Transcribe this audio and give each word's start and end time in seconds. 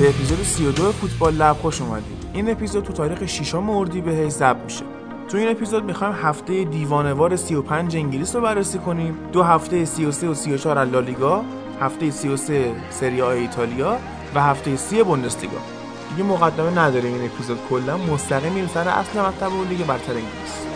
به 0.00 0.08
اپیزود 0.08 0.42
32 0.42 0.92
فوتبال 0.92 1.34
لب 1.34 1.56
خوش 1.56 1.80
اومدید. 1.80 2.26
این 2.34 2.50
اپیزود 2.50 2.84
تو 2.84 2.92
تاریخ 2.92 3.26
6 3.26 3.54
اردیبهشت 3.54 4.28
ضبط 4.28 4.56
میشه. 4.64 4.84
تو 5.28 5.36
این 5.36 5.48
اپیزود 5.48 5.84
می‌خوایم 5.84 6.14
هفته 6.14 6.64
دیوانوار 6.64 7.36
35 7.36 7.96
انگلیس 7.96 8.36
رو 8.36 8.42
بررسی 8.42 8.78
کنیم 8.78 9.18
دو 9.32 9.42
هفته 9.42 9.84
33 9.84 10.28
و 10.28 10.34
34 10.34 10.78
از 10.78 10.88
لالیگا 10.88 11.44
هفته 11.80 12.10
33 12.10 12.72
سری 12.90 13.22
آ 13.22 13.28
ایتالیا 13.28 13.96
و 14.34 14.40
هفته 14.42 14.76
30 14.76 15.02
بوندسلیگا. 15.02 15.58
دیگه 16.10 16.28
مقدمه 16.28 16.78
نداره 16.78 17.08
این 17.08 17.24
اپیزود 17.24 17.58
کلا 17.70 17.96
مستقیم 17.96 18.52
میریم 18.52 18.70
سر 18.74 18.88
اصل 18.88 19.20
مطلب 19.20 19.52
لیگ 19.68 19.86
برتر 19.86 20.12
انگلیس. 20.12 20.69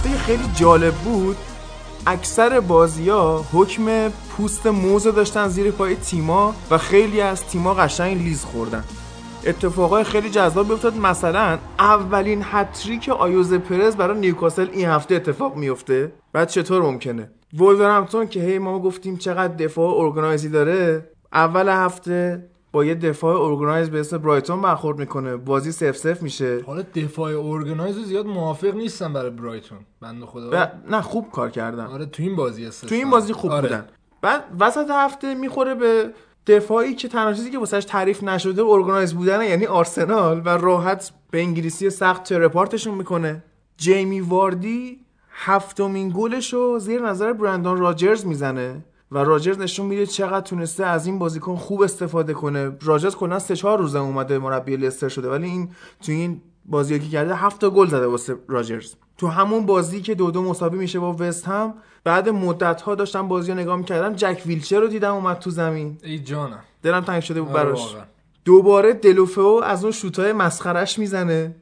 هفته 0.00 0.18
خیلی 0.18 0.42
جالب 0.54 0.94
بود. 0.94 1.36
اکثر 2.06 2.60
بازی 2.60 3.08
ها 3.08 3.44
حکم 3.52 4.08
پوست 4.08 4.66
موز 4.66 5.04
داشتن 5.04 5.48
زیر 5.48 5.70
پای 5.70 5.96
تیما 5.96 6.54
و 6.70 6.78
خیلی 6.78 7.20
از 7.20 7.46
تیما 7.46 7.74
قشنگ 7.74 8.22
لیز 8.22 8.44
خوردن. 8.44 8.84
اتفاقای 9.46 10.04
خیلی 10.04 10.30
جذاب 10.30 10.68
میفتاد 10.68 10.96
مثلا 10.96 11.58
اولین 11.78 12.42
هتریک 12.44 13.08
آیوزه 13.08 13.54
پرز 13.54 13.96
برای 13.96 14.18
نیوکاسل 14.18 14.68
این 14.72 14.88
هفته 14.88 15.14
اتفاق 15.14 15.56
میفته 15.56 16.12
بعد 16.32 16.48
چطور 16.48 16.82
ممکنه؟ 16.82 17.30
وولورهمپتون 17.58 18.26
که 18.26 18.40
هی 18.40 18.58
ما 18.58 18.78
گفتیم 18.78 19.16
چقدر 19.16 19.54
دفاع 19.54 20.00
organize 20.00 20.43
ی 20.43 20.48
داره 20.48 21.10
اول 21.32 21.68
هفته 21.68 22.49
با 22.72 22.84
یه 22.84 22.94
دفاع 22.94 23.40
organize 23.40 23.90
به 23.90 24.00
اسم 24.00 24.18
برایتون 24.18 24.62
برخورد 24.62 24.98
می‌کنه. 24.98 25.36
بازی 25.36 25.72
صفر 25.72 25.96
صفر 25.96 26.22
میشه. 26.22 26.62
حالا 26.66 26.82
دفاع 26.94 27.46
organize 27.46 27.98
زیاد 27.98 28.26
موافق 28.26 28.74
نیستم 28.74 29.12
برای 29.12 29.30
برایتون. 29.30 29.78
بنده 30.00 30.26
خدا. 30.26 30.50
و 30.52 30.66
نه 30.90 31.00
خوب 31.00 31.30
کار 31.30 31.50
کردن. 31.50 31.86
آره 31.86 32.06
تو 32.06 32.22
این 32.22 32.36
بازی 32.36 32.66
استثنا. 32.66 32.88
تو 32.88 32.94
این 32.94 33.10
بازی 33.10 33.32
خوب 33.32 33.50
آره. 33.50 33.68
بودن. 33.68 33.86
بعد 34.22 34.44
وسط 34.60 34.90
هفته 34.90 35.34
می‌خوره 35.34 35.74
به 35.74 36.10
دفاعی 36.46 36.94
که 36.94 37.08
تنها 37.08 37.32
چیزی 37.32 37.50
که 37.50 37.58
واسش 37.58 37.84
تعریف 37.84 38.22
نشده 38.22 38.62
ارگانایز 38.62 39.14
بودن 39.14 39.42
یعنی 39.42 39.66
آرسنال 39.66 40.42
و 40.44 40.48
راحت 40.48 41.12
به 41.30 41.40
انگلیسی 41.40 41.90
سخت 41.90 42.24
ترپارتشون 42.24 42.94
می‌کنه. 42.94 43.42
جیمی 43.76 44.20
واردی 44.20 45.00
هفتمین 45.30 46.12
گلش 46.16 46.52
رو 46.52 46.78
زیر 46.78 47.02
نظر 47.02 47.32
برندان 47.32 47.78
راجرز 47.78 48.26
می‌زنه. 48.26 48.84
و 49.12 49.18
راجرز 49.18 49.58
نشون 49.58 49.86
میده 49.86 50.06
چقدر 50.06 50.40
تونسته 50.40 50.86
از 50.86 51.06
این 51.06 51.18
بازیکن 51.18 51.56
خوب 51.56 51.82
استفاده 51.82 52.32
کنه. 52.34 52.72
راجرز 52.82 53.16
کلا 53.16 53.38
سه 53.38 53.56
چهار 53.56 53.78
روزه 53.78 53.98
اومده 53.98 54.38
مربی 54.38 54.76
لستر 54.76 55.08
شده 55.08 55.30
ولی 55.30 55.46
این 55.46 55.68
تو 56.02 56.12
این 56.12 56.42
بازی 56.64 56.98
که 56.98 57.08
کرده 57.08 57.34
هفت 57.34 57.64
گل 57.64 57.86
زده 57.86 58.06
واسه 58.06 58.36
راجرز. 58.48 58.94
تو 59.18 59.26
همون 59.26 59.66
بازی 59.66 60.02
که 60.02 60.14
دو 60.14 60.30
دو 60.30 60.42
مساوی 60.42 60.78
میشه 60.78 60.98
با 60.98 61.16
وست 61.18 61.48
هم 61.48 61.74
بعد 62.04 62.28
مدت 62.28 62.82
ها 62.82 62.94
داشتم 62.94 63.28
بازی 63.28 63.52
رو 63.52 63.58
نگاه 63.58 63.76
می‌کردم 63.76 64.12
جک 64.14 64.42
ویلچر 64.46 64.80
رو 64.80 64.86
دیدم 64.86 65.14
اومد 65.14 65.38
تو 65.38 65.50
زمین. 65.50 65.98
ای 66.04 66.18
جانم. 66.18 66.60
دلم 66.82 67.00
تنگ 67.00 67.22
شده 67.22 67.40
بود 67.40 67.56
آره 67.56 67.64
براش 67.64 67.80
واقعا. 67.80 68.04
دوباره 68.44 68.92
دلوفو 68.92 69.60
از 69.64 69.84
اون 69.84 69.92
شوتای 69.92 70.32
مسخرش 70.32 70.98
می‌زنه. 70.98 71.54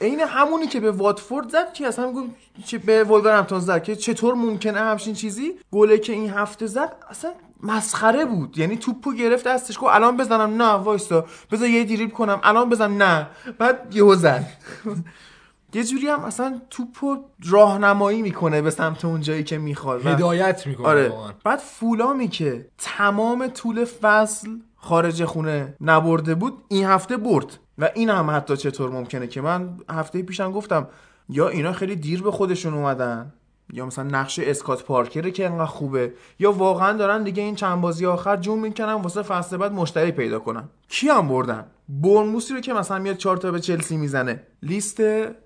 عین 0.00 0.20
همونی 0.20 0.66
که 0.66 0.80
به 0.80 0.90
واتفورد 0.90 1.48
زد 1.48 1.72
که 1.72 1.86
اصلا 1.86 2.06
میگم 2.06 2.24
چه 2.64 2.78
به 2.78 3.04
ولورهمپتون 3.04 3.60
زد 3.60 3.82
که 3.82 3.96
چطور 3.96 4.34
ممکنه 4.34 4.80
همچین 4.80 5.14
چیزی؟ 5.14 5.52
گله 5.72 5.98
که 5.98 6.12
این 6.12 6.30
هفته 6.30 6.66
زد 6.66 6.96
اصلا 7.10 7.30
مسخره 7.62 8.24
بود. 8.24 8.58
یعنی 8.58 8.76
توپو 8.76 9.12
گرفت 9.12 9.46
دستش 9.46 9.78
گفت 9.78 9.90
الان 9.94 10.16
بزنم. 10.16 10.62
نه 10.62 10.72
وایسا 10.72 11.24
بذار 11.52 11.68
یه 11.68 11.84
دیریب 11.84 12.12
کنم. 12.12 12.40
الان 12.42 12.68
بزنم. 12.68 13.02
نه. 13.02 13.26
بعد 13.58 13.96
یهو 13.96 14.14
زد. 14.14 14.46
یه 15.74 15.84
جوری 15.84 16.08
هم 16.08 16.20
اصلا 16.20 16.60
توپو 16.70 17.16
راهنمایی 17.50 18.22
می‌کنه 18.22 18.62
به 18.62 18.70
سمت 18.70 19.04
اون 19.04 19.20
جایی 19.20 19.44
که 19.44 19.58
می‌خواد. 19.58 20.06
هدایت 20.06 20.66
می‌کنه 20.66 20.86
آره. 20.86 21.12
بعد 21.44 21.58
فولامی 21.58 22.28
که 22.28 22.68
تمام 22.78 23.46
طول 23.46 23.84
فصل 23.84 24.48
خارج 24.80 25.24
خونه 25.24 25.74
نبرده 25.80 26.34
بود 26.34 26.62
این 26.68 26.84
هفته 26.84 27.16
برد. 27.16 27.58
و 27.78 27.90
این 27.94 28.10
هم 28.10 28.30
حتی 28.30 28.56
چطور 28.56 28.90
ممکنه 28.90 29.26
که 29.26 29.40
من 29.40 29.76
هفته 29.90 30.22
پیشم 30.22 30.52
گفتم 30.52 30.88
یا 31.28 31.48
اینا 31.48 31.72
خیلی 31.72 31.96
دیر 31.96 32.22
به 32.22 32.30
خودشون 32.30 32.74
اومدن 32.74 33.32
یا 33.72 33.86
مثلا 33.86 34.04
نقش 34.04 34.38
اسکات 34.38 34.84
پارکره 34.84 35.30
که 35.30 35.46
انقدر 35.46 35.64
خوبه 35.64 36.12
یا 36.38 36.52
واقعا 36.52 36.92
دارن 36.92 37.22
دیگه 37.22 37.42
این 37.42 37.54
چند 37.54 37.80
بازی 37.80 38.06
آخر 38.06 38.36
جون 38.36 38.58
می‌کنن 38.58 38.92
واسه 38.92 39.22
فصل 39.22 39.56
بعد 39.56 39.72
مشتری 39.72 40.12
پیدا 40.12 40.38
کنن. 40.38 40.68
کی 40.88 41.08
هم 41.08 41.28
بردن؟ 41.28 41.66
برنموسی 41.88 42.54
رو 42.54 42.60
که 42.60 42.72
مثلا 42.72 42.98
میاد 42.98 43.16
چهار 43.16 43.36
تا 43.36 43.50
به 43.50 43.60
چلسی 43.60 43.96
می‌زنه. 43.96 44.42
لیست 44.62 45.00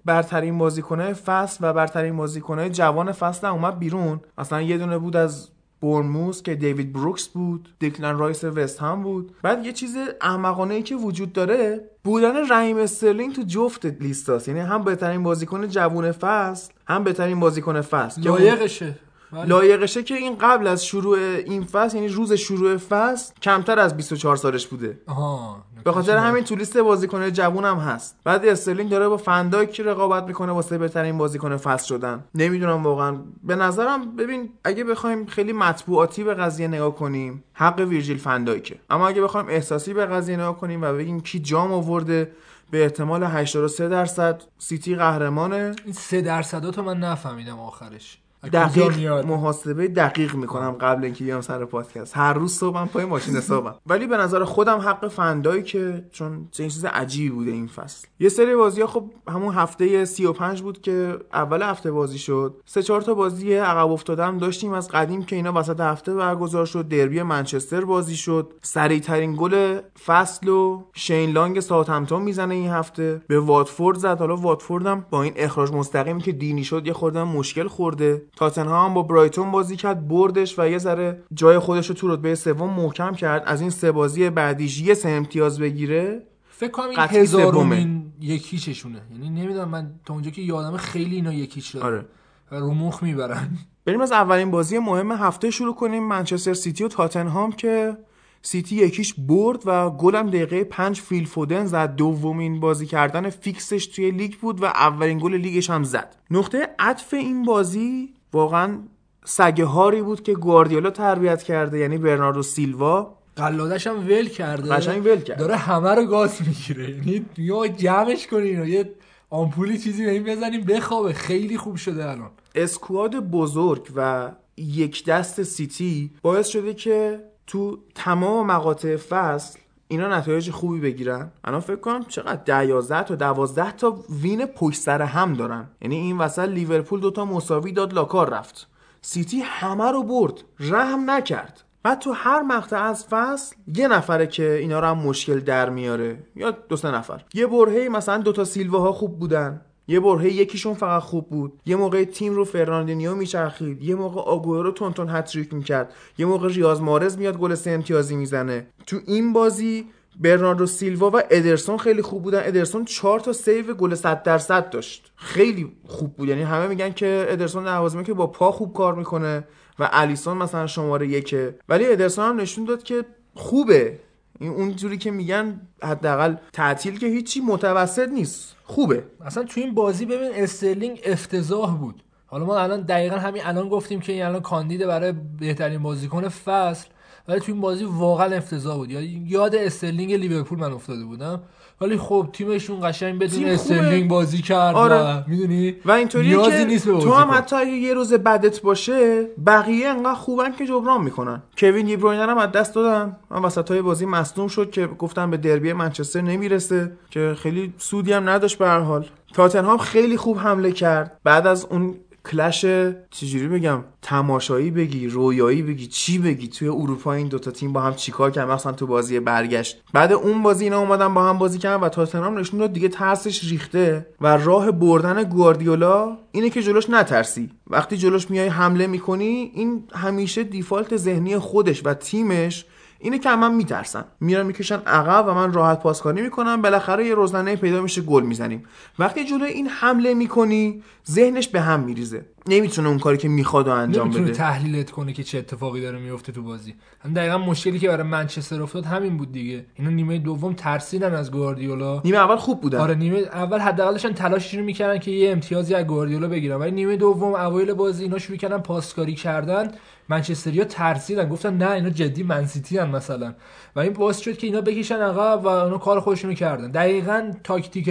برترین 0.05 0.59
بازیکنهای 0.59 1.15
فصل 1.15 1.59
و 1.61 1.73
برترین 1.73 2.17
بازیکنهای 2.17 2.71
جوان 2.71 3.13
فصل 3.13 3.47
هم 3.47 3.55
اومد 3.55 3.79
بیرون. 3.79 4.21
مثلا 4.39 4.63
یه 4.63 4.79
دونه 4.79 4.99
بود 4.99 5.17
از 5.17 5.49
بورنموث 5.85 6.43
که 6.43 6.55
دیوید 6.55 6.93
بروکس 6.93 7.29
بود 7.29 7.69
دیکلن 7.79 8.19
رایس 8.19 8.45
وست 8.45 8.81
هم 8.81 9.03
بود. 9.03 9.33
بعد 9.43 9.67
یه 9.67 9.73
چیز 9.73 9.97
احمقانه 10.21 10.75
ای 10.75 10.83
که 10.83 10.97
وجود 10.97 11.33
داره 11.33 11.91
بودن 12.05 12.53
رحیم 12.53 12.79
استرلینگ 12.79 13.35
تو 13.35 13.43
جفت 13.43 13.87
لیستاست. 13.87 14.49
یعنی 14.49 14.61
هم 14.61 14.85
بهترین 14.85 15.23
بازیکن 15.23 15.69
جوون 15.69 16.13
فصل 16.13 16.73
هم 16.87 17.05
بهترین 17.05 17.41
بازیکن 17.41 17.81
فصل. 17.81 18.23
لایقشه. 18.23 18.99
بله. 19.33 19.45
لایقشه 19.45 20.03
که 20.03 20.15
این 20.15 20.37
قبل 20.41 20.67
از 20.67 20.87
شروع 20.87 21.19
این 21.19 21.65
فصل 21.65 21.97
یعنی 21.97 22.09
روز 22.09 22.33
شروع 22.33 22.77
فصل 22.77 23.35
کمتر 23.43 23.79
از 23.79 23.97
24 23.97 24.37
سالش 24.37 24.67
بوده. 24.67 24.99
آها. 25.07 25.65
به 25.85 25.93
خاطر 25.93 26.17
همین 26.17 26.45
تو 26.45 26.55
لیست 26.55 26.77
بازیکن 26.77 27.31
جوون 27.31 27.65
هم 27.65 27.77
هست. 27.77 28.17
بعد 28.25 28.47
استرلینگ 28.47 28.91
داره 28.91 29.09
با 29.09 29.17
فندایک 29.17 29.81
رقابت 29.81 30.25
می‌کنه 30.25 30.53
واسه 30.53 30.79
بهترین 30.79 31.19
بازیکن 31.19 31.57
فصل 31.57 31.87
شدن؟ 31.87 32.25
نمی‌دونم 32.35 32.83
واقعا. 32.83 33.17
به 33.45 33.57
نظرم 33.57 34.17
ببین 34.17 34.49
اگه 34.65 34.85
بخوایم 34.85 35.27
خیلی 35.27 35.53
مطبوعاتی 35.53 36.25
به 36.25 36.35
قضیه 36.35 36.69
نگاه 36.69 36.95
کنیم 36.95 37.45
حق 37.53 37.79
ویرجیل 37.79 38.19
فندایکه 38.19 38.79
اما 38.91 39.09
اگه 39.09 39.23
بخوایم 39.23 39.47
احساسی 39.49 39.95
به 39.95 40.07
قضیه 40.07 40.37
نگاه 40.37 40.59
کنیم 40.59 40.83
و 40.83 40.93
بگیم 40.93 41.21
کی 41.21 41.39
جام 41.39 41.73
آورده 41.73 42.33
به 42.71 42.83
احتمال 42.83 43.25
83 43.25 43.89
درصد 43.89 44.43
سیتی 44.59 44.95
قهرمانه. 44.95 45.77
این 45.85 45.93
سه 45.93 46.21
درصداتو 46.21 46.83
من 46.83 46.99
نفهمیدم 46.99 47.59
آخرش. 47.59 48.19
دقیق 48.53 49.27
محاسبه 49.27 49.89
دقیق 49.89 50.35
می‌کنم 50.35 50.71
قبل 50.71 51.05
اینکه 51.05 51.25
بیام 51.25 51.41
سر 51.41 51.65
پادکست. 51.65 52.17
هر 52.17 52.33
روز 52.33 52.53
صبحم 52.53 52.89
پای 52.89 53.05
ماشین 53.05 53.37
حسابم. 53.37 53.75
ولی 53.87 54.07
به 54.07 54.17
نظر 54.17 54.45
خودم 54.45 54.79
حق 54.79 55.09
فندایی 55.09 55.63
که 55.63 56.05
چون 56.13 56.49
چه 56.51 56.63
چیز 56.63 56.85
عجیبی 56.85 57.31
بوده 57.31 57.51
این 57.51 57.67
فصل. 57.67 58.07
یه 58.21 58.29
سری 58.29 58.55
بازی 58.55 58.81
ها 58.81 58.87
خب 58.87 59.11
همون 59.29 59.55
هفته 59.55 60.05
35 60.05 60.63
بود 60.63 60.81
که 60.81 61.19
اول 61.33 61.63
هفته 61.63 61.91
بازی 61.91 62.19
شد. 62.19 62.63
سه 62.65 62.83
چهار 62.83 63.01
تا 63.01 63.15
بازی 63.15 63.55
عقب 63.55 63.91
افتاده 63.91 64.25
هم 64.25 64.39
داشتیم. 64.39 64.73
از 64.73 64.89
قدیم 64.89 65.23
که 65.23 65.37
اینا 65.37 65.53
وسط 65.53 65.81
هفته 65.81 66.15
برگزار 66.15 66.67
شد 66.67 66.89
دربی 66.89 67.23
منچستر 67.23 67.85
بازی 67.85 68.17
شد. 68.17 68.53
سریع 68.63 69.01
ترین 69.01 69.37
گل 69.39 69.79
فصل 70.07 70.49
و 70.49 70.85
شین 70.95 71.31
لانگ 71.31 71.61
ساوثهمپتون 71.61 72.23
می‌زنه 72.23 72.55
این 72.55 72.71
هفته. 72.71 73.23
به 73.29 73.41
واتفورد 73.41 73.99
زد. 73.99 74.19
حالا 74.19 74.37
واتفورد 74.37 74.87
هم 74.87 75.07
با 75.11 75.23
این 75.23 75.33
اخراج 75.37 75.73
مستقیم 75.73 76.21
که 76.21 76.33
دینی 76.33 76.65
شد 76.65 76.87
یه 76.87 76.93
خورده 76.93 77.21
هم 77.21 77.29
مشکل 77.29 77.69
خورده. 77.69 78.23
تاتنهام 78.37 78.95
با 78.95 79.03
برایتون 79.03 79.51
بازی 79.51 79.77
کرد 79.77 80.09
بردش 80.09 80.59
و 80.59 80.69
یه 80.69 80.79
ذره 80.79 81.23
جای 81.35 81.59
خودش 81.59 81.87
رو 81.89 81.95
تو 81.95 82.09
رتبه 82.09 82.35
سوم 82.35 82.71
محکم 82.71 83.15
کرد. 83.15 83.43
از 83.47 83.61
این 83.61 83.71
سه 83.71 83.93
بازی 83.93 84.31
بعدیش 84.31 84.81
یه 84.81 84.95
سه 84.95 85.09
امتیاز 85.09 85.61
بگیره. 85.61 86.23
فکر 86.49 86.71
کنم 86.71 86.89
این. 86.89 86.99
هزارمین 86.99 88.13
یکیچشونه. 88.21 89.03
یعنی 89.13 89.31
نمی‌دونم 89.31 89.69
من 89.69 89.95
تا 90.05 90.15
اونجا 90.15 90.31
که 90.31 90.43
یادم 90.43 90.77
خیلی 90.77 91.17
اینا 91.17 91.33
یکیچ 91.33 91.75
دارن 91.75 91.87
آره. 91.87 92.07
و 92.53 92.57
رو 92.57 92.75
مخ 92.75 93.03
می‌برن. 93.03 93.59
بریم 93.87 94.01
از 94.01 94.13
اولین 94.13 94.51
بازی 94.51 94.79
مهم 94.79 95.13
هفته 95.13 95.51
شروع 95.51 95.75
کنیم. 95.75 96.09
منچستر 96.09 96.55
سیتی 96.55 96.85
و 96.85 96.89
تاتنهام 96.89 97.53
که 97.53 97.97
سیتی 98.43 98.77
یکیش 98.77 99.15
برد 99.15 99.63
و 99.67 99.91
گلم 99.91 100.27
دقیقه 100.27 100.65
پنج 100.65 101.01
فیل 101.01 101.25
فودن 101.25 101.67
زد. 101.67 101.97
دومین 101.97 102.61
بازی 102.61 102.87
کردن 102.87 103.31
فیکسش 103.31 103.87
توی 103.87 104.11
لیگ 104.11 104.35
بود 104.35 104.63
و 104.63 104.65
اولین 104.65 105.19
گل 105.19 105.35
لیگش 105.35 105.71
هم 105.71 105.85
زد. 105.85 106.17
نقطه 106.31 106.69
عطف 106.79 107.15
این 107.15 107.43
بازی 107.43 108.15
واقعا 108.35 108.79
سگ 109.25 109.65
هاری 109.65 110.03
بود 110.03 110.23
که 110.23 110.33
گواردیولا 110.35 110.91
تربیت 110.91 111.43
کرده 111.43 111.79
یعنی 111.79 111.99
برناردو 111.99 112.43
سیلوا. 112.43 113.15
قلادش 113.37 113.87
هم 113.87 113.99
ول 114.07 114.29
کرده. 114.29 114.71
قشنگ 114.71 115.07
ول 115.07 115.21
کرد. 115.21 115.39
داره 115.39 115.57
همه 115.57 115.91
رو 115.95 116.05
گاز 116.05 116.41
می‌گیره. 116.47 116.91
یعنی 116.91 117.27
یا 117.39 117.69
جمعش 117.69 118.27
کنین 118.27 118.65
یه 118.65 118.91
آمپولی 119.31 119.79
چیزی 119.79 120.05
به 120.05 120.11
این 120.11 120.25
بزنیم 120.25 120.65
بخوابه. 120.65 121.13
خیلی 121.13 121.59
خوب 121.59 121.77
شده 121.77 122.11
الان. 122.11 122.31
squad 122.55 123.17
بزرگ 123.17 123.89
و 123.97 124.31
یک 124.57 125.05
دست 125.05 125.43
سیتی 125.43 126.11
باعث 126.23 126.47
شده 126.47 126.75
که 126.75 127.21
تو 127.47 127.79
تمام 127.95 128.47
مقاطع 128.47 128.97
فصل 128.97 129.59
اینا 129.89 130.19
نتایج 130.19 130.51
خوبی 130.51 130.81
بگیرن؟ 130.81 131.31
الان 131.45 131.61
فکر 131.61 131.77
کنم 131.77 132.05
چقدر 132.05 132.41
10 132.45 132.67
11 132.67 133.03
تا 133.03 133.15
12 133.15 133.73
تا 133.73 133.99
وین 134.23 134.47
پشت 134.47 134.81
سر 134.81 135.03
هم 135.03 135.35
دارن. 135.35 135.69
یعنی 135.83 135.97
این 135.97 136.19
وسط 136.19 136.49
لیورپول 136.49 137.01
دوتا 137.01 137.25
مساوی 137.25 137.73
داد 137.73 137.95
لاکار 137.95 138.31
رفت. 138.31 138.69
سیتی 139.03 139.41
همه 139.41 139.91
رو 139.91 140.03
برد. 140.03 140.45
رحم 140.61 141.11
نکرد. 141.11 141.65
بعد 141.83 141.99
تو 141.99 142.13
هر 142.13 142.43
مقطع 142.43 142.83
از 142.83 143.07
فصل 143.11 143.57
یه 143.75 143.89
نفره 143.89 144.27
که 144.27 144.53
اینا 144.53 144.81
رو 144.81 144.87
هم 144.87 144.99
مشکل 144.99 145.41
در 145.41 145.71
میاره. 145.71 146.27
یا 146.37 146.51
دو 146.51 146.77
سه 146.77 146.91
نفر. 146.91 147.25
یه 147.35 147.47
برهه 147.47 147.89
مثلا 147.89 148.19
دوتا 148.19 148.45
سیلواها 148.45 148.93
خوب 148.93 149.19
بودن. 149.19 149.61
یه 149.89 150.01
برهه 150.01 150.33
یکیشون 150.33 150.75
فقط 150.75 151.03
خوب 151.03 151.29
بود. 151.29 151.53
یه 151.67 151.77
موقع 151.77 152.05
تیم 152.05 152.35
رو 152.35 152.45
فرناندینیو 152.45 153.15
میچرخید. 153.15 153.83
یه 153.83 153.95
موقع 153.95 154.21
آگوئرو 154.21 154.63
رو 154.63 154.71
تون 154.71 154.93
تون 154.93 155.09
هتریک 155.09 155.55
می‌کرد. 155.55 155.95
یه 156.19 156.27
موقع 156.27 156.49
ریاض 156.49 156.81
محرز 156.81 157.19
میاد 157.19 157.39
گل 157.39 157.55
سه 157.55 157.71
امتیازی 157.71 158.17
می‌زنه. 158.17 158.67
تو 158.87 158.97
این 159.07 159.33
بازی 159.33 159.87
برناردو 160.21 160.67
سیلوا 160.67 161.11
و 161.11 161.23
ادرسون 161.31 161.79
خیلی 161.79 162.03
خوب 162.03 162.23
بودن. 162.23 162.43
ادرسون 162.45 162.85
4 162.85 163.21
تا 163.21 163.33
save 163.33 163.75
گل 163.75 163.95
100 163.95 164.23
درصد 164.23 164.71
داشت. 164.71 165.13
خیلی 165.17 165.73
خوب 165.87 166.17
بود. 166.17 166.29
یعنی 166.29 166.43
همه 166.43 166.67
میگن 166.67 166.93
که 166.93 167.27
ادرسون 167.29 167.69
نوازمه 167.69 168.05
که 168.05 168.15
با 168.15 168.27
پا 168.27 168.53
خوب 168.53 168.73
کار 168.73 168.95
می‌کنه 168.95 169.45
و 169.79 169.89
الیسون 169.93 170.37
مثلا 170.37 170.67
شماره 170.67 171.09
یکه. 171.09 171.55
ولی 171.69 171.87
ادرسون 171.87 172.25
هم 172.25 172.41
نشون 172.41 172.65
داد 172.65 172.83
که 172.83 173.05
خوبه. 173.35 173.99
این 174.41 174.51
اونجوری 174.51 174.99
که 174.99 175.11
میگن 175.11 175.61
حداقل 175.83 176.35
تعطیل 176.53 176.99
که 176.99 177.07
هیچی 177.07 177.41
متوسط 177.41 178.09
نیست. 178.09 178.57
خوبه. 178.65 179.05
اصلا 179.25 179.43
تو 179.43 179.61
این 179.61 179.75
بازی 179.75 180.07
ببین 180.07 180.31
استرلینگ 180.35 181.01
افتضاح 181.05 181.79
بود. 181.79 182.03
حالا 182.27 182.45
ما 182.45 182.59
الان 182.59 182.83
دقیقا 182.83 183.17
همین 183.17 183.43
الان 183.45 183.69
گفتیم 183.69 184.01
که 184.01 184.13
این 184.13 184.23
الان 184.23 184.41
کاندید 184.43 184.87
برای 184.87 185.13
بهترین 185.41 185.83
بازیکن 185.83 186.29
فصل 186.29 186.87
ولی 187.29 187.41
تو 187.41 187.53
این 187.53 187.61
بازی 187.61 187.85
واقعا 187.85 188.37
افتضاح 188.37 188.77
بود. 188.77 188.91
یاد 188.91 189.55
استرلینگ 189.55 190.13
لیورپول 190.13 190.59
من 190.59 190.73
افتاده 190.73 191.05
بودم. 191.05 191.43
ولی 191.85 191.99
خب 191.99 192.29
تیمشون 192.33 192.81
قشنگ 192.83 193.19
بدون 193.19 193.45
استرلینگ 193.45 194.09
بازی 194.09 194.43
کرد 194.43 194.75
آره. 194.75 195.25
می‌دونی؟ 195.29 195.77
و 195.85 195.93
اینطوری 195.93 196.31
که 196.31 196.65
نیست 196.65 196.89
تو 196.89 197.13
هم 197.13 197.31
حتی 197.31 197.57
اگه 197.57 197.71
یه 197.71 197.95
روز 197.95 198.15
بدت 198.15 198.63
باشه 198.63 199.27
بقیه 199.47 199.89
انقدر 199.89 200.15
خوبن 200.15 200.53
که 200.53 200.67
جبران 200.67 201.03
می‌کنن. 201.05 201.43
کوین 201.59 201.87
دی 201.87 201.96
بروین 201.96 202.21
رو 202.21 202.31
هم 202.31 202.39
از 202.39 202.53
دست 202.53 202.75
دادن. 202.75 203.17
من 203.31 203.43
وسط 203.43 203.71
های 203.71 203.83
بازی 203.83 204.07
مصدوم 204.07 204.49
شد 204.49 204.71
که 204.71 204.87
گفتم 204.87 205.31
به 205.31 205.37
دربی 205.37 205.73
منچستر 205.73 206.21
نمی‌رسه 206.21 206.93
که 207.11 207.35
خیلی 207.39 207.75
سودی 207.79 208.13
هم 208.13 208.29
نداشت 208.29 208.59
به 208.59 208.67
هر 208.67 208.81
حال. 208.81 209.07
تاتنهام 209.35 209.79
خیلی 209.79 210.17
خوب 210.17 210.39
حمله 210.39 210.73
کرد. 210.73 211.21
بعد 211.25 211.47
از 211.47 211.67
اون 211.71 211.95
کلش 212.31 212.65
چجوری 213.11 213.49
بگم 213.49 213.85
تماشایی 214.03 214.71
بگی 214.71 215.09
رویایی 215.09 215.63
بگی 215.63 215.87
چی 215.87 216.19
بگی 216.19 216.49
توی 216.49 216.69
اروپا 216.69 217.13
این 217.13 217.29
دوتا 217.29 217.51
تیم 217.51 217.73
با 217.73 217.81
هم 217.81 217.95
چیکار 217.95 218.31
کردن؟ 218.31 218.55
مثلا 218.55 218.73
تو 218.73 218.87
بازی 218.87 219.21
برگشت. 219.21 219.83
بعد 219.93 220.13
اون 220.13 220.43
بازی 220.43 220.65
اینا 220.65 220.79
اومدن 220.79 221.15
با 221.15 221.25
هم 221.25 221.39
بازی 221.39 221.59
کردن 221.59 221.85
و 221.85 221.89
تاتنهام 221.89 222.39
نشون 222.39 222.61
داد 222.61 222.73
دیگه 222.73 222.89
ترسش 222.89 223.51
ریخته 223.51 224.07
و 224.21 224.37
راه 224.37 224.71
بردن 224.71 225.23
گواردیولا 225.25 226.19
اینه 226.33 226.51
که 226.51 226.63
جلوش 226.63 226.91
نترسی. 226.91 227.51
وقتی 227.67 227.97
جلوش 227.97 228.31
میای 228.31 228.49
حمله 228.49 228.87
می‌کنی 228.87 229.51
این 229.55 229.85
همیشه 229.95 230.45
دیفالت 230.45 230.97
ذهنی 230.97 231.39
خودش 231.39 231.83
و 231.87 231.95
تیمش 231.95 232.65
اینه 233.05 233.19
که 233.19 233.31
من 233.31 233.55
میترسن. 233.55 234.05
میرن 234.21 234.47
می‌کشن 234.47 234.79
عقب 234.87 235.25
و 235.29 235.35
من 235.35 235.53
راحت 235.53 235.81
پاسکاری 235.81 236.23
می‌کنم. 236.23 236.63
بالاخره 236.63 237.07
یه 237.07 237.15
روزنامه 237.15 237.57
پیدا 237.57 237.83
میشه 237.83 238.03
گل 238.03 238.23
می‌زنیم. 238.23 238.65
وقتی 238.99 239.25
جلوی 239.25 239.51
این 239.51 239.69
حمله 239.69 240.15
می‌کنی 240.15 240.83
ذهنش 241.11 241.49
به 241.49 241.61
هم 241.61 241.81
میریزه. 241.81 242.25
نمی‌تونه 242.49 242.89
اون 242.89 242.99
کاری 242.99 243.17
که 243.17 243.29
می‌خواد 243.29 243.69
انجام 243.69 244.05
نمی‌تونه 244.05 244.25
بده. 244.25 244.35
تحلیلت 244.35 244.91
کنه 244.91 245.13
که 245.13 245.23
چه 245.23 245.39
اتفاقی 245.39 245.81
داره 245.81 245.99
میفته 245.99 246.33
تو 246.33 246.43
بازی. 246.43 246.75
هم 247.05 247.15
دقیقا 247.15 247.39
مشکلی 247.39 247.79
که 247.79 247.89
برای 247.89 248.03
منچستر 248.03 248.63
افتاد 248.63 248.85
همین 248.85 249.17
بود 249.17 249.33
دیگه. 249.33 249.67
اینا 249.75 249.91
نیمه 249.91 250.19
دوم 250.19 250.53
ترسیدن 250.53 251.15
از 251.15 251.33
گواردیولا. 251.33 252.03
نیمه 252.05 252.19
اول 252.19 252.37
خوب 252.37 252.61
بودن. 252.61 252.79
آره 252.79 252.95
نیمه 252.95 253.19
اول 253.19 253.59
حداقلشون 253.59 254.13
تلاششون 254.13 254.63
می‌کردن 254.63 254.99
که 254.99 255.11
یه 255.11 255.31
امتیازی 255.31 255.75
از 255.75 255.87
گواردیولا 255.87 256.29
بگیرن. 256.29 256.57
ولی 256.57 256.71
نیمه 256.71 256.97
دوم 256.97 257.35
اوایل 257.35 257.73
بازی 257.73 258.03
اینا 258.03 258.19
شروع 258.19 258.39
کردن 258.39 258.59
پاسکاری 258.59 259.15
کردن. 259.15 259.71
منچستریا 260.09 260.65
ترسیدن. 260.65 261.29
گفتن 261.29 261.57
نه 261.57 261.71
اینا 261.71 261.91
جدی 261.91 262.23
منسیتی 262.23 262.79
هن 262.79 262.91
مثلا. 262.91 263.35
و 263.77 263.81
این 263.81 263.93
باعث 263.93 264.19
شد 264.19 264.39
که 264.39 264.47
اینا 264.47 264.61
بکشن 264.61 265.01
عقب 265.01 265.45
و 265.45 265.49
اونا 265.49 265.79
کار 265.79 266.01
خودشونو 266.01 266.35
کردن. 266.35 266.71
دقیقا 266.71 267.33
تاکتیک 267.45 267.89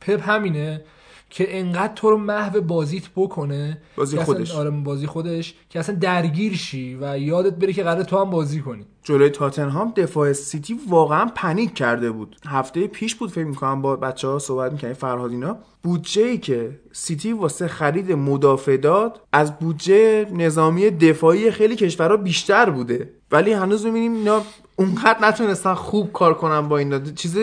پپ 0.00 0.28
همینه. 0.28 0.82
که 1.30 1.58
انقدر 1.58 1.92
تو 1.94 2.10
رو 2.10 2.16
محو 2.16 2.60
بازیت 2.60 3.08
بکنه 3.16 3.78
بازی 3.96 4.18
خودش. 4.18 4.54
آره 4.54 4.70
بازی 4.70 5.06
خودش 5.06 5.54
که 5.68 5.78
اصلا 5.78 5.94
درگیر 5.94 6.56
شی 6.56 6.98
و 7.00 7.18
یادت 7.18 7.54
بره 7.54 7.72
که 7.72 7.82
قرار 7.82 8.02
تو 8.02 8.18
هم 8.18 8.30
بازی 8.30 8.60
کنی. 8.60 8.86
جلوی 9.02 9.28
تاتنهام 9.28 9.92
دفاع 9.96 10.32
سیتی 10.32 10.80
واقعا 10.88 11.30
پنیک 11.34 11.74
کرده 11.74 12.10
بود. 12.10 12.36
هفته 12.46 12.86
پیش 12.86 13.14
بود 13.14 13.30
فکر 13.30 13.44
می‌کنم 13.44 13.82
با 13.82 13.96
بچه 13.96 14.28
ها 14.28 14.38
صحبت 14.38 14.72
می‌کنیم 14.72 14.92
فرهاد 14.92 15.30
اینا. 15.30 15.58
بودجه 15.82 16.22
ای 16.22 16.38
که 16.38 16.80
سیتی 16.92 17.32
واسه 17.32 17.68
خرید 17.68 18.12
مدافع 18.12 18.76
داد 18.76 19.20
از 19.32 19.58
بودجه 19.58 20.26
نظامی 20.32 20.90
دفاعی 20.90 21.50
خیلی 21.50 21.76
کشورها 21.76 22.16
بیشتر 22.16 22.70
بوده. 22.70 23.10
ولی 23.32 23.52
هنوز 23.52 23.86
می‌بینیم 23.86 24.14
اینا 24.14 24.42
اونقدر 24.76 25.28
نتونستن 25.28 25.74
خوب 25.74 26.12
کار 26.12 26.34
کنن 26.34 26.68
با 26.68 26.78
این 26.78 27.14
چیز 27.14 27.38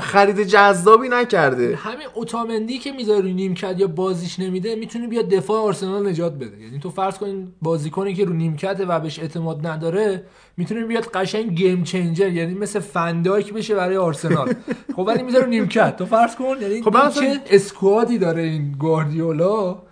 خرید 0.00 0.42
جذابی 0.42 1.08
نکرده. 1.08 1.76
همین 1.76 2.06
اوتامندی 2.14 2.78
که 2.78 2.92
می‌ذاری 2.92 3.34
نیم 3.34 3.54
کرد 3.54 3.80
یا 3.80 3.86
بازیش 3.86 4.38
نمیده 4.38 4.74
می‌تونه 4.74 5.06
بیاد 5.08 5.28
دفاع 5.28 5.60
آرسنال 5.60 6.08
نجات 6.08 6.34
بده. 6.34 6.60
یعنی 6.60 6.78
تو 6.78 6.90
فرض 6.90 7.18
کن 7.18 7.52
بازیکنی 7.62 8.14
که 8.14 8.24
رو 8.24 8.32
نیمکت 8.32 8.80
و 8.88 9.00
بهش 9.00 9.18
اعتماد 9.18 9.66
نداره 9.66 10.22
می‌تونه 10.56 10.84
بیاد 10.84 11.04
قشنگ 11.04 11.54
گیم 11.54 11.84
چنجر 11.84 12.28
یعنی 12.28 12.54
مثل 12.54 12.80
فندایک 12.80 13.52
بشه 13.52 13.74
برای 13.74 13.96
آرسنال. 13.96 14.52
خب 14.96 15.04
ولی 15.06 15.22
می‌ذاره 15.22 15.46
نیمکت. 15.46 15.96
تو 15.96 16.06
فرض 16.06 16.36
کن 16.36 16.56
یعنی 16.60 16.82
خب 16.82 17.10
چه 17.10 17.40
اسکوادی 17.50 18.18
داره 18.18 18.42
این 18.42 18.72
گواردیولا؟ 18.72 19.82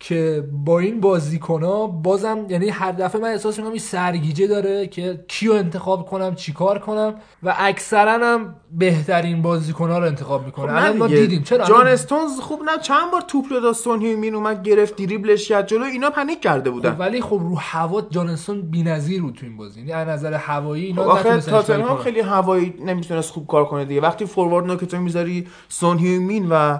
که 0.00 0.44
با 0.64 0.78
این 0.78 1.00
بازیکن 1.00 2.02
بازم 2.02 2.46
یعنی 2.48 2.68
هر 2.68 2.92
دفعه 2.92 3.20
من 3.20 3.28
احساس 3.28 3.58
می‌کنم 3.58 3.72
این 3.72 3.80
سرگیجه 3.80 4.46
داره 4.46 4.86
که 4.86 5.24
کیو 5.28 5.52
انتخاب 5.52 6.06
کنم 6.06 6.34
چیکار 6.34 6.78
کنم 6.78 7.14
و 7.42 7.54
اکثرا 7.58 8.12
هم 8.12 8.54
بهترین 8.72 9.42
بازیکن 9.42 9.88
رو 9.88 10.04
انتخاب 10.04 10.46
می‌کنه. 10.46 10.66
خب 10.66 10.76
الان 10.76 10.96
ما 10.96 11.06
دیدیم. 11.06 11.42
چرا؟ 11.42 11.64
جان 11.64 11.86
استونز 11.86 12.40
خوب 12.40 12.62
نه 12.62 12.78
چند 12.82 13.10
بار 13.12 13.20
توپ 13.20 13.44
رو 13.50 13.60
داد 13.60 13.88
مین 13.88 14.34
اومد 14.34 14.62
گرفت 14.62 14.96
دریبلش 14.96 15.48
کرد 15.48 15.66
جلو 15.66 15.84
اینا 15.84 16.10
panic 16.10 16.40
کرده 16.40 16.70
بودن. 16.70 16.92
خب 16.92 17.00
ولی 17.00 17.20
خب 17.20 17.40
رو 17.42 17.54
هوا 17.58 18.02
جان 18.10 18.28
استون 18.28 18.62
بی‌نظیر 18.62 19.22
بود 19.22 19.34
تو 19.34 19.46
این 19.46 19.56
بازی. 19.56 19.80
یعنی 19.80 19.92
از 19.92 20.08
نظر 20.08 20.34
هوایی 20.34 20.86
اینا 20.86 21.02
خب 21.02 21.08
آخه 21.08 21.40
تاتنهام 21.40 21.98
خیلی 21.98 22.20
هوایی 22.20 22.74
نمی‌تونست 22.84 23.30
خوب 23.30 23.46
کار 23.46 23.64
کنه 23.64 23.84
دیگه. 23.84 24.00
وقتی 24.00 24.26
فوروارد 24.26 24.66
نوک 24.66 24.86
تو 24.86 24.96
می‌ذاری 24.96 25.46
سون 25.68 25.98
مین 25.98 26.46
و 26.50 26.78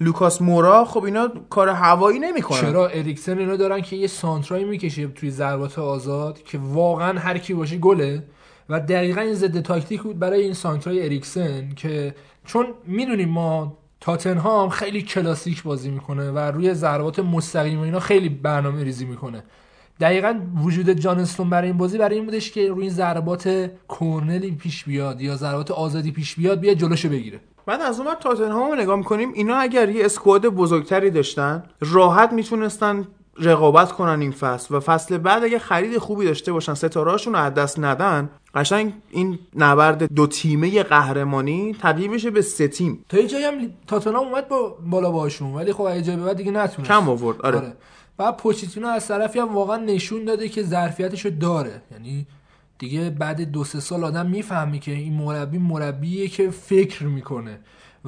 لوکاس 0.00 0.42
مورا 0.42 0.84
خب 0.84 1.04
اینا 1.04 1.28
کار 1.50 1.68
هوایی 1.68 2.18
نمی‌کنن. 2.18 2.60
چرا 2.60 2.88
اریکسن 2.88 3.38
اینا 3.38 3.56
دارن 3.56 3.80
که 3.80 3.96
یه 3.96 4.06
سانترای 4.06 4.64
می‌کشه 4.64 5.06
توی 5.06 5.30
ضربات 5.30 5.78
آزاد 5.78 6.42
که 6.42 6.58
واقعا 6.58 7.18
هر 7.18 7.38
کی 7.38 7.54
باشه 7.54 7.78
گله. 7.78 8.24
و 8.68 8.80
دقیقا 8.80 9.20
این 9.20 9.34
ضد 9.34 9.60
تاکتیک 9.60 10.02
بود 10.02 10.18
برای 10.18 10.42
این 10.42 10.52
سانترای 10.52 11.04
اریکسن 11.04 11.68
که 11.76 12.14
چون 12.44 12.66
می‌دونیم 12.86 13.28
ما 13.28 13.78
تاتنهام 14.00 14.68
خیلی 14.68 15.02
کلاسیک 15.02 15.62
بازی 15.62 15.90
می‌کنه 15.90 16.30
و 16.30 16.38
روی 16.38 16.74
ضربات 16.74 17.18
مستقیم 17.18 17.78
و 17.78 17.82
اینا 17.82 18.00
خیلی 18.00 18.28
برنامه 18.28 18.84
ریزی 18.84 19.04
می‌کنه. 19.04 19.42
دقیقا 20.00 20.40
وجود 20.62 20.90
جانستون 20.90 21.50
برای 21.50 21.68
این 21.68 21.78
بازی 21.78 21.98
برای 21.98 22.16
این 22.16 22.24
بودش 22.24 22.50
که 22.50 22.68
روی 22.68 22.82
این 22.82 22.92
ضربات 22.92 23.70
کورنلی 23.88 24.50
پیش 24.50 24.84
بیاد 24.84 25.20
یا 25.20 25.36
ضربات 25.36 25.70
آزادی 25.70 26.10
پیش 26.10 26.34
بیاد 26.34 26.60
بیاد 26.60 26.76
جلوشو 26.76 27.08
بگیره. 27.08 27.40
بعد 27.68 27.80
از 27.80 28.00
اون 28.00 28.14
تاتنهام 28.20 28.70
رو 28.70 28.74
نگاه 28.74 28.96
می‌کنیم 28.96 29.32
اینا 29.34 29.56
اگر 29.56 29.88
یه 29.88 30.04
اسکواد 30.04 30.46
بزرگتری 30.46 31.10
داشتن 31.10 31.62
راحت 31.80 32.32
می‌تونستن 32.32 33.08
رقابت 33.38 33.92
کنن 33.92 34.20
این 34.20 34.32
فصل 34.32 34.74
و 34.74 34.80
فصل 34.80 35.18
بعد 35.18 35.44
اگه 35.44 35.58
خرید 35.58 35.98
خوبی 35.98 36.24
داشته 36.24 36.52
باشن 36.52 36.74
ستارهاشون 36.74 37.32
رو 37.32 37.38
از 37.38 37.54
دست 37.54 37.78
ندن 37.78 38.30
قشنگ 38.54 38.92
این 39.10 39.38
نبرد 39.56 40.14
دو 40.14 40.26
تیمه 40.26 40.82
قهرمانی 40.82 41.76
تبدیل 41.80 42.10
میشه 42.10 42.30
به 42.30 42.42
سه 42.42 42.68
تیم. 42.68 43.04
تا 43.08 43.18
یه 43.18 43.26
جایی 43.26 43.44
هم 43.44 43.54
تاتنهام 43.86 44.26
اومد 44.26 44.48
با 44.48 44.76
بالا 44.86 45.10
باشون 45.10 45.54
ولی 45.54 45.72
خب 45.72 45.82
اگه 45.82 46.02
جایی 46.02 46.18
بعد 46.18 46.36
دیگه 46.36 46.50
نتونست. 46.50 46.90
کم 46.90 47.08
آورد 47.08 47.42
آره, 47.42 47.58
آره. 47.58 47.72
و 48.18 48.32
پوچیتینو 48.32 48.88
از 48.88 49.08
طرفی 49.08 49.38
هم 49.38 49.54
واقعا 49.54 49.76
نشون 49.76 50.24
داده 50.24 50.48
که 50.48 50.62
ظرفیتشو 50.62 51.28
داره. 51.28 51.82
یعنی 51.92 52.26
دیگه 52.78 53.10
بعد 53.10 53.40
دو 53.40 53.64
سه 53.64 53.80
سال 53.80 54.04
آدم 54.04 54.26
می‌فهمی 54.26 54.78
که 54.78 54.92
این 54.92 55.12
مربی 55.12 55.58
مربیه 55.58 56.28
که 56.28 56.50
فکر 56.50 57.04
می‌کنه 57.04 57.58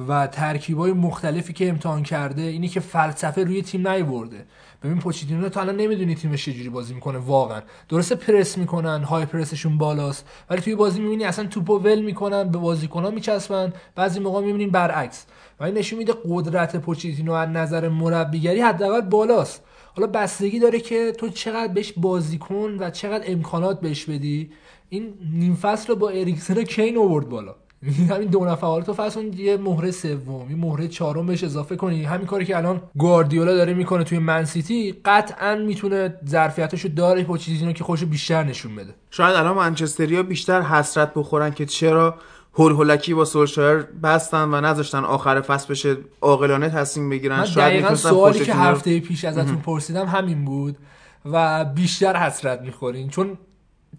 و 0.07 0.27
ترکیبای 0.27 0.91
مختلفی 0.91 1.53
که 1.53 1.69
امتحان 1.69 2.03
کرده 2.03 2.41
اینی 2.41 2.67
که 2.67 2.79
فلسفه 2.79 3.43
روی 3.43 3.61
تیم 3.61 3.87
نیورده. 3.87 4.45
ببین 4.83 4.99
پوچیتینو 4.99 5.49
تو 5.49 5.59
الان 5.59 5.75
نمی‌دونی 5.75 6.15
تیمش 6.15 6.45
چجوری 6.45 6.69
بازی 6.69 6.93
می‌کنه 6.93 7.17
واقعا. 7.17 7.61
درسته 7.89 8.15
پرس 8.15 8.57
می‌کنن 8.57 9.03
های 9.03 9.25
پرسشون 9.25 9.77
بالاست 9.77 10.25
ولی 10.49 10.61
توی 10.61 10.75
بازی 10.75 10.99
می‌بینی 11.01 11.23
اصلا 11.23 11.45
توپو 11.45 11.79
ول 11.79 12.01
می‌کنن 12.01 12.49
به 12.49 12.57
بازیکن‌ها 12.57 13.09
میچسبن 13.09 13.73
بعضی 13.95 14.19
موقع 14.19 14.41
می‌بینیم 14.41 14.69
برعکس. 14.69 15.25
و 15.59 15.63
این 15.63 15.77
نشون 15.77 15.99
میده 15.99 16.13
قدرت 16.29 16.75
پوچیتینو 16.75 17.33
از 17.33 17.49
نظر 17.49 17.89
مربیگری 17.89 18.61
حداقل 18.61 19.01
بالاست. 19.01 19.63
حالا 19.95 20.07
بستگی 20.07 20.59
داره 20.59 20.79
که 20.79 21.11
تو 21.11 21.29
چقدر 21.29 21.73
بهش 21.73 21.93
بازیکن 21.97 22.77
و 22.79 22.89
چقدر 22.89 23.23
امکانات 23.27 23.81
بهش 23.81 24.05
بدی. 24.05 24.51
این 24.89 25.13
نیم 25.33 25.55
فصل 25.55 25.87
رو 25.87 25.95
با 25.95 26.09
اریکسن 26.09 26.57
و 26.57 26.63
کین 26.63 26.97
آورد 26.97 27.29
بالا. 27.29 27.55
همین 28.09 28.27
دو 28.27 28.45
نفر 28.45 28.81
تو 28.81 28.93
فرض 28.93 29.17
یه 29.35 29.57
مهره 29.57 29.91
سوم 29.91 30.49
یه 30.49 30.55
مهره 30.55 30.87
چهارم 30.87 31.25
بهش 31.25 31.43
اضافه 31.43 31.75
کنی. 31.75 32.03
همین 32.03 32.27
کاری 32.27 32.45
که 32.45 32.57
الان 32.57 32.81
گواردیولا 32.97 33.55
داره 33.55 33.73
می‌کنه 33.73 34.03
توی 34.03 34.19
منسیتی 34.19 34.95
قطعا 35.05 35.55
می‌تونه 35.55 36.13
ظرفیتاشو 36.27 36.87
داره 36.87 37.23
پوچیتینو 37.23 37.73
که 37.73 37.83
خوشو 37.83 38.05
بیشتر 38.05 38.43
نشون 38.43 38.75
بده. 38.75 38.93
شاید 39.09 39.35
الان 39.35 39.55
منچستریا 39.55 40.23
بیشتر 40.23 40.61
حسرت 40.61 41.13
بخورن 41.13 41.51
که 41.51 41.65
چرا 41.65 42.15
هول 42.53 42.71
هولکی 42.71 43.13
با 43.13 43.25
سولشایر 43.25 43.77
بستن 44.03 44.53
و 44.53 44.61
نذاشتن 44.61 45.03
آخر 45.03 45.41
فصل 45.41 45.67
بشه 45.67 45.97
عاقلانه 46.21 46.69
تصمیم 46.69 47.09
بگیرن. 47.09 47.39
من 47.39 47.45
شاید 47.45 47.73
دقیقا 47.73 47.95
سوالی 47.95 48.39
که 48.39 48.53
هفته 48.53 48.99
پیش 48.99 49.25
ازتون 49.25 49.55
پرسیدم 49.57 50.05
همین 50.05 50.45
بود 50.45 50.77
و 51.25 51.65
بیشتر 51.65 52.15
حسرت 52.17 52.61
می‌خورین. 52.61 53.09
چون 53.09 53.37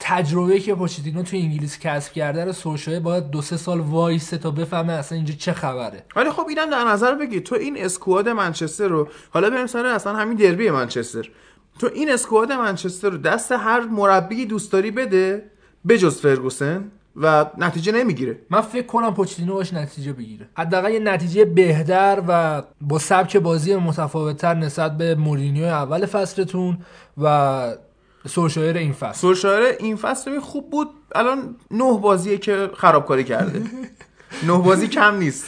تجربه 0.01 0.61
که 0.61 0.75
پوچتینو 0.75 1.23
توی 1.23 1.41
انگلیس 1.41 1.79
کسب 1.79 2.13
کرده 2.13 2.45
رو 2.45 2.53
سوشای 2.53 3.01
باید 3.01 3.31
دو 3.31 3.43
سه 3.43 3.57
سال 3.57 3.81
وایسه 3.81 4.39
تا 4.39 4.51
بفهمه 4.51 4.93
اصلا 4.93 5.17
اینجا 5.17 5.35
چه 5.35 5.53
خبره. 5.53 6.05
ولی 6.17 6.31
خب 6.31 6.47
اینم 6.49 6.71
در 6.71 6.85
نظر 6.85 7.15
بگیر. 7.15 7.43
تو 7.43 7.55
این 7.55 7.85
اسکواد 7.85 8.29
منچستر 8.29 8.89
رو 8.89 9.09
حالا 9.31 9.51
بریم 9.51 9.67
سر 9.67 9.87
اصلا 9.87 10.17
همین 10.17 10.37
دربی 10.37 10.71
منچستر. 10.71 11.29
تو 11.79 11.91
این 11.95 12.11
اسکواد 12.13 12.53
منچستر 12.53 13.11
رو 13.11 13.19
دست 13.19 13.53
هر 13.53 13.81
مربی 13.81 14.47
دوست 14.47 14.73
داری 14.73 14.91
بده 14.91 15.51
بجز 15.89 16.21
فرگوسن؟ 16.21 16.91
و 17.17 17.47
نتیجه 17.59 17.93
نمی‌گیره. 17.93 18.39
من 18.51 18.61
فکر 18.61 18.87
کنم 18.87 19.15
پوچتینو 19.15 19.55
باش 19.55 19.75
نتیجه 19.75 20.13
بگیره. 20.13 20.49
حداقل 20.57 20.91
یه 20.91 21.01
نتیجه 21.01 21.45
بهتر 21.45 22.23
و 22.29 22.63
با 22.81 22.99
سبک 22.99 23.37
بازی 23.37 23.77
متفاوتتر 23.77 24.55
نسبت 24.55 24.97
به 24.97 25.15
مورینیو 25.15 25.65
اول 25.65 26.07
فصلتون 26.07 26.79
و 27.23 27.75
سوشایر 28.27 28.77
این 28.77 28.93
فصل. 28.93 29.21
سولشایر 29.21 29.77
این 29.81 29.97
فصل 29.97 30.41
خوب 30.41 30.71
بود. 30.71 30.89
الان 31.15 31.57
نه 31.71 31.99
بازیه 31.99 32.39
که 32.39 32.71
خرابکاری 32.77 33.25
کرده. 33.25 33.63
نه 34.49 34.59
بازی 34.59 34.89
کم 34.89 35.17
نیست. 35.17 35.45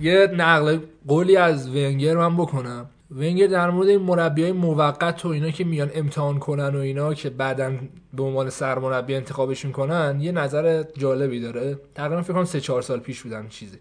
یه 0.00 0.28
نقل 0.36 0.78
قولی 1.08 1.36
از 1.36 1.68
ونگر 1.68 2.16
من 2.16 2.36
بکنم. 2.36 2.90
ونگر 3.16 3.46
در 3.46 3.70
مورد 3.70 3.88
این 3.88 4.00
مربی 4.00 4.42
های 4.42 4.52
موقت 4.52 5.24
و 5.24 5.28
اینا 5.28 5.50
که 5.50 5.64
میان 5.64 5.90
امتحان 5.94 6.38
کنن 6.38 6.76
و 6.76 6.78
اینا 6.78 7.14
که 7.14 7.30
بعدا 7.30 7.72
به 8.14 8.22
عنوان 8.22 8.50
سرمربی 8.50 9.14
انتخابشون 9.14 9.72
کنن 9.72 10.18
یه 10.20 10.32
نظر 10.32 10.84
جالبی 10.98 11.40
داره. 11.40 11.78
تقریبا 11.94 12.22
فکر 12.22 12.32
کنم 12.32 12.44
سه 12.44 12.60
چهار 12.60 12.82
سال 12.82 13.00
پیش 13.00 13.22
بودن 13.22 13.48
چیزی. 13.48 13.78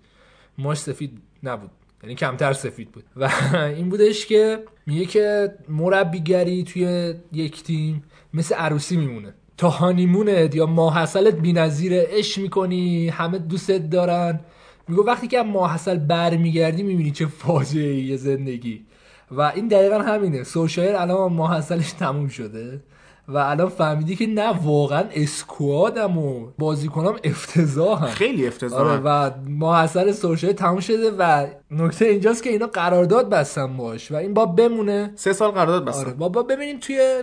ماش 0.57 0.77
سفید 0.77 1.21
نبود. 1.43 1.69
یعنی 2.03 2.15
کمتر 2.15 2.53
سفید 2.53 2.91
بود. 2.91 3.03
و 3.15 3.29
این 3.77 3.89
بودش 3.89 4.25
که 4.25 4.63
میگه 4.85 5.05
که 5.05 5.53
مربیگری 5.69 6.63
توی 6.63 7.13
یک 7.31 7.63
تیم 7.63 8.03
مثل 8.33 8.55
عروسی 8.55 8.97
میمونه. 8.97 9.33
تا 9.57 9.69
هانیمونت 9.69 10.55
یا 10.55 10.65
ماحصلت 10.65 11.33
بی‌نظیره 11.33 12.07
عشق 12.09 12.41
می‌کنی 12.41 13.09
همه 13.09 13.37
دوستت 13.39 13.89
دارن. 13.89 14.39
میگه 14.87 15.03
وقتی 15.03 15.27
که 15.27 15.41
ماحصل 15.41 15.97
برمیگردی 15.97 16.83
می‌بینی 16.83 17.11
چه 17.11 17.25
فاجعه 17.25 17.95
یه 17.95 18.17
زندگی. 18.17 18.85
و 19.31 19.41
این 19.41 19.67
دقیقا 19.67 19.97
همینه. 19.97 20.43
سوشایر 20.43 20.95
الان 20.95 21.33
ماحصلش 21.33 21.91
تموم 21.91 22.27
شده 22.27 22.83
و 23.27 23.37
الان 23.37 23.69
فهمیدی 23.69 24.15
که 24.15 24.27
نه 24.27 24.53
واقعا 24.63 25.03
اسکوادم 25.13 26.17
و 26.17 26.47
بازیکنام 26.57 27.15
افتضاحن. 27.23 28.07
خیلی 28.07 28.47
افتضاح 28.47 28.79
آره 28.79 28.97
و 28.97 29.31
ماحصل 29.47 30.11
سوشایر 30.11 30.53
تموم 30.53 30.79
شده 30.79 31.11
و 31.11 31.47
نکته 31.71 32.05
اینجاست 32.05 32.43
که 32.43 32.49
اینا 32.49 32.67
قرارداد 32.67 33.29
بستن 33.29 33.77
باش 33.77 34.11
و 34.11 34.15
این 34.15 34.33
با 34.33 34.45
بمونه. 34.45 35.11
سه 35.15 35.33
سال 35.33 35.51
قرارداد 35.51 35.85
بستن. 35.85 36.05
آره 36.05 36.13
بابا 36.13 36.43
ببینیم 36.43 36.79
توی 36.79 37.21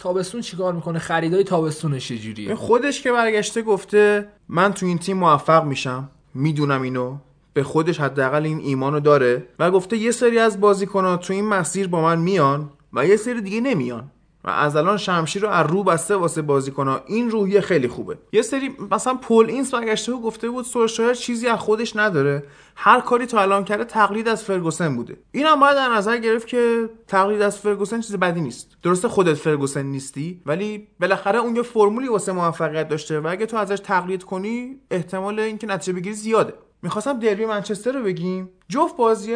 تابستون 0.00 0.40
چیکار 0.40 0.72
می‌کنه. 0.72 0.98
خریدای 0.98 1.44
تابستونش 1.44 2.08
چجوریه؟ 2.08 2.54
خودش 2.54 3.02
که 3.02 3.12
برگشته 3.12 3.62
گفته 3.62 4.28
من 4.48 4.72
تو 4.72 4.86
این 4.86 4.98
تیم 4.98 5.16
موفق 5.16 5.64
میشم. 5.64 6.10
می‌دونم 6.34 6.82
اینو. 6.82 7.16
به 7.56 7.62
خودش 7.62 8.00
حداقل 8.00 8.44
این 8.44 8.58
ایمانو 8.58 9.00
داره 9.00 9.46
و 9.58 9.70
گفته 9.70 9.96
یه 9.96 10.10
سری 10.10 10.38
از 10.38 10.60
بازیکن‌ها 10.60 11.16
تو 11.16 11.32
این 11.32 11.44
مسیر 11.44 11.88
با 11.88 12.02
من 12.02 12.18
میان 12.18 12.70
و 12.92 13.06
یه 13.06 13.16
سری 13.16 13.40
دیگه 13.40 13.60
نمیان. 13.60 14.10
و 14.44 14.50
از 14.50 14.76
الان 14.76 14.96
شمشیر 14.96 15.42
رو 15.42 15.48
از 15.48 15.66
رو 15.66 15.84
بسته 15.84 16.16
واسه 16.16 16.42
بازیکن‌ها. 16.42 17.00
این 17.06 17.30
روحیه 17.30 17.60
خیلی 17.60 17.88
خوبه. 17.88 18.18
یه 18.32 18.42
سری 18.42 18.76
مثلا 18.90 19.14
پول 19.14 19.50
اینس 19.50 19.74
برگشته 19.74 20.12
و 20.12 20.20
گفته 20.20 20.50
بود 20.50 20.64
سولشایر 20.64 21.14
چیزی 21.14 21.46
از 21.46 21.58
خودش 21.58 21.96
نداره. 21.96 22.42
هر 22.76 23.00
کاری 23.00 23.26
تا 23.26 23.40
الان 23.40 23.64
کرده 23.64 23.84
تقلید 23.84 24.28
از 24.28 24.44
فرگوسن 24.44 24.96
بوده. 24.96 25.16
اینم 25.32 25.60
باید 25.60 25.74
در 25.74 25.88
نظر 25.88 26.16
گرفت 26.16 26.46
که 26.46 26.90
تقلید 27.06 27.42
از 27.42 27.58
فرگوسن 27.58 28.00
چیز 28.00 28.16
بدی 28.16 28.40
نیست. 28.40 28.76
درسته 28.82 29.08
خودت 29.08 29.34
فرگوسن 29.34 29.82
نیستی 29.82 30.42
ولی 30.46 30.88
بالاخره 31.00 31.38
اون 31.38 31.56
یه 31.56 31.62
فرمولی 31.62 32.08
واسه 32.08 32.32
موفقیت 32.32 32.88
داشته 32.88 33.20
و 33.20 33.26
اگه 33.26 33.46
تو 33.46 33.56
ازش 33.56 33.80
تقلید 33.80 34.24
کنی 34.24 34.80
احتمال 34.90 35.40
اینکه 35.40 35.66
نتیجه 35.66 35.92
بگیری 35.92 36.14
زیاده. 36.14 36.54
می‌خواستم 36.86 37.18
دربی 37.18 37.46
منچستر 37.46 37.92
رو 37.92 38.02
بگیم. 38.02 38.48
جفت 38.68 38.96
بازی 38.96 39.34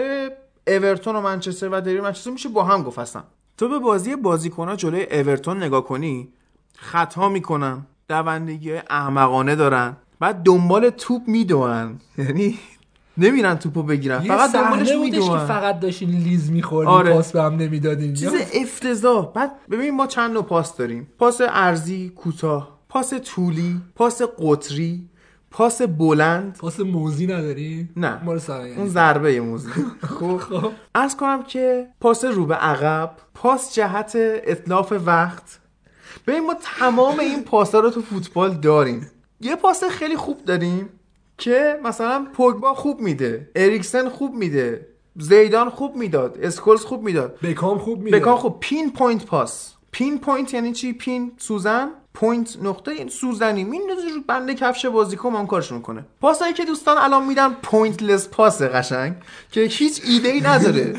اورتون 0.67 1.17
و 1.17 1.21
منچستر 1.21 1.69
و 1.69 1.81
دربی 1.81 2.01
منچستر 2.01 2.31
میشه 2.31 2.49
با 2.49 2.65
هم 2.65 2.83
گفت 2.83 3.19
تو 3.57 3.69
به 3.69 3.79
بازی 3.79 4.17
بازیکن‌ها 4.17 4.77
جلوی 4.77 5.03
اورتون 5.03 5.63
نگاه 5.63 5.85
کنی. 5.85 6.29
خطا 6.77 7.29
می‌کنن. 7.29 7.87
دوندگی 8.09 8.73
احمقانه 8.91 9.57
دارن. 9.57 9.97
بعد 10.21 10.43
دنبال 10.43 10.91
توپ 10.91 11.23
میدوئن. 11.27 12.01
یعنی 12.19 12.59
نمیرن 13.19 13.55
توپو 13.55 13.83
بگیرن. 13.83 14.21
فقط 14.21 14.53
دنبالش 14.53 14.93
بودش 14.93 14.93
که 14.93 15.21
میدوئن 15.21 15.47
فقط 15.47 15.81
داشتین 15.81 16.11
لیز 16.11 16.51
میخوردین 16.51 16.95
آره. 16.95 17.13
پاس 17.13 17.33
به 17.33 17.43
هم 17.43 17.57
نمی‌دادین. 17.57 18.15
چیز 18.15 18.33
افتضاح. 18.55 19.33
بعد 19.33 19.51
ببین 19.71 19.97
ما 19.97 20.07
چند 20.07 20.33
نوع 20.33 20.43
پاس 20.43 20.77
داریم. 20.77 21.09
پاس 21.19 21.41
ارزی 21.41 22.09
کوتاه 22.09 22.81
پاس 22.89 23.15
طولی 23.15 23.81
پاس 23.95 24.23
قطری. 24.23 25.10
پاس 25.51 25.83
بلند؟ 25.83 26.57
پاس 26.59 26.81
موزی 26.81 27.27
نداری؟ 27.27 27.89
نه. 27.97 28.25
مال. 28.25 28.41
اون 28.77 28.89
ضربه 28.89 29.41
موزی. 29.41 29.71
خب. 30.19 30.41
عرض 30.95 31.17
کنم 31.17 31.43
که 31.43 31.89
پاس 32.01 32.25
رو 32.25 32.47
به 32.47 32.55
عقب 32.55 33.17
پاس 33.35 33.75
جهت 33.75 34.13
اتلاف 34.15 34.93
وقت. 35.07 35.61
ببین 36.27 36.47
ما 36.47 36.55
تمام 36.79 37.21
این 37.21 37.45
پاس 37.45 37.75
رو 37.75 37.91
تو 37.91 38.03
فوتبال 38.03 38.55
داریم. 38.55 39.11
یه 39.41 39.57
پاس 39.57 39.85
خیلی 39.85 40.17
خوب 40.17 40.45
داریم 40.45 40.89
که 41.39 41.81
مثلا 41.85 42.27
پوگبا 42.33 42.75
خوب 42.75 43.01
میده 43.01 43.51
اریکسن 43.55 44.09
خوب 44.09 44.35
میده 44.35 44.87
زیدان 45.17 45.71
خوب 45.71 45.97
می‌داد 45.97 46.39
اسکولز 46.43 46.81
خوب 46.81 47.03
می‌داد. 47.03 47.39
بکام 47.43 47.79
خوب 47.79 48.03
میده 48.03 48.19
بکام 48.19 48.37
خوب 48.37 48.61
pinpoint 48.61 49.27
pass. 49.27 49.75
pinpoint 49.93 50.55
یعنی 50.55 50.73
چی؟ 50.73 50.93
pin 50.93 51.33
سوزن. 51.39 51.89
point 52.21 52.57
نقطه 52.63 52.91
این 52.91 53.09
سوزنی 53.09 53.65
میندازه 53.65 54.09
رو 54.09 54.21
بند 54.27 54.55
کفش 54.55 54.87
بازیکن 54.87 55.35
اون 55.35 55.47
کارش 55.47 55.73
می‌کنه 55.73 56.05
پاسایی 56.21 56.53
که 56.53 56.65
دوستان 56.65 56.99
الان 56.99 57.27
میدن 57.27 57.53
pointless 57.63 58.29
پاسه 58.29 58.69
قشنگ 58.69 59.15
که 59.53 59.61
هیچ 59.61 60.03
ایده 60.05 60.29
ای 60.29 60.41
نداره. 60.41 60.97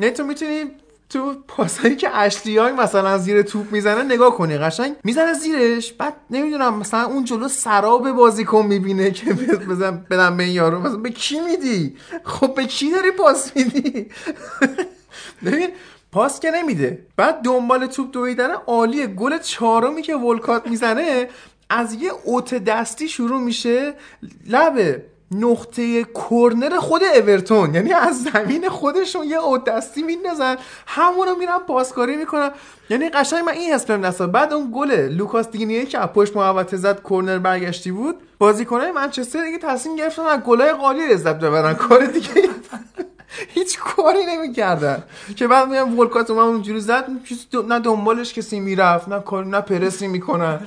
نه 0.00 0.10
تو 0.10 0.24
می‌تونی 0.24 0.64
تو 1.10 1.34
پاسایی 1.48 1.96
که 1.96 2.16
اشلیای 2.16 2.72
مثلا 2.72 3.18
زیر 3.18 3.42
توپ 3.42 3.72
می‌زنه 3.72 4.02
نگاه 4.02 4.36
کنی 4.36 4.58
قشنگ. 4.58 4.96
می‌زنه 5.04 5.32
زیرش 5.32 5.92
بعد 5.92 6.14
نمی‌دونم 6.30 6.78
مثلا 6.78 7.04
اون 7.04 7.24
جلو 7.24 7.48
سراب 7.48 8.10
بازیکن 8.10 8.66
می‌بینه 8.66 9.10
که 9.10 9.32
بزن 9.68 10.06
بدن 10.10 10.36
به 10.36 10.42
این 10.42 10.52
یارو. 10.52 10.78
مثلا 10.78 10.96
به 10.96 11.10
کی 11.10 11.40
میدی؟ 11.40 11.96
خب 12.24 12.54
به 12.54 12.64
کی 12.64 12.90
داری 12.90 13.10
پاس 13.10 13.56
میدی؟ 13.56 14.06
ببین 15.46 15.68
پاس 16.12 16.40
که 16.40 16.50
نمیده. 16.50 17.06
بعد 17.16 17.42
دنبال 17.42 17.86
توپ 17.86 18.10
دویدن 18.12 18.50
عالیه 18.66 19.06
گل 19.06 19.38
چهارمی 19.38 20.02
که 20.02 20.14
ولکات 20.14 20.66
می‌زنه 20.66 21.28
از 21.70 21.94
یه 21.94 22.10
اوت 22.24 22.54
دستی 22.54 23.08
شروع 23.08 23.40
میشه. 23.40 23.94
لبه 24.48 25.04
نقطه 25.32 26.04
کرنر 26.04 26.76
خود 26.76 27.02
اورتون 27.02 27.74
یعنی 27.74 27.92
از 27.92 28.22
زمین 28.22 28.68
خودشون 28.68 29.26
یه 29.26 29.38
اوت 29.38 29.64
دستی 29.64 30.02
میندازن. 30.02 30.56
همونو 30.86 31.34
میرن 31.34 31.58
پاسکاری 31.58 32.16
می‌کنن. 32.16 32.50
یعنی 32.90 33.08
قشنگ 33.08 33.44
من 33.44 33.52
این 33.52 33.72
حس 33.72 33.84
بهم 33.84 34.00
دست 34.00 34.18
داد. 34.18 34.32
بعد 34.32 34.52
اون 34.52 34.70
گل 34.74 34.90
لوکاس 34.92 35.50
دیگنیه 35.50 35.86
که 35.86 35.98
از 35.98 36.08
پشت 36.08 36.36
محوطه 36.36 36.76
زد 36.76 37.02
کرنر 37.10 37.38
برگشتی 37.38 37.90
بود. 37.90 38.16
بازیکنای 38.38 38.90
منچستر 38.92 39.44
دیگه 39.44 39.58
تصمیم 39.58 39.96
گرفتن 39.96 40.22
از 40.22 40.40
گلای 40.40 40.72
قالی 40.72 41.06
لذت 41.06 41.36
ببرن. 41.36 41.74
کار 41.74 42.06
دیگه 42.06 42.48
هیچ 43.54 43.78
کاری 43.78 44.24
نمی‌کردن. 44.28 45.02
که 45.36 45.48
بعد 45.48 45.68
میگم 45.68 45.98
ولکات 45.98 46.30
من 46.30 46.38
اونجوری 46.38 46.80
زد 46.80 47.04
نه 47.68 47.78
دنبالش 47.80 48.34
کسی 48.34 48.60
می‌رفت 48.60 49.08
نه 49.08 49.20
کاری 49.20 49.48
نه 49.48 49.60
پرسی 49.60 50.06
می‌کنن. 50.08 50.60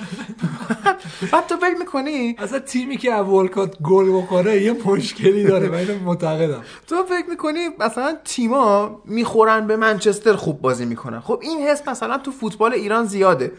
بعد 1.31 1.47
تو 1.47 1.57
فکر 1.57 1.77
می‌کنی؟ 1.79 2.35
اصلا 2.39 2.59
تیمی 2.59 2.97
که 2.97 3.15
ولکات 3.15 3.75
گل 3.81 4.17
بخوره 4.17 4.61
یه 4.61 4.73
مشکلی 4.85 5.43
داره 5.43 5.69
من 5.69 5.95
معتقدم. 6.05 6.61
تو 6.87 7.03
فکر 7.03 7.29
می‌کنی 7.29 7.59
مثلا 7.79 8.17
تیما 8.25 9.01
می‌خورن 9.05 9.67
به 9.67 9.75
منچستر 9.77 10.33
خوب 10.35 10.61
بازی 10.61 10.85
می‌کنن. 10.85 11.19
خب 11.19 11.39
این 11.43 11.59
حس 11.67 11.87
مثلا 11.87 12.17
تو 12.17 12.31
فوتبال 12.31 12.73
ایران 12.73 13.05
زیاده. 13.05 13.51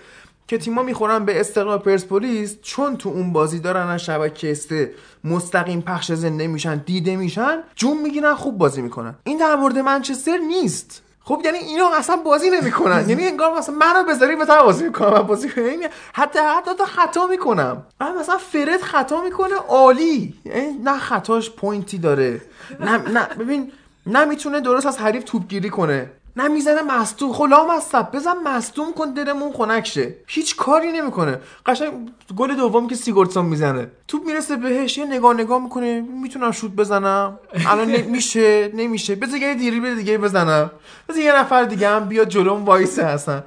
که 0.49 0.59
تیما 0.59 0.83
می‌خورن 0.83 1.25
به 1.25 1.41
استقلال 1.41 1.79
پرسپولیس 1.79 2.57
چون 2.63 2.97
تو 2.97 3.09
اون 3.09 3.33
بازی 3.33 3.59
دارن 3.59 3.87
از 3.87 4.01
شبکه 4.05 4.51
استه 4.51 4.95
مستقیم 5.25 5.81
پخش 5.81 6.13
زنده 6.13 6.47
میشن 6.47 6.77
دیده 6.77 7.17
میشن 7.17 7.59
جون 7.77 8.03
می‌گیرن 8.03 8.35
خوب 8.35 8.59
بازی 8.59 8.83
می‌کنن. 8.83 9.15
این 9.25 9.39
در 9.39 9.57
مورد 9.57 9.79
منچستر 9.79 10.37
نیست. 10.37 11.03
خب 11.27 11.43
یعنی 11.45 11.59
اینا 11.59 11.91
اصلا 11.95 12.17
بازی 12.17 12.51
نمی‌کنن. 12.51 13.05
یعنی 13.09 13.27
انگار 13.27 13.59
مثلا 13.59 13.75
منو 13.75 14.05
بذاری 14.05 14.37
به 14.37 14.45
بازی 14.45 14.85
می‌کنم 14.85 15.11
من 15.11 15.23
بازی 15.23 15.49
کنم 15.49 15.67
یعنی 15.67 15.87
حتی 16.13 16.39
حتی 16.39 16.71
تا 16.79 16.85
خطا 16.85 17.27
می‌کنم. 17.27 17.83
بعد 17.99 18.17
مثلا 18.17 18.39
فرد 18.39 18.81
خطا 18.83 19.23
می‌کنه 19.23 19.55
عالی. 19.69 20.35
یعنی 20.45 20.73
نه 20.85 20.99
خطاش 20.99 21.51
point 21.51 21.91
ی 21.91 21.99
داره. 21.99 22.41
نه 22.81 22.97
نه. 23.11 23.27
ببین 23.39 23.73
نمی‌تونه 24.07 24.61
درست 24.61 24.87
از 24.87 24.99
حریف 24.99 25.25
توپگیری 25.25 25.71
کنه. 25.71 26.11
نه 26.37 26.49
می‌زنه 26.49 26.83
مصدوم 26.83 27.33
خب 27.33 27.67
لامصب 27.67 28.09
بزن 28.13 28.37
مصدوم 28.45 28.93
کن 28.93 29.15
دلمون 29.15 29.53
خنک 29.53 29.87
شه 29.87 30.15
هیچ 30.27 30.57
کاری 30.57 30.93
نمی‌کنه. 30.93 31.41
قشنگ 31.67 31.93
گل 32.37 32.57
دوم 32.57 32.89
که 32.89 32.95
سیگورتسون 32.95 33.47
می‌زنه. 33.47 33.91
توپ 34.09 34.27
می‌رسه 34.27 34.57
بهش 34.57 34.99
یه 34.99 35.05
نگاه 35.05 35.35
نگاه 35.35 35.63
می‌کنه. 35.63 36.01
می‌تونم 36.01 36.51
شوت 36.51 36.71
بزنم. 36.71 37.39
الان 37.67 37.91
نمیشه 37.91 38.71
نمیشه. 38.75 39.15
بذار 39.15 39.39
یه 39.39 39.55
دریبل 39.55 39.95
دیگه 39.95 40.19
بزنم. 40.19 40.71
بذار 41.09 41.23
یه 41.23 41.37
نفر 41.37 41.65
دیگه 41.65 41.89
هم 41.89 42.09
بیاد 42.09 42.29
جلوم 42.29 42.65
وایسه 42.65 43.05
هستن 43.05 43.45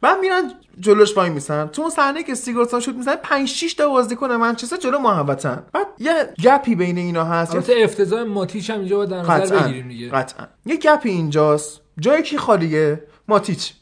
بعد 0.00 0.20
میرن 0.20 0.52
جلوش 0.80 1.16
وای 1.16 1.30
میسن. 1.30 1.66
تو 1.66 1.82
اون 1.82 1.90
صحنه 1.90 2.22
که 2.22 2.34
سیگورتسون 2.34 2.80
شوت 2.80 2.94
می‌زنه 2.94 3.16
5 3.16 3.48
6 3.48 3.74
تا 3.74 3.88
بازیکن 3.88 4.32
منچستر 4.32 4.76
جلو 4.76 4.98
محوطه‌ن 4.98 5.62
بعد 5.72 5.86
یه 5.98 6.34
gap 6.44 6.67
ی 6.67 6.74
بین 6.74 6.98
اینا 6.98 7.24
هست. 7.24 7.54
البته 7.54 7.72
افتضاح 7.84 8.22
ماتیچ 8.22 8.70
هم 8.70 8.78
اینجا 8.78 8.96
باید 8.96 9.10
در 9.10 9.22
نظر 9.22 9.58
بگیریم 9.58 9.88
دیگه. 9.88 10.10
قطعا. 10.10 10.46
یه 10.66 10.76
gap 10.76 11.00
ی 11.00 11.08
اینجاست. 11.08 11.80
جای 12.00 12.22
کی 12.22 12.38
خالیه 12.38 13.02
ماتیچ. 13.28 13.72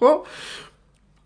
خب؟ 0.00 0.26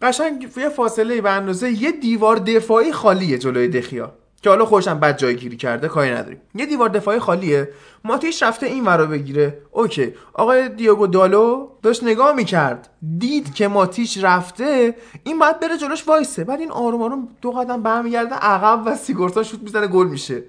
قشنگ 0.02 0.48
یه 0.56 0.68
فاصله 0.68 1.20
به 1.20 1.30
اندازه 1.30 1.70
یه 1.70 1.92
دیوار 1.92 2.36
دفاعی 2.36 2.92
خالیه 2.92 3.38
جلوی 3.38 3.68
دخیا. 3.68 4.12
که 4.42 4.50
حالا 4.50 4.64
خودشم 4.64 5.00
بد 5.00 5.18
جای 5.18 5.36
گیری 5.36 5.56
کرده 5.56 5.88
کاری 5.88 6.10
نداریم. 6.10 6.40
یه 6.54 6.66
دیوار 6.66 6.88
دفاعی 6.88 7.18
خالیه. 7.18 7.68
ماتیچ 8.04 8.42
رفته 8.42 8.66
این 8.66 8.84
ورا 8.84 9.06
بگیره. 9.06 9.58
okay. 9.70 10.14
آقای 10.32 10.68
دیوگو 10.68 11.06
دالو 11.06 11.68
داشت 11.82 12.04
نگاه 12.04 12.32
می‌کرد. 12.32 12.90
دید 13.18 13.54
که 13.54 13.68
ماتیچ 13.68 14.24
رفته 14.24 14.94
این 15.24 15.38
باید 15.38 15.60
بره 15.60 15.78
جلوش 15.78 16.08
وایسه. 16.08 16.44
بعد 16.44 16.60
این 16.60 16.70
آروم 16.70 17.02
آروم 17.02 17.28
دو 17.42 17.50
قدم 17.52 17.82
برمیگرده 17.82 18.34
عقب 18.34 18.82
و 18.86 18.96
سیگورتسون 18.96 19.42
شوت 19.42 19.62
می‌زنه 19.62 19.86
گل 19.86 20.06
میشه. 20.06 20.42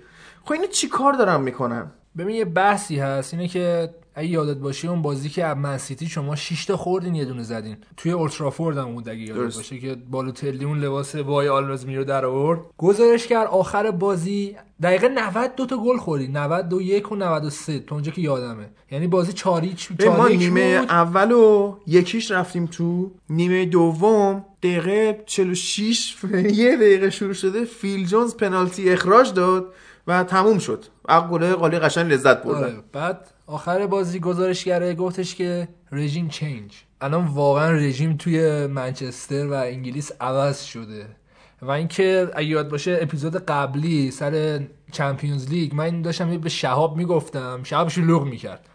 خب 0.45 0.51
اینو 0.51 0.67
چی 0.67 0.87
کار 0.87 1.13
دارن 1.13 1.41
می‌کنن؟ 1.41 1.91
ببین 2.17 2.35
یه 2.35 2.45
بحثی 2.45 2.99
هست. 2.99 3.33
اینه 3.33 3.47
که 3.47 3.89
اگه 4.17 4.29
یادت 4.29 4.57
باشه 4.57 4.89
اون 4.89 5.01
بازی 5.01 5.29
که 5.29 5.45
من‌سیتی 5.45 6.07
شما 6.07 6.35
6 6.35 6.65
تا 6.65 6.77
خوردین 6.77 7.15
یه 7.15 7.25
دونه 7.25 7.43
زدین. 7.43 7.77
توی 7.97 8.11
اولدترافورد 8.11 8.77
هم 8.77 8.93
بود 8.93 9.09
اگه 9.09 9.21
یادت 9.21 9.55
باشه 9.55 9.79
که 9.79 9.95
بالوتلی 10.11 10.65
اون 10.65 10.79
لباس 10.79 11.15
why 11.15 11.47
always 11.47 11.85
me 11.85 11.94
رو 11.94 12.03
در 12.03 12.25
آورد. 12.25 12.59
گزارش 12.77 13.27
کرد 13.27 13.47
آخر 13.47 13.91
بازی 13.91 14.55
دقیقه 14.81 15.07
90 15.07 15.55
دو 15.55 15.65
تا 15.65 15.77
گل 15.77 15.97
خوردی 15.97 16.27
91 16.27 17.11
و 17.11 17.15
93 17.15 17.79
تا 17.79 17.95
اونجا 17.95 18.11
که 18.11 18.21
یادمه. 18.21 18.69
یعنی 18.91 19.07
بازی 19.07 19.33
4 19.33 19.65
ما 20.17 20.27
نیمه 20.27 20.85
اول 20.89 21.31
و 21.31 21.75
یکیش 21.87 22.31
رفتیم 22.31 22.65
تو. 22.65 23.11
نیمه 23.29 23.65
دوم 23.65 24.45
دقیقه 24.63 25.23
46 25.25 26.15
یه 26.33 26.75
دقیقه 26.75 27.09
شروع 27.09 27.33
شده 27.33 27.65
فیل 27.65 28.05
جونز 28.05 28.35
پنالتی 28.35 28.89
اخراج 28.89 29.33
داد 29.33 29.73
و 30.07 30.23
تموم 30.23 30.59
شد. 30.59 30.85
گل 31.31 31.53
قالی 31.53 31.79
قشنگ 31.79 32.11
لذت 32.11 32.43
بردن. 32.43 32.63
آره. 32.63 32.83
بعد 32.93 33.27
آخر 33.49 33.87
بازی 33.87 34.19
گزارشگره 34.19 34.93
گفتش 34.93 35.35
که 35.35 35.67
regime 35.91 36.27
change 36.27 36.71
الان 37.01 37.25
واقعا 37.25 37.71
رژیم 37.71 38.17
توی 38.17 38.67
منچستر 38.67 39.47
و 39.47 39.53
انگلیس 39.53 40.11
عوض 40.21 40.63
شده. 40.63 41.05
و 41.61 41.71
اینکه 41.71 42.29
اگه 42.35 42.47
یاد 42.47 42.69
باشه 42.69 42.99
اپیزود 43.01 43.35
قبلی 43.35 44.11
سر 44.11 44.61
Champions 44.91 45.49
League 45.49 45.75
من 45.75 46.01
داشتم 46.01 46.37
به 46.37 46.49
شهاب 46.49 46.97
می‌گفتم. 46.97 47.59
شهاب 47.63 47.89
شلوغ 47.89 48.23
می‌کرد. 48.23 48.65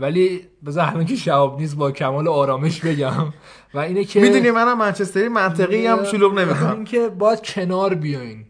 ولی 0.00 0.40
بذار 0.66 0.84
همین 0.84 1.06
که 1.06 1.16
شهاب 1.16 1.60
نیست 1.60 1.76
با 1.76 1.90
کمال 1.90 2.28
آرامش 2.28 2.80
بگم. 2.80 3.32
و 3.74 3.78
اینه 3.78 4.04
که 4.04 4.20
می‌دونی 4.20 4.50
منم 4.50 4.78
منچستری 4.78 5.28
منطقی 5.28 5.86
هم 5.86 6.04
شلوغ 6.04 6.38
نمی‌کنم. 6.38 6.76
اینکه 6.76 7.08
باید 7.08 7.42
کنار 7.42 7.94
بیاین. 7.94 8.44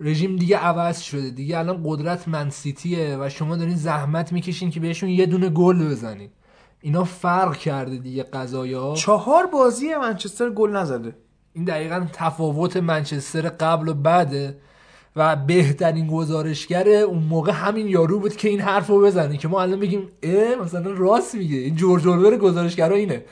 رژیم 0.00 0.36
دیگه 0.36 0.56
عوض 0.56 1.00
شده. 1.00 1.30
دیگه 1.30 1.58
الان 1.58 1.80
قدرت 1.84 2.28
منسیتیه 2.28 3.16
و 3.20 3.28
شما 3.28 3.56
دارین 3.56 3.76
زحمت 3.76 4.32
می‌کشین 4.32 4.70
که 4.70 4.80
بهشون 4.80 5.08
یه 5.08 5.26
دونه 5.26 5.48
گل 5.48 5.90
بزنید 5.90 6.30
اینا 6.80 7.04
فرق 7.04 7.56
کرده 7.56 7.96
دیگه 7.96 8.22
قضایا 8.22 8.94
چهار 8.94 9.46
بازی 9.46 9.94
منچستر 9.94 10.50
گل 10.50 10.76
نزده. 10.76 11.14
این 11.52 11.64
دقیقا 11.64 12.06
تفاوت 12.12 12.76
منچستر 12.76 13.48
قبل 13.48 13.88
و 13.88 13.94
بعده 13.94 14.58
و 15.16 15.36
بهترین 15.36 16.06
گزارشگر 16.06 16.88
اون 16.88 17.22
موقع 17.22 17.52
همین 17.52 17.88
یارو 17.88 18.20
بود 18.20 18.36
که 18.36 18.48
این 18.48 18.60
حرف 18.60 18.86
رو 18.86 19.00
بزنه 19.02 19.36
که 19.36 19.48
ما 19.48 19.62
الان 19.62 19.80
بگیم 19.80 20.08
اه 20.22 20.54
مثلا 20.54 20.92
راست 20.92 21.34
میگه. 21.34 21.56
این 21.56 21.76
جورج 21.76 22.08
اولور 22.08 22.36
گزارشگرا 22.36 22.96
اینه. 22.96 23.24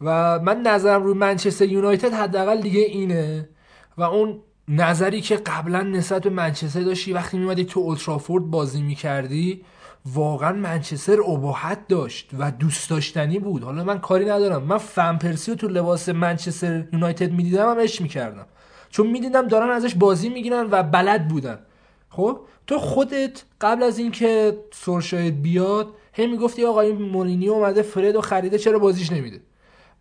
و 0.00 0.38
من 0.38 0.62
نظرم 0.62 1.02
روی 1.02 1.14
منچستر 1.14 1.64
یونایتد 1.64 2.12
حداقل 2.12 2.60
دیگه 2.60 2.80
اینه. 2.80 3.48
و 3.98 4.02
اون 4.02 4.40
نظری 4.68 5.20
که 5.20 5.36
قبلا 5.36 5.82
نسبت 5.82 6.22
به 6.22 6.30
منچستر 6.30 6.80
داشتی 6.80 7.12
وقتی 7.12 7.38
میمدی 7.38 7.64
تو 7.64 7.80
اولترافورد 7.80 8.44
بازی 8.44 8.82
می‌کردی 8.82 9.64
واقعا 10.14 10.52
منچستر 10.52 11.20
ابهت 11.20 11.88
داشت 11.88 12.30
و 12.38 12.50
دوست 12.50 12.90
داشتنی 12.90 13.38
بود. 13.38 13.62
حالا 13.62 13.84
من 13.84 13.98
کاری 13.98 14.24
ندارم. 14.24 14.62
من 14.62 14.78
فنپرسی 14.78 15.50
رو 15.50 15.56
تو 15.56 15.68
لباس 15.68 16.08
منچستر 16.08 16.84
یونایتد 16.92 17.32
می‌دیدم 17.32 17.70
هم 17.70 17.80
عشق 17.80 18.02
می‌کردم. 18.02 18.46
چون 18.90 19.06
می‌دیدم 19.06 19.48
دارن 19.48 19.70
ازش 19.70 19.94
بازی 19.94 20.28
می‌گیرن 20.28 20.68
و 20.70 20.82
بلد 20.82 21.28
بودن. 21.28 21.58
خب؟ 22.08 22.40
تو 22.66 22.78
خودت 22.78 23.42
قبل 23.60 23.82
از 23.82 23.98
اینکه 23.98 24.58
سورشاید 24.72 25.42
بیاد 25.42 25.88
هی 26.12 26.26
می‌گفتی 26.26 26.64
آقا 26.64 26.80
این 26.80 27.02
مورینیو 27.02 27.52
اومده 27.52 27.82
فرد 27.82 28.16
و 28.16 28.20
خریده 28.20 28.58
چرا 28.58 28.78
بازیش 28.78 29.12
نمیده؟ 29.12 29.40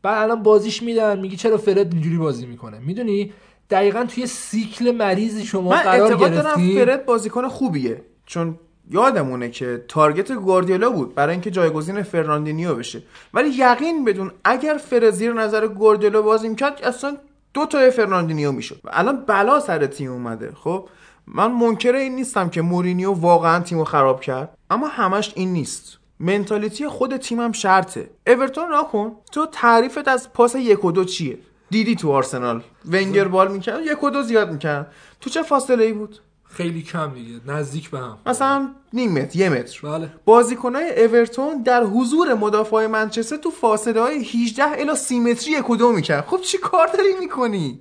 بعد 0.02 0.24
الان 0.24 0.44
بازیش 0.44 0.84
میدن 0.84 1.20
میگی 1.20 1.36
چرا 1.36 1.58
فرد 1.58 1.94
اینجوری 1.94 2.18
بازی 2.18 2.46
می‌کنه؟ 2.46 2.80
می‌دونی؟ 2.80 3.34
دقیقا 3.70 4.04
توی 4.04 4.28
سیکل 4.28 4.92
مریضی 4.92 5.46
شما 5.46 5.70
من 5.70 5.78
قرار 5.78 6.02
اعتقاد 6.02 6.34
دارم 6.34 6.76
فرد 6.76 7.06
بازیکن 7.06 7.48
خوبیه. 7.48 8.02
چون 8.26 8.60
یادمونه 8.92 9.50
که 9.50 9.86
target 9.88 10.32
گواردیولا 10.32 10.90
بود 10.90 11.16
برای 11.16 11.32
اینکه 11.32 11.52
جایگزین 11.52 12.04
فرناندینیو 12.04 12.76
بشه. 12.76 13.04
ولی 13.34 13.50
یقین 13.50 14.06
بدون 14.06 14.32
اگر 14.44 14.78
فرد 14.78 15.10
زیر 15.10 15.34
نظر 15.34 15.68
گواردیولا 15.68 16.22
بازی 16.22 16.50
می‌کرد 16.50 16.82
اصلا 16.84 17.18
دو 17.54 17.66
تا 17.66 17.90
فرناندینیو 17.90 18.52
می‌شد. 18.52 18.80
و 18.84 18.90
الان 18.94 19.24
بلا 19.28 19.60
سر 19.60 19.86
تیم 19.86 20.12
اومده. 20.12 20.52
خب 20.56 20.90
من 21.28 21.52
منکر 21.52 21.96
این 21.96 22.16
نیستم 22.16 22.50
که 22.50 22.62
مورینیو 22.62 23.12
واقعا 23.12 23.60
تیمو 23.60 23.84
خراب 23.84 24.22
کرد 24.22 24.58
اما 24.70 24.88
همش 24.88 25.32
این 25.36 25.54
نیست. 25.54 25.98
mentality 26.20 26.88
خود 26.88 27.18
تیمم 27.18 27.52
شرطه. 27.52 28.10
اورتون 28.28 28.74
نکن 28.74 29.16
تو 29.32 29.46
تعریفت 29.46 30.08
از 30.08 30.34
پاس 30.34 30.56
یک 30.56 30.86
و 30.86 30.92
دو 30.92 31.04
چیه؟ 31.04 31.38
دیدی 31.70 31.96
تو 31.96 32.12
آرسنال. 32.12 32.64
ونگر 32.92 33.28
بال 33.28 33.52
می‌کرد 33.52 33.86
یک 33.86 34.04
و 34.04 34.10
دو 34.10 34.22
زیاد 34.22 34.52
می‌کرد. 34.52 34.94
تو 35.22 35.30
چه 35.30 35.44
فاصله 35.44 35.84
ای 35.84 35.94
بود؟ 35.94 36.20
خیلی 36.50 36.82
کم 36.82 37.14
دیگه 37.14 37.40
نزدیک 37.48 37.90
به 37.90 38.00
هم. 38.00 38.18
مثلا 38.26 38.70
نیم 38.94 39.12
متر 39.12 39.40
یه 39.40 39.50
متر. 39.50 39.80
بله. 39.84 40.10
بازیکنای 40.26 41.06
اورتون 41.06 41.64
در 41.64 41.84
حضور 41.84 42.34
مدافع 42.34 42.88
منچستر 42.88 43.38
تو 43.38 43.52
فاصله 43.52 44.02
های 44.02 44.24
18 44.24 44.64
الی 44.64 44.96
30 44.96 45.20
متری 45.20 45.52
یک 45.52 45.70
و 45.70 45.76
دو 45.76 45.92
می‌کرد. 45.92 46.26
خب 46.26 46.42
چی 46.42 46.58
کار 46.58 46.88
داری 46.88 47.14
می‌کنی؟ 47.20 47.80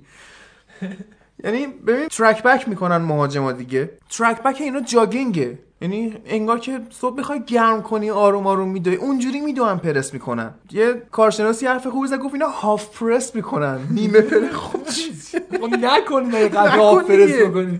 یعنی 1.43 1.67
ببین 1.67 2.07
ترک 2.07 2.43
بک 2.43 2.69
می‌کنن 2.69 2.97
مهاجما 2.97 3.51
دیگه. 3.51 3.89
ترک 4.09 4.43
بک 4.43 4.57
اینا 4.61 4.79
جاگینگه 4.79 5.59
یعنی 5.81 6.13
انگار 6.25 6.59
که 6.59 6.79
صبح 6.89 7.15
بخوای 7.15 7.41
گرم 7.47 7.81
کنی 7.81 8.09
آروم 8.09 8.47
آروم 8.47 8.69
میدوی. 8.69 8.95
اونجوری 8.95 9.41
میدوان 9.41 9.77
پرس 9.79 10.13
می‌کنن. 10.13 10.53
یه 10.71 11.01
کارشناسی 11.11 11.67
حرف 11.67 11.87
خوبی 11.87 12.07
زد 12.07 12.17
گفت 12.19 12.33
اینا 12.33 12.47
هاف 12.47 12.99
پرس 12.99 13.35
می‌کنن. 13.35 13.79
نیمه 13.91 14.21
پرس. 14.21 14.53
خوب 14.53 14.81
خب 15.61 15.73
نکنی 15.81 16.29
دقیقاً 16.31 16.59
هاف 16.59 17.03
پرس 17.05 17.31
بکنی. 17.41 17.79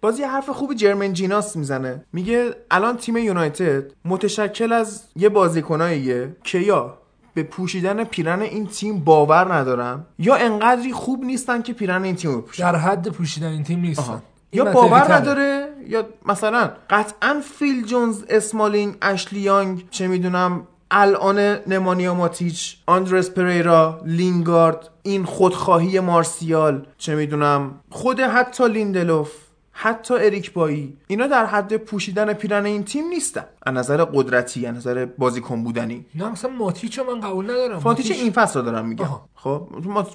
باز 0.00 0.18
یه 0.18 0.28
حرف 0.28 0.50
خوبی 0.50 0.74
جرمن 0.74 1.12
جیناس 1.12 1.56
می‌زنه. 1.56 2.04
میگه 2.12 2.54
الان 2.70 2.96
تیم 2.96 3.16
یونایتد 3.16 3.84
متشکل 4.04 4.72
از 4.72 5.02
یه 5.16 5.28
بازیکناییه 5.28 6.36
که 6.44 6.58
یا 6.58 6.98
به 7.34 7.42
پوشیدن 7.42 8.04
پیرن 8.04 8.42
این 8.42 8.66
تیم 8.66 8.98
باور 9.04 9.54
ندارن 9.54 10.04
یا 10.18 10.34
انقدری 10.34 10.92
خوب 10.92 11.24
نیستن 11.24 11.62
که 11.62 11.72
پیرن 11.72 12.04
این 12.04 12.16
تیم 12.16 12.30
رو 12.30 12.44
در 12.58 12.76
حد 12.76 13.08
پوشیدن 13.08 13.48
این 13.48 13.64
تیم 13.64 13.80
نیستن. 13.80 14.22
یا 14.52 14.64
باور 14.64 15.14
نداره 15.14 15.68
یا 15.88 16.06
مثلا 16.26 16.70
قطعا 16.90 17.42
فیل 17.58 17.86
جونز 17.86 18.22
اسمالینگ 18.28 18.94
اشلی 19.02 19.40
یانگ 19.40 19.84
چه 19.90 20.08
می‌دونم 20.08 20.66
الان 20.90 21.38
نمانیا 21.66 22.14
ماتیچ 22.14 22.76
آندرس 22.86 23.30
پریرا 23.30 24.00
لینگارد 24.04 24.90
این 25.02 25.24
خودخواهی 25.24 26.00
مارسیال 26.00 26.86
چه 26.98 27.14
می‌دونم 27.14 27.74
خود 27.90 28.20
حتی 28.20 28.68
لیندلوف. 28.68 29.43
حتی 29.76 30.14
اریک 30.14 30.52
بایی. 30.52 30.96
اینا 31.06 31.26
در 31.26 31.46
حد 31.46 31.76
پوشیدن 31.76 32.32
پیرن 32.32 32.66
این 32.66 32.84
تیم 32.84 33.08
نیستن. 33.08 33.44
از 33.66 33.74
نظر 33.74 34.04
قدرتی 34.04 34.66
از 34.66 34.74
نظر 34.76 35.04
بازیکن 35.04 35.64
بودنی. 35.64 36.04
نه 36.14 36.28
مثلا 36.28 36.50
ماتیچو 36.50 37.04
من 37.04 37.20
قبول 37.20 37.44
ندارم. 37.44 37.82
ماتیچ 37.84 38.10
این 38.10 38.32
فصل 38.32 38.58
رو 38.58 38.64
دارم 38.64 38.86
میگم. 38.86 39.04
آها. 39.04 39.28
خب 39.34 39.68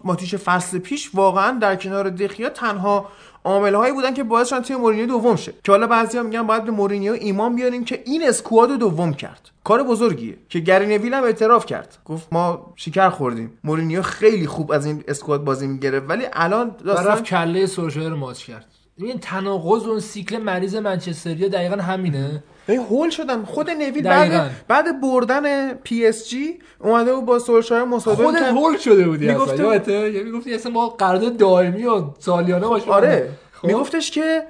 ماتیچ 0.04 0.36
فصل 0.36 0.78
پیش 0.78 1.12
واقعا 1.14 1.60
در 1.60 1.76
کنار 1.76 2.10
دخیا 2.10 2.50
تنها 2.50 3.06
عامل 3.44 3.76
هایی 3.76 3.94
بودن 3.94 4.14
که 4.14 4.24
باعث 4.24 4.50
شدن 4.50 4.62
تیم 4.62 4.78
مورینیو 4.78 5.06
دوم 5.06 5.36
شه. 5.36 5.54
که 5.64 5.72
حالا 5.72 5.88
بعضیا 5.88 6.24
میگن 6.24 6.44
باید 6.44 6.64
به 6.64 6.72
مورینیو 6.72 7.14
ایمان 7.14 7.56
بیاریم 7.56 7.86
که 7.86 8.04
این 8.06 8.28
squad 8.28 8.70
رو 8.72 8.78
دوم 8.78 9.14
کرد. 9.14 9.50
کار 9.64 9.84
بزرگیه. 9.84 10.38
که 10.50 10.60
گری 10.60 10.86
نویل 10.86 11.14
هم 11.14 11.24
اعتراف 11.24 11.66
کرد. 11.66 11.98
گفت 12.06 12.28
ما 12.32 12.74
شکر 12.76 13.10
خوردیم. 13.10 13.58
مورینیو 13.64 14.02
خیلی 14.02 14.48
خوب 14.48 14.72
از 14.72 14.86
این 14.86 15.04
squad 15.08 15.44
بازی 15.44 15.68
می‌گرفت. 15.68 16.10
ولی 16.10 16.26
الان 16.34 16.76
داستان 16.86 17.24
کله 17.24 17.68
رو 18.10 18.16
ماچ 18.16 18.44
کرد. 18.44 18.66
این 19.06 19.20
تناقض 19.20 19.88
اون 19.88 20.00
سیکل 20.00 20.38
مریض 20.38 20.76
منچستریا 20.76 21.48
دقیقا 21.48 21.76
همینه 21.76 22.44
هول 22.68 23.10
شدن 23.10 23.44
خود 23.44 23.70
نویل. 23.70 24.04
بعد 24.04 24.52
بعد 24.68 25.02
بردن 25.02 25.74
پی 25.74 26.06
اس 26.06 26.30
جی 26.30 26.60
اومده 26.80 27.16
بود 27.16 27.26
با 27.26 27.40
سولشایر 27.40 27.84
مصاحبه 27.84 28.24
خودت. 28.24 28.42
هول 28.42 28.78
شده 28.78 29.08
بودی 29.08 29.26
یادته 29.26 30.12
یه 30.12 30.24
می‌گفتی 30.24 30.54
اصلا 30.54 30.72
ما 30.72 30.88
قرارداد 30.88 31.38
دائمی 31.38 31.86
و 31.86 32.04
سالیانه 32.20 32.68
باشه 32.68 32.92
آره 32.92 33.30
خب. 33.52 33.68
میگفتش 33.68 34.12
که 34.12 34.44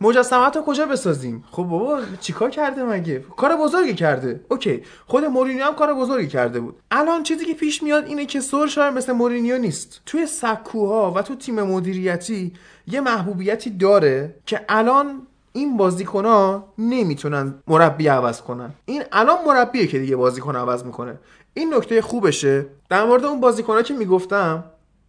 مجسمت 0.00 0.56
رو 0.56 0.62
کجا 0.62 0.86
بسازیم؟ 0.86 1.44
خب 1.50 1.62
بابا 1.62 2.00
چیکار 2.20 2.50
کرده 2.50 2.84
مگه؟ 2.84 3.24
کار 3.36 3.56
بزرگی 3.56 3.94
کرده. 3.94 4.40
OK 4.48 4.82
خود 5.06 5.24
مورینیو 5.24 5.64
هم 5.64 5.74
کار 5.74 5.94
بزرگی 5.94 6.28
کرده 6.28 6.60
بود. 6.60 6.76
الان 6.90 7.22
چیزی 7.22 7.44
که 7.44 7.54
پیش 7.54 7.82
میاد 7.82 8.06
اینه 8.06 8.26
که 8.26 8.40
سولشایر 8.40 8.90
مثل 8.90 9.12
مورینیو 9.12 9.58
نیست. 9.58 10.00
توی 10.06 10.26
سکوها 10.26 11.12
و 11.12 11.22
تو 11.22 11.34
تیم 11.34 11.62
مدیریتی 11.62 12.52
یه 12.86 13.00
محبوبیتی 13.00 13.70
داره 13.70 14.34
که 14.46 14.60
الان 14.68 15.22
این 15.52 15.76
بازیکنها 15.76 16.72
نمی‌تونن 16.78 17.54
مربی 17.66 18.08
عوض 18.08 18.40
کنن. 18.40 18.70
این 18.84 19.02
الان 19.12 19.38
مربیه 19.46 19.86
که 19.86 19.98
دیگه 19.98 20.16
بازیکن 20.16 20.56
عوض 20.56 20.84
می‌کنه. 20.84 21.18
این 21.54 21.74
نکته 21.74 22.02
خوبشه. 22.02 22.66
در 22.88 23.04
مورد 23.04 23.24
اون 23.24 23.40
بازیکنها 23.40 23.82
که 23.82 23.94
می‌گفتم 23.94 24.64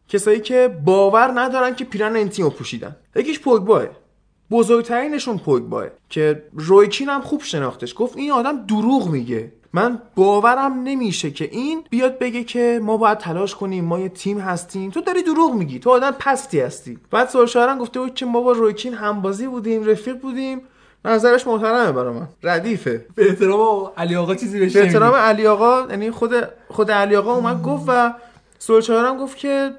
کسایی 0.10 0.39
که 0.39 0.80
باور 0.86 1.39
ندارن 1.39 1.76
که 1.76 1.86
پیرن 1.86 2.15
این 2.15 2.30
تیم 2.30 2.50
پوشیدن. 2.50 2.95
یکیش 3.15 3.39
پوگباه. 3.39 3.84
بزرگترینشون 4.51 5.38
پوگباه 5.38 5.86
که 6.10 6.43
رویکین 6.53 7.10
هم 7.10 7.21
خوب 7.21 7.41
شناختش. 7.41 7.93
گفت 7.97 8.17
این 8.17 8.31
آدم 8.31 8.65
دروغ 8.65 9.10
میگه. 9.10 9.51
من 9.73 10.01
باورم 10.15 10.83
نمیشه 10.83 11.31
که 11.31 11.49
این 11.51 11.83
بیاد 11.89 12.19
بگه 12.19 12.43
که 12.43 12.79
ما 12.83 12.97
باید 12.97 13.17
تلاش 13.17 13.55
کنیم 13.55 13.86
ما 13.86 13.99
یه 13.99 14.10
تیم 14.10 14.39
هستیم. 14.39 14.91
تو 14.91 15.01
داری 15.01 15.23
دروغ 15.23 15.53
میگی. 15.53 15.79
تو 15.79 15.89
آدم 15.89 16.12
پستی 16.19 16.60
هستی. 16.60 16.97
بعد 17.12 17.29
سولشارن 17.29 17.77
گفته 17.77 17.99
بود 17.99 18.13
که 18.13 18.25
ما 18.25 18.41
با 18.41 18.51
رویکین 18.51 18.93
همبازی 18.93 19.47
بودیم 19.47 19.86
رفیق 19.86 20.19
بودیم. 20.19 20.62
نظرش 21.05 21.47
محترمه 21.47 21.91
برا 21.91 22.13
من. 22.13 22.27
ردیفه. 22.43 23.05
به 23.15 23.29
احترام 23.29 23.91
علی 23.97 24.15
آقا 24.15 24.36
چیزی 24.36 24.60
بهش 24.60 24.73
به 24.73 24.83
احترام. 24.83 25.13
علی 25.13 25.47
آقا 25.47 25.88
یعنی 25.89 26.12
خود 26.12 26.33
خود 26.67 26.91
علی 26.91 27.15
آقا 27.15 27.33
اومد 27.33 27.63
گفت 27.63 27.83
و 27.88 28.13
هم 28.89 29.17
گفت 29.17 29.38
که 29.38 29.71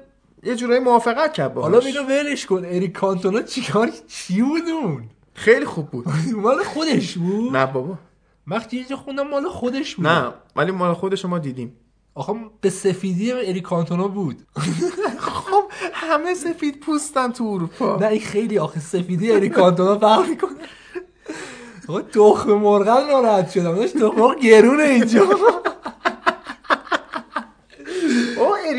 یه 0.43 0.55
جورایی 0.55 0.79
موافقت 0.79 1.33
کرد 1.33 1.53
باهاش. 1.53 1.73
حالا 1.73 1.85
اینو 1.85 2.03
ولش 2.03 2.45
کن 2.45 2.65
اریک 2.65 2.91
کانتونا 2.91 3.41
چیکار 3.41 3.89
چی 4.07 4.41
بود 4.41 4.67
اون؟ 4.83 5.03
خیلی 5.33 5.65
خوب 5.65 5.89
بود. 5.89 6.05
مال 6.43 6.63
خودش 6.63 7.17
بود؟ 7.17 7.55
نه 7.55 7.65
بابا. 7.65 7.97
وقتی 8.47 8.85
یه 8.89 8.95
خوندم 8.95 9.27
مال 9.27 9.49
خودش 9.49 9.95
بود. 9.95 10.07
نه 10.07 10.33
ولی 10.55 10.71
مال 10.71 10.93
خودش 10.93 11.25
ما 11.25 11.39
دیدیم. 11.39 11.75
آخه 12.15 12.33
به 12.61 12.69
سفیدی 12.69 13.31
اریک 13.31 13.63
کانتونا 13.63 14.07
بود. 14.07 14.37
خب 15.19 15.63
همه 15.93 16.33
سفید 16.33 16.79
پوستن 16.79 17.31
تو 17.31 17.43
اروپا. 17.43 17.97
نه 18.01 18.07
این 18.07 18.21
خیلی 18.21 18.59
آخه 18.59 18.79
سفیدی 18.79 19.31
اریک 19.31 19.51
کانتونا 19.51 19.99
فرق 19.99 20.29
می‌کنه. 20.29 20.49
آقا 21.87 22.01
تخم 22.01 22.53
مرغن 22.53 23.07
ناراحت 23.07 23.49
شدم 23.51 23.75
داشت 23.75 23.93
تخم 23.97 24.15
مرغ 24.19 24.39
گرونه 24.39 24.83
اینجا. 24.83 25.25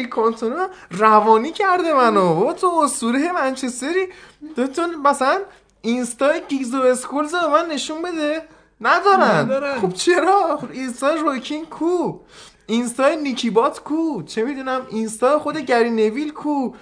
اریک 0.01 0.09
کانتونا 0.09 0.69
روانی 0.91 1.53
کرده 1.53 1.95
منو. 1.95 2.35
بابا 2.35 2.53
تو 2.53 2.67
اسطوره 2.67 3.33
منچستری. 3.33 4.09
تو 4.57 4.67
تو 4.67 4.83
مثلا 5.05 5.41
اینستای 5.83 6.43
گیگز 6.49 6.75
و 6.75 6.83
اسکولز 6.83 7.35
رو 7.35 7.51
من 7.51 7.67
نشون 7.67 8.03
بده. 8.03 8.43
ندارن. 8.81 9.21
ندارن. 9.21 9.81
خب 9.81 9.93
چرا؟ 9.93 10.57
خب 10.57 10.71
اینستا 10.73 11.15
روی 11.15 11.37
کین 11.37 11.67
کو. 11.67 12.19
اینستا 12.67 13.09
نیکی 13.09 13.51
بات 13.51 13.81
کو. 13.81 14.23
چه 14.23 14.45
می‌دونم 14.45 14.87
اینستا 14.91 15.39
خود 15.39 15.57
گری 15.57 15.91
نویل 15.91 16.31
کو. 16.31 16.73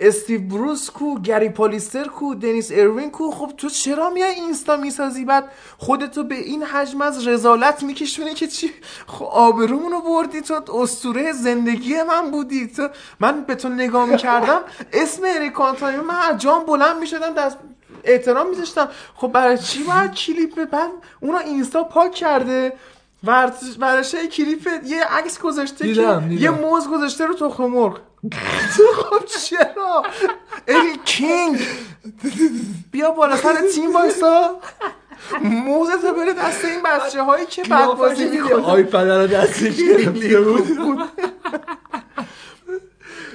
استیو 0.00 0.40
بروس 0.40 0.90
کو 0.90 1.20
گری 1.20 1.48
پالیستر 1.48 2.04
کو 2.04 2.34
دنیس 2.34 2.70
اروین 2.72 3.10
کو. 3.10 3.30
خب 3.30 3.52
تو 3.56 3.68
چرا 3.68 4.10
میای 4.10 4.30
اینستا 4.30 4.76
می‌سازی؟ 4.76 5.24
بعد 5.24 5.44
خودتو 5.78 6.24
به 6.24 6.34
این 6.34 6.62
حجم 6.62 7.00
از 7.02 7.28
رزالت 7.28 7.82
میکشونی 7.82 8.34
که 8.34 8.46
چی؟ 8.46 8.70
خب 9.06 9.24
آبرومونو 9.24 10.00
بردی 10.00 10.40
تو 10.40 10.76
اسطوره 10.76 11.32
زندگی 11.32 12.02
من 12.02 12.30
بودی. 12.30 12.66
تو 12.66 12.88
من 13.20 13.40
به 13.40 13.54
تو 13.54 13.68
نگاه 13.68 14.04
می‌کردم 14.06 14.60
اسم 14.92 15.22
اریک 15.26 15.52
کانتونا 15.52 16.02
من 16.02 16.14
از 16.14 16.40
جام 16.40 16.66
بلند 16.66 16.98
می‌شدم 16.98 17.34
دست 17.34 17.56
احترام 18.04 18.48
میذاشتم. 18.50 18.88
خب 19.14 19.28
برای 19.28 19.58
چی 19.58 19.82
باید 19.82 20.14
کلیپ 20.14 20.64
بعد 20.64 20.90
اونو 21.20 21.38
اینستا 21.38 21.84
پاک 21.84 22.12
کرده؟ 22.12 22.72
ورزش- 23.24 24.14
کلیپ 24.32 24.68
یه 24.86 25.04
عکس 25.04 25.38
گذاشته 25.38 25.84
دیدم، 25.84 26.20
که 26.20 26.28
دیدم. 26.28 26.42
یه 26.42 26.50
موز 26.50 26.88
گذاشته 26.88 27.26
رو 27.26 27.34
تخم 27.34 27.64
مرغ. 27.64 28.00
خب 28.96 29.24
چرا؟ 29.26 30.02
ای 30.68 30.96
کینگ 31.04 31.60
بیا 32.92 33.10
بالا 33.10 33.36
سر 33.36 33.54
تیم 33.74 33.94
وایسا. 33.94 34.60
موزت 35.42 36.02
بره 36.16 36.32
دست 36.32 36.64
این 36.64 36.82
بچه 36.82 37.22
هایی 37.22 37.46
که 37.46 37.62
بعد 37.62 37.88
بازی 37.90 38.24
می‌کنن. 38.24 38.52
آیپد 38.64 38.96
رو 39.08 39.26
دستش 39.26 39.76
گرفته 39.76 40.40
بود. 40.40 40.98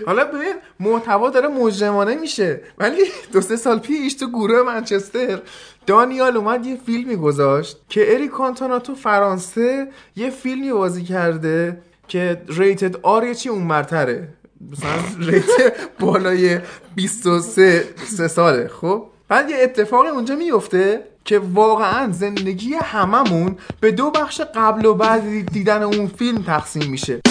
حالا 0.06 0.26
ببین 0.26 0.54
محتوا 0.80 1.30
داره 1.30 1.48
مجرمانه 1.48 2.16
میشه. 2.16 2.62
ولی 2.78 3.02
دو 3.34 3.42
سه 3.42 3.56
سال 3.56 3.80
پیش 3.80 4.14
تو 4.14 4.28
گروه 4.30 4.62
منچستر 4.62 5.42
دانیال 5.88 6.38
اومد 6.38 6.66
یه 6.66 6.76
فیلمی 6.86 7.16
گذاشت 7.16 7.78
که 7.90 8.14
اری 8.14 8.28
کانتونا 8.28 8.80
تو 8.80 8.96
فرانسه 8.96 9.88
یه 10.16 10.30
فیلمی 10.30 10.72
بازی 10.72 11.04
کرده 11.04 11.82
که 12.08 12.42
ریتد 12.48 12.96
آر 13.04 13.24
یه 13.26 13.36
چی 13.36 13.50
اونورتره. 13.50 14.28
مثلا 14.72 14.92
ریت 15.20 15.74
بالای 16.00 16.60
23 16.96 17.84
سه 18.18 18.28
ساله 18.28 18.68
خب؟ 18.68 19.06
بعد 19.28 19.50
یه 19.50 19.58
اتفاقی 19.64 20.10
اونجا 20.10 20.36
میفته 20.36 21.04
که 21.26 21.40
واقعا 21.40 22.12
زندگی 22.12 22.74
هممون 22.74 23.58
به 23.80 23.92
دو 23.92 24.12
بخش 24.12 24.42
قبل 24.56 24.86
و 24.86 24.94
بعد 24.94 25.52
دیدن 25.52 25.84
اون 25.84 26.08
فیلم 26.08 26.42
تقسیم 26.42 26.92
میشه. 26.92 27.22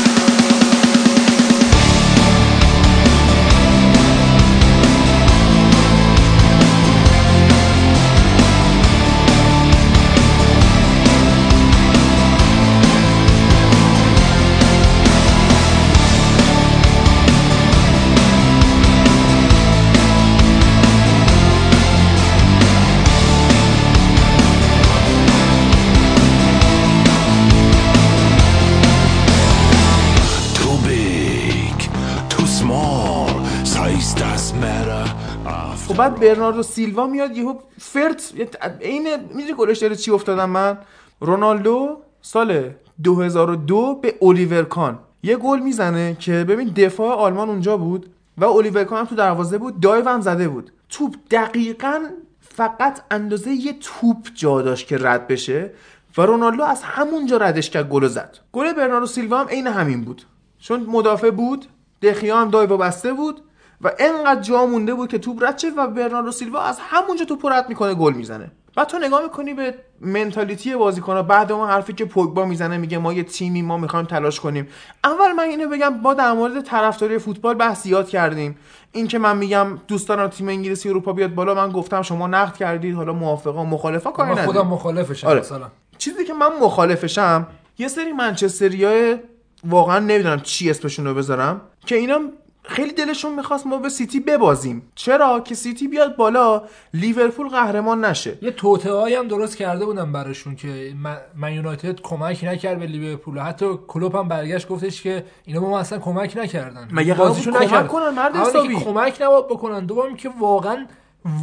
بعد 35.98 36.20
برناردو 36.20 36.62
سیلوا 36.62 37.06
میاد 37.06 37.36
یهو 37.36 37.54
فرت 37.80 38.32
عین 38.80 39.08
می‌دونی 39.34 39.54
گلش 39.58 39.78
داره 39.78 39.96
چی 39.96 40.10
افتادم 40.10 40.50
من؟ 40.50 40.78
رونالدو 41.20 41.96
سال 42.22 42.70
2002 43.04 43.94
به 44.02 44.14
الیور 44.22 44.62
کان. 44.62 44.98
یه 45.22 45.36
گل 45.36 45.58
می‌زنه 45.58 46.16
که 46.20 46.44
ببین 46.48 46.68
دفاع 46.68 47.16
آلمان 47.16 47.48
اونجا 47.48 47.76
بود 47.76 48.10
و 48.38 48.44
الیور 48.44 48.84
کان 48.84 48.98
هم 48.98 49.04
تو 49.04 49.14
دروازه 49.14 49.58
بود 49.58 49.80
دایو 49.80 50.08
هم 50.08 50.20
زده 50.20 50.48
بود. 50.48 50.72
توپ 50.88 51.14
دقیقا 51.30 52.00
فقط 52.40 53.00
اندازه 53.10 53.50
یه 53.50 53.76
توپ 53.80 54.28
جا 54.34 54.62
داشت 54.62 54.86
که 54.86 54.98
رد 55.00 55.28
بشه 55.28 55.70
و 56.18 56.22
رونالدو 56.22 56.62
از 56.62 56.82
همونجا 56.82 57.36
ردش 57.36 57.70
کرد 57.70 57.88
گل 57.88 58.06
زد. 58.06 58.38
گل 58.52 58.72
برناردو 58.72 59.06
سیلوا 59.06 59.40
هم 59.40 59.48
عین 59.48 59.66
همین 59.66 60.04
بود. 60.04 60.22
چون 60.58 60.80
مدافع 60.80 61.30
بود 61.30 61.66
دخیا 62.02 62.36
هم 62.38 62.50
دایو 62.50 62.76
بسته 62.76 63.12
بود. 63.12 63.40
و 63.80 63.90
انقدر 63.98 64.40
جا 64.40 64.66
مونده 64.66 64.94
بود 64.94 65.10
که 65.10 65.18
توپ 65.18 65.44
رد 65.44 65.58
شه 65.58 65.68
و 65.76 65.86
برناردو 65.86 66.32
سیلوا 66.32 66.62
از 66.62 66.78
همونجا 66.80 67.24
توپ 67.24 67.46
رو 67.46 67.52
رد 67.52 67.68
می‌کنه 67.68 67.94
گل 67.94 68.12
می‌زنه. 68.12 68.50
بعد 68.76 68.86
تو 68.86 68.98
نگاه 68.98 69.22
می‌کنی 69.22 69.54
به 69.54 69.74
منتالیتی 70.00 70.76
بازیکن‌ها 70.76 71.22
بعد 71.22 71.52
اون 71.52 71.68
حرفی 71.68 71.92
که 71.92 72.04
پوگبا 72.04 72.44
می‌زنه 72.44 72.76
میگه 72.76 72.98
ما 72.98 73.12
یه 73.12 73.22
تیمی 73.22 73.62
ما 73.62 73.76
می‌خوایم 73.76 74.06
تلاش 74.06 74.40
کنیم. 74.40 74.68
اول 75.04 75.32
من 75.32 75.44
اینو 75.44 75.68
بگم 75.68 75.90
با 76.02 76.14
در 76.14 76.32
مورد 76.32 76.60
طرفداری 76.60 77.18
فوتبال 77.18 77.54
بحث 77.54 77.82
زیاد 77.82 78.08
کردیم. 78.08 78.58
این 78.92 79.08
که 79.08 79.18
من 79.18 79.36
میگم 79.36 79.66
دوست 79.88 80.08
دارم 80.08 80.28
تیم 80.28 80.48
انگلیسی 80.48 80.88
اروپا 80.88 81.12
بیاد 81.12 81.34
بالا 81.34 81.54
من 81.54 81.72
گفتم 81.72 82.02
شما 82.02 82.26
نقد 82.26 82.56
کردید 82.56 82.94
حالا 82.94 83.12
موافقا 83.12 83.64
مخالفا 83.64 84.10
کاری 84.10 84.30
نداریم 84.30 84.52
خودم 84.52 84.66
مخالفشم 84.66 85.26
آره. 85.26 85.40
مثلا. 85.40 85.66
چیزی 85.98 86.24
که 86.24 86.34
من 86.34 86.48
مخالفشم 86.60 87.46
یه 87.78 87.88
سری 87.88 88.12
منچستریای 88.12 89.16
واقعا 89.64 89.98
نمی‌دونم 89.98 90.40
چی 90.40 90.70
اسمشون 90.70 91.06
رو 91.06 91.14
بذارم 91.14 91.60
که 91.86 91.96
اینا 91.96 92.20
خیلی 92.68 92.92
دلشون 92.92 93.34
می‌خواست 93.34 93.66
ما 93.66 93.78
به 93.78 93.88
سیتی 93.88 94.20
ببازیم. 94.20 94.82
چرا 94.94 95.40
که 95.40 95.54
سیتی 95.54 95.88
بیاد 95.88 96.16
بالا 96.16 96.62
لیورپول 96.94 97.48
قهرمان 97.48 98.04
نشه. 98.04 98.38
یه 98.42 98.50
توطئه‌ای 98.50 99.14
هم 99.14 99.28
درست 99.28 99.56
کرده 99.56 99.84
بودم 99.84 100.12
براشون 100.12 100.56
که 100.56 100.92
من- 101.36 101.52
یونایتد 101.52 102.00
کمک 102.00 102.44
نکرد 102.44 102.78
به 102.78 102.86
لیورپول. 102.86 103.38
حتی 103.38 103.66
کلوپ 103.88 104.16
هم 104.16 104.28
برگشت 104.28 104.68
گفتش 104.68 105.02
که 105.02 105.24
اینا 105.44 105.60
به 105.60 105.66
ما 105.66 105.78
اصلا 105.78 105.98
کمک 105.98 106.36
نکردن. 106.36 106.88
مگه 106.92 107.14
بازیشون 107.14 107.52
کمک. 107.52 107.86
کنن؟ 107.88 108.10
مرد 108.10 108.36
حسابی؟ 108.36 108.74
کمک 108.76 109.18
نباید 109.22 109.44
بکنن. 109.46 109.86
دوم 109.86 110.16
که 110.16 110.30
واقعا 110.40 110.86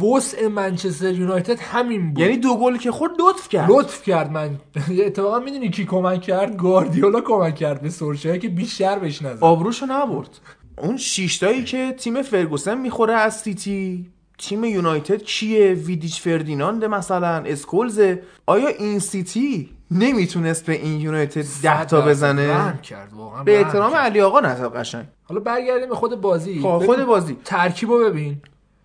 وسع 0.02 0.48
منچستر 0.48 1.12
یونایتد 1.12 1.58
همین 1.60 2.08
بود. 2.12 2.18
یعنی 2.18 2.36
دو 2.36 2.56
گل 2.56 2.76
که 2.76 2.90
خورد 2.90 3.12
لطف 3.20 3.48
کرد. 3.48 3.70
لطف 3.70 4.02
کرد 4.02 4.32
من. 4.32 4.50
اتفاقا 5.06 5.38
می‌دونی 5.38 5.70
کی 5.70 5.84
کمک 5.84 6.22
کرد؟ 6.22 6.56
گاردیولا 6.56 7.20
کمک 7.20 7.54
کرد 7.56 7.82
به 7.82 7.90
سولشایر 7.90 8.36
که 8.36 8.48
بیشتر 8.48 8.98
بهش 8.98 9.22
نزد. 9.22 9.44
آبروشو 9.44 9.86
نبرد. 9.86 10.38
اون 10.78 10.96
شیشتایی 10.96 11.64
که 11.64 11.92
تیم 11.98 12.22
فرگوسن 12.22 12.78
می‌خوره 12.78 13.14
از 13.14 13.40
سیتی 13.40 14.10
تیم 14.38 14.64
یونایتد 14.64 15.22
کیه؟ 15.22 15.72
ویدیچ 15.72 16.20
فردیناند 16.20 16.84
مثلا 16.84 17.42
اسکولز. 17.46 18.00
آیا 18.46 18.68
این 18.68 18.98
سیتی 18.98 19.70
نمی‌تونست 19.90 20.66
به 20.66 20.72
این 20.72 21.00
یونایتد 21.00 21.44
ده 21.62 21.84
تا 21.84 22.00
بزنه؟ 22.00 22.78
کرد 22.82 23.12
واقعا 23.12 23.44
به 23.44 23.58
احترام. 23.58 23.94
علی 23.94 24.20
آقا 24.20 24.40
نظر 24.40 24.68
قشنگ. 24.68 25.04
حالا 25.24 25.40
برگردیم 25.40 25.88
به 25.88 25.94
خود 25.94 26.20
بازی. 26.20 26.60
خب، 26.60 26.82
خود 26.86 27.04
بازی. 27.04 27.36
ترکیبو 27.44 27.98
ببین. 27.98 28.42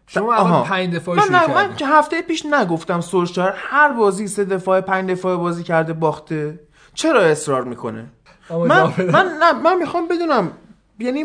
شما. 0.07 0.35
اول 0.35 0.67
پنج 0.67 0.95
دفاعی 0.95 1.19
من, 1.19 1.25
شروع 1.25 1.47
من 1.47 1.75
هفته 1.85 2.21
پیش 2.21 2.45
نگفتم 2.45 3.01
سولشار 3.01 3.53
هر 3.57 3.93
بازی 3.93 4.27
سه 4.27 4.45
دفاع 4.45 4.81
پنج 4.81 5.09
دفاع 5.09 5.37
بازی 5.37 5.63
کرده 5.63 5.93
باخته. 5.93 6.59
چرا 6.93 7.21
اصرار 7.21 7.63
می‌کنه؟ 7.63 8.05
من. 8.49 8.93
من 9.13 9.37
نه 9.41 9.51
من 9.51 9.77
می‌خوام 9.77 10.07
بدونم 10.07 10.51
یعنی 10.99 11.23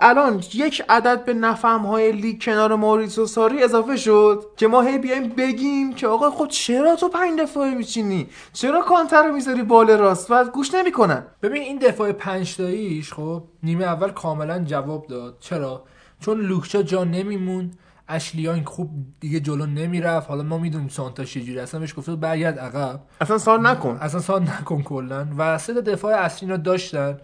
الان 0.00 0.42
یک 0.54 0.82
عدد 0.88 1.24
به 1.24 1.34
نفهم 1.34 1.80
های 1.80 2.12
لیگ 2.12 2.42
کنار 2.42 2.74
موریسو 2.74 3.26
ساری 3.26 3.62
اضافه 3.62 3.96
شد 3.96 4.44
که 4.56 4.66
ما 4.66 4.82
هی 4.82 4.98
بیایم 4.98 5.28
بگیم 5.28 5.92
که 5.94 6.06
آقا 6.06 6.30
خود 6.30 6.50
چرا 6.50 6.96
تو 6.96 7.08
پنج 7.08 7.40
دفاعی 7.40 7.74
میچینی؟ 7.74 8.28
چرا 8.52 8.82
کانتر 8.82 9.22
رو 9.22 9.32
می‌ذاری 9.32 9.62
بال 9.62 9.90
راست 9.90 10.30
و 10.30 10.44
گوش 10.44 10.74
نمی‌کنن؟ 10.74 11.22
ببین 11.42 11.62
این 11.62 11.78
دفاع 11.78 12.12
پنج 12.12 12.56
تاییش 12.56 13.12
خب 13.12 13.42
نیمه 13.62 13.84
اول 13.84 14.10
کاملا 14.10 14.58
جواب 14.58 15.06
داد. 15.06 15.36
چرا؟ 15.40 15.84
چون 16.20 16.40
لوکشا 16.40 16.82
جا 16.82 17.04
نمیمون 17.04 17.70
اشلیان 18.08 18.64
خوب 18.64 18.90
دیگه 19.20 19.40
جلو 19.40 19.66
نمی‌رفت. 19.66 20.28
حالا 20.28 20.42
ما 20.42 20.58
می‌دونیم 20.58 20.88
سانتا 20.88 21.24
چجوری 21.24 21.58
اصلا 21.58 21.80
بهش 21.80 21.94
گفته 21.96 22.16
برگرد 22.16 22.58
عقب. 22.58 23.00
اصلا 23.20 23.38
سال 23.38 23.66
نکن. 23.66 23.98
اصلا 24.00 24.20
سان 24.20 24.42
نکن 24.42 24.82
کلا. 24.82 25.26
و 25.38 25.58
سه 25.58 25.74
دفاع 25.74 26.14
اصلی 26.14 26.48
رو 26.48 26.56
داشتن. 26.56 27.18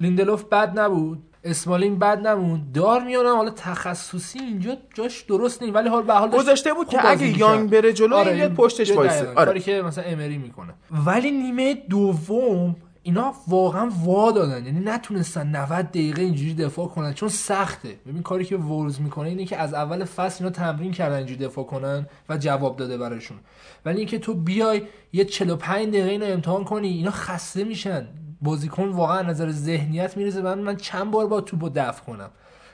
لیندلوف 0.00 0.44
بد 0.44 0.80
نبود. 0.80 1.22
اسمالین 1.44 1.98
بد 1.98 2.26
نمون 2.26 2.62
دار 2.74 3.04
میانم 3.04 3.36
حالا 3.36 3.50
تخصصی 3.50 4.38
اینجا 4.38 4.76
جاش 4.94 5.22
درست 5.22 5.62
نیست. 5.62 5.74
ولی 5.74 5.88
حال 5.88 6.02
به 6.02 6.12
حال 6.12 6.30
گذاشته 6.30 6.72
بود 6.72 6.88
که 6.88 7.10
اگه. 7.10 7.38
یانگ 7.38 7.70
بره 7.70 7.92
جلو 7.92 8.16
این 8.16 8.34
بیاد 8.34 8.54
پشتش 8.54 8.90
وایسه. 8.90 9.28
آره. 9.28 9.34
کاری 9.34 9.60
که 9.60 9.82
مثلا 9.82 10.04
امری 10.04 10.38
می‌کنه. 10.38 10.74
ولی 11.06 11.30
نیمه 11.30 11.74
دوم 11.74 12.76
اینا 13.02 13.34
واقعا 13.48 13.90
وا 14.04 14.32
دادن. 14.32 14.66
یعنی 14.66 14.80
نتونستن 14.80 15.46
90 15.46 15.88
دقیقه 15.88 16.22
اینجوری 16.22 16.54
دفاع 16.54 16.88
کنن. 16.88 17.14
چون 17.14 17.28
سخته. 17.28 17.96
ببین 18.06 18.22
کاری 18.22 18.44
که 18.44 18.56
وولز 18.56 19.00
می‌کنه 19.00 19.28
اینه 19.28 19.44
که 19.44 19.56
از 19.56 19.74
اول 19.74 20.04
فصل 20.04 20.44
اینا 20.44 20.56
تمرین 20.56 20.92
کردن 20.92 21.16
اینجوری 21.16 21.44
دفاع 21.44 21.64
کنن 21.64 22.06
و 22.28 22.36
جواب 22.36 22.76
داده 22.76 22.98
براشون. 22.98 23.36
ولی 23.84 23.98
اینکه 23.98 24.18
تو 24.18 24.34
بیای 24.34 24.82
یه 25.12 25.24
45 25.24 25.88
دقیقه 25.88 26.10
اینو 26.10 26.24
امتحان 26.26 26.64
کنی 26.64 26.88
اینا 26.88 27.10
خسته 27.10 27.64
میشن. 27.64 28.06
بازیکن 28.44 28.88
واقعا 28.88 29.22
نظر 29.22 29.50
ذهنیت 29.50 30.16
میرزه 30.16 30.42
من 30.42 30.58
من 30.58 30.76
چند 30.76 31.10
بار 31.10 31.26
با 31.26 31.40
توپو 31.40 31.68
دفع 31.68 32.02
کنم. 32.02 32.30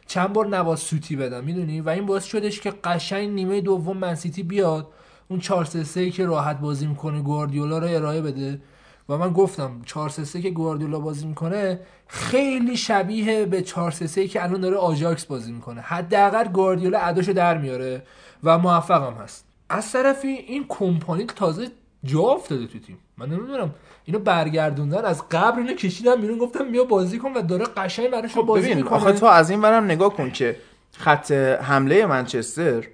چند 0.06 0.32
بار 0.32 0.46
نباید 0.46 0.78
سوتی 0.78 1.16
بدم 1.16 1.44
می‌دونی؟ 1.44 1.80
و 1.80 1.88
این 1.88 2.06
باعث 2.06 2.24
شدش 2.24 2.60
که 2.60 2.70
قشنگ 2.70 3.28
نیمه 3.28 3.60
دوم 3.60 3.96
منسیتی 3.96 4.42
بیاد 4.42 4.88
اون 5.28 5.40
4 5.40 5.64
3 5.64 5.84
3 5.84 6.10
که 6.10 6.26
راحت 6.26 6.60
بازی 6.60 6.86
می‌کنه 6.86 7.20
گواردیولا 7.20 7.78
رو 7.78 7.86
ارائه 7.86 8.20
بده. 8.20 8.62
و 9.08 9.18
من 9.18 9.32
گفتم 9.32 9.82
4 9.86 10.08
3 10.08 10.24
3 10.24 10.42
که 10.42 10.50
گواردیولا 10.50 11.00
بازی 11.00 11.26
می‌کنه 11.26 11.80
خیلی 12.06 12.76
شبیه 12.76 13.46
به 13.46 13.62
4 13.62 13.90
3 13.90 14.06
3 14.06 14.28
که 14.28 14.42
الان 14.42 14.60
داره 14.60 14.76
آژاکس 14.76 15.24
بازی 15.26 15.52
می‌کنه. 15.52 15.80
حداقل 15.80 16.44
گواردیولا 16.44 16.98
اداشو 16.98 17.32
در 17.32 17.58
میاره 17.58 18.02
و 18.44 18.58
موفقم 18.58 19.14
هست. 19.22 19.44
از 19.68 19.92
طرفی 19.92 20.28
این 20.28 20.64
کمپانی 20.68 21.24
تازه 21.24 21.68
جا 22.04 22.20
افتاده 22.20 22.66
تو 22.66 22.78
تیم. 22.78 22.98
من 23.18 23.28
نمی‌دونم. 23.28 23.70
اینو 24.04 24.18
برگردوندن 24.18 25.04
از 25.04 25.28
قبر 25.28 25.58
اینو 25.58 25.72
کشیدن 25.72 26.20
بیرون 26.20 26.38
گفتم 26.38 26.70
بیا 26.70 26.84
بازی 26.84 27.18
کن 27.18 27.32
و 27.32 27.42
داره 27.42 27.64
قشنگ 27.64 28.10
براش 28.10 28.34
بازی 28.34 28.62
ببین 28.62 28.76
می‌کنه. 28.76 28.96
آخه 28.98 29.12
تو 29.12 29.26
از 29.26 29.50
این 29.50 29.60
برم 29.60 29.84
نگاه 29.84 30.14
کن 30.14 30.30
که 30.30 30.56
خط 30.96 31.32
حمله 31.62 32.06
منچستر 32.06 32.84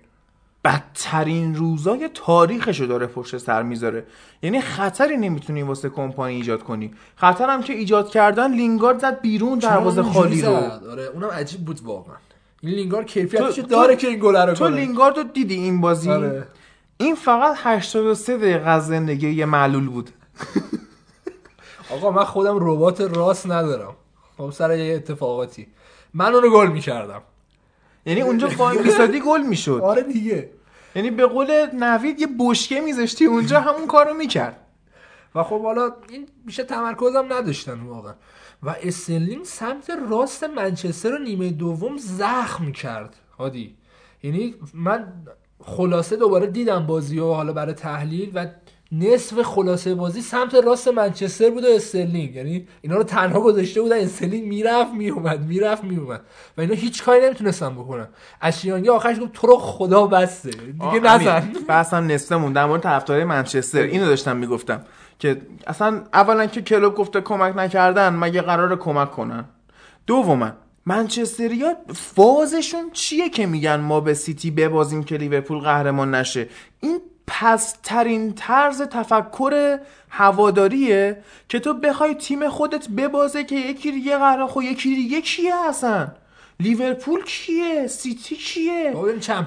بدترین 0.64 1.54
روزای 1.54 2.10
تاریخشو 2.14 2.86
داره 2.86 3.06
پشت 3.06 3.38
سر 3.38 3.62
می‌ذاره. 3.62 4.04
یعنی 4.42 4.60
خطری 4.60 5.16
نمی‌تونی 5.16 5.62
واسه 5.62 5.88
کمپانی 5.88 6.34
ایجاد 6.34 6.62
کنی. 6.62 6.90
خطرم 7.16 7.62
که 7.62 7.72
ایجاد 7.72 8.08
کردن 8.10 8.52
لینگارد 8.54 8.98
زد 8.98 9.20
بیرون 9.20 9.58
دروازه 9.58 10.02
خالی 10.02 10.42
رو. 10.42 10.52
آره 10.90 11.02
اونم 11.14 11.28
عجیب 11.28 11.60
بود 11.60 11.80
واقعا. 11.84 12.16
این 12.62 12.74
لینگار 12.74 13.04
کیفیتش 13.04 13.58
داره 13.58 13.94
تو- 13.94 14.00
که 14.00 14.08
این 14.08 14.18
گل 14.18 14.36
رو 14.36 14.54
تو. 14.54 14.68
لینگارد 14.68 15.16
رو 15.16 15.22
دیدی 15.22 15.54
این 15.54 15.80
بازی؟ 15.80 16.10
آره. 16.10 16.46
این 16.98 17.14
فقط 17.14 17.56
83 17.58 18.36
دقیقه 18.36 18.68
از 18.68 18.86
زندگی 18.86 19.30
یه 19.30 19.46
معلول 19.46 19.88
بود. 19.88 20.10
آقا 21.94 22.10
من 22.10 22.24
خودم 22.24 22.56
ربات 22.60 23.00
راست 23.00 23.46
ندارم. 23.46 23.94
خب 24.36 24.50
سر 24.50 24.78
یه 24.78 24.94
اتفاقاتی. 24.94 25.66
من 26.14 26.34
اونو 26.34 26.50
گل 26.50 26.66
می‌کردم. 26.66 27.22
یعنی 28.06 28.20
اونجا 28.20 28.48
وای 28.56 28.78
میسادی 28.78 29.20
گل 29.20 29.42
می‌شد. 29.42 29.80
آره 29.92 30.02
دیگه. 30.02 30.50
یعنی 30.94 31.10
به 31.10 31.26
قول 31.26 31.66
نوید 31.72 32.20
یه 32.20 32.28
بشکه 32.38 32.80
میذاشتی 32.80 33.24
اونجا 33.24 33.60
همون 33.60 33.86
کارو 33.86 34.14
می‌کرد. 34.14 34.60
و 35.34 35.42
خب 35.42 35.62
حالا 35.62 35.92
این 36.08 36.28
بیشتر 36.44 36.62
تمرکزم 36.62 37.32
نداشتن 37.32 37.80
واقعا. 37.80 38.14
و 38.62 38.74
استرلینگ 38.82 39.44
سمت 39.44 39.90
راست 40.10 40.44
منچستر 40.44 41.10
رو 41.10 41.18
نیمه 41.18 41.50
دوم 41.50 41.96
زخم 41.96 42.72
کرد 42.72 43.16
هادی. 43.38 43.76
یعنی 44.22 44.54
من 44.74 45.12
خلاصه 45.66 46.16
دوباره 46.16 46.46
دیدم 46.46 46.86
بازی 46.86 47.18
و 47.18 47.32
حالا 47.32 47.52
برای 47.52 47.74
تحلیل 47.74 48.30
و 48.34 48.46
نصف 48.92 49.42
خلاصه 49.42 49.94
بازی 49.94 50.20
سمت 50.20 50.54
راست 50.54 50.88
منچستر 50.88 51.50
بود 51.50 51.64
و 51.64 51.66
استرلینگ. 51.68 52.34
یعنی 52.34 52.68
اینا 52.82 52.96
رو 52.96 53.02
تنها 53.02 53.40
گذاشته 53.40 53.80
بودن. 53.82 53.96
استرلینگ 53.96 54.48
می‌رفت 54.48 54.94
میومد 54.94 55.40
می‌رفت 55.40 55.84
میومد. 55.84 56.20
و 56.58 56.60
اینا 56.60 56.74
هیچ 56.74 57.04
کاری 57.04 57.26
نمی‌تونستن 57.26 57.74
بکنن. 57.74 58.08
اشلی 58.42 58.69
یانگ 58.69 58.88
آخرش 58.88 59.20
گفت 59.20 59.32
تو 59.32 59.46
رو 59.46 59.56
خدا 59.56 60.06
بسه. 60.06 60.50
دیگه 60.50 61.00
نزن. 61.00 61.52
بحثم 61.68 62.06
نصفمون 62.06 62.52
در 62.52 62.66
مورد 62.66 62.82
طرفدارای 62.82 63.24
منچستر 63.24 63.82
اینو 63.82 64.06
داشتم 64.06 64.36
می‌گفتم 64.36 64.80
که 65.18 65.42
اصلا 65.66 66.02
اولا 66.14 66.46
که 66.46 66.62
کلوب 66.62 66.94
گفته 66.94 67.20
کمک 67.20 67.56
نکردن 67.56 68.14
مگه 68.14 68.42
قرار 68.42 68.76
کمک 68.76 69.10
کنن؟ 69.10 69.44
دوما 70.06 70.50
منچستریا 70.86 71.74
فازشون 71.94 72.90
چیه 72.92 73.28
که 73.28 73.46
میگن 73.46 73.80
ما 73.80 74.00
به 74.00 74.14
سیتی 74.14 74.50
ببازیم 74.50 75.04
که 75.04 75.16
لیورپول 75.16 75.58
قهرمان 75.58 76.14
نشه؟ 76.14 76.48
این 76.80 77.00
پسترین 77.26 78.34
طرز 78.34 78.82
تفکر 78.82 79.78
هواداریه 80.10 81.22
که 81.48 81.58
تو 81.60 81.74
بخوای 81.74 82.14
تیم 82.14 82.48
خودت 82.48 82.88
ببازه 82.88 83.44
که 83.44 83.56
یکی 83.56 83.92
دیگه 83.92 84.16
قرار 84.16 84.48
خب 84.48 84.62
یکی 84.62 84.94
دیگه 84.94 85.20
کیه 85.20 85.54
اصلا؟ 85.54 86.08
لیورپول 86.60 87.24
کیه؟ 87.24 87.86
سیتی 87.86 88.36
کیه؟ 88.36 88.92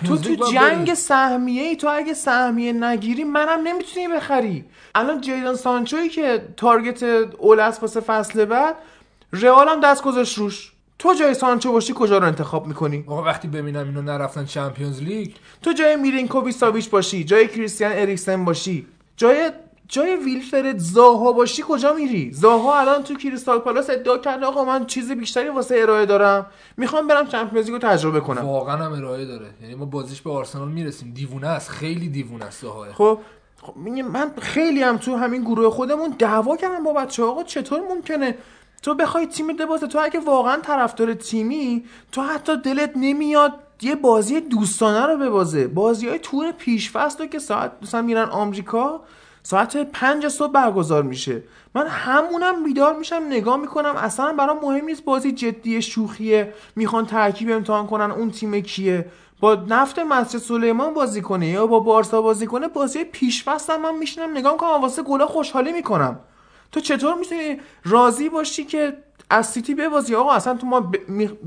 تو 0.07 0.17
تو 0.17 0.51
جنگ. 0.51 0.93
سهمیه 0.93 1.63
ای 1.63 1.75
تو 1.75 1.87
اگه 1.87 2.13
سهمیه 2.13 2.73
نگیری 2.73 3.23
منم 3.23 3.67
نمی‌تونی 3.67 4.07
بخری. 4.07 4.65
الان 4.95 5.21
جیدان 5.21 5.55
سانچوی 5.55 6.09
که 6.09 6.47
target 6.57 7.03
اول 7.03 7.59
واسه 7.81 7.99
فصل 7.99 8.45
بعد 8.45 8.75
رئال 9.33 9.67
هم 9.69 9.79
دست 9.79 10.03
گذاشت 10.03 10.37
روش. 10.37 10.71
تو 10.99 11.13
جای 11.13 11.33
سانچو 11.33 11.71
باشی 11.71 11.93
کجا 11.95 12.17
رو 12.17 12.25
انتخاب 12.25 12.67
می‌کنی؟ 12.67 13.03
آقا 13.07 13.23
وقتی 13.23 13.47
ببینم 13.47 13.85
اینا 13.85 14.01
نرفتن 14.01 14.45
Champions 14.45 15.01
League. 15.01 15.31
تو 15.61 15.73
جای 15.73 15.95
میرینکوویچ 15.95 16.55
ساویچ 16.55 16.89
باشی 16.89 17.23
جای 17.23 17.47
کریستیان 17.47 17.91
اریکسن 17.95 18.45
باشی 18.45 18.87
جای 19.17 19.51
جای 19.87 20.15
ویلفرد 20.15 20.77
زاها 20.77 21.31
باشی 21.31 21.63
کجا 21.67 21.93
میری؟ 21.93 22.31
زاها 22.33 22.79
الان 22.79 23.03
تو 23.03 23.15
کریستال 23.15 23.59
پالاس 23.59 23.89
ادعا 23.89 24.17
کرده 24.17 24.45
آقا 24.45 24.63
من 24.63 24.85
چیز 24.85 25.11
بیشتری 25.11 25.49
واسه 25.49 25.75
ارائه 25.79 26.05
دارم. 26.05 26.45
می‌خوام 26.77 27.07
برم 27.07 27.27
Champions 27.27 27.65
League 27.65 27.76
و 27.76 27.77
تجربه 27.77 28.19
کنم. 28.19 28.45
واقعا 28.45 28.77
هم 28.77 28.93
ارائه 28.93 29.25
داره. 29.25 29.47
یعنی 29.61 29.75
ما 29.75 29.85
بازیش 29.85 30.21
به 30.21 30.31
آرسنال 30.31 30.67
می‌رسیم. 30.67 31.13
دیوونه 31.13 31.47
است. 31.47 31.69
خیلی 31.69 32.09
دیوونه 32.09 32.45
است 32.45 32.61
زاها 32.61 32.85
خب 32.93 33.19
خب 33.61 33.77
من 33.77 34.31
خیلی 34.41 34.83
هم 34.83 34.97
تو 34.97 35.15
همین 35.15 35.41
گروه 35.41 35.69
خودمون 35.69 36.15
دعوا 36.19 36.57
کردم 36.57 36.83
با 36.83 36.93
بچه 36.93 37.23
آقا 37.23 37.43
چطور 37.43 37.81
ممکنه 37.89 38.35
تو 38.83 38.95
بخوای 38.95 39.27
تیم 39.27 39.47
ببازه 39.47 39.87
تو 39.87 39.99
اگه 40.01 40.19
واقعا 40.19 40.57
طرفدار 40.57 41.13
تیمی 41.13 41.85
تو 42.11 42.21
حتی 42.21 42.57
دلت 42.57 42.91
نمیاد 42.95 43.53
یه 43.81 43.95
بازی 43.95 44.41
دوستانه 44.41 45.05
رو 45.05 45.17
ببازه. 45.17 45.67
بازی 45.67 46.07
های 46.07 46.19
تور 46.19 46.51
پیشفست 46.51 47.21
رو 47.21 47.27
که 47.27 47.39
ساعت 47.39 47.71
مثلا 47.81 48.01
میرن 48.01 48.29
آمریکا 48.29 49.01
ساعت 49.43 49.77
پنج 49.77 50.27
صبح 50.27 50.51
برگزار 50.51 51.03
میشه. 51.03 51.43
من 51.75 51.87
همونم 51.87 52.63
بیدار 52.63 52.97
میشم 52.97 53.23
نگاه 53.29 53.57
می‌کنم 53.57 53.95
اصلا 53.95 54.33
برام 54.33 54.59
مهم 54.61 54.85
نیست 54.85 55.03
بازی 55.03 55.31
جدی 55.31 55.81
شوخیه 55.81 56.53
می‌خوان 56.75 57.05
ترکیب 57.05 57.51
امتحان 57.51 57.87
کنن 57.87 58.11
اون 58.11 58.31
تیم 58.31 58.59
کیه. 58.59 59.05
با 59.39 59.55
نفت 59.55 59.99
مسجد 59.99 60.39
سلیمان 60.39 60.93
بازی 60.93 61.21
کنه 61.21 61.47
یا 61.47 61.67
با 61.67 61.79
بارسا 61.79 62.21
بازی 62.21 62.47
کنه 62.47 62.67
بازی 62.67 63.03
پیشفست 63.03 63.69
هم 63.69 63.81
من 63.81 63.95
میشینم 63.95 64.31
نگاه 64.31 64.53
می‌کنم 64.53 64.81
واسه 64.81 65.03
گلا 65.03 65.27
خوشحالی 65.27 65.71
می‌کنم. 65.71 66.19
تو 66.71 66.79
چطور 66.79 67.15
می‌تونی 67.15 67.57
راضی 67.83 68.29
باشی 68.29 68.63
که 68.63 68.97
از 69.29 69.47
سیتی 69.47 69.75
ببازی؟ 69.75 70.15
آقا 70.15 70.31
اصلا 70.31 70.53
تو 70.53 70.67
ما 70.67 70.91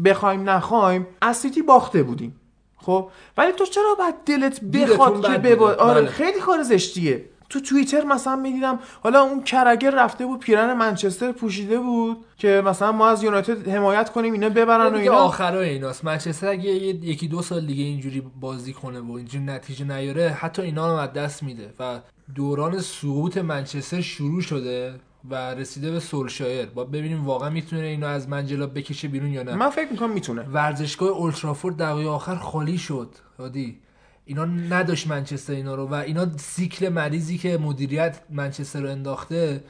بخوایم 0.05 0.51
نخوایم 0.51 1.07
از 1.23 1.37
سیتی 1.37 1.63
باخته 1.63 2.03
بودیم. 2.03 2.41
خب؟ 2.77 3.11
ولی 3.37 3.53
تو 3.53 3.65
چرا 3.65 3.95
باید 3.99 4.15
دلت 4.27 4.61
بخواد 4.61 5.27
که 5.27 5.33
بد 5.33 5.43
ببا... 5.43 5.67
بوده. 5.67 5.83
آره 5.83 6.01
بله. 6.01 6.11
خیلی 6.11 6.41
کار 6.41 6.63
زشتیه. 6.63 7.25
تو 7.49 7.61
توییتر 7.61 8.05
مثلا 8.05 8.37
می‌دیدم 8.37 8.79
حالا 9.03 9.23
اون 9.23 9.43
کرگر 9.43 9.91
رفته 9.91 10.27
بود 10.27 10.41
پیرن 10.41 10.73
منچستر 10.73 11.33
پوشیده 11.33 11.79
بود 11.79 12.25
که 12.37 12.63
مثلا 12.67 12.93
ما 12.93 13.09
از 13.09 13.23
یونایتد 13.23 13.69
حمایت 13.69 14.11
کنیم 14.11 14.33
اینا 14.33 14.49
ببرن 14.49 14.95
و 14.95 14.97
اینا. 14.97 15.13
آخرای 15.13 15.69
ایناست. 15.69 16.05
منچستر 16.05 16.49
اگه 16.49 16.71
یکی 16.71 17.29
دو 17.29 17.43
سال 17.43 17.67
دیگه 17.67 17.85
اینجوری 17.85 18.23
بازی 18.41 18.73
کنه 18.73 19.01
و 19.01 19.13
اینجوری 19.13 19.45
نتیجه 19.45 19.85
نیاره 19.85 20.29
حتی 20.29 20.63
اینا 20.63 20.93
رو 20.93 20.99
از 20.99 21.13
دست 21.13 21.43
میده 21.43 21.75
و 21.81 22.01
دوران 22.35 22.81
سقوط 22.81 23.39
منچستر 23.39 24.01
شروع 24.01 24.41
شده. 24.41 24.95
و 25.31 25.35
رسیده 25.55 25.91
به 25.91 26.01
سولشایر. 26.01 26.67
با 26.67 26.85
ببینیم 26.85 27.25
واقعا 27.25 27.51
می‌تونه 27.51 27.83
اینو 27.83 28.07
از 28.07 28.29
منجلا 28.29 28.67
بکشه 28.67 29.09
بیرون 29.09 29.33
یا 29.33 29.43
نه. 29.43 29.55
من 29.55 29.71
فکر 29.71 29.91
می‌کنم 29.91 30.13
می‌تونه. 30.13 30.43
ورزشگاه 30.43 31.09
اولترافورد 31.09 31.77
دقیقه 31.77 32.09
آخر 32.09 32.37
خالی 32.37 32.79
شد. 32.79 33.15
هادی 33.39 33.79
اینا 34.25 34.45
نداشت 34.45 35.07
منچستر 35.07 35.53
اینا 35.53 35.75
رو 35.75 35.87
و 35.87 35.95
اینا 35.95 36.37
سیکل 36.37 36.89
مریضی 36.89 37.39
که 37.39 37.59
مدیریت 37.59 38.21
منچستر 38.31 38.81
رو 38.81 38.91
انداخته 38.91 39.65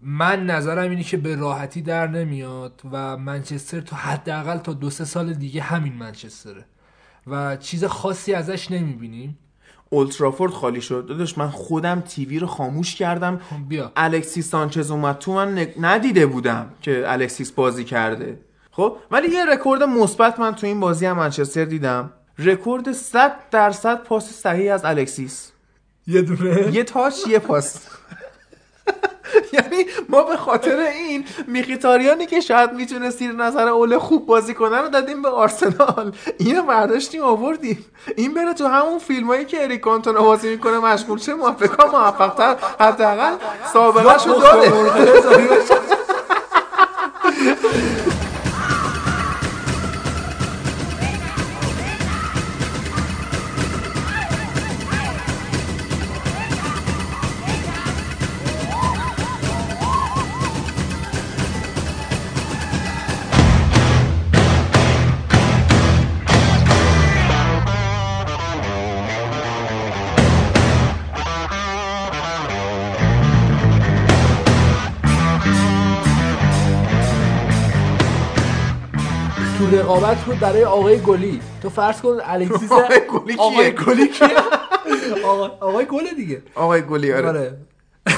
من 0.00 0.46
نظرم 0.46 0.90
اینه 0.90 1.02
که 1.02 1.16
به 1.16 1.36
راحتی 1.36 1.82
در 1.82 2.06
نمیاد 2.06 2.80
و 2.92 3.16
منچستر 3.16 3.80
تا 3.80 3.96
حداقل 3.96 4.58
تا 4.58 4.72
دو 4.72 4.90
سه 4.90 5.04
سال 5.04 5.32
دیگه 5.32 5.62
همین 5.62 5.92
منچستره. 5.92 6.64
و 7.26 7.56
چیز 7.56 7.84
خاصی 7.84 8.34
ازش 8.34 8.70
نمی‌بینیم. 8.70 9.38
اولدترافورد 9.92 10.52
خالی 10.52 10.80
شد. 10.80 11.06
داداش 11.08 11.38
من 11.38 11.48
خودم 11.50 12.00
TV 12.00 12.38
رو 12.38 12.46
خاموش 12.46 12.94
کردم. 12.94 13.40
خب 13.50 13.68
بیا. 13.68 13.92
الکسیس 13.96 14.50
سانچز 14.50 14.90
اومد 14.90 15.18
تو 15.18 15.32
من 15.32 15.58
ن- 15.58 15.66
ندیده 15.80 16.26
بودم 16.26 16.68
که 16.82 17.04
الکسیس 17.06 17.50
بازی 17.52 17.84
کرده. 17.84 18.38
خب 18.70 18.96
ولی 19.10 19.28
یه 19.28 19.44
رکورد 19.44 19.82
مثبت 19.82 20.40
من 20.40 20.54
تو 20.54 20.66
این 20.66 20.80
بازی 20.80 21.06
هم 21.06 21.16
منچستر 21.16 21.64
دیدم. 21.64 22.10
رکورد 22.38 22.92
100 22.92 23.32
درصد 23.50 24.02
پاس 24.02 24.30
صحیح 24.30 24.74
از 24.74 24.84
الکسیس. 24.84 25.52
یه 26.06 26.22
دونه؟ 26.22 26.74
یه 26.74 26.84
تاچ 26.84 27.14
یه 27.28 27.38
پاس. 27.38 27.76
یعنی 29.52 29.86
ما 30.08 30.22
به 30.22 30.36
خاطر 30.36 30.76
این 30.78 31.24
میخیتاریانی 31.46 32.26
که 32.26 32.40
شاید 32.40 32.72
می‌تونست 32.72 33.18
زیر 33.18 33.32
نظر 33.32 33.68
اوله 33.68 33.98
خوب 33.98 34.26
بازی 34.26 34.54
کنه 34.54 34.80
رو 34.80 34.88
دادیم 34.88 35.22
به 35.22 35.28
آرسنال. 35.28 36.12
اینو 36.38 36.62
برداشتیم 36.62 37.22
آوردیم. 37.22 37.84
این 38.16 38.34
بره 38.34 38.54
تو 38.54 38.66
همون 38.66 38.98
فیلم 38.98 39.26
هایی 39.26 39.44
که 39.44 39.62
اریک 39.62 39.80
کانتونا 39.80 40.22
بازی 40.22 40.50
می‌کنه 40.50 40.78
مشغول 40.78 41.18
شه 41.18 41.34
موفقا 41.34 41.98
موفقتر. 41.98 42.56
حداقل 42.80 43.34
سابقه 43.72 44.18
شو 44.18 44.40
داره 44.40 44.72
رقابت 79.82 80.16
بود 80.24 80.38
برای 80.40 80.64
آقای 80.64 80.98
گلی. 81.00 81.40
تو 81.62 81.70
فرض 81.70 82.00
کن 82.00 82.18
الکسیس 82.22 82.72
آقای 82.82 83.00
گلی 83.10 83.32
کیه؟ 83.34 83.40
آقای 83.42 83.72
گلی 83.72 84.08
کیه؟ 84.08 84.28
آقا- 85.24 85.56
آقای 85.60 85.84
گل 85.86 86.04
دیگه. 86.16 86.42
آقای 86.54 86.82
گلی 86.82 87.12
آره. 87.12 87.28
آره. 87.28 87.58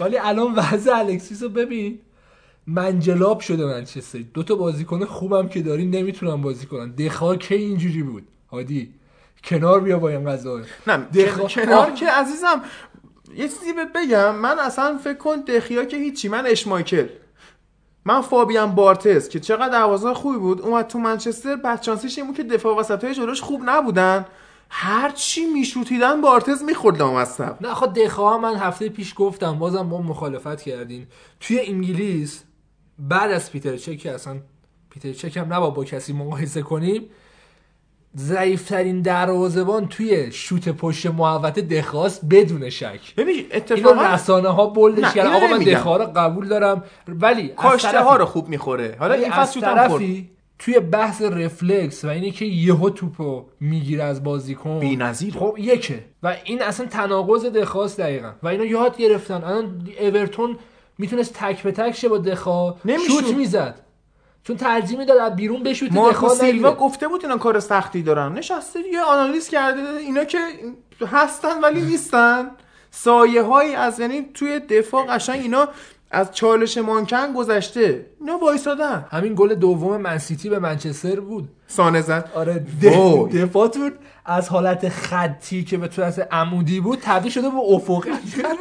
ولی 0.00 0.18
الان 0.18 0.54
وضع 0.54 0.96
الکسیس 0.96 1.42
رو 1.42 1.48
ببین 1.48 1.98
منجلاب 2.66 3.40
شده 3.40 3.64
منچستر. 3.66 4.18
دو 4.34 4.42
تا 4.42 4.54
بازیکن 4.54 5.04
خوبم 5.04 5.48
که 5.48 5.62
داری 5.62 5.86
نمی‌تونن 5.86 6.42
بازی 6.42 6.66
کنن. 6.66 6.90
دخا 6.90 7.36
که 7.36 7.54
اینجوری 7.54 8.02
بود؟ 8.02 8.22
هادی 8.52 8.94
کنار 9.44 9.80
بیا 9.80 9.98
با 9.98 10.08
این 10.08 10.30
قضا 10.30 10.60
نه 10.86 11.06
دخا- 11.14 11.52
کنار. 11.54 11.90
که 11.90 12.06
عزیزم 12.10 12.62
یه 13.36 13.48
چیزی 13.48 13.72
بگم 13.94 14.34
من 14.36 14.58
اصلا 14.58 14.98
فکر 15.04 15.14
کن 15.18 15.36
دخیا 15.40 15.84
که 15.84 15.96
هیچی 15.96 16.28
من 16.28 16.46
اشمایکل. 16.46 17.06
من 18.04 18.20
فابیان 18.20 18.74
بارتز 18.74 19.28
که 19.28 19.40
چقدر 19.40 19.68
دروازه 19.68 20.14
خوبی 20.14 20.38
بود 20.38 20.60
اومد 20.60 20.86
تو 20.86 20.98
منچستر 20.98 21.56
بدشانسیش 21.56 22.18
این 22.18 22.26
بود 22.26 22.36
که 22.36 22.42
دفاع 22.42 22.76
وسط 22.76 23.04
های 23.04 23.14
جلوش 23.14 23.40
خوب 23.40 23.62
نبودن. 23.64 24.26
هر 24.70 25.10
چی 25.10 25.46
میشوتیدن 25.46 26.20
بارتز 26.20 26.62
می‌خورد 26.62 26.98
لامصب 26.98 27.56
نه 27.60 27.74
خود 27.74 27.92
دخا 27.92 28.38
من 28.38 28.56
هفته 28.56 28.88
پیش 28.88 29.14
گفتم 29.16 29.58
بازم 29.58 29.88
با 29.88 30.02
مخالفت 30.02 30.62
کردین. 30.62 31.06
توی 31.40 31.60
انگلیس 31.60 32.42
بعد 32.98 33.30
از 33.30 33.52
پیتر 33.52 33.76
چک 33.76 34.06
اصلا 34.06 34.40
پیتر 34.90 35.12
چک 35.12 35.36
هم 35.36 35.52
نبا 35.52 35.70
با 35.70 35.84
کسی 35.84 36.12
مقایسه 36.12 36.62
کنیم. 36.62 37.10
ضعیفترین 38.16 39.02
دروازه‌بان 39.02 39.88
توی 39.88 40.32
شوت 40.32 40.68
پشت 40.68 41.06
محوطه 41.06 41.62
دخاست 41.62 42.20
بدون 42.30 42.70
شک. 42.70 43.14
ببین 43.16 43.44
اتفاقا 43.52 44.14
رسانه 44.14 44.48
ها 44.48 44.66
بولدش 44.66 45.04
نه، 45.04 45.12
کردن. 45.12 45.32
آقا 45.32 45.46
من. 45.46 45.58
دخا 45.58 45.96
رو 45.96 46.04
قبول 46.16 46.48
دارم 46.48 46.84
ولی 47.08 47.48
کاشته 47.48 48.00
ها 48.00 48.16
رو 48.16 48.24
خوب 48.24 48.48
می‌خوره. 48.48 48.96
حالا 48.98 49.14
این 49.14 49.30
فصل 49.30 49.60
طرفی 49.60 50.30
توی 50.58 50.80
بحث 50.80 51.22
رفلکس 51.22 52.04
و 52.04 52.08
اینه 52.08 52.30
که 52.30 52.44
یهو 52.44 52.90
توپو 52.90 53.44
می‌گیره 53.60 54.04
از 54.04 54.24
بازیکن. 54.24 54.78
بی‌نظیره. 54.78 55.40
خب 55.40 55.56
یکه. 55.58 56.04
و 56.22 56.36
این 56.44 56.62
اصلا 56.62 56.86
تناقض 56.86 57.44
دخواست 57.44 58.00
دقیقا. 58.00 58.32
و 58.42 58.48
اینا 58.48 58.64
یاد 58.64 58.96
گرفتن. 58.96 59.44
الان 59.44 59.88
اورتون 60.00 60.56
می‌تونست 60.98 61.34
تک 61.34 61.62
به 61.62 61.72
تک 61.72 61.96
شه 61.96 62.08
با 62.08 62.18
دخا. 62.18 62.74
شوت 63.08 63.34
می‌زد. 63.36 63.80
چون 64.44 64.56
ترجیح 64.56 64.98
می‌داد 64.98 65.18
از 65.18 65.36
بیرون 65.36 65.62
بشوت 65.62 65.92
مارکو 65.92 66.28
سیلوا 66.28 66.72
گفته 66.72 67.08
بود 67.08 67.22
اینا 67.22 67.38
کار 67.38 67.60
سختی 67.60 68.02
دارن. 68.02 68.32
نشسته 68.32 68.80
یه 68.92 69.00
آنالیز 69.00 69.48
کرده 69.48 69.80
اینا 69.80 70.24
که 70.24 70.38
هستن 71.06 71.60
ولی 71.60 71.80
نیستن. 71.82 72.50
سایه 72.90 73.42
هایی 73.42 73.74
از 73.74 74.00
یعنی 74.00 74.28
توی 74.34 74.60
دفاع 74.60 75.06
قشنگ 75.06 75.40
اینا 75.40 75.68
از 76.10 76.32
چالش 76.32 76.78
مانکن 76.78 77.32
گذشته. 77.32 78.06
اینا 78.20 78.38
وایسادن. 78.38 79.06
همین 79.10 79.34
گل 79.34 79.54
دوم 79.54 79.96
من‌سیتی 79.96 80.48
به 80.48 80.58
منچستر 80.58 81.20
بود. 81.20 81.48
سانه 81.70 82.00
زد. 82.00 82.30
آره. 82.34 82.66
دفاعتون 83.34 83.92
از 84.24 84.48
حالت 84.48 84.88
خطی 84.88 85.64
که 85.64 85.78
به 85.78 85.90
صورت 85.90 86.28
عمودی 86.32 86.80
بود 86.80 86.98
تبدیل 87.02 87.32
شده 87.32 87.50
به 87.50 87.56
افقی. 87.56 88.10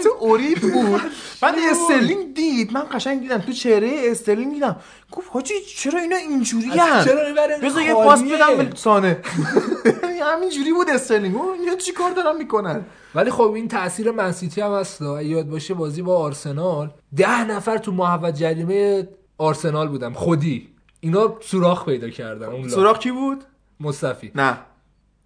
تو 0.04 0.10
اوریب 0.20 0.60
بود. 0.62 1.02
بعد 1.42 1.56
استرلینگ 1.72 2.34
دید. 2.36 2.74
من 2.74 2.84
قشنگ 2.92 3.22
دیدم 3.22 3.38
تو 3.38 3.52
چهره 3.52 3.92
استرلینگ 4.04 4.54
دیدم. 4.54 4.76
گفت 5.12 5.28
حاجی 5.34 5.54
چرا 5.78 6.00
اینا 6.00 6.16
اینجوری 6.16 6.68
می‌بره 6.68 7.58
بذار 7.64 7.82
یه؟ 7.82 7.94
پاس 7.94 8.24
بدم 8.24 8.58
به 8.58 8.76
سانه. 8.76 9.18
همینجوری 10.34 10.74
بود 10.74 10.90
استرلینگ. 10.90 11.36
اینا 11.60 11.76
چیکار 11.76 12.12
دارن 12.12 12.38
می‌کنن؟ 12.38 12.86
ولی 13.16 13.32
خب 13.32 13.52
این 13.52 13.68
تاثیر 13.68 14.12
من‌سیتی 14.12 14.62
هم 14.62 14.74
هست. 14.74 15.02
یادت 15.02 15.48
باشه 15.48 15.74
بازی 15.74 16.02
با 16.02 16.18
آرسنال. 16.18 16.92
ده 17.16 17.44
نفر 17.44 17.78
تو 17.78 17.92
محوطه 17.92 18.34
جریمه 18.34 19.08
آرسنال 19.38 19.88
بودم. 19.88 20.14
خودی. 20.14 20.70
اینا 21.00 21.38
سوراخ 21.42 21.86
پیدا 21.86 22.10
کردن 22.10 22.46
اون. 22.48 22.70
سوراخ 22.70 23.00
کی 23.00 23.12
بود؟ 23.12 23.44
مصطفی. 23.80 24.32
نه. 24.36 24.58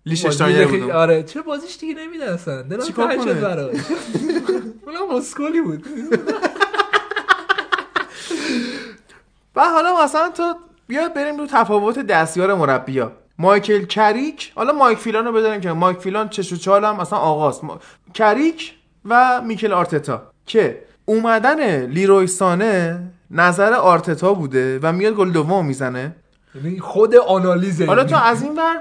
لیشتاینر 0.05 0.65
بود 0.65 0.91
آره 0.91 1.23
چرا 1.23 1.41
بازیش 1.41 1.77
دیگه 1.77 1.93
نمیده 1.93 2.31
اصلا 2.31 2.61
دلم 2.61 2.83
چیکار 2.83 3.15
تنگ 3.15 3.23
شد؟ 3.23 3.41
براش. 3.41 3.75
اونم 4.85 5.15
اسکولی 5.15 5.61
بود. 5.61 5.87
و 9.55 9.63
حالا 9.63 10.03
مثلا 10.03 10.29
تو 10.29 10.55
بیا 10.87 11.09
بریم 11.09 11.37
رو 11.37 11.47
تفاوت 11.47 11.99
دستیار 11.99 12.53
مربیا. 12.53 13.11
مایکل 13.37 13.85
کریک 13.85 14.51
حالا 14.55 14.73
مایک 14.73 14.97
فیلان 14.97 15.25
رو 15.25 15.31
بذاریم 15.31 15.61
که 15.61 15.71
مایک 15.71 15.97
فیلان 15.97 16.29
چش 16.29 16.67
و 16.67 16.73
هم 16.73 16.99
اصلا 16.99 17.19
آغاز. 17.19 17.63
ما... 17.63 17.79
کریک 18.13 18.73
و 19.05 19.41
میکل 19.41 19.73
آرتتا 19.73 20.31
که 20.45 20.83
اومدن 21.05 21.85
لیروی 21.85 22.27
سانه 22.27 23.03
نظر 23.33 23.73
آرتتا 23.73 24.33
بوده 24.33 24.79
و 24.83 24.93
میاد 24.93 25.13
گل 25.13 25.31
دوم 25.31 25.65
می‌زنه. 25.65 26.15
یعنی 26.55 26.79
خود 26.79 27.15
آنالیزه 27.15 27.85
حالا 27.85 28.03
تو 28.03 28.15
از 28.15 28.43
این 28.43 28.55
ور 28.55 28.75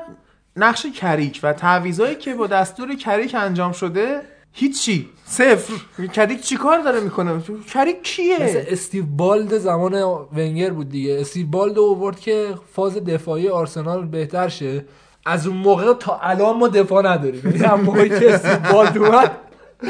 نقش 0.57 0.87
کریک 0.87 1.41
و 1.43 1.53
تعویضایی 1.53 2.15
که 2.15 2.35
با 2.35 2.47
دستور 2.47 2.95
کریک 2.95 3.35
انجام 3.35 3.73
شده 3.73 4.21
هیچی. 4.53 5.09
صفر. 5.25 5.73
کریک 6.13 6.41
چی 6.41 6.57
کار 6.57 6.81
داره 6.81 7.01
می‌کنه؟ 7.01 7.41
کریک 7.75 7.97
مثل 7.97 8.03
کیه 8.03 8.67
استیو 8.69 9.05
بالد 9.07 9.59
زمان 9.59 9.95
ونگر 10.37 10.71
بود 10.71 10.89
دیگه. 10.89 11.21
استیو 11.21 11.47
بالد 11.47 11.77
رو 11.77 11.85
آورد 11.85 12.21
که 12.21 12.55
فاز 12.73 12.97
دفاعی 12.97 13.49
آرسنال 13.49 14.07
بهتر 14.07 14.49
شه. 14.49 14.85
از 15.27 15.47
اون 15.47 15.57
موقع 15.57 15.95
تا 15.95 16.19
الان 16.23 16.59
ما 16.59 16.69
دفاع 16.69 17.13
نداریم. 17.13 17.57
یعنی 17.57 17.83
موقعی 17.83 18.09
که 18.09 18.35
استیو 18.35 18.73
بالد 18.73 18.99
اومد 18.99 19.31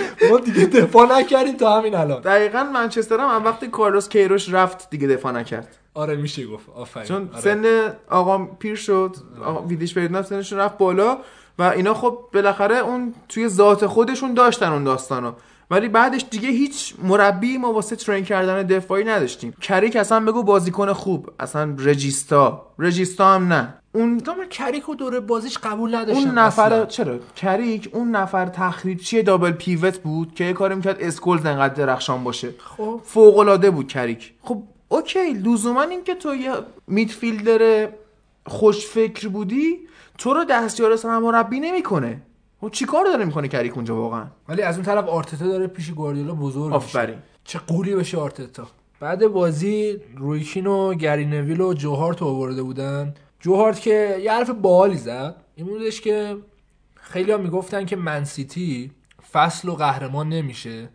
ما 0.30 0.38
دیگه 0.38 0.66
دفاع 0.66 1.18
نکردیم 1.20 1.56
تا 1.56 1.78
همین 1.78 1.94
الان. 1.94 2.20
دقیقا 2.20 2.62
منچستر 2.64 3.20
هم 3.20 3.44
وقتی 3.44 3.66
کارلوس 3.68 4.08
کیروش 4.08 4.52
رفت 4.54 4.90
دیگه 4.90 5.08
دفاع 5.08 5.32
نکرد. 5.32 5.76
آره 5.94 6.16
میشه 6.16 6.46
گفت. 6.46 6.66
آفرین. 6.74 7.06
چون 7.06 7.30
آره. 7.32 7.40
سن 7.40 7.92
آقا 8.10 8.38
پیر 8.38 8.74
شد 8.74 9.16
آقا 9.44 9.62
ویدیش 9.66 9.94
پریدناف 9.94 10.26
سنشون 10.26 10.58
رفت 10.58 10.78
بالا 10.78 11.18
و 11.58 11.62
اینا 11.62 11.94
خب 11.94 12.18
بالاخره 12.34 12.76
اون 12.76 13.14
توی 13.28 13.48
ذات 13.48 13.86
خودشون 13.86 14.34
داشتن 14.34 14.72
اون 14.72 14.84
داستانو. 14.84 15.32
ولی 15.70 15.88
بعدش 15.88 16.24
دیگه 16.30 16.48
هیچ 16.48 16.94
مربی 17.02 17.58
ما 17.58 17.72
واسه 17.72 17.96
train 17.96 18.24
کردن 18.24 18.62
دفاعی 18.62 19.04
نداشتیم. 19.04 19.54
کریک 19.60 19.96
اصلا 19.96 20.20
بگو 20.20 20.42
بازیکن 20.42 20.92
خوب. 20.92 21.30
اصلا 21.40 21.76
regista. 21.78 22.66
regista 22.78 23.34
هم 23.34 23.52
نه. 23.52 23.74
اون 23.94 24.20
تو 24.20 24.34
من 24.34 24.48
کریک 24.48 24.88
و 24.88 24.94
دوره 24.94 25.20
بازیش 25.20 25.58
قبول 25.58 25.94
نداشتم 25.94 26.28
اون 26.28 26.38
نفر 26.38 26.72
اصلا. 26.72 26.86
چرا؟ 26.86 27.18
کریک 27.36 27.90
اون 27.92 28.10
نفر 28.10 28.46
تخریبچی 28.46 29.22
double 29.22 29.50
pivot 29.50 29.98
بود 29.98 30.34
که 30.34 30.44
یه 30.44 30.52
کاری 30.52 30.74
می‌کرد 30.74 30.96
اسکولز 31.00 31.46
انقدر 31.46 31.74
درخشان 31.74 32.24
باشه. 32.24 32.54
خب. 32.58 33.00
فوق 33.04 33.38
العاده 33.38 33.70
بود 33.70 33.88
کریک. 33.88 34.34
خب 34.42 34.62
OK 34.88 35.32
لزوما 35.32 35.82
این 35.82 36.04
که 36.04 36.14
تو 36.14 36.34
یه 36.34 36.52
midfielder 36.86 37.88
خوش 38.46 38.86
فکر 38.86 39.28
بودی 39.28 39.78
تو 40.18 40.34
رو 40.34 40.44
دستیار 40.44 40.96
سرمربی 40.96 41.60
نمی‌کنه. 41.60 42.22
خب 42.60 42.70
چیکار 42.70 43.04
داره 43.04 43.24
می‌کنه 43.24 43.48
کریک 43.48 43.76
اونجا 43.76 43.96
واقعا؟ 43.96 44.24
ولی 44.48 44.62
از 44.62 44.74
اون 44.74 44.84
طرف 44.84 45.08
آرتتا 45.08 45.46
داره 45.46 45.66
پیش 45.66 45.90
گواردیولا 45.90 46.34
بزرگ. 46.34 46.72
آفرین. 46.72 47.16
چه 47.44 47.58
قولی 47.58 47.94
بشه 47.94 48.18
آرتتا. 48.18 48.66
بعد 49.00 49.26
بازی 49.26 49.96
رویکین 50.16 50.66
و 50.66 50.94
گری 50.94 51.24
نویل 51.24 51.60
و 51.60 51.74
جوهارت 51.74 52.20
رو 52.20 52.26
آورده 52.26 52.62
بودن. 52.62 53.14
جوهارت 53.42 53.80
که 53.80 54.18
یه 54.22 54.32
حرف 54.32 54.50
باحالی 54.50 54.96
زد. 54.96 55.36
این 55.54 55.66
بودش 55.66 56.00
که 56.00 56.36
خیلی 56.94 57.32
ها 57.32 57.38
می‌گفتن 57.38 57.84
که 57.84 57.96
منسیتی 57.96 58.92
فصل 59.32 59.68
و 59.68 59.74
قهرمان 59.74 60.28
نمیشه 60.28 60.88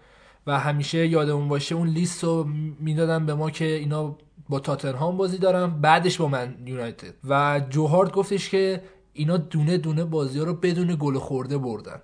و 0.48 0.60
همیشه 0.60 1.08
یادمون 1.08 1.48
باشه 1.48 1.76
اون 1.76 1.88
لیست 1.88 2.24
رو 2.24 2.48
می‌دادن 2.80 3.26
به 3.26 3.34
ما 3.34 3.50
که 3.50 3.66
اینا 3.66 4.18
با 4.50 4.60
تاتنهام 4.60 5.18
بازی 5.18 5.38
دارن 5.38 5.82
بعدش 5.82 6.18
با 6.18 6.28
من 6.28 6.56
یونایتد. 6.66 7.14
و 7.30 7.62
جوهارت 7.70 8.12
گفتش 8.12 8.50
که 8.50 8.84
اینا 9.14 9.38
دونه 9.38 9.78
دونه 9.78 10.04
بازی 10.04 10.40
ها 10.40 10.46
رو 10.46 10.54
بدون 10.54 10.98
گل 11.00 11.18
خورده 11.18 11.58
بردن. 11.58 12.02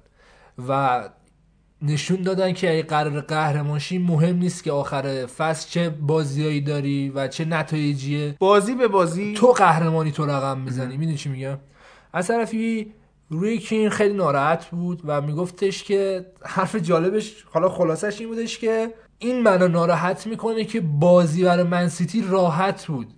و 0.68 1.10
نشون 1.84 2.22
دادن 2.22 2.54
که 2.54 2.72
اگه 2.72 2.84
قرار 2.84 3.22
قهرمان 3.22 3.80
شی 3.80 3.98
مهم 3.98 4.36
نیست 4.36 4.64
که 4.64 4.72
آخر 4.72 5.26
فصل 5.26 5.70
چه 5.70 5.90
بازیایی 5.90 6.62
داری 6.62 7.10
و 7.10 7.28
چه 7.28 7.46
نتایجیه. 7.46 8.36
بازی 8.40 8.76
به 8.76 8.88
بازی. 8.88 9.34
تو 9.34 9.48
قهرمانی 9.48 10.12
تو 10.12 10.26
رقم 10.26 10.60
می‌زنی 10.60 10.98
می‌دونی 10.98 11.18
چی 11.18 11.30
میگم؟ 11.30 11.58
از 12.14 12.28
طرفی 12.28 12.94
روی 13.30 13.58
کین 13.58 13.90
خیلی 13.90 14.14
ناراحت 14.14 14.66
بود 14.66 15.02
و 15.06 15.22
میگفتش 15.22 15.84
که 15.84 16.26
حرف 16.46 16.76
جالبش 16.76 17.46
حالا 17.52 17.70
خلاصش 17.70 18.20
این 18.20 18.30
بودش 18.30 18.58
که 18.58 18.94
این 19.20 19.44
منو 19.44 19.68
ناراحت 19.68 20.28
می‌کنه 20.28 20.66
که 20.66 20.82
بازی 20.82 21.44
برای 21.44 21.64
منسیتی 21.64 22.24
راحت 22.30 22.86
بود. 22.86 23.14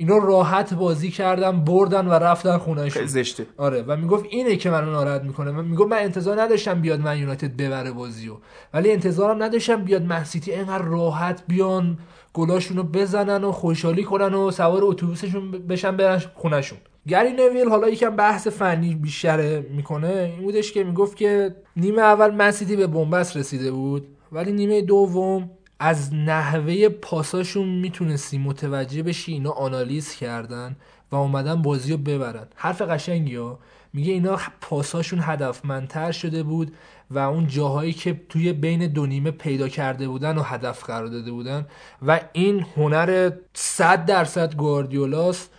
اینا 0.00 0.18
راحت 0.18 0.74
بازی 0.74 1.10
کردن 1.10 1.60
بردن 1.64 2.06
و 2.06 2.12
رفتن 2.12 2.58
خونهشون. 2.58 3.06
زشته. 3.06 3.46
آره 3.56 3.82
و 3.82 3.96
می‌گفت 3.96 4.24
اینه 4.30 4.56
که 4.56 4.70
منو 4.70 4.90
ناراحت 4.90 5.22
می‌کنه. 5.22 5.50
من 5.50 5.64
می‌گفت 5.64 5.90
من 5.90 5.98
انتظار 5.98 6.42
نداشتم 6.42 6.80
بیاد 6.80 7.00
من 7.00 7.18
یونایتد 7.18 7.56
ببره 7.56 7.90
بازیو 7.92 8.32
ولی 8.74 8.92
انتظارم 8.92 9.42
نداشتم 9.42 9.84
بیاد 9.84 10.02
من 10.02 10.24
سیتی 10.24 10.52
اینقدر 10.52 10.84
راحت 10.84 11.42
بیان 11.48 11.98
گلاشونو 12.34 12.82
بزنن 12.82 13.44
و 13.44 13.52
خوشحالی 13.52 14.04
کنن 14.04 14.34
و 14.34 14.50
سوار 14.50 14.84
اتوبوسشون 14.84 15.50
بشن 15.50 15.96
برن 15.96 16.22
خونهشون. 16.34 16.78
گری 17.08 17.32
نویل 17.32 17.68
حالا 17.68 17.88
یکم 17.88 18.16
بحث 18.16 18.46
فنی 18.46 18.94
بیشتر 18.94 19.60
می‌کنه. 19.60 20.32
این 20.36 20.42
بودش 20.42 20.72
که 20.72 20.84
می‌گفت 20.84 21.16
که 21.16 21.56
نیمه 21.76 22.02
اول 22.02 22.30
من 22.30 22.50
سیتی 22.50 22.76
به 22.76 22.86
بنبست 22.86 23.36
رسیده 23.36 23.70
بود 23.70 24.06
ولی 24.32 24.52
نیمه 24.52 24.82
دوم 24.82 25.50
از 25.80 26.14
نحوه 26.14 26.88
پاساشون 26.88 27.68
می‌تونستی 27.68 28.38
متوجه 28.38 29.02
بشی 29.02 29.32
اینا 29.32 29.50
آنالیز 29.50 30.14
کردن 30.14 30.76
و 31.12 31.16
اومدن 31.16 31.62
بازی 31.62 31.92
رو 31.92 31.98
ببرن. 31.98 32.46
حرف 32.54 32.82
قشنگی 32.82 33.36
ها. 33.36 33.58
میگه 33.92 34.12
اینا 34.12 34.38
پاساشون 34.60 35.20
هدفمندتر 35.22 36.12
شده 36.12 36.42
بود 36.42 36.72
و 37.10 37.18
اون 37.18 37.46
جاهایی 37.46 37.92
که 37.92 38.20
توی 38.28 38.52
بین 38.52 38.86
دو 38.86 39.06
نیمه 39.06 39.30
پیدا 39.30 39.68
کرده 39.68 40.08
بودن 40.08 40.38
و 40.38 40.42
هدف 40.42 40.84
قرار 40.84 41.06
داده 41.06 41.30
بودن 41.30 41.66
و 42.06 42.20
این 42.32 42.66
هنر 42.76 43.30
100 43.54 44.06
درصد 44.06 44.54
گواردیولاست 44.54 45.50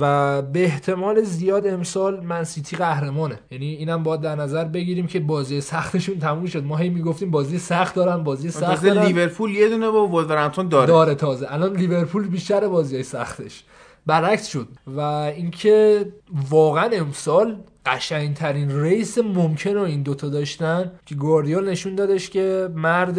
و 0.00 0.42
به 0.42 0.64
احتمال 0.64 1.22
زیاد 1.22 1.66
امسال 1.66 2.20
منسیتی 2.20 2.76
قهرمانه. 2.76 3.40
یعنی 3.50 3.66
اینم 3.66 4.02
باید 4.02 4.20
در 4.20 4.36
نظر 4.36 4.64
بگیریم 4.64 5.06
که 5.06 5.20
بازی 5.20 5.60
سختشون 5.60 6.18
تموم 6.18 6.46
شد. 6.46 6.64
ما 6.64 6.76
هی 6.76 6.88
می‌گفتیم 6.88 7.30
بازی 7.30 7.58
سخت 7.58 7.94
دارن 7.94 8.24
بازی 8.24 8.50
سخت 8.50 8.84
دارن. 8.84 9.06
لیورپول 9.06 9.50
یه 9.50 9.68
دونه 9.68 9.90
با 9.90 10.08
ولورهمپتون 10.08 10.68
داره. 10.68 10.86
داره 10.86 11.14
تازه. 11.14 11.46
الان 11.50 11.76
لیورپول 11.76 12.28
بیشتر 12.28 12.68
بازی 12.68 13.02
سختش. 13.02 13.64
برعکس 14.06 14.46
شد. 14.46 14.68
و 14.86 15.00
اینکه 15.00 16.06
واقعا 16.50 16.88
امسال 16.92 17.56
قشنگترین 17.86 18.80
race 18.80 19.18
ممکن 19.18 19.70
رو 19.70 19.82
این 19.82 20.02
دوتا 20.02 20.28
داشتن 20.28 20.92
که 21.06 21.14
گواردیول 21.14 21.68
نشون 21.68 21.94
دادش 21.94 22.30
که 22.30 22.68
مرد 22.74 23.18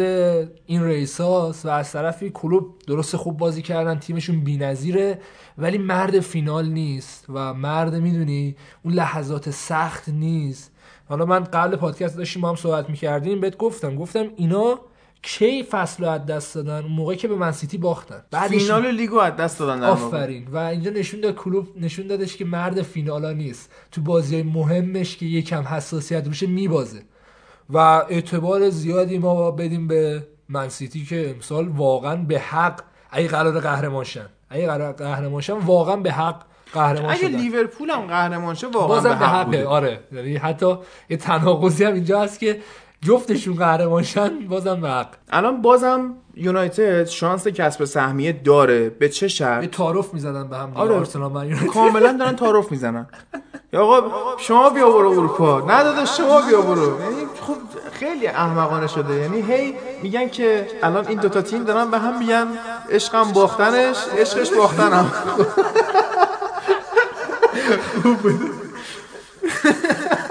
این 0.66 0.84
race 0.84 1.20
هاست 1.20 1.66
و 1.66 1.68
از 1.68 1.92
طرفی 1.92 2.30
کلوب 2.30 2.78
درسته 2.86 3.16
خوب 3.16 3.36
بازی 3.36 3.62
کردن 3.62 3.98
تیمشون 3.98 4.40
بی‌نظیره 4.40 5.18
ولی 5.58 5.78
مرد 5.78 6.20
فینال 6.20 6.68
نیست 6.68 7.24
و 7.28 7.54
مرد 7.54 7.94
می‌دونی 7.94 8.56
اون 8.84 8.94
لحظات 8.94 9.50
سخت 9.50 10.08
نیست. 10.08 10.72
حالا 11.08 11.24
من 11.24 11.44
قبل 11.44 11.76
پادکست 11.76 12.16
داشتیم 12.16 12.42
با 12.42 12.48
هم 12.48 12.56
صحبت 12.56 12.90
می‌کردیم 12.90 13.40
بهت 13.40 13.56
گفتم 13.56 13.96
گفتم 13.96 14.26
اینا 14.36 14.80
کی 15.24 15.62
فصل 15.62 16.04
رو 16.04 16.10
از 16.10 16.26
دست 16.26 16.54
دادن؟ 16.54 16.80
موقعی 16.80 17.16
که 17.16 17.28
به 17.28 17.34
منسیتی 17.34 17.78
باختن. 17.78 18.22
بعدش 18.30 18.50
فینال 18.50 18.90
لیگو 18.90 19.18
از 19.18 19.36
دست 19.36 19.58
دادن 19.58 19.80
در. 19.80 19.86
آفرین. 19.86 20.48
و 20.52 20.56
اینجا 20.56 20.90
نشون 20.90 21.20
داد 21.20 21.34
کلوب 21.34 21.68
نشون 21.80 22.06
دادش 22.06 22.36
که 22.36 22.44
مرد 22.44 22.82
فینالا 22.82 23.32
نیست. 23.32 23.72
تو 23.92 24.00
بازی 24.00 24.42
مهمش 24.42 25.16
که 25.16 25.26
یکم 25.26 25.62
حساسیت 25.62 26.26
روشه 26.26 26.46
میبازه. 26.46 27.02
و 27.70 27.78
اعتبار 27.78 28.70
زیادی 28.70 29.18
ما 29.18 29.50
بدیم 29.50 29.88
به 29.88 30.26
منسیتی 30.48 31.04
که 31.04 31.30
امسال 31.30 31.68
واقعا 31.68 32.16
به 32.16 32.40
حق 32.40 32.80
اگه 33.10 33.28
قرار 33.28 33.60
قهرمان 33.60 34.04
شن. 34.04 34.26
اگه 34.50 34.66
قرار 34.66 34.92
قهرمان 34.92 35.40
شن 35.40 35.52
واقعا 35.52 35.96
به 35.96 36.12
حق 36.12 36.42
قهرمان 36.72 37.10
اگه 37.10 37.28
شدن. 37.28 37.36
لیورپول 37.36 37.90
هم 37.90 38.06
قهرمان 38.06 38.54
شه 38.54 38.66
واقعا 38.66 39.00
به 39.14 39.26
حق 39.26 39.46
بوده. 39.46 39.66
آره. 39.66 40.00
یعنی 40.12 40.36
حتی 40.36 40.76
یه 41.10 41.16
تناقضی 41.16 41.84
هم 41.84 41.94
اینجا 41.94 42.22
هست 42.22 42.40
که 42.40 42.60
جفتشون 43.04 43.54
قهرمانشن 43.56 44.30
بازم 44.48 44.86
حق. 44.86 45.06
الان 45.30 45.62
بازم 45.62 46.14
یونایتد 46.36 47.04
شانس 47.06 47.48
کسب 47.48 47.84
سهمیه 47.84 48.32
داره. 48.44 48.88
به 48.88 49.08
چه 49.08 49.28
شرط؟ 49.28 49.62
یه 49.62 49.68
تعارف 49.68 50.14
می‌زنن 50.14 50.48
به 50.48 50.56
هم 50.56 50.72
آره. 50.74 50.94
آرسنال 50.94 51.32
من 51.32 51.44
یونایتد. 51.48 51.66
کاملا 51.66 52.12
دارن 52.12 52.36
تعارف 52.36 52.70
می‌زنن. 52.70 53.06
آقا 53.76 54.02
شما 54.38 54.70
بیا 54.70 54.90
برو 54.90 55.10
اروپا. 55.10 55.60
نداده 55.60 56.04
شما 56.04 56.42
بیا 56.48 56.60
برو. 56.60 57.00
یعنی 57.00 57.26
خب 57.46 57.54
خیلی 57.92 58.26
احمقانه 58.26 58.86
شده. 58.86 59.14
یعنی 59.14 59.40
هی 59.40 59.74
میگن 60.02 60.28
که 60.28 60.66
الان 60.82 61.06
این 61.08 61.20
دوتا 61.20 61.42
تیم 61.42 61.64
دارن 61.64 61.90
به 61.90 61.98
هم 61.98 62.18
میگن 62.18 62.46
عشقم 62.90 63.32
باختنش 63.32 63.96
عشقش 64.18 64.52
باختنم. 64.52 65.10
خوب 68.02 68.18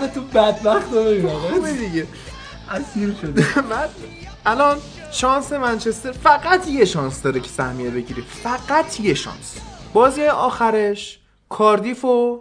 من 0.00 0.06
تو 0.06 0.20
بدبخت 0.20 0.92
رو 0.92 1.04
ببین. 1.04 1.28
خوبه 1.52 1.72
دیگه. 1.72 2.06
اسیر 2.70 3.14
شده. 3.22 3.44
بعد 3.70 3.90
الان 4.46 4.76
شانس 5.12 5.52
منچستر 5.52 6.12
فقط 6.12 6.68
یه 6.68 6.84
شانس 6.84 7.22
داره 7.22 7.40
که 7.40 7.48
سهمیه 7.48 7.90
بگیره. 7.90 8.22
فقط 8.22 9.00
یه 9.00 9.14
شانس. 9.14 9.56
بازی 9.92 10.24
آخرش 10.24 11.20
کاردیف 11.48 12.04
و 12.04 12.40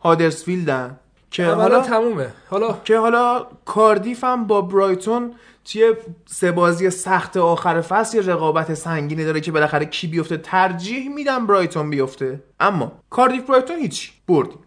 هادرسفیلدن 0.00 0.98
که 1.30 1.46
حالا 1.46 1.62
حالا 1.62 1.80
تمومه. 1.80 2.32
حالا 2.50 2.78
که 2.84 2.98
حالا 2.98 3.46
کاردیف 3.64 4.24
هم 4.24 4.46
با 4.46 4.60
برایتون 4.60 5.34
توی 5.64 5.94
سه 6.26 6.52
بازی 6.52 6.90
سخت 6.90 7.36
آخر 7.36 7.80
فصل 7.80 8.16
یه 8.16 8.22
رقابت 8.22 8.74
سنگینی 8.74 9.24
داره 9.24 9.40
که 9.40 9.52
بالاخره 9.52 9.86
کی 9.86 10.06
بیفته؟ 10.06 10.36
ترجیح 10.36 11.14
میدم 11.14 11.46
برایتون 11.46 11.90
بیفته. 11.90 12.42
اما 12.60 12.92
کاردیف 13.10 13.44
برایتون 13.44 13.76
هیچ 13.76 14.12
بردیم 14.28 14.58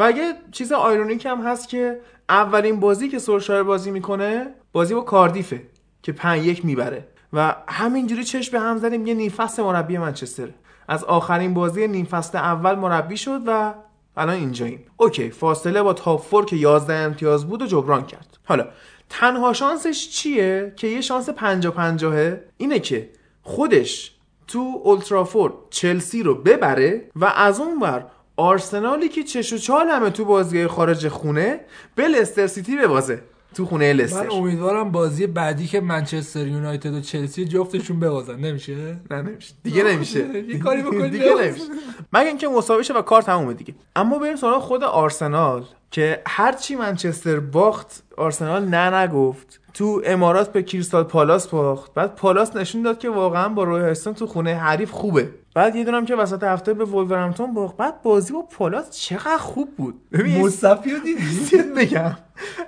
و 0.00 0.02
اگه 0.02 0.34
چیز 0.52 0.72
ironic 0.72 1.26
هم 1.26 1.40
هست 1.40 1.68
که 1.68 2.00
اولین 2.28 2.80
بازی 2.80 3.08
که 3.08 3.18
سولشایر 3.18 3.62
بازی 3.62 3.90
می‌کنه 3.90 4.46
بازی 4.72 4.94
با 4.94 5.00
کاردیفه 5.00 5.62
که 6.02 6.12
پنج 6.12 6.46
یک 6.46 6.64
می‌بره. 6.64 7.08
و 7.32 7.56
همینجوری 7.68 8.24
چشم 8.24 8.52
به 8.52 8.60
هم 8.60 8.78
زدیم 8.78 9.06
یه 9.06 9.14
نیم 9.14 9.30
فصل 9.30 9.62
مربی 9.62 9.98
منچستر. 9.98 10.48
از 10.88 11.04
آخرین 11.04 11.54
بازی 11.54 11.88
نیم 11.88 12.04
فصل 12.04 12.38
اول 12.38 12.74
مربی 12.74 13.16
شد 13.16 13.40
و 13.46 13.74
الان 14.16 14.34
اینجاییم. 14.34 14.84
OK 14.96 15.30
فاصله 15.30 15.82
با 15.82 15.92
top 15.92 16.22
four 16.22 16.44
که 16.44 16.56
11 16.56 16.94
امتیاز 16.94 17.48
بود 17.48 17.62
و 17.62 17.66
جبران 17.66 18.06
کرد. 18.06 18.38
حالا 18.44 18.66
تنها 19.08 19.52
شانسش 19.52 20.08
چیه 20.08 20.72
که 20.76 20.86
یه 20.86 21.00
شانس 21.00 21.28
50 21.28 21.72
50 21.72 22.36
اینه 22.56 22.78
که 22.78 23.10
خودش 23.42 24.12
تو 24.46 24.80
اولدترافورد 24.84 25.54
چلسی 25.70 26.22
رو 26.22 26.34
ببره 26.34 27.10
و 27.16 27.24
از 27.24 27.60
اون 27.60 27.80
ور 27.80 28.06
آرسنالی 28.40 29.08
که 29.08 29.22
چش 29.22 29.52
و 29.52 29.58
چال 29.58 29.88
همه 29.88 30.10
تو 30.10 30.24
بازی 30.24 30.66
خارج 30.66 31.08
خونه 31.08 31.60
به 31.94 32.08
لستر 32.08 32.46
سیتی 32.46 32.76
ببازه. 32.76 33.22
تو 33.54 33.66
خونه 33.66 33.92
لستر. 33.92 34.22
من 34.22 34.30
امیدوارم 34.30 34.92
بازی 34.92 35.26
بعدی 35.26 35.66
که 35.66 35.80
منچستر 35.80 36.46
یونایتد 36.46 36.94
و 36.94 37.00
چلسی 37.00 37.44
جفتشون 37.44 38.00
ببازن. 38.00 38.36
نمیشه؟ 38.36 38.96
نه 39.10 39.22
نمیشه. 39.22 39.54
دیگه 39.62 39.84
نمیشه. 39.84 40.18
یه 40.52 40.58
کاری 40.58 40.82
بکنید 40.82 41.12
دیگه. 41.12 41.34
نمیشه. 41.34 41.64
مگه 42.12 42.26
اینکه 42.26 42.48
مساوی 42.48 42.84
و 42.94 43.02
کار 43.02 43.22
تمومه 43.22 43.54
دیگه. 43.54 43.74
اما 43.96 44.18
بریم 44.18 44.36
سراغ 44.36 44.62
خود 44.62 44.84
آرسنال. 44.84 45.64
که 45.90 46.22
هرچی 46.26 46.76
منچستر 46.76 47.40
باخت 47.40 48.02
آرسنال 48.16 48.64
نه 48.64 48.94
نگفت. 48.94 49.60
تو 49.74 50.02
امارات 50.04 50.52
به 50.52 50.62
کریستال 50.62 51.04
پالاس 51.04 51.48
باخت. 51.48 51.94
بعد 51.94 52.14
پالاس 52.14 52.56
نشون 52.56 52.82
داد 52.82 52.98
که 52.98 53.10
واقعا 53.10 53.48
با 53.48 53.64
روی 53.64 53.82
هستون 53.82 54.14
تو 54.14 54.26
خونه 54.26 54.54
حریف 54.54 54.90
خوبه. 54.90 55.28
بعد 55.54 55.76
یه 55.76 55.84
دونم 55.84 56.04
که 56.04 56.16
وسط 56.16 56.42
هفته 56.42 56.74
به 56.74 56.84
وولورهمپتون 56.84 57.54
باخت. 57.54 57.76
بعد 57.76 58.02
بازی 58.02 58.32
با 58.32 58.42
پالاس 58.42 58.90
چقدر 58.90 59.38
خوب 59.38 59.76
بود. 59.76 60.10
ببین 60.12 60.44
موستافی 60.44 60.90
رو 60.90 60.98
دیدی؟ 60.98 61.46
چیز 61.50 61.74
بگم. 61.76 62.16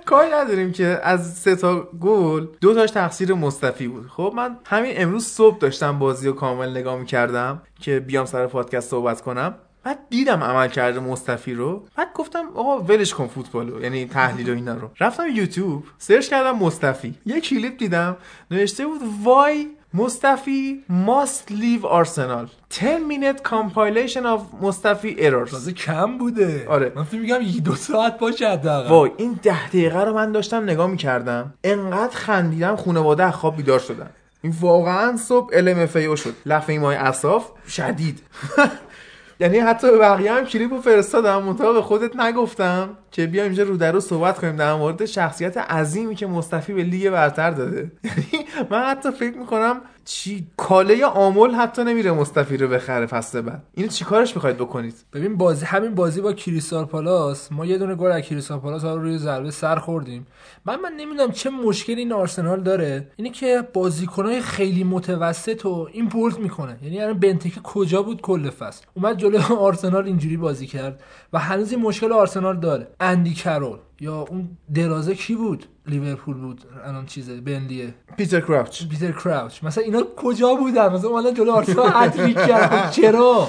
کاری 0.05 0.31
نداریم 0.31 0.71
که 0.71 0.99
از 1.03 1.33
سه 1.33 1.55
تا 1.55 1.79
گل 1.79 2.47
دو 2.61 2.73
تاش 2.73 2.91
تقصیر 2.91 3.33
موستافی 3.33 3.87
بود. 3.87 4.07
خب 4.07 4.33
من 4.35 4.57
همین 4.65 4.93
امروز 4.95 5.25
صبح 5.25 5.57
داشتم 5.57 5.99
بازی 5.99 6.27
رو 6.27 6.33
کامل 6.33 6.69
نگاه 6.69 6.99
می‌کردم 6.99 7.61
که 7.79 7.99
بیام 7.99 8.25
سر 8.25 8.47
پادکست 8.47 8.89
صحبت 8.89 9.21
کنم. 9.21 9.55
بعد 9.83 9.99
دیدم 10.09 10.43
عملکرد 10.43 10.99
موستافی 10.99 11.53
رو. 11.53 11.83
بعد 11.97 12.07
گفتم 12.15 12.45
آقا 12.55 12.79
ولش 12.79 13.13
کن 13.13 13.27
فوتبالو 13.27 13.81
یعنی 13.81 14.05
تحلیل 14.05 14.49
و 14.49 14.53
اینا 14.53 14.73
رو. 14.73 14.89
رفتم 14.99 15.23
یوتیوب 15.33 15.83
search 15.97 16.29
کردم 16.29 16.57
موستافی. 16.57 17.15
یه 17.25 17.41
کلیپ 17.41 17.77
دیدم 17.77 18.17
نوشته 18.51 18.85
بود 18.85 19.01
وای 19.23 19.67
مصطفی 19.93 20.83
must 21.05 21.51
leave 21.51 21.83
Arsenal. 21.85 22.75
10 22.79 22.97
minute 23.09 23.49
compilation 23.49 24.23
of 24.23 24.61
مصطفی 24.61 25.15
errors. 25.19 25.51
تازه 25.51 25.71
کم 25.73 26.17
بوده. 26.17 26.65
آره. 26.69 26.91
من 26.95 27.03
فکر 27.03 27.19
میگم 27.19 27.41
یکی 27.41 27.61
دو 27.61 27.75
ساعت 27.75 28.19
باشه 28.19 28.49
حداقل. 28.49 28.89
وای 28.89 29.11
این 29.17 29.39
ده 29.43 29.67
دقیقه 29.67 30.03
رو 30.03 30.13
من 30.13 30.31
داشتم 30.31 30.63
نگاه 30.63 30.87
می‌کردم. 30.87 31.53
انقدر 31.63 32.15
خندیدم 32.15 32.75
خانواده 32.75 33.31
خواب 33.31 33.57
بیدار 33.57 33.79
شدن 33.79 34.09
این 34.41 34.53
واقعا 34.61 35.17
صبح 35.17 35.53
LMFAO 35.61 36.15
شد. 36.19 36.33
لفه 36.45 36.73
مای 36.77 36.95
اصاف 36.95 37.49
شدید. 37.67 38.19
یعنی 39.39 39.57
حتی 39.57 39.91
به 39.91 39.97
بقیه 39.97 40.33
هم 40.33 40.45
کلیپ 40.45 40.73
رو 40.73 40.81
فرستادم 40.81 41.43
منتها 41.43 41.73
به 41.73 41.81
خودت 41.81 42.15
نگفتم 42.15 42.89
که 43.11 43.27
بیا 43.27 43.43
اینجا 43.43 43.63
رو 43.63 43.77
در 43.77 43.91
رو 43.91 43.99
صحبت 43.99 44.39
کنیم 44.39 44.55
در 44.55 44.73
مورد 44.73 45.05
شخصیت 45.05 45.57
عظیمی 45.57 46.15
که 46.15 46.27
مصطفی 46.27 46.73
به 46.73 46.83
لیگ 46.83 47.09
برتر 47.09 47.51
داده. 47.51 47.91
یعنی 48.03 48.45
من 48.69 48.83
حتی 48.83 49.11
فکر 49.11 49.37
می‌کنم 49.37 49.81
چی 50.05 50.47
کاله 50.57 51.05
آمل 51.05 51.51
حتی 51.51 51.83
نمیره 51.83 52.11
مصطفی 52.11 52.57
رو 52.57 52.67
بخره 52.67 53.05
فصل 53.05 53.41
بعد. 53.41 53.63
اینو 53.73 53.89
چیکارش 53.89 54.35
می‌خواید 54.35 54.57
بکنید؟ 54.57 54.95
ببین 55.13 55.37
بازی 55.37 55.65
همین 55.65 55.95
بازی 55.95 56.21
با 56.21 56.33
کریستال 56.33 56.85
پالاس 56.85 57.51
ما 57.51 57.65
یه 57.65 57.77
دونه 57.77 57.95
گل 57.95 58.11
از 58.11 58.21
کریستال 58.21 58.59
پالاس 58.59 58.83
رو 58.83 59.01
روی 59.01 59.17
ضربه 59.17 59.51
سر 59.51 59.75
خوردیم. 59.75 60.27
من 60.65 60.79
من 60.79 60.91
نمی‌دونم 60.97 61.31
چه 61.31 61.49
مشکلی 61.49 61.95
این 61.95 62.13
آرسنال 62.13 62.61
داره. 62.61 63.07
اینه 63.15 63.29
که 63.29 63.67
بازیکنای 63.73 64.41
خیلی 64.41 64.83
متوسط 64.83 65.65
و 65.65 65.87
این 65.91 66.05
bold 66.05 66.39
می‌کنه. 66.39 66.77
یعنی 66.83 67.01
الان 67.01 67.19
بنتکه 67.19 67.59
کجا 67.63 68.01
بود 68.01 68.21
کل 68.21 68.49
فصل؟ 68.49 68.85
اومد 68.93 69.17
جلوی 69.23 69.55
آرسنال 69.59 70.05
اینجوری 70.05 70.37
بازی 70.37 70.67
کرد 70.67 71.03
و 71.33 71.39
هنوز 71.39 71.71
این 71.71 71.81
مشکل 71.81 72.11
آرسنال 72.11 72.59
داره. 72.59 72.87
اندی 72.99 73.33
کرول 73.33 73.77
یا 73.99 74.21
اون 74.29 74.49
درازه 74.73 75.15
کی 75.15 75.35
بود؟ 75.35 75.65
لیورپول 75.87 76.37
بود. 76.37 76.61
الان 76.85 77.05
چیزه 77.05 77.41
برنلیه 77.41 77.93
پیتر 78.17 78.41
کراوچ. 78.41 78.87
پیتر 78.87 79.11
کراوچ. 79.11 79.63
مثلا 79.63 79.83
اینا 79.83 80.03
کجا 80.15 80.55
بودن؟ 80.55 80.93
مثلا 80.93 81.09
اومدن 81.09 81.33
جلوی 81.33 81.49
آرسنال 81.49 81.91
هتریک 81.93 82.35
کرد 82.35 82.91
چرا؟ 82.91 83.47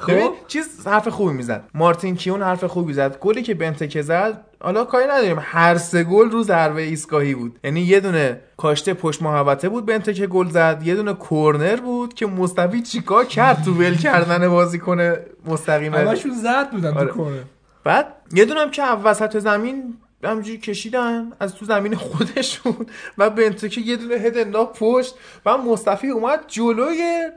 خب؟ 0.00 0.32
چیز 0.48 0.86
حرف 0.86 1.08
خوبی 1.08 1.32
می‌زد. 1.32 1.64
مارتین 1.74 2.16
کیون 2.16 2.42
حرف 2.42 2.64
خوبی 2.64 2.92
زد. 2.92 3.18
گلی 3.18 3.42
که 3.42 3.54
بنتکه 3.54 4.02
زد 4.02 4.44
حالا 4.60 4.84
کاری 4.84 5.04
نداریم. 5.04 5.36
هر 5.40 5.76
سه 5.76 6.04
گل 6.04 6.30
رو 6.30 6.42
ضربه 6.42 6.82
ایستگاهی 6.82 7.34
بود. 7.34 7.58
یعنی 7.64 7.80
یه 7.80 8.00
دونه 8.00 8.40
کاشته 8.56 8.94
پشت 8.94 9.22
محوطه 9.22 9.68
بود 9.68 9.86
بنتکه 9.86 10.26
گل 10.26 10.48
زد. 10.48 10.82
یه 10.84 10.94
دونه 10.94 11.12
کورنر 11.12 11.76
بود 11.76 12.14
که 12.14 12.26
مصطفی 12.26 12.82
چیکار 12.82 13.24
کرد 13.24 13.62
تو 13.64 13.74
ول 13.74 13.96
کردن 13.96 14.48
بازیکن 14.48 15.16
مستقیم. 15.46 15.94
همشون 15.94 16.32
زد 16.34 16.70
بودن 16.70 16.94
آره. 16.94 17.06
تو 17.06 17.14
کنه 17.14 17.42
بعد 17.84 18.06
یه 18.32 18.44
دونم 18.44 18.70
که 18.70 18.82
وسط 18.84 19.38
زمین 19.38 19.94
همجوری 20.24 20.58
کشیدن 20.58 21.32
از 21.40 21.54
تو 21.54 21.64
زمین 21.64 21.94
خودشون. 21.94 22.86
و 23.18 23.30
بنتکه 23.30 23.80
یه 23.80 23.96
دونه 23.96 24.14
هد 24.14 24.38
انداخت 24.38 24.78
پشت. 24.78 25.14
و 25.46 25.58
مصطفی 25.58 26.08
اومد 26.08 26.40
جلوی 26.46 27.30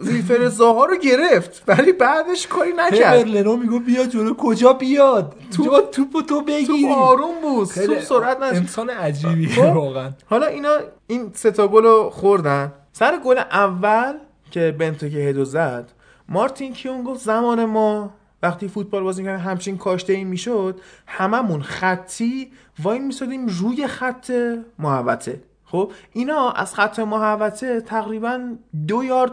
ریفر 0.00 0.48
زاها 0.48 0.84
رو 0.84 0.96
گرفت 0.96 1.62
ولی 1.66 1.92
بعدش 1.92 2.46
کاری 2.46 2.72
نکرد. 2.76 3.28
لنو 3.28 3.56
میگو 3.56 3.78
بیا 3.78 4.06
جلو 4.06 4.34
کجا 4.34 4.72
بیاد؟ 4.72 5.34
تو 5.56 5.80
توپو 5.92 6.22
تو 6.22 6.42
بگیری. 6.42 6.88
تو 6.88 6.94
آروم 6.94 7.40
بود 7.42 7.68
تو 7.68 8.00
سرعت 8.00 8.36
نداشت 8.36 8.56
انسان 8.56 8.90
عجیبیه 8.90 9.48
خب. 9.48 9.76
واقعا. 9.76 10.10
حالا 10.26 10.46
اینا 10.46 10.70
این 11.06 11.30
سه 11.34 11.50
تا 11.50 11.68
گل 11.68 11.82
رو 11.82 12.10
خوردن. 12.10 12.72
سر 12.92 13.18
گل 13.24 13.38
اول 13.38 14.14
که 14.50 14.76
بنتو 14.78 15.08
که 15.08 15.16
هدو 15.16 15.44
زد 15.44 15.92
مارتین 16.28 16.72
کیون 16.72 17.02
گفت 17.02 17.20
زمان 17.20 17.64
ما 17.64 18.10
وقتی 18.42 18.68
فوتبال 18.68 19.02
بازی 19.02 19.24
کردن 19.24 19.42
همچین 19.42 19.78
کاشته 19.78 20.12
ای 20.12 20.24
می‌شد 20.24 20.80
هممون 21.06 21.62
خطی 21.62 22.52
وای 22.82 22.98
میسادیم 22.98 23.46
روی 23.46 23.86
خط 23.86 24.32
محوطه. 24.78 25.40
خب 25.64 25.92
اینا 26.12 26.50
از 26.50 26.74
خط 26.74 26.98
محوطه 26.98 27.80
تقریبا 27.80 28.40
دو 28.88 29.04
یارد 29.04 29.32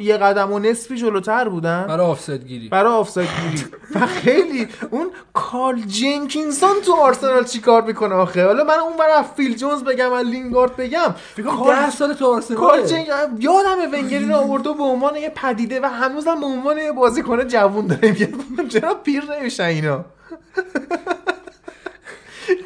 یه 0.00 0.16
قدم 0.16 0.52
و 0.52 0.58
نصفی 0.58 0.96
جلوتر 0.96 1.48
بودن. 1.48 1.84
برای 1.88 2.06
آفساید 2.06 2.44
گیری. 2.46 2.68
برای 2.68 2.92
آفساید 2.92 3.28
گیری. 3.42 3.64
و 3.94 4.06
خیلی 4.06 4.68
اون 4.90 5.10
کارل 5.34 5.80
جنکینسون 5.80 6.80
تو 6.86 6.94
آرسنال 6.94 7.44
چیکار 7.44 7.82
می‌کنه 7.82 8.14
آخه؟ 8.14 8.44
حالا 8.46 8.64
من 8.64 8.74
اون 8.78 8.96
برای 8.96 9.24
فیل 9.36 9.56
جونز 9.56 9.82
بگم 9.84 10.12
و 10.12 10.16
لینگارد 10.16 10.76
بگم. 10.76 11.14
کارل- 11.36 11.76
ده 11.80 11.90
سال 11.90 12.12
تو 12.14 12.26
آرسنال 12.34 12.86
جنک 12.86 13.08
یادمه 13.38 13.86
ونگری 13.92 14.24
رو 14.28 14.34
آورد 14.36 14.62
به 14.62 14.82
عنوان 14.82 15.16
یه 15.16 15.30
پدیده 15.30 15.80
و 15.80 15.86
هنوزم 15.86 16.40
به 16.40 16.46
عنوان 16.46 16.78
یه 16.78 16.92
بازیکن 16.92 17.48
جوون 17.48 17.86
داره. 17.86 18.16
میاد 18.50 18.68
چرا 18.68 18.94
پیر 18.94 19.24
نمیشن 19.38 19.64
اینا؟ 19.64 20.04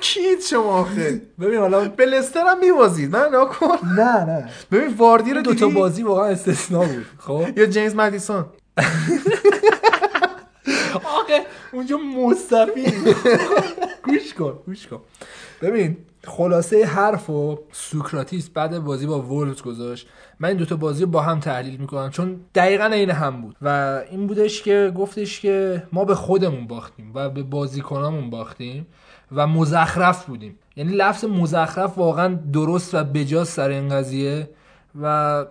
کیت 0.01 0.43
شما 0.51 0.79
آخه؟ 0.81 1.23
ببین 1.41 1.59
حالا 1.59 1.89
به 1.89 2.07
لستر 2.07 2.47
هم 2.47 2.59
میبازید. 2.59 3.17
من 3.17 3.29
نکن 3.33 3.89
نه 3.97 4.25
نه. 4.25 4.49
ببین 4.73 4.95
واردی 4.95 5.33
رو 5.33 5.43
دو 5.43 5.55
تا 5.55 5.69
بازی 5.69 6.03
واقعا 6.03 6.27
استثنا 6.27 6.81
بود. 6.81 7.07
خب؟ 7.19 7.59
یا 7.59 7.67
جیمز 7.67 7.95
مدیسون؟ 7.95 8.45
آخه 10.95 11.41
اونجا 11.73 11.97
مصطفی 11.97 12.85
گوش 14.05 14.35
کن 14.35 14.59
گوش 14.67 14.87
کن. 14.87 15.01
ببین 15.63 15.97
خلاصه 16.27 16.85
حرف 16.85 17.31
و 17.31 17.59
سوکراتیس 17.73 18.49
بعد 18.49 18.79
بازی 18.79 19.07
با 19.07 19.21
وولز 19.21 19.63
گذاشت. 19.63 20.09
من 20.41 20.49
این 20.49 20.59
دوتا 20.59 20.77
بازی 20.77 21.05
رو 21.05 21.11
با 21.11 21.23
هم 21.23 21.41
تحلیل 21.41 21.81
می‌کنم 21.81 22.11
چون 22.11 22.41
دقیقا 22.55 22.85
عین 22.85 23.11
هم 23.11 23.43
بود. 23.43 23.57
و 23.63 24.01
این 24.11 24.27
بودش 24.27 24.63
که 24.63 24.93
گفتش 24.97 25.41
که 25.41 25.83
ما 25.93 26.05
به 26.05 26.15
خودمون 26.15 26.67
باختیم 26.67 27.13
و 27.15 27.31
به 27.31 27.43
بازیکنامون 27.43 28.31
باختیم. 28.31 28.87
و 29.35 29.47
مزخرف 29.47 30.25
بودیم. 30.25 30.59
یعنی 30.77 30.93
لفظ 30.93 31.25
مزخرف 31.25 31.99
واقعا 31.99 32.39
درست 32.53 32.95
و 32.95 33.05
بجاست 33.05 33.53
سر 33.53 33.69
این 33.69 33.89
قضیه. 33.89 34.49
و 35.03 35.45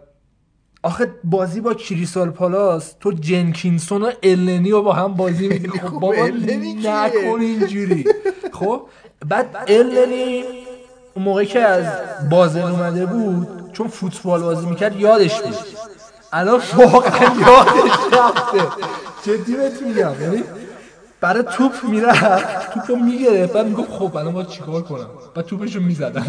آخه 0.83 1.11
بازی 1.23 1.61
با 1.61 1.73
کریستال 1.73 2.29
پالاس 2.29 2.95
تو 2.99 3.11
جنکینسون 3.11 4.01
و 4.01 4.11
النی 4.23 4.71
رو 4.71 4.81
با 4.81 4.93
هم 4.93 5.13
بازی 5.13 5.47
میدی 5.47 5.69
خب 5.69 5.87
خوب، 5.87 6.01
بابا؟ 6.01 6.27
نکن 6.83 7.41
اینجوری. 7.41 8.05
خب 8.53 8.81
بعد 9.29 9.57
النی 9.67 10.43
اون 11.13 11.25
موقعی 11.25 11.45
که 11.45 11.59
از 11.59 11.85
بازل 12.29 12.61
اومده 12.61 13.05
بود 13.05 13.47
چون 13.73 13.87
فوتبال 13.87 14.41
بازی 14.41 14.65
می‌کرد 14.65 14.99
یادش 14.99 15.41
بود 15.41 15.55
الان 16.31 16.61
واقعا 16.77 17.23
یادش 17.39 17.97
رفته. 18.13 18.83
جدی 19.23 19.55
بهت 19.55 19.81
میگم. 19.81 20.21
یعنی 20.21 20.43
برای 21.23 21.43
توپ 21.43 21.73
می‌رفت. 21.83 22.73
توپ 22.73 22.83
رو 22.87 22.95
می‌گرفت. 22.95 23.53
بعد 23.53 23.65
می‌گفت 23.65 23.91
خب 23.91 24.17
الان 24.17 24.33
باید 24.33 24.47
چیکار 24.47 24.81
کنم؟ 24.81 25.07
بعد 25.35 25.45
توپش 25.45 25.75
رو 25.75 25.81
می‌زدم. 25.81 26.25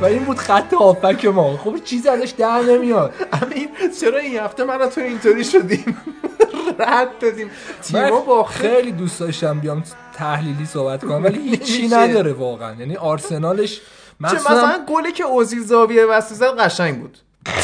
و 0.00 0.04
این 0.04 0.24
بود 0.24 0.38
خط 0.38 0.74
آفک 0.74 1.24
ما. 1.24 1.56
خب 1.56 1.76
چیزی 1.84 2.08
ازش 2.08 2.30
در 2.30 2.60
نمیاد. 2.60 3.14
امین 3.42 3.68
چرا 4.00 4.18
این 4.18 4.38
هفته 4.38 4.64
من 4.64 4.90
تو 4.90 5.00
اینطوری 5.00 5.44
شدیم؟ 5.44 5.96
رد 6.78 7.18
دادیم. 7.20 7.50
تیما 7.82 8.20
با 8.20 8.44
خیلی 8.44 8.92
دوست 8.92 9.20
داشتم 9.20 9.60
بیام 9.60 9.82
تحلیلی 10.14 10.66
صحبت 10.66 11.04
کنم 11.04 11.24
ولی 11.24 11.38
هیچی. 11.50 11.88
نداره 11.88 12.32
واقعا. 12.32 12.74
یعنی 12.74 12.96
آرسنالش 12.96 13.80
چه 14.30 14.34
مثلا 14.34 14.84
گلی 14.88 15.12
که 15.12 15.24
اوزیل 15.24 15.62
زاویه 15.62 16.04
وسط 16.04 16.34
زد 16.34 16.56
قشنگ 16.58 17.00
بود. 17.00 17.18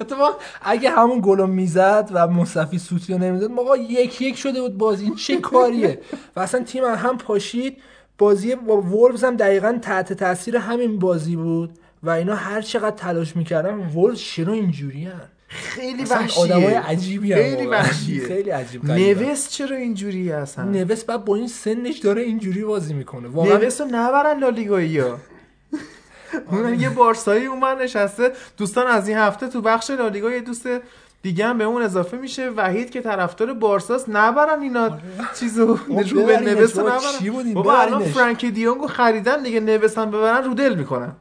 اتفاق 0.00 0.40
اگه 0.62 0.90
همون 0.90 1.20
گلو 1.24 1.46
می‌زد 1.46 2.08
و 2.12 2.28
مصطفی 2.28 2.78
سوتی 2.78 3.12
رو 3.12 3.18
نمی‌داد 3.18 3.50
موقع 3.50 3.78
یک 3.78 4.22
یک 4.22 4.36
شده 4.36 4.60
بود 4.60 4.78
بازی. 4.78 5.04
این 5.04 5.14
چه 5.14 5.36
کاریه؟ 5.36 6.00
و 6.36 6.40
اصلا 6.40 6.64
تیم 6.64 6.84
هم 6.84 7.18
پاشید. 7.18 7.76
بازی 8.18 8.54
با 8.54 8.80
وولفز 8.80 9.24
هم 9.24 9.36
دقیقا 9.36 9.78
تحت 9.82 10.12
تاثیر 10.12 10.56
همین 10.56 10.98
بازی 10.98 11.36
بود 11.36 11.70
و 12.02 12.10
اینا 12.10 12.34
هر 12.34 12.60
چقدر 12.60 12.96
تلاش 12.96 13.36
می‌کردن 13.36 13.74
وولفز 13.74 14.20
چرا 14.20 14.52
اینجوری 14.52 15.04
هن؟ 15.04 15.20
خیلی 15.48 16.04
وحشیه. 16.04 16.42
آدمای 16.42 16.74
عجیبی 16.74 17.32
هن 17.32 17.42
خیلی. 17.42 17.66
وحشیه. 17.66 18.26
خیلی 18.26 18.50
عجیب. 18.50 18.84
نوست 18.84 19.50
چرا 19.50 19.76
اینجوری 19.76 20.30
هستن؟ 20.30 20.68
نوست 20.68 21.06
بعد 21.06 21.24
با 21.24 21.36
این 21.36 21.48
سنش 21.48 21.98
داره 21.98 22.22
اینجوری 22.22 22.64
بازی 22.64 22.94
می‌کنه. 22.94 23.28
واقعا 23.28 23.56
نوست 23.56 23.80
رو 23.80 23.86
نبرن 23.86 24.38
لالیگایی 24.38 24.98
ها. 24.98 25.18
اون 26.50 26.80
یه 26.80 26.90
بارسایی 26.90 27.46
اون 27.46 27.58
من 27.58 27.78
نشسته. 27.78 28.32
دوستان 28.56 28.86
از 28.86 29.08
این 29.08 29.18
هفته 29.18 29.48
تو 29.48 29.60
بخش 29.60 29.90
لالیگا 29.90 30.30
یه 30.30 30.40
دوست 30.40 30.68
دیگه 31.22 31.46
هم 31.46 31.58
به 31.58 31.64
اون 31.64 31.82
اضافه 31.82 32.16
میشه. 32.16 32.50
وحید 32.50 32.90
که 32.90 33.00
طرفدار 33.00 33.52
بارساست 33.52 34.08
نبرن 34.08 34.62
اینا 34.62 34.98
چیزو. 35.40 35.66
رو 36.10 36.26
به. 36.26 36.40
نوست 36.40 36.78
نبرن؟ 36.78 37.54
بابا 37.54 37.78
الان. 37.78 38.02
فرانک 38.04 38.44
دیونگو 38.44 38.86
خریدن 38.86 39.42
دیگه 39.42 39.60
نوست 39.60 39.98
هم 39.98 40.10
ببرن 40.10 40.44
رو 40.44 40.54
دل 40.54 40.74
می‌کنن. 40.74 41.12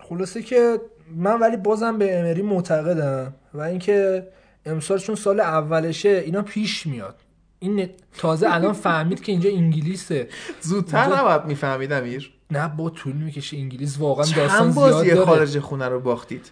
خلاصه 0.00 0.42
که 0.42 0.80
من 1.16 1.38
ولی 1.38 1.56
بازم 1.56 1.98
به 1.98 2.18
امری 2.18 2.42
معتقدم 2.42 3.34
و 3.54 3.60
اینکه 3.60 4.28
امسال 4.66 4.98
چون 4.98 5.14
سال 5.14 5.40
اولشه 5.40 6.08
اینا 6.08 6.42
پیش 6.42 6.86
میاد. 6.86 7.14
این 7.58 7.90
تازه 8.18 8.54
الان 8.54 8.72
فهمید 8.86 9.22
که 9.22 9.32
اینجا 9.32 9.50
انگلیسه. 9.50 10.28
زودتر 10.60 11.16
نباید 11.16 11.44
می‌فهمید 11.44 11.92
امیر. 11.92 12.32
نه 12.50 12.68
با 12.68 12.90
طول 12.90 13.12
می‌کشه. 13.12 13.56
انگلیس 13.56 13.98
واقعا 13.98 14.24
داستان 14.24 14.48
چند 14.48 14.72
زیاد 14.72 14.92
بازی 14.92 15.10
داره. 15.10 15.24
خارج 15.24 15.58
خونه 15.58 15.88
رو 15.88 16.00
باختید؟ 16.00 16.50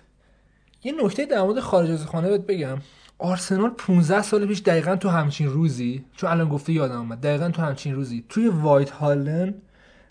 یه 0.85 0.93
نکته 1.05 1.27
در 1.27 1.43
مورد 1.43 1.61
خارج 1.61 1.91
از 1.91 2.07
خانه 2.07 2.29
بهت 2.29 2.47
بگم. 2.47 2.79
آرسنال 3.19 3.71
15 3.71 4.23
سال 4.23 4.47
پیش 4.47 4.61
دقیقا 4.61 4.97
تو 4.97 5.09
همچین 5.09 5.49
روزی 5.49 6.05
چون 6.17 6.31
الان 6.31 6.49
گفته 6.49 6.73
یادم 6.73 6.99
اومد 6.99 7.21
دقیقا 7.21 7.51
تو 7.51 7.63
همچین 7.63 7.95
روزی 7.95 8.25
توی 8.29 8.49
وایت 8.49 8.91
هارت 8.91 9.23
لین 9.23 9.55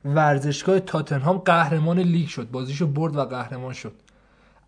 ورزشگاه 0.06 0.80
تاتنهام 0.80 1.38
قهرمان 1.38 2.00
لیگ 2.00 2.28
شد 2.28 2.52
بازیشو 2.52 2.88
برد 2.88 3.16
و 3.16 3.26
قهرمان 3.26 3.74
شد. 3.74 3.94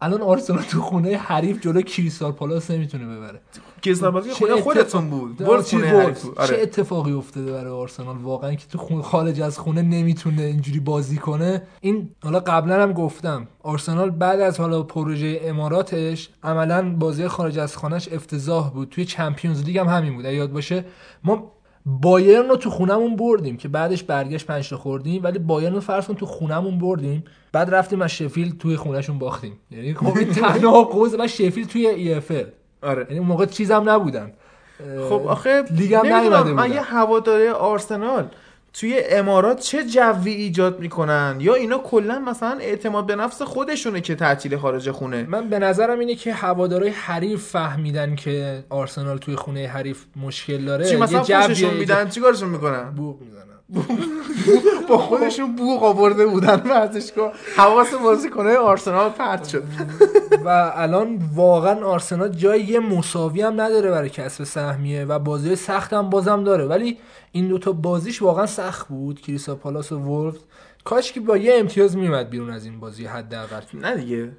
الان 0.02 0.22
آرسنال 0.22 0.64
تو 0.64 0.82
خونه 0.82 1.18
حریف 1.18 1.62
جلو 1.62 1.82
کریستال 1.82 2.32
پالاس 2.32 2.72
نمی‌تونه 2.72 3.16
ببره. 3.16 3.42
کریستال 3.82 4.12
پالاس 4.12 4.30
خونه 4.30 4.62
خودتون 4.62 5.10
بود. 5.10 5.44
آره، 5.44 5.62
خونه 5.62 6.06
بود. 6.06 6.16
چه 6.16 6.42
آره. 6.42 6.58
اتفاقی 6.62 7.12
افتاده 7.12 7.52
برای 7.52 7.72
آرسنال؟ 7.72 8.18
واقعا 8.18 8.56
که 8.56 8.68
تو 8.68 8.78
خون 8.78 9.02
خارج 9.02 9.42
از 9.42 9.58
خونه 9.58 9.82
نمی‌تونه 9.82 10.42
اینجوری 10.42 10.80
بازی 10.80 11.18
کنه. 11.18 11.62
این 11.82 12.10
حالا 12.24 12.40
قبلا 12.40 12.84
هم 12.84 12.94
گفتم 12.94 13.48
آرسنال 13.64 14.10
بعد 14.10 14.40
از 14.40 14.60
حالا 14.60 14.84
پروژه 14.84 15.42
اماراتش 15.44 16.30
عملا 16.44 16.96
بازی 16.96 17.28
خارج 17.28 17.60
از 17.60 17.78
خانهش 17.78 18.10
افتضاح 18.12 18.70
بود. 18.70 18.90
توی 18.90 19.06
Champions 19.06 19.64
League 19.64 19.78
هم 19.78 19.88
همین 19.88 20.16
بود. 20.16 20.26
یاد 20.26 20.52
باشه 20.52 20.86
ما 21.24 21.52
بایرن 21.86 22.50
رو 22.50 22.56
تو 22.56 22.70
خونمون 22.70 23.16
بردیم 23.16 23.58
که 23.58 23.68
بعدش 23.68 24.04
برگشت 24.04 24.46
پنج 24.46 24.70
تا 24.70 24.78
خوردیم 24.78 25.24
ولی 25.24 25.40
بایرن 25.40 25.74
رو 25.74 25.80
فرض 25.80 26.08
کن 26.08 26.14
تو 26.14 26.26
خونمون 26.26 26.80
بردیم. 26.80 27.24
بعد 27.52 27.76
رفتیم 27.76 28.02
از 28.02 28.12
شفیل 28.12 28.58
توی 28.58 28.76
خونهشون 28.76 29.20
باختیم. 29.20 29.60
یعنی 29.72 29.94
خب 29.94 30.18
این 30.18 30.32
تناقض 30.42 31.16
و 31.20 31.28
شفیل 31.28 31.68
توی 31.68 31.88
ای 31.88 32.14
اف 32.14 32.32
آره. 32.82 33.06
یعنی 33.10 33.20
اون 33.20 33.28
موقع 33.28 33.46
چیزم 33.46 33.90
نبودن. 33.90 34.32
خب 35.10 35.28
آخه 35.28 35.64
لیگ 35.72 35.94
هم 35.94 36.06
نمی‌دونم، 36.06 36.24
نیومده 36.24 36.52
بودن. 36.52 36.64
اگه 36.64 36.82
هواداره 36.82 37.52
آرسنال 37.52 38.28
توی 38.80 39.00
امارات 39.10 39.60
چه 39.60 39.84
جوی 39.84 40.32
ایجاد 40.32 40.80
می‌کنن؟ 40.80 41.38
یا 41.40 41.54
اینا 41.54 41.78
کلا 41.78 42.20
مثلا 42.20 42.58
اعتماد 42.60 43.06
به 43.06 43.16
نفس 43.16 43.42
خودشونه 43.42 44.02
که 44.02 44.16
تعطیل 44.16 44.58
خارج 44.58 44.92
خونه؟ 44.92 45.24
من 45.30 45.50
به 45.50 45.60
نظرم 45.60 46.00
اینه 46.00 46.16
که 46.16 46.34
هوادارهای 46.34 46.92
حریف 46.92 47.48
فهمیدن 47.48 48.16
که 48.16 48.64
آرسنال 48.70 49.18
توی 49.18 49.36
خونه 49.36 49.68
حریف 49.68 50.06
مشکل 50.16 50.66
داره. 50.66 50.90
چی 50.90 50.96
مثلا 50.96 51.50
یه 51.50 51.72
میدن؟ 51.72 52.10
چیکارشون 52.10 52.50
می‌کنن؟ 52.50 52.92
بوق 52.92 53.22
می‌زنن. 53.22 53.55
با 54.90 54.98
خودشون 54.98 55.56
بوق 55.56 55.84
آورده 55.84 56.26
بودن 56.26 56.62
ورزشگاه 56.66 57.34
حواس 57.58 57.94
بازیکنای 57.94 58.56
آرسنال 58.56 59.10
پرت 59.10 59.48
شد. 59.48 59.64
و 60.46 60.72
الان 60.76 61.20
واقعا 61.36 61.86
آرسنال 61.86 62.30
جای 62.30 62.64
یه 62.64 62.80
مساوی 62.80 63.42
هم 63.42 63.62
نداره 63.62 63.92
برای 63.92 64.10
کسب 64.10 64.44
سهمیه 64.44 65.06
و 65.06 65.20
بازی 65.20 65.56
سخت 65.56 65.94
هم 65.94 66.10
بازم 66.10 66.44
داره. 66.44 66.66
ولی 66.66 66.98
این 67.32 67.48
دوتا 67.48 67.72
بازیش 67.72 68.22
واقعا 68.22 68.46
سخت 68.46 68.88
بود. 68.88 69.22
کریسا 69.22 69.56
پالاس 69.56 69.92
و 69.92 70.00
وولف. 70.00 70.38
کاش 70.84 71.12
که 71.12 71.20
با 71.20 71.38
یه 71.38 71.54
امتیاز 71.60 71.98
میومد 71.98 72.30
بیرون 72.30 72.50
از 72.50 72.66
این 72.66 72.80
بازی 72.80 73.06
حداقل. 73.06 73.62
نه 73.74 73.96
دیگه. 73.96 74.32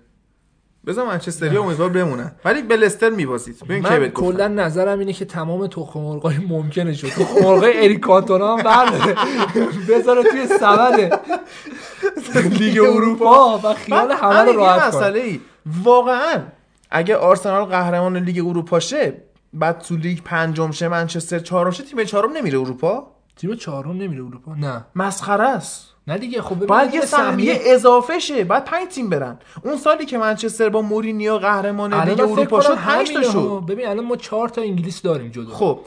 بذار 0.86 1.06
منچستری 1.06 1.56
امیدوار 1.56 1.88
بمونن 1.88 2.32
ولی 2.44 2.62
به 2.62 2.76
لستر 2.76 3.10
میبازید. 3.10 3.58
ببین 3.64 3.82
کی 3.82 3.98
من. 3.98 4.08
کلا 4.08 4.48
نظرم 4.48 4.98
اینه 4.98 5.12
که 5.12 5.24
تمام 5.24 5.66
تخم 5.66 6.00
مرغای 6.00 6.38
ممکنه 6.38 6.92
شد. 6.92 7.08
تخم 7.08 7.44
مرغای 7.44 7.84
اریک 7.84 8.00
کانتونا 8.00 8.56
هم 8.56 8.62
برداره 8.62 9.16
بذاره 9.88 10.22
توی 10.22 10.46
سبد 10.46 11.20
لیگ 12.34 12.78
اروپا 12.82 13.60
و 13.64 13.74
خیال 13.74 14.12
همه 14.12 14.52
رو 14.52 14.52
راحت 14.52 14.92
کنه. 14.92 15.38
واقعا 15.82 16.42
اگه 16.90 17.16
آرسنال 17.16 17.64
قهرمان 17.64 18.16
لیگ 18.16 18.46
اروپا 18.46 18.80
شه 18.80 19.22
بعد 19.52 19.78
تو 19.78 19.96
لیگ 19.96 20.18
پنجم 20.24 20.70
شه 20.70 20.88
منچستر 20.88 21.38
چهارم 21.38 21.70
شه 21.70 21.82
تیم 21.82 22.04
چهارم 22.04 22.32
نمیره 22.32 22.58
اروپا؟ 22.58 23.06
تیم 23.36 23.54
چهارم 23.54 23.92
نمیره 23.92 24.24
اروپا. 24.24 24.54
نه. 24.54 24.84
مسخره 24.94 25.48
است. 25.48 25.95
نه 26.08 26.18
دیگه 26.18 26.42
خب 26.42 26.66
باید 26.66 26.94
یه 26.94 27.00
یه 27.00 27.06
سهمیه. 27.06 27.60
اضافه 27.66 28.18
شه 28.18 28.44
بعد 28.44 28.64
پنج 28.64 28.88
تیم 28.88 29.08
برن. 29.08 29.38
اون 29.64 29.76
سالی 29.76 30.04
که 30.06 30.18
منچستر 30.18 30.68
با 30.68 30.82
مورینیو 30.82 31.38
قهرمان 31.38 32.08
لیگ 32.08 32.20
اروپا 32.20 32.60
شد 32.60 32.74
5 32.74 33.12
تا 33.12 33.22
شد. 33.22 33.62
ببین 33.68 33.88
الان 33.88 34.04
ما 34.04 34.16
چهار 34.16 34.48
تا 34.48 34.62
انگلیس 34.62 35.02
داریم 35.02 35.30
جدا. 35.30 35.54
خب. 35.54 35.80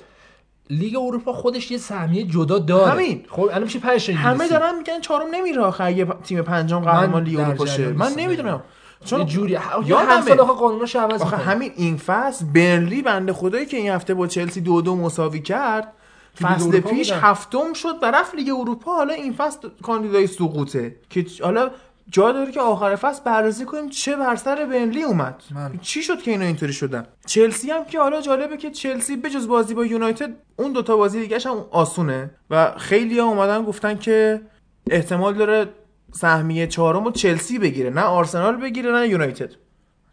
لیگ 0.70 0.97
اروپا 0.97 1.34
خودش 1.34 1.72
یه 1.72 1.78
سهمیه 1.78 2.24
جدا 2.24 2.59
داره. 2.59 2.91
همین. 2.91 3.26
خب 3.30 3.41
الان 3.41 3.63
میشه 3.63 3.80
5 3.80 4.05
تا 4.05 4.11
انگلیسی. 4.11 4.13
همه 4.13 4.47
دارن 4.47 4.78
میگن 4.78 4.99
چهارم 5.01 5.28
نمیره 5.32 5.61
آخه 5.61 5.84
اگه 5.84 6.07
تیم 6.24 6.41
پنجم 6.41 6.80
قهرمان 6.80 7.24
لیگ 7.24 7.39
اروپا 7.39 7.65
شه. 7.65 7.88
من. 7.88 8.11
نمی‌دونم. 8.17 8.63
چون 9.05 9.26
جوری 9.26 9.51
یا 9.86 10.22
سال 10.28 10.39
آخه 10.39 10.53
قانوناش 10.53 10.95
عوض 10.95 11.22
آخه. 11.22 11.38
همین 11.38 11.72
این 11.76 11.97
فصل 11.97 12.45
برنلی 12.45 13.01
بنده 13.01 13.34
خدایی 13.34 13.65
که 13.65 13.78
این 13.78 13.89
هفته 13.91 14.13
با 14.13 14.28
چلسی 14.28 14.61
دو 14.61 14.82
دو 14.82 14.95
مساوی 14.95 15.41
کرد 15.41 15.93
فصل 16.42 16.80
پیش. 16.80 17.12
هفتم 17.12 17.74
شد 17.74 17.96
و 18.02 18.12
رفت 18.12 18.36
لیگ 18.36 18.50
اروپا. 18.50 18.96
حالا 18.96 19.14
این 19.14 19.34
فصل 19.34 19.70
کاندیدای 19.84 20.28
سقوطه 20.28 20.96
که 21.10 21.26
حالا 21.44 21.72
جا 22.12 22.32
داره 22.32 22.52
که 22.52 22.62
آخر 22.62 22.96
فصل 22.96 23.24
بررسی 23.24 23.66
کنیم 23.66 23.90
چه 23.90 24.16
بر 24.16 24.36
سر 24.36 24.66
برنلی 24.66 25.04
اومد. 25.04 25.44
من. 25.56 25.80
چی 25.82 26.04
شد 26.04 26.22
که 26.22 26.32
اینا 26.32 26.46
اینطوری 26.46 26.74
شدن؟ 26.74 27.06
چلسی 27.26 27.72
هم 27.72 27.86
که 27.86 28.00
حالا 28.00 28.22
جالبه 28.22 28.58
که 28.58 28.72
چلسی 28.72 29.16
بجز 29.16 29.48
بازی 29.48 29.74
با 29.74 29.86
یونایتد 29.86 30.36
اون 30.56 30.74
دوتا 30.74 30.98
بازی 30.98 31.22
دیگه 31.22 31.40
هم 31.46 31.66
آسونه 31.72 32.32
و 32.50 32.74
خیلی 32.78 33.20
ها 33.20 33.26
اومدن 33.26 33.64
گفتن 33.64 33.98
که 33.98 34.42
احتمال 34.90 35.34
داره 35.34 35.70
سهمیه 36.12 36.68
چهارم 36.68 37.06
رو 37.06 37.12
چلسی 37.12 37.60
بگیره. 37.60 37.90
نه 37.90 38.02
آرسنال 38.02 38.56
بگیره 38.56 38.92
نه 38.92 39.08
یونایتد. 39.08 39.52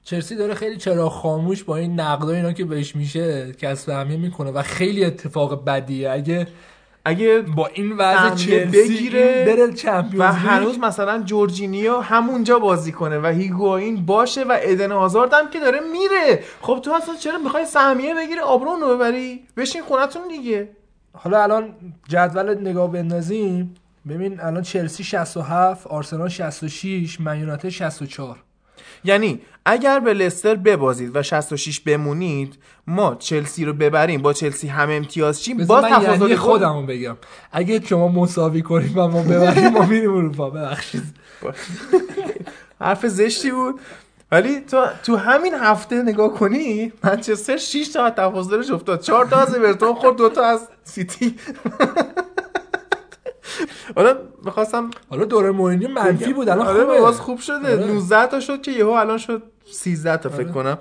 چلسی 0.06 0.36
داره 0.36 0.54
خیلی 0.54 0.76
چرا 0.76 1.08
خاموش 1.08 1.64
با 1.64 1.76
این 1.76 2.00
نقدا 2.00 2.32
اینا 2.32 2.52
که 2.52 2.64
بهش 2.64 2.96
میشه 2.96 3.52
کسب 3.52 3.90
اهمیه 3.90 4.16
می‌کنه 4.16 4.50
و 4.50 4.62
خیلی 4.62 5.04
اتفاق 5.04 5.64
بدیه. 5.64 6.10
اگه 6.10 6.46
اگه 7.04 7.40
با 7.40 7.66
این 7.66 7.92
وضع 7.92 8.34
چلسی 8.34 8.66
بگیره 8.66 9.44
بره 9.46 9.66
و 9.66 9.72
چمپیونز 9.72 10.34
لیگ. 10.34 10.46
هنوز 10.46 10.78
مثلا 10.78 11.22
جورجینیو 11.22 11.98
همونجا 11.98 12.58
بازی 12.58 12.92
کنه 12.92 13.18
و 13.18 13.26
هیگواین 13.26 14.06
باشه 14.06 14.44
و 14.44 14.58
ادن 14.60 14.92
آزارد 14.92 15.34
هم 15.34 15.50
که 15.50 15.60
داره 15.60 15.80
میره. 15.80 16.42
خب 16.60 16.80
تو 16.84 16.92
اصلا 16.92 17.14
چرا 17.14 17.38
می‌خوای 17.38 17.64
سهمیه 17.64 18.14
بگیری؟ 18.14 18.40
آبرون 18.40 18.80
رو 18.80 18.96
ببری. 18.96 19.40
بشین 19.56 19.82
خونتون 19.82 20.22
دیگه. 20.28 20.68
حالا 21.12 21.42
الان 21.42 21.74
جدول 22.08 22.60
نگاه 22.60 22.92
بندازیم. 22.92 23.74
ببین 24.08 24.40
الان 24.40 24.62
چلسی 24.62 25.04
67 25.04 25.86
آرسنال 25.86 26.28
66 26.28 27.20
من 27.20 27.40
یونایتد 27.40 27.68
64 27.68 28.45
یعنی 29.06 29.40
اگر 29.64 30.00
به 30.00 30.14
لستر 30.14 30.54
ببازید 30.54 31.16
و 31.16 31.22
66 31.22 31.80
بمونید 31.80 32.58
ما 32.86 33.14
چلسی 33.14 33.64
رو 33.64 33.72
ببریم. 33.72 34.22
با 34.22 34.32
چلسی 34.32 34.68
هم 34.68 34.90
امتیاز 34.90 35.42
چیم؟ 35.42 35.56
من 35.56 35.64
تفاضل 35.66 36.02
یعنی 36.02 36.18
گل- 36.34 36.36
خودمو 36.36 36.86
بگم. 36.86 37.16
اگه 37.52 37.80
شما 37.86 38.08
مساوی 38.08 38.62
کنیم 38.62 38.92
و 38.98 39.08
ما 39.08 39.22
ببریم 39.22 39.68
ما 39.68 39.86
میریم 39.86 40.10
اروپا. 40.16 40.50
ببخشید. 40.50 41.02
حرف 42.80 43.06
زشتی 43.06 43.50
بود. 43.50 43.80
ولی 44.32 44.60
تو 44.60 44.84
تو 45.02 45.16
همین 45.16 45.54
هفته 45.54 46.02
نگاه 46.02 46.34
کنی 46.34 46.92
منچستر 47.04 47.56
6 47.56 47.88
تا 47.88 48.10
تفاضلش 48.10 48.70
افتاد. 48.70 49.00
4 49.00 49.26
تا 49.26 49.36
از 49.36 49.54
اورتون 49.54 49.94
خورد 49.94 50.16
دو 50.16 50.28
تا 50.28 50.44
از 50.44 50.68
سیتی. 50.84 51.34
حالا 53.96 54.16
می‌خواستم 54.44 54.90
حالا 55.10 55.24
دوره 55.24 55.50
مورینیو 55.50 55.88
منفی 55.88 56.32
بود 56.32 56.48
الان 56.48 56.66
آره 56.66 56.84
خوبه. 56.84 57.00
باز 57.00 57.20
خوب 57.20 57.38
شده. 57.38 57.72
آره. 57.72 57.86
19 57.86 58.26
تا 58.26 58.40
شد 58.40 58.62
که 58.62 58.70
یهو 58.70 58.88
الان 58.88 59.18
شد 59.18 59.42
13 59.70 60.16
تا 60.16 60.28
فکر 60.28 60.48
کنم. 60.48 60.78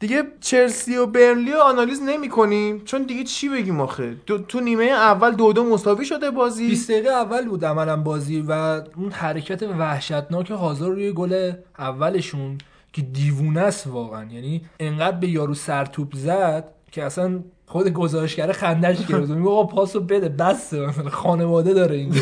دیگه 0.00 0.22
چلسی 0.40 0.96
و 0.96 1.06
برنلی 1.06 1.52
رو 1.52 1.60
آنالیز 1.60 2.02
نمی 2.02 2.28
کنیم. 2.28 2.84
چون 2.84 3.02
دیگه 3.02 3.24
چی 3.24 3.48
بگیم 3.48 3.80
آخه؟ 3.80 4.16
دو 4.26 4.38
تو 4.38 4.60
نیمه 4.60 4.84
اول 4.84 5.30
دو 5.30 5.52
دو 5.52 5.64
مساوی 5.64 6.04
شده 6.04 6.30
بازی. 6.30 6.68
20 6.68 6.90
دقیقه 6.90 7.08
اول 7.10 7.48
بود 7.48 7.64
عملا 7.64 7.96
بازی 7.96 8.44
و 8.48 8.52
اون 8.96 9.10
حرکت 9.12 9.62
وحشتناک 9.62 10.50
هازار 10.50 10.90
روی 10.90 11.12
گل 11.12 11.52
اولشون 11.78 12.58
که 12.92 13.02
دیوونه 13.02 13.60
است 13.60 13.86
واقعا. 13.86 14.24
یعنی 14.24 14.64
انقدر 14.80 15.16
به 15.16 15.28
یارو 15.28 15.54
سرتوپ 15.54 16.14
زد 16.14 16.64
که 16.92 17.04
اصلا 17.04 17.40
خود 17.66 17.88
گزارشگر 17.88 18.52
خندش 18.52 19.06
گرفت. 19.06 19.30
میگه 19.30 19.50
آقا 19.50 19.64
پاسو 19.64 20.00
بده. 20.00 20.28
مثلا 20.74 21.10
خانواده 21.10 21.74
داره 21.74 21.96
این 21.96 22.14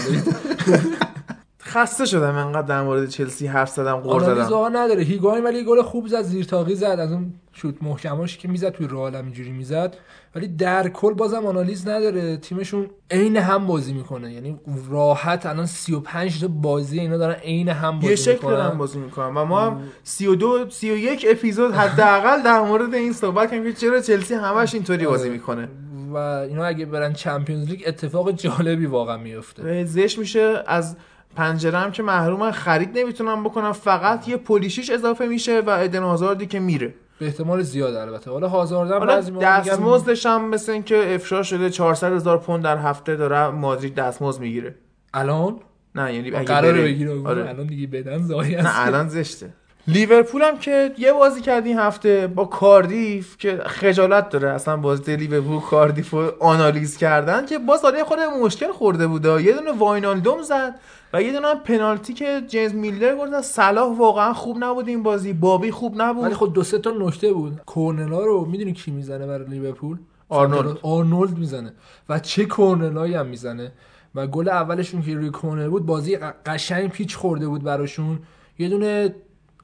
خسته 1.64 2.04
شدم 2.04 2.34
انقدر 2.34 2.66
در 2.66 2.82
مورد 2.82 3.08
چلسی 3.08 3.46
حرف 3.46 3.70
زدم 3.70 3.96
قور 3.96 4.22
زدم. 4.22 4.76
نداره. 4.76 5.02
هیگواین 5.02 5.44
ولی 5.44 5.64
گل 5.64 5.82
خوب 5.82 6.06
زد 6.06 6.22
زیر 6.22 6.44
تاقی 6.44 6.74
زد. 6.74 6.84
از 6.84 7.12
اون 7.12 7.34
شوت 7.52 7.74
محکماش 7.82 8.38
که 8.38 8.48
می‌زد 8.48 8.68
توی 8.68 8.86
رئال 8.86 9.14
هم 9.14 9.24
اینجوری 9.24 9.50
می‌زد. 9.50 9.96
ولی 10.34 10.48
در 10.48 10.88
کل 10.88 11.14
بازم 11.14 11.46
آنالیز 11.46 11.88
نداره. 11.88 12.36
تیمشون 12.36 12.86
عین 13.10 13.36
هم 13.36 13.66
بازی 13.66 13.92
می‌کنه. 13.92 14.32
یعنی 14.32 14.60
راحت 14.90 15.46
الان 15.46 15.66
35 15.66 16.40
تا 16.40 16.48
بازی 16.48 17.00
اینا 17.00 17.16
دارن 17.16 17.34
عین 17.34 17.68
هم 17.68 17.94
بازی 17.94 18.08
یه 18.08 18.16
شکل 18.16 18.32
می‌کنن. 18.32 18.54
دارن 18.54 18.78
بازی 18.78 18.98
می‌کنم 18.98 19.36
و 19.36 19.44
ما 19.44 19.60
هم 19.60 19.82
32 20.04 20.70
31 20.70 21.26
اپیزود 21.30 21.74
حداقل 21.74 22.42
در 22.42 22.60
مورد 22.60 22.94
این 22.94 23.12
صحبت 23.12 23.50
کردیم 23.50 23.64
که 23.64 23.72
چرا 23.72 24.00
چلسی 24.00 24.34
همش 24.34 24.74
اینطوری 24.74 25.06
بازی 25.06 25.22
آره. 25.22 25.32
می‌کنه. 25.32 25.68
و 26.12 26.16
اینا 26.16 26.64
اگه 26.64 26.86
برن 26.86 27.12
چمپیونز 27.12 27.68
لیگ 27.68 27.82
اتفاق 27.86 28.32
جالبی 28.32 28.86
واقعا 28.86 29.16
میفته 29.16 29.84
زش 29.84 30.18
میشه. 30.18 30.62
از 30.66 30.96
پنجره 31.36 31.78
هم 31.78 31.92
که 31.92 32.02
محروم 32.02 32.50
خرید 32.50 32.98
نمی‌تونم 32.98 33.44
بکنم 33.44 33.72
فقط 33.72 34.28
یه 34.28 34.36
پولیشیش 34.36 34.90
اضافه 34.90 35.26
میشه 35.26 35.60
و 35.60 35.70
ادن 35.70 36.02
هازاردی 36.02 36.46
که 36.46 36.60
میره. 36.60 36.94
به 37.18 37.26
احتمال 37.26 37.62
زیاد 37.62 37.94
البته. 37.94 38.30
حالا 38.30 38.48
هازاردن 38.48 38.98
حالا 38.98 39.20
دستمزدش 39.20 40.26
هم 40.26 40.48
مثل 40.48 40.72
این 40.72 40.82
که 40.82 41.14
افشا 41.14 41.42
شده 41.42 41.70
400 41.70 42.12
هزار 42.12 42.38
پوند 42.38 42.64
در 42.64 42.76
هفته 42.76 43.16
داره 43.16 43.48
مادرید 43.48 43.94
دستمزد 43.94 44.40
می‌گیره. 44.40 44.74
الان؟ 45.14 45.56
نه 45.94 46.14
یعنی 46.14 46.28
اگه 46.28 46.44
قراره 46.44 46.72
بره. 46.72 46.82
بگیره. 46.82 47.28
آره. 47.28 47.48
الان 47.48 47.66
دیگه 47.66 47.86
بدن 47.86 48.22
زایی 48.22 48.56
نه 48.56 48.86
الان 48.86 49.08
زشته. 49.08 49.52
لیورپول 49.88 50.42
هم 50.42 50.58
که 50.58 50.92
یه 50.98 51.12
بازی 51.12 51.40
کرد 51.40 51.66
این 51.66 51.78
هفته 51.78 52.26
با 52.26 52.44
کاردیف 52.44 53.38
که 53.38 53.60
خجالت 53.66 54.28
داره. 54.28 54.48
اصلا 54.48 54.76
بازی 54.76 55.16
لیورپول 55.16 55.60
کاردیف 55.60 56.10
رو 56.10 56.32
آنالیز 56.40 56.96
کردن 56.96 57.46
که 57.46 57.58
باز 57.58 57.82
داره 57.82 58.04
خود 58.04 58.18
مشکل 58.18 58.72
خورده 58.72 59.06
بوده. 59.06 59.42
یه 59.42 59.52
دونه 59.52 59.72
واینالدوم 59.72 60.42
زد. 60.42 60.74
و 61.12 61.22
یه 61.22 61.32
دونه 61.32 61.54
پنالتی 61.54 62.12
که 62.12 62.42
جیمز 62.48 62.74
میلر 62.74 63.16
گرد 63.16 63.40
صلاح 63.40 63.96
واقعا 63.98 64.32
خوب 64.32 64.56
نبود 64.60 64.88
این 64.88 65.02
بازی. 65.02 65.32
بابی 65.32 65.70
خوب 65.70 66.02
نبود. 66.02 66.24
ولی 66.24 66.34
خب 66.34 66.52
دو 66.54 66.62
سه 66.62 66.78
تا 66.78 66.90
نکته 66.90 67.32
بود. 67.32 67.60
کورنلا 67.66 68.24
رو 68.24 68.44
می‌دونی 68.44 68.72
کی 68.72 68.90
می‌زنه 68.90 69.26
برای 69.26 69.48
لیورپول؟ 69.48 69.98
آرنولد. 70.28 70.78
آرنولد 70.82 71.38
می‌زنه. 71.38 71.74
و 72.08 72.18
چه 72.18 72.44
کورنلایی 72.44 73.14
هم 73.14 73.26
می‌زنه. 73.26 73.72
و 74.14 74.26
گل 74.26 74.48
اولشون 74.48 75.02
که 75.02 75.14
روی 75.14 75.30
کورنر 75.30 75.68
بود 75.68 75.86
بازی 75.86 76.16
قشنگ 76.46 76.90
پیچ 76.90 77.16
خورده 77.16 77.48
بود 77.48 77.62
براشون. 77.62 78.18
یه 78.58 78.68
دونه 78.68 79.14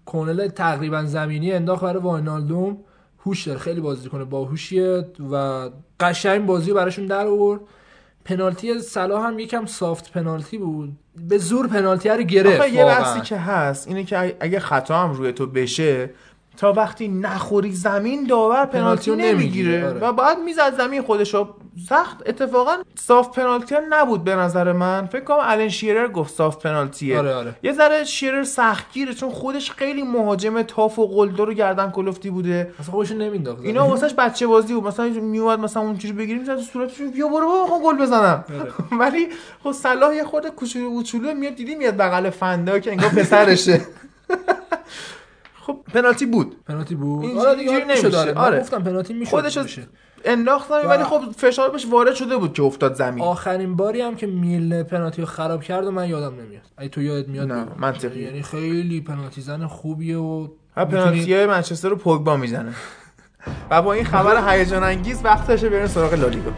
کورنل 0.05 0.49
تقریبا 0.49 1.05
زمینی 1.05 1.53
انداخت 1.53 1.83
برای 1.83 2.03
واینالدوم. 2.03 2.79
هوش 3.27 3.47
داره 3.47 3.59
خیلی 3.59 3.81
بازی 3.81 4.09
کنه 4.09 4.25
باهوشیه 4.25 5.05
و 5.33 5.69
قشنگ 6.01 6.47
بازی 6.47 6.73
براشون 6.73 7.07
در 7.07 7.27
آورد. 7.27 7.61
پنالتی 8.25 8.79
صلاح 8.79 9.27
هم 9.27 9.39
یکم 9.39 9.67
سافت 9.67 10.13
پنالتی 10.13 10.59
بود. 10.59 10.93
به 11.29 11.39
زور 11.39 11.67
پنالتی 11.67 12.09
رو 12.09 12.23
گرفت 12.23 12.61
آخه 12.61 12.71
یه. 12.71 12.85
بحثی 12.85 13.21
که 13.21 13.37
هست 13.37 13.89
اینه 13.89 14.05
که 14.05 14.37
اگه 14.41 14.61
خطا 14.61 14.99
هم 14.99 15.13
روی 15.13 15.33
تو 15.33 15.47
بشه 15.47 16.11
تا 16.57 16.73
وقتی 16.73 17.09
نخوری 17.09 17.73
زمین 17.73 18.27
داور 18.27 18.67
پنالتی 18.67 18.79
پنالتی 18.79 19.11
رو 19.11 19.17
نمی‌گیره 19.17 19.87
آره. 19.89 20.01
و 20.01 20.13
باید 20.13 20.39
می‌زد 20.39 20.77
زمین 20.77 21.03
خودش 21.03 21.35
رو 21.35 21.55
سخت. 21.89 22.29
اتفاقا 22.29 22.77
صاف 22.95 23.39
پنالتی 23.39 23.75
ها 23.75 23.81
نبود 23.91 24.25
به 24.25 24.37
نظر 24.37 24.73
من. 24.73 25.07
فکر 25.07 25.25
کنم 25.25 25.39
الان 25.43 25.69
شیرر 25.69 26.09
گفت 26.09 26.35
صاف 26.35 26.57
پنالتیه 26.57 27.19
آره، 27.19 27.35
آره. 27.35 27.55
یه 27.63 27.73
ذره 27.73 28.05
شیرر 28.05 28.45
سختگیره 28.45 29.15
چون 29.15 29.31
خودش 29.31 29.71
خیلی 29.71 30.03
مهاجم 30.03 30.63
تاف 30.63 30.99
و 30.99 31.07
قلدر 31.07 31.45
رو 31.45 31.53
گردن 31.53 31.91
کلفتی 31.91 32.31
بوده. 32.31 32.73
اصلا 32.81 32.93
خودش 32.93 33.13
نمینداخت. 33.13 33.63
اینا 33.63 33.89
واسش 33.89 34.15
بچه 34.19 34.47
بازی 34.47 34.75
بود. 34.75 34.85
مثلا 34.85 35.07
میومد 35.07 35.59
مثلا 35.59 35.83
اونجوری 35.83 36.15
بگیریم 36.15 36.39
می‌زد 36.39 36.61
صورتش 36.61 37.01
بیا 37.01 37.29
برو 37.29 37.47
بابا 37.47 37.81
گل 37.85 37.97
بزنم. 37.97 38.45
ولی 39.01 39.29
خب 39.65 39.73
صلاح 39.73 40.15
یه 40.15 40.25
خورده 40.25 40.51
کوچولو 40.51 40.91
کوچولو 40.91 41.35
میاد 41.35 41.55
دیدی 41.55 41.75
میاد 41.75 41.97
بغل 41.97 42.31
فندا 42.31 42.79
که 42.79 42.91
انگار 42.91 43.09
پسرشه. 43.09 43.81
خب 45.67 45.77
پنالتی 45.95 46.27
بود. 46.27 46.65
پنالتی 46.65 46.95
بود. 46.95 47.39
آره 47.39 47.55
دیگه 47.55 47.71
نمیشه. 47.71 47.87
نمیشه. 47.87 48.09
داره 48.09 48.35
آره. 48.35 48.61
گفتم 48.61 48.85
پنالتی 48.85 49.15
میشه 49.15 49.31
خودش 49.31 49.59
بشه. 49.59 49.89
انداخت 50.25 50.69
زمین، 50.69 50.85
و- 50.87 50.89
ولی 50.89 51.05
خب 51.05 51.21
فشار 51.37 51.71
بهش 51.71 51.87
وارد 51.91 52.15
شده 52.15 52.37
بود 52.37 52.53
که 52.53 52.63
افتاد 52.63 52.95
زمین 52.95 53.25
آخرین 53.25 53.77
باری 53.77 54.01
هم 54.01 54.17
که 54.17 54.27
میل 54.27 54.83
پنالتی 54.83 55.23
رو 55.23 55.27
خراب 55.29 55.63
کرد 55.63 55.87
و 55.87 55.91
من 55.91 56.09
یادم 56.09 56.35
نمیاد 56.41 56.63
اگه 56.77 56.89
تو 56.89 57.03
یادت 57.03 57.29
میاد 57.29 57.53
نه، 57.53 57.65
بگو. 57.65 57.75
منطقیه. 57.81 58.23
یعنی 58.25 58.43
خیلی 58.43 59.01
پنالتی 59.01 59.41
زن 59.41 59.67
خوبیه 59.67 60.17
و 60.19 60.49
و 60.77 60.85
پنالتی 60.85 61.35
های 61.35 61.47
منچستر 61.47 61.89
رو 61.89 61.97
پوگبا 61.97 62.37
می‌زنه 62.37 62.73
و 63.71 63.83
با 63.83 63.93
این 63.93 64.05
خبر 64.05 64.51
هیجان 64.53 64.83
انگیز 64.83 65.21
وقتشه 65.25 65.69
بریم 65.69 65.87
سراغ 65.87 66.15
لالیگا 66.15 66.51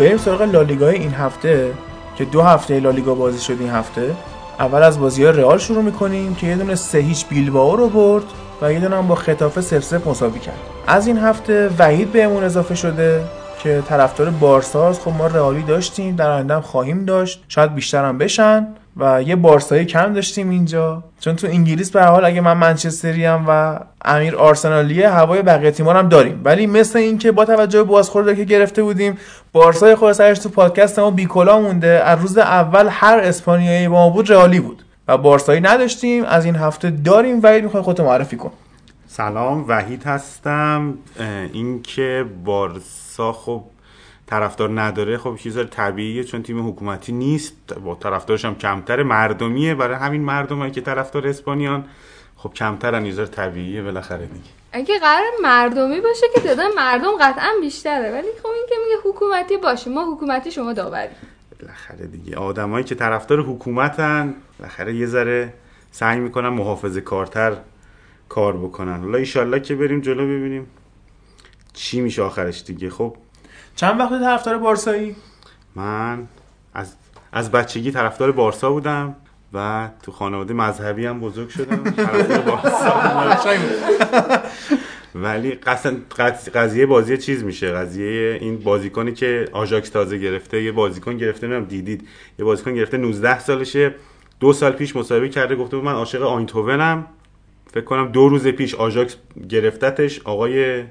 بریم 0.00 0.16
سراغ 0.16 0.42
لالیگای 0.42 0.94
این 0.94 1.14
هفته. 1.14 1.72
که 2.16 2.24
دو 2.24 2.42
هفته 2.42 2.80
لالیگا 2.80 3.14
بازی 3.14 3.44
شد 3.44 3.56
این 3.60 3.70
هفته. 3.70 4.14
اول 4.58 4.82
از 4.82 5.00
بازی 5.00 5.24
های 5.24 5.32
رئال 5.32 5.58
شروع 5.58 5.82
می‌کنیم 5.82 6.34
که 6.34 6.46
یه 6.46 6.56
دونه 6.56 6.74
سه 6.74 6.98
هیچ 6.98 7.28
بیلبائو 7.28 7.76
رو 7.76 7.88
برد 7.88 8.24
و 8.62 8.72
یه 8.72 8.80
دونه 8.80 8.96
هم 8.96 9.08
با 9.08 9.14
خطافه 9.14 9.60
سف 9.60 9.84
سف 9.84 10.06
مساوی 10.06 10.38
کرد. 10.38 10.58
از 10.86 11.06
این 11.06 11.18
هفته 11.18 11.70
وحید 11.78 12.12
بهمون 12.12 12.44
اضافه 12.44 12.74
شده 12.74 13.24
که 13.62 13.82
طرفدار 13.88 14.30
بارساست 14.30 15.02
خب 15.02 15.12
ما 15.18 15.26
رئالی 15.26 15.62
داشتیم 15.62 16.16
در 16.16 16.30
آینده 16.30 16.60
خواهیم 16.60 17.04
داشت. 17.04 17.44
شاید 17.48 17.74
بیشتر 17.74 18.04
هم 18.04 18.18
بشن. 18.18 18.66
و 18.96 19.22
یه 19.22 19.36
بارسایی 19.36 19.84
کم 19.84 20.12
داشتیم 20.12 20.50
اینجا. 20.50 21.02
چون 21.20 21.36
تو 21.36 21.46
انگلیس 21.46 21.90
به 21.90 22.04
حال 22.04 22.24
اگه 22.24 22.40
من 22.40 22.56
منچستری 22.56 23.26
ام 23.26 23.44
و 23.48 23.80
امیر 24.04 24.36
آرسنالیه 24.36 25.10
هوای 25.10 25.42
بقیه 25.42 25.70
تیم‌ها 25.70 25.92
رو 25.92 25.98
هم 25.98 26.08
داریم. 26.08 26.40
ولی 26.44 26.66
مثل 26.66 26.98
اینکه 26.98 27.32
با 27.32 27.44
توجه 27.44 27.78
به 27.78 27.84
بازخورده 27.84 28.36
که 28.36 28.44
گرفته 28.44 28.82
بودیم 28.82 29.18
بارسای 29.52 29.94
خود 29.94 30.12
سرش 30.12 30.38
تو 30.38 30.48
پادکست 30.48 30.98
ما 30.98 31.10
بیکلا 31.10 31.60
مونده. 31.60 32.02
از 32.04 32.20
روز 32.20 32.38
اول 32.38 32.88
هر 32.90 33.18
اسپانیایی 33.18 33.88
با 33.88 33.94
ما 33.94 34.10
بود 34.10 34.30
رئالی 34.30 34.60
بود. 34.60 34.84
و 35.08 35.18
بارسایی 35.18 35.60
نداشتیم. 35.60 36.24
از 36.24 36.44
این 36.44 36.56
هفته 36.56 36.90
داریم. 36.90 37.40
وحید 37.42 37.64
می‌خوای 37.64 37.82
خودت 37.82 38.00
معرفی 38.00 38.36
کن. 38.36 38.50
سلام 39.08 39.64
وحید 39.68 40.04
هستم. 40.04 40.94
اینکه 41.52 42.24
بارسا 42.44 43.32
خب 43.32 43.62
طرفدار 44.30 44.80
نداره 44.80 45.18
خب 45.18 45.36
چیز 45.36 45.58
طبیعیه 45.70 46.24
چون 46.24 46.42
تیم 46.42 46.68
حکومتی 46.68 47.12
نیست 47.12 47.74
با 47.84 47.94
طرفدارش 47.94 48.44
هم 48.44 48.54
کمتره 48.54 49.02
مردمیه 49.02 49.74
برای 49.74 49.96
همین 49.96 50.22
مردمایی 50.22 50.72
که 50.72 50.80
طرفدار 50.80 51.28
اسپانیان. 51.28 51.84
خب 52.36 52.52
کمترن 52.54 53.06
یه 53.06 53.12
ذره 53.12 53.26
طبیعیه 53.26 53.82
بالاخره 53.82 54.26
دیگه. 54.26 54.50
اگه 54.72 54.98
قرار 54.98 55.30
مردمی 55.42 56.00
باشه 56.00 56.26
که 56.34 56.40
تعداد 56.40 56.72
مردم 56.76 57.10
قطعا 57.20 57.50
بیشتره 57.60 58.12
ولی 58.12 58.28
خب 58.42 58.48
این 58.48 58.66
که 58.68 58.74
میگه 58.84 59.10
حکومتی 59.10 59.56
باشه 59.56 59.90
ما 59.90 60.14
حکومتی 60.14 60.50
شما 60.50 60.72
داوری. 60.72 61.14
بالاخره 61.60 62.06
دیگه. 62.06 62.36
آدمایی 62.36 62.84
که 62.84 62.94
طرفدار 62.94 63.40
حکومتن 63.40 64.34
بالاخره 64.58 64.94
یه 64.94 65.06
ذره 65.06 65.52
سعی 65.92 66.18
می‌کنن 66.18 66.48
محافظه 66.48 67.00
کارتر 67.00 67.56
کار 68.28 68.56
بکنن. 68.56 69.00
حالا 69.00 69.18
ایشالله 69.18 69.60
که 69.60 69.74
بریم 69.74 70.00
جلو 70.00 70.24
ببینیم 70.24 70.66
چی 71.72 72.00
میشه 72.00 72.22
آخرش 72.22 72.62
دیگه. 72.66 72.90
خب 72.90 73.16
چند 73.80 74.00
وقت 74.00 74.10
طرفدار 74.10 74.58
بارسایی؟ 74.58 75.16
من 75.74 76.28
از 76.74 76.94
از 77.32 77.50
بچگی 77.50 77.90
طرفدار 77.90 78.32
بارسا 78.32 78.72
بودم 78.72 79.16
و 79.52 79.88
تو 80.02 80.12
خانواده 80.12 80.54
مذهبی 80.54 81.06
هم 81.06 81.20
بزرگ 81.20 81.48
شدم. 81.48 81.90
طرفدار 81.90 82.38
بارسا. 82.38 82.94
ولی 85.14 85.50
قضیه 86.54 86.86
بازی 86.86 87.18
چیز 87.18 87.44
میشه. 87.44 87.72
قضیه 87.72 88.38
این 88.40 88.58
بازیکنی 88.58 89.12
که 89.12 89.48
آژاکس 89.52 89.88
تازه 89.88 90.18
گرفته 90.18 90.62
یه 90.62 90.72
بازیکن 90.72 91.16
گرفته 91.16 91.46
نمی‌دونم 91.46 91.68
دیدید. 91.68 92.08
یه 92.38 92.44
بازیکن 92.44 92.74
گرفته 92.74 92.96
19 92.96 93.38
سالشه. 93.38 93.94
دو 94.40 94.52
سال 94.52 94.72
پیش 94.72 94.96
مصاحبه 94.96 95.28
کرده 95.28 95.56
گفته 95.56 95.76
بود 95.76 95.84
من 95.86 95.92
عاشق 95.92 96.22
آیندهوونم 96.22 97.06
فکر 97.72 97.84
کنم 97.84 98.12
دو 98.12 98.28
روز 98.28 98.46
پیش 98.46 98.74
آژاکس 98.74 99.16
گرفتتش. 99.48 100.20
آقای 100.24 100.84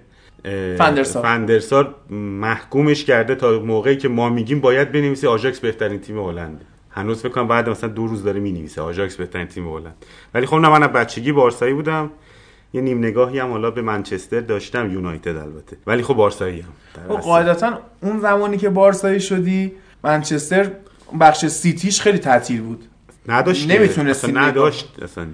فندرسار. 0.77 1.23
فندرسار 1.23 1.95
محکومش 2.09 3.05
کرده 3.05 3.35
تا 3.35 3.59
موقعی 3.59 3.97
که 3.97 4.07
ما 4.07 4.29
میگیم 4.29 4.59
باید 4.59 4.91
بنویسی 4.91 5.27
آژاکس 5.27 5.59
بهترین 5.59 5.99
تیم 5.99 6.19
هلنده 6.19 6.65
هنوز 6.91 7.19
فکر 7.19 7.29
کنم 7.29 7.47
بعد 7.47 7.69
مثلا 7.69 7.89
دو 7.89 8.07
روز 8.07 8.23
داره 8.23 8.39
می‌نویسه 8.39 8.81
آژاکس 8.81 9.15
بهترین 9.15 9.47
تیم 9.47 9.67
هلند 9.67 10.05
ولی 10.33 10.45
خب 10.45 10.55
نه 10.55 10.69
من 10.69 10.83
از 10.83 10.89
بچگی 10.89 11.31
بارسایی 11.31 11.73
بودم 11.73 12.11
یه 12.73 12.81
نیم 12.81 12.97
نگاهی 12.97 13.39
هم 13.39 13.51
حالا 13.51 13.71
به 13.71 13.81
منچستر 13.81 14.39
داشتم 14.39 14.93
یونایتد 14.93 15.35
البته 15.35 15.77
ولی 15.87 16.03
خب 16.03 16.13
بارسایی 16.13 16.61
هم 16.61 16.69
خب. 17.07 17.15
قاعدتا 17.15 17.79
اون 18.01 18.19
زمانی 18.19 18.57
که 18.57 18.69
بارسایی 18.69 19.19
شدی 19.19 19.71
منچستر 20.03 20.71
بخش 21.19 21.45
سیتیش 21.45 22.01
خیلی 22.01 22.17
تعطیل 22.17 22.61
بود 22.61 22.83
نداشت 23.27 23.71
نگاه. 23.71 24.31
نداشت 24.33 24.95
اصلا. 25.01 25.27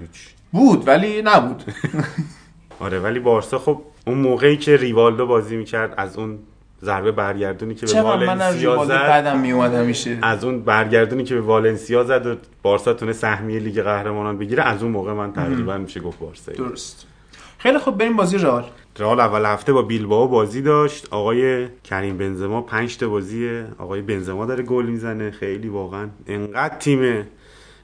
بود 0.52 0.88
ولی 0.88 1.22
نبود 1.22 1.62
آره 2.80 2.98
ولی 2.98 3.20
بارسا 3.20 3.58
خب 3.58 3.82
اون 4.06 4.18
موقعی 4.18 4.56
که 4.56 4.76
ریوالدو 4.76 5.26
بازی 5.26 5.56
می‌کرد 5.56 5.94
از 5.96 6.18
اون 6.18 6.38
ضربه 6.82 7.12
برگردونی 7.12 7.74
که 7.74 7.86
به 7.86 8.02
والنسیا 8.02 8.84
زد 8.84 8.90
بعدم 8.90 9.44
همیشه. 9.44 10.18
از 10.22 10.44
اون 10.44 10.60
برگردونی 10.60 11.24
که 11.24 11.34
به 11.34 11.40
والنسیا 11.40 12.04
زد 12.04 12.26
و 12.26 12.34
بارسا 12.62 12.94
تونه 12.94 13.12
سهمیه 13.12 13.58
لیگ 13.58 13.82
قهرمانان 13.82 14.38
بگیره 14.38 14.62
از 14.62 14.82
اون 14.82 14.92
موقع 14.92 15.12
من 15.12 15.32
تقریبا 15.32 15.76
میشه 15.76 16.00
گفت 16.00 16.18
بارسایی. 16.18 16.58
درست. 16.58 17.06
خیلی 17.58 17.78
خوب 17.78 17.98
بریم 17.98 18.16
بازی 18.16 18.38
رئال. 18.38 18.64
رئال 18.98 19.20
اول 19.20 19.44
هفته 19.44 19.72
با 19.72 19.82
بیلبائو 19.82 20.28
بازی 20.28 20.62
داشت. 20.62 21.08
آقای 21.10 21.68
کریم 21.84 22.18
بنزما 22.18 22.60
پنج 22.60 22.96
تا 22.96 23.08
بازی 23.08 23.62
آقای 23.78 24.02
بنزما 24.02 24.46
داره 24.46 24.62
گل 24.62 24.86
می‌زنه. 24.86 25.30
خیلی 25.30 25.68
واقعا 25.68 26.08
انقدر 26.26 26.76
تیم 26.76 27.26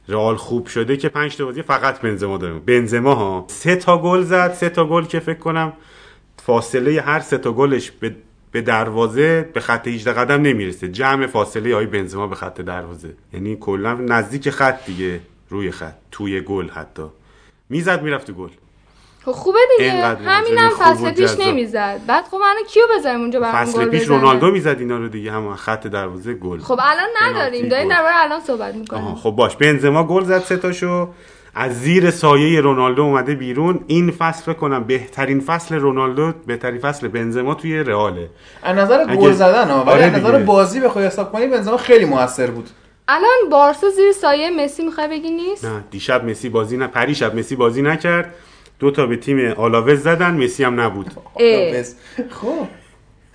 رئال 0.08 0.36
خوب 0.36 0.66
شده 0.66 0.96
که 0.96 1.08
پنج 1.08 1.36
تا 1.36 1.44
بازی 1.44 1.62
فقط 1.62 2.00
بنزما 2.00 2.38
داره. 2.38 2.54
بنزما 2.54 3.14
ها. 3.14 3.44
سه 3.48 3.76
تا 3.76 3.98
گل 3.98 4.22
زد 4.22 4.52
سه 4.52 4.68
تا 4.68 4.84
گل 4.84 5.04
که 5.04 5.20
فکر 5.20 5.38
کنم 5.38 5.72
فاصله 6.46 7.00
هر 7.00 7.20
سه 7.20 7.38
تا 7.38 7.52
گلش 7.52 7.90
به 7.90 8.14
به 8.52 8.62
دروازه 8.62 9.50
به 9.54 9.60
خط 9.60 9.88
18 9.88 10.12
قدم 10.12 10.42
نمی‌رسه. 10.42 10.88
جمع 10.88 11.26
فاصله 11.26 11.72
آقای 11.72 11.86
بنزما 11.86 12.26
به 12.26 12.34
خط 12.34 12.60
دروازه. 12.60 13.14
یعنی 13.32 13.56
کلا 13.56 13.92
نزدیک 13.94 14.50
خط 14.50 14.86
دیگه 14.86 15.20
روی 15.48 15.70
خط 15.70 15.94
توی 16.10 16.40
گل 16.40 16.68
حتی. 16.68 17.02
می‌زد 17.68 18.02
می‌رفت 18.02 18.26
تو 18.26 18.32
گل. 18.32 18.48
خب 19.24 19.32
خوبه 19.32 19.58
دیگه. 19.78 19.92
بازی 19.92 20.56
خوب 20.56 20.86
فصل 20.86 21.10
پیش. 21.10 21.30
نمی‌زد. 21.46 22.00
بعد 22.06 22.24
خب 22.24 22.36
منو 22.36 22.66
کیو 22.68 22.82
بذاریم 22.98 23.20
اونجا 23.20 23.40
برام 23.40 23.54
فصل 23.54 23.78
گل 23.84 23.90
پیش؟ 23.90 24.08
رونالدو 24.08 24.50
می‌زد 24.50 24.76
اینا 24.78 24.98
رو 24.98 25.08
دیگه. 25.08 25.32
هم 25.32 25.54
خط 25.54 25.86
دروازه 25.86 26.34
گل. 26.34 26.58
خب 26.58 26.78
الان 26.82 27.08
نداریم. 27.22 27.68
داریم. 27.68 27.88
درباره 27.88 28.14
الان 28.16 28.40
صحبت 28.40 28.74
می‌کنیم. 28.74 29.14
خب 29.14 29.30
باش. 29.30 29.56
بنزما 29.56 30.04
گل 30.04 30.24
زد 30.24 30.38
سه 30.42 30.56
تاشو. 30.56 31.08
از 31.54 31.80
زیر 31.80 32.10
سایه 32.10 32.60
رونالدو 32.60 33.02
اومده 33.02 33.34
بیرون. 33.34 33.80
این 33.86 34.10
فصل 34.10 34.42
فکر 34.42 34.52
کنم 34.52 34.84
بهترین 34.84 35.40
فصل 35.40 35.74
رونالدو 35.74 36.32
بهترین 36.46 36.80
فصل 36.80 37.08
بنزما 37.08 37.54
توی 37.54 37.78
رئاله. 37.78 38.28
از 38.62 38.76
نظر 38.76 39.00
اگه- 39.00 39.16
گل 39.16 39.32
زدن 39.32 39.68
ها 39.70 39.82
ولی 39.84 39.90
آره 39.90 40.04
از 40.04 40.12
نظر. 40.12 40.38
بازی 40.38 40.80
بخوای 40.80 41.06
حساب 41.06 41.32
کنی 41.32 41.46
بنزما 41.46 41.76
خیلی 41.76 42.04
موثر 42.04 42.46
بود. 42.50 42.70
الان 43.08 43.50
بارسا 43.50 43.90
زیر 43.90 44.12
سایه 44.12 44.50
مسی 44.50 44.84
می‌خوای 44.84 45.08
بگی 45.08 45.30
نیست؟ 45.30 45.64
نه 45.64 45.84
دیشب 45.90 46.24
مسی 46.24 46.48
بازی 46.48 46.76
نه 46.76 46.86
پریشب 46.86 47.34
مسی 47.38 47.56
بازی 47.56 47.82
نکرد. 47.82 48.34
دو 48.78 48.90
تا 48.90 49.06
به 49.06 49.16
تیم 49.16 49.38
آلاوز 49.56 50.02
زدن 50.02 50.44
مسی 50.44 50.64
هم 50.64 50.80
نبود. 50.80 51.06
خب. 52.30 52.66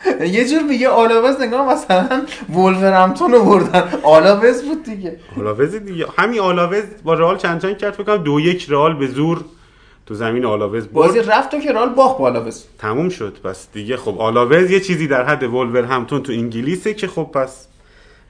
یه 0.35 0.49
جور 0.49 0.63
میگه 0.63 0.89
آلاوز 0.89 1.41
نگاه 1.41 1.73
مثلا 1.73 2.21
ولورهمپتون 2.49 3.31
رو 3.31 3.45
بردن. 3.45 3.83
آلاوز 4.03 4.63
بود 4.63 4.83
دیگه. 4.83 5.19
آلاوز 5.37 5.75
دیگه. 5.75 6.05
همین 6.17 6.39
آلاوز 6.39 6.83
با 7.03 7.13
رئال 7.13 7.37
چند 7.37 7.61
چند 7.61 7.77
کرد؟ 7.77 7.93
فکر 7.93 8.03
کنم 8.03 8.17
دو 8.17 8.39
یک 8.39 8.65
رئال 8.69 8.93
به 8.93 9.07
زور 9.07 9.45
تو 10.05 10.13
زمین 10.13 10.45
آلاوز 10.45 10.83
برد. 10.83 10.93
بازی 10.93 11.19
رفت 11.19 11.53
و 11.53 11.59
که 11.59 11.71
رئال 11.71 11.89
باخت 11.89 12.17
با 12.17 12.25
آلاوز. 12.25 12.65
تموم 12.79 13.09
شد. 13.09 13.37
پس 13.43 13.67
دیگه 13.73 13.97
خب 13.97 14.19
آلاوز 14.19 14.71
یه 14.71 14.79
چیزی 14.79 15.07
در 15.07 15.23
حد 15.23 15.43
ولورهمپتون 15.43 16.23
تو 16.23 16.31
انگلیسه 16.31 16.93
که 16.93 17.07
خب 17.07 17.23
پس 17.33 17.67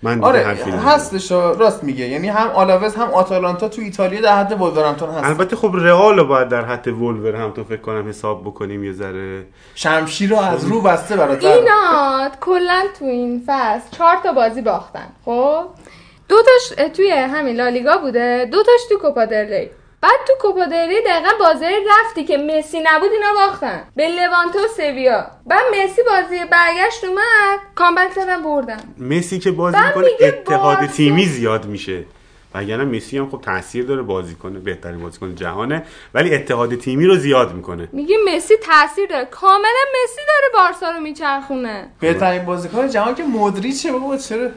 من 0.03 0.23
آره. 0.23 0.45
هستش 0.85 1.31
راست 1.31 1.83
میگه. 1.83 2.07
یعنی 2.07 2.27
هم 2.29 2.47
آلاوز 2.47 2.95
هم 2.95 3.09
آتالانتا 3.09 3.69
تو 3.69 3.81
ایتالیا 3.81 4.21
در 4.21 4.39
حد 4.39 4.61
ولورهمپتون 4.61 5.09
هست. 5.09 5.23
البته 5.23 5.55
خب 5.55 5.71
رئال 5.75 6.19
رو 6.19 6.25
باید 6.25 6.49
در 6.49 6.65
حد 6.65 6.87
ولور 6.87 7.35
همتون 7.35 7.63
فکر 7.63 7.81
کنم 7.81 8.09
حساب 8.09 8.41
بکنیم 8.41 8.83
یه 8.83 8.93
ذره. 8.93 9.45
شمشیر 9.75 10.29
رو 10.29 10.37
از 10.37 10.65
رو 10.65 10.81
بسته 10.81 11.15
برات 11.15 11.45
اینا 11.45 12.31
کلا 12.41 12.83
تو 12.99 13.05
این 13.05 13.43
فصل 13.47 13.97
چهار 13.97 14.15
تا 14.23 14.31
بازی 14.31 14.61
باختن 14.61 15.07
خب؟ 15.25 15.65
دو 16.29 16.35
تاش 16.35 16.89
توی 16.89 17.11
همین 17.11 17.55
لالیگا 17.55 17.97
بوده 17.97 18.47
دو 18.51 18.63
تاش 18.63 18.81
تو 18.89 18.97
کوپا 18.97 19.25
دل 19.25 19.53
ری. 19.53 19.69
بعد 20.01 20.19
تو 20.27 20.33
کوپا 20.41 20.65
دل 20.65 20.87
ری 20.87 21.01
دقیقا 21.01 21.29
بازی 21.39 21.65
رفتی 21.65 22.23
که 22.23 22.37
مسی 22.37 22.79
نبود 22.83 23.11
اینا 23.11 23.33
باختن. 23.35 23.83
به 23.95 24.07
لوانتو 24.07 24.59
و 24.59 24.67
سویا. 24.77 25.27
بعد 25.45 25.61
مسی 25.71 26.01
بازی 26.03 26.45
برگشت 26.45 27.03
اومد 27.03 27.59
کامبک 27.75 28.11
زدن 28.15 28.43
بردن. 28.43 28.77
مسی 28.97 29.39
که 29.39 29.51
بازی 29.51 29.77
می‌کنه 29.87 30.07
اتحاد 30.21 30.77
بارسا- 30.77 30.91
تیمی 30.95 31.25
زیاد 31.25 31.65
میشه. 31.65 32.03
وگرنه 32.55 32.83
مسی 32.97 33.17
هم 33.17 33.29
خب 33.29 33.41
تاثیر 33.41 33.85
داره 33.85 34.01
بازی 34.01 34.35
کنه 34.35 34.59
بهترین 34.59 34.99
بازیکن 34.99 35.35
جهانه 35.35 35.83
ولی 36.13 36.35
اتحاد 36.35 36.75
تیمی 36.75 37.05
رو 37.05 37.15
زیاد 37.15 37.53
می‌کنه. 37.53 37.89
میگه 37.91 38.15
مسی 38.35 38.53
تاثیر 38.57 39.05
داره. 39.09 39.25
کاملا 39.25 39.83
مسی 40.03 40.21
داره 40.27 40.63
بارسا 40.63 40.91
رو 40.91 40.99
میچرخونه. 40.99 41.89
بهترین 41.99 42.45
بازیکن 42.45 42.89
جهان 42.89 43.15
که 43.15 43.23
مودریچه 43.23 43.91
بابا 43.91 44.17
چرا؟ 44.17 44.49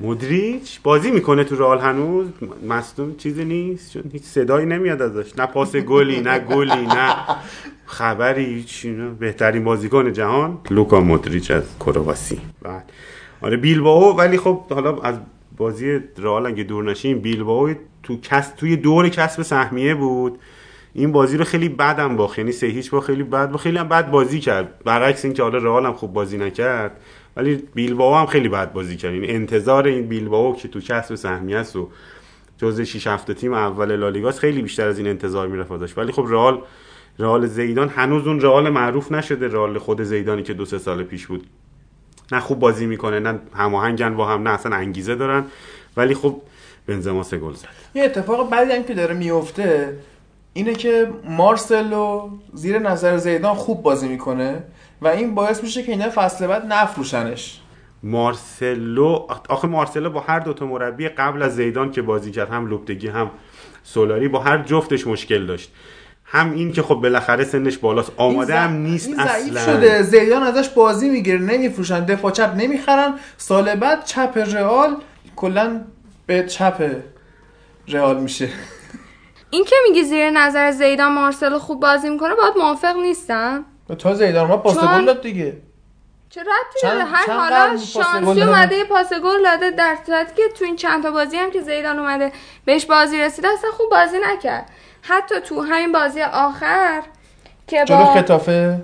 مودریچ 0.00 0.80
بازی 0.82 1.10
می‌کنه 1.10 1.44
تو 1.44 1.56
رئال 1.56 1.78
هنوز؟ 1.78 2.26
مصدوم 2.68 3.16
چیزی 3.16 3.44
نیست؟ 3.44 3.92
چون 3.92 4.02
هیچ 4.12 4.22
صدایی 4.22 4.66
نمیاد 4.66 5.02
ازش. 5.02 5.38
نه 5.38 5.46
پاس 5.46 5.76
گلی 5.76 6.20
نه 6.20 6.38
گلی 6.38 6.86
نه 6.86 7.16
خبری 7.86 8.44
هیچ. 8.44 8.86
بهترین 9.18 9.64
بازیکن 9.64 10.12
جهان 10.12 10.58
لوکا 10.70 11.00
مودریچ 11.00 11.50
از 11.50 11.64
کرواسی. 11.80 12.40
بعد. 12.62 12.92
آره 13.40 13.56
بیلبائو 13.56 14.16
ولی 14.16 14.38
خب 14.38 14.72
حالا 14.72 15.00
از 15.00 15.18
بازی 15.56 16.00
رئال 16.18 16.46
اگه 16.46 16.62
دور 16.62 16.84
نشیم 16.84 17.18
بیلبائو 17.18 17.74
تو 18.02 18.20
کس 18.20 18.52
توی 18.56 18.76
دور 18.76 19.08
کسب 19.08 19.42
سهمیه 19.42 19.94
بود. 19.94 20.38
این 20.92 21.12
بازی 21.12 21.36
رو 21.36 21.44
خیلی 21.44 21.68
بدم 21.68 22.16
باخت. 22.16 22.38
یعنی 22.38 22.52
سه 22.52 22.66
هیچ 22.66 22.90
با 22.90 23.00
خیلی 23.00 23.22
بد 23.22 23.50
با 23.50 23.58
خیلی 23.58 23.78
هم 23.78 23.88
بد 23.88 24.10
بازی 24.10 24.40
کرد. 24.40 24.84
برعکس 24.84 25.24
اینکه 25.24 25.42
حالا 25.42 25.58
رئال 25.58 25.86
هم 25.86 25.92
خوب 25.92 26.12
بازی 26.12 26.38
نکرد. 26.38 27.00
ولی 27.36 27.62
بیلبائو 27.74 28.14
هم 28.14 28.26
خیلی 28.26 28.48
بد 28.48 28.72
بازی 28.72 28.96
کرد. 28.96 29.12
این 29.12 29.30
انتظار 29.30 29.86
این 29.86 30.06
بیلبائو 30.06 30.54
که 30.54 30.68
تو 30.68 30.80
کسب 30.80 31.14
سهمیه 31.14 31.56
است 31.56 31.76
و 31.76 31.88
جزء 32.58 32.84
6 32.84 33.06
7 33.06 33.32
تیم 33.32 33.52
اول 33.54 33.96
لالیگاست 33.96 34.38
خیلی 34.38 34.62
بیشتر 34.62 34.88
از 34.88 34.98
این 34.98 35.06
انتظار 35.06 35.48
می‌رفت 35.48 35.72
ازش. 35.72 35.98
ولی 35.98 36.12
خب 36.12 36.26
رئال 36.28 36.62
رئال 37.18 37.46
زیدان 37.46 37.88
هنوز 37.88 38.26
اون 38.26 38.40
رئال 38.40 38.70
معروف 38.70 39.12
نشده. 39.12 39.48
رئال 39.48 39.78
خود 39.78 40.02
زیدانی 40.02 40.42
که 40.42 40.54
دو 40.54 40.64
سه 40.64 40.78
سال 40.78 41.02
پیش 41.02 41.26
بود. 41.26 41.46
نه 42.32 42.40
خوب 42.40 42.58
بازی 42.58 42.86
می‌کنه 42.86 43.20
نه 43.20 43.38
هماهنگن 43.54 44.14
با 44.16 44.28
هم 44.28 44.42
نه 44.42 44.50
اصلا 44.50 44.76
انگیزه 44.76 45.14
دارن. 45.14 45.44
ولی 45.96 46.14
خب 46.14 46.36
بنزما 46.86 47.22
سه 47.22 47.38
گل 47.38 47.52
زد. 47.52 47.68
یه 47.94 48.04
اتفاق 48.04 48.50
بعدی 48.50 48.72
هم 48.72 48.82
که 48.82 48.94
داره 48.94 49.14
میفته 49.14 49.96
اینه 50.52 50.74
که 50.74 51.10
مارسلو 51.24 52.30
زیر 52.52 52.78
نظر 52.78 53.16
زیدان 53.16 53.54
خوب 53.54 53.82
بازی 53.82 54.08
می‌کنه. 54.08 54.62
و 55.02 55.08
این 55.08 55.34
باعث 55.34 55.62
میشه 55.62 55.82
که 55.82 55.92
اینا 55.92 56.10
فصل 56.14 56.46
بعد 56.46 56.66
نفروشنش. 56.66 57.60
مارسلو 58.02 59.26
آخه 59.48 59.68
مارسلو 59.68 60.10
با 60.10 60.20
هر 60.20 60.40
دوتا 60.40 60.66
مربی 60.66 61.08
قبل 61.08 61.42
از 61.42 61.56
زیدان 61.56 61.90
که 61.90 62.02
بازی 62.02 62.30
کرد 62.30 62.50
هم 62.50 62.66
لوپتگی 62.66 63.08
هم 63.08 63.30
سولاری 63.82 64.28
با 64.28 64.38
هر 64.38 64.58
جفتش 64.58 65.06
مشکل 65.06 65.46
داشت. 65.46 65.72
هم 66.24 66.52
این 66.52 66.72
که 66.72 66.82
خب 66.82 66.94
بالاخره 66.94 67.44
سنش 67.44 67.78
بالاست. 67.78 68.12
آماده 68.16 68.58
هم 68.58 68.72
نیست 68.72 69.06
این 69.08 69.16
ضعیف 69.16 69.56
اصلا. 69.56 69.76
شده. 69.76 70.02
زیدان 70.02 70.42
ازش 70.42 70.68
بازی 70.68 71.08
می‌گیره 71.08 71.38
نمیفروشن 71.38 72.04
دفاع 72.04 72.30
چپ 72.30 72.54
نمی‌خرن. 72.56 73.14
سال 73.36 73.74
بعد 73.74 74.04
چپ 74.04 74.38
رئال 74.52 74.96
کلا 75.36 75.80
به 76.26 76.46
چپ 76.46 76.90
رئال 77.88 78.20
میشه. 78.20 78.48
این 79.50 79.64
که 79.64 79.76
میگی 79.88 80.04
زیر 80.04 80.30
نظر 80.30 80.70
زیدان 80.70 81.12
مارسلو 81.12 81.58
خوب 81.58 81.80
بازی 81.80 82.08
می‌کنه 82.08 82.34
باید 82.34 82.54
موافق 82.56 82.96
نیستم. 82.96 83.64
تا 83.94 84.14
زیدان 84.14 84.46
ما 84.46 84.56
پاس 84.56 84.74
چون- 84.80 84.98
گل 84.98 85.04
داد 85.04 85.22
دیگه. 85.22 85.56
چه 86.30 86.40
ربطی 86.40 86.82
داره؟ 86.82 87.04
هر 87.04 87.30
حالا 87.32 87.76
شانسی؟ 87.76 88.42
اومده 88.42 88.76
یه 88.76 88.84
پاس 88.84 89.12
گل 89.12 89.42
داده 89.42 89.70
در 89.70 89.96
صورتی 90.06 90.34
که 90.34 90.42
تو 90.58 90.64
این 90.64 90.76
چند 90.76 91.02
تا 91.02 91.10
بازی 91.10 91.36
هم 91.36 91.50
که 91.50 91.60
زیدان 91.60 91.98
اومده 91.98 92.32
بهش 92.64 92.86
بازی 92.86 93.20
رسیده 93.20 93.48
اصلا 93.48 93.70
خوب 93.70 93.90
بازی 93.90 94.16
نکرد. 94.32 94.66
حتی 95.02 95.40
تو 95.40 95.62
همین 95.62 95.92
بازی 95.92 96.22
آخر 96.22 97.02
که 97.66 97.84
با 97.88 98.14
خطافه. 98.14 98.80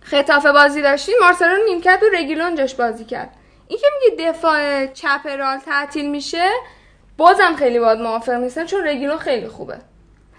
خطافه 0.00 0.52
بازی 0.52 0.82
داشتیم 0.82 1.14
مارسلو 1.20 1.56
نیمکت 1.68 2.00
و 2.02 2.16
رگیلون 2.16 2.54
جاش 2.54 2.74
بازی 2.74 3.04
کرد. 3.04 3.30
این 3.68 3.78
که 3.78 3.86
میگه 4.10 4.30
دفاع 4.30 4.86
چپ 4.86 5.26
رال 5.38 5.58
تعطیل 5.58 6.10
میشه 6.10 6.50
بازم 7.16 7.54
خیلی 7.58 7.78
باید 7.78 7.98
موافق 7.98 8.32
نیستم 8.32 8.66
چون 8.66 8.86
رگیلون 8.86 9.18
خیلی 9.18 9.48
خوبه. 9.48 9.78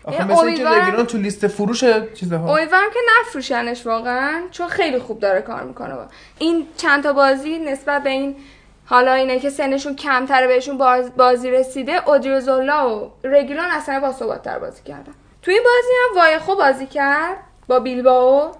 آخه 0.05 0.27
مثل 0.27 0.41
امیدوارم- 0.41 0.81
رگیلون 0.87 1.05
تو 1.05 1.17
لیست 1.17 1.47
فروش 1.47 1.83
چیزها. 2.13 2.55
امیدوارم 2.57 2.89
که 2.93 2.99
نفروشنش 3.21 3.85
واقعا 3.87 4.41
چون 4.51 4.67
خیلی 4.67 4.99
خوب 4.99 5.19
داره 5.19 5.41
کار 5.41 5.63
می‌کنه. 5.63 5.95
با. 5.95 6.05
این 6.39 6.67
چند 6.77 7.03
تا 7.03 7.13
بازی 7.13 7.59
نسبت 7.59 8.03
به 8.03 8.09
این 8.09 8.35
حالا 8.85 9.13
اینه 9.13 9.39
که 9.39 9.49
سنشون 9.49 9.95
کمتره 9.95 10.47
بهشون 10.47 10.77
باز- 10.77 11.15
بازی 11.17 11.51
رسیده 11.51 12.09
اودریوزولا 12.09 12.95
و 12.99 13.11
رگیلون 13.23 13.65
اصلا 13.65 13.99
با 13.99 14.11
ثبات‌تر 14.11 14.59
بازی 14.59 14.83
کردن. 14.83 15.13
توی 15.41 15.53
این 15.53 15.63
بازی 15.63 15.93
هم 16.09 16.17
وایخو 16.21 16.55
بازی 16.55 16.85
کرد 16.85 17.37
با 17.67 17.79
بیلباو 17.79 18.51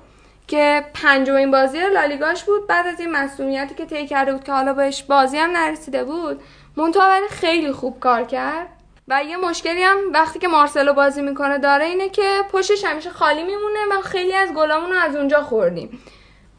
که 0.48 0.86
پنجمین 0.94 1.52
بازی 1.52 1.80
لالیگاش 1.94 2.44
بود. 2.44 2.68
بعد 2.68 2.88
از 2.88 3.00
این 3.00 3.12
مسئولیتی 3.12 3.76
که 3.76 3.86
طی 3.86 4.08
کرده 4.08 4.34
بود 4.34 4.44
که 4.44 4.52
حالا 4.52 4.74
بهش 4.74 5.04
بازی 5.04 5.38
هم 5.38 5.52
نرسیده 5.52 6.04
بود 6.04 6.42
منتها 6.78 7.20
خیلی 7.30 7.72
خوب 7.72 8.00
کار 8.00 8.24
کرد. 8.24 8.68
و 9.08 9.24
یه 9.24 9.38
مشکلی 9.38 9.84
هم 9.84 9.98
وقتی 10.14 10.40
که 10.40 10.48
مارسلو 10.48 10.94
بازی 10.94 11.22
می‌کنه 11.22 11.58
داره 11.58 11.86
اینه 11.86 12.10
که 12.10 12.42
پشتش 12.52 12.86
همیشه 12.86 13.10
خالی 13.10 13.44
میمونه 13.44 13.80
و 13.92 14.02
خیلی 14.02 14.34
از 14.34 14.54
گلامون 14.54 14.92
رو 14.92 14.98
از 14.98 15.16
اونجا 15.16 15.42
خوردیم. 15.42 16.00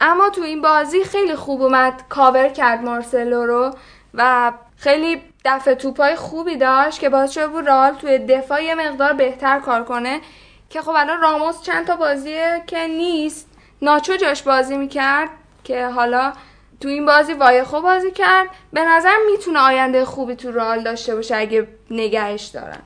اما 0.00 0.30
تو 0.30 0.42
این 0.42 0.62
بازی 0.62 1.04
خیلی 1.04 1.34
خوب 1.34 1.62
اومد 1.62 2.02
کاور 2.08 2.48
کرد 2.48 2.82
مارسلو 2.82 3.46
رو 3.46 3.70
و 4.14 4.52
خیلی 4.76 5.22
دفع 5.44 5.74
توپای 5.74 6.16
خوبی 6.16 6.56
داشت 6.56 7.00
که 7.00 7.08
باعث 7.08 7.30
شده 7.30 7.46
بود 7.46 7.68
رئال 7.68 7.94
توی 7.94 8.18
دفاع 8.18 8.64
یه 8.64 8.74
مقدار 8.74 9.12
بهتر 9.12 9.58
کار 9.58 9.84
کنه 9.84 10.20
که 10.70 10.82
خب 10.82 10.92
الان 10.96 11.20
راموس 11.20 11.62
چند 11.62 11.86
تا 11.86 11.96
بازیه 11.96 12.62
که 12.66 12.86
نیست. 12.86 13.48
ناچو 13.82 14.16
جاش 14.16 14.42
بازی 14.42 14.76
می‌کرد 14.76 15.28
که 15.64 15.86
حالا 15.86 16.32
تو 16.82 16.88
این 16.88 17.06
بازی 17.06 17.32
وایخو 17.32 17.80
بازی 17.80 18.10
کرد. 18.10 18.46
به 18.72 18.80
نظر 18.84 19.14
می‌تونه 19.32 19.58
آینده 19.58 20.04
خوبی 20.04 20.34
تو 20.34 20.50
رئال 20.52 20.82
داشته 20.82 21.14
باشه 21.14 21.36
اگه 21.36 21.66
نگهش 21.90 22.44
دارن. 22.44 22.78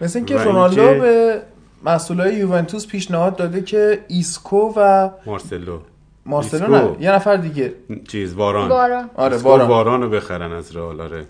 مثل 0.00 0.18
اینکه 0.18 0.36
رونالدو 0.36 0.82
اینکه- 0.82 1.00
به 1.00 1.42
مسئولای 1.84 2.34
یوونتوس 2.34 2.86
پیشنهاد 2.86 3.36
داده 3.36 3.62
که 3.62 4.04
ایسکو 4.08 4.72
و 4.76 5.10
مارسلو. 5.26 5.78
مارسلو 6.26 6.74
ایسکو. 6.74 6.90
نه 6.96 7.02
یه 7.02 7.12
نفر 7.12 7.36
دیگه. 7.36 7.72
چیز 8.08 8.34
واران. 8.34 8.68
بارا 8.68 9.04
آره 9.14 9.38
باران 9.38 9.68
واران. 9.68 10.02
رو 10.02 10.08
بخرن 10.10 10.52
از 10.52 10.76
رئال 10.76 11.00
آره. 11.00 11.24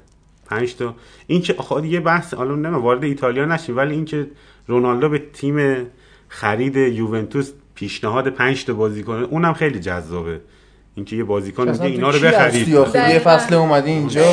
پنج 0.46 0.76
تا. 0.76 0.94
این 1.26 1.42
که 1.42 1.55
آخه 1.59 1.86
یه 1.86 2.01
بحث 2.01 2.34
حالا 2.34 2.55
نه 2.55 2.68
وارد 2.68 3.05
ایتالیا 3.05 3.44
نشیم 3.44 3.76
ولی 3.76 3.94
این 3.94 4.05
که 4.05 4.26
رونالدو 4.66 5.09
به 5.09 5.18
تیم 5.18 5.86
خرید 6.28 6.76
یوونتوس 6.76 7.53
پیشنهاد 7.74 8.28
پنج 8.28 8.64
تا 8.64 8.72
بازیکن 8.72 9.22
اونم 9.30 9.53
خیلی 9.53 9.80
جذابه. 9.80 10.40
اینکه 11.01 11.16
یه 11.16 11.24
بازیکن 11.24 11.68
میگه 11.70 11.84
اینا 11.84 12.11
رو 12.11 12.18
بخرید؟ 12.18 12.68
یه. 12.68 13.18
فصل 13.18 13.55
اومدی 13.55 13.90
اینجا. 13.90 14.24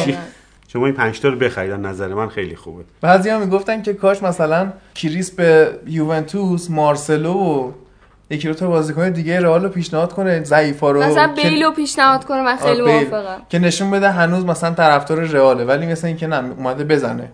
شما 0.68 0.86
این 0.86 0.96
پنج 0.96 1.20
تا 1.20 1.30
رو 1.30 1.36
بخرید 1.36 1.72
از 1.72 1.80
نظر 1.80 2.14
من 2.14 2.28
خیلی 2.30 2.56
خوبه 2.56 2.84
بعضی 3.02 3.30
هم 3.30 3.42
می‌گفتن 3.42 3.82
که 3.82 3.94
کاش 3.94 4.24
مثلا 4.24 4.74
کریس 4.96 5.32
به 5.32 5.70
یوونتوس 5.88 6.70
مارسلو 6.70 7.34
و 7.34 7.72
یکی 8.30 8.48
دو 8.48 8.54
تا 8.54 8.68
بازیکن 8.68 9.10
دیگه 9.10 9.40
رئال 9.40 9.64
رو 9.64 9.70
پیشنهاد 9.70 10.14
کنه 10.14 10.44
ضعیفا 10.44 10.92
رو 10.92 11.04
مثلا 11.04 11.34
که- 11.34 11.50
بیلو 11.50 11.72
پیشنهاد 11.72 12.26
کنه 12.26 12.42
من 12.42 12.56
خیلی 12.56 12.82
بیل. 12.82 12.92
موافقم 12.92 13.42
که 13.50 13.60
نشون 13.60 13.92
بده 13.92 14.12
هنوز 14.12 14.46
مثلا 14.46 14.74
طرفدار 14.74 15.18
رئاله 15.20 15.66
ولی 15.66 15.86
مثل 15.86 16.08
اینکه 16.08 16.28
نه 16.28 16.52
اومده 16.58 16.84
بزنه 16.84 17.32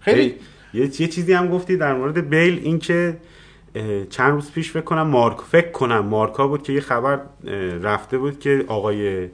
خیلی 0.00 0.34
یه 0.74 1.00
یه 1.00 1.08
چیزی 1.08 1.32
هم 1.32 1.48
گفتی 1.48 1.76
در 1.76 1.94
مورد 1.94 2.30
بیل 2.30 2.60
این 2.64 2.78
که 2.78 3.08
اه، 3.08 3.14
چند 4.10 4.32
روز 4.32 4.52
پیش 4.52 4.72
فکر 4.72 4.82
کنم 4.82 5.06
مارک 5.06 5.40
فکر 5.40 5.70
کنم 5.70 5.98
مارکا 5.98 6.46
بود 6.46 6.62
که 6.62 6.72
یه 6.72 6.80
خبر 6.80 7.20
رفته 7.82 8.18
بود 8.18 8.40
که 8.40 8.64
آقای 8.68 9.28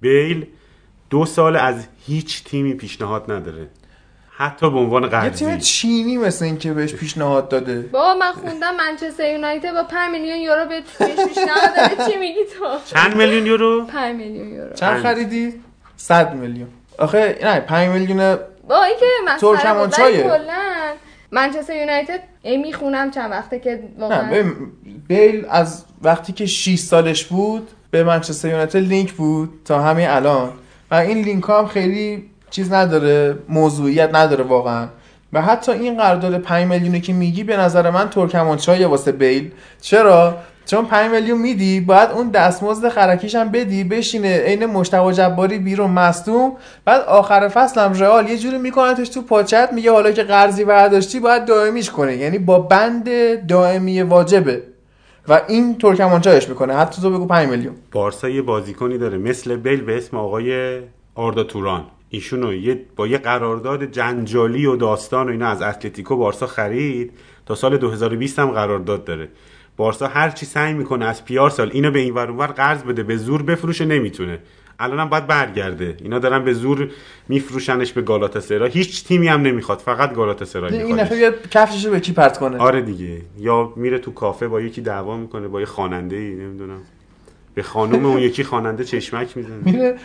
بیل 0.00 0.46
دو 1.10 1.24
سال 1.26 1.56
از 1.56 1.86
هیچ 2.06 2.44
تیمی 2.44 2.74
پیشنهاد 2.74 3.30
نداره. 3.30 3.68
حتی 4.36 4.70
به 4.70 4.78
عنوان 4.78 5.02
یه 5.02 5.08
تیم 5.08 5.48
قرضی 5.48 5.60
چینی 5.60 6.16
مثل 6.16 6.44
اینکه 6.44 6.72
بهش 6.72 6.94
پیشنهاد 6.94 7.48
داده. 7.48 7.80
بابا 7.80 8.14
من 8.14 8.32
خوندم 8.32 8.76
منچستر 8.76 9.32
یونایتد 9.32 9.72
با 9.72 9.82
5 9.82 10.10
میلیون 10.12 10.36
یورو 10.36 10.64
به 10.64 10.80
بهش 10.98 11.28
پیشنهاد 11.28 11.76
داده. 11.76 12.10
چی 12.10 12.18
میگی 12.18 12.40
تو؟ 12.58 12.78
چند 12.84 13.16
میلیون 13.16 13.46
یورو؟ 13.46 13.86
5 13.86 14.16
میلیون 14.16 14.48
یورو. 14.48 14.74
چند. 14.74 15.02
خریدی؟ 15.02 15.60
100 15.96 16.34
میلیون. 16.34 16.68
آخه 16.98 17.38
نه 17.42 17.60
5 17.60 17.88
میلیون 17.88 18.38
با 18.68 18.84
این 18.84 18.96
که 19.00 19.06
مسخره 19.26 19.74
بود. 19.74 19.94
کلا 19.94 20.92
منچستر 21.32 21.76
یونایتد 21.76 22.20
ای 22.42 22.56
می‌خونم 22.56 23.10
چند 23.10 23.30
وقته 23.30 23.58
که 23.58 23.82
واقعا 23.98 24.52
بیل 25.08 25.46
از 25.50 25.84
وقتی 26.02 26.32
که 26.32 26.46
6 26.46 26.78
سالش 26.78 27.24
بود 27.24 27.68
به 27.90 28.04
منچستر 28.04 28.48
یونایتد 28.48 28.76
لینک 28.76 29.12
بود 29.12 29.50
تا 29.64 29.82
همین 29.82 30.08
الان 30.08 30.50
و 30.90 30.94
این 30.94 31.18
لینک 31.18 31.44
ها 31.44 31.58
هم 31.58 31.66
خیلی 31.66 32.30
چیز 32.50 32.72
نداره 32.72 33.38
موضوعیت 33.48 34.14
نداره 34.14 34.44
واقعا. 34.44 34.88
و 35.32 35.42
حتی 35.42 35.72
این 35.72 35.96
قرارداد 35.96 36.38
5 36.38 36.66
میلیونی 36.66 37.00
که 37.00 37.12
میگی 37.12 37.44
به 37.44 37.56
نظر 37.56 37.90
من 37.90 38.10
ترکمانچای 38.10 38.84
واسه 38.84 39.12
بیل. 39.12 39.50
چرا؟ 39.80 40.36
چون 40.66 40.86
5 40.86 41.10
میلیون 41.10 41.38
میدی 41.38 41.80
باید 41.80 42.10
اون 42.10 42.28
دستمزد 42.28 42.88
خرکیش 42.88 43.34
هم 43.34 43.48
بدی 43.48 43.84
بشینه 43.84 44.38
عین 44.38 44.66
مشتبه 44.66 45.12
جباری 45.12 45.58
بیرون 45.58 45.90
مصدوم. 45.90 46.52
بعد 46.84 47.00
آخر 47.00 47.48
فصل 47.48 47.80
هم 47.80 47.92
رئال 47.92 48.28
یه 48.28 48.38
جوری 48.38 48.58
میکنتش 48.58 49.08
تو 49.08 49.22
پاچت 49.22 49.68
میگه 49.72 49.92
حالا 49.92 50.12
که 50.12 50.22
قرضی 50.22 50.64
برداشتی 50.64 51.20
باید 51.20 51.44
دائمیش 51.44 51.90
کنه 51.90 52.16
یعنی 52.16 52.38
با 52.38 52.58
بند 52.58 53.08
دائمی 53.46 54.02
واجبه. 54.02 54.62
و 55.28 55.40
این 55.48 55.78
ترکمانچایش 55.78 56.48
می‌کنه. 56.48 56.76
حتی 56.76 57.02
تو 57.02 57.10
بگو 57.10 57.26
5 57.26 57.48
میلیون. 57.48 57.74
بارسا 57.92 58.28
یه 58.28 58.42
بازیکنی 58.42 58.98
داره 58.98 59.18
مثل 59.18 59.56
بیل 59.56 59.80
به 59.80 59.96
اسم 59.96 60.16
آقای 60.16 60.80
آردا 61.14 61.44
توران. 61.44 61.84
ایشونو 62.08 62.54
یه 62.54 62.80
با 62.96 63.06
یه 63.06 63.18
قرارداد 63.18 63.84
جنجالی 63.84 64.66
و 64.66 64.76
داستان 64.76 65.26
و 65.26 65.30
اینا 65.30 65.48
از 65.48 65.62
اتلتیکو 65.62 66.16
بارسا 66.16 66.46
خرید 66.46 67.12
تا 67.46 67.54
سال 67.54 67.76
2020 67.76 68.38
هم 68.38 68.50
قرارداد 68.50 69.04
داره. 69.04 69.28
بارسا 69.82 70.06
هر 70.06 70.30
چی 70.30 70.46
سعی 70.46 70.74
می‌کنه 70.74 71.04
از 71.04 71.24
پیار 71.24 71.50
سال 71.50 71.70
اینو 71.72 71.90
به 71.90 71.98
این 71.98 72.14
ور 72.14 72.30
اونور 72.30 72.46
قرض 72.46 72.82
بده 72.82 73.02
به 73.02 73.16
زور 73.16 73.42
بفروشه 73.42 73.84
نمی‌تونه. 73.84 74.38
الانم 74.78 75.08
باید 75.08 75.26
برگرده. 75.26 75.96
اینا 76.02 76.18
دارن 76.18 76.44
به 76.44 76.52
زور 76.52 76.90
میفروشنش 77.28 77.92
به 77.92 78.02
گالاتاسرای 78.02 78.70
هیچ 78.70 79.04
تیمی 79.04 79.28
هم 79.28 79.42
نمی‌خواد 79.42 79.78
فقط 79.78 80.14
گالاتاسرای 80.14 80.82
این 80.82 81.04
بیاد 81.04 81.48
کفششو 81.50 81.90
به 81.90 82.00
کی 82.00 82.12
پرت 82.12 82.38
کنه؟ 82.38 82.58
آره 82.58 82.80
دیگه. 82.82 83.22
یا 83.38 83.72
میره 83.76 83.98
تو 83.98 84.12
کافه 84.12 84.48
با 84.48 84.60
یکی 84.60 84.80
دعوا 84.80 85.16
می‌کنه 85.16 85.48
با 85.48 85.60
یه 85.60 85.66
خواننده 85.66 86.16
ای 86.16 86.34
نمی‌دونم. 86.34 86.80
به 87.54 87.62
خانم 87.62 88.06
اون 88.06 88.18
یکی 88.18 88.44
خواننده 88.44 88.84
چشمک 88.84 89.36
می‌زنه. 89.36 89.56
میره 89.64 89.98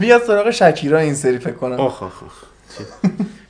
بیاد 0.00 0.22
سراغ 0.22 0.50
شکیرا 0.50 0.98
این 0.98 1.14
سری 1.14 1.38
فکر 1.38 1.52
کنم. 1.52 1.80
آخ 1.80 2.02
آخ 2.02 2.22
آخ. 2.22 2.44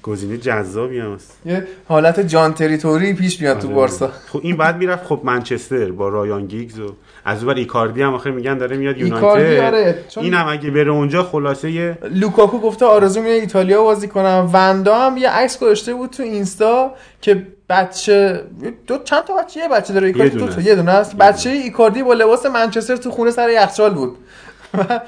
گزینه 0.09 0.37
جذابی 0.37 0.99
هم 0.99 1.15
هست. 1.15 1.39
یه 1.47 1.67
حالت 1.89 2.21
جان 2.21 2.55
تری 2.55 2.80
طوری 2.80 3.13
پیش 3.13 3.41
میاد 3.41 3.59
تو 3.59 3.67
آره. 3.67 3.77
بارسا 3.77 4.11
خب 4.33 4.41
این 4.43 4.57
بعد 4.57 4.77
می‌رفت 4.77 5.05
خب 5.05 5.21
منچستر 5.25 5.91
با 5.93 6.09
رایان 6.09 6.47
گیگز 6.47 6.81
و 6.81 6.95
از 7.25 7.45
اون 7.45 7.57
ایکاردی 7.57 8.03
هم 8.03 8.15
آخر 8.15 8.31
میگن 8.31 8.59
داره 8.59 8.77
میاد 8.77 8.97
ایکاردی 8.97 9.45
یونایتد 9.45 9.75
آره. 9.75 10.05
چون 10.09 10.25
این 10.25 10.35
هم 10.35 10.49
اگه 10.49 10.71
بره 10.71 10.91
اونجا 10.91 11.23
خلاصه 11.23 11.71
یه 11.71 11.99
لوکاکو 12.11 12.59
گفته 12.59 12.87
آرزو 12.87 13.23
میره 13.23 13.35
ایتالیا 13.35 13.83
بازی 13.83 14.09
کنم. 14.09 14.51
وندا 14.53 14.99
هم 14.99 15.17
یه 15.17 15.31
عکس 15.31 15.59
گذاشته 15.59 15.95
بود 15.95 16.11
تو 16.11 16.23
اینستا 16.23 16.95
که 17.21 17.47
بچه 17.69 18.45
دو 18.87 18.99
چند 19.05 19.25
تا 19.25 19.37
بچه 19.37 19.61
یه 19.61 19.69
بچه 19.69 19.95
داره 19.95 20.07
ایکاردی 20.07 20.29
یه 20.29 20.33
دو 20.35 20.39
دونه 20.39 20.53
تا 20.53 20.59
است. 20.59 20.69
یه 20.69 20.75
دونه 20.75 20.91
است. 20.91 21.13
یه 21.13 21.19
دونه. 21.19 21.33
بچه 21.33 21.51
ایکاردی 21.51 22.03
با 22.03 22.13
لباس 22.15 22.47
منچستر 22.47 22.97
تو 22.97 23.11
خونه 23.11 23.31
سر 23.31 23.51
یخچال 23.51 23.95
بود. 23.95 24.17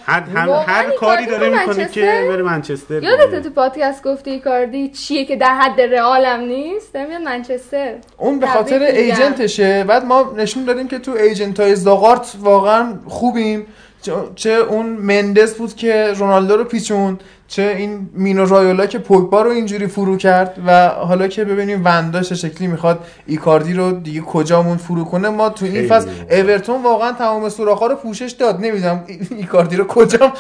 هر, 0.07 0.21
هر, 0.67 0.91
کاری 0.91 1.27
داره 1.27 1.49
می‌کنه؟ 1.49 1.89
که 1.89 2.27
بره 2.29 2.43
منچستر 2.43 3.03
یادت 3.03 3.43
تو 3.43 3.51
پادکست 3.51 4.03
گفتی 4.05 4.31
ایکاردی 4.31 4.89
چیه 4.89 5.25
که 5.25 5.37
در 5.37 5.55
حد 5.55 5.81
رئالم 5.81 6.41
نیست؟ 6.41 6.95
داره 6.95 7.07
میاد 7.07 7.23
منچستر. 7.23 7.95
اون 8.19 8.39
به 8.39 8.47
خاطر. 8.47 8.79
agent 8.83 9.39
شه. 9.39 9.85
بعد 9.85 10.05
ما 10.05 10.33
نشون 10.37 10.65
دادیم 10.65 10.89
که 10.89 10.99
تو 10.99 11.13
agent 11.13 11.61
های 11.61 11.75
زاقارت 11.77 12.35
واقعا 12.41 12.95
خوبیم. 13.07 13.67
چه- 14.03 14.13
چه 14.35 14.51
اون 14.51 14.87
مندس 14.87 15.55
بود 15.55 15.75
که 15.75 16.13
رونالدو 16.17 16.57
رو 16.57 16.65
پیچون 16.65 17.19
چه 17.51 17.75
این 17.79 18.11
مینو 18.13 18.45
رایولا 18.45 18.87
که 18.87 18.99
پوگبا 18.99 19.43
رو 19.43 19.51
اینجوری 19.51 19.87
فرو 19.87 20.17
کرد 20.17 20.59
و 20.67 20.89
حالا 20.89 21.29
که 21.29 21.45
ببینیم 21.45 21.83
وندا 21.85 22.23
چه 22.23 22.35
شکلی 22.35 22.67
می‌خواد 22.67 23.05
ایکاردی 23.27 23.73
رو 23.73 23.93
دیگه 23.93 24.21
کجامون 24.21 24.77
فرو 24.77 25.05
کنه 25.05 25.29
ما 25.29 25.49
تو 25.49 25.65
این 25.65 25.89
فصل. 25.89 26.09
اورتون 26.31 26.83
واقعا 26.83 27.13
تمام 27.13 27.49
سوراخ‌ها 27.49 27.87
رو 27.87 27.95
پوشش 27.95 28.31
داد 28.31 28.61
نمی‌دونم 28.61 29.05
ایکاردی 29.31 29.77
رو 29.77 29.85
کجام 29.85 30.33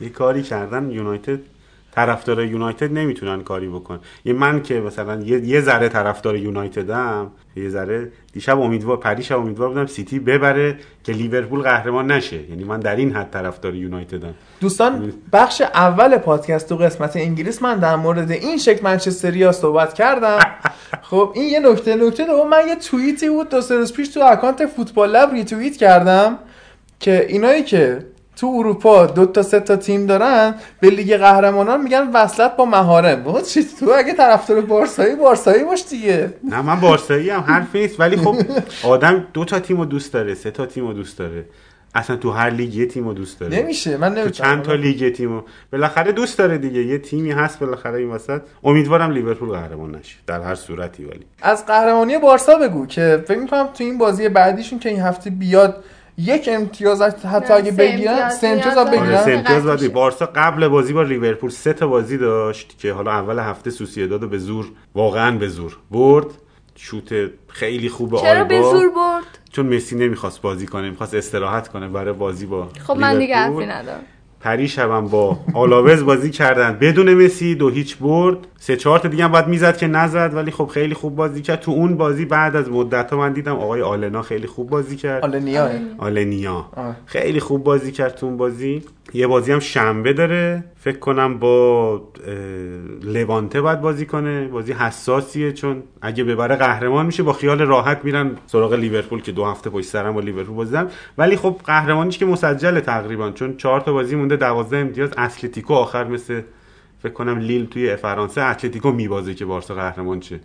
یه 0.00 0.08
کاری 0.08 0.42
کردن 0.42 0.90
یونایتد 0.90 1.38
طرفدار 1.92 2.44
یونایتد 2.44 2.92
نمی‌تونن 2.92 3.42
کاری 3.42 3.68
بکنن 3.68 4.00
یه 4.24 4.32
من 4.32 4.62
که 4.62 4.80
مثلا 4.80 5.22
یه, 5.22 5.40
یه 5.40 5.60
ذره 5.60 5.88
طرفدار 5.88 6.36
یونایتدم 6.36 7.30
یه 7.56 7.68
ذره 7.68 8.12
دیشب 8.32 8.60
امیدوار 8.60 8.96
پریشب 8.96 9.38
امیدوار 9.38 9.68
بودم 9.68 9.86
سیتی 9.86 10.18
ببره 10.18 10.78
که 11.04 11.12
لیورپول 11.12 11.60
قهرمان 11.60 12.10
نشه. 12.10 12.50
یعنی 12.50 12.64
من 12.64 12.80
در 12.80 12.96
این 12.96 13.12
حد 13.16 13.30
طرفدار 13.30 13.74
یونایتدم. 13.74 14.34
دوستان 14.60 15.12
بخش 15.32 15.60
اول 15.60 16.18
پادکست 16.18 16.68
تو 16.68 16.76
قسمت 16.76 17.16
انگلیس 17.16 17.62
من 17.62 17.78
در 17.78 17.96
مورد 17.96 18.30
این 18.30 18.58
مشکل 18.58 18.84
منچستریا 18.84 19.52
صحبت 19.52 19.94
کردم. 19.94 20.38
خب 21.10 21.32
این 21.34 21.44
یه 21.44 21.60
نکته 21.60 21.96
نکته 21.96 22.26
دوم 22.26 22.48
من 22.48 22.68
یه 22.68 22.76
توییتی 22.76 23.28
بود 23.28 23.48
دو 23.48 23.60
سه 23.60 23.76
روز 23.76 23.92
پیش 23.92 24.08
تو 24.08 24.20
اکانت 24.20 24.66
فوتبال 24.66 25.10
لب 25.10 25.32
ریتوییت 25.32 25.76
کردم 25.76 26.38
که 27.00 27.26
اینایی 27.28 27.62
که 27.62 28.06
تو 28.40 28.46
اروپا 28.46 29.06
دو 29.06 29.26
تا 29.26 29.42
سه 29.42 29.60
تا 29.60 29.76
تیم 29.76 30.06
دارن 30.06 30.54
به 30.80 30.90
لیگ 30.90 31.16
قهرمانان 31.16 31.82
میگن 31.82 32.10
وصلت 32.14 32.56
با 32.56 32.64
محارم. 32.64 33.22
بابا 33.22 33.40
چی؟ 33.40 33.64
تو 33.80 33.90
اگه 33.96 34.14
طرفدار 34.14 34.60
بارسایی 34.60 35.14
بارسایی 35.14 35.64
باش 35.64 35.84
دیگه. 35.90 36.34
نه 36.44 36.62
من 36.62 36.80
بارسایی 36.80 37.30
هم 37.30 37.40
حرف 37.40 37.76
نیست. 37.76 38.00
ولی 38.00 38.16
خب 38.16 38.36
آدم 38.84 39.26
دو 39.32 39.44
تا 39.44 39.60
تیم 39.60 39.76
رو 39.76 39.84
دوست 39.84 40.12
داره 40.12 40.34
سه 40.34 40.50
تا 40.50 40.66
تیم 40.66 40.86
رو 40.86 40.92
دوست 40.92 41.18
داره. 41.18 41.44
اصلا 41.94 42.16
تو 42.16 42.30
هر 42.30 42.50
لیگ 42.50 42.74
یه 42.74 42.86
تیم 42.86 43.08
رو 43.08 43.14
دوست 43.14 43.40
داره. 43.40 43.56
نمیشه 43.62 43.96
من 43.96 44.14
تو 44.14 44.20
نمی‌تونم 44.20 44.50
چند 44.50 44.62
تا 44.62 44.74
لیگ 44.74 45.12
تیمو؟ 45.12 45.42
بالاخره 45.72 46.12
دوست 46.12 46.38
داره 46.38 46.58
دیگه. 46.58 46.82
یه 46.82 46.98
تیمی 46.98 47.30
هست 47.32 47.58
بالاخره 47.58 47.98
این 47.98 48.10
وسط. 48.10 48.40
امیدوارم 48.64 49.10
لیورپول 49.10 49.48
قهرمان 49.48 49.90
نشه 49.90 50.16
در 50.26 50.40
هر 50.40 50.54
صورتی 50.54 51.04
ولی. 51.04 51.24
از 51.42 51.66
قهرمانی 51.66 52.18
بارسا 52.18 52.54
بگو 52.54 52.86
که 52.86 53.24
فکر 53.28 53.38
می‌کنم 53.38 53.68
تو 53.74 53.84
این 53.84 53.98
بازی 53.98 54.28
بعدیشون 54.28 54.78
که 54.78 54.88
این 54.88 55.00
هفته 55.00 55.30
بیاد 55.30 55.84
یک 56.20 56.48
امتیاز 56.52 57.02
حتی 57.02 57.54
اگه 57.54 57.72
بگیرن 57.72 58.28
سه 58.28 58.46
امتیاز 58.46 58.76
هم 58.78 58.84
داره. 58.84 58.98
آره، 58.98 59.06
بگیرن 59.06 59.24
سه 59.24 59.30
امتیاز. 59.30 59.92
بارسا 59.92 60.26
قبل 60.34 60.68
بازی 60.68 60.92
با 60.92 61.02
لیورپول 61.02 61.50
سه 61.50 61.72
تا 61.72 61.86
بازی 61.86 62.18
داشت 62.18 62.78
که 62.78 62.92
حالا 62.92 63.10
اول 63.10 63.38
هفته 63.38 63.70
سوسییداد 63.70 64.28
به 64.28 64.38
زور 64.38 64.68
واقعا 64.94 65.38
به 65.38 65.48
زور 65.48 65.76
برد. 65.90 66.26
شوت 66.74 67.30
خیلی 67.48 67.88
خوب 67.88 68.16
چرا 68.16 68.44
به 68.44 68.56
آلبا 68.56 68.70
زور 68.70 68.88
برد؟ 68.88 69.38
چون 69.52 69.66
مسی 69.76 69.96
نمی‌خواست 69.96 70.42
بازی 70.42 70.66
کنه 70.66 70.90
می‌خواست 70.90 71.14
استراحت 71.14 71.68
کنه 71.68 71.88
برای 71.88 72.12
بازی 72.12 72.46
با 72.46 72.68
خب 72.86 72.96
من 72.96 73.18
دیگه. 73.18 73.36
حرفی 73.36 73.66
ندارم. 73.66 74.00
پری 74.40 74.68
شبم 74.68 75.08
با 75.08 75.38
آلاوز 75.54 76.04
بازی 76.04 76.30
کردن. 76.30 76.78
بدون 76.78 77.14
مسی 77.14 77.54
دو 77.54 77.68
هیچ 77.68 77.96
برد. 77.96 78.38
سه 78.62 78.76
چهار 78.76 78.98
تا 78.98 79.08
دیگه 79.08 79.24
هم 79.24 79.32
باید 79.32 79.46
می‌زد 79.46 79.76
که 79.76 79.86
نزد 79.86 80.30
ولی 80.34 80.50
خب 80.50 80.66
خیلی 80.66 80.94
خوب 80.94 81.16
بازی 81.16 81.42
کرد. 81.42 81.60
تو 81.60 81.70
اون 81.70 81.96
بازی 81.96 82.24
بعد 82.24 82.56
از 82.56 82.70
مدت 82.70 83.10
ها 83.10 83.18
من 83.18 83.32
دیدم 83.32 83.56
آقای 83.56 83.82
آلنا 83.82 84.22
خیلی 84.22 84.46
خوب 84.46 84.70
بازی 84.70 84.96
کرد. 84.96 85.24
آلنیا. 85.24 85.68
آلنیا. 85.98 86.66
آه. 86.76 86.96
خیلی 87.06 87.40
خوب 87.40 87.64
بازی 87.64 87.92
کرد 87.92 88.14
تو 88.14 88.26
اون 88.26 88.36
بازی. 88.36 88.82
یه 89.14 89.26
بازی 89.26 89.52
هم 89.52 89.58
شنبه 89.58 90.12
داره. 90.12 90.64
فکر 90.76 90.98
کنم 90.98 91.38
با 91.38 92.02
لوانته 93.02 93.60
باید 93.60 93.80
بازی 93.80 94.06
کنه. 94.06 94.48
بازی 94.48 94.72
حساسیه 94.72 95.52
چون 95.52 95.82
اگه 96.02 96.24
ببره 96.24 96.56
قهرمان 96.56 97.06
میشه. 97.06 97.22
با 97.22 97.32
خیال 97.32 97.60
راحت 97.60 98.00
میرن 98.04 98.30
سراغ 98.46 98.72
لیورپول 98.72 99.22
که 99.22 99.32
دو 99.32 99.44
هفته 99.44 99.70
پشت 99.70 99.86
سرم 99.88 100.14
با 100.14 100.20
لیورپول 100.20 100.56
بازی 100.56 100.72
دارن. 100.72 100.88
ولی 101.18 101.36
خب 101.36 101.56
قهرمانیش 101.66 102.18
که 102.18 102.26
مسجله 102.26 102.80
تقریبا. 102.80 103.30
چون 103.30 103.56
چهار 103.56 103.80
تا 103.80 103.92
بازی 103.92 104.16
مونده 104.16 104.36
12 104.36 104.76
امتیاز. 104.76 105.10
اتلتیکو 105.18 105.74
آخر 105.74 106.04
مثل 106.04 106.40
فکر 107.02 107.12
کنم 107.12 107.38
لیل 107.38 107.66
توی 107.66 107.96
فرانسه 107.96 108.40
اتلتیکو 108.40 108.90
میبازه 108.90 109.34
که 109.34 109.44
بارسا 109.44 109.74
قهرمان 109.74 110.20
شه. 110.20 110.40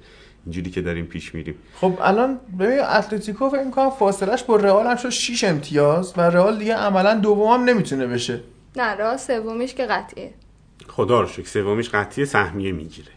اینجوری 0.45 0.71
که 0.71 0.81
داریم 0.81 1.05
پیش 1.05 1.35
میریم. 1.35 1.55
خب 1.75 1.97
الان 2.01 2.39
ببین 2.59 2.79
اتلتیکو 2.79 3.49
فکر 3.49 3.63
می‌کنم 3.63 3.89
فاصلش 3.89 4.43
با 4.43 4.55
رئال 4.55 4.87
هم 4.87 4.95
شد 4.95 5.09
6 5.09 5.43
امتیاز 5.43 6.13
و 6.17 6.21
رئال 6.21 6.57
دیگه 6.57 6.75
عملا 6.75 7.13
دوم 7.13 7.59
هم 7.59 7.63
نمی‌تونه 7.63 8.07
بشه. 8.07 8.39
نه 8.75 8.95
رئال 8.95 9.17
سومیش 9.17 9.73
که 9.73 9.85
قطعیه. 9.85 10.33
خدا 10.87 11.21
رو 11.21 11.27
شکر 11.27 11.47
سومیش 11.47 11.89
قطعی 11.89 12.25
سهمیه 12.25 12.71
می‌گیره. 12.71 13.11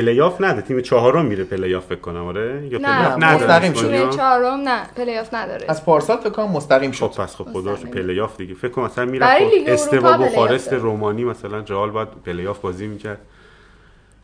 پلی‌آف 0.00 0.40
نده. 0.40 0.60
تیم 0.60 0.80
چهارم 0.80 1.24
میره 1.24 1.44
پلی‌آف 1.44 1.86
فکر 1.86 2.00
کنم 2.00 2.26
آره؟ 2.26 2.68
یا 2.70 2.78
نه، 2.78 2.98
پلی‌آف 2.98 3.18
نه، 3.18 3.26
نداره. 3.26 3.44
مستقیم 3.44 3.72
شد. 3.72 3.90
تیم؟ 3.90 4.10
چهارم 4.10 4.60
نه. 4.60 4.86
پلی‌آف 4.96 5.34
نداره. 5.34 5.66
از 5.68 5.84
پارسال 5.84 6.16
فکر 6.16 6.30
کنم 6.30 6.52
مستقیم 6.52 6.90
خب 6.92 6.96
شد 6.96 7.20
پس 7.20 7.36
خب 7.36 7.44
خدا. 7.44 7.74
پلی‌آف 7.74 8.36
دیگه. 8.36 8.54
فکر 8.54 8.68
کنم 8.68 8.84
مثلا 8.84 9.04
لیگ 9.04 9.22
اروپا 9.22 9.72
استوا 9.72 10.16
پلی‌آف 10.16 10.32
بخارست. 10.32 10.72
رومانی 10.72 11.24
مثلا 11.24 11.58
رئال 11.58 11.90
باید 11.90 12.08
پلی‌آف 12.08 12.58
بازی 12.60 12.86
می‌کرد. 12.86 13.20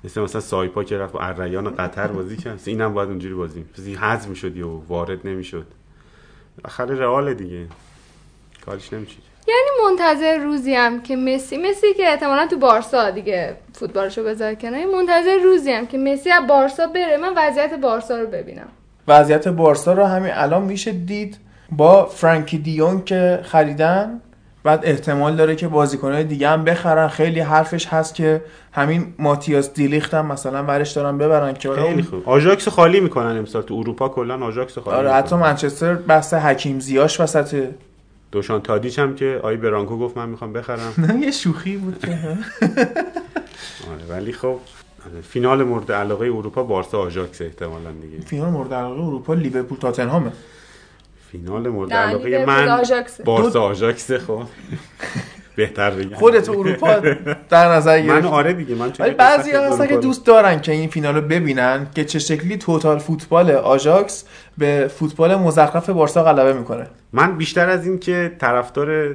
مثل 0.04 0.20
مثلا 0.20 0.40
سایپا 0.40 0.84
که 0.84 0.98
رفت 0.98 1.14
اریان 1.20 1.70
قطر 1.70 2.06
بازی 2.06 2.36
کرد. 2.36 2.60
اینم 2.66 2.94
باید 2.94 3.08
اونجوری 3.08 3.34
بازی 3.34 3.60
می‌کرد. 3.60 4.04
حذف 4.04 4.28
می‌شد 4.28 4.56
یا 4.56 4.68
وارد 4.68 5.26
نمی‌شد. 5.26 5.66
آخر 6.64 6.84
رئال 6.84 7.34
دیگه. 7.34 7.66
کارش 8.66 8.92
نمیشه 8.92 9.16
یعنی 9.52 9.90
منتظر 9.90 10.36
روزی 10.36 10.74
هم 10.74 11.02
که 11.02 11.16
مسی 11.16 11.56
مسی 11.56 11.94
که 11.96 12.08
احتمالا 12.08 12.46
تو 12.46 12.58
بارسا 12.58 13.10
دیگه 13.10 13.56
فوتبالشو 13.72 14.24
بذاره 14.24 14.54
کنار. 14.54 14.84
منتظر 14.84 15.38
روزی 15.44 15.72
هم 15.72 15.86
که 15.86 15.98
مسی 15.98 16.30
از 16.30 16.46
بارسا 16.46 16.86
بره. 16.86 17.16
من 17.16 17.32
وضعیت 17.36 17.74
بارسا 17.74 18.20
رو 18.20 18.26
ببینم. 18.26 18.68
وضعیت 19.08 19.48
بارسا 19.48 19.92
رو 19.92 20.04
همین 20.04 20.32
الان 20.34 20.62
میشه 20.62 20.92
دید 20.92 21.38
با 21.72 22.06
فرانکی 22.06 22.58
دیون 22.58 23.04
که 23.04 23.40
خریدن. 23.42 24.20
بعد 24.64 24.80
احتمال 24.82 25.36
داره 25.36 25.56
که 25.56 25.68
بازیکنهای 25.68 26.24
دیگه 26.24 26.48
هم 26.48 26.64
بخرن. 26.64 27.08
خیلی 27.08 27.40
حرفش 27.40 27.86
هست 27.86 28.14
که 28.14 28.42
همین 28.72 29.14
ماتیاس 29.18 29.74
دیلیخت 29.74 30.14
هم 30.14 30.26
مثلا 30.26 30.62
برش 30.62 30.92
دارن 30.92 31.18
ببرن 31.18 31.54
که 31.54 31.70
خیلی 31.70 32.02
خوب. 32.02 32.28
آژاکس 32.28 32.68
خالی 32.68 33.00
می‌کنن 33.00 33.38
امسال 33.38 33.62
تو 33.62 33.74
اروپا. 33.74 34.08
کلا 34.08 34.46
آژاکس 34.46 34.78
خالی 34.78 34.96
آره 34.96 35.12
حتی. 35.12 35.36
منچستر 35.36 35.94
بحث 35.94 36.34
حکیم 36.34 36.80
زیاش 36.80 37.20
وسط 37.20 37.68
دوشان 38.32 38.62
تادیچ 38.62 38.98
هم 38.98 39.14
که 39.14 39.40
آی 39.42 39.56
برانکو 39.56 39.98
گفت 39.98 40.16
من 40.16 40.28
می‌خوام 40.28 40.52
بخرم. 40.52 40.94
نه 40.98 41.20
یه 41.20 41.30
شوخی 41.30 41.76
بود 41.76 41.98
که 41.98 42.18
آره 43.92 44.04
ولی 44.08 44.32
خب 44.32 44.58
فینال 45.22 45.62
مورد 45.64 45.92
علاقه 45.92 46.26
اروپا 46.26 46.62
بارسا 46.62 46.98
آژاکس 46.98 47.42
احتمالا 47.42 47.90
دیگه. 47.92 48.20
فینال 48.20 48.50
مورد 48.50 48.74
علاقه 48.74 49.00
اروپا 49.02 49.34
لیورپول 49.34 49.78
تاتنهامه. 49.78 50.32
فینال 51.32 51.68
مورد 51.68 51.92
علاقه 51.92 52.44
من. 52.46 52.82
بارسا 53.24 53.62
آژاکس 53.62 54.12
خب. 54.12 54.42
بهتر 55.56 55.90
بگم. 55.90 56.16
خودت 56.16 56.48
اروپا 56.48 56.94
در 57.50 57.68
نظر 57.68 58.02
من 58.02 58.06
گرفتی؟ 58.06 58.28
آره 58.28 58.52
دیگه 58.52 58.74
من 58.74 58.92
ولی 58.98 59.14
بعضی 59.14 59.50
هستن 59.50 59.86
که 59.86 59.96
دوست 59.96 60.26
دارن 60.26 60.60
که 60.60 60.72
این 60.72 60.88
فینال 60.88 61.14
رو 61.14 61.20
ببینن 61.20 61.86
که 61.94 62.04
چه 62.04 62.18
شکلی 62.18 62.56
توتال 62.56 62.98
فوتبال 62.98 63.50
آژاکس 63.50 64.24
به 64.58 64.90
فوتبال 64.94 65.34
مزخرف 65.34 65.90
بارسا 65.90 66.24
غلبه 66.24 66.52
می‌کنه. 66.52 66.86
من 67.12 67.36
بیشتر 67.36 67.68
از 67.68 67.86
این 67.86 67.98
که 67.98 68.32
طرفدار 68.38 69.14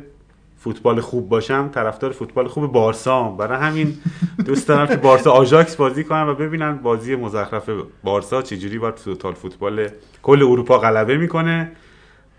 فوتبال 0.60 1.02
خوب 1.02 1.30
باشم 1.30 1.70
طرفدار 1.74 2.12
فوتبال 2.12 2.48
خوب 2.48 2.72
بارسا 2.72 3.24
هم. 3.24 3.38
برای 3.38 3.58
همین 3.58 3.98
دوست 4.46 4.68
دارم 4.68 4.88
که 4.88 4.96
بارسا 4.96 5.32
آژاکس 5.32 5.76
بازی 5.76 6.04
کنن 6.04 6.28
و 6.28 6.36
ببینن 6.36 6.76
بازی 6.76 7.16
مزخرف 7.16 7.70
بارسا 8.04 8.42
چجوری 8.42 8.80
باید 8.80 8.96
توتال 8.96 9.34
فوتبال 9.34 9.90
کل 10.24 10.44
اروپا 10.44 10.78
غلبه 10.78 11.18
می‌کنه. 11.18 11.72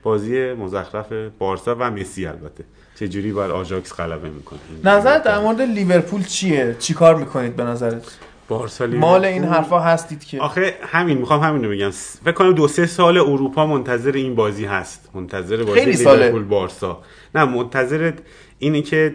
بازی 0.02 0.52
مزخرف 0.52 1.12
بارسا 1.38 1.76
و 1.78 1.90
مسی 1.90 2.26
البته. 2.26 2.64
چجوری 3.00 3.32
باید 3.32 3.50
آژاکس 3.50 3.92
غلبه 3.92 4.30
می‌کنه؟ 4.30 4.58
نظرت 4.84 5.22
در 5.22 5.38
مورد 5.38 5.60
لیورپول 5.60 6.24
چیه؟ 6.24 6.76
چیکار 6.78 7.14
می‌کنید 7.14 7.56
به 7.56 7.62
نظرت؟ 7.64 8.18
بارسا 8.48 8.86
مال 8.86 9.24
این. 9.24 9.44
حرفا 9.44 9.80
هستید 9.80 10.24
که. 10.24 10.40
آخه 10.40 10.74
همین 10.82 11.18
می‌خوام 11.18 11.40
همین 11.40 11.64
رو 11.64 11.70
بگم. 11.70 11.90
فکر 12.24 12.32
کنم 12.32 12.52
دو 12.52 12.68
سه 12.68 12.86
سال 12.86 13.18
اروپا 13.18 13.66
منتظر 13.66 14.12
این 14.12 14.34
بازی 14.34 14.64
هست. 14.64 15.10
منتظر 15.14 15.64
بازی. 15.64 15.84
لیورپول 15.84 16.44
بارسا. 16.44 17.02
نه 17.34 17.44
منتظر 17.44 18.12
اینه 18.58 18.82
که 18.82 19.14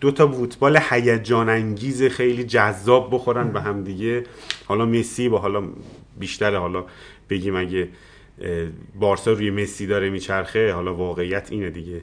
دو 0.00 0.10
تا 0.10 0.28
فوتبال 0.28 0.80
هیجان 0.90 1.48
انگیز 1.48 2.02
خیلی 2.02 2.44
جذاب 2.44 3.08
بخورن 3.14 3.52
به 3.52 3.60
هم 3.60 3.84
دیگه 3.84 4.24
حالا 4.66 4.86
مسی 4.86 5.28
با 5.28 5.38
حالا 5.38 5.62
بیشتر 6.18 6.54
حالا 6.56 6.84
بگیم 7.30 7.56
اگه 7.56 7.88
بارسا 9.00 9.32
روی 9.32 9.50
مسی 9.50 9.86
داره 9.86 10.10
میچرخه 10.10 10.72
حالا 10.72 10.94
واقعیت 10.94 11.48
اینه 11.50 11.70
دیگه. 11.70 12.00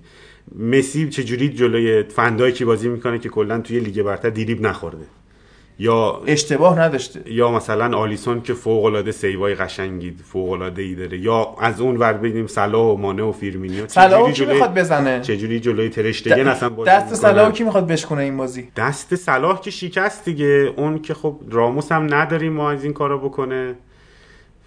مسی 0.56 1.10
چجوری 1.10 1.50
جلوی 1.50 2.04
فندایکی 2.04 2.66
بازی 2.66 2.90
می‌کنه 2.90 3.20
که 3.20 3.30
کلا 3.30 3.60
توی 3.60 3.80
لیگ 3.80 4.02
برتر 4.02 4.30
دریبل 4.30 4.62
نخورده؟ 4.62 5.06
یا 5.82 6.22
اشتباه 6.28 6.80
نداشته. 6.80 7.22
یا 7.26 7.52
مثلا 7.52 7.98
آلیسون 7.98 8.42
که 8.42 8.54
فوق 8.54 8.86
العاده 8.86 9.12
save 9.12 9.47
ای 9.47 9.56
قشنگی 9.56 10.16
فوق 10.24 10.50
العاده 10.50 10.82
ای 10.82 10.96
داره. 10.96 11.18
یا 11.18 11.56
از 11.62 11.82
اون 11.82 11.98
ور 11.98 12.14
ببینیم 12.14 12.48
صلاح 12.48 12.94
و 12.94 12.98
مانه 12.98 13.24
و 13.24 13.32
فیرمینیو. 13.32 13.86
چجوری 13.86 14.34
جلوی- 14.34 14.54
می‌خواد 14.54 14.74
بزنه؟ 14.74 15.22
چجوری 15.22 15.60
جلوی 15.60 15.90
ترشتگن 15.90 16.48
اصلا 16.48 16.70
بازی 16.70 16.92
دست. 16.92 17.16
صلاح 17.16 17.52
کی 17.52 17.64
می‌خواد 17.64 17.88
بشکنه 17.88 18.22
این 18.24 18.38
بازی؟ 18.38 18.68
دست 18.76 19.16
صلاح 19.16 19.62
که 19.62 19.72
شکست 19.72 20.26
دیگه. 20.26 20.74
اون 20.78 21.02
که 21.02 21.14
خب 21.14 21.40
راموس 21.52 21.92
هم 21.92 22.14
نداریم 22.14 22.54
ما 22.54 22.72
از 22.72 22.84
این 22.84 22.94
کارا 22.94 23.18
بکنه. 23.18 23.76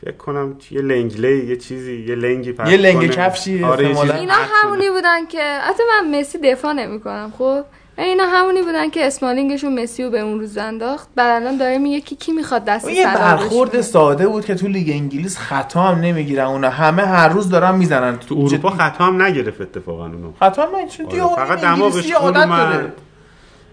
فکر 0.04 0.16
کنم 0.16 0.56
یه 0.70 0.80
لنگله 0.80 1.36
یه 1.36 1.56
چیزی 1.56 2.04
یه 2.08 2.14
لنگی 2.14 2.52
پخش 2.52 2.70
یه 2.70 2.76
لنگ. 2.76 3.10
کفشی 3.10 3.64
آره. 3.64 3.88
چیزی 3.94 4.12
اینا. 4.12 4.34
همونی 4.34 4.90
بودن 4.90 5.26
که 5.26 5.58
حتی 5.62 5.82
من 5.92 6.18
مسی 6.20 6.38
دفاع 6.38 6.72
نمی‌کنم 6.72 7.32
خب؟ 7.38 7.64
اینا 7.98 8.24
همونی 8.26 8.62
بودن 8.62 8.90
که 8.90 9.06
اسمالینگشون 9.06 9.82
مسی 9.82 10.04
رو 10.04 10.10
به 10.10 10.20
اون 10.20 10.40
روز 10.40 10.58
انداخت. 10.58 11.08
بعد 11.14 11.42
الان 11.42 11.56
داره 11.56 11.78
میگه 11.78 12.00
کی 12.00 12.16
کی 12.16 12.32
می‌خواد 12.32 12.64
دست 12.64 12.88
یه 12.88 13.06
برخورد. 13.06 13.80
ساده 13.80 14.28
بود 14.28 14.44
که 14.44 14.54
تو 14.54 14.68
لیگ 14.68 14.90
انگلیس 14.90 15.38
خطا 15.38 15.82
هم 15.82 16.00
نمی‌گیرن. 16.00 16.44
اونا 16.44 16.70
همه 16.70 17.02
هر 17.02 17.28
روز 17.28 17.50
دارن 17.50 17.74
می‌زنن. 17.74 18.18
تو 18.18 18.34
اروپا 18.34 18.70
خطا 18.70 19.04
هم 19.04 19.22
نگرفت 19.22 19.60
اتفاقا 19.60 20.06
اونو 20.06 20.32
خطا 20.40 20.62
هم 20.62 20.88
چون 20.88 21.06
دیگه 21.06 21.22
آره، 21.22 21.46
فقط 21.46 21.60
دماغش 21.60 22.14
خون 22.14 22.36
اومد. 22.36 22.92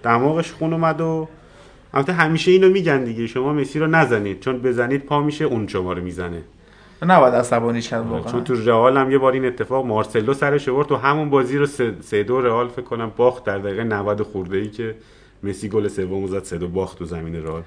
دماغش 0.03 0.51
خون 0.51 0.73
اومد 0.73 1.01
و 1.01 1.27
البته 1.93 2.13
همیشه 2.13 2.51
اینو 2.51 2.69
میگن 2.69 3.03
دیگه 3.03 3.27
شما 3.27 3.53
مسی 3.53 3.79
رو 3.79 3.87
نزنید 3.87 4.39
چون 4.39 4.59
بزنید 4.59 5.05
پا 5.05 5.21
میشه 5.21 5.45
اون 5.45 5.67
شما 5.67 5.93
رو 5.93 6.03
می‌زنه. 6.03 6.41
نباید 7.01 7.35
عصبانیش 7.35 7.89
کرد 7.89 8.07
واقعا. 8.07 8.31
چون 8.31 8.43
تو 8.43 8.55
رئال 8.55 8.97
هم 8.97 9.11
یه 9.11 9.17
بار 9.17 9.33
این 9.33 9.45
اتفاق 9.45 9.85
مارسلو 9.85 10.33
سرش 10.33 10.69
آورد. 10.69 10.87
تو 10.87 10.95
همون 10.95 11.29
بازی 11.29 11.57
رو 11.57 11.65
سه, 12.01 12.23
دو 12.23 12.41
رئال 12.41 12.67
فکر 12.67 12.81
کنم 12.81 13.11
باخت 13.17 13.43
در 13.43 13.57
دقیقه 13.57 13.83
90 13.83 14.21
خورده 14.21 14.57
ای 14.57 14.69
که 14.69 14.95
مسی 15.43 15.69
گل 15.69 15.87
سومو 15.87 16.27
زد 16.27 16.43
سه 16.43 16.57
دو 16.57 16.67
باخت 16.67 16.99
تو 16.99 17.05
زمین 17.05 17.43
رئال. 17.43 17.61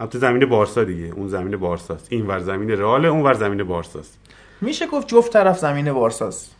البته 0.00 0.18
زمین 0.18 0.46
بارسا 0.46 0.84
دیگه 0.84 1.12
اون 1.16 1.28
زمین 1.28 1.56
بارساست. 1.56 2.06
این 2.10 2.26
ور 2.26 2.38
زمین 2.38 2.70
رئال 2.70 3.06
اون 3.06 3.22
ور 3.22 3.34
زمین 3.34 3.62
بارساست. 3.62 4.18
میشه 4.60 4.86
گفت 4.86 5.08
جفت 5.08 5.32
طرف 5.32 5.58
زمین 5.58 5.92
بارساست. 5.92 6.56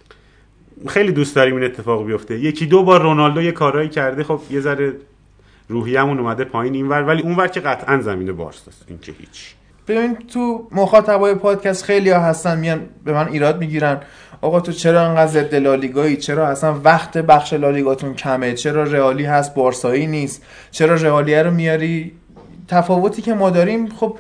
خیلی 0.89 1.13
دوست 1.13 1.37
داریم 1.37 1.55
این 1.55 1.65
اتفاق 1.65 2.07
بیفته. 2.07 2.39
یکی 2.39 2.67
دو 2.67 2.83
بار 2.83 3.03
رونالدو 3.03 3.43
یه 3.43 3.53
کارایی 3.53 3.89
کرده 3.89 4.25
خب 4.25 4.41
یه 4.51 4.61
ذره 4.61 4.93
روحیه‌مون 5.71 6.19
اومده 6.19 6.45
پایین 6.45 6.75
اینور 6.75 7.03
ولی 7.03 7.23
اونور 7.23 7.49
که 7.49 7.61
قطعا 7.61 8.01
زمین 8.01 8.33
بارساست 8.33 8.85
این 8.89 8.99
که 8.99 9.13
هیچ. 9.13 9.55
ببین 9.89 10.17
تو 10.17 10.69
مخاطبای 10.73 11.35
پادکست 11.35 11.85
خیلی 11.85 12.11
ها 12.11 12.21
هستن 12.21 12.59
میان 12.59 12.81
به 13.05 13.13
من 13.13 13.29
ایراد 13.29 13.59
می‌گیرن. 13.59 14.01
آقا 14.41 14.61
تو 14.61 14.73
چرا 14.73 15.01
انقدر 15.01 15.27
ضد 15.27 15.55
لالیگایی؟ 15.55 16.17
چرا 16.17 16.49
اصلا 16.49 16.81
وقت 16.85 17.19
بخش 17.19 17.53
لالیگاتون 17.53 18.15
کمه؟ 18.15 18.53
چرا 18.53 18.83
رئالی 18.85 19.25
هست 19.25 19.55
بارسایی 19.55 20.07
نیست؟ 20.07 20.43
چرا 20.71 20.95
رئالیه 20.95 21.43
رو 21.43 21.51
میاری؟ 21.51 22.13
تفاوتی 22.69 23.23
که 23.23 23.35
ما 23.35 23.51
داریم 23.51 23.89
خب 23.89 24.17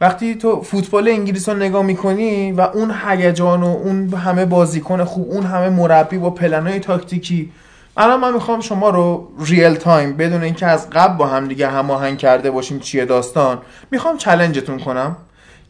وقتی 0.00 0.34
تو 0.34 0.62
فوتبال 0.62 1.08
انگلیس 1.08 1.48
رو 1.48 1.56
نگاه 1.56 1.82
می‌کنی 1.82 2.52
و 2.52 2.60
اون 2.60 2.94
هیجان 3.06 3.62
و 3.62 3.66
اون 3.66 4.08
همه 4.08 4.44
بازیکن 4.44 5.04
خوب 5.04 5.30
اون 5.30 5.42
همه 5.42 5.68
مربی 5.68 6.18
با 6.18 6.30
پلنای 6.30 6.78
تاکتیکی 6.78 7.50
الان 7.96 8.20
من 8.20 8.34
می‌خوام 8.34 8.60
شما 8.60 8.90
رو 8.90 9.28
real 9.38 9.74
time 9.74 10.16
بدون 10.16 10.42
اینکه 10.42 10.66
از 10.66 10.90
قبل 10.90 11.16
با 11.16 11.26
هم 11.26 11.48
دیگه 11.48 11.68
هماهنگ 11.68 12.18
کرده 12.18 12.50
باشیم 12.50 12.78
چیه 12.78 13.04
داستان 13.04 13.58
می‌خوام 13.90 14.16
challenge 14.16 14.62
تون 14.62 14.78
کنم 14.78 15.16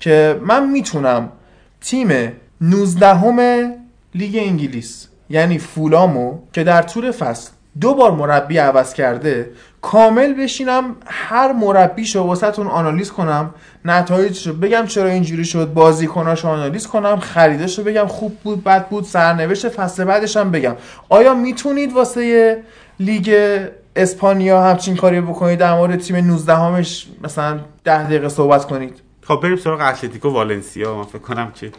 که 0.00 0.40
من 0.42 0.70
می‌تونم 0.70 1.32
تیم 1.80 2.32
19 2.60 3.14
هم 3.14 3.76
لیگ 4.14 4.36
انگلیس 4.36 5.08
یعنی 5.30 5.58
فولامو 5.58 6.38
که 6.52 6.64
در 6.64 6.82
طول 6.82 7.10
فصل 7.10 7.50
دو 7.80 7.94
بار 7.94 8.10
مربی 8.10 8.58
عوض 8.58 8.94
کرده. 8.94 9.50
کامل 9.82 10.34
بشینم 10.34 10.96
هر 11.06 11.52
مربیشو 11.52 12.20
واسهتون 12.20 12.66
آنالیز 12.66 13.12
کنم 13.12 13.54
نتایجشو 13.84 14.52
بگم 14.52 14.86
چرا 14.86 15.08
اینجوری 15.08 15.44
شد 15.44 15.72
بازیکناشو 15.72 16.48
آنالیز 16.48 16.86
کنم 16.86 17.20
خریدشو 17.20 17.84
بگم 17.84 18.06
خوب 18.06 18.38
بود 18.44 18.64
بد 18.64 18.88
بود 18.88 19.04
سرنوشت 19.04 19.68
فصل 19.68 20.04
بعدش 20.04 20.36
هم 20.36 20.50
بگم. 20.50 20.76
آیا 21.08 21.34
می‌تونید 21.34 21.92
واسه 21.92 22.62
لیگ 23.00 23.58
اسپانیا 23.96 24.62
همچین 24.62 24.96
کاری 24.96 25.20
بکنید؟ 25.20 25.58
در 25.58 25.74
مورد 25.74 26.00
تیم 26.00 26.16
19 26.16 26.54
همش 26.54 27.06
مثلا 27.24 27.60
10 27.84 28.04
دقیقه 28.04 28.28
صحبت 28.28 28.64
کنید. 28.64 29.00
خب 29.22 29.40
بریم 29.42 29.56
سراغ 29.56 29.80
اتلتیکو 29.80 30.28
والنسیا. 30.28 30.94
من 30.94 31.04
فکر 31.04 31.18
کنم 31.18 31.52
که 31.54 31.72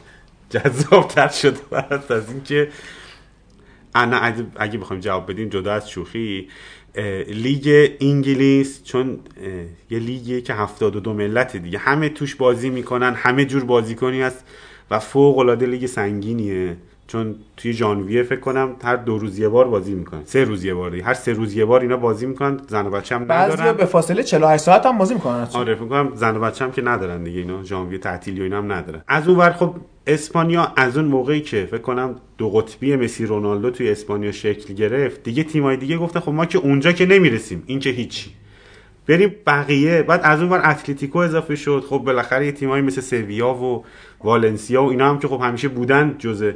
جذابتر 0.49 1.27
شده 1.27 1.57
از 2.09 2.29
اینکه 2.29 2.67
انا 3.95 4.17
اگه, 4.55 4.77
بخوایم 4.77 5.01
جواب 5.01 5.31
بدیم 5.31 5.49
جدا 5.49 5.73
از 5.73 5.89
شوخی 5.89 6.47
لیگ 7.27 7.91
انگلیس 8.01 8.83
چون 8.83 9.19
یه 9.89 9.99
لیگیه 9.99 10.41
که 10.41 10.53
72 10.53 11.13
ملت 11.13 11.57
دیگه. 11.57 11.77
همه 11.77 12.09
توش 12.09 12.35
بازی 12.35 12.69
می‌کنن 12.69 13.13
همه 13.13 13.45
جور 13.45 13.63
بازیکنی 13.63 14.21
هست 14.21 14.45
و 14.91 14.99
فوق 14.99 15.37
العاده 15.37 15.65
لیگ 15.65 15.85
سنگینیه. 15.85 16.77
چون 17.07 17.35
توی 17.57 17.73
ژانویه 17.73 18.23
فکر 18.23 18.39
کنم 18.39 18.75
هر 18.83 18.95
دو 18.95 19.17
روز 19.17 19.39
یه 19.39 19.49
بار 19.49 19.67
بازی 19.67 19.93
می‌کنن. 19.93 20.21
سه 20.25 20.43
روز 20.43 20.65
یه 20.65 20.73
بار 20.73 20.91
دیگه. 20.91 21.03
هر 21.03 21.13
سه 21.13 21.33
روز 21.33 21.55
یه 21.55 21.65
بار 21.65 21.81
اینا 21.81 21.97
بازی 21.97 22.25
می‌کنن 22.25 22.59
زن 22.67 22.85
و 22.85 22.89
بچه 22.89 23.15
هم 23.15 23.31
ندارن. 23.31 23.73
به 23.73 23.85
فاصله 23.85 24.23
48 24.23 24.63
ساعت 24.63 24.85
هم 24.85 24.97
بازی 24.97 25.13
می‌کنن. 25.13 25.47
آره 25.53 25.75
فکر 25.75 25.85
کنم 25.85 26.11
زن 26.15 26.37
و 26.37 26.39
بچه 26.39 26.65
هم 26.65 26.71
که 26.71 26.81
ندارن 26.81 27.23
دیگه 27.23 27.39
اینا. 27.39 27.63
ژانویه 27.63 27.97
تعطیلی 27.97 28.39
و 28.39 28.43
اینا 28.43 28.57
هم 28.57 28.71
ندارن. 28.71 29.03
از 29.07 29.27
اون 29.27 29.37
ور 29.37 29.51
خب 29.51 29.75
اسپانیا 30.07 30.73
از 30.75 30.97
اون 30.97 31.05
موقعی 31.05 31.41
که 31.41 31.67
فکر 31.71 31.81
کنم 31.81 32.15
دو 32.37 32.49
قطبی 32.49 32.95
مسی 32.95 33.25
رونالدو 33.25 33.69
توی 33.69 33.89
اسپانیا 33.89 34.31
شکل 34.31 34.73
گرفت 34.73 35.23
دیگه 35.23 35.43
تیمای 35.43 35.77
دیگه 35.77 35.97
گفتن 35.97 36.19
خب 36.19 36.31
ما 36.31 36.45
که 36.45 36.57
اونجا 36.57 36.91
که 36.91 37.05
نمی‌رسیم 37.05 37.63
این 37.65 37.79
که 37.79 37.89
هیچی. 37.89 38.29
بریم 39.07 39.35
بقیه 39.47 40.03
بعد 40.03 40.21
از 40.23 40.41
اون 40.41 40.49
ور 40.49 40.69
اتلتیکو 40.69 41.19
اضافه 41.19 41.55
شد 41.55 41.83
خب 41.89 41.97
بالاخره 41.97 42.45
یه 42.45 42.51
تیمایی 42.51 42.83
مثل 42.83 43.01
سویا 43.01 43.53
و 43.53 43.83
والنسیا 44.23 44.83
و 44.83 44.89
اینا 44.89 45.09
هم 45.09 45.19
که 45.19 45.27
خب 45.27 45.41
همیشه 45.41 45.67
بودن 45.67 46.15
جزء 46.19 46.51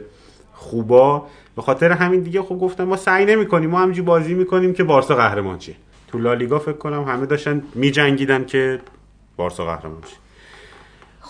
خوبا. 0.53 1.27
به 1.55 1.61
خاطر 1.61 1.91
همین 1.91 2.19
دیگه 2.19 2.41
خب 2.41 2.55
گفتم 2.55 2.84
ما 2.84 2.97
سعی 2.97 3.26
نمی‌کنیم 3.26 3.69
ما 3.69 3.80
همینجوری 3.80 4.05
بازی 4.05 4.34
می‌کنیم 4.34 4.73
که 4.73 4.84
بارسا 4.84 5.15
قهرمان 5.15 5.59
شه. 5.59 5.76
تو 6.07 6.17
لالیگا 6.17 6.59
فکر 6.59 6.77
کنم 6.77 7.03
همه 7.03 7.26
داشتن 7.26 7.63
می‌جنگیدن 7.76 8.45
که 8.45 8.80
بارسا 9.38 9.65
قهرمان 9.65 10.01
شه. 10.01 10.28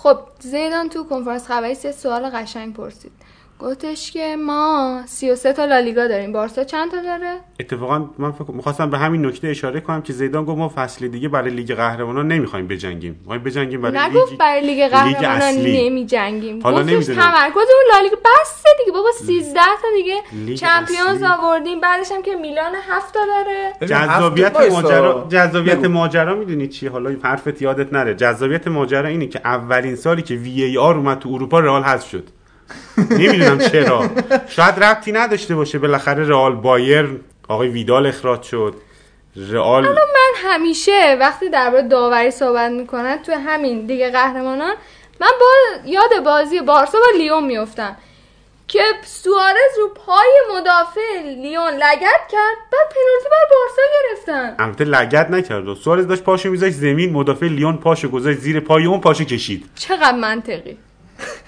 خب 0.04 0.18
زیدان 0.40 0.90
تو 0.90 1.04
کنفرانس 1.04 1.48
خبری 1.48 1.76
سه 1.76 1.92
سوال 1.92 2.30
قشنگ 2.30 2.74
پرسید. 2.74 3.12
گفتش 3.60 4.12
که 4.12 4.36
ما 4.36 5.02
33 5.06 5.54
تا 5.54 5.66
لالیگا 5.66 6.08
داریم 6.08 6.32
بارسا 6.32 6.64
چند 6.64 6.92
تا 6.92 7.02
داره 7.02 7.38
اتفاقا 7.60 8.10
من 8.18 8.32
فکر 8.32 8.52
می‌خواستم 8.52 8.90
به 8.90 8.98
همین 8.98 9.26
نکته 9.26 9.48
اشاره 9.48 9.80
کنم 9.80 10.02
که 10.02 10.14
زیدان 10.14 10.46
گفت 10.46 10.58
ما 10.58 10.74
فصل 10.76 11.08
دیگه 11.08 11.30
برای 11.30 11.52
لیگ 11.52 11.74
قهرمانان 11.74 12.28
نمی‌خوایم 12.28 12.68
بجنگیم 12.68 13.16
می‌خوایم 13.20 13.44
بجنگیم 13.44 13.82
برای 13.82 14.10
نگفت 14.10 14.32
لیگ 14.32 14.40
برای 14.40 14.62
لیگ 14.62 14.88
قهرمانان 14.88 15.42
اصلی. 15.42 15.90
نمی 15.90 16.06
جنگیم 16.06 16.64
حالا 16.64 16.82
نمی‌دونم. 16.82 17.22
تمرکز 17.22 17.56
اون 17.56 17.94
لالیگا 17.94 18.16
بسته 18.16 18.70
دیگه 18.80 18.92
بابا 18.92 19.12
13 19.12 19.60
تا 19.82 19.88
دیگه 19.96 20.56
چمپیونز. 20.56 21.24
آوردیم 21.24 21.80
بعدش 21.80 22.12
هم 22.12 22.22
که 22.22 22.36
میلان 22.36 22.76
7 22.90 23.14
تا 23.14 23.20
داره 23.26 23.88
جذابیت. 23.88 24.72
ماجرا 24.72 25.28
جذابیت. 25.30 25.86
ماجرا 25.86 26.36
می‌دونی 26.36 26.68
چی 26.68 26.88
حالا 26.88 27.16
حرفت 27.24 27.62
یادت 27.62 27.94
نره 27.94 28.16
جذابیت 28.16 28.68
ماجرا 28.68 29.08
اینه 29.08 29.28
که 29.28 29.42
اولین 29.46 29.96
سالی 29.96 30.22
که 30.22 30.36
وی 30.36 30.64
ای 30.64 30.78
آر 30.78 30.96
اومد 30.96 31.20
تو 31.20 31.30
اروپا 31.30 31.60
رئال 31.60 31.84
حذف 31.84 32.10
شد 32.10 32.30
نمی‌دونم 33.12 33.58
چرا. 33.58 34.10
شاید 34.48 34.84
ربطی 34.84 35.12
نداشته 35.12 35.56
باشه. 35.56 35.80
بالاخره 35.80 36.28
رئال 36.28 36.56
بایر 36.56 37.20
آقای 37.48 37.68
ویدال 37.68 38.06
اخراج 38.06 38.44
شد. 38.44 38.74
رئال 39.36 39.84
من 39.84 39.96
همیشه 40.36 41.18
وقتی 41.20 41.50
درباره 41.50 41.88
داوری 41.88 42.32
صحبت 42.32 42.72
می‌کنن 42.72 43.18
تو 43.24 43.32
همین 43.32 43.86
دیگه 43.86 44.12
قهرمانان 44.12 44.74
من 45.22 45.32
با 45.40 45.46
یاد 45.86 46.24
بازی 46.26 46.62
بارسا 46.62 46.98
با 46.98 47.18
لیون 47.18 47.46
میفتم 47.46 47.98
که 48.68 48.82
سوارز 49.04 49.78
رو 49.78 49.88
پای 49.88 50.58
مدافع 50.58 51.22
لیون 51.24 51.74
لگت 51.74 52.22
کرد 52.32 52.58
بعد 52.72 52.90
پنالتی 52.90 53.30
بر 53.32 53.46
بارسا 53.50 53.82
گرفتن. 54.00 54.64
البته 54.64 54.84
لگد 54.84 55.32
نکرد. 55.32 55.68
و 55.68 55.76
سوارز 55.76 56.08
داشت 56.08 56.24
پاشو 56.24 56.50
میذاشت 56.50 56.74
زمین 56.74 57.14
مدافع 57.14 57.46
لیون 57.46 57.78
پاشو 57.78 58.10
گذاشت 58.10 58.40
زیر 58.40 58.60
پای 58.60 58.86
اون 58.86 59.02
پاشو 59.02 59.24
کشید. 59.24 59.70
چقدر 59.76 60.18
منطقی. 60.18 60.78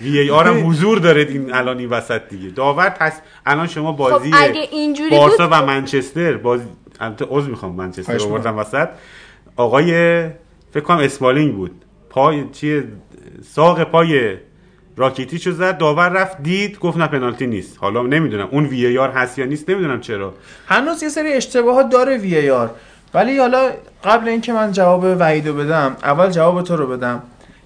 وی 0.02 0.20
ای 0.20 0.30
آر 0.30 0.48
هم 0.48 0.60
حضور 0.70 0.98
داره 1.00 1.22
این 1.30 1.54
الان 1.54 1.78
این 1.78 1.90
وسط 1.90 2.22
دیگه. 2.30 2.50
داور 2.50 2.90
پس 2.90 3.14
الان 3.46 3.68
شما 3.68 3.92
خب 3.92 3.98
بازی 3.98 4.32
اگه 4.34 4.62
اینجوری 4.72 5.10
بارسا 5.10 5.48
و 5.52 5.66
منچستر 5.66 6.38
بازی 6.38 6.66
البته 7.00 7.26
عذر 7.30 7.50
می‌خوام 7.50 7.76
منچستر 7.76 8.18
رو 8.18 8.26
آوردم 8.26 8.58
وسط. 8.58 8.90
آقای 9.56 10.22
فکر 10.74 10.84
کنم 10.84 10.98
اسمالینگ 10.98 11.56
بود. 11.56 11.72
پای 12.10 12.46
چیه 12.52 12.84
ساق 13.44 13.84
پای 13.84 14.38
راکیتیچو 14.98 15.52
زد 15.52 15.78
داور 15.78 16.10
رفت 16.10 16.44
دید 16.44 16.80
گفت 16.80 16.98
نه 16.98 17.08
پنالتی 17.08 17.48
نیست. 17.48 17.78
حالا 17.82 18.02
نمی‌دونم 18.02 18.48
اون 18.52 18.66
وی 18.66 18.86
ای 18.86 18.98
آر 18.98 19.10
هست 19.12 19.40
یا 19.40 19.46
نیست 19.46 19.70
نمی‌دونم 19.70 20.02
چرا. 20.02 20.34
هنوز 20.68 21.04
یه 21.04 21.10
سری 21.10 21.34
اشتباهات 21.34 21.90
داره 21.90 22.18
وی 22.18 22.38
ای 22.38 22.50
آر. 22.50 22.70
ولی 23.14 23.38
حالا 23.38 23.72
قبل 24.04 24.28
اینکه 24.28 24.54
من 24.54 24.72
جواب 24.72 25.04
وحیدو 25.20 25.54
بدم 25.54 25.96
اول 26.04 26.30
جواب 26.30 26.62
تو 26.62 26.76
رو 26.76 26.88
بدم. 26.88 27.24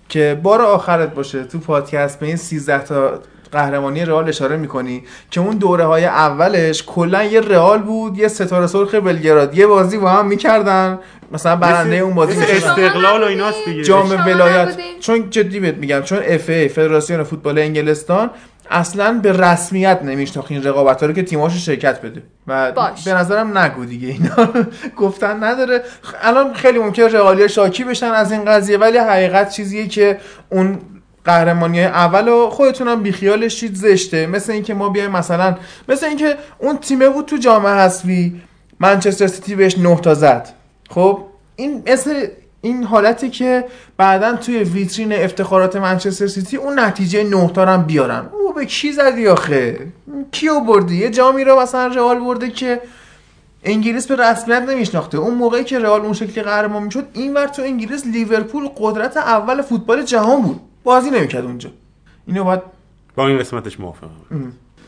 که 0.10 0.40
بار 0.44 0.62
آخرت 0.62 1.14
باشه 1.14 1.44
تو 1.44 1.60
پادکست 1.60 2.20
به 2.20 2.26
این 2.26 2.36
13 2.36 2.84
تا 2.84 3.20
قهرمانی 3.52 4.06
رئال 4.06 4.30
اشاره 4.30 4.58
می‌کنی 4.58 5.04
که 5.32 5.42
اون 5.42 5.58
دوره 5.58 5.86
های 5.86 6.06
اولش 6.06 6.84
کلا 6.84 7.24
یه 7.24 7.42
رئال 7.42 7.82
بود 7.82 8.18
یه 8.18 8.28
ستاره 8.28 8.68
سرخ 8.68 8.96
بلگراد 8.96 9.58
یه 9.58 9.68
بازی 9.68 9.98
با 9.98 10.10
هم 10.10 10.28
می‌کردن 10.28 11.00
مثلا 11.32 11.56
برنده 11.56 11.96
اون 11.96 12.14
بازی 12.14 12.38
مثل. 12.38 12.52
استقلال 12.52 13.24
و 13.24 13.26
ایناست 13.26 13.66
دیگه 13.66 13.84
جام 13.84 14.10
ولایت؟ 14.10 14.78
چون 15.00 15.30
جدی 15.30 15.60
بهت 15.60 15.76
میگم 15.76 16.02
چون 16.02 16.20
اف 16.26 16.50
ای 16.50 16.68
فدراسیون 16.68 17.24
فوتبال 17.24 17.60
انگلستان 17.60 18.30
اصلا 18.70 19.20
به 19.24 19.32
رسمیت 19.32 20.00
نمیشناخت 20.04 20.52
این 20.52 20.64
رقابت 20.64 21.04
رو 21.04 21.14
که 21.14 21.24
تیماشو 21.24 21.58
شرکت 21.58 22.02
بده. 22.02 22.24
و 22.48 22.72
باش. 22.72 23.04
به 23.04 23.14
نظرم 23.14 23.58
نگو 23.58 23.86
دیگه. 23.86 24.08
اینا 24.08 24.54
گفتن 25.02 25.44
نداره. 25.44 25.84
الان 26.22 26.54
خیلی 26.54 26.80
ممکنه 26.80 27.08
رئالیا 27.08 27.48
شاکی 27.48 27.84
بشن 27.84 28.12
از 28.12 28.32
این 28.32 28.46
قضیه 28.46 28.78
ولی 28.78 28.98
حقیقت 28.98 29.50
چیزیه 29.50 29.88
که 29.88 30.18
اون 30.50 30.80
قهرمانی 31.26 31.84
اول 31.84 32.28
و 32.28 32.50
خودتونم 32.50 33.04
بیخیالش 33.04 33.60
شید 33.60 33.76
زشته. 33.76 34.28
مثل 34.28 34.52
اینکه 34.52 34.74
ما 34.74 34.90
بیایم 34.90 35.12
مثلا 35.12 35.58
مثل 35.90 36.06
اینکه 36.06 36.36
اون 36.58 36.78
تیمه 36.78 37.10
بود 37.10 37.26
تو 37.26 37.38
جام 37.38 37.66
حذفی 37.68 38.42
منچستر 38.80 39.28
سیتی 39.28 39.56
بهش 39.56 39.78
9 39.78 39.96
تا 39.96 40.14
زد. 40.14 40.50
خب؟ 40.90 41.20
این 41.56 41.84
مثل 41.88 42.28
این 42.66 42.84
حالتی 42.84 43.30
که 43.30 43.66
بعدا 43.98 44.36
توی 44.36 44.64
ویترین 44.64 45.14
افتخارات 45.14 45.76
منچستر 45.76 46.28
سیتی 46.28 46.58
اون 46.58 46.80
نتیجه 46.80 47.24
9 47.24 47.48
تا 47.48 47.64
رو 47.64 47.70
هم 47.70 47.84
بیارن. 47.84 48.26
او 48.32 48.54
به 48.54 48.66
کی 48.66 48.92
زدی 48.92 49.28
آخه؟ 49.28 49.88
کیو 50.32 50.60
بردی؟ 50.60 50.96
یه 50.96 51.10
جامی 51.10 51.44
رو 51.44 51.62
مثلا 51.62 51.88
رئال 51.88 52.20
برده 52.20 52.50
که 52.50 52.82
انگلیس 53.64 54.08
به 54.08 54.16
رسمیت 54.16 54.62
نمیشناخته. 54.62 55.18
اون 55.18 55.34
موقعی 55.34 55.64
که 55.64 55.80
رئال 55.80 56.02
اون 56.02 56.14
شکلی 56.14 56.44
قهرمان 56.44 56.84
می‌شد 56.84 57.08
اینور 57.14 57.48
تو 57.48 57.62
انگلیس 57.62 58.06
لیورپول 58.06 58.70
قدرت 58.78 59.18
اول 59.18 59.62
فوتبال 59.62 60.04
جهان 60.04 60.42
بود. 60.42 60.60
بازی 60.84 61.10
نمی‌کرد 61.10 61.46
اونجا. 61.46 61.70
اینو 62.28 62.44
باید 62.44 62.62
با 63.16 63.28
این 63.28 63.40
قسمتش 63.40 63.80
موافقم. 63.80 64.10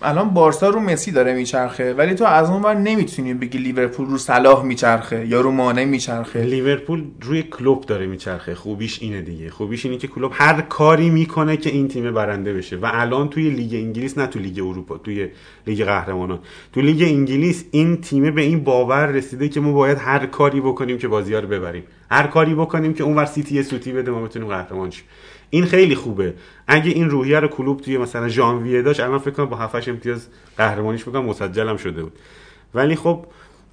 الان 0.02 0.30
بارسا 0.30 0.70
رو 0.70 0.80
مسی 0.80 1.12
داره 1.12 1.34
میچرخه 1.34 1.94
ولی 1.94 2.16
تو 2.16 2.26
از 2.26 2.50
اون 2.50 2.62
ور 2.62 2.74
نمی‌تونی 2.74 3.34
بگی 3.34 3.58
لیورپول 3.58 4.08
رو 4.08 4.18
صلاح 4.18 4.64
میچرخه 4.66 5.28
یا 5.28 5.42
رو 5.42 5.52
مانه 5.52 5.86
میچرخه. 5.86 6.44
لیورپول 6.44 7.04
روی 7.22 7.44
کلوپ 7.44 7.86
داره 7.86 8.08
میچرخه. 8.08 8.56
خوبیش 8.56 9.02
اینه 9.02 9.22
دیگه. 9.22 9.50
خوبیش 9.50 9.86
اینه 9.86 9.98
که 9.98 10.08
کلوپ 10.08 10.32
هر 10.36 10.62
کاری 10.62 11.10
می‌کنه 11.10 11.58
که 11.58 11.70
این 11.70 11.88
تیم 11.88 12.14
برنده 12.14 12.54
بشه. 12.54 12.76
و 12.76 12.90
الان 12.94 13.30
توی 13.30 13.50
لیگ 13.50 13.74
انگلیس 13.74 14.18
نه 14.18 14.28
تو 14.28 14.40
لیگ 14.40 14.60
اروپا 14.60 14.98
توی 14.98 15.28
لیگ 15.68 15.86
قهرمانان. 15.86 16.40
تو 16.74 16.82
لیگ 16.82 17.02
انگلیس 17.02 17.66
این 17.72 18.02
تیم 18.02 18.36
به 18.36 18.42
این 18.42 18.64
باور 18.64 19.06
رسیده 19.06 19.50
که 19.50 19.60
ما 19.60 19.72
باید 19.72 19.98
هر 19.98 20.26
کاری 20.26 20.62
بکنیم 20.62 20.98
که 20.98 21.08
بازی 21.08 21.36
رو 21.36 21.48
ببریم. 21.48 21.84
هر 22.12 22.28
کاری 22.28 22.56
بکنیم 22.56 22.94
که 22.94 23.04
اونور 23.04 23.26
سیتی 23.26 23.56
یه 23.56 23.64
سوتی 23.64 23.92
بده 23.92 24.12
ما 24.12 24.22
بتونیم 24.22 24.48
قهرمان 24.48 24.92
شیم. 24.92 25.04
این 25.50 25.66
خیلی 25.66 25.96
خوبه. 25.96 26.34
اگه 26.68 26.92
این 26.92 27.10
روحیه 27.10 27.40
رو 27.40 27.48
کلوب 27.48 27.82
توی 27.82 27.98
مثلا 27.98 28.28
ژانویه 28.28 28.82
داشت 28.82 29.00
الان 29.00 29.20
فکر 29.20 29.32
کنم 29.32 29.46
با 29.46 29.58
7 29.58 29.90
امتیاز 29.90 30.28
قهرمانیش 30.58 31.04
بکنم 31.04 31.26
مسجلم 31.26 31.78
شده 31.78 32.04
بود. 32.04 32.20
ولی 32.74 32.96
خب 32.96 33.26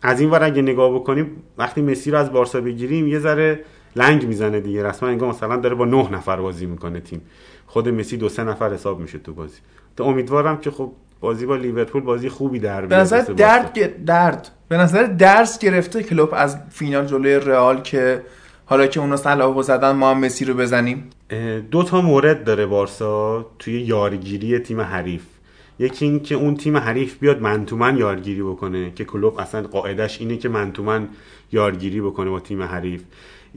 از 0.02 0.20
این 0.20 0.30
ور 0.30 0.44
اگه 0.44 0.62
نگاه 0.62 0.94
بکنیم 0.94 1.30
وقتی 1.58 1.82
مسی 1.82 2.10
رو 2.10 2.18
از 2.18 2.32
بارسا 2.32 2.60
بگیریم 2.60 3.08
یه 3.08 3.18
ذره 3.18 3.60
لنگ 3.96 4.26
می‌زنه 4.26 4.60
دیگه. 4.60 4.82
رسما 4.82 5.08
انگار 5.08 5.28
مثلا 5.28 5.56
داره 5.56 5.74
با 5.74 5.84
نه 5.84 6.10
نفر 6.12 6.36
بازی 6.36 6.66
می‌کنه 6.66 7.00
تیم. 7.00 7.22
خود 7.66 7.88
مسی 7.88 8.16
دو 8.16 8.28
سه 8.28 8.44
نفر 8.44 8.72
حساب 8.72 9.00
میشه 9.00 9.18
تو 9.18 9.34
بازی. 9.34 9.58
تو 9.96 10.04
امیدوارم 10.04 10.60
که 10.60 10.70
خب 10.70 10.92
بازی 11.20 11.46
با 11.46 11.56
لیورپول 11.56 12.02
بازی 12.02 12.28
خوبی 12.28 12.58
در 12.58 12.86
به 12.86 12.96
نظر 12.96 13.20
درد 13.20 14.04
درد. 14.04 14.50
به 14.68 14.76
نظر 14.76 15.02
درس 15.02 15.58
گرفته 15.58 16.02
کلوب 16.02 16.28
از 16.32 16.58
فینال 16.70 17.06
جلوی 17.06 17.34
رئال 17.34 17.80
که 17.80 18.22
حالا 18.66 18.86
که 18.86 19.00
اونا 19.00 19.16
صلاحو 19.16 19.62
زدن 19.62 19.90
ما 19.90 20.10
هم 20.10 20.18
مسی 20.18 20.44
رو 20.44 20.54
بزنیم. 20.54 21.10
دو 21.70 21.82
تا 21.82 22.00
مورد 22.00 22.44
داره 22.44 22.66
بارسا 22.66 23.46
توی 23.58 23.80
یارگیری 23.80 24.58
تیم 24.58 24.80
حریف. 24.80 25.22
یکی 25.78 26.04
این 26.04 26.20
که 26.22 26.34
اون 26.34 26.56
تیم 26.56 26.76
حریف 26.76 27.18
بیاد 27.18 27.42
من 27.42 27.66
تو 27.66 27.76
من 27.76 27.96
یارگیری 27.96 28.42
بکنه 28.42 28.92
که 28.94 29.04
کلوب 29.04 29.38
اصلا 29.38 29.62
قاعدش 29.62 30.20
اینه 30.20 30.36
که 30.36 30.48
من 30.48 30.72
تو 30.72 30.82
من 30.82 31.08
یارگیری 31.52 32.00
بکنه 32.00 32.30
با 32.30 32.40
تیم 32.40 32.62
حریف. 32.62 33.02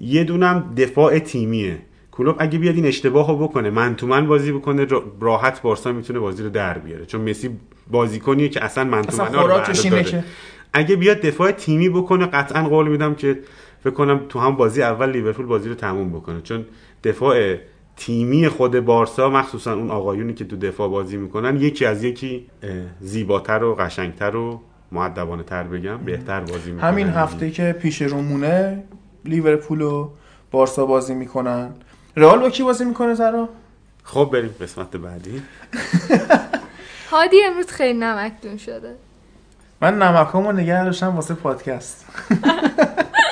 یه 0.01 0.23
دونم 0.23 0.73
دفاع 0.77 1.19
تیمیه. 1.19 1.77
کلوب 2.11 2.35
اگه 2.39 2.59
بیاد 2.59 2.75
این 2.75 2.85
اشتباه 2.85 3.27
رو 3.27 3.37
بکنه 3.47 3.69
من 3.69 3.95
تو 3.95 4.07
من 4.07 4.27
بازی 4.27 4.51
بکنه 4.51 4.85
را- 4.85 5.03
راحت 5.21 5.61
بارسا 5.61 5.91
می‌تونه 5.91 6.19
بازی 6.19 6.43
رو 6.43 6.49
در 6.49 6.77
بیاره. 6.77 7.05
چون 7.05 7.29
مسی 7.29 7.49
بازیکنیه 7.91 8.49
که 8.49 8.63
اصلا 8.63 8.83
من 8.83 9.01
تو 9.01 9.09
اصلا 9.09 9.25
من 9.25 9.33
رو 9.33 9.39
اگه 10.73 10.95
بیاد 10.95 11.21
دفاع 11.21 11.51
تیمی 11.51 11.89
بکنه 11.89 12.25
قطعا 12.25 12.63
قول 12.69 12.87
میدم 12.87 13.15
که 13.15 13.39
فکر 13.83 13.93
کنم 13.93 14.21
تو 14.29 14.39
هم 14.39 14.55
بازی 14.55 14.81
اول 14.81 15.11
لیورپول 15.11 15.45
بازی 15.45 15.69
رو 15.69 15.75
تموم 15.75 16.09
بکنه. 16.09 16.41
چون 16.41 16.65
دفاع 17.03 17.55
تیمی 17.97 18.47
خود 18.47 18.79
بارسا 18.79 19.29
مخصوصا 19.29 19.73
اون 19.73 19.91
آقایونی 19.91 20.33
که 20.33 20.45
تو 20.45 20.57
دفاع 20.57 20.89
بازی 20.89 21.17
می‌کنن 21.17 21.57
یکی 21.57 21.85
از 21.85 22.03
یکی 22.03 22.49
زیباتر 23.01 23.63
و 23.63 23.75
قشنگتر 23.75 24.35
و 24.35 24.61
معدبانه 24.91 25.43
تر 25.43 25.63
بگم 25.63 25.97
بهتر 25.97 26.39
بازی 26.39 26.71
می‌کنن. 26.71 26.89
همین 26.89 27.07
هفته 27.07 27.51
که 27.51 27.75
پیش 27.81 28.01
رو 28.01 28.21
مونه 28.21 28.83
لیورپول 29.25 29.81
و 29.81 30.09
بارسا 30.51 30.85
بازی 30.85 31.15
می‌کنن. 31.15 31.69
رئال 32.15 32.39
با 32.39 32.49
کی 32.49 32.63
بازی 32.63 32.85
می‌کنه 32.85 33.13
زرا؟ 33.13 33.49
خب 34.03 34.29
بریم 34.33 34.55
قسمت 34.61 34.97
بعدی. 34.97 35.41
هادی 37.11 37.37
امروز 37.43 37.67
خیلی 37.67 37.99
نمکدون 37.99 38.57
شده. 38.57 38.95
من 39.81 40.01
نمکامو 40.01 40.51
نگه 40.51 40.83
داشتم 40.83 41.15
واسه 41.15 41.33
پادکست. 41.33 42.05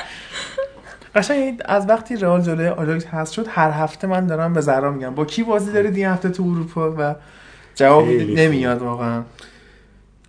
قشنگ 1.16 1.62
از 1.64 1.88
وقتی 1.88 2.16
رئال 2.16 2.40
جلوی 2.40 2.68
آژاکس 2.68 3.06
هست 3.06 3.32
شد 3.32 3.46
هر 3.48 3.70
هفته 3.70 4.06
من 4.06 4.26
دارم 4.26 4.52
به 4.52 4.60
زهرا 4.60 4.90
میگم. 4.90 5.14
با 5.14 5.24
کی 5.24 5.42
بازی 5.42 5.72
دارید 5.72 5.96
این 5.96 6.06
هفته 6.06 6.28
تو 6.28 6.42
اروپا؟ 6.42 6.94
و 6.98 7.14
جواب 7.74 8.08
نمیاد 8.08 8.82
واقعا. 8.82 9.22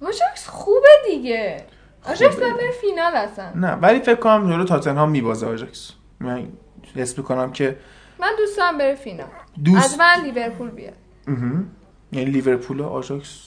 آژاکس 0.02 0.48
خوبه 0.48 0.90
دیگه. 1.10 1.64
آژاکس 2.06 2.36
باید 2.36 2.56
فینال 2.82 3.16
اصلا. 3.16 3.46
نه 3.56 3.72
ولی 3.72 4.00
فکر 4.00 4.16
کنم 4.16 4.50
جلو 4.50 4.64
تاتنهام 4.64 5.10
میبازه 5.12 5.48
آژاکس 5.48 5.92
من 6.20 6.48
حس 6.96 7.18
می‌کنم 7.18 7.52
که 7.52 7.78
من 8.20 8.28
دوست 8.38 8.58
دارم 8.58 8.78
بره 8.78 8.96
فینال. 8.96 9.28
از 9.28 9.64
دوست 9.64 10.00
من 10.00 10.24
لیورپول 10.24 10.70
بیاد. 10.70 10.94
یعنی 12.12 12.32
لیورپول 12.32 12.80
و 12.80 12.86
آژاکس 12.86 13.44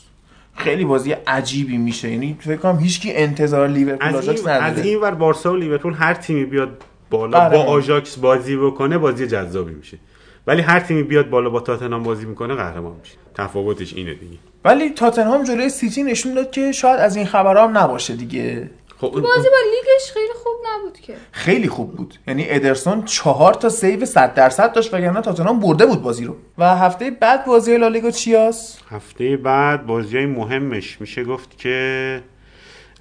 خیلی 0.55 0.85
بازی 0.85 1.13
عجیبی 1.13 1.79
میشه. 1.79 2.11
یعنی 2.11 2.39
فکر 2.41 2.57
کنم 2.57 2.79
هیچکی 2.79 3.13
انتظار 3.15 3.69
لیورپول 3.69 4.09
از 4.09 4.15
آژاکس 4.15 4.47
این, 4.47 4.49
از 4.49 4.63
نداره. 4.63 4.89
این 4.89 5.01
ور 5.01 5.11
بارسا 5.11 5.53
و 5.53 5.57
لیورپول 5.57 5.95
هر 5.95 6.15
تیمی 6.15 6.45
بیاد 6.45 6.83
بالا 7.11 7.39
آره. 7.39 7.57
با 7.57 7.65
آژاکس 7.65 8.17
بازی 8.17 8.57
بکنه 8.57 8.99
بازی 8.99 9.27
جذابی 9.27 9.75
میشه. 9.75 9.99
ولی 10.47 10.63
هر 10.63 10.81
تیمی 10.81 11.03
بیاد 11.03 11.31
بالا 11.31 11.51
با 11.51 11.61
تاتنهام 11.61 12.03
بازی 12.03 12.27
می‌کنه 12.27 12.55
قهرمان 12.55 12.97
میشه. 13.01 13.15
تفاوتش 13.35 13.95
اینه 13.95 14.15
دیگه. 14.15 14.37
ولی 14.65 14.91
تاتنهام 14.91 15.45
جلوی 15.45 15.69
سیتی 15.69 16.03
نشون 16.03 16.35
داد 16.35 16.51
که 16.51 16.73
شاید 16.73 17.01
از 17.01 17.17
این 17.17 17.27
خبرها 17.27 17.69
هم 17.69 17.79
نباشه 17.79 18.17
دیگه. 18.17 18.71
خب 19.01 19.11
بازی 19.11 19.25
با 19.25 19.57
لیگش 19.71 20.13
خیلی 20.13 20.33
خوب 20.43 20.53
نبود 20.67 20.99
که. 21.01 21.15
خیلی 21.33 21.69
خوب 21.69 21.97
بود. 21.97 22.15
یعنی 22.29 22.45
ادرسون 22.49 23.05
چهار 23.05 23.55
تا 23.55 23.69
save 23.69 24.05
100 24.05 24.35
درصد 24.35 24.73
داشت 24.73 24.95
وگرنه 24.95 25.21
تاتنهام 25.21 25.61
برده 25.61 25.87
بود 25.87 26.03
بازی 26.03 26.25
رو. 26.25 26.37
و 26.59 26.77
هفته 26.77 27.11
بعد 27.11 27.45
بازی 27.45 27.77
لالیگا 27.77 28.11
چیاس؟ 28.11 28.79
هفته 28.91 29.37
بعد 29.37 29.87
بازی 29.87 30.27
مهمش. 30.27 31.01
میشه 31.01 31.25
گفت 31.25 31.59
که 31.59 32.23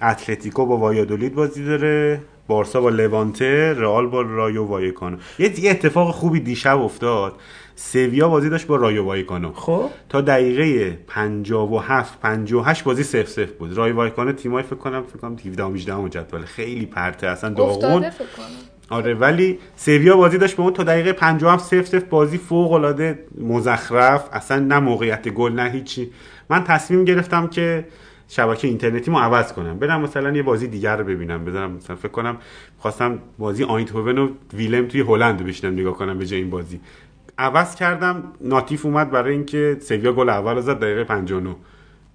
اتلتیکو 0.02 0.66
با 0.66 0.76
وایادولید 0.76 1.34
بازی 1.34 1.64
داره. 1.64 2.20
بارسا 2.50 2.80
با 2.80 2.88
لوانته 2.88 3.74
رئال 3.76 4.06
با 4.06 4.22
رایو 4.22 4.64
وایکانو. 4.64 5.16
یه 5.38 5.70
اتفاق 5.70 6.14
خوبی 6.14 6.40
دیشب 6.40 6.80
افتاد. 6.80 7.32
سویا 7.74 8.28
بازی 8.28 8.48
داشت 8.50 8.66
با 8.66 8.76
رایو 8.76 9.04
وایکانو. 9.04 9.52
خب. 9.52 9.90
تا 10.08 10.20
دقیقه 10.20 10.98
57 11.06 12.20
58 12.20 12.84
بازی 12.84 13.02
0 13.02 13.24
0 13.24 13.46
بود. 13.58 13.76
رایو 13.76 13.96
وایکانو 13.96 14.32
تیمای 14.32 14.62
فکر 14.62 14.76
کنم 14.76 15.02
فکر 15.02 15.18
کنم 15.18 15.36
17 15.46 15.62
و 15.62 15.74
18 15.74 16.08
جدول. 16.08 16.42
خیلی 16.42 16.86
پرته 16.86 17.26
اصلا 17.26 17.50
داغون. 17.50 18.06
آره 18.90 19.14
ولی 19.14 19.58
سویا 19.76 20.16
بازی 20.16 20.38
داشت 20.38 20.56
به 20.56 20.62
اون 20.62 20.72
تا 20.72 20.82
دقیقه 20.82 21.12
57 21.12 21.64
صفر 21.64 21.82
صفر 21.82 22.04
بازی 22.10 22.38
فوق 22.38 22.72
العاده 22.72 23.18
مزخرف. 23.38 24.28
اصلا 24.32 24.58
نه 24.58 24.78
موقعیت 24.78 25.28
گل 25.28 25.52
نه 25.52 25.70
هیچی. 25.70 26.10
من 26.50 26.64
تصمیم 26.64 27.04
گرفتم 27.04 27.46
که 27.46 27.84
شبکه 28.30 28.68
اینترنتی 28.68 29.10
ما 29.10 29.20
عوض 29.20 29.52
کنم. 29.52 29.78
برم 29.78 30.00
مثلا 30.00 30.30
یه 30.36 30.42
بازی 30.42 30.66
دیگر 30.66 30.96
رو 30.96 31.04
ببینم 31.04 31.44
بذارم 31.44 31.72
مثلا 31.72 31.96
فکر 31.96 32.08
کنم 32.08 32.36
خواستم 32.78 33.18
بازی 33.38 33.64
آینتهوون 33.64 34.18
و 34.18 34.28
ویلم 34.54 34.86
توی 34.86 35.00
هلند 35.00 35.40
رو 35.40 35.46
بشینم 35.46 35.72
نگاه 35.72 35.94
کنم 35.94 36.18
به 36.18 36.26
جای 36.26 36.40
این 36.40 36.50
بازی. 36.50 36.80
عوض 37.38 37.74
کردم 37.74 38.22
ناتیف 38.40 38.86
اومد 38.86 39.10
برای 39.10 39.32
اینکه 39.32 39.76
سویا 39.80 40.12
گل 40.12 40.28
اول 40.28 40.54
رو 40.54 40.60
زد 40.60 40.80
دقیقه 40.80 41.04
59 41.04 41.56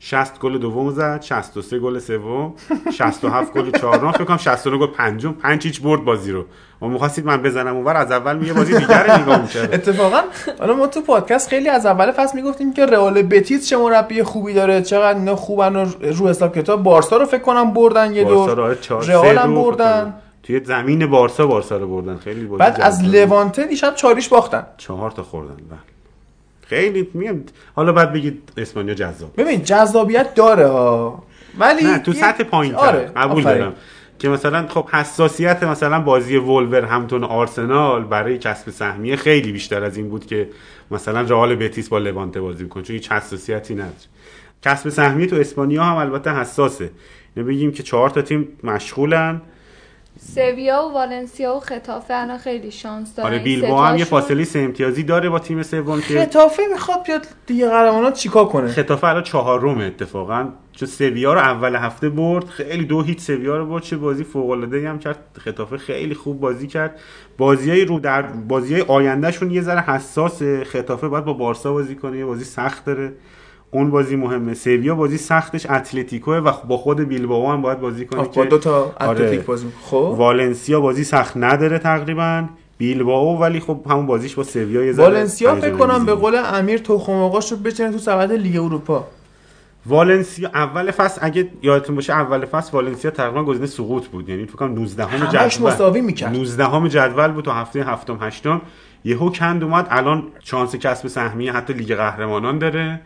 60 0.07 0.39
گل 0.39 0.57
دوم 0.57 0.89
زد 0.91 1.21
63 1.21 1.79
گل 1.79 1.99
سوم 1.99 2.53
67 2.97 3.53
گل 3.53 3.71
چهارم. 3.71 4.11
فکر 4.11 4.23
کنم 4.23 4.37
69 4.37 4.77
گل 4.77 4.87
پنجم. 4.87 5.31
پنج 5.31 5.65
هیچ 5.65 5.81
برد 5.81 6.05
بازی 6.05 6.31
رو. 6.31 6.45
و 6.81 6.85
می‌خواستید 6.85 7.25
من 7.25 7.41
بزنم 7.41 7.75
اونور 7.75 7.97
از 7.97 8.11
اول 8.11 8.37
می 8.37 8.47
یه 8.47 8.53
بازی 8.53 8.77
دیگر 8.77 9.07
رو 9.07 9.21
نگاه 9.21 9.41
می‌کردم. 9.41 9.73
اتفاقا 9.73 10.21
حالا 10.59 10.75
ما 10.75 10.87
تو 10.87 11.01
پادکست 11.01 11.49
خیلی 11.49 11.69
از 11.69 11.85
اول 11.85 12.11
فصل 12.11 12.35
می‌گفتیم 12.35 12.73
که 12.73 12.85
رئال 12.85 13.21
بتیس 13.21 13.69
چه 13.69 13.77
مربی 13.77 14.23
خوبی 14.23 14.53
داره 14.53 14.81
چقدر 14.81 15.17
اینا 15.17 15.35
خوبن 15.35 15.75
و 15.75 15.85
رو 16.01 16.27
حساب 16.27 16.55
کتاب. 16.55 16.83
بارسا 16.83 17.17
رو 17.17 17.25
فکر 17.25 17.41
کنم 17.41 17.73
بردن 17.73 18.13
یه 18.13 18.23
دور. 18.23 18.61
آره 18.61 18.77
رئال 19.07 19.37
هم 19.37 19.55
بردن. 19.55 20.13
توی 20.43 20.65
زمین 20.65 21.07
بارسا 21.07 21.47
بارسا 21.47 21.77
رو 21.77 21.87
بردن. 21.87 22.17
خیلی 22.17 22.45
بعد 22.45 22.81
از. 22.81 23.03
لوانته 23.03 23.63
دیشب 23.63 23.95
چاریش 23.95 24.29
باختن. 24.29 24.65
چهار 24.77 25.11
تا 25.11 25.23
خوردن 25.23 25.55
بله. 25.55 25.94
خیلی 26.65 27.09
میگم 27.13 27.35
حالا 27.75 27.91
بعد 27.91 28.13
بگید 28.13 28.49
اسپانیا 28.57 28.93
جذاب. 28.93 29.31
ببین 29.37 29.63
جذابیت 29.63 30.33
داره 30.35 30.67
ها. 30.67 31.23
ولی 31.59 31.83
نه 31.83 31.99
تو 31.99 32.13
سطح 32.13 32.43
پایین 32.43 32.75
آره 32.75 33.11
قبول. 33.15 33.43
دارم. 33.43 33.73
که 34.19 34.29
مثلا 34.29 34.67
خب 34.67 34.89
حساسیت 34.89 35.63
مثلا 35.63 35.99
بازی 35.99 36.37
ولور 36.37 36.85
همتون 36.85 37.23
آرسنال 37.23 38.03
برای 38.03 38.37
کسب 38.37 38.69
سهمیه 38.69 39.15
خیلی 39.15 39.51
بیشتر 39.51 39.83
از 39.83 39.97
این 39.97 40.09
بود 40.09 40.25
که 40.25 40.49
مثلا 40.91 41.21
رئال 41.21 41.55
بتیس 41.55 41.89
با 41.89 41.97
لوانته 41.97 42.41
بازی 42.41 42.67
کنه 42.67 42.83
چون 42.83 42.93
هیچ 42.93 43.11
حساسیتی 43.11 43.73
نداره. 43.73 43.93
کسب 44.61 44.89
سهمیه 44.89 45.27
تو 45.27 45.35
اسپانیا 45.35 45.83
هم 45.83 45.97
البته 45.97 46.31
حساسه. 46.31 46.91
اینو 47.35 47.49
بگیم 47.49 47.71
که 47.71 47.83
چهار 47.83 48.09
تا 48.09 48.21
تیم 48.21 48.47
مشغولن. 48.63 49.41
سویا 50.19 50.87
و 50.89 50.93
والنسیا 50.93 51.55
و 51.55 51.59
خطافه 51.59 52.13
الان 52.13 52.37
خیلی 52.37 52.71
شانس 52.71 53.15
دارن 53.15 53.29
آره 53.29 53.39
بیلبائو 53.39 53.77
هم 53.77 53.97
یه. 53.97 54.05
فاصله 54.05 54.43
سه 54.43 54.59
امتیازی 54.59 55.03
داره 55.03 55.29
با 55.29 55.39
تیم 55.39 55.63
سوم 55.63 56.01
که 56.01 56.19
خطافه 56.19 56.63
می‌خواد 56.73 57.05
بیاد 57.05 57.27
دیگه 57.45 57.69
قهرمانات 57.69 58.13
چیکار 58.13 58.45
کنه؟ 58.45 58.67
خطافه 58.67 59.07
الان 59.07 59.23
چهارم 59.23 59.77
اتفاقا. 59.77 60.49
چون 60.71 60.87
سویا 60.87 61.33
رو 61.33 61.39
اول 61.39 61.75
هفته 61.75 62.09
برد 62.09 62.45
خیلی 62.45 62.85
دو 62.85 63.01
هیچ 63.01 63.19
سویا 63.19 63.57
رو 63.57 63.65
برد 63.65 63.83
چه 63.83 63.97
بازی 63.97 64.23
فوق 64.23 64.49
العاده 64.49 64.89
هم 64.89 64.99
کرد. 64.99 65.19
خطافه 65.39 65.77
خیلی 65.77 66.15
خوب 66.15 66.39
بازی 66.39 66.67
کرد. 66.67 66.99
بازیای 67.37 67.85
رو 67.85 67.99
در 67.99 68.21
بازیای 68.21 68.81
آیندهشون 68.81 69.51
یه 69.51 69.61
ذره 69.61 69.81
حساسه 69.81 70.63
خطافه 70.63 71.07
باید 71.07 71.25
با 71.25 71.33
بارسا 71.33 71.73
بازی 71.73 71.95
کنه 71.95 72.17
یه 72.17 72.25
بازی 72.25 72.43
سخت 72.43 72.85
داره. 72.85 73.13
اون 73.71 73.91
بازی 73.91 74.15
مهمه. 74.15 74.53
سویا 74.53 74.95
بازی 74.95 75.17
سختش 75.17 75.65
اتلتیکوه 75.69 76.37
و 76.37 76.51
با 76.67 76.77
خود 76.77 76.99
بیلبائو 76.99 77.51
هم 77.51 77.61
باید 77.61 77.79
بازی 77.79 78.05
کنه 78.05 78.19
آه، 78.19 78.25
با 78.27 78.31
که 78.43 78.49
دو 78.49 78.57
تا 78.57 78.95
آره. 78.99 79.09
اتلتیک 79.09 79.41
بازی 79.45 79.67
خب. 79.81 79.95
والنسیا 79.95 80.81
بازی 80.81 81.03
سخت 81.03 81.37
نداره 81.37 81.79
تقریبا. 81.79 82.45
بیلبائو 82.77 83.37
ولی 83.37 83.59
خب 83.59 83.81
همون 83.89 84.05
بازیش 84.05 84.35
با 84.35 84.43
سویا 84.43 84.85
یه 84.85 84.93
والنسیا 84.93 85.55
فکر 85.55 85.75
کنم. 85.75 86.05
به 86.05 86.13
قول 86.15 86.35
امیر 86.45 86.77
تخم 86.79 87.11
مرغاش 87.11 87.51
رو 87.51 87.57
بچینه 87.57 87.91
تو 87.91 87.97
سبد 87.97 88.31
لیگ 88.31 88.55
اروپا. 88.63 89.07
والنسیا 89.85 90.49
اول 90.53 90.91
فصل 90.91 91.19
اگه 91.23 91.49
یادتون 91.61 91.95
باشه 91.95 92.13
اول 92.13 92.45
فصل 92.45 92.69
والنسیا 92.73 93.11
تقریبا 93.11 93.43
گزینه 93.43 93.65
سقوط 93.65 94.07
بود. 94.07 94.29
یعنی 94.29 94.45
فکر 94.45 94.55
کنم 94.55 94.73
19 94.73 95.05
همه 95.05 95.25
همش 95.25 95.55
جدول. 95.57 95.67
مساوی 95.67 96.01
می‌کرد. 96.01 96.35
19 96.35 96.65
همه 96.65 96.89
جدول 96.89 97.27
بود 97.27 97.45
تا 97.45 97.53
هفته 97.53 97.83
هفتم 97.83 98.17
هشتم. 98.21 98.61
یهو 99.05 99.29
کند 99.29 99.63
اومد 99.63 99.87
الان 99.89 100.23
شانس 100.43 100.75
کسب 100.75 101.07
سهمیه 101.07 101.51
حتی 101.53 101.73
لیگ 101.73 101.95
قهرمانان 101.95 102.59
داره. 102.59 103.01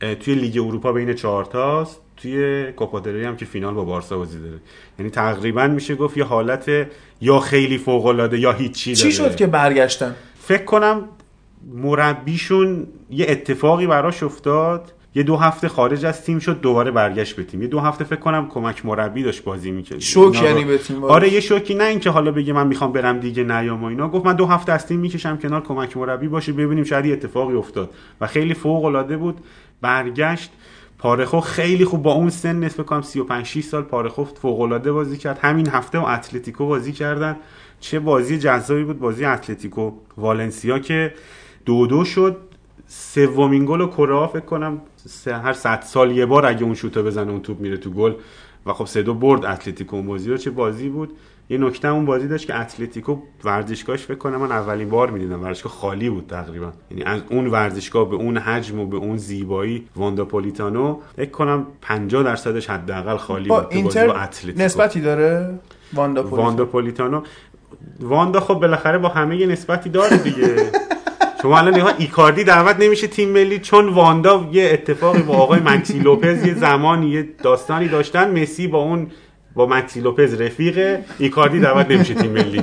توی 0.00 0.34
لیگ 0.34 0.58
اروپا 0.58 0.92
بین 0.92 1.14
چهار 1.14 1.44
تاست. 1.44 2.00
توی 2.16 2.72
کوپا 2.72 2.98
هم 2.98 3.36
که 3.36 3.44
فینال 3.44 3.74
با 3.74 3.84
بارسا 3.84 4.18
بازی 4.18 4.38
داره. 4.40 4.58
یعنی 4.98 5.10
تقریبا 5.10 5.66
میشه 5.66 5.94
گفت 5.94 6.16
یه 6.16 6.24
حالت 6.24 6.70
یا 7.20 7.38
خیلی 7.38 7.78
فوق 7.78 8.06
العاده 8.06 8.38
یا 8.38 8.52
هیچی 8.52 8.94
داره 8.94 9.10
چی 9.10 9.12
شد 9.12 9.36
که 9.36 9.46
برگشتن؟ 9.46 10.14
فکر 10.40 10.64
کنم 10.64 11.08
مربیشون 11.74 12.86
یه 13.10 13.26
اتفاقی 13.28 13.86
براش 13.86 14.22
افتاد 14.22 14.92
یه 15.14 15.22
دو 15.22 15.36
هفته 15.36 15.68
خارج 15.68 16.04
از 16.04 16.24
تیم 16.24 16.38
شد 16.38 16.60
دوباره 16.60 16.90
برگشت 16.90 17.36
به 17.36 17.42
تیم. 17.42 17.62
یه 17.62 17.68
دو 17.68 17.80
هفته 17.80 18.04
فکر 18.04 18.20
کنم 18.20 18.48
کمک 18.48 18.86
مربی 18.86 19.22
داشت 19.22 19.44
بازی 19.44 19.70
می‌کرد. 19.70 19.98
شوک 19.98 20.42
یعنی 20.42 20.64
به 20.64 20.78
تیم 20.78 21.04
آره 21.04 21.32
یه 21.32 21.40
شوکی 21.40 21.74
نه 21.74 21.84
اینکه 21.84 22.10
حالا 22.10 22.30
بگه 22.30 22.52
من 22.52 22.66
می‌خوام 22.66 22.92
برم 22.92 23.20
دیگه 23.20 23.44
نیام 23.44 23.82
و 23.84 23.86
اینا. 23.86 24.08
گفت 24.08 24.26
من 24.26 24.34
دو 24.34 24.46
هفته 24.46 24.72
از 24.72 24.86
تیم 24.86 25.00
می‌کشم 25.00 25.36
کنار 25.36 25.60
کمک 25.60 25.96
مربی 25.96 26.28
باشه 26.28 26.52
ببینیم 26.52 26.84
شاید 26.84 27.06
یه 27.06 27.12
اتفاقی 27.12 27.54
افتاد. 27.54 27.90
و 28.20 28.26
خیلی 28.26 28.54
فوق 28.54 28.84
العاده 28.84 29.16
بود. 29.16 29.38
برگشت. 29.80 30.50
پارخو 30.98 31.40
خیلی 31.40 31.84
خوب 31.84 32.02
با 32.02 32.12
اون 32.12 32.30
سن 32.30 32.64
نسبت 32.64 32.86
کنم 32.86 33.02
35 33.02 33.46
6 33.46 33.60
سال 33.60 33.82
پارخو 33.82 34.24
فوق 34.24 34.60
العاده 34.60 34.92
بازی 34.92 35.16
کرد. 35.16 35.38
همین 35.42 35.68
هفته 35.68 35.98
با 35.98 36.08
اتلتیکو 36.08 36.66
بازی 36.66 36.92
کردن. 36.92 37.36
چه 37.80 37.98
بازی 37.98 38.38
جذابی 38.38 38.84
بود 38.84 38.98
بازی 38.98 39.24
اتلتیکو 39.24 39.92
والنسیا 40.16 40.78
که 40.78 41.14
دو 41.64 41.86
دو 41.86 42.04
شد. 42.04 42.36
سومین 42.90 43.64
گل 43.66 43.80
رو 43.80 43.86
کوره‌آ 43.86 44.26
فکر 44.26 44.40
کنم 44.40 44.80
هر 45.26 45.52
100 45.52 45.80
سال 45.80 46.10
یه 46.10 46.26
بار 46.26 46.46
اگه 46.46 46.64
اون 46.64 46.74
شوتو 46.74 47.02
بزنه 47.02 47.30
اون 47.30 47.42
توپ 47.42 47.60
میره 47.60 47.76
تو 47.76 47.90
گل. 47.90 48.12
و 48.66 48.72
خب 48.72 48.86
سه 48.86 49.02
دو 49.02 49.14
برد 49.14 49.44
اتلتیکو 49.44 49.96
اون 49.96 50.06
بازی 50.06 50.30
رو. 50.30 50.36
چه 50.36 50.50
بازی 50.50 50.88
بود؟ 50.88 51.12
یه 51.50 51.58
نکته 51.58 51.88
اون 51.88 52.04
بازی 52.04 52.28
داشت 52.28 52.46
که 52.46 52.60
اتلتیکو 52.60 53.16
ورزشگاهش 53.44 54.02
فکر 54.02 54.18
کنم 54.18 54.36
من 54.36 54.52
اولین 54.52 54.88
بار 54.88 55.10
می‌دیدم. 55.10 55.42
ورزشگاه 55.42 55.72
خالی 55.72 56.10
بود 56.10 56.26
تقریبا. 56.28 56.72
یعنی 56.90 57.02
از 57.02 57.20
اون 57.30 57.46
ورزشگاه 57.46 58.10
به 58.10 58.16
اون 58.16 58.38
حجم 58.38 58.80
و 58.80 58.86
به 58.86 58.96
اون 58.96 59.16
زیبایی 59.16 59.86
واندا 59.96 60.24
متروپولیتانو 60.24 60.98
فکر 61.16 61.30
کنم 61.30 61.66
50 61.82 62.22
درصدش 62.22 62.70
حداقل 62.70 63.16
خالی 63.16 63.48
با 63.48 63.60
بود 63.60 63.72
اینتر 63.72 64.06
با 64.06 64.14
اتلتیکو. 64.14 64.62
نسبتی 64.62 65.00
داره 65.00 65.58
واندا 65.92 66.22
پولیتانو 66.22 66.46
واندا 66.46 66.64
پولیتانو 66.64 67.22
واندا 68.00 68.40
خب 68.40 68.54
بالاخره 68.54 68.98
با 68.98 69.08
همه 69.08 69.36
یه 69.36 69.46
نسبتی 69.46 69.90
داره 69.90 70.16
دیگه. 70.16 70.56
شما 71.42 71.58
الان 71.58 71.74
نگاه 71.74 71.94
ایکاردی 71.98 72.44
دعوت 72.44 72.76
نمیشه 72.80 73.06
تیم 73.06 73.28
ملی 73.28 73.58
چون 73.58 73.88
واندا 73.88 74.48
یه 74.52 74.70
اتفاقی 74.72 75.22
با 75.22 75.34
آقای 75.34 75.60
مکسی 75.60 75.98
لوپز 75.98 76.46
یه 76.46 76.54
زمانی 76.54 77.10
یه 77.10 77.28
داستانی 77.42 77.88
داشتن. 77.88 78.42
مسی 78.42 78.66
با 78.66 78.78
اون 78.78 79.10
با 79.54 79.66
مکسی 79.66 80.00
لوپز 80.00 80.40
رفیقه. 80.40 81.04
ایکاردی 81.18 81.60
دعوت 81.60 81.90
نمیشه 81.90 82.14
تیم 82.14 82.30
ملی. 82.30 82.62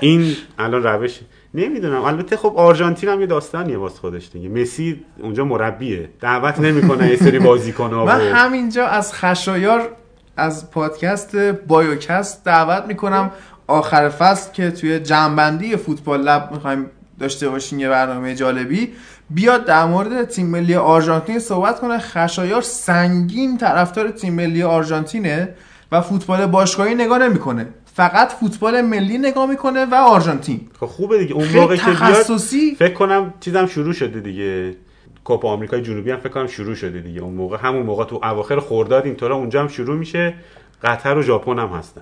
این 0.00 0.36
الان 0.58 0.82
روش 0.82 1.20
نمی‌دونم. 1.54 2.02
البته 2.02 2.36
خب 2.36 2.52
آرژانتین 2.56 3.08
هم 3.08 3.20
یه 3.20 3.26
داستانیه 3.26 3.78
واسه 3.78 3.98
خودش 3.98 4.28
دیگه. 4.32 4.48
مسی 4.48 5.04
اونجا 5.22 5.44
مربیه. 5.44 6.08
دعوت 6.20 6.60
نمی‌کنه 6.60 7.10
یه 7.10 7.16
سری 7.16 7.38
بازیکن‌ها 7.38 8.04
من 8.04 8.20
همینجا 8.20 8.86
از 8.86 9.14
خشایار 9.14 9.88
از 10.36 10.70
پادکست 10.70 11.36
بایوکست 11.36 12.44
دعوت 12.44 12.84
می‌کنم. 12.86 13.30
آخر 13.68 14.08
فصل 14.08 14.52
که 14.52 14.70
توی 14.70 15.00
جنبندی 15.00 15.76
فوتبال 15.76 16.20
لب 16.20 16.48
می‌خوایم 16.52 16.90
داشته 17.18 17.48
باشیم 17.48 17.78
یه 17.78 17.88
برنامه 17.88 18.34
جالبی. 18.34 18.92
بیاد 19.30 19.64
در 19.64 19.84
مورد 19.84 20.24
تیم 20.24 20.46
ملی 20.46 20.74
آرژانتین 20.74 21.38
صحبت 21.38 21.80
کنه. 21.80 21.98
خشایار 21.98 22.62
سنگین 22.62 23.58
طرفدار 23.58 24.10
تیم 24.10 24.34
ملی 24.34 24.62
آرژانتینه 24.62 25.54
و 25.92 26.00
فوتبال 26.00 26.46
باشگاهی 26.46 26.94
نگاه 26.94 27.18
نمی‌کنه. 27.18 27.66
فقط 27.94 28.32
فوتبال 28.32 28.80
ملی 28.80 29.18
نگاه 29.18 29.46
می‌کنه 29.46 29.84
و 29.84 29.94
آرژانتین. 29.94 30.60
خب 30.80 30.86
خوبه 30.86 31.18
دیگه. 31.18 31.34
اون 31.34 31.48
موقع 31.48 31.76
که 31.76 31.84
بیاد 31.84 31.96
تخصصی 31.96 32.74
فکر 32.74 32.94
کنم 32.94 33.34
چیزم 33.40 33.66
شروع 33.66 33.92
شده 33.92 34.20
دیگه. 34.20 34.76
کوپا 35.24 35.52
آمریکای 35.52 35.82
جنوبی 35.82 36.10
هم 36.10 36.18
فکر 36.18 36.28
کنم 36.28 36.46
شروع 36.46 36.74
شده 36.74 37.00
دیگه. 37.00 37.20
اون 37.20 37.34
موقع 37.34 37.56
همون 37.60 37.82
موقع 37.82 38.04
تو 38.04 38.20
اواخر 38.22 38.60
خرداد 38.60 39.04
اینطورا 39.04 39.36
اونجا 39.36 39.60
هم 39.60 39.68
شروع 39.68 39.96
میشه. 39.96 40.34
قطر 40.82 41.18
و 41.18 41.22
ژاپن 41.22 41.58
هم 41.58 41.68
هستن. 41.68 42.00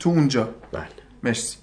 تو 0.00 0.10
اونجا. 0.10 0.48
بله. 0.72 0.82
مرسی. 1.22 1.56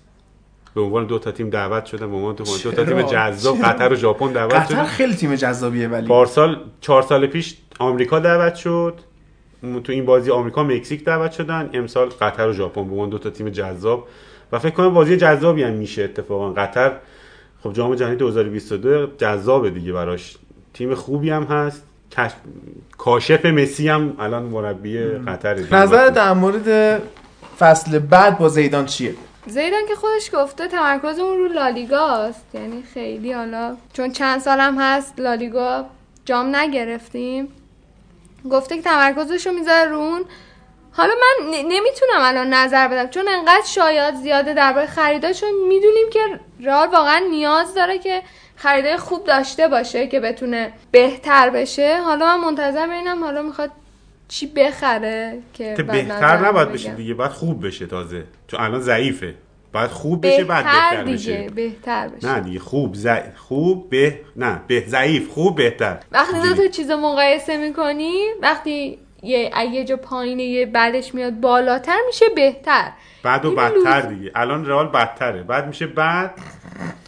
به 0.76 0.82
عنوان 0.82 1.06
دو 1.06 1.20
تا 1.20 1.32
تیم 1.32 1.50
دعوت 1.50 1.86
شدن 1.86 2.10
به 2.10 2.16
عنوان 2.16 2.36
دو 2.36 2.44
تا 2.44 2.58
چرا؟ 2.58 2.86
تیم 2.86 3.02
جذاب؟ 3.02 3.58
قطر 3.58 3.94
و 3.94 3.96
ژاپن 3.96 4.32
دعوت 4.32 4.54
قطر 4.54 4.74
شدن. 4.74 4.84
خیلی 4.84 5.14
تیم 5.14 5.36
جذابیه 5.36 5.88
ولی. 5.88 6.08
پارسال 6.08 6.58
چهار 6.82 7.02
سال 7.02 7.28
پیش 7.28 7.58
آمریکا 7.80 8.20
دعوت 8.20 8.56
شد. 8.56 8.94
تو 9.84 9.92
این 9.92 10.06
بازی 10.06 10.32
آمریکا 10.32 10.64
مکزیک 10.64 11.04
دعوت 11.04 11.32
شدن. 11.32 11.70
امسال 11.74 12.10
قطر 12.10 12.48
و 12.48 12.54
ژاپن 12.54 12.84
به 12.84 12.92
عنوان 12.92 13.10
دو 13.10 13.18
تا 13.18 13.30
تیم 13.30 13.50
جذاب. 13.50 14.08
و 14.52 14.60
فکر 14.60 14.72
کنم 14.72 14.94
بازی 14.94 15.18
جذابی 15.18 15.64
هم 15.64 15.74
میشه 15.74 16.04
اتفاقا. 16.04 16.54
قطر 16.54 16.92
خب 17.64 17.74
جام 17.74 17.96
جهانی 17.96 18.16
2022 18.16 19.08
جذابه 19.18 19.70
دیگه 19.70 19.94
براش. 19.94 20.38
تیم 20.74 20.96
خوبی 20.96 21.30
هم 21.30 21.44
هست. 21.44 21.84
کش... 22.12 22.32
کاشف 22.98 23.46
مسی 23.46 23.88
هم 23.88 24.14
الان 24.20 24.44
مربی 24.44 25.00
قطر 25.04 25.56
نظر 25.72 26.08
در 26.10 26.34
مورد 26.34 27.02
فصل 27.60 28.00
بعد 28.00 28.38
با 28.38 28.50
زیدان 28.50 28.86
چیه؟ 28.86 29.14
زیدان 29.48 29.86
که 29.88 29.96
خودش 29.96 30.30
گفته 30.34 30.68
تمرکزمون 30.68 31.38
رو 31.38 31.48
لالیگاست 31.48 32.46
یعنی 32.54 32.84
خیلی 32.94 33.34
حالا 33.34 33.78
چون 33.94 34.12
چند 34.12 34.42
سالم 34.42 34.80
هست 34.80 35.14
لالیگا 35.18 35.86
جام 36.26 36.56
نگرفتیم. 36.56 37.54
گفته 38.52 38.76
که 38.76 38.82
تمرکزش 38.82 39.48
رو 39.48 39.54
می‌ذاره 39.54 39.90
رو 39.90 39.98
اون. 39.98 40.26
حالا 40.92 41.14
من 41.14 41.52
نمی‌تونم 41.52 42.20
الان 42.20 42.54
نظر 42.54 42.88
بدم. 42.88 43.10
چون 43.10 43.28
انقدر 43.28 43.66
شایعات 43.66 44.16
زیاده 44.16 44.54
درباره 44.54 44.86
خریداش 44.86 45.42
چون 45.42 45.52
می‌دونیم 45.68 46.10
که 46.10 46.20
رئال 46.60 46.88
واقعا 46.88 47.22
نیاز 47.30 47.74
داره 47.74 47.98
که 47.98 48.22
خریدای 48.56 48.98
خوب 48.98 49.24
داشته 49.24 49.68
باشه 49.68 50.08
که 50.08 50.20
بتونه 50.20 50.74
بهتر 50.92 51.50
بشه. 51.50 52.02
حالا 52.02 52.38
من 52.38 52.44
منتظر 52.44 52.88
ببینم 52.88 53.24
حالا 53.24 53.42
می‌خواد 53.42 53.72
چی 54.28 54.48
بخره 54.48 55.38
که 55.54 55.74
که 55.78 55.84
بعد 55.84 56.08
بهتر 56.08 56.46
نباید. 56.48 56.72
بشه 56.72 56.94
دیگه 56.94 57.14
باید 57.14 57.32
خوب 57.32 57.68
بشه 57.68 57.86
تازه. 57.86 58.24
چون 58.48 58.60
الان 58.60 58.80
ضعیفه. 58.82 59.36
باید 59.74 59.90
خوب 59.90 60.28
بشه 60.28 60.44
بعد 60.44 60.66
بهتر 60.66 61.04
دیگه 61.04 61.14
بشه. 61.18 61.50
بهتر 61.56 62.08
بشه. 62.08 62.28
نه 62.34 62.40
دیگه 62.40 62.60
خوب 62.60 62.96
ضع... 62.96 63.22
خوب 63.36 63.90
به 63.90 64.20
نه 64.36 64.62
به 64.68 64.84
ضعیف 64.88 65.30
خوب 65.30 65.56
بهتر. 65.56 65.98
وقتی 66.12 66.50
دو. 66.50 66.54
تا 66.56 66.68
چیز 66.68 66.92
مقایسه 66.92 67.58
می‌کنی 67.58 68.14
وقتی 68.42 69.00
یه 69.24 69.52
اگه 69.54 69.84
جا 69.86 69.98
پایینه 69.98 70.44
یه 70.44 70.66
بعدش 70.66 71.16
میاد 71.16 71.34
بالاتر 71.34 71.98
میشه 72.08 72.26
بهتر. 72.36 72.92
بعد 73.24 73.46
و 73.46 73.52
بدتر 73.56 74.02
لوز- 74.02 74.06
دیگه. 74.20 74.32
الان 74.36 74.66
رئال 74.66 74.88
بدتره. 74.88 75.44
بعد 75.44 75.68
میشه 75.68 75.88
بعد 75.88 76.32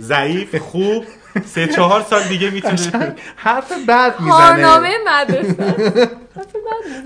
ضعیف 0.01 0.55
خوب 0.55 1.05
سه 1.45 1.67
چهار 1.67 2.01
سال 2.01 2.23
دیگه 2.23 2.49
می‌تونه 2.49 3.15
حرف 3.35 3.71
بد 3.87 4.15
کارنامه 4.15 4.91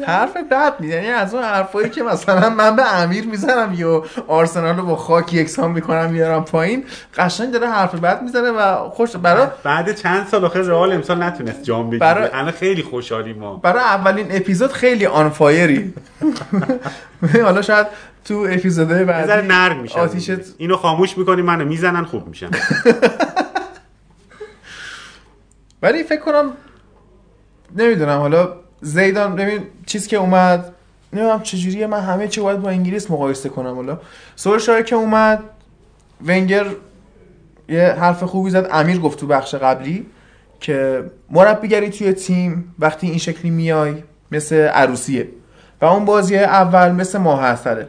حرف 0.07 0.38
بد 0.51 0.73
می‌زنه. 0.79 0.95
یعنی 0.95 1.07
از 1.07 1.33
اون 1.33 1.43
حرفایی 1.43 1.89
که 1.89 2.03
مثلا 2.03 2.49
من 2.49 2.75
به 2.75 2.95
امیر 3.01 3.25
می‌زنم 3.25 3.73
یا 3.73 4.03
آرسنال 4.27 4.77
رو 4.77 4.85
با 4.85 4.95
خاک 4.95 5.33
یکسان 5.33 5.71
می‌کنم 5.71 6.09
میارم 6.09 6.45
پایین 6.45 6.83
قشنگ 7.17 7.51
داره 7.51 7.69
حرف 7.69 7.95
بد 7.95 8.21
می‌زنه 8.21 8.51
و 8.51 8.89
خوش 8.89 9.15
برای 9.15 9.47
بعد 9.63 9.95
چند 9.95 10.27
سال 10.27 10.45
آخر 10.45 10.59
رئال 10.61 10.93
امسال 10.93 11.23
نتونست 11.23 11.63
جام 11.63 11.88
بگیره. 11.88 11.99
برای- 11.99 12.29
الان 12.33 12.51
خیلی 12.51 12.83
خوشحالی 12.83 13.33
ما. 13.33 13.55
برای 13.55 13.81
اولین 13.83 14.27
اپیزود 14.29 14.71
خیلی 14.71 15.05
آنفایری 15.05 15.93
حالا 17.43 17.61
شاید 17.61 17.88
تو 18.25 18.47
اپیزودهای 18.49 19.03
بعدی 19.05 19.47
نرم 19.47 19.77
میشن 19.79 19.99
آتیشت 19.99 20.31
اینو 20.57 20.77
خاموش 20.77 21.17
می‌کنی 21.17 21.41
منو 21.41 21.65
می‌زنن 21.65 22.03
خوب 22.05 22.27
میشن. 22.27 22.49
ولی 25.81 26.03
فکر 26.03 26.19
کنم 26.21 26.51
نمی‌دونم 27.75 28.19
حالا 28.19 28.49
زیدان 28.82 29.36
ببین 29.36 29.62
چیز 29.86 30.08
که 30.08 30.18
اومد 30.18 30.74
نمی‌دونم 31.14 31.41
چجوریه 31.41 31.88
من 31.88 31.99
همه 31.99 32.28
چی 32.28 32.41
باید 32.41 32.62
با 32.62 32.70
انگلیس 32.70 33.12
مقایسه 33.12 33.49
کنم 33.49 33.76
حالا. 33.76 33.99
سولشایر 34.36 34.82
که 34.82 34.95
اومد 34.95 35.44
ونگر 36.26 36.66
یه 37.70 37.95
حرف 37.99 38.24
خوبی 38.24 38.49
زد. 38.49 38.68
امیر 38.72 38.99
گفت 38.99 39.20
تو 39.20 39.28
بخش 39.28 39.56
قبلی 39.56 40.06
که 40.60 41.03
مربیگری 41.30 41.90
توی 41.90 42.14
تیم 42.14 42.76
وقتی 42.80 43.08
این 43.08 43.18
شکلی 43.18 43.52
میای 43.52 44.03
مثل 44.32 44.56
عروسیه. 44.56 45.28
و 45.82 45.86
اون 45.86 46.06
بازی 46.06 46.38
اول 46.38 46.91
مثل 46.91 47.18
ماه 47.18 47.44
اصله 47.44 47.88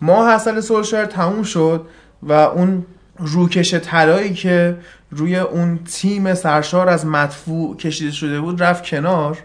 ماه 0.00 0.30
اصل 0.30 0.60
سولشایر 0.60 1.04
تموم 1.04 1.42
شد 1.42 1.86
و 2.22 2.32
اون 2.32 2.86
روکش 3.18 3.74
طلایی 3.74 4.34
که 4.34 4.76
روی 5.10 5.36
اون 5.36 5.78
تیم 5.92 6.34
سرشار 6.34 6.88
از 6.88 7.06
مدفوع 7.06 7.76
کشیده 7.76 8.10
شده 8.10 8.40
بود 8.40 8.62
رفت 8.62 8.86
کنار. 8.86 9.38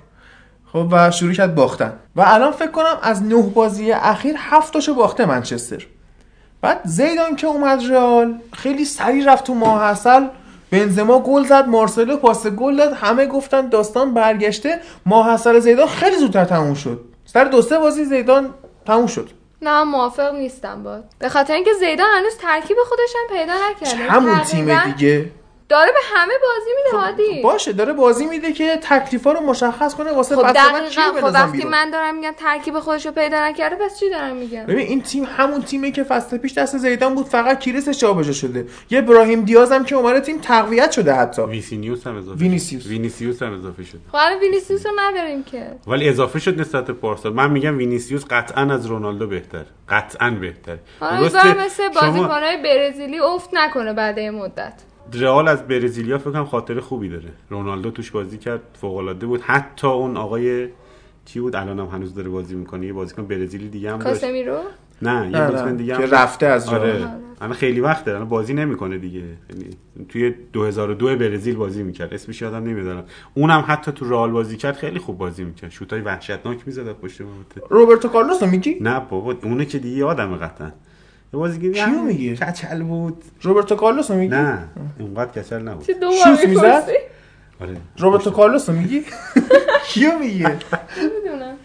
خب 0.73 0.87
و 0.91 1.11
شروع 1.11 1.33
کرد 1.33 1.55
باختن. 1.55 1.93
و 2.15 2.23
الان 2.27 2.51
فکر 2.51 2.71
کنم 2.71 2.97
از 3.01 3.23
نه 3.23 3.41
بازی 3.41 3.91
اخیر 3.91 4.35
هفتاشو 4.37 4.93
باخته 4.93 5.25
منچستر. 5.25 5.87
بعد 6.61 6.81
زیدان 6.83 7.35
که 7.35 7.47
اومد 7.47 7.91
رئال 7.91 8.39
خیلی 8.53 8.85
سریع 8.85 9.33
رفت 9.33 9.43
تو 9.43 9.53
ماه 9.53 9.83
اصل. 9.83 10.27
بنزما 10.71 11.19
گل 11.19 11.43
زد 11.43 11.67
مارسلو 11.67 12.17
پاس 12.17 12.47
گل 12.47 12.77
داد 12.77 12.93
همه 12.93 13.25
گفتن 13.25 13.69
داستان 13.69 14.13
برگشته. 14.13 14.79
ماه 15.05 15.33
حسن 15.33 15.59
زیدان 15.59 15.87
خیلی 15.87 16.17
زودتر 16.17 16.45
تموم 16.45 16.73
شد. 16.73 17.01
سر 17.25 17.43
دو 17.43 17.61
سه 17.61 17.79
بازی 17.79 18.05
زیدان 18.05 18.53
تموم 18.85 19.07
شد. 19.07 19.29
نه 19.61 19.83
موافق 19.83 20.33
نیستم 20.35 20.83
با 20.83 20.99
به 21.19 21.29
خاطر 21.29 21.53
اینکه 21.53 21.73
زیدان 21.79 22.07
هنوز 22.17 22.37
ترکیب 22.37 22.77
خودش 22.89 23.13
هم 23.15 23.37
پیدا 23.37 23.53
نکرده. 23.71 24.11
همون 24.11 24.39
تیم 24.39 24.83
دیگه. 24.83 25.31
داره 25.69 25.91
به 25.91 25.99
همه 26.15 26.33
بازی 26.41 26.71
میده 26.77 26.97
هادی. 26.97 27.41
باشه 27.41 27.73
داره 27.73 27.93
بازی 27.93 28.25
میده 28.25 28.53
که 28.53 28.77
تکلیفا 28.81 29.31
رو 29.31 29.39
مشخص 29.39 29.95
کنه 29.95 30.11
واسه 30.11 30.35
خب 30.35 30.51
دقیقا 30.51 31.11
خب 31.11 31.33
وقتی 31.33 31.51
بیرون. 31.57 31.71
من 31.71 31.89
دارم 31.89 32.15
میگم 32.15 32.31
ترکیب 32.37 32.79
خودش 32.79 33.05
رو 33.05 33.11
پیدا 33.11 33.47
نکرده 33.47 33.75
پس 33.75 33.99
چی 33.99 34.09
دارم 34.09 34.35
میگم؟ 34.35 34.65
ببین 34.65 34.87
این 34.87 35.01
تیم 35.01 35.27
همون 35.37 35.61
تیمی 35.61 35.91
که 35.91 36.03
فصل 36.03 36.37
پیش 36.37 36.53
دست 36.53 36.77
زیدان 36.77 37.15
بود 37.15 37.25
فقط 37.25 37.59
کریسش 37.59 37.97
جابجا 37.99 38.31
شده. 38.31 38.65
یه 38.89 38.99
ابراهیم 38.99 39.41
دیاز 39.41 39.71
هم 39.71 39.85
که 39.85 39.95
اومده 39.95 40.19
تیم 40.19 40.37
تقویت 40.41 40.91
شده 40.91 41.13
حتی. 41.13 41.41
ویسینیوس 41.41 42.07
هم 42.07 42.17
اضافه 42.17 42.39
وینیسیوس. 42.39 42.83
شد. 42.83 42.89
وینیسیوس 42.89 43.43
هم 43.43 43.53
اضافه 43.53 43.83
شد 43.83 43.99
خب 44.11 44.15
الان 44.15 44.39
وینیسیوس 44.39 44.85
رو 44.85 44.91
نداریم 44.99 45.43
که. 45.43 45.67
ولی 45.87 46.09
اضافه 46.09 46.39
شد 46.39 46.59
نسبت 46.61 46.85
به 46.85 46.93
پارسال 46.93 47.33
من 47.33 47.51
میگم 47.51 47.77
وینیسیوس 47.77 48.25
قطعا 48.29 48.73
از 48.73 48.85
رونالدو 48.85 49.27
بهتر. 49.27 49.63
قطعا 49.89 50.29
بهتر. 50.29 50.77
درسته؟ 51.01 51.65
مثل 51.65 51.83
شما 51.93 52.01
بازیکنهای 52.01 52.57
برزیلی 52.63 53.19
افت 53.19 53.49
نکنه 53.53 53.93
بعد 53.93 54.19
این 54.19 54.29
مدت. 54.29 54.73
رئال 55.13 55.47
از 55.47 55.67
برزیلیا 55.67 56.17
فکر 56.17 56.31
کنم 56.31 56.45
خاطر 56.45 56.79
خوبی 56.79 57.09
داره. 57.09 57.29
رونالدو 57.49 57.91
توش 57.91 58.11
بازی 58.11 58.37
کرد 58.37 58.61
فوق 58.81 58.97
العاده 58.97 59.25
بود. 59.25 59.41
حتی 59.41 59.87
اون 59.87 60.17
آقای 60.17 60.67
چی 61.25 61.39
بود؟ 61.39 61.55
الان 61.55 61.79
هم 61.79 61.85
هنوز 61.85 62.15
داره 62.15 62.29
بازی 62.29 62.55
می‌کنه. 62.55 62.85
یه 62.85 62.93
بازیکن 62.93 63.25
برزیلی 63.25 63.69
دیگه 63.69 63.91
هم 63.91 63.99
داشت. 63.99 64.21
کاسمیرو؟ 64.21 64.59
نه 65.01 65.29
یه 65.31 65.37
نه، 65.37 65.51
بازیکن 65.51 65.75
دیگه 65.75 65.97
که 65.97 66.03
هم 66.03 66.11
رفته 66.11 66.45
از 66.45 66.73
رئال. 66.73 66.81
آره 66.81 67.07
الان 67.41 67.53
خیلی 67.53 67.79
وقت 67.79 68.05
داره 68.05 68.17
الان 68.17 68.29
بازی 68.29 68.53
نمی‌کنه 68.53 68.97
دیگه. 68.97 69.19
یعنی 69.19 69.69
توی 70.09 70.33
2002 70.53 71.05
برزیل 71.17 71.55
بازی 71.55 71.83
می‌کرد. 71.83 72.13
اسمش 72.13 72.41
یادم 72.41 72.63
نمیاد 72.63 73.09
اونم 73.33 73.63
حتی 73.67 73.91
تو 73.91 74.09
رئال 74.09 74.31
بازی 74.31 74.57
کرد 74.57 74.75
خیلی 74.75 74.99
خوب 74.99 75.17
بازی 75.17 75.43
می‌کرد. 75.43 75.71
شوتای 75.71 76.01
وحشتناک 76.01 76.57
می‌زد 76.65 76.87
از 76.87 76.95
پشت 76.95 77.21
محوطه 77.21 77.61
روبرتو 77.69 78.07
کارلوس 78.07 78.43
میگی؟ 78.43 78.77
نه 78.81 78.99
بابا 79.09 79.35
اونه 79.43 79.65
که 79.65 79.79
دیگه 79.79 79.97
یادمه 79.97 80.37
قطعا. 80.37 80.71
یه 81.33 81.39
بازیکن 81.39 81.71
کیو 81.71 82.01
میگی؟ 82.01 82.35
کچل 82.35 82.83
بود. 82.83 83.23
روبرتو 83.41 83.75
کارلوس 83.75 84.11
رو 84.11 84.17
میگی؟ 84.17 84.35
نه 84.35 84.57
اونقدر 84.99 85.41
کچل 85.41 85.61
نبود. 85.61 85.87
چه 85.87 85.93
دو 85.93 86.11
شوت 86.11 86.47
می‌زد؟ 86.47 86.89
آره. 87.61 87.77
روبرتو 87.97 88.31
کارلوس 88.31 88.69
رو 88.69 88.75
میگی؟ 88.75 89.05
کیو 89.89 90.19
میگی؟ 90.19 90.45
می‌دونم 90.45 91.55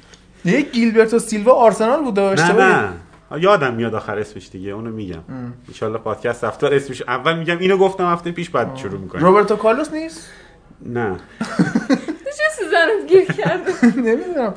یه 0.44 0.60
گیلبرتو 0.60 1.18
سیلوا 1.18 1.52
آرسنال 1.52 2.02
بود 2.02 2.20
نه 2.20 2.26
اشتباهی 2.26 2.72
نه. 2.72 2.88
یادم 3.40 3.74
میاد 3.74 3.94
آخر 3.94 4.18
اسمش 4.18 4.50
دیگه 4.50 4.70
اونو 4.70 4.90
میگم. 4.90 5.20
ان 5.82 5.98
پادکست 5.98 6.44
هفته 6.44 6.68
اسمش 6.72 7.02
اول 7.02 7.38
میگم. 7.38 7.58
اینو 7.58 7.76
گفتم 7.76 8.06
هفته 8.06 8.30
پیش 8.30 8.50
بعد 8.50 8.76
شروع 8.76 9.00
می‌کنیم. 9.00 9.24
روبرتو 9.24 9.56
کارلوس 9.56 9.92
نیست؟ 9.92 10.28
نه. 10.86 11.16
چه 12.36 12.44
سوزنت 12.58 13.08
گیر 13.08 13.32
کرده؟ 13.32 13.72
نمی‌دونم. 14.10 14.54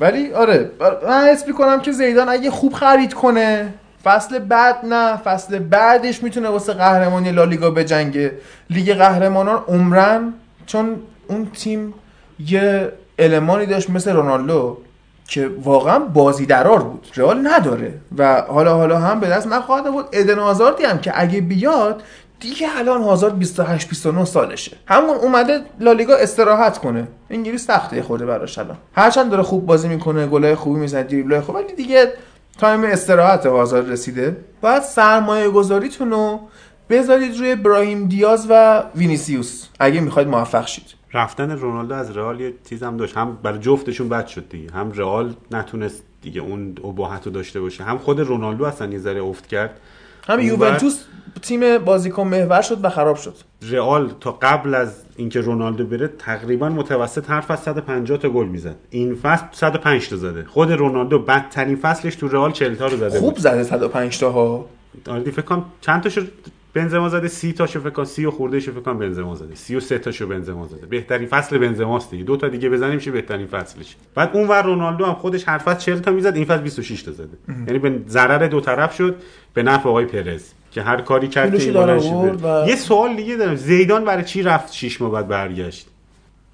ولی 0.00 0.32
آره 0.32 0.70
من 1.08 1.24
حس 1.24 1.46
می‌کنم 1.46 1.80
که 1.80 1.92
زیدان 1.92 2.28
اگه 2.28 2.50
خوب 2.50 2.72
خرید 2.72 3.14
کنه 3.14 3.74
فصل 4.04 4.38
بعد 4.38 4.84
نه 4.84 5.16
فصل 5.16 5.58
بعدش 5.58 6.22
می‌تونه 6.22 6.48
واسه 6.48 6.72
قهرمانی 6.72 7.32
لالیگا 7.32 7.70
بجنگه. 7.70 8.32
لیگ 8.70 8.94
قهرمانان 8.94 9.62
عمرن 9.68 10.32
چون 10.66 10.96
اون 11.28 11.50
تیم 11.54 11.94
یه 12.46 12.92
المانی 13.18 13.66
داشت 13.66 13.90
مثل 13.90 14.12
رونالدو 14.12 14.78
که 15.28 15.50
واقعا 15.62 15.98
بازی 15.98 16.46
درار 16.46 16.82
بود 16.82 17.06
رئال 17.16 17.46
نداره. 17.46 17.94
و 18.18 18.42
حالا 18.42 18.76
حالا 18.76 18.98
هم 18.98 19.20
به 19.20 19.28
دست 19.28 19.46
نخواهد 19.46 19.92
بود 19.92 20.06
ادن 20.12 20.38
هازاردی 20.38 20.84
هم 20.84 20.98
که 20.98 21.12
اگه 21.14 21.40
بیاد 21.40 22.02
دیگه 22.40 22.68
الان 22.78 23.02
هازارد 23.02 23.38
28 23.38 23.88
29 23.88 24.24
سالشه. 24.24 24.76
همون 24.86 25.16
اومده 25.16 25.60
لالیگا 25.80 26.16
استراحت 26.16 26.78
کنه. 26.78 27.08
انگلیس 27.30 27.66
سخته 27.66 28.02
خورده 28.02 28.26
براش 28.26 28.58
الان. 28.58 28.76
هرچند 28.96 29.30
داره 29.30 29.42
خوب 29.42 29.66
بازی 29.66 29.88
می‌کنه 29.88 30.26
گلای 30.26 30.54
خوبی 30.54 30.80
می‌زنه 30.80 31.02
دریبلای 31.02 31.40
خوب 31.40 31.54
ولی 31.54 31.74
دیگه 31.74 32.12
time 32.58 32.84
استراحت 32.84 33.46
هازارد 33.46 33.90
رسیده. 33.90 34.36
باید 34.60 34.82
سرمایه 34.82 35.50
گذاریتون 35.50 36.10
رو 36.10 36.40
بذارید 36.90 37.38
روی 37.38 37.52
ابراهیم 37.52 38.08
دیاز 38.08 38.46
و 38.50 38.82
وینیسیوس. 38.96 39.66
اگه 39.80 40.00
می‌خواید 40.00 40.28
موفق 40.28 40.66
شید. 40.66 40.84
رفتن 41.12 41.50
رونالدو 41.50 41.94
از 41.94 42.16
رئال 42.16 42.40
یه 42.40 42.54
چیز 42.68 42.82
هم 42.82 42.96
داشت. 42.96 43.16
هم 43.16 43.38
برای 43.42 43.58
جفتشون 43.58 44.08
بد 44.08 44.26
شد 44.26 44.48
دیگه. 44.48 44.70
هم 44.72 44.92
رئال 44.92 45.34
نتونست 45.50 46.02
دیگه 46.22 46.40
اون 46.40 46.74
ابهت 46.84 47.26
رو 47.26 47.32
داشته 47.32 47.60
باشه. 47.60 47.84
هم 47.84 47.98
خود 47.98 48.20
رونالدو 48.20 48.64
اصلا 48.64 48.92
یه 48.92 48.98
ذره 48.98 49.22
افت 49.22 49.46
کرد. 49.46 49.80
هم 50.28 50.40
یوونتوس 50.40 51.04
تیم 51.42 51.78
بازیکن 51.78 52.26
محور 52.26 52.62
شد 52.62 52.84
و 52.84 52.88
خراب 52.90 53.16
شد. 53.16 53.34
رئال 53.70 54.12
تا 54.20 54.32
قبل 54.42 54.74
از 54.74 55.02
اینکه 55.16 55.40
رونالدو 55.40 55.86
بره 55.86 56.08
تقریبا 56.08 56.68
متوسط 56.68 57.30
هر 57.30 57.40
فصل 57.40 57.62
150 57.62 58.18
تا 58.18 58.28
گل 58.28 58.46
می‌زد. 58.46 58.76
این 58.90 59.14
فصل 59.14 59.44
105 59.52 60.08
تا 60.08 60.16
زده. 60.16 60.44
خود 60.44 60.72
رونالدو 60.72 61.18
بدترین 61.18 61.76
فصلش 61.76 62.14
تو 62.14 62.28
رئال 62.28 62.52
40 62.52 62.74
تا 62.74 62.86
رو 62.86 62.96
زده 62.96 63.20
خوب 63.20 63.38
زده 63.38 63.62
105 63.62 64.18
تا 64.18 64.30
ها 64.30 64.66
آره 65.08 65.30
فکر 65.30 65.42
کنم 65.42 65.64
چند 65.80 66.02
تاشو 66.02 66.22
بنزما 66.74 67.08
زده؟ 67.08 67.28
30 67.28 67.52
تاشو 67.52 67.80
فکر 67.80 67.90
کنم. 67.90 68.04
30 68.04 68.26
و 68.26 68.30
خورده 68.30 68.60
فکر 68.60 68.72
کنم 68.72 68.98
بنزما 68.98 69.34
زده. 69.34 69.54
33 69.54 69.98
تاشو 69.98 70.26
بنزما 70.26 70.66
زده. 70.66 70.86
بهترین 70.86 71.28
فصل 71.28 71.58
بنزماست 71.58 72.10
دیگه. 72.10 72.24
دو 72.24 72.36
تا 72.36 72.48
دیگه 72.48 72.68
بزنیم 72.68 72.94
میشه 72.94 73.10
بهترین 73.10 73.46
فصلش. 73.46 73.96
بعد 74.14 74.30
اون 74.32 74.48
ور 74.48 74.62
رونالدو 74.62 75.04
هم 75.04 75.14
خودش 75.14 75.48
هر 75.48 75.58
فصل 75.58 75.78
40 75.78 75.98
تا 75.98 76.10
می‌زد 76.10 76.36
این 76.36 76.44
فصل 76.44 76.62
26 76.62 77.02
تا 77.02 77.12
زده. 77.12 77.28
یعنی 77.66 77.78
به 77.78 78.00
ضرر 78.08 78.46
دو 78.46 78.60
طرف 78.60 78.94
شد 78.94 79.16
به 79.54 79.62
نفع 79.62 79.88
آقای 79.88 80.04
پرز. 80.04 80.44
که 80.74 80.82
هر 80.82 81.00
کاری 81.00 81.28
کرد 81.28 81.58
که. 81.58 81.72
و- 81.72 82.68
یه 82.68 82.76
سوال 82.76 83.16
دیگه 83.16 83.36
دارم. 83.36 83.54
زیدان 83.54 84.04
برای 84.04 84.24
چی 84.24 84.42
رفت 84.42 84.72
6 84.72 85.00
ماه 85.00 85.10
بعد 85.10 85.28
برگشت؟ 85.28 85.86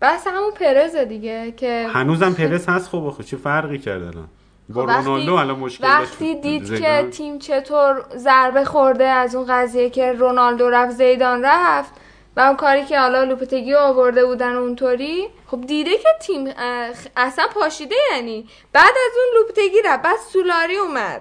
بس 0.03 0.27
همون 0.27 0.51
پرزه 0.51 1.05
دیگه 1.05 1.53
که 1.57 1.87
هنوزم 1.93 2.33
پرز 2.33 2.69
هست؟ 2.69 2.89
خب 2.89 3.05
آخه 3.07 3.23
چه 3.23 3.37
فرقی 3.37 3.79
کرد 3.79 4.03
الان؟ 4.03 4.29
با 4.69 4.87
خب 4.87 4.91
رونالدو 4.91 5.35
الان 5.35 5.59
مشکل 5.59 5.85
داشت 5.87 6.13
وقتی 6.13 6.35
دید 6.35 6.65
زیدان. 6.65 7.05
که 7.11 7.17
تیم 7.17 7.39
چطور 7.39 8.05
ضربه 8.17 8.65
خورده 8.65 9.05
از 9.05 9.35
اون 9.35 9.47
قضیه 9.49 9.91
که 9.91 10.13
رونالدو 10.13 10.71
رفت 10.71 10.93
زیدان 10.97 11.43
رفت 11.45 11.93
و 12.37 12.41
اون 12.41 12.57
کاری 12.57 12.85
که 12.85 12.99
حالا 13.01 13.25
لوپتگی 13.25 13.75
آورده 13.75 14.25
بودن 14.27 14.57
اونطوری 14.57 15.27
خب 15.47 15.61
دیده 15.67 15.91
که 15.91 16.09
تیم 16.21 16.49
اصلا 17.17 17.45
پاشیده 17.55 17.95
یعنی. 18.15 18.47
بعد 18.73 18.85
از 19.07 19.13
اون 19.17 19.43
لوپتگی 19.43 19.83
رفت 19.85 20.03
بعد 20.03 20.17
سولاری 20.33 20.77
اومد. 20.77 21.21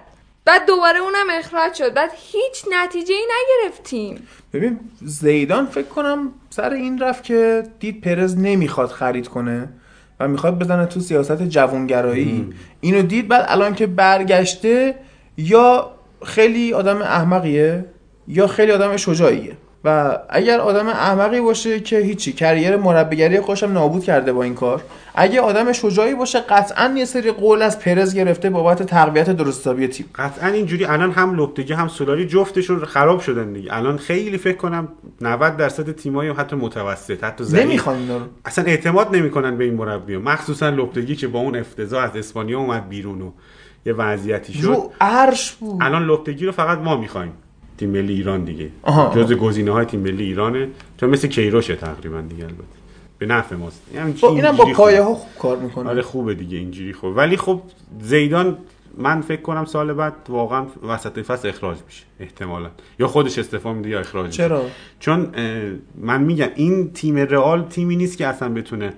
بعد 0.50 0.66
دوباره 0.66 0.98
اونم 0.98 1.26
اخراج 1.38 1.74
شد. 1.74 1.94
بعد 1.94 2.10
هیچ 2.16 2.64
نتیجه 2.72 3.14
ای 3.14 3.24
نگرفت 3.24 3.82
تیم 3.82 4.26
ببین 4.52 4.80
زیدان 5.02 5.66
فکر 5.66 5.86
کنم 5.86 6.32
سر 6.50 6.70
این 6.70 6.98
رفت 6.98 7.24
که 7.24 7.62
دید 7.80 8.00
پرز 8.00 8.38
نمی‌خواد 8.38 8.88
خرید 8.88 9.28
کنه 9.28 9.68
و 10.20 10.28
می‌خواد 10.28 10.58
بزنه 10.58 10.86
تو 10.86 11.00
سیاست 11.00 11.42
جوانگرایی. 11.42 12.52
اینو 12.80 13.02
دید 13.02 13.28
بعد 13.28 13.46
الان 13.48 13.74
که 13.74 13.86
برگشته 13.86 14.94
یا 15.36 15.90
خیلی 16.24 16.72
آدم 16.72 17.02
احمقیه 17.02 17.84
یا 18.28 18.46
خیلی 18.46 18.72
آدم 18.72 18.96
شجاعیه. 18.96 19.56
و 19.84 20.18
اگر 20.28 20.58
آدم 20.58 20.88
احمقی 20.88 21.40
باشه 21.40 21.80
که 21.80 21.98
هیچی 21.98 22.32
کریر 22.32 22.76
مربیگری 22.76 23.40
خوشم 23.40 23.72
نابود 23.72 24.04
کرده 24.04 24.32
با 24.32 24.42
این 24.42 24.54
کار. 24.54 24.82
اگه 25.14 25.40
آدم 25.40 25.72
شجاعی 25.72 26.14
باشه 26.14 26.40
قطعا 26.40 26.94
یه 26.96 27.04
سری 27.04 27.30
قول 27.30 27.62
از 27.62 27.78
پرز 27.78 28.14
گرفته 28.14 28.50
بابت 28.50 28.82
تقویت 28.82 29.30
درستابی 29.30 29.88
تیم. 29.88 30.06
قطعا 30.14 30.48
اینجوری 30.48 30.84
الان 30.84 31.12
هم 31.12 31.34
لوپتگی 31.34 31.72
هم 31.72 31.88
سولاری 31.88 32.26
جفتشون 32.26 32.84
خراب 32.84 33.20
شدن 33.20 33.52
دیگه. 33.52 33.76
الان 33.76 33.96
خیلی 33.96 34.38
فکر 34.38 34.56
کنم 34.56 34.88
90 35.20 35.56
درصد 35.56 35.92
تیمای 35.92 36.28
حتی 36.28 36.56
متوسط 36.56 37.24
حتی 37.24 37.44
ضعیف. 37.44 37.64
نمی‌خوان 37.64 38.28
اصلا 38.44 38.64
اعتماد 38.64 39.16
نمی‌کنن 39.16 39.56
به 39.56 39.64
این 39.64 39.74
مربی 39.74 40.16
مخصوصا 40.16 40.68
لوپتگی 40.68 41.16
که 41.16 41.28
با 41.28 41.38
اون 41.38 41.56
افتضاح 41.56 42.04
از 42.04 42.16
اسپانیا 42.16 42.58
اومد 42.58 42.88
بیرون 42.88 43.22
و 43.22 43.30
یه 43.86 43.92
وضعیتی 43.92 44.52
شد. 44.52 44.64
رو 44.64 44.92
عرش 45.00 45.52
بود. 45.52 45.78
الان 45.82 46.04
لوپتگی 46.04 46.46
رو 46.46 46.52
فقط 46.52 46.78
ما 46.78 46.96
می‌خوایم. 46.96 47.32
تیم 47.80 47.90
ملی 47.90 48.14
ایران 48.14 48.44
دیگه. 48.44 48.68
آها. 48.82 49.12
جز 49.14 49.32
گزینه 49.32 49.70
های 49.70 49.84
تیم 49.84 50.00
ملی 50.00 50.24
ایرانه. 50.24 50.68
چون 51.00 51.10
مثل 51.10 51.28
کیروشه 51.28 51.76
تقریبا 51.76 52.20
دیگه 52.20 52.44
البته. 52.44 52.62
به 53.18 53.26
نفع 53.26 53.56
ماست. 53.56 53.82
یعنی 53.94 54.12
با 54.12 54.28
اینم 54.28 54.56
با. 54.56 54.64
پایه 54.64 55.02
ها 55.02 55.14
خوب 55.14 55.38
کار 55.38 55.56
می‌کنه. 55.56 55.90
آره 55.90 56.02
خوبه 56.02 56.34
دیگه 56.34 56.58
اینجوری 56.58 56.92
خوب. 56.92 57.16
ولی 57.16 57.36
خب 57.36 57.62
زیدان 58.00 58.58
من 58.98 59.20
فکر 59.20 59.42
کنم 59.42 59.64
سال 59.64 59.92
بعد 59.92 60.14
واقعا 60.28 60.66
وسط 60.88 61.18
فصل 61.18 61.48
اخراج 61.48 61.78
میشه 61.86 62.04
احتمالا. 62.20 62.70
یا 62.98 63.06
خودش 63.06 63.38
استعفا 63.38 63.72
میده 63.72 63.88
یا 63.88 64.00
اخراج 64.00 64.26
میشه. 64.26 64.36
چرا؟ 64.36 64.62
چون 65.00 65.26
من 65.94 66.22
میگم 66.22 66.48
این 66.54 66.92
تیم 66.92 67.16
رئال 67.16 67.62
تیمی 67.62 67.96
نیست 67.96 68.18
که 68.18 68.26
اصلا 68.26 68.48
بتونه 68.48 68.92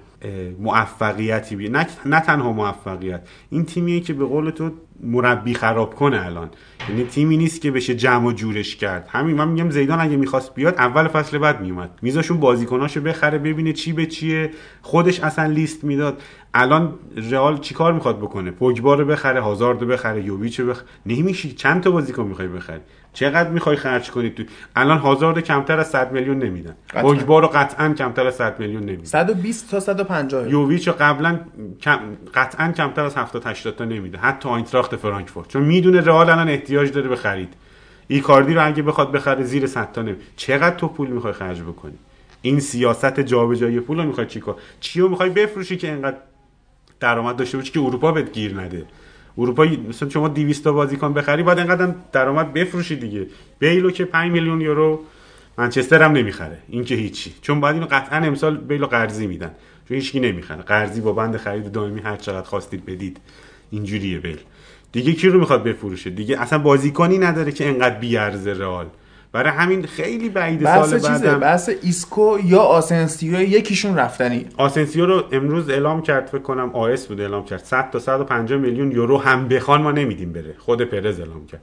موفقیتی 0.60 1.56
بیه 1.56 1.70
نه, 1.70 1.86
نه 2.06 2.20
تنها 2.20 2.52
موفقیت. 2.52 3.28
این 3.50 3.64
تیمیه 3.64 4.00
که 4.00 4.12
به 4.12 4.24
قول 4.24 4.50
تو 4.50 4.70
مربی 5.02 5.54
خراب 5.54 5.94
کنه 5.94 6.26
الان. 6.26 6.50
یعنی 6.88 7.04
تیمی 7.04 7.36
نیست 7.36 7.60
که 7.60 7.70
بشه 7.70 7.94
جمع 7.94 8.26
و 8.26 8.32
جورش 8.32 8.76
کرد. 8.76 9.08
همین 9.10 9.36
من 9.36 9.48
میگم 9.48 9.70
زیدان 9.70 10.00
اگه 10.00 10.16
می‌خواست 10.16 10.54
بیاد 10.54 10.74
اول 10.74 11.08
فصل 11.08 11.38
بعد 11.38 11.60
میومد 11.60 11.90
میذاشون 12.02 12.40
بازیکناشو 12.40 13.00
بخره 13.00 13.38
ببینه 13.38 13.72
چی 13.72 13.92
به 13.92 14.06
چیه. 14.06 14.50
خودش 14.82 15.20
اصلا 15.20 15.46
لیست 15.46 15.84
می‌داد. 15.84 16.22
الان 16.54 16.94
رئال 17.30 17.58
چیکار 17.58 17.92
می‌خواد 17.92 18.18
بکنه؟ 18.18 18.50
پوگبا 18.50 18.94
رو 18.94 19.04
بخره 19.04 19.40
هازارد 19.40 19.80
رو 19.80 19.86
بخره 19.86 20.24
یوویچ 20.24 20.60
رو 20.60 20.66
بخره 20.66 20.86
نمیشه 21.06 21.48
چند 21.48 21.82
تا 21.82 21.90
بازیکن 21.90 22.22
می‌خوای 22.22 22.48
بخری؟ 22.48 22.80
چقدر 23.12 23.50
می‌خوای 23.50 23.76
خرج 23.76 24.10
کنی 24.10 24.30
تو 24.30 24.42
الان 24.76 24.98
هازارد 24.98 25.40
کمتر 25.40 25.80
از 25.80 25.90
100 25.90 26.12
میلیون 26.12 26.38
نمیدن. 26.38 26.76
پوگبا 26.88 27.38
رو 27.38 27.48
قطعا 27.48 27.92
کمتر 27.92 28.26
از 28.26 28.34
100 28.34 28.60
میلیون 28.60 28.82
نمیدن. 28.82 29.04
120 29.04 29.70
تا 29.70 29.80
150 29.80 30.48
یوویچ 30.48 30.88
قبلا 30.88 31.40
کم... 31.80 31.98
قطعا 32.34 32.72
کمتر 32.72 33.04
از 33.04 33.16
70 33.16 33.46
80 33.46 33.76
تا 33.76 33.84
نمیده 33.84 34.18
حتی 34.18 34.48
آینتراخت 34.48 34.96
فرانکفورت. 34.96 35.48
چون 35.48 35.62
می‌دونه 35.62 36.00
رئال 36.00 36.30
الان 36.30 36.48
احتیاج 36.48 36.92
داره 36.92 37.08
به 37.08 37.16
خرید. 37.16 37.54
ایکاردی 38.08 38.54
رو 38.54 38.66
اگه 38.66 38.82
بخواد 38.82 39.12
بخره 39.12 39.44
زیر 39.44 39.66
100 39.66 39.92
تا 39.92 40.02
نمی 40.02 40.16
چقدر 40.36 40.76
تو 40.76 40.88
پول 40.88 41.08
می‌خوای 41.08 41.32
خرج 41.32 41.62
بکنی؟ 41.62 41.98
این 42.42 42.60
سیاست 42.60 43.20
جابجایی 43.20 43.80
پول 43.80 43.96
رو 43.96 44.04
می‌خوای 44.04 44.26
چیکار 44.26 44.56
چی 44.80 45.00
رو 45.00 45.08
می‌خوای 45.08 45.30
بفروشی 45.30 45.76
که 45.76 45.92
اینقدر 45.92 46.16
درآمد 47.00 47.36
داشته 47.36 47.58
باشی 47.58 47.72
که 47.72 47.80
اروپا 47.80 48.12
بهت 48.12 48.32
گیر 48.32 48.60
نده؟ 48.60 48.86
اروپا 49.38 49.64
مثلا 49.88 50.08
شما 50.08 50.28
200 50.28 50.64
تا 50.64 50.72
بازیکن 50.72 51.12
بخری 51.12 51.42
بعد 51.42 51.58
اینقدر 51.58 51.94
درآمد 52.12 52.52
بفروشی 52.52 52.96
دیگه. 52.96 53.26
بیلو 53.58 53.90
که 53.90 54.04
5 54.04 54.32
میلیون 54.32 54.60
یورو 54.60 55.00
منچستر 55.58 56.02
هم 56.02 56.12
نمی‌خره. 56.12 56.58
این 56.68 56.84
که 56.84 56.94
هیچی. 56.94 57.32
چون 57.42 57.60
باید 57.60 57.74
اینو 57.74 57.86
قطعا 57.90 58.18
امسال 58.18 58.56
بیلو 58.56 58.86
قرضی 58.86 59.26
میدن. 59.26 59.50
چون 59.88 59.96
هیچکی 59.96 60.20
نمی‌خره. 60.20 60.62
قرضی 60.62 61.00
با 61.00 61.12
بند 61.12 61.36
خرید 61.36 61.72
دائمی 61.72 62.00
هر 62.00 62.16
چقدر 62.16 62.46
خواستید 62.46 62.86
بدید. 62.86 63.20
اینجوریه 63.70 64.18
بیل 64.18 64.38
دیگه 64.92 65.12
کی 65.12 65.28
رو 65.28 65.40
می‌خواد 65.40 65.64
بفروشه؟ 65.64 66.10
دیگه 66.10 66.40
اصلا 66.40 66.58
بازیکنی 66.58 67.18
نداره 67.18 67.52
که 67.52 67.68
انقدر 67.68 67.98
بیارزه 67.98 68.52
رئال. 68.52 68.86
برای 69.32 69.50
همین 69.52 69.86
خیلی 69.86 70.28
بعید 70.28 70.64
سال 70.64 70.90
چیزه؟ 70.90 71.08
بعدم 71.08 71.40
بحث 71.40 71.70
ایسکو 71.82 72.38
یا 72.44 72.58
آسنسیو 72.58 73.40
یکیشون 73.40 73.96
رفتنی. 73.96 74.46
آسنسیو 74.56 75.06
رو 75.06 75.24
امروز 75.32 75.70
اعلام 75.70 76.02
کرد 76.02 76.26
فکر 76.26 76.42
کنم 76.42 76.70
آس 76.74 77.06
بود 77.06 77.20
اعلام 77.20 77.44
کرد. 77.44 77.64
100 77.64 77.90
تا 77.90 77.98
150 77.98 78.58
میلیون 78.58 78.92
یورو 78.92 79.18
هم 79.18 79.48
بخوان 79.48 79.82
ما 79.82 79.92
نمیدیم 79.92 80.32
بره. 80.32 80.54
خود 80.58 80.82
پرز 80.82 81.20
اعلام 81.20 81.46
کرد. 81.46 81.60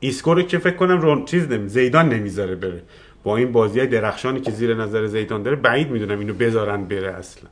ایسکو 0.00 0.34
رو 0.34 0.42
که 0.42 0.58
فکر 0.58 0.76
کنم 0.76 1.00
رون 1.00 1.24
چیز 1.24 1.48
نمی 1.48 1.68
زیدان 1.68 2.08
نمی‌ذاره 2.08 2.54
بره. 2.54 2.82
با 3.24 3.36
این 3.36 3.52
بازی 3.52 3.86
درخشانی 3.86 4.40
که 4.40 4.50
زیر 4.50 4.74
نظر 4.74 5.06
زیدان 5.06 5.42
داره 5.42 5.56
بعید 5.56 5.90
می‌دونم 5.90 6.18
اینو 6.18 6.34
بذارن 6.34 6.84
بره 6.84 7.14
اصلا. 7.14 7.50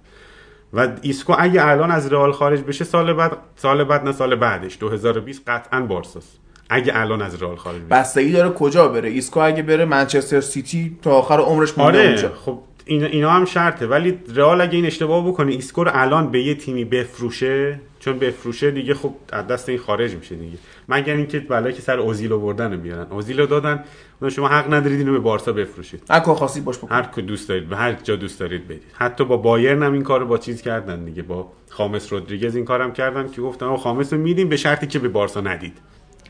و 0.73 0.89
ایسکو 1.03 1.35
اگه 1.39 1.67
الان 1.67 1.91
از 1.91 2.13
رئال 2.13 2.33
خارج 2.33 2.61
بشه 2.61 2.85
سال 2.85 3.13
بعد 3.13 3.33
سال 3.57 3.85
بعد 3.85 4.05
نه 4.05 4.13
سال 4.13 4.35
بعدش. 4.35 4.79
2020 4.81 5.43
قطعا 5.49 5.81
بارساست. 5.81 6.41
اگه 6.71 6.93
الان 6.97 7.23
از 7.23 7.43
رئال 7.43 7.57
خارج 7.57 7.77
بشه 7.77 7.89
بستگی 7.89 8.33
داره 8.33 8.51
کجا 8.51 8.89
بره؟ 8.89 9.09
ایسکو 9.09 9.41
اگه 9.41 9.63
بره 9.63 9.85
منچستر 9.85 10.41
سیتی 10.41 10.97
تا 11.03 11.11
آخر 11.11 11.41
عمرش 11.41 11.79
مونده 11.79 11.99
آره 11.99 12.09
اونجا. 12.09 12.33
خب 12.35 12.59
اینا, 12.85 13.07
اینا 13.07 13.31
هم 13.31 13.45
شرطه. 13.45 13.87
ولی 13.87 14.19
رئال 14.35 14.61
اگه 14.61 14.75
این 14.75 14.87
اشتباه 14.87 15.29
بکنه 15.29 15.53
ایسکو 15.53 15.85
رو 15.85 15.91
الان 15.95 16.31
به 16.31 16.43
یه 16.43 16.55
تیمی 16.55 16.85
بفروشه 16.85 17.81
چون 18.01 18.19
بفروشه 18.19 18.71
دیگه 18.71 18.95
خب 18.95 19.15
از 19.33 19.47
دست 19.47 19.69
این 19.69 19.79
خارج 19.79 20.15
میشه 20.15 20.35
دیگه. 20.35 20.59
مگر 20.89 21.15
اینکه 21.15 21.41
بلایی 21.41 21.75
که 21.75 21.83
سر 21.83 21.99
اوزیل 21.99 22.33
آوردن 22.33 22.73
رو 22.73 22.79
بیارن. 22.79 23.07
اوزیل 23.11 23.41
رو 23.41 23.47
دادن 23.47 23.85
شما 24.29 24.49
حق 24.49 24.75
ندارید 24.75 24.99
اینو 24.99 25.13
به 25.13 25.19
بارسا 25.19 25.53
بفروشید. 25.53 26.03
هر 26.11 26.21
کار 26.21 26.35
خاصی 26.35 26.61
باش 26.61 26.79
بکن. 26.79 26.89
هر 26.91 27.03
که 27.03 27.23
دوست 27.23 27.49
دارید 27.49 27.69
به 27.69 27.77
هر 27.77 27.93
جا 27.93 28.17
دوست 28.17 28.41
دارید 28.41 28.65
بدید 28.65 28.83
حتی 28.93 29.25
با 29.25 29.37
بایرن 29.37 29.83
هم 29.83 29.93
این 29.93 30.03
کارو 30.03 30.27
با 30.27 30.39
چیز 30.39 30.63
کردن 30.63 31.05
دیگه. 31.05 31.23
با 31.23 31.53
خامس 31.71 32.13
رودریگز 32.13 32.57
این 32.57 32.65
کارم 32.65 32.93
کردن 32.93 33.29
که 33.29 33.41
گفتن 33.43 33.67
آقا 33.67 33.77
خامس 33.77 34.13
رو 34.13 34.19
میدیم 34.19 34.49
به 34.49 34.57
شرطی 34.57 34.87
که 34.87 34.99
به 34.99 35.09
بارسا 35.09 35.41
ندید. 35.41 35.79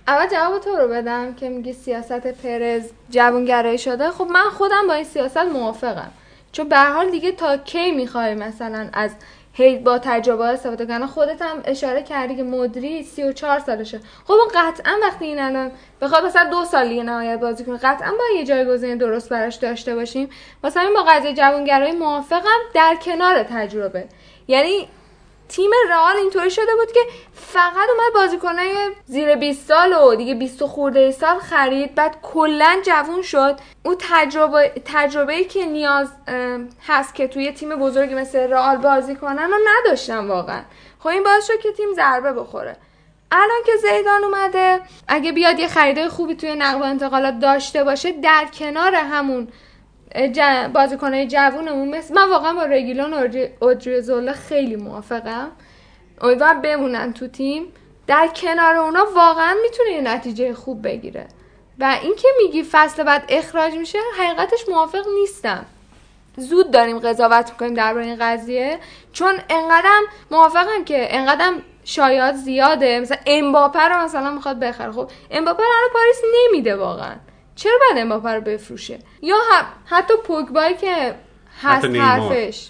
اول 0.09 0.27
جواب 0.27 0.61
تو 0.61 0.71
رو 0.77 0.89
بدم 0.89 1.35
که 1.35 1.49
میگی 1.49 1.73
سیاست 1.73 2.27
پرز 2.27 2.91
جوانگرایی 3.11 3.79
شده. 3.79 4.11
خب 4.11 4.25
من 4.25 4.51
خودم 4.51 4.87
با 4.89 4.95
این 4.95 5.05
سیاست 5.05 5.37
موافقم. 5.37 6.11
چون 6.53 6.69
به 6.69 6.79
حال 6.79 7.11
دیگه 7.11 7.33
تا 7.33 7.57
کی 7.57 7.91
می‌خوای 7.91 8.35
مثلا 8.35 8.89
از 8.93 9.11
هی 9.53 9.79
با 9.79 9.99
تجربه 9.99 10.45
استفاده 10.45 10.87
کنه 10.87 11.07
خودت 11.07 11.43
هم 11.43 11.63
اشاره 11.65 12.03
کردی 12.03 12.37
که 12.37 12.43
مدری 12.43 13.03
34 13.03 13.59
سالشه. 13.59 14.01
خب 14.25 14.33
اون 14.33 14.49
قطعا 14.55 14.93
وقتی 15.03 15.25
این 15.25 15.39
الان 15.39 15.71
بخواد 16.01 16.25
مثلا 16.25 16.51
دو 16.51 16.65
سال 16.65 16.89
دیگه 16.89 17.03
نهایت 17.03 17.41
بازی 17.41 17.65
کنه 17.65 17.77
قطعا 17.77 18.11
با 18.11 18.39
یه 18.39 18.45
جایگزین 18.45 18.99
درست 18.99 19.29
براش 19.29 19.55
داشته 19.55 19.95
باشیم. 19.95 20.29
واسه 20.63 20.81
همین 20.81 20.95
با 20.95 21.03
قضیه 21.03 21.35
جوانگرایی 21.35 21.93
موافقم 21.93 22.59
در 22.75 22.97
کنار 23.03 23.43
تجربه. 23.43 24.05
یعنی 24.49 24.89
تیم 25.49 25.71
رئال 25.91 26.17
اینطوری 26.17 26.51
شده 26.51 26.75
بود 26.77 26.93
که 26.93 27.01
فقط 27.35 27.89
اومد 27.91 28.13
بازیکنای 28.15 28.75
زیر 29.07 29.35
20 29.35 29.69
سال 29.69 29.93
و 29.93 30.15
دیگه 30.15 30.35
20 30.35 30.63
و 30.63 30.67
خورده 30.67 31.11
سال 31.11 31.39
خرید 31.39 31.95
بعد 31.95 32.17
کلا 32.23 32.81
جوون 32.87 33.23
شد 33.23 33.57
اون 33.85 33.97
تجربه 33.99 34.73
تجربه 34.85 35.33
ای 35.33 35.45
که 35.45 35.67
نیاز 35.67 36.13
هست 36.87 37.15
که 37.15 37.29
توی 37.29 37.53
تیم 37.53 37.77
بزرگی 37.77 38.15
مثل 38.15 38.39
رئال 38.39 38.77
بازی 38.77 39.15
کنن 39.15 39.51
و 39.53 39.57
نداشتن 39.67 40.27
واقعا 40.27 40.63
خب 40.99 41.09
این 41.09 41.23
باعث 41.23 41.47
شد 41.47 41.61
که 41.61 41.73
تیم 41.73 41.95
ضربه 41.95 42.33
بخوره 42.33 42.77
الان 43.33 43.63
که 43.67 43.73
زیدان 43.77 44.25
اومده 44.25 44.81
اگه 45.09 45.33
بیاد 45.33 45.59
یه 45.59 45.69
خریدای 45.69 46.09
خوبی 46.09 46.35
توی 46.35 46.55
نقل 46.55 46.81
و 46.81 46.85
انتقالات 46.85 47.39
داشته 47.39 47.85
باشه 47.85 48.13
در 48.13 48.47
کنار 48.59 48.95
همون. 48.95 49.49
بازیکنهای 50.75 51.27
جوونمون 51.27 51.89
مثل 51.89 52.15
من 52.15 52.31
واقعا 52.31 52.53
با 52.53 52.63
رگیلون 52.63 53.15
و 53.15 53.29
اودریوزولا 53.61 54.33
خیلی 54.33 54.77
موافقم. 54.77 55.51
امیدوارم 56.21 56.63
بمونن 56.63 57.13
تو 57.13 57.27
تیم. 57.27 57.73
در 58.07 58.27
کنار 58.27 58.77
اونا 58.77 59.07
واقعا 59.15 59.55
می‌تونه 59.63 59.91
یه 59.91 60.01
نتیجه 60.01 60.55
خوب 60.55 60.83
بگیره. 60.83 61.27
و 61.79 61.99
اینکه 62.03 62.29
میگی 62.43 62.63
فصل 62.63 63.03
بعد 63.03 63.25
اخراج 63.29 63.75
میشه 63.75 63.99
حقیقتش 64.19 64.69
موافق 64.69 65.05
نیستم. 65.21 65.67
زود 66.37 66.71
داریم 66.71 66.99
قضاوت 66.99 67.51
می‌کنیم 67.51 67.75
درباره 67.75 68.07
این 68.07 68.17
قضیه. 68.21 68.79
چون 69.13 69.35
انقدرم 69.51 70.03
موافقم 70.31 70.85
که 70.85 71.17
انقدرم 71.17 71.63
شایعات 71.85 72.35
زیاده. 72.35 73.01
مثلا 73.01 73.19
امباپه 73.27 73.89
رو 73.89 74.05
مثلا 74.05 74.31
می‌خواد 74.31 74.59
بخره. 74.59 74.93
خب 74.93 75.11
امباپه 75.31 75.63
رو 75.63 75.93
پاریس 75.93 76.23
نمیده 76.35 76.77
واقعا. 76.77 77.15
چرا 77.57 77.73
باید 77.81 78.03
امباپه 78.03 78.29
رو 78.29 78.41
بفروشه؟ 78.41 78.99
یا 79.23 79.37
حتی 79.87 80.15
پوگبایی 80.25 80.75
که 80.75 81.15
هست 81.63 81.85
حتی 81.85 81.89
نیمار. 81.89 82.09
حرفش. 82.09 82.69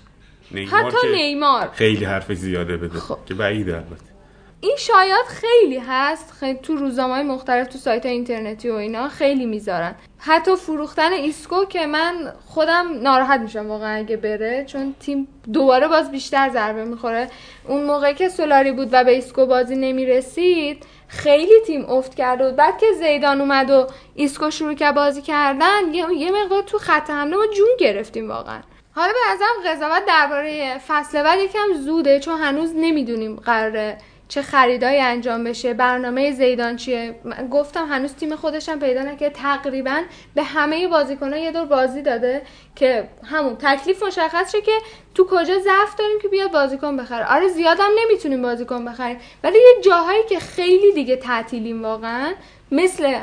نیمار 0.51 0.83
حتی 0.85 0.97
که 1.03 1.09
نیمار. 1.09 1.71
خیلی 1.73 2.05
حرف 2.05 2.33
زیاده 2.33 2.77
بده. 2.77 2.99
خب. 2.99 3.19
که 3.27 3.35
بعیده 3.35 3.75
البته. 3.75 4.17
این 4.61 4.77
شایعات 4.79 5.27
خیلی 5.27 5.79
هست. 5.79 6.33
خیلی 6.41 6.59
تو 6.63 6.77
روزنامه‌های 6.77 7.23
مختلف 7.23 7.67
تو 7.67 7.79
سایت 7.79 8.07
اینترنتی 8.07 8.71
و 8.71 8.75
اینا 8.75 9.09
خیلی 9.09 9.47
می‌ذارن. 9.47 9.95
حتی 10.19 10.57
فروختن 10.57 11.13
ایسکو 11.13 11.65
که 11.65 11.87
من 11.87 12.33
خودم 12.47 13.01
ناراحت 13.03 13.41
میشم 13.41 13.69
واقعا 13.69 13.97
اگه 13.97 14.17
بره 14.17 14.65
چون 14.65 14.95
تیم 15.01 15.29
دوباره 15.53 15.89
باز 15.89 16.11
بیشتر 16.11 16.51
ضربه 16.53 16.85
می‌خوره. 16.85 17.31
اون 17.69 17.85
موقع 17.85 18.13
که 18.13 18.29
سولاری 18.29 18.73
بود 18.73 18.89
و 18.93 19.05
به 19.05 19.11
ایسکو 19.11 19.47
بازی 19.47 19.77
نمی‌رسید 19.77 20.85
خیلی 21.09 21.61
تیم 21.67 21.91
افت 21.91 22.15
کرده 22.15 22.47
بود 22.47 22.57
بعد 22.57 22.79
که 22.79 22.87
زیدان 22.99 23.41
اومد 23.41 23.71
و 23.71 23.87
ایسکو 24.15 24.51
شروع 24.51 24.75
کرد 24.75 24.95
بازی 24.95 25.23
کردن 25.23 25.95
یه, 25.95 26.31
مقدار 26.31 26.63
تو 26.63 26.79
خط 26.79 27.11
حمله 27.11 27.37
جون 27.57 27.69
گرفتیم 27.79 28.29
واقعا. 28.29 28.61
حالا 28.95 29.13
به 29.13 29.35
نظرم 29.35 29.75
قضاوت 29.75 30.05
درباره 30.07 30.79
فصل 30.89 31.23
بعد 31.23 31.39
یکم 31.39 31.75
زوده 31.85 32.21
چون 32.21 32.41
هنوز 32.41 32.73
نمی‌دونیم 32.77 33.37
قراره 33.37 33.99
چه 34.29 34.43
خریدایی 34.43 35.01
انجام 35.01 35.45
بشه 35.45 35.75
برنامه 35.75 36.33
زیدان 36.33 36.77
چیه. 36.77 37.15
من 37.25 37.49
گفتم 37.49 37.87
هنوز 37.87 38.15
تیم 38.15 38.37
خودش 38.37 38.69
هم 38.69 38.81
پیدا 38.81 39.03
نکرده 39.03 39.31
تقریبا 39.31 40.03
به 40.35 40.43
همه 40.43 40.89
بازیکن‌ها 40.89 41.39
یه 41.39 41.53
دور 41.53 41.65
بازی 41.65 42.03
داده 42.03 42.43
که 42.75 43.09
همون 43.25 43.57
تکلیف 43.57 44.03
مشخص 44.03 44.53
شه 44.53 44.61
که 44.61 44.73
تو 45.15 45.25
کجا 45.25 45.59
ضعف 45.59 45.97
داریم 45.99 46.19
که 46.23 46.29
بیاد 46.29 46.53
بازیکن 46.53 46.97
بخره. 46.97 47.35
آره 47.35 47.49
زیادم 47.49 47.89
نمی‌تونیم 48.05 48.43
بازیکن 48.43 48.85
بخریم. 48.85 49.19
ولی 49.45 49.59
یه 49.59 49.83
جاهایی 49.85 50.23
که 50.29 50.39
خیلی 50.39 50.93
دیگه 50.93 51.17
تعطیلیم 51.17 51.83
واقعا 51.83 52.35
مثل 52.73 53.19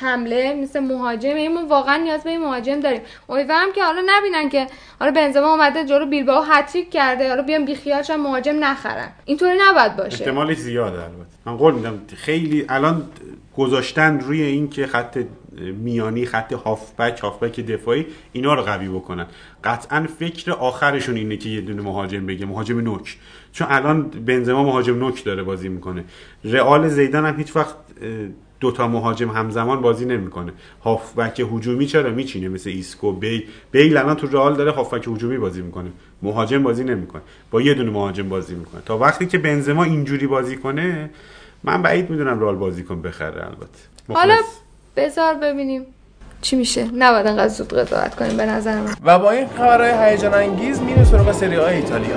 حمله 0.00 0.54
مثل 0.54 0.80
مهاجم 0.80 1.48
ما 1.48 1.66
واقعا 1.66 1.96
نیاز 1.96 2.24
به 2.24 2.30
این 2.30 2.40
مهاجم 2.40 2.80
داریم. 2.80 3.00
امیدوارم 3.28 3.72
که 3.74 3.84
حالا 3.84 4.02
نبینن 4.06 4.48
که 4.48 4.66
حالا 5.00 5.12
بنزما 5.12 5.50
اومده 5.50 5.84
جلو 5.84 6.06
بیلبائو 6.06 6.42
هتریک 6.42 6.90
کرده 6.90 7.28
حالا 7.28 7.42
بیان 7.42 7.64
بیخیالش 7.64 8.10
مهاجم 8.10 8.64
نخرن. 8.64 9.08
اینطوری 9.24 9.58
نباید 9.60 9.96
باشه. 9.96 10.24
احتمالش 10.24 10.56
زیاده 10.56 11.02
البته. 11.02 11.34
من 11.46 11.56
قول 11.56 11.74
میدم 11.74 12.00
خیلی 12.16 12.64
الان 12.68 13.02
گذاشتن 13.56 14.20
روی 14.20 14.42
این 14.42 14.70
که 14.70 14.86
خط 14.86 15.18
میانی 15.82 16.26
خط 16.26 16.52
هافبک 16.52 17.20
هافبک 17.20 17.60
دفاعی 17.60 18.06
اینا 18.32 18.54
رو 18.54 18.62
قوی 18.62 18.88
بکنن. 18.88 19.26
قطعا 19.64 20.06
فکر 20.18 20.52
آخرشون 20.52 21.16
اینه 21.16 21.36
که 21.36 21.48
یه 21.48 21.60
دونه 21.60 21.82
مهاجم 21.82 22.26
بگه 22.26 22.46
مهاجم 22.46 22.80
نوک. 22.80 23.16
چون 23.52 23.66
الان 23.70 24.02
بنزما 24.02 24.62
مهاجم 24.62 24.98
نوک 24.98 25.24
داره 25.24 25.42
بازی 25.42 25.68
می‌کنه. 25.68 26.04
رئال 26.44 26.88
زیدان 26.88 27.26
هم 27.26 27.36
هیچ 27.36 27.56
وقت 27.56 27.74
دوتا 28.64 28.88
مهاجم 28.88 29.30
همزمان 29.30 29.80
بازی 29.80 30.04
نمی‌کنه. 30.04 30.52
هافبک 30.84 31.40
هجومی 31.52 31.86
چرا 31.86 32.10
میچینه 32.10 32.48
مثل 32.48 32.70
ایسکو 32.70 33.12
بیل؟ 33.12 33.42
بیل 33.70 33.96
الان 33.96 34.16
تو 34.16 34.26
رئال 34.26 34.56
داره 34.56 34.70
هافبک 34.70 35.08
هجومی 35.08 35.38
بازی 35.38 35.62
می‌کنه. 35.62 35.90
مهاجم 36.22 36.62
بازی 36.62 36.84
نمی‌کنه. 36.84 37.22
با 37.50 37.60
یه 37.60 37.74
دونه 37.74 37.90
مهاجم 37.90 38.28
بازی 38.28 38.54
می‌کنه. 38.54 38.82
تا 38.86 38.98
وقتی 38.98 39.26
که 39.26 39.38
بنزما 39.38 39.84
اینجوری 39.84 40.26
بازی 40.26 40.56
کنه 40.56 41.10
من 41.64 41.82
بعید 41.82 42.10
می‌دونم 42.10 42.40
رال 42.40 42.56
بازیکن 42.56 43.02
بخره 43.02 43.46
البته. 43.46 43.82
حالا 44.08 44.34
مخلص. 44.34 44.46
بذار 44.96 45.34
ببینیم 45.34 45.82
چی 46.40 46.56
میشه. 46.56 46.84
نباید 46.94 47.26
انقدر 47.26 47.48
زود 47.48 47.74
قضاوت 47.74 48.14
کنیم 48.14 48.36
به 48.36 48.46
نظر 48.46 48.80
من. 48.80 48.94
و 49.04 49.18
با 49.18 49.30
این 49.30 49.46
خبرهای 49.46 50.12
هیجان 50.12 50.34
انگیز 50.34 50.80
میریم 50.80 51.04
سراغ 51.04 51.32
سری 51.32 51.56
ایتالیا. 51.56 52.16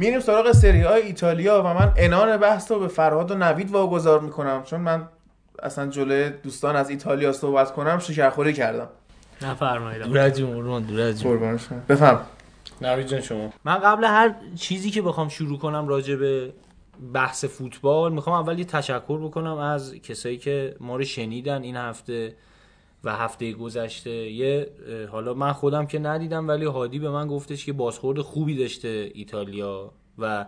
میریم 0.00 0.20
سراغ 0.20 0.52
سری 0.52 0.80
های 0.80 1.02
ایتالیا 1.02 1.62
و 1.62 1.74
من 1.74 1.92
انان 1.96 2.36
بحث 2.36 2.70
رو 2.70 2.78
به 2.78 2.88
فرهاد 2.88 3.30
و 3.30 3.34
نوید 3.34 3.70
واگذار 3.70 4.20
می‌کنم. 4.20 4.62
چون 4.62 4.80
من 4.80 5.08
اصلا 5.62 5.86
جلوی 5.86 6.30
دوستان 6.30 6.76
از 6.76 6.90
ایتالیا 6.90 7.32
صحبت 7.32 7.72
کنم 7.72 7.98
شکرخوری 7.98 8.52
کردم. 8.52 8.88
نفرمایید. 9.42 10.02
دور 10.02 10.18
از 10.18 10.38
جون 10.38 10.54
قربان 10.54 10.82
دور 10.82 11.00
از 11.00 11.22
جون 11.22 11.32
قربانشون 11.32 11.82
بفهم. 11.88 12.20
نوید 12.82 13.06
جان 13.06 13.20
شما. 13.20 13.52
من 13.64 13.78
قبل 13.78 14.04
هر 14.04 14.34
چیزی 14.56 14.90
که 14.90 15.02
بخوام 15.02 15.28
شروع 15.28 15.58
کنم 15.58 15.88
راجع 15.88 16.16
به 16.16 16.52
بحث 17.14 17.44
فوتبال 17.44 18.12
می‌خوام 18.12 18.36
اول 18.36 18.58
یه 18.58 18.64
تشکر 18.64 19.18
بکنم 19.18 19.58
از 19.58 19.94
کسایی 19.94 20.38
که 20.38 20.76
ما 20.80 20.96
رو 20.96 21.04
شنیدن 21.04 21.62
این 21.62 21.76
هفته. 21.76 22.34
و 23.04 23.16
هفته 23.16 23.52
گذشته 23.52 24.10
یه 24.10 24.70
حالا 25.12 25.34
من 25.34 25.52
خودم 25.52 25.86
که 25.86 25.98
ندیدم 25.98 26.48
ولی 26.48 26.64
هادی 26.64 26.98
به 26.98 27.10
من 27.10 27.28
گفتش 27.28 27.64
که 27.64 27.72
بازخورد 27.72 28.20
خوبی 28.20 28.56
داشته 28.56 29.10
ایتالیا 29.14 29.92
و 30.18 30.46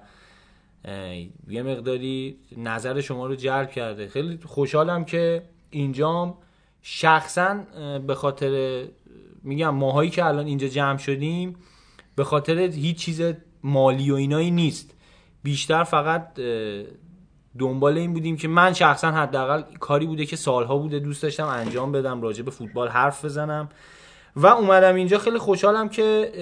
یه 1.48 1.62
مقداری 1.62 2.36
نظر 2.56 3.00
شما 3.00 3.26
رو 3.26 3.34
جلب 3.34 3.70
کرده. 3.70 4.08
خیلی 4.08 4.38
خوشحالم 4.44 5.04
که 5.04 5.42
اینجام 5.70 6.34
شخصا 6.82 7.60
به 8.06 8.14
خاطر 8.14 8.84
میگم 9.42 9.74
ماهایی 9.74 10.10
که 10.10 10.24
الان 10.24 10.46
اینجا 10.46 10.68
جمع 10.68 10.98
شدیم 10.98 11.56
به 12.16 12.24
خاطر 12.24 12.58
هیچ 12.58 12.96
چیز 12.96 13.22
مالی 13.62 14.10
و 14.10 14.14
اینایی 14.14 14.50
نیست. 14.50 14.94
بیشتر 15.42 15.84
فقط 15.84 16.40
دنبال 17.58 17.98
این 17.98 18.12
بودیم 18.12 18.36
که 18.36 18.48
من 18.48 18.72
شخصا 18.72 19.10
حداقل 19.10 19.62
کاری 19.80 20.06
بوده 20.06 20.26
که 20.26 20.36
سالها 20.36 20.76
بوده 20.78 20.98
دوست 20.98 21.22
داشتم 21.22 21.46
انجام 21.46 21.92
بدم 21.92 22.22
راجع 22.22 22.42
به 22.42 22.50
فوتبال 22.50 22.88
حرف 22.88 23.24
بزنم. 23.24 23.68
و 24.36 24.46
اومدم 24.46 24.94
اینجا. 24.94 25.18
خیلی 25.18 25.38
خوشحالم 25.38 25.88
که 25.88 26.32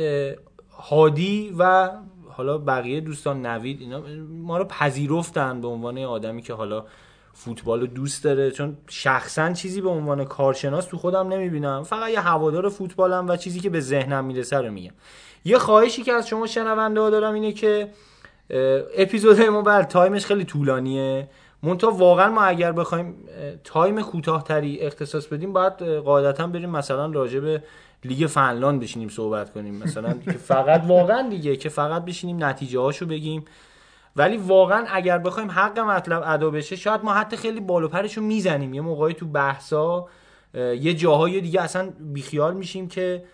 هادی 0.79 1.55
و 1.59 1.91
حالا 2.29 2.59
بقیه 2.59 3.01
دوستان 3.01 3.47
نوید 3.47 3.81
اینا 3.81 4.03
ما 4.29 4.59
رو 4.59 4.65
پذیرفتن 4.65 5.61
به 5.61 5.69
عنوان 5.69 5.99
آدمی 5.99 6.43
که 6.43 6.55
حالا 6.55 6.85
فوتبال 7.33 7.81
رو 7.81 7.87
دوست 7.87 8.25
داره. 8.25 8.51
چون 8.51 8.77
شخصا 8.89 9.53
چیزی 9.53 9.81
به 9.81 9.89
عنوان 9.89 10.25
کارشناس 10.25 10.87
تو 10.87 10.97
خودم 10.97 11.29
نمی‌بینم. 11.29 11.83
فقط 11.83 12.11
یه 12.11 12.21
هوادار 12.21 12.69
فوتبالم 12.69 13.29
و 13.29 13.37
چیزی 13.37 13.61
که 13.61 13.71
به 13.71 13.81
ذهنم 13.81 14.25
می‌رسه 14.25 14.59
رو 14.59 14.71
میگم. 14.71 14.95
یه 15.45 15.59
خواهشی 15.59 16.03
که 16.03 16.13
از 16.13 16.29
شما 16.29 16.47
شنونده 16.47 17.01
ها 17.01 17.11
دارم 17.11 17.35
اینه 17.35 17.53
که 17.53 17.89
اپیزود 18.97 19.41
ما 19.41 19.63
بر 19.63 19.83
تایمش 19.83 20.27
خیلی 20.27 20.45
طولانیه. 20.45 21.29
مونتا 21.63 21.91
واقعا 21.91 22.31
ما 22.31 22.43
اگر 22.43 22.73
بخوایم 22.73 23.15
time 23.65 24.03
کوتاهتری 24.03 24.81
اختصاص 24.81 25.27
بدیم 25.27 25.53
باید 25.53 25.83
قاعدتا 25.83 26.47
بریم 26.47 26.71
مثلا 26.71 27.07
راجع 27.07 27.41
به 27.41 27.63
لیگ 28.05 28.27
فنلاند 28.27 28.81
بشینیم 28.81 29.09
صحبت 29.09 29.53
کنیم. 29.53 29.75
مثلا 29.75 30.15
که 30.25 30.33
فقط 30.33 30.83
واقعا 30.87 31.29
دیگه 31.29 31.57
که 31.57 31.69
فقط 31.69 32.05
بشینیم 32.05 32.45
نتیجه 32.45 32.81
هاشو 32.81 33.07
بگیم. 33.07 33.45
ولی 34.17 34.37
واقعا 34.37 34.87
اگر 34.89 35.19
بخوایم 35.19 35.51
حق 35.51 35.79
مطلب 35.79 36.23
ادا 36.27 36.51
بشه 36.51 36.77
شاید 36.77 37.05
ما 37.05 37.15
حتی 37.15 37.37
خیلی 37.37 37.61
بالو 37.61 37.89
پرشو 37.89 38.21
می‌زنیم. 38.21 38.75
یه 38.75 38.81
موقعی 38.81 39.15
تو 39.15 39.27
بحثا 39.27 40.07
یه 40.55 40.95
جاهای 40.95 41.41
دیگه 41.41 41.61
اصلا 41.61 41.93
بیخیال 42.01 42.55
میشیم 42.55 42.89
که 42.89 43.25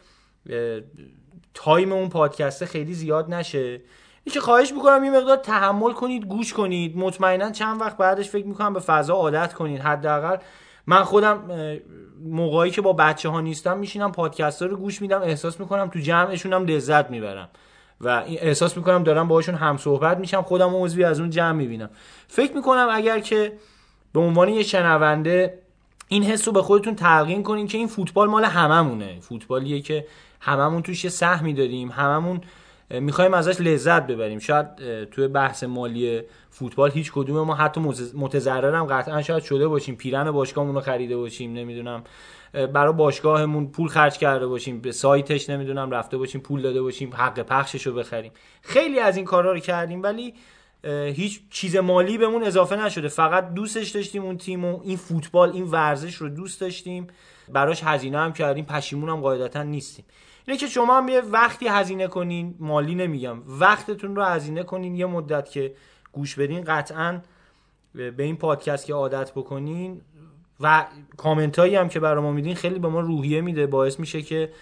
time 1.54 1.92
اون 1.92 2.08
پادکسته 2.08 2.66
خیلی 2.66 2.94
زیاد 2.94 3.34
نشه. 3.34 3.80
که 4.32 4.40
خواهش 4.40 4.72
می‌کنم 4.72 5.04
یه 5.04 5.10
مقدار 5.10 5.36
تحمل 5.36 5.92
کنید 5.92 6.24
گوش 6.24 6.52
کنید. 6.52 6.96
مطمئنا 6.96 7.50
چند 7.50 7.80
وقت 7.80 7.96
بعدش 7.96 8.28
فکر 8.30 8.46
می‌کنم 8.46 8.72
به 8.72 8.80
فضا 8.80 9.14
عادت 9.14 9.54
کنید. 9.54 9.80
حداقل 9.80 10.36
من 10.86 11.04
خودم 11.04 11.50
موقعی 12.24 12.70
که 12.70 12.80
با 12.80 12.92
بچه 12.92 13.28
ها 13.28 13.40
نیستم 13.40 13.78
میشینم 13.78 14.12
پادکست 14.12 14.62
ها 14.62 14.68
رو 14.68 14.76
گوش 14.76 15.02
میدم. 15.02 15.22
احساس 15.22 15.60
می‌کنم 15.60 15.88
تو 15.88 15.98
جمعشونم 15.98 16.64
لذت 16.64 17.10
می‌برم. 17.10 17.48
و 18.00 18.22
احساس 18.26 18.76
می‌کنم 18.76 19.02
دارم 19.02 19.28
باهاشون 19.28 19.54
هم 19.54 19.76
صحبت 19.76 20.18
میشم 20.18 20.42
خودم 20.42 20.82
عضوی 20.82 21.04
از 21.04 21.20
اون 21.20 21.30
جمع 21.30 21.52
می‌بینم. 21.52 21.90
فکر 22.28 22.52
می‌کنم 22.52 22.88
اگر 22.92 23.18
که 23.18 23.52
به 24.12 24.20
عنوان 24.20 24.48
یه 24.48 24.62
شنونده 24.62 25.58
این 26.08 26.22
حس 26.22 26.46
رو 26.46 26.52
به 26.52 26.62
خودتون 26.62 26.94
تلقین 26.94 27.42
کنین 27.42 27.66
که 27.66 27.78
این 27.78 27.86
فوتبال 27.86 28.28
مال 28.28 28.44
هممونه. 28.44 29.20
فوتبالیه 29.20 29.80
که 29.80 30.06
هممون 30.40 30.82
توش 30.82 31.04
یه 31.04 31.10
سهمی 31.10 31.54
داریم 31.54 31.90
هممون 31.90 32.40
می‌خوایم 32.90 33.34
ازش 33.34 33.60
لذت 33.60 34.06
ببریم. 34.06 34.38
شاید 34.38 34.66
توی 35.04 35.28
بحث 35.28 35.64
مالی 35.64 36.22
فوتبال 36.50 36.90
هیچ 36.90 37.12
کدوم 37.12 37.46
ما 37.46 37.54
حتی 37.54 37.80
متضررم 38.14 38.84
قطعا 38.86 39.22
شاید 39.22 39.42
شده 39.42 39.68
باشیم. 39.68 39.96
پیرن 39.96 40.30
باشگاهمون 40.30 40.74
رو 40.74 40.80
خریده 40.80 41.16
باشیم 41.16 41.52
نمی‌دونم. 41.52 42.04
برای 42.52 42.92
باشگاهمون 42.92 43.66
پول 43.66 43.88
خرج 43.88 44.18
کرده 44.18 44.46
باشیم. 44.46 44.80
به 44.80 44.92
سایتش 44.92 45.50
نمی‌دونم 45.50 45.90
رفته 45.90 46.16
باشیم 46.16 46.40
پول 46.40 46.62
داده 46.62 46.82
باشیم 46.82 47.14
حق 47.14 47.40
پخشش 47.42 47.86
رو 47.86 47.94
بخریم. 47.94 48.32
خیلی 48.62 49.00
از 49.00 49.16
این 49.16 49.24
کارا 49.24 49.52
رو 49.52 49.58
کردیم 49.58 50.02
ولی 50.02 50.34
هیچ 51.14 51.40
چیز 51.50 51.76
مالی 51.76 52.18
بهمون 52.18 52.44
اضافه 52.44 52.76
نشده. 52.76 53.08
فقط 53.08 53.54
دوستش 53.54 53.90
داشتیم 53.90 54.24
اون 54.24 54.38
تیم 54.38 54.64
و 54.64 54.80
این 54.84 54.96
فوتبال 54.96 55.50
این 55.50 55.64
ورزش 55.64 56.14
رو 56.14 56.28
دوست 56.28 56.60
داشتیم. 56.60 57.06
براش 57.48 57.84
هزینه 57.84 58.18
هم 58.18 58.32
کردیم. 58.32 58.64
پشیمون 58.64 59.08
هم 59.08 59.20
قاعدتا 59.20 59.62
نیستیم. 59.62 60.04
اینه 60.46 60.58
که 60.58 60.66
شما 60.66 60.98
هم 60.98 61.08
یه 61.08 61.20
وقتی 61.20 61.68
هزینه 61.68 62.06
کنین 62.06 62.54
مالی 62.58 62.94
نمیگم 62.94 63.42
وقتتون 63.46 64.16
رو 64.16 64.22
هزینه 64.22 64.62
کنین 64.62 64.94
یه 64.94 65.06
مدت 65.06 65.50
که 65.50 65.74
گوش 66.12 66.34
بدین 66.34 66.64
قطعا 66.64 67.20
به 67.94 68.22
این 68.22 68.36
پادکست 68.36 68.86
که 68.86 68.94
عادت 68.94 69.32
بکنین 69.32 70.00
و 70.60 70.86
کامنت 71.16 71.58
هایی 71.58 71.76
هم 71.76 71.88
که 71.88 72.00
برای 72.00 72.22
ما 72.22 72.32
میدین 72.32 72.54
خیلی 72.54 72.78
به 72.78 72.88
ما 72.88 73.00
روحیه 73.00 73.40
میده. 73.40 73.66
باعث 73.66 74.00
میشه 74.00 74.22
که 74.22 74.52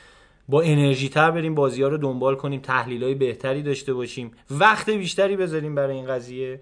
با 0.49 0.63
انرژی 0.63 1.09
تر 1.09 1.31
بریم 1.31 1.55
بازی 1.55 1.83
ها 1.83 1.89
رو 1.89 1.99
دنبال 1.99 2.35
کنیم 2.35 2.61
تحلیل 2.61 3.05
های 3.05 3.15
بهتری 3.15 3.63
داشته 3.63 3.95
باشیم. 3.95 4.31
وقت 4.51 4.91
بیشتری 4.91 5.37
بذاریم 5.37 5.75
برای 5.75 5.97
این 5.97 6.07
قضیه 6.07 6.61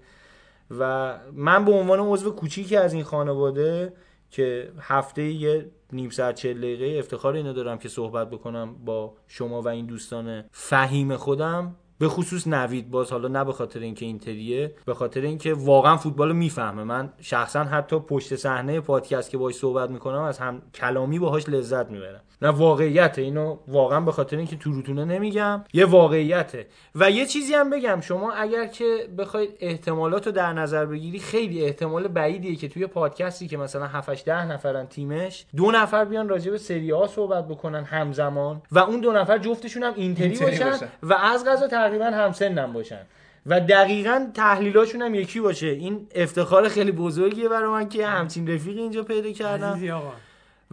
و 0.79 1.13
من 1.33 1.65
به 1.65 1.71
عنوان 1.71 1.99
عضو 1.99 2.31
کوچیکی 2.31 2.75
از 2.75 2.93
این 2.93 3.03
خانواده 3.03 3.93
که 4.29 4.71
هفته 4.79 5.23
یه 5.23 5.65
نیم 5.93 6.09
ساعت 6.09 6.35
چهل 6.35 6.57
دقیقه 6.57 6.99
افتخار 6.99 7.35
اینو 7.35 7.53
دارم 7.53 7.77
که 7.77 7.89
صحبت 7.89 8.29
بکنم 8.29 8.75
با 8.85 9.13
شما 9.27 9.61
و 9.61 9.67
این 9.67 9.85
دوستان 9.85 10.43
فهیم 10.51 11.17
خودم. 11.17 11.75
به 11.99 12.07
خصوص 12.07 12.47
نوید 12.47 12.91
باز 12.91 13.11
حالا 13.11 13.27
نه 13.27 13.43
به 13.43 13.53
خاطر 13.53 13.79
اینکه 13.79 14.05
اینطوریه 14.05 14.75
به 14.85 14.93
خاطر 14.93 15.21
اینکه 15.21 15.53
واقعا 15.53 15.97
فوتبال 15.97 16.27
رو 16.27 16.33
می‌فهمه. 16.33 16.83
من 16.83 17.09
شخصا 17.21 17.63
حتی 17.63 17.99
پشت 17.99 18.35
صحنه 18.35 18.79
پادکست 18.79 19.29
که 19.29 19.37
باهاش 19.37 19.55
صحبت 19.55 19.89
می‌کنم 19.89 20.21
از 20.21 20.39
هم 20.39 20.61
کلامی 20.75 21.19
باهاش 21.19 21.49
لذت 21.49 21.91
می‌برم. 21.91 22.21
نه 22.41 22.49
واقعیت 22.49 23.19
اینو 23.19 23.57
واقعا 23.67 23.99
به 23.99 24.11
خاطر 24.11 24.37
اینکه 24.37 24.55
تو 24.55 24.71
روتونه 24.71 25.05
نمیگم 25.05 25.63
یه 25.73 25.85
واقعیته. 25.85 26.67
و 26.95 27.11
یه 27.11 27.25
چیزی 27.25 27.53
هم 27.53 27.69
بگم 27.69 28.01
شما 28.01 28.31
اگر 28.31 28.65
که 28.65 29.09
بخواید 29.17 29.57
احتمالات 29.59 30.25
رو 30.25 30.31
در 30.31 30.53
نظر 30.53 30.85
بگیری 30.85 31.19
خیلی 31.19 31.65
احتمال 31.65 32.07
بعیدیه 32.07 32.55
که 32.55 32.67
توی 32.67 32.87
پادکستی 32.87 33.47
که 33.47 33.57
مثلا 33.57 33.87
7 33.87 34.25
ده 34.25 34.45
نفرن 34.45 34.87
تیمش 34.87 35.45
دو 35.55 35.71
نفر 35.71 36.05
بیان 36.05 36.29
راجع 36.29 36.51
به 36.51 36.57
سری 36.57 36.93
صحبت 37.07 37.47
بکنن 37.47 37.83
همزمان 37.83 38.61
و 38.71 38.79
اون 38.79 38.99
دو 39.01 39.11
نفر 39.11 39.37
جفتشون 39.37 39.83
هم 39.83 39.93
اینتری 39.95 40.27
اینتری 40.27 40.49
باشن 40.49 40.69
باشن. 40.69 40.87
و 41.03 41.13
از 41.13 41.45
غذا 41.45 41.67
تقریبا 41.87 42.05
همسنم 42.05 42.73
باشن. 42.73 43.01
و 43.45 43.59
دقیقا 43.59 44.27
تحلیلاشون 44.33 45.01
هم 45.01 45.15
یکی 45.15 45.39
باشه. 45.39 45.67
این 45.67 46.07
افتخار 46.15 46.69
خیلی 46.69 46.91
بزرگیه 46.91 47.49
برای 47.49 47.69
من 47.69 47.89
که 47.89 48.07
همچین 48.07 48.47
رفیقی 48.47 48.79
اینجا 48.79 49.03
پیدا 49.03 49.31
کردم. 49.31 49.79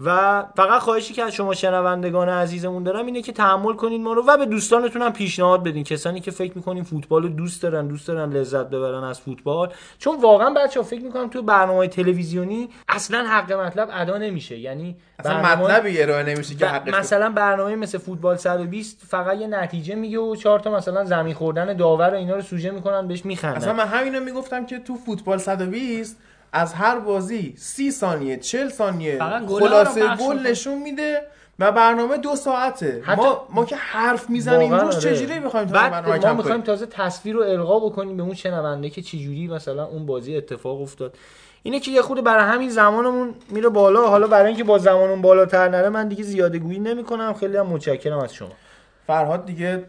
و 0.05 0.43
فقط 0.56 0.81
خواهشی 0.81 1.14
که 1.14 1.22
از 1.22 1.32
شما 1.32 1.55
شنوندگان 1.55 2.28
عزیزمون 2.28 2.82
دارم 2.82 3.06
اینه 3.06 3.22
که 3.22 3.32
تحمل 3.32 3.72
کنین 3.72 4.02
ما 4.02 4.12
رو 4.12 4.24
و 4.27 4.36
به 4.36 4.47
دوستانتون 4.47 5.02
هم 5.02 5.12
پیشنهاد 5.12 5.64
بدین. 5.64 5.85
کسانی 5.85 6.20
که 6.20 6.31
فکر 6.31 6.52
می‌کنین 6.55 6.85
فوتبال 6.85 7.22
رو 7.22 7.28
دوست 7.28 7.62
دارن 7.62 7.89
دوست 7.89 8.09
دارن 8.09 8.32
لذت 8.32 8.66
ببرن 8.66 9.05
از 9.05 9.20
فوتبال. 9.20 9.72
چون 9.98 10.20
واقعا 10.20 10.51
بچه 10.51 10.81
ها 10.81 10.86
فکر 10.86 11.02
می‌کنم 11.02 11.28
تو 11.28 11.43
برنامه 11.43 11.89
تلویزیونی 11.89 12.68
اصلا 12.89 13.24
حق 13.28 13.52
مطلب 13.52 13.89
ادا 13.93 14.18
نمیشه. 14.18 14.59
یعنی 14.59 14.97
اصلا 15.18 15.35
برنامه- 15.43 15.64
مطلبی 15.64 16.02
ارائه 16.02 16.22
نمیشه 16.22 16.55
که 16.55 16.66
حقش 16.66 16.94
مثلا 16.94 17.31
برنامه 17.31 17.77
مثل 17.77 17.98
فوتبال 17.98 18.36
120 18.36 19.02
فقط 19.09 19.39
یه 19.39 19.47
نتیجه 19.47 19.94
میگه 19.94 20.18
و 20.18 20.36
چهار 20.36 20.60
تا 20.60 20.70
مثلا 20.70 21.05
زمین 21.05 21.35
خوردن 21.35 21.77
داور 21.77 22.10
و 22.10 22.16
اینا 22.16 22.35
رو 22.35 22.43
سوژه 22.43 22.70
می‌کنن 22.70 23.09
بهش 23.09 23.24
میخندن. 23.24 23.56
اصلا 23.56 23.72
من 23.72 23.86
همینو 23.86 24.20
می‌گفتم 24.20 24.66
که 24.66 24.78
تو 24.78 24.94
فوتبال 24.94 25.39
120 25.39 26.16
از 26.52 26.74
هر 26.74 26.98
بازی 26.98 27.55
30 27.56 27.90
ثانیه 27.90 28.36
40 28.36 28.68
ثانیه 28.68 29.18
خلاصه 29.48 30.16
گل. 30.16 30.47
نشون 30.47 30.82
میده 30.82 31.22
و 31.59 31.72
برنامه 31.72 32.16
دو 32.18 32.36
ساعته. 32.36 33.02
حتی- 33.05 33.22
ما, 33.22 33.47
ما 33.51 33.64
که 33.64 33.77
حرف 33.77 34.31
می‌زنیم 34.31 34.74
روش 34.74 34.94
آره. 34.94 35.14
چجوری 35.14 35.39
می‌خوایم 35.39 35.66
تا 35.66 35.72
بعد 35.72 35.90
برنامه 35.93 36.16
ما 36.16 36.18
کم 36.22 36.36
می‌خوایم 36.36 36.56
کنیم؟ 36.56 36.66
تازه 36.66 36.86
تصویر 36.86 37.35
رو 37.36 37.43
القا 37.43 37.81
بکنیم 37.81 38.16
به 38.16 38.22
اون 38.22 38.35
شنونده 38.35 38.90
که 38.90 39.02
چجوری 39.02 39.48
مثلا 39.48 39.85
اون 39.85 40.06
بازی 40.06 40.36
اتفاق 40.36 40.82
افتاد. 40.82 41.14
اینه 41.62 41.81
که 41.81 41.90
یه 41.90 42.02
خود 42.02 42.24
برای 42.24 42.44
همین 42.44 42.70
زمانمون 42.70 43.35
میره 43.51 43.68
بالا. 43.68 44.09
حالا 44.09 44.27
برای 44.27 44.47
اینکه 44.47 44.64
با 44.64 44.78
زمانمون 44.78 45.22
بالاتر 45.22 45.68
نره 45.68 45.89
من 45.89 46.09
دیگه 46.09 46.22
زیاده 46.22 46.59
گویی 46.59 46.78
نمی‌کنم. 46.78 47.35
خیلی 47.35 47.56
هم 47.56 47.66
متشکرم 47.66 48.18
از 48.18 48.35
شما. 48.35 48.52
فرهاد 49.06 49.47
دیگه 49.47 49.85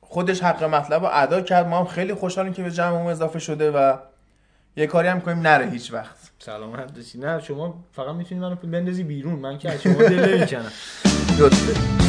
خودش 0.00 0.42
حق 0.42 0.64
مطلب 0.64 1.04
رو 1.04 1.10
ادا 1.12 1.40
کرد. 1.40 1.66
ما 1.66 1.78
هم 1.78 1.84
خیلی 1.84 2.14
خوشحالیم 2.14 2.52
که 2.52 2.62
به 2.62 2.70
جمعمون 2.70 3.06
اضافه 3.12 3.38
شده 3.38 3.70
و 3.70 3.96
یه 4.78 4.86
کاری 4.86 5.08
هم 5.08 5.20
کنیم 5.20 5.38
نره 5.38 5.70
هیچ 5.70 5.92
وقت. 5.92 6.30
سلامت 6.38 6.96
باشی 6.96 7.18
نه 7.18 7.40
شما 7.40 7.84
فقط 7.92 8.14
می‌تونی 8.14 8.40
منو 8.40 8.54
بندازی 8.54 9.04
بیرون. 9.04 9.34
من 9.34 9.58
که 9.58 9.70
از 9.70 9.82
شما 9.82 9.94
دل 9.94 10.34
نمی‌کنم. 10.34 10.72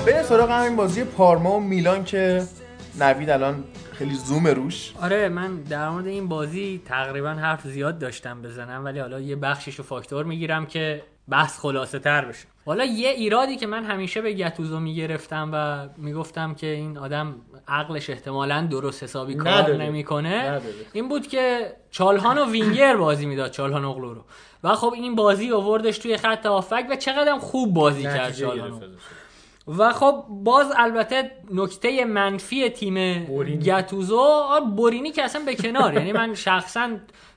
خب 0.00 0.06
بریم 0.06 0.22
سراغ 0.22 0.50
همین 0.50 0.76
بازی 0.76 1.04
پارما 1.04 1.56
و 1.56 1.60
میلان 1.60 2.04
که 2.04 2.42
نوید 3.00 3.30
الان 3.30 3.64
خیلی 3.92 4.14
زوم 4.14 4.46
روش. 4.46 4.92
آره 5.02 5.28
من 5.28 5.56
در 5.56 5.88
مورد 5.88 6.06
این 6.06 6.28
بازی 6.28 6.82
تقریبا 6.84 7.28
حرف 7.28 7.66
زیاد 7.66 7.98
داشتم 7.98 8.42
بزنم 8.42 8.84
ولی 8.84 8.98
حالا 8.98 9.20
یه 9.20 9.36
بخشش 9.36 9.74
رو 9.74 9.84
فاکتور 9.84 10.24
می‌گیرم 10.24 10.66
که 10.66 11.02
بحث 11.28 11.58
خلاصه 11.58 11.98
تر 11.98 12.24
بشه. 12.24 12.46
حالا 12.66 12.84
یه 12.84 13.08
ایرادی 13.08 13.56
که 13.56 13.66
من 13.66 13.84
همیشه 13.84 14.20
به 14.20 14.32
گتوزو 14.32 14.80
می‌گرفتم 14.80 15.50
و 15.52 15.88
می‌گفتم 15.96 16.54
که 16.54 16.66
این 16.66 16.98
آدم 16.98 17.34
عقلش 17.68 18.10
احتمالا 18.10 18.66
درست 18.70 19.02
حسابی 19.02 19.34
کار 19.34 19.52
نداره. 19.52 19.76
نمی‌کنه 19.76 20.42
نداره. 20.42 20.62
این 20.92 21.08
بود 21.08 21.26
که 21.26 21.72
چالهان 21.90 22.38
و 22.38 22.50
وینگر 22.50 22.96
بازی 22.96 23.26
می‌داد 23.26 23.50
چالهان 23.50 23.84
اغلو 23.84 24.14
رو. 24.14 24.24
و 24.64 24.74
خب 24.74 24.92
این 24.96 25.14
بازی 25.14 25.52
آوردش 25.52 25.98
توی 25.98 26.16
خط 26.16 26.46
آفک 26.46 26.86
و 26.90 26.96
چقدر 26.96 27.38
خوب 27.38 27.74
بازی 27.74 28.02
کرد 28.02 28.34
چالهان 28.34 28.82
و 29.78 29.92
خب 29.92 30.24
باز 30.28 30.72
البته 30.76 31.30
نکته 31.50 32.04
منفی 32.04 32.68
تیم 32.68 33.24
بورینی. 33.24 33.64
گتوزو 33.64 34.18
آه، 34.18 34.76
بورینی 34.76 35.10
که 35.10 35.22
اصلا 35.22 35.42
به 35.46 35.54
کنار. 35.54 35.94
یعنی 35.94 36.12
من 36.12 36.34
شخصا 36.34 36.90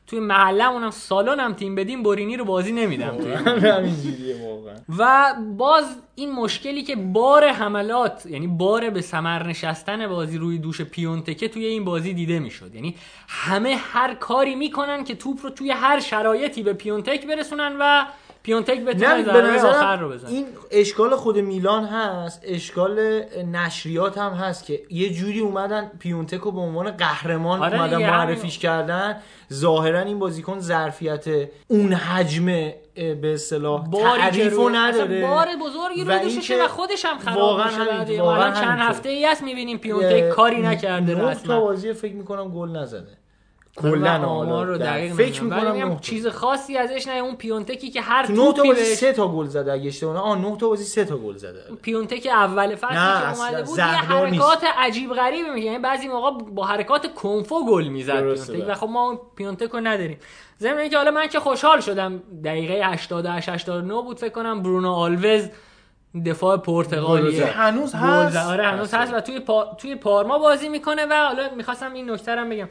توی 0.07 0.19
محلمونم 0.19 0.91
سالنم 0.91 1.53
تیم 1.53 1.76
بدیم 1.76 2.03
بورینی 2.03 2.38
رو 2.38 2.45
بازی 2.45 2.72
نمیدم. 2.72 3.18
توی 3.18 3.35
و 4.99 5.34
باز 5.57 5.85
این 6.15 6.31
مشکلی 6.31 6.84
که 6.84 6.95
بار 6.95 7.47
حملات 7.47 8.26
یعنی 8.26 8.47
بار 8.47 8.89
به 8.89 9.01
ثمر 9.01 9.47
نشستن 9.47 10.07
بازی 10.07 10.38
روی 10.38 10.57
دوش 10.57 10.81
پیونتکه 10.81 11.47
توی 11.47 11.65
این 11.65 11.85
بازی 11.85 12.14
دیده 12.14 12.39
می‌شد. 12.39 12.76
یعنی 12.76 12.95
همه 13.27 13.76
هر 13.76 14.14
کاری 14.14 14.55
می‌کنن 14.55 15.03
که 15.03 15.15
توپ 15.15 15.39
رو 15.43 15.49
توی 15.49 15.72
هر 15.72 15.99
شرایطی 15.99 16.64
به 16.64 16.73
پیونتک 16.73 17.27
برسونن 17.27 17.76
و 17.80 18.05
پیونتک 18.43 18.79
بتونه 18.85 19.13
نه 19.13 19.23
به 19.23 19.31
ضربه 19.33 19.67
آخر 19.67 19.97
رو 19.97 20.09
بزنه 20.09 20.29
این 20.29 20.45
اشکال 20.71 21.15
خود 21.15 21.37
میلان 21.39 21.85
هست 21.85 22.41
اشکال 22.43 23.21
نشریات 23.51 24.17
هم 24.17 24.31
هست 24.33 24.65
که 24.65 24.81
یه 24.89 25.09
جوری 25.13 25.39
اومدن 25.39 25.91
پیونتکو 25.99 26.51
به 26.51 26.59
عنوان 26.59 26.91
قهرمان 26.91 27.63
آره 27.63 27.77
اومدن 27.81 27.97
معرفیش 27.97 28.59
کردن. 28.59 29.17
ظاهرا 29.53 29.99
این 29.99 30.19
بازیکن 30.19 30.59
ظرفیت 30.59 31.25
اون 31.67 31.93
حجم 31.93 32.45
به 32.45 33.33
اصطلاح 33.33 33.87
تعریف 33.91 34.53
روی- 34.53 34.75
نداره. 34.77 35.15
اصلا 35.15 35.27
بار 35.27 35.47
بزرگی 35.61 36.03
و 36.03 36.11
روی 36.11 36.19
دوششه 36.33 36.63
و 36.65 36.67
خودش 36.67 37.05
هم 37.05 37.17
خراب 37.19 37.37
واقعا 37.37 37.65
میشه 38.05 38.13
یه- 38.13 38.21
واقعا 38.21 38.51
چند. 38.51 38.79
هفته 38.79 39.09
ای 39.09 39.25
هست 39.25 39.43
می‌بینیم 39.43 39.77
پیونتک 39.77 40.29
کاری 40.29 40.61
نکرده 40.61 41.15
نه 41.15 41.35
تا 41.35 41.59
بازی 41.59 41.93
فکر 41.93 42.13
می‌کنم 42.13 42.49
گل 42.51 42.69
نزده. 42.69 43.17
کلا 43.77 44.25
آمار 44.25 44.65
رو 44.65 44.77
دقیق 44.77 45.13
فکر 45.13 45.43
می‌کنم. 45.43 45.71
میگم 45.71 45.89
نه 45.89 45.99
چیز 46.01 46.27
خاصی 46.27 46.77
ازش 46.77 47.07
نه 47.07 47.13
اون 47.13 47.35
پیونتکی 47.35 47.89
که 47.89 48.01
هر 48.01 48.25
تو 48.25 48.33
نه 48.33 48.53
تا 48.53 48.63
بازی 48.63 48.83
سه 48.83 49.13
تا 49.13 49.27
گل 49.27 49.45
زده 49.45 49.73
اگه 49.73 49.87
اشتباه. 49.87 50.17
آه 50.17 50.39
نه 50.39 50.57
تا 50.57 50.67
بازی 50.67 50.83
سه 50.83 51.05
تا 51.05 51.17
گل 51.17 51.37
زده. 51.37 51.63
پیونتک 51.81 52.27
اول 52.31 52.75
فصلی 52.75 52.97
نه، 52.97 53.21
که 53.21 53.39
اومده 53.39 53.61
بود 53.63 53.69
یه 53.69 53.75
زهردار 53.75 54.29
نیست. 54.29 54.43
حرکات 54.43 54.63
عجیب 54.77 55.13
غریبی 55.13 55.49
میگه 55.49 55.65
یعنی 55.65 55.79
بعضی 55.79 56.07
موقع 56.07 56.31
با 56.31 56.65
حرکات 56.65 57.13
کنفو 57.13 57.65
گل 57.65 57.87
می‌زد 57.87 58.19
پیونتک. 58.19 58.51
بله. 58.51 58.71
و 58.71 58.73
خب 58.73 58.89
ما 58.89 59.07
اون 59.07 59.19
پیونتک 59.35 59.69
رو 59.69 59.79
نداریم. 59.79 60.17
ضمن 60.59 60.77
اینکه 60.77 60.97
حالا 60.97 61.11
من 61.11 61.27
که 61.27 61.39
خوشحال 61.39 61.79
شدم 61.79 62.23
دقیقه 62.43 62.73
88 62.73 63.49
89 63.49 63.93
بود 63.93 64.19
فکر 64.19 64.29
کنم. 64.33 64.63
برونو 64.63 64.91
آلوز 64.91 65.49
دفاع 66.25 66.57
پرتغالی. 66.57 67.39
هنوز 67.39 67.95
هست. 67.95 68.37
آره 68.37 68.67
هنوز 68.67 68.93
هست. 68.93 69.13
و 69.13 69.21
توی 69.21 69.39
پا... 69.39 69.77
توی 69.77 69.95
پارما 69.95 70.39
بازی 70.39 70.69
می‌کنه 70.69 71.05
و 71.05 71.13
حالا 71.13 71.49
می‌خواستم 71.55 71.93
این 71.93 72.11
نکته 72.11 72.35
بگم. 72.35 72.69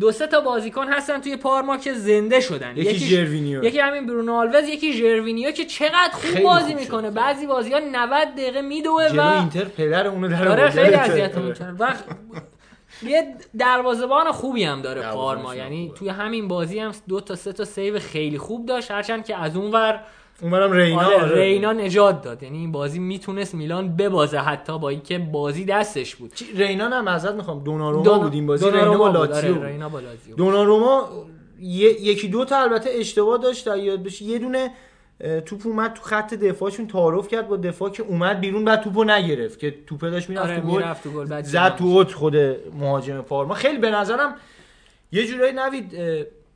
دو 0.00 0.12
سه 0.12 0.26
تا 0.26 0.40
بازیکن 0.40 0.88
هستن 0.88 1.20
توی 1.20 1.36
پارما 1.36 1.76
که 1.76 1.92
زنده 1.92 2.40
شدن 2.40 2.76
یکی 2.76 2.90
یکیش- 2.90 3.02
ژروینیو. 3.08 3.64
یکی 3.64 3.78
همین 3.80 4.06
برونو 4.06 4.34
آلوز 4.34 4.68
یکی 4.68 4.92
ژروینیو 4.92 5.50
که 5.50 5.64
چقدر 5.64 6.10
خوب 6.12 6.30
خیلی 6.30 6.44
بازی. 6.44 6.74
می‌کنه 6.74 7.10
بعضی 7.10 7.46
بازی 7.46 7.72
ها 7.72 7.78
90 7.92 8.28
دقیقه 8.36 8.62
میدوه 8.62 9.08
جلو 9.08 9.22
و 9.22 9.38
اینتر 9.38 9.64
پدر 9.64 10.06
اونو 10.06 10.28
در 10.28 10.48
آره. 10.48 10.70
خیلی 10.70 10.86
آره. 10.94 10.98
اذیتمون 10.98 11.54
کرد 11.54 11.76
و 11.80 11.94
یه 13.02 13.34
دروازه‌بان 13.58 14.32
خوبی 14.32 14.64
هم 14.64 14.82
داره 14.82 15.02
پارما 15.12 15.54
یعنی. 15.54 15.92
توی 15.96 16.08
همین 16.08 16.48
بازی 16.48 16.78
هم 16.78 16.92
دو 17.08 17.20
تا 17.20 17.34
سه 17.34 17.52
تا 17.52 17.64
save 17.64 17.98
خیلی 17.98 18.38
خوب 18.38 18.66
داشت 18.66 18.90
هرچند 18.90 19.24
که 19.24 19.36
از 19.36 19.56
اون 19.56 19.70
ور 20.42 20.46
اونورم 20.62 20.72
رینا 20.72 21.02
آره 21.06 21.22
آره. 21.22 21.34
رینا 21.44 21.72
نجات 21.72 22.22
داد. 22.22 22.42
یعنی 22.42 22.58
این 22.58 22.72
بازی 22.72 22.98
می‌تونست 22.98 23.54
میلان 23.54 23.96
ببازه 23.96 24.38
حتی 24.38 24.78
با 24.78 24.88
اینکه 24.88 25.18
بازی 25.18 25.64
دستش 25.64 26.16
بود. 26.16 26.32
رینا 26.54 26.88
نه 26.88 27.00
معذرت 27.00 27.34
می‌خوام. 27.34 27.64
دوناروما 27.64 28.04
دونا- 28.04 28.18
بود 28.18 28.32
این 28.34 28.46
بازی. 28.46 28.64
دوناروما 28.64 28.92
رینا 28.92 28.98
با 28.98 29.20
بود. 29.20 29.30
لاتزیو 29.30 29.54
آره. 29.58 29.68
رینا 29.68 29.88
با 29.88 30.00
لاتزیو. 30.00 30.36
دوناروما 30.36 31.08
یکی 31.60 32.28
دو 32.28 32.44
تا 32.44 32.58
البته 32.62 32.90
اشتباه 32.92 33.38
داشت 33.38 33.66
یاد 33.66 34.02
بشه. 34.02 34.24
یه 34.24 34.38
دونه 34.38 34.70
توپ 35.46 35.66
اومد 35.66 35.92
تو 35.92 36.02
خط 36.02 36.34
دفاعشون 36.34 36.86
تعارف 36.86 37.28
کرد 37.28 37.48
با 37.48 37.56
دفاع 37.56 37.90
که 37.90 38.02
اومد 38.02 38.40
بیرون 38.40 38.64
بعد 38.64 38.80
توپو 38.82 39.04
نگرفت 39.04 39.58
که 39.58 39.74
توپه 39.86 40.10
داشت 40.10 40.28
می‌رفت 40.30 40.46
آره 40.50 40.60
تو 41.02 41.10
گل. 41.10 41.42
زد 41.42 41.76
تو 41.76 41.84
اوت 41.84 42.12
خود 42.12 42.36
مهاجم 42.80 43.20
پارما 43.20 43.54
خیلی 43.54 43.78
به 43.78 43.90
نظرم 43.90 44.34
یه 45.12 45.26
جورایی 45.26 45.52
نوید 45.52 45.94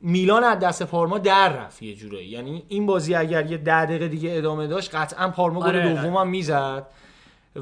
میلان 0.03 0.43
از 0.43 0.59
دست 0.59 0.83
پارما 0.83 1.17
در 1.17 1.49
رفت 1.49 1.83
یه 1.83 1.95
جورایی 1.95 2.27
یعنی 2.27 2.63
این 2.69 2.85
بازی 2.85 3.15
اگر 3.15 3.45
یه 3.45 3.57
ده 3.57 3.85
دقیقه 3.85 4.07
دیگه 4.07 4.37
ادامه 4.37 4.67
داشت 4.67 4.95
قطعا 4.95 5.29
پارما 5.29 5.59
گل 5.59 5.65
آره. 5.65 5.93
دومم 5.93 6.27
می‌زد 6.27 6.87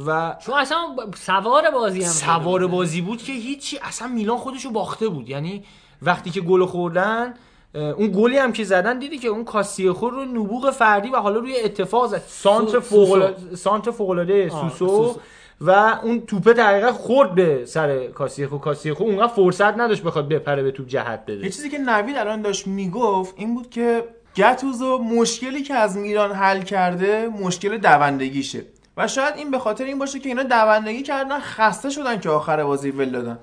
و 0.06 0.36
چون 0.46 0.56
اصلا 0.56 0.78
سوار 1.16 1.72
بازی 1.72 2.04
هم 2.04 2.10
سوار. 2.10 2.68
بازی 2.68 3.02
بود 3.02 3.24
که 3.24 3.34
هیچی 3.34 3.80
اصلا 3.82 4.08
میلان 4.08 4.38
خودشو 4.38 4.72
باخته 4.72 5.08
بود 5.08 5.30
یعنی 5.30 5.64
وقتی 6.02 6.30
که 6.30 6.42
گل 6.42 6.66
خوردن 6.66 7.34
اون 7.74 8.12
گلی 8.16 8.38
هم 8.38 8.54
که 8.54 8.64
زدن 8.64 9.00
دیدی 9.00 9.18
که 9.18 9.28
اون 9.28 9.44
کاسیخور 9.44 10.14
رو 10.14 10.26
نبوغ 10.26 10.72
فردی 10.72 11.10
و 11.10 11.18
حالا 11.18 11.40
روی 11.40 11.60
اتفاق 11.60 12.08
زد 12.08 12.22
سانتر 12.28 12.80
فوق 12.80 13.34
سانتر 13.56 13.92
فوق 13.92 14.10
العاده 14.10 14.50
سوسو. 14.50 15.16
و 15.62 16.00
اون 16.04 16.22
توپه 16.26 16.54
دقیقا 16.54 16.92
خورد 16.92 17.36
به 17.36 17.66
سر 17.66 18.08
کاسیخو. 18.08 18.58
کاسیخو 18.58 19.04
اونقدر 19.04 19.34
فرصت 19.34 19.78
نداشت 19.78 20.04
بخواد 20.04 20.30
بپره 20.30 20.64
به 20.64 20.72
توپ 20.72 20.88
جهت 20.88 21.30
یه 21.30 21.36
بده 21.36 21.50
چیزی 21.50 21.70
که 21.70 21.78
نوید 21.78 22.18
الان 22.18 22.42
داشت 22.42 22.68
می‌گفت 22.68 23.34
این 23.38 23.56
بود 23.56 23.70
که 23.70 24.04
گتوزو 24.36 24.98
مشکلی 24.98 25.62
که 25.62 25.74
از 25.74 25.98
میلان 25.98 26.32
حل 26.32 26.62
کرده 26.62 27.28
مشکل 27.28 27.78
دوندگیشه. 27.78 28.62
و 28.98 29.08
شاید 29.08 29.36
این 29.36 29.52
به 29.52 29.60
خاطر 29.60 29.84
این 29.84 30.00
باشه 30.00 30.20
که 30.20 30.30
اینا 30.30 30.44
دوندگی 30.44 31.04
کردن 31.04 31.40
خسته 31.40 31.90
شدن 31.90 32.20
که 32.20 32.30
آخر 32.30 32.64
بازی 32.64 32.92
ول 32.92 33.10
دادن. 33.10 33.40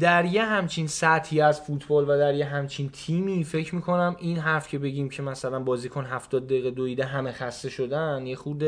در 0.00 0.24
یه 0.24 0.42
همچین 0.42 0.86
سطحی 0.86 1.40
از 1.40 1.60
فوتبال 1.60 2.04
و 2.04 2.18
در 2.18 2.34
یه 2.34 2.44
همچین 2.44 2.88
تیمی 2.88 3.44
فکر 3.44 3.74
می‌کنم 3.74 4.16
این 4.18 4.38
حرف 4.38 4.68
که 4.68 4.78
بگیم 4.78 5.08
که 5.08 5.22
مثلا 5.22 5.60
بازیکن 5.60 6.04
70 6.04 6.46
دقیقه 6.46 6.70
دویده 6.70 7.04
همه 7.04 7.32
خسته 7.32 7.68
شدن 7.68 8.26
یه 8.26 8.36
خود 8.36 8.64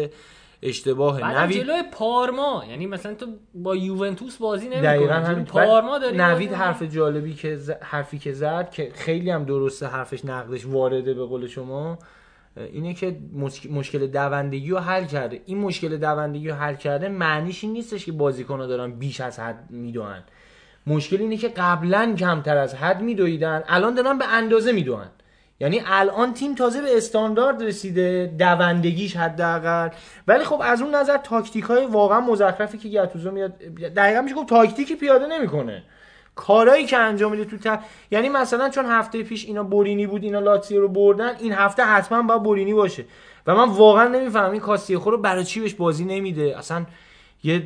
اشتباهه 0.63 1.21
بعد 1.21 1.37
نوید. 1.37 1.63
جلوی 1.63 1.83
پارما. 1.93 2.65
یعنی 2.71 2.87
مثلا 2.87 3.15
تو 3.15 3.27
با 3.55 3.77
یوونتوس 3.77 4.37
بازی 4.37 4.69
نمی‌کنی. 4.69 4.87
همین. 5.07 5.45
پارما 5.45 5.99
داری 5.99 6.17
نوید 6.17 6.53
حرف 6.53 6.83
جالبی 6.83 7.35
که 7.35 7.57
ز... 7.57 7.71
حرفی 7.71 8.19
که 8.19 8.33
زد 8.33 8.71
که 8.71 8.91
خیلی 8.95 9.31
هم 9.31 9.45
درسته 9.45 9.87
حرفش 9.87 10.25
نقدش 10.25 10.67
وارده 10.67 11.15
به 11.15 11.25
قول 11.25 11.47
شما. 11.47 11.99
اینه 12.57 12.95
که 12.95 13.17
مشک- 13.41 13.71
مشکل 13.71 14.07
دوندگی 14.07 14.71
رو 14.71 14.79
حل 14.79 15.05
کرده. 15.05 15.41
این 15.47 15.59
مشکل 15.59 15.97
دوندگی 15.97 16.49
رو 16.49 16.55
حل 16.55 16.75
کرده 16.75 17.09
معنیش 17.09 17.65
این 17.65 17.73
نیستش 17.73 18.05
که 18.07 18.13
بازیکن‌ها 18.13 18.67
دارن 18.67 18.93
بیش 18.93 19.21
از 19.21 19.41
حد 19.41 19.71
میدوئن. 19.71 20.23
مشکل 20.87 21.17
اینه 21.17 21.37
که 21.37 21.49
قبلا 21.49 22.15
کمتر 22.19 22.57
از 22.57 22.75
حد 22.75 23.03
میدویدن. 23.03 23.63
الان 23.69 23.95
دارن 23.95 24.19
به 24.19 24.25
اندازه 24.29 24.73
میدوئن. 24.73 25.11
یعنی 25.63 25.83
الان 25.87 26.35
تیم 26.35 26.55
تازه 26.55 26.83
به 26.83 26.97
استاندارد 26.97 27.63
رسیده 27.63 28.33
دوندگیش 28.39 29.17
حداقل. 29.17 29.89
ولی 30.29 30.45
خب 30.45 30.61
از 30.65 30.83
اون 30.83 30.95
نظر 30.95 31.17
تاکتیک 31.17 31.65
های 31.65 31.87
واقعا 31.87 32.21
مزخرفی 32.21 32.79
که 32.79 32.89
گتوزو 32.89 33.31
میاد 33.31 33.59
دقیقا 33.97 34.21
میشه 34.21 34.35
گفت 34.35 34.49
تاکتیکی 34.49 34.97
پیاده 34.97 35.27
نمی‌کنه. 35.27 35.83
کارهایی 36.35 36.87
که 36.87 36.97
انجام 36.97 37.33
میده 37.33 37.45
تو 37.45 37.57
ت... 37.57 37.79
یعنی 38.11 38.29
مثلا 38.29 38.69
چون 38.69 38.87
هفته 38.87 39.23
پیش 39.23 39.45
اینا 39.45 39.63
بورینی 39.63 40.07
بود 40.07 40.23
اینا 40.23 40.41
لاتسیو 40.41 40.81
رو 40.81 40.89
بردن 40.89 41.33
این 41.39 41.53
هفته 41.53 41.83
حتما 41.83 42.23
باید 42.23 42.43
بورینی 42.43 42.75
باشه. 42.75 43.05
و 43.47 43.55
من 43.55 43.69
واقعا 43.69 44.09
نمی‌فهمم 44.09 44.51
این 44.51 44.61
کاستیخو 44.61 45.11
رو 45.11 45.19
برای 45.19 45.45
چی 45.45 45.61
بهش 45.61 45.75
بازی 45.75 46.05
نمیده؟ 46.05 46.59
اصلا 46.59 46.87
یه 47.45 47.63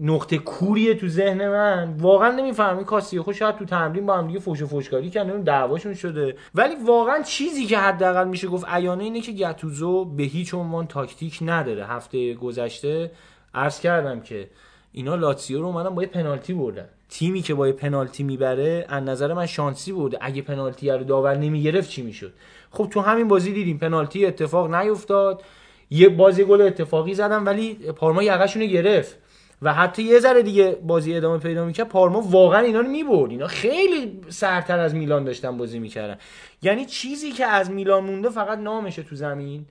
نقطه 0.00 0.38
کوریه 0.38 0.94
تو 0.94 1.08
ذهن 1.08 1.48
من. 1.48 1.96
واقعا 1.98 2.30
نمی‌فهمم 2.30 2.76
این 2.76 2.86
کاستیخو 2.86 3.32
شاید 3.32 3.56
تو 3.56 3.64
تمرین 3.64 4.06
با 4.06 4.16
هم 4.16 4.26
دیگه 4.26 4.38
فوش 4.38 4.62
و 4.62 4.66
فوشکاری 4.66 5.10
کردن 5.10 5.40
دعواشون 5.40 5.94
شده. 5.94 6.36
ولی 6.54 6.74
واقعا 6.86 7.22
چیزی 7.22 7.66
که 7.66 7.78
حداقل 7.78 8.28
میشه 8.28 8.48
گفت 8.48 8.64
عیانه 8.68 9.04
اینه 9.04 9.20
که 9.20 9.32
گتوزو 9.32 10.04
به 10.04 10.22
هیچ 10.22 10.54
عنوان 10.54 10.86
تاکتیک 10.86 11.38
نداره. 11.42 11.86
هفته 11.86 12.34
گذشته 12.34 13.10
عرض 13.54 13.80
کردم 13.80 14.20
که 14.20 14.50
اینا 14.92 15.14
لاتسیو 15.14 15.60
رو 15.60 15.66
اومدن 15.66 15.94
با 15.94 16.02
یه 16.02 16.08
پنالتی 16.08 16.54
بردن. 16.54 16.88
تیمی 17.08 17.42
که 17.42 17.54
با 17.54 17.66
یه 17.66 17.72
پنالتی 17.72 18.22
می‌بره 18.22 18.86
از 18.88 19.02
نظر 19.02 19.34
من 19.34 19.46
شانسی 19.46 19.92
برده. 19.92 20.18
اگه 20.20 20.42
پنالتی 20.42 20.90
رو 20.90 21.04
داور 21.04 21.36
نمی‌گرفت 21.36 21.90
چی 21.90 22.02
می‌شد؟ 22.02 22.32
خب 22.70 22.88
تو 22.90 23.00
همین 23.00 23.28
بازی 23.28 23.52
دیدیم 23.52 23.78
پنالتی 23.78 24.26
اتفاق 24.26 24.74
نیفتاد. 24.74 25.42
یه 25.90 26.08
بازی 26.08 26.44
گل 26.44 26.60
اتفاقی 26.60 27.14
زدن 27.14 27.44
ولی 27.44 27.74
پارما 27.74 28.22
یقشون 28.22 28.62
رو 28.62 28.68
گرفت. 28.68 29.16
و 29.62 29.74
حتی 29.74 30.02
یه 30.02 30.18
ذره 30.18 30.42
دیگه 30.42 30.78
بازی 30.82 31.16
ادامه 31.16 31.38
پیدا 31.38 31.64
می‌کرد 31.64 31.88
پارما 31.88 32.20
واقعا 32.20 32.60
اینا 32.60 32.80
رو 32.80 32.88
می‌برد. 32.88 33.30
اینا 33.30 33.46
خیلی 33.46 34.20
سرتر 34.28 34.78
از 34.78 34.94
میلان 34.94 35.24
داشتن 35.24 35.56
بازی 35.56 35.78
می‌کردن. 35.78 36.18
یعنی 36.62 36.84
چیزی 36.84 37.32
که 37.32 37.46
از 37.46 37.70
میلان 37.70 38.04
مونده 38.04 38.30
فقط 38.30 38.58
نامشه 38.58 39.02
تو 39.02 39.16
زمین. 39.16 39.66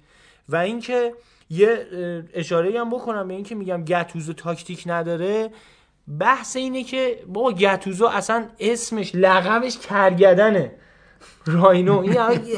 و 0.50 0.56
اینکه 0.56 1.14
یه 1.50 1.88
اشاره 2.34 2.80
هم 2.80 2.90
بکنم 2.90 3.28
به 3.28 3.34
اینکه 3.34 3.56
میگم 3.56 3.86
گتوزو 3.86 4.34
تاکتیک 4.34 4.84
نداره. 4.86 5.50
بحث 6.20 6.56
اینه 6.56 6.84
که 6.84 7.20
بابا 7.28 7.52
گتوزو 7.52 8.06
اصلا 8.06 8.46
اسمش 8.60 9.12
لقبش 9.16 9.78
کرگدنه 9.78 10.72
راینو 11.46 12.00
این 12.00 12.14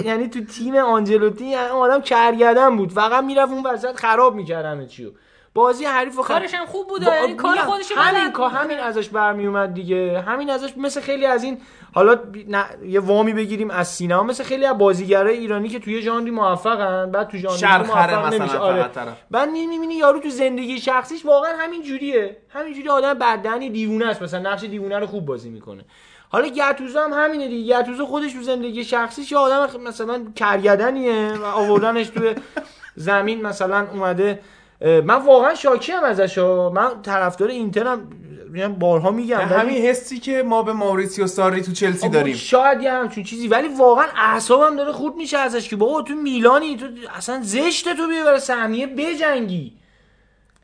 یعنی 0.06 0.28
تو 0.28 0.44
تیم 0.44 0.76
آنجلوتی 0.76 1.56
آدم 1.56 2.02
کرگدن 2.02 2.78
بود. 2.78 2.92
فقط 2.92 3.24
می‌رفت 3.24 3.52
اون 3.52 3.66
وسط 3.66 3.96
خراب 3.96 4.36
می‌کرد 4.36 4.66
همه 4.66 4.86
چیو. 4.86 5.10
بازی 5.54 5.86
حریف 5.86 6.14
خراب- 6.14 6.28
کارش 6.28 6.54
هم 6.54 6.66
خوب 6.66 6.88
بود 6.88 7.06
با- 7.06 7.14
یعنی 7.16 7.34
کار 7.36 7.58
خودش 7.58 7.92
همین 7.96 8.32
کار 8.32 8.50
همین 8.50 8.80
ازش 8.80 9.10
برمی 9.10 9.48
اومد 9.48 9.74
دیگه. 9.74 10.22
همین 10.22 10.50
ازش 10.50 10.74
مثل 10.78 11.02
خیلی 11.02 11.26
از 11.26 11.44
این 11.44 11.58
حالا 11.94 12.16
بی- 12.16 12.44
نه، 12.50 12.66
یه 12.86 13.00
وامی 13.00 13.34
بگیریم 13.34 13.70
از 13.72 13.88
سینما. 13.88 14.24
مثل 14.24 14.44
خیلی 14.44 14.66
از 14.66 14.78
بازیگرای 14.78 15.38
ایرانی 15.38 15.70
که 15.70 15.80
توی 15.80 16.02
ژانری 16.02 16.32
موفقن. 16.32 17.12
بعد 17.12 17.28
تو 17.28 17.38
ژانری 17.38 17.66
موفق 17.88 18.14
مثلا 18.14 18.30
نمیشه. 18.30 18.46
فقط 18.54 18.62
آره. 18.62 18.88
طرف. 18.88 19.18
بعد 19.32 19.50
می‌بینی 19.50 19.96
یارو 19.96 20.20
تو 20.20 20.30
زندگی 20.30 20.80
شخصیش 20.80 21.26
واقعا 21.26 21.52
همین 21.58 21.82
جوریه. 21.82 22.38
همین 22.50 22.74
جوری 22.74 22.90
آدم 22.90 23.14
بدنی 23.14 23.70
دیوونه 23.70 24.06
است. 24.06 24.22
مثلا 24.22 24.52
نقش 24.52 24.64
دیوونه 24.64 25.00
رو 25.00 25.08
خوب 25.08 25.26
بازی 25.26 25.50
می‌کنه. 25.50 25.86
حالا 26.32 26.48
گتوزو 26.48 27.00
هم 27.00 27.14
همینه 27.14 27.48
دیگه. 27.48 27.80
گتوزو 27.82 28.06
خودش 28.06 28.34
تو 28.34 28.42
زندگی 28.42 28.84
شخصیش 28.84 29.32
یه 29.32 29.38
آدم 29.38 29.82
مثلا 29.82 30.26
کرگدنیه 30.36 31.34
و 31.38 31.46
آوردنش 31.46 32.08
توی 32.08 32.36
زمین 32.96 33.42
مثلا 33.42 33.88
اومده 33.94 34.40
من 34.82 35.26
واقعا 35.26 35.56
شاکی 35.56 35.92
هم 35.92 36.04
ازش 36.04 36.38
ها. 36.38 36.70
من 36.70 37.02
طرفدار 37.02 37.50
اینترم 37.50 38.10
میگم 38.50 38.74
بارها 38.74 39.12
میگم 39.12 39.40
همین 39.40 39.78
حسی 39.78 40.20
که 40.20 40.44
ما 40.44 40.64
به 40.64 40.74
ماوریتسیو 40.74 41.28
ساری 41.28 41.62
تو 41.62 41.72
چلسی 41.72 42.10
داریم. 42.10 42.36
شاید 42.36 42.82
یه 42.82 42.92
همچون 42.92 43.24
چیزی 43.24 43.48
ولی 43.48 43.68
واقعا 43.68 44.06
اعصابم 44.16 44.76
داره 44.76 44.92
خورد 44.92 45.16
میشه 45.16 45.38
ازش 45.38 45.70
که 45.70 45.76
بابا 45.76 46.02
تو 46.02 46.14
میلانی 46.14 46.78
تو 46.78 46.86
اصلا 47.16 47.40
زشته 47.44 47.94
تو 47.94 48.08
بیای 48.08 48.24
برای 48.24 48.40
سهمیه 48.40 48.88
بجنگی 48.88 49.74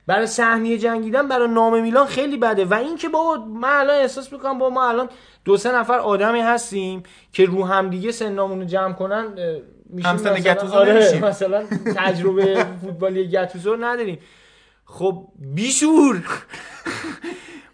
برای 0.08 0.28
سهمیه 0.28 0.78
جنگیدن 0.78 1.28
برای 1.28 1.48
نام 1.48 1.82
میلان 1.82 2.06
خیلی 2.06 2.38
بده. 2.38 2.66
و 2.66 2.74
این 2.74 2.98
که 2.98 3.10
بابا 3.10 3.46
من 3.46 3.80
الان 3.80 3.96
احساس 3.96 4.34
می‌کنم 4.34 4.58
با 4.58 4.70
ما 4.70 4.90
الان 4.90 5.10
دو 5.46 5.58
سه 5.58 5.76
نفر 5.76 6.00
آدمی 6.00 6.42
هستیم 6.42 7.04
که 7.34 7.46
رو 7.46 7.66
همدیگه 7.66 8.12
سنامون 8.12 8.60
رو 8.60 8.66
جمع 8.66 8.94
کنن 8.94 9.34
همسن 10.04 10.34
مثلا- 10.34 10.54
گتوزو 10.54 10.76
آره، 10.76 10.94
نمیشیم. 10.94 11.26
مثلا 11.26 11.66
تجربه 11.96 12.66
فوتبالی 12.82 13.28
گتوزو 13.28 13.76
نداریم. 13.76 14.20
خب 14.86 15.28
بیشور. 15.56 16.24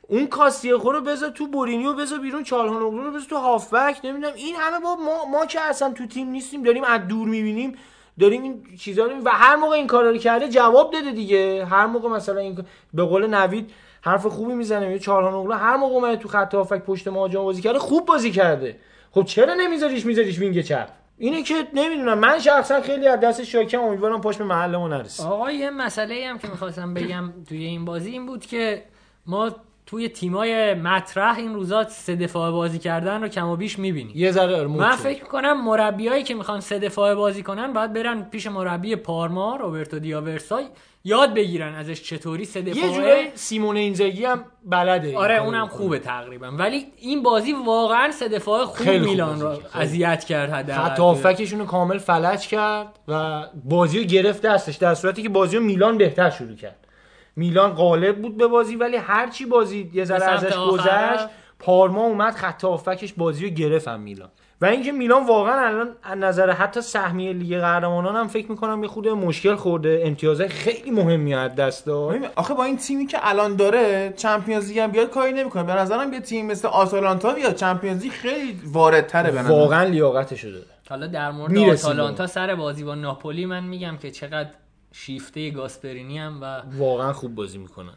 اون 0.08 0.28
کاستیخو 0.28 0.92
رو 0.92 1.02
بذار 1.02 1.30
تو 1.30 1.48
بورینیو 1.48 1.94
بذار 1.94 2.20
بیرون 2.20 2.44
چالهانوگلو 2.44 3.04
رو 3.04 3.12
بذار 3.12 3.28
تو 3.30 3.36
هافبک. 3.38 3.98
نمی‌دونم 4.04 4.34
این 4.36 4.56
همه 4.56 4.80
با 4.80 4.96
ما 4.96 5.26
ما 5.26 5.46
که 5.46 5.62
اصلا 5.62 5.94
تو 5.94 6.08
تیم 6.08 6.30
نیستیم 6.30 6.64
داریم 6.64 6.84
از 6.84 7.08
دور 7.08 7.28
می‌بینیم. 7.28 7.76
داریم 8.20 8.44
این 8.44 8.64
چیزا 8.80 9.06
رو 9.06 9.12
و 9.26 9.30
هر 9.30 9.56
موقع 9.56 9.76
این 9.76 9.88
کارا 9.88 10.10
رو 10.10 10.18
کرده 10.18 10.50
جواب 10.50 10.94
داده 10.94 11.12
دیگه. 11.12 11.66
هر 11.66 11.86
موقع 11.86 12.10
مثلا 12.10 12.40
این 12.40 12.66
به 12.94 13.04
قول 13.04 13.28
نوید 13.28 13.72
حرف 14.02 14.26
خوبی 14.26 14.54
می‌زنه 14.54 14.88
میگه 14.88 15.00
چالهانوگلو 15.00 15.54
هر 15.54 15.78
موقع 15.78 15.94
اومده 15.94 16.18
تو 16.18 16.28
خط 16.30 16.56
هافک 16.56 16.82
پشت 16.82 17.08
مهاجم 17.08 17.44
بازی 17.44 17.62
کرده 17.62 17.80
خوب 17.80 18.06
بازی 18.06 18.32
کرده. 18.32 18.80
خب 19.12 19.24
چرا 19.24 19.54
نمیذاریش 19.54 20.06
میذاریش 20.06 20.40
وینگ 20.40 20.62
چپ؟ 20.62 20.90
اینه 21.22 21.44
که 21.44 21.68
نمی‌دونم 21.74 22.20
من 22.20 22.40
شخصا 22.40 22.82
خیلی 22.82 23.08
از 23.08 23.20
دست 23.20 23.44
شاکم 23.44 23.80
امیدوارم 23.80 24.22
پاش 24.22 24.38
به 24.38 24.44
محلمون 24.44 24.94
نرسه. 24.94 25.24
آقا 25.24 25.52
یه 25.52 25.70
مسئله 25.70 26.28
هم 26.28 26.40
که 26.40 26.48
می‌خواستم 26.48 26.94
بگم 26.94 27.34
توی 27.50 27.64
این 27.64 27.86
بازی 27.86 28.12
این 28.12 28.26
بود 28.26 28.46
که 28.46 28.84
ما 29.26 29.52
توی 29.86 30.10
تیمای 30.10 30.74
مطرح 30.74 31.38
این 31.38 31.54
روزا 31.54 31.84
سه 31.84 32.16
دفاعه 32.16 32.52
بازی 32.52 32.80
کردن 32.80 33.22
رو 33.22 33.28
کم 33.28 33.48
و 33.48 33.56
بیش 33.56 33.80
می‌بینیم. 33.80 34.14
یه 34.16 34.32
ذره 34.32 34.68
من 34.68 34.96
فکر 34.96 35.24
می‌کنم 35.24 35.66
مربیایی 35.66 36.24
که 36.24 36.36
می‌خوان 36.36 36.60
سه 36.60 36.80
دفاعه 36.80 37.16
بازی 37.16 37.44
کنن 37.44 37.74
باید 37.74 37.94
برن 37.94 38.24
پیش 38.24 38.48
مربی 38.48 38.96
پارما 38.96 39.56
روبرتو 39.56 40.00
دیاورسای. 40.00 40.66
یاد 41.04 41.34
بگیرن 41.34 41.76
ازش 41.76 42.02
چطوری 42.04 42.46
سه 42.46 42.60
یه 42.60 42.66
دفاعه 42.74 42.94
جورایی 42.94 43.28
سیمون 43.36 43.78
اینزاگی 43.78 44.26
هم 44.26 44.46
بلده 44.66 45.18
آره 45.18 45.36
اونم. 45.44 45.68
خوبه 45.68 46.00
تقریبا 46.00 46.52
ولی 46.52 46.86
این 46.98 47.24
بازی 47.24 47.54
واقعا 47.66 48.12
سه 48.12 48.28
دفاعه 48.28 48.66
خوب 48.66 48.90
میلان 48.90 49.42
رو. 49.42 49.58
اذیت 49.74 50.24
کرد 50.24 50.50
حداقل 50.52 50.90
خط 50.90 51.00
هافکشون 51.00 51.60
رو 51.60 51.66
کامل 51.66 51.98
فلج 51.98 52.48
کرد 52.48 52.88
و 53.08 53.44
بازی 53.66 54.00
رو 54.00 54.06
گرفت 54.06 54.42
دستش 54.42 54.76
در 54.76 54.94
صورتی 54.94 55.24
که 55.24 55.30
بازی 55.30 55.58
رو 55.58 55.64
میلان 55.64 55.98
بهتر 55.98 56.30
شروع 56.30 56.56
کرد 56.56 56.88
میلان 57.36 57.72
غالب 57.74 58.22
بود 58.22 58.38
به 58.38 58.48
بازی 58.48 58.76
ولی 58.76 58.98
هرچی 58.98 59.46
بازی 59.46 59.90
یه 59.94 60.06
ذره 60.06 60.24
ازش. 60.26 60.56
گذشت 60.56 61.28
پارما 61.60 62.02
اومد 62.04 62.36
خط 62.36 62.64
هافکش 62.64 63.14
بازی 63.14 63.46
رو 63.50 63.54
گرفت 63.56 63.88
هم 63.88 64.00
میلان 64.00 64.30
و 64.62 64.66
اینکه 64.66 64.92
میلان 64.92 65.26
واقعا 65.26 65.68
الان 65.68 65.90
از 66.04 66.18
نظر 66.18 66.50
حتی 66.50 66.82
سهمیه 66.82 67.34
لیگ 67.34 67.60
قهرمانان 67.60 68.16
هم 68.16 68.28
فکر 68.28 68.52
می‌کنم 68.52 68.84
یه 68.84 68.90
خود 68.90 69.08
مشکل 69.08 69.56
خورده. 69.56 70.02
امتیازهای 70.06 70.50
خیلی 70.50 70.92
مهمی 70.92 71.34
از 71.34 71.56
دست 71.56 71.86
داد. 71.86 72.16
آخه 72.36 72.54
با 72.54 72.64
این 72.64 72.78
تیمی 72.78 73.06
که 73.06 73.18
الان 73.22 73.56
داره 73.56 74.14
چمپیونز 74.18 74.68
لیگ 74.68 74.80
هم 74.80 74.92
بیاد 74.92 75.10
کاری 75.10 75.32
نمی‌کنه. 75.34 75.64
به 75.64 75.74
نظرم 75.74 76.14
یه 76.14 76.20
تیم 76.20 76.46
مثل 76.46 76.68
آتالانتا 76.68 77.34
بیاد. 77.34 77.56
چمپیونز 77.56 78.04
لیگ 78.04 78.12
خیلی 78.12 78.60
واردتره 78.66 79.32
به 79.32 79.40
نظرم. 79.40 79.52
واقعا 79.52 79.84
لیاقتش 79.84 80.44
داره. 80.44 80.66
حالا 80.90 81.08
در 81.08 81.32
مورد 81.32 81.58
آتالانتا 81.58 82.28
سر 82.28 82.56
بازی 82.56 82.84
با 82.84 82.96
ناپولی 82.96 83.46
من 83.46 83.64
میگم 83.64 83.98
که 83.98 84.12
چقدر 84.12 84.50
شیفته 84.92 85.50
گاسپرینی 85.50 86.20
هم 86.20 86.40
و 86.42 86.62
واقعا 86.78 87.14
خوب 87.14 87.36
بازی 87.36 87.58
می‌کنن. 87.58 87.94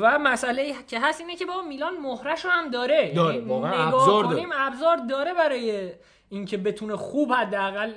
و 0.00 0.18
مسئله 0.18 0.74
که 0.86 1.00
هست 1.00 1.20
اینه 1.20 1.36
که 1.36 1.46
بابا 1.46 1.62
میلان 1.62 1.96
مهرش 1.96 2.44
رو 2.44 2.50
هم 2.50 2.68
داره. 2.70 3.12
داره، 3.16 3.34
یعنی 3.34 3.48
واقعا 3.48 3.72
ابزار 3.88 4.24
داره. 4.24 4.46
ابزار 4.54 4.96
داره 4.96 5.34
برای 5.34 5.90
اینکه 6.28 6.56
بتونه 6.56 6.96
خوب 6.96 7.32
حداقل 7.32 7.92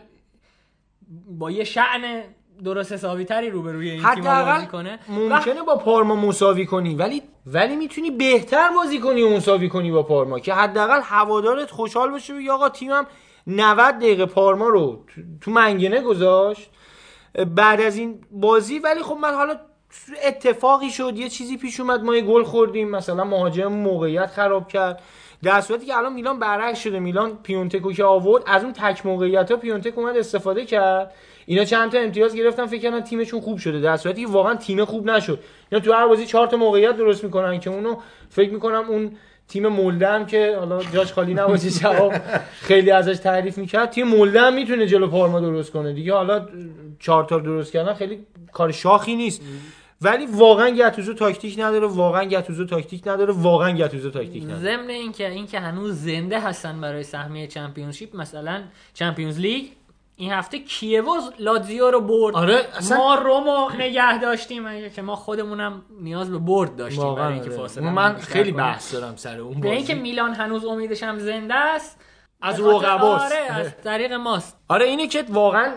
با 1.29 1.51
یه 1.51 1.63
شعن 1.63 2.23
درست 2.63 2.91
حسابی 2.91 3.25
تری 3.25 3.49
روبروی 3.49 3.89
این 3.89 4.03
تیم 4.13 4.23
بازی 4.23 4.65
کنه. 4.67 4.99
ممکنه 5.09 5.61
با 5.63 5.75
پارما 5.75 6.15
مساوی 6.15 6.65
کنی 6.65 6.95
ولی 6.95 7.21
ولی 7.45 7.75
می‌تونی 7.75 8.11
بهتر 8.11 8.69
بازی 8.69 8.99
کنی 8.99 9.21
و 9.21 9.29
مساوی 9.29 9.69
کنی 9.69 9.91
با 9.91 10.03
پارما 10.03 10.39
که 10.39 10.53
حداقل 10.53 10.99
هوادارت 11.03 11.71
خوشحال 11.71 12.11
بشه 12.11 12.33
بگی 12.33 12.49
آقا 12.49 12.69
تیمم 12.69 13.05
90 13.47 13.95
دقیقه 13.95 14.25
پارما 14.25 14.67
رو 14.67 15.03
تو- 15.07 15.21
تو 15.41 15.51
منگنه 15.51 16.01
گذاشت. 16.01 16.69
بعد 17.55 17.81
از 17.81 17.97
این 17.97 18.21
بازی 18.31 18.79
ولی 18.79 19.01
خب 19.03 19.17
من 19.21 19.33
حالا 19.33 19.57
اتفاقی 20.23 20.89
شد 20.89 21.13
یه 21.17 21.29
چیزی 21.29 21.57
پیش 21.57 21.79
اومد 21.79 22.03
ما 22.03 22.15
یه 22.15 22.21
گل 22.21 22.43
خوردیم 22.43 22.89
مثلا 22.89 23.23
مهاجم 23.23 23.67
موقعیت 23.67 24.27
خراب 24.27 24.67
کرد. 24.67 25.01
در 25.43 25.61
صورتی 25.61 25.85
که 25.85 25.97
الان 25.97 26.13
میلان 26.13 26.39
برعکس 26.39 26.79
شده 26.79 26.99
میلان 26.99 27.37
پیونتکو 27.43 27.93
که 27.93 28.03
آورد 28.03 28.43
از 28.47 28.63
اون 28.63 28.73
تک 28.73 29.05
موقعیت 29.05 29.51
ها 29.51 29.57
پیونتک 29.57 29.97
اومد 29.97 30.17
استفاده 30.17 30.65
کرد. 30.65 31.13
اینا 31.45 31.65
چند 31.65 31.91
تا 31.91 31.97
امتیاز 31.97 32.35
گرفتن 32.35 32.65
فکر 32.65 32.81
کردن 32.81 33.01
تیمشون 33.01 33.41
خوب 33.41 33.57
شده. 33.57 33.79
در 33.79 33.97
صورتی 33.97 34.21
که 34.21 34.31
واقعا 34.31 34.55
تیم 34.55 34.85
خوب 34.85 35.09
نشد. 35.09 35.39
اینا 35.71 35.85
تو 35.85 35.93
هر 35.93 36.07
بازی 36.07 36.25
چهار 36.25 36.47
تا 36.47 36.57
موقعیت 36.57 36.97
درست 36.97 37.23
می‌کنن 37.23 37.59
که 37.59 37.69
اونو 37.69 37.97
فکر 38.29 38.49
می‌کنم 38.49 38.85
اون 38.87 39.11
تیم 39.47 39.67
مولده 39.67 40.07
هم 40.07 40.25
که 40.25 40.55
حالا 40.59 40.83
جاش 40.83 41.13
خالی 41.13 41.33
نباشه 41.33 41.69
جواب 41.69 42.13
خیلی 42.61 42.91
ازش 42.91 43.17
تعریف 43.17 43.57
می‌کرد. 43.57 43.89
تیم 43.89 44.07
مولده 44.07 44.41
هم 44.41 44.53
می‌تونه 44.53 44.87
جلو 44.87 45.07
پارما 45.07 45.39
درست 45.39 45.71
کنه. 45.71 45.93
دیگه 45.93 46.13
حالا 46.13 46.47
چهار 46.99 47.23
تا 47.23 47.39
درست 47.39 47.71
کردن 47.71 47.93
خیلی 47.93 48.25
کار 48.53 48.71
شاخی 48.71 49.15
نیست. 49.15 49.41
ولی 50.01 50.25
واقعا 50.25 50.69
گتوسو 50.69 51.13
تاکتیک 51.13 51.59
نداره 51.59 51.87
واقعا 51.87 52.23
گتوسو 52.23 52.65
تاکتیک 52.65 53.07
نداره 53.07 53.33
واقعا 53.33 53.71
گتوسو 53.71 54.09
تاکتیک 54.11 54.43
نداره 54.43 54.59
ضمن 54.59 54.89
اینکه 54.89 55.29
اینکه 55.29 55.59
هنوز 55.59 55.95
زنده 55.95 56.39
هستن 56.39 56.81
برای 56.81 57.03
سهمیه 57.03 57.47
championship 57.47 58.15
مثلا 58.15 58.63
چمپیونز 58.93 59.39
لیگ 59.39 59.65
این 60.15 60.31
هفته 60.31 60.59
کیوو 60.59 61.15
لاتزیو 61.39 61.91
رو 61.91 62.01
برد 62.01 62.35
آره، 62.35 62.65
اصلا- 62.77 62.97
ما 62.97 63.15
رومو 63.15 63.69
نگه 63.79 64.21
داشتیم 64.21 64.65
اگه 64.65 64.89
که 64.89 65.01
ما 65.01 65.15
خودمونم 65.15 65.81
نیاز 66.01 66.31
به 66.31 66.37
برد 66.37 66.75
داشتیم 66.75 67.15
برای 67.15 67.33
اینکه 67.33 67.49
آره. 67.49 67.57
فاصله 67.57 67.89
من 67.89 68.17
خیلی. 68.17 68.51
بحث 68.51 68.93
دارم 68.93 69.15
سر 69.15 69.39
اون 69.39 69.59
به 69.61 69.69
اینکه 69.71 69.95
میلان 69.95 70.33
هنوز 70.33 70.65
امیدش 70.65 71.03
هم 71.03 71.19
زنده 71.19 71.53
است 71.55 71.99
از 72.41 72.59
رقباست. 72.59 73.25
آره 73.25 73.51
از 73.51 73.71
طریق 73.83 74.13
ماست 74.13 74.56
آره 74.69 74.85
اینه 74.85 75.07
که 75.07 75.25
واقعا 75.29 75.71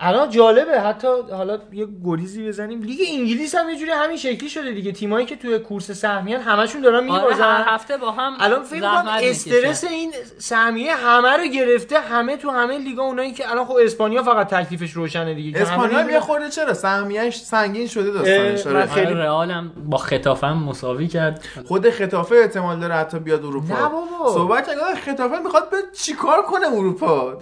الان 0.00 0.30
جالبه 0.30 0.80
حتی 0.80 1.08
حالا 1.32 1.58
یه 1.72 1.86
گریزی 2.04 2.48
بزنیم. 2.48 2.82
لیگ 2.82 2.98
انگلیس 3.18 3.54
هم 3.54 3.70
یه 3.70 3.76
جوری 3.76 3.90
همین 3.90 4.16
شکلی 4.16 4.48
شده 4.48 4.70
دیگه. 4.72 4.92
تیمایی 4.92 5.26
که 5.26 5.36
توی 5.36 5.58
کورس 5.58 5.90
سهمیان 5.90 6.40
همشون 6.40 6.80
دارن 6.80 6.94
آره 7.10 7.22
میبازن. 7.22 7.44
هر 7.44 7.64
هفته 7.74 7.96
با 7.96 8.10
هم 8.10 8.36
الان 8.40 8.62
فکر 8.62 8.80
کنم 8.80 9.04
استرس 9.22 9.84
می‌کشن. 9.84 9.94
این 9.96 10.12
سهمیه 10.38 10.94
همه 10.94 11.36
رو 11.36 11.44
گرفته 11.44 12.00
همه 12.00 12.36
تو 12.36 12.50
همه 12.50 12.78
لیگا 12.78 13.02
اونایی 13.02 13.32
که 13.32 13.50
الان 13.50 13.64
خب 13.64 13.76
اسپانیا 13.84 14.22
فقط 14.22 14.48
تکلیفش 14.48 14.90
روشنه 14.92 15.34
دیگه. 15.34 15.52
که 15.52 15.62
اسپانیا 15.62 16.10
یه 16.10 16.20
خورده 16.20 16.50
چرا؟ 16.50 16.74
سهمیه‌اش 16.74 17.40
سنگین 17.42 17.86
شده 17.86 18.10
داستانش. 18.10 18.66
آره. 18.66 18.86
خیلی- 18.86 19.06
آره 19.06 19.22
رئالم 19.22 19.72
با 19.86 19.96
خطافه 19.96 20.52
مساوی 20.52 21.06
کرد. 21.08 21.44
خود 21.64 21.90
خطافه 21.90 22.34
احتمال 22.34 22.80
داره 22.80 22.94
حتی 22.94 23.18
بیاد 23.18 23.44
اروپا. 23.44 23.74
نه 23.74 23.88
بابا. 23.88 24.32
صحبت 24.34 24.68
خطافه 25.04 25.38
می‌خواد 25.38 25.70
به 25.70 25.76
چیکار 25.98 26.42
کنه 26.42 26.66
اروپا؟ 26.66 27.38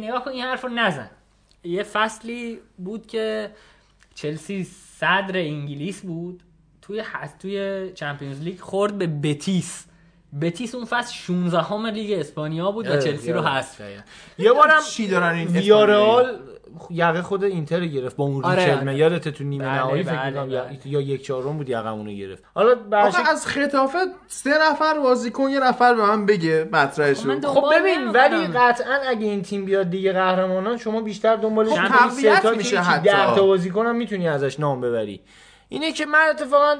نگاه 0.00 0.24
کن 0.24 0.30
این 0.44 0.50
حرف 0.50 0.64
رو 0.64 0.68
نزن. 0.68 1.10
یه 1.64 1.82
فصلی 1.82 2.60
بود 2.78 3.06
که 3.06 3.50
چلسی 4.14 4.64
صدر 4.98 5.36
انگلیس 5.36 6.00
بود 6.00 6.42
توی 6.82 7.00
حس... 7.00 7.30
توی 7.38 7.90
چمپیونز 7.94 8.40
لیگ 8.40 8.60
خورد 8.60 8.98
به 8.98 9.06
بتیس. 9.06 9.84
بتیس 10.40 10.74
اون 10.74 10.84
فصل 10.84 11.12
16 11.12 11.62
همه 11.62 11.90
لیگ 11.90 12.18
اسپانیا 12.18 12.70
بود 12.70 12.86
و 12.86 13.00
چلسی 13.00 13.32
رو. 13.32 13.42
حذف 13.42 13.78
کرد 13.78 14.08
یه 14.38 14.52
بارم 14.52 14.82
چی 14.90 15.08
دارن 15.08 15.34
این 15.34 15.48
ویارال 15.48 16.40
یقه 16.90 17.22
خود 17.22 17.44
اینتر 17.44 17.78
رو 17.80 17.86
گرفت 17.86 18.16
با 18.16 18.24
اون 18.24 18.44
آره، 18.44 18.64
ریکلمه 18.64 18.80
آره. 18.80 18.96
یادت 18.96 19.28
تو 19.28 19.44
نیمه 19.44 19.64
بله، 19.64 19.74
نهایی 19.74 20.02
فکر 20.02 20.16
بله، 20.16 20.30
می‌کنم 20.30 20.50
یا- 20.50 20.64
بله. 20.64 20.78
یا 20.84 21.00
یک 21.00 21.24
چهارم 21.24 21.56
بود 21.56 21.68
یقمون 21.68 22.14
گرفت 22.14 22.44
حالا 22.54 22.74
برش 22.74 23.14
از 23.30 23.46
خطافه 23.46 23.98
سه 24.26 24.50
نفر 24.70 24.98
بازیکن 24.98 25.50
یه 25.50 25.60
نفر 25.60 25.94
به 25.94 26.02
من 26.02 26.26
بگه 26.26 26.68
دو- 26.72 27.48
خب 27.48 27.54
دنبال 27.54 27.80
ببین. 27.80 28.08
ولی 28.08 28.46
قطعا 28.46 28.94
اگه 29.08 29.26
این 29.26 29.42
تیم 29.42 29.64
بیاد 29.64 29.90
دیگه 29.90 30.12
قهرمانان 30.12 30.76
شما 30.76 31.00
بیشتر 31.00 31.36
دنبالش 31.36 31.72
خب. 31.72 31.88
تقویت 31.88 32.46
میشه 32.56 32.80
حتی. 32.80 33.04
ده 33.10 33.34
تا 33.34 33.46
بازیکن 33.46 33.86
هم 33.86 33.96
می‌تونی 33.96 34.28
ازش 34.28 34.60
نام 34.60 34.80
ببری 34.80 35.20
اینه 35.68 35.92
که 35.92 36.06
من 36.06 36.18
اتفاقا 36.30 36.76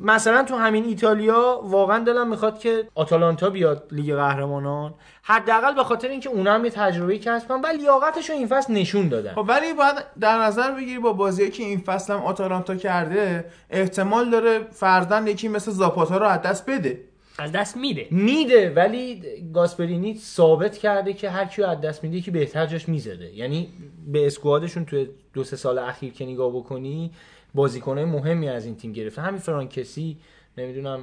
مثلا 0.00 0.42
تو 0.44 0.56
همین 0.56 0.84
ایتالیا 0.84 1.60
واقعا 1.64 2.04
دلم 2.04 2.30
می‌خواد 2.30 2.58
که 2.58 2.88
آتالانتا 2.94 3.50
بیاد 3.50 3.88
لیگ 3.92 4.14
قهرمانان. 4.14 4.94
حداقل 5.22 5.74
به 5.74 5.84
خاطر 5.84 6.08
اینکه 6.08 6.28
اونا 6.28 6.54
هم 6.54 6.64
یه 6.64 6.70
تجربه 6.70 7.18
کسب 7.18 7.48
کنن 7.48 7.60
و 7.60 7.66
لیاقتش 7.66 8.30
رو 8.30 8.36
این 8.36 8.46
فصل 8.46 8.72
نشون 8.72 9.08
دادن. 9.08 9.34
خب 9.34 9.44
ولی 9.48 9.72
باید 9.72 9.94
در 10.20 10.38
نظر 10.38 10.72
بگیری 10.72 10.98
با 10.98 11.12
بازی 11.12 11.50
که 11.50 11.62
این 11.62 11.78
فصل 11.78 12.12
هم 12.12 12.20
آتالانتا 12.20 12.76
کرده 12.76 13.44
احتمال 13.70 14.30
داره 14.30 14.58
فردن 14.58 15.26
یکی 15.26 15.48
مثل 15.48 15.70
زاپاتا 15.70 16.16
رو 16.16 16.26
از 16.26 16.42
دست 16.42 16.70
بده. 16.70 17.00
از 17.38 17.52
دست 17.52 17.76
میده. 17.76 18.08
میده 18.10 18.70
ولی 18.70 19.22
گاسپرینی 19.54 20.14
ثابت 20.14 20.78
کرده 20.78 21.12
که 21.12 21.30
هر 21.30 21.44
کیو 21.44 21.66
از 21.66 21.80
دست 21.80 22.04
میده 22.04 22.20
که 22.20 22.30
بهتر 22.30 22.66
جاش 22.66 22.88
می‌زده. 22.88 23.34
یعنی 23.34 23.68
به 24.06 24.26
اسکوادشون 24.26 24.84
تو 24.84 25.06
دو 25.32 25.44
سه 25.44 25.56
سال 25.56 25.78
اخیر 25.78 26.12
که 26.12 26.26
نگاه 26.26 26.50
بکنی 26.50 27.12
بازیکنای 27.58 28.04
مهمی 28.04 28.48
از 28.48 28.64
این 28.64 28.76
تیم 28.76 28.92
گرفته. 28.92 29.22
همین 29.22 29.40
فرانکسی 29.40 30.16
نمی‌دونم 30.58 31.00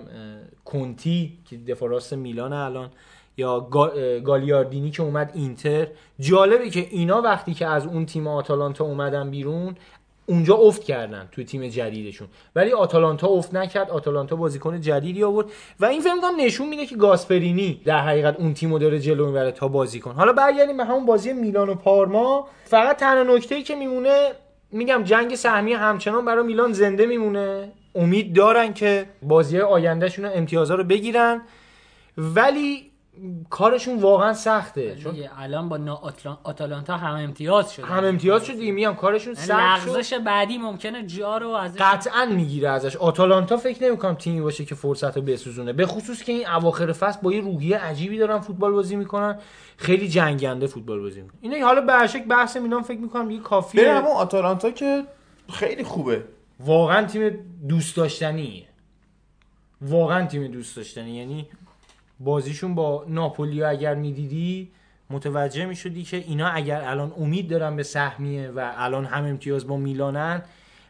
کنتی 0.65 1.37
که 1.49 1.57
دفاع 1.57 1.89
راست 1.89 2.13
میلان 2.13 2.53
الان 2.53 2.89
یا 3.37 3.59
گالیاردینی 4.23 4.91
که 4.91 5.03
اومد 5.03 5.31
اینتر. 5.33 5.87
جالبه 6.19 6.69
که 6.69 6.87
اینا 6.91 7.21
وقتی 7.21 7.53
که 7.53 7.67
از 7.67 7.85
اون 7.85 8.05
تیم 8.05 8.27
آتالانتا 8.27 8.85
اومدن 8.85 9.31
بیرون 9.31 9.75
اونجا 10.25 10.55
افت 10.55 10.83
کردن 10.83 11.29
توی 11.31 11.43
تیم 11.43 11.67
جدیدشون. 11.67 12.27
ولی 12.55 12.71
آتالانتا 12.71 13.27
افت 13.27 13.53
نکرد 13.53 13.89
آتالانتا 13.89 14.35
بازیکن 14.35 14.81
جدیدی 14.81 15.23
آورد. 15.23 15.47
و 15.79 15.85
این 15.85 16.01
فکر 16.01 16.21
کنم 16.21 16.35
نشون 16.39 16.69
میده 16.69 16.85
که 16.85 16.95
گاسپرینی 16.95 17.81
در 17.85 17.99
حقیقت 17.99 18.39
اون 18.39 18.53
تیمو 18.53 18.79
داره 18.79 18.99
جلو 18.99 19.25
می‌بره 19.25 19.51
تا 19.51 19.67
بازیکن 19.67 20.11
حالا 20.11 20.33
برگردیم 20.33 20.77
به 20.77 20.85
همون 20.85 21.05
بازی 21.05 21.33
میلان 21.33 21.69
و 21.69 21.75
پارما. 21.75 22.47
فقط 22.65 22.97
تنها 22.97 23.35
نکته 23.35 23.55
ای 23.55 23.63
که 23.63 23.75
میمونه 23.75 24.31
میگم 24.71 25.03
جنگ 25.03 25.35
سهمی 25.35 25.73
همچنان 25.73 26.25
برای 26.25 26.45
میلان 26.45 26.73
زنده 26.73 27.05
میمونه. 27.05 27.71
امید 27.95 28.35
دارن 28.35 28.73
که 28.73 29.05
بازی 29.21 29.59
آیندهشون 29.59 30.25
امتیازها 30.25 30.77
رو 30.77 30.83
بگیرن. 30.83 31.41
ولی 32.17 32.91
کارشون 33.49 33.99
واقعا 33.99 34.33
سخته. 34.33 34.95
چون 34.95 35.15
الان 35.37 35.69
با 35.69 35.77
نا 35.77 35.95
آتلان... 35.95 36.37
آتالانتا 36.43 36.97
هم 36.97 37.15
امتیاز 37.15 37.73
شده. 37.73 37.85
هم 37.85 38.05
امتیاز 38.05 38.45
شد 38.45 38.53
دیگه 38.53 38.71
میگم 38.71 38.93
کارشون 38.93 39.33
یعنی 39.33 39.45
سخت 39.45 39.87
لغزش 39.87 40.13
بعدی 40.13 40.57
ممکنه 40.57 41.05
جا 41.05 41.37
رو 41.37 41.49
از 41.49 41.75
قطعا 41.79 42.25
می‌گیره 42.25 42.69
ازش. 42.69 42.95
آتالانتا 42.95 43.57
فکر 43.57 43.83
نمی‌کنم 43.83 44.15
تیمی 44.15 44.41
باشه 44.41 44.65
که 44.65 44.75
فرصت 44.75 45.17
رو 45.17 45.21
بسوزونه. 45.23 45.73
به 45.73 45.85
خصوص 45.85 46.23
که 46.23 46.31
این 46.31 46.47
اواخر 46.47 46.91
فصل 46.91 47.19
با 47.21 47.33
یه 47.33 47.41
روحیه 47.41 47.77
عجیبی 47.77 48.17
دارن 48.17 48.39
فوتبال 48.39 48.71
بازی 48.71 48.95
می‌کنن. 48.95 49.39
خیلی 49.77 50.09
جنگنده 50.09 50.67
فوتبال 50.67 50.99
بازی 50.99 51.21
می‌کنن 51.21 51.39
اینه 51.41 51.65
حالا 51.65 52.07
شکل 52.07 52.25
بحث 52.25 52.57
میلان 52.57 52.83
فکر 52.83 52.99
می‌کنم 52.99 53.27
دیگه 53.27 53.39
به 53.39 53.47
کافیه 53.47 53.93
همون 53.93 54.11
آتالانتا 54.11 54.71
که 54.71 55.03
خیلی 55.53 55.83
خوبه. 55.83 56.23
واقعا 56.59 57.05
تیم 57.05 57.29
دوست 57.67 57.95
داشتنیه. 57.95 58.65
واقعا 59.81 60.25
تیم 60.25 60.47
دوست 60.47 60.75
داشتنی. 60.75 61.11
یعنی 61.11 61.47
بازیشون 62.19 62.75
با 62.75 63.05
ناپولی 63.07 63.63
اگر 63.63 63.95
می‌دیدی 63.95 64.71
متوجه 65.09 65.65
می‌شدی 65.65 66.03
که 66.03 66.17
اینا 66.17 66.47
اگر 66.47 66.81
الان 66.81 67.13
امید 67.17 67.49
دارن 67.49 67.75
به 67.75 67.83
سهمیه 67.83 68.49
و 68.49 68.71
الان 68.75 69.05
هم 69.05 69.23
امتیاز 69.23 69.67
با 69.67 69.77
میلانن 69.77 70.41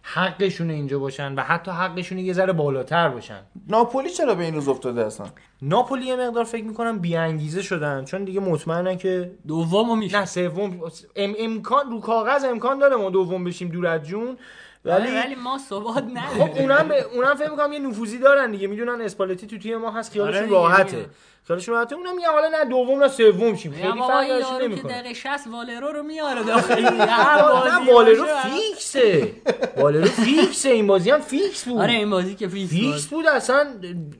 حقشونه 0.08 0.74
اینجا 0.74 1.00
باشن 1.00 1.36
و 1.36 1.42
حتی 1.42 1.72
حقشونه 1.72 2.22
یه 2.22 2.34
ذره 2.34 2.54
بالاتر 2.54 3.10
باشن. 3.10 3.40
ناپولی 3.68 4.10
چرا 4.10 4.36
به 4.36 4.44
این 4.44 4.56
روز 4.56 4.68
افتاده 4.68 5.06
اصلا؟ 5.06 5.28
ناپولی 5.62 6.06
یه 6.06 6.16
مقدار 6.16 6.44
فکر 6.44 6.64
می‌کنم 6.64 7.00
بیانگیزه 7.00 7.62
شدن 7.62 8.06
چون 8.06 8.24
دیگه 8.24 8.40
مطمئنن 8.40 8.98
که 8.98 9.32
دومو 9.48 9.96
میشه. 9.96 10.20
نه 10.20 10.26
سوم. 10.26 10.80
ام 11.16 11.34
امکان 11.40 11.92
رو 11.92 12.00
کاغذ 12.00 12.44
امکان 12.44 12.80
داره 12.80 12.96
ما 12.96 13.10
دوم 13.10 13.44
بشیم 13.44 13.70
دور 13.70 13.88
از 13.88 14.04
جون. 14.04 14.38
ولی 14.86 15.08
ولی 15.08 15.18
ولی 15.18 15.36
ما 15.36 15.58
ثبات 15.58 15.96
خب 15.96 16.04
نداریم. 16.18 16.58
اونم 16.62 16.88
به 16.88 17.06
اونم 17.14 17.36
فکر 17.36 17.50
می‌کنم 17.50 17.74
یه 17.74 17.80
نفوذی 17.80 18.18
دارن 18.18 18.52
دیگه. 18.52 18.68
می‌دونن 18.68 19.02
اسپالتی 19.02 19.48
تو 19.48 19.58
تیم 19.58 19.78
ما 19.78 19.92
هست 19.92 20.12
خیالشون 20.12 20.42
آره 20.44 20.50
راحته. 20.52 21.06
خیالشون 21.48 21.76
راحته. 21.76 21.96
اونم 21.96 22.16
میگه 22.16 22.28
حالا 22.28 22.48
نه 22.50 22.66
دوم 22.66 23.04
نه 23.04 23.08
سوم 23.08 23.56
شیم 23.56 23.72
خیلی 23.72 23.88
فرقی 24.08 24.66
نمی‌کنه. 24.68 24.94
دقیقه 24.94 25.14
60 25.14 25.48
والرو 25.48 25.92
رو 25.92 26.04
میاره 26.04 26.44
داخل 26.54 26.82
نه 26.84 27.92
والرو 27.94 28.26
فیکسه. 28.44 29.32
والرو 29.78 30.06
فیکسه. 30.08 30.70
این 30.70 30.88
بازی 30.88 31.10
هم 31.12 31.22
فیکس 31.22 31.66
بود. 31.68 31.82
آره 31.82 31.94
این 31.94 32.10
بازی 32.10 32.36
که 32.36 32.48
فیکس 32.48 32.70
فیکس 32.70 33.08
بود. 33.08 33.28
اصلا 33.28 33.68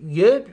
یه 0.10 0.46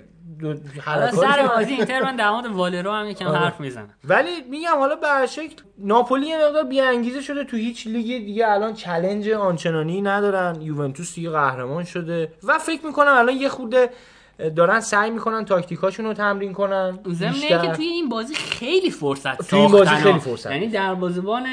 سر 1.13 1.49
بازی 1.57 1.75
اینتر 1.75 2.03
من 2.03 2.17
در 2.17 2.31
مورد 2.31 2.47
والرو 2.47 2.93
هم 2.93 3.07
یکم 3.07 3.27
آره. 3.27 3.39
حرف 3.39 3.61
می‌زنم. 3.61 3.95
ولی 4.05 4.31
میگم 4.51 4.79
حالا 4.79 4.97
به 4.97 5.27
شکل 5.27 5.63
ناپولی 5.79 6.27
یه 6.27 6.39
مقدار 6.47 6.65
بیانگیزه 6.65 7.21
شده 7.21 7.45
تو 7.45 7.57
هیچ 7.57 7.87
لیگ 7.87 8.25
دیگه 8.25 8.49
الان 8.49 8.75
challenge 8.75 9.31
آنچنانی 9.31 10.03
ندارن. 10.03 10.63
یوونتوس 10.63 11.15
دیگه 11.15 11.31
قهرمان 11.31 11.85
شده. 11.85 12.33
و 12.45 12.59
فکر 12.59 12.87
می‌کنم 12.87 13.15
الان 13.15 13.37
یه 13.37 13.49
خورده 13.49 13.91
دارن 14.57 14.81
سعی 14.81 15.11
می‌کنن 15.11 15.45
تاکتیکاشون 15.45 16.07
رو 16.07 16.13
تمرین 16.15 16.53
کنن 16.53 16.99
ضمن. 17.09 17.33
اینکه 17.35 17.69
توی 17.77 17.85
این 17.87 18.09
بازی 18.09 18.35
خیلی 18.35 18.91
فرصت 18.91 19.49
توی 19.51 19.59
این 19.59 19.71
بازی 19.73 19.91
خیلی. 19.91 20.19
فرصت 20.19 20.51
یعنی 20.51 20.69
دروازه‌بان 20.69 21.47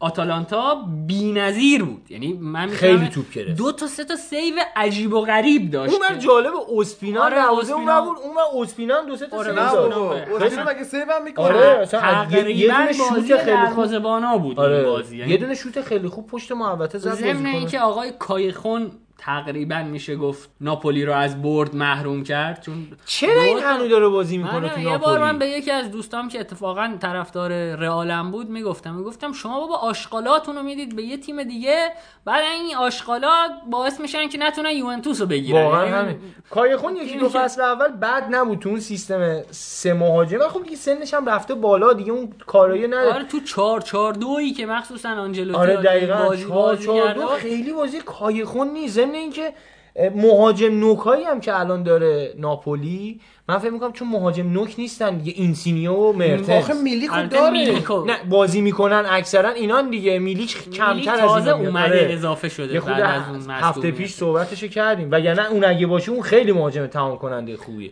آتالانتا 0.00 0.82
بی‌نظیر 1.06 1.84
بود 1.84 2.06
یعنی 2.10 2.32
من 2.32 2.68
خیلی 2.68 3.08
توپ 3.08 3.30
گرفت. 3.32 3.56
دو 3.56 3.72
تا 3.72 3.86
سه 3.86 4.04
تا 4.04 4.16
save 4.16 4.54
عجیب 4.76 5.12
و 5.14 5.20
غریب 5.20 5.70
داشت 5.70 5.92
اون 5.92 6.08
بر 6.08 6.14
جالب 6.18 6.52
اسپینا 6.78 7.22
آره، 7.24 7.36
دروازه 7.36 7.72
اون 7.72 7.88
اون 7.88 8.34
بر 8.34 8.62
اسپینا 8.62 9.02
دو 9.02 9.16
سه 9.16 9.26
تا 9.26 9.36
آره، 9.36 9.52
save. 9.68 10.36
اسپینا 10.36 10.64
مگه 10.70 10.84
save 10.84 11.12
هم 11.12 11.24
می‌کنه 11.24 11.44
آره 11.46 11.88
یه- 12.30 12.56
یه 12.56 12.66
دونه 12.66 12.86
بازی 12.86 13.28
شوت 13.28 13.36
خیلی 13.42 13.66
خوب 13.66 14.42
بود 14.42 14.60
این 14.60 14.68
آره 14.68 14.82
بازی 14.84 15.16
یه 15.16 15.22
یعنی 15.22 15.36
دونه 15.38 15.54
شوت 15.54 15.80
خیلی 15.80 16.08
خوب 16.08 16.26
پشت 16.26 16.52
محوطه 16.52 16.98
زد 16.98 17.12
ضمن. 17.14 17.46
اینکه 17.46 17.80
آقای 17.80 18.12
کایخون 18.18 18.90
تقریبا 19.24 19.82
میشه 19.82 20.16
گفت 20.16 20.50
ناپولی 20.60 21.04
رو 21.04 21.12
از 21.12 21.42
برد 21.42 21.74
محروم 21.74 22.24
کرد 22.24 22.62
چون 22.62 22.86
چرا 23.06 23.42
این 23.42 23.58
هنو 23.58 23.88
داره 23.88 24.08
بازی 24.08 24.38
می‌کنه 24.38 24.68
تو 24.68 24.80
یه 24.80 24.98
بار 24.98 25.18
من 25.18 25.38
به 25.38 25.44
ناپولی 25.44 25.58
یکی 25.58 25.70
از 25.70 25.90
دوستام 25.90 26.28
که 26.28 26.40
اتفاقا 26.40 26.92
طرفدار 27.00 27.74
رئالم 27.74 28.30
بود 28.30 28.50
می‌گفتم 28.50 28.94
می‌گفتم 28.94 29.32
شما 29.32 29.60
بابا 29.60 29.76
آشغالاتون 29.76 30.56
رو 30.56 30.62
می‌دید 30.62 30.96
به 30.96 31.02
یه 31.02 31.16
تیم 31.16 31.42
دیگه 31.42 31.90
بعد 32.24 32.44
این 32.44 32.76
آشغالات 32.76 33.50
باعث 33.70 34.00
میشن 34.00 34.28
که 34.28 34.38
نتونن 34.38 34.70
یوونتوس 34.70 35.20
رو 35.20 35.26
بگیرن. 35.26 35.62
واقعا 35.62 35.84
یعنی 35.84 35.96
همین. 35.96 36.16
کایخون 36.50 36.96
یکی 36.96 37.18
دو 37.18 37.28
فصل 37.28 37.62
اول 37.62 37.88
بد 37.88 38.26
نبود 38.30 38.58
تو 38.58 38.68
اون 38.68 38.80
سیستم 38.80 39.42
سه 39.50 39.94
مهاجم. 39.94 40.38
خب 40.38 40.62
دیگه 40.62 40.76
سنش 40.76 41.14
هم 41.14 41.28
رفته 41.28 41.54
بالا 41.54 41.92
دیگه 41.92 42.12
اون 42.12 42.32
کارایی 42.46 42.86
نداره. 42.86 43.14
آره 43.14 43.24
تو 43.24 43.40
4 43.40 43.80
4 43.80 44.12
2 44.12 44.36
که 44.56 44.66
مخصوصا 44.66 45.08
آنجلوتی 45.08 45.58
آره 45.58 45.76
دقیقا. 45.76 46.28
بازی 46.28 46.42
چهار 46.44 46.62
بازی 46.62 46.84
چهار 46.84 47.06
کرده 47.06 47.20
دو 47.20 47.26
خیلی 47.26 47.72
بازی 47.72 48.00
کایخون 48.00 48.68
نیست. 48.68 49.11
ضمن 49.12 49.20
اینکه 49.20 49.52
مهاجم 50.14 50.80
نوکایی 50.80 51.24
هم 51.24 51.40
که 51.40 51.60
الان 51.60 51.82
داره 51.82 52.34
ناپولی 52.38 53.20
من 53.48 53.58
فکر 53.58 53.70
می‌کنم 53.70 53.92
چون 53.92 54.08
مهاجم 54.08 54.52
نوک 54.52 54.74
نیستن 54.78 55.16
دیگه 55.16 55.32
اینسینیو 55.36 55.92
و 55.92 56.12
مرتنز 56.12 56.64
آخه 56.64 56.82
میلیکو 56.82 57.26
داره. 57.26 57.50
میلیکو. 57.50 58.04
نه 58.04 58.16
بازی 58.30 58.60
می‌کنن 58.60 59.04
اکثرا 59.08 59.48
اینان 59.48 59.90
دیگه. 59.90 60.18
میلیک 60.18 60.56
کمتر 60.56 60.92
میلیک 60.94 61.08
از 61.08 61.20
تازه. 61.20 61.50
اومده 61.50 61.84
آره. 61.84 62.08
اضافه 62.12 62.48
شده 62.48 62.74
یه 62.74 62.80
خود 62.80 62.92
بعد 62.92 63.22
از 63.30 63.46
اون 63.46 63.50
هفته. 63.50 63.90
پیش 63.90 64.12
صحبتشو 64.12 64.66
کردیم. 64.66 65.08
وگرنه 65.10 65.50
اون 65.50 65.64
اگه 65.64 65.86
باشه 65.86 66.12
اون 66.12 66.22
خیلی 66.22 66.52
مهاجم 66.52 66.86
تمام 66.86 67.18
کننده 67.18 67.56
خوبیه. 67.56 67.90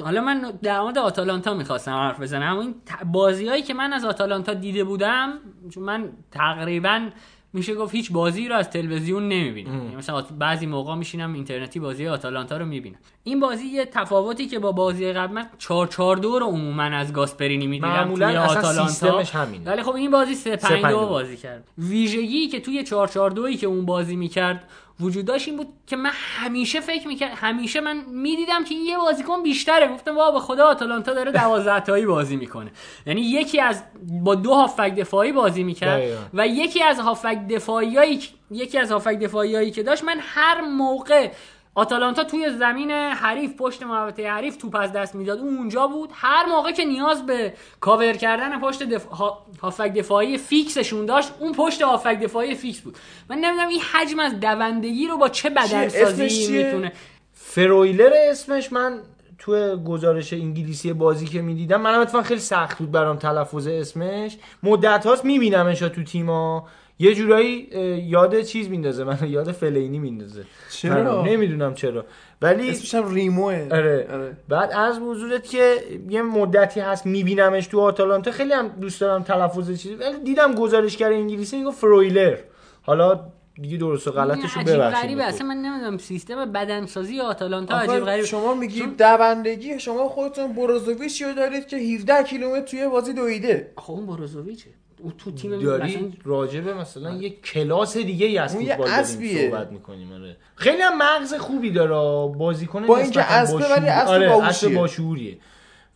حالا 0.00 0.20
من 0.20 0.52
در 0.62 0.80
مورد 0.80 0.98
آتالانتا 0.98 1.54
می‌خواستم 1.54 1.92
حرف 1.92 2.20
بزنم. 2.20 2.52
اما 2.52 2.60
این 2.60 2.74
بازی 3.12 3.48
هایی 3.48 3.62
که 3.62 3.74
من 3.74 3.92
از 3.92 4.04
آتالانتا 4.04 4.54
دیده 4.54 4.84
بودم 4.84 5.32
چون 5.74 5.82
من 5.84 6.08
تقریبا 6.30 7.08
میشه 7.52 7.74
گفت 7.74 7.94
هیچ 7.94 8.12
بازی 8.12 8.48
رو 8.48 8.56
از 8.56 8.70
تلویزیون 8.70 9.28
نمی‌بینم. 9.28 9.82
یعنی 9.82 9.96
مثلا 9.96 10.22
بعضی 10.38 10.66
موقع 10.66 10.94
میشینم 10.94 11.32
اینترنتی 11.32 11.80
بازی 11.80 12.08
آتالانتا 12.08 12.56
رو 12.56 12.66
می‌بینم. 12.66 12.98
این 13.24 13.40
بازی 13.40 13.64
یه 13.64 13.84
تفاوتی 13.84 14.46
که 14.46 14.58
با 14.58 14.72
بازی 14.72 15.12
قبل 15.12 15.34
من 15.34 15.46
4 15.58 15.86
4 15.86 16.16
2 16.16 16.38
رو 16.38 16.46
عموما 16.46 16.82
از 16.82 17.12
گاسپرینی 17.12 17.66
می‌دیدم 17.66 18.14
توی 18.14 18.24
آتالانتا. 18.24 18.88
سیستمش 18.88 19.30
همینه. 19.30 19.70
ولی 19.70 19.82
خب 19.82 19.94
این 19.94 20.10
بازی 20.10 20.34
3 20.34 20.56
5 20.56 20.82
3-5-2 20.84 20.90
2 20.90 21.06
بازی 21.06 21.36
کرد. 21.36 21.64
ویژگی 21.78 22.48
که 22.48 22.60
توی 22.60 22.82
4 22.82 23.08
4 23.08 23.30
2 23.30 23.52
که 23.52 23.66
اون 23.66 23.86
بازی 23.86 24.16
می‌کرد 24.16 24.68
وجود 25.02 25.24
داشت 25.24 25.48
این 25.48 25.56
بود 25.56 25.66
که 25.86 25.96
من 25.96 26.10
همیشه 26.14 26.80
فکر 26.80 27.08
می‌کرد 27.08 27.32
همیشه 27.36 27.80
من 27.80 27.96
می‌دیدم 27.96 28.64
که 28.64 28.74
این 28.74 28.84
یه 28.84 28.98
بازیکن 28.98 29.42
بیشتره 29.42 29.88
گفتم 29.88 30.16
وا 30.16 30.30
به 30.30 30.40
خدا 30.40 30.66
آتالانتا 30.66 31.14
داره 31.14 31.32
12 31.32 31.80
تایی 31.80 32.06
بازی 32.06 32.36
می‌کنه 32.36 32.70
یعنی 33.06 33.20
یکی 33.20 33.60
از 33.60 33.82
با 34.22 34.34
دو 34.34 34.54
هافبک 34.54 34.94
دفاعی 34.94 35.32
بازی 35.32 35.62
می‌کرد. 35.64 36.02
و 36.34 36.46
یکی 36.46 36.82
از 36.82 36.98
هافبک 37.00 37.38
دفاعیایی 37.50 38.20
یکی 38.50 38.78
از 38.78 38.92
هافبک 38.92 39.18
دفاعیایی 39.18 39.70
که 39.70 39.82
داشت 39.82 40.04
من 40.04 40.16
هر 40.20 40.60
موقع 40.60 41.30
آتالانتا 41.74 42.24
توی 42.24 42.50
زمین 42.50 42.90
حریف 42.90 43.56
پشت 43.56 43.82
محوطه 43.82 44.30
حریف 44.30 44.56
توپ 44.56 44.76
از 44.76 44.92
دست 44.92 45.14
می‌داد. 45.14 45.38
اون 45.38 45.56
اونجا 45.56 45.86
بود. 45.86 46.10
هر 46.12 46.46
موقع 46.46 46.72
که 46.72 46.84
نیاز 46.84 47.26
به 47.26 47.52
کاور 47.80 48.12
کردن 48.12 48.60
پشت 48.60 48.82
دف... 48.82 49.06
ها- 49.06 49.46
هافبک 49.62 49.92
دفاعی 49.92 50.38
فیکسشون 50.38 51.06
داشت 51.06 51.32
اون 51.38 51.52
پشت 51.52 51.82
هافبک 51.82 52.20
دفاعی 52.20 52.54
فیکس 52.54 52.80
بود. 52.80 52.96
من 53.30 53.36
نمی‌دونم 53.36 53.68
این 53.68 53.80
حجم 53.80 54.18
از 54.18 54.40
دوندگی 54.40 55.06
رو 55.06 55.16
با 55.16 55.28
چه 55.28 55.48
اسمش 55.56 55.72
بدنسازی 55.72 56.30
چیه؟ 56.30 56.64
می‌تونه 56.64 56.92
فرویلر 57.32 58.12
اسمش 58.30 58.72
من 58.72 58.98
تو 59.38 59.76
گزارش 59.76 60.32
انگلیسی 60.32 60.92
بازی 60.92 61.26
که 61.26 61.42
می‌دیدم 61.42 61.80
منم 61.80 62.00
اتفاقا 62.00 62.24
خیلی 62.24 62.40
سخت 62.40 62.78
بود 62.78 62.90
برام 62.90 63.16
تلفظ 63.16 63.66
اسمش. 63.66 64.36
مدت 64.62 65.06
هاست 65.06 65.24
میبینمش 65.24 65.78
تو 65.78 66.02
تیما 66.04 66.68
یه 67.02 67.14
جورایی 67.14 67.68
یاد 68.08 68.40
چیز 68.40 68.68
میندازه 68.68 69.04
من 69.04 69.18
یاد 69.26 69.52
فلینی 69.52 69.98
میندازه. 69.98 70.44
چرا؟ 70.70 71.22
نمی‌دونم 71.22 71.74
چرا. 71.74 72.04
ولی 72.42 72.70
اسمش 72.70 72.94
هم 72.94 73.14
ریموه. 73.14 73.68
آره. 73.70 74.08
آره. 74.12 74.36
بعد 74.48 74.72
از 74.72 74.98
حضورت 74.98 75.44
که 75.44 75.76
یه 76.08 76.22
مدتی 76.22 76.80
هست 76.80 77.06
میبینمش 77.06 77.66
تو 77.66 77.80
آتالانتا 77.80 78.30
خیلی 78.30 78.52
هم 78.52 78.68
دوست 78.68 79.00
دارم 79.00 79.22
تلفظ 79.22 79.66
چیزی. 79.70 79.94
ولی 79.94 80.18
دیدم 80.24 80.54
گزارشگر 80.54 81.12
انگلیسی 81.12 81.58
میگه 81.58 81.70
فرویلر. 81.70 82.36
حالا 82.82 83.20
دیگه 83.62 83.76
درست 83.76 84.08
و 84.08 84.10
غلطش 84.10 84.52
رو 84.52 84.60
عجیب 84.60 84.74
ببخشید. 84.74 85.04
غریبه. 85.04 85.24
اصلا 85.24 85.46
من 85.46 85.56
نمی‌دونم 85.56 85.98
سیستم 85.98 86.52
بدنسازی 86.52 87.20
آتالانتا 87.20 87.76
عجیب 87.76 88.04
غریبه. 88.04 88.26
شما 88.26 88.54
میگی 88.54 88.86
دوندگی 88.98 89.78
شما 89.80 90.08
خودتون 90.08 90.52
بروزوویچ 90.52 91.22
رو 91.22 91.34
دارید 91.34 91.66
که 91.66 91.76
17 91.76 92.22
کیلومتر 92.22 92.66
توی 92.66 92.88
بازی 92.88 93.12
دویده. 93.12 93.72
خب 93.76 93.92
اون 93.92 94.06
بروزوویچه 94.06 94.70
اون 95.02 95.12
تو 95.18 95.30
تیم 95.30 95.50
مثلا 95.54 95.64
داری؟ 95.64 96.12
راجبه 96.24 96.74
مثلا 96.74 97.10
یه 97.16 97.30
کلاس 97.30 97.96
دیگه 97.96 98.26
ای 98.26 98.38
از 98.38 98.54
یه 98.54 98.76
فوتبال 98.76 98.88
داریم. 98.88 99.50
صحبت 99.50 99.72
می‌کنیم 99.72 100.12
آره. 100.12 100.36
خیلی 100.56 100.82
هم 100.82 100.98
مغز 100.98 101.34
خوبی 101.34 101.70
داره 101.70 102.32
بازیکن 102.38 102.86
با 102.86 102.98
اینکه 102.98 103.20
باشعور- 103.20 103.78
ولی 103.78 103.88
اسب 103.88 104.10
آره 104.10 104.74
باشعوریه 104.74 105.38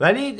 ولی 0.00 0.36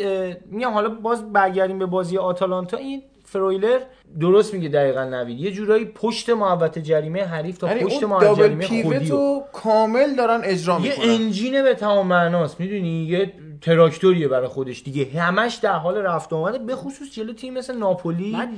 میگم 0.51 0.71
حالا 0.71 0.89
باز 0.89 1.33
برگردیم 1.33 1.79
به 1.79 1.87
بازی 1.87 2.19
آتالانتا. 2.19 2.77
این 2.77 3.03
فرویلر 3.25 3.81
درست 4.21 4.55
میگه 4.55 4.69
دقیقا 4.69 5.05
نوید. 5.05 5.41
یه 5.41 5.51
جورایی 5.51 5.85
پشت 5.85 6.31
محوطه 6.31 6.83
جریمه 6.83 7.25
حریف 7.25 7.59
تا 7.59 7.69
یعنی 7.69 7.85
پشت 7.85 8.01
دابل 8.01 8.35
جریمه 8.35 8.83
خودی 8.83 9.09
رو 9.09 9.45
کامل 9.53 10.15
دارن 10.15 10.41
اجرا 10.45 10.81
یه 10.81 10.91
می‌کنن. 10.91 11.11
انجینه 11.11 11.63
به 11.63 11.75
تمام 11.75 12.07
معناست 12.07 12.61
می‌دونی؟ 12.61 13.05
یه 13.05 13.33
تراکتوریه 13.61 14.29
برای 14.29 14.49
خودش 14.49 14.83
دیگه. 14.83 15.21
همش 15.21 15.55
در 15.55 15.73
حال 15.73 15.97
رفت 15.97 16.33
آمده 16.33 16.59
به 16.59 16.77
خصوص 16.77 17.13
جلو 17.13 17.33
تیم 17.33 17.55
مثل 17.55 17.79
ناپولی 17.79 18.33
بعد 18.33 18.49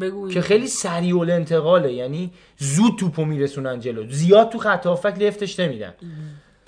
بگو 0.00 0.28
که 0.28 0.40
خیلی 0.40 0.66
سریع 0.66 1.18
الانتقاله 1.18 1.92
یعنی 1.92 2.30
زود 2.56 2.98
توپو 2.98 3.24
میرسونن 3.24 3.80
جلو. 3.80 4.10
زیاد 4.10 4.48
تو 4.48 4.58
خط 4.58 4.86
هافک 4.86 5.14
لفتش 5.18 5.60
نمیدن. 5.60 5.94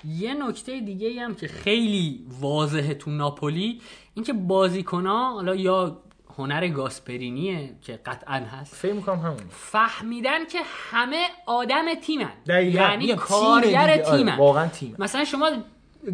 یه 0.05 0.35
نکته 0.35 0.81
دیگه 0.81 1.21
هم 1.21 1.35
که 1.35 1.49
خیلی 1.49 2.27
واضحه 2.41 2.95
تو 2.95 3.11
ناپولی 3.11 3.81
اینکه 4.15 4.33
بازیکنها 4.33 5.33
حالا 5.33 5.55
یا 5.55 5.99
هنر 6.37 6.69
گاسپرینیه 6.69 7.71
که 7.83 8.01
قطعا 8.07 8.35
هست 8.35 8.75
فکر 8.75 8.93
می‌کنم 8.93 9.19
همون. 9.19 9.37
فهمیدن 9.51 10.45
که 10.45 10.59
همه 10.91 11.27
آدم 11.47 11.95
تیمن. 11.95 12.33
دقیقاً. 12.49 12.79
یعنی 12.79 13.15
کارگر. 13.15 13.83
آره، 13.83 13.99
تیمن. 13.99 14.37
واقعا 14.37 14.69
تیمه. 14.69 14.95
مثلا 14.99 15.25
شما 15.25 15.51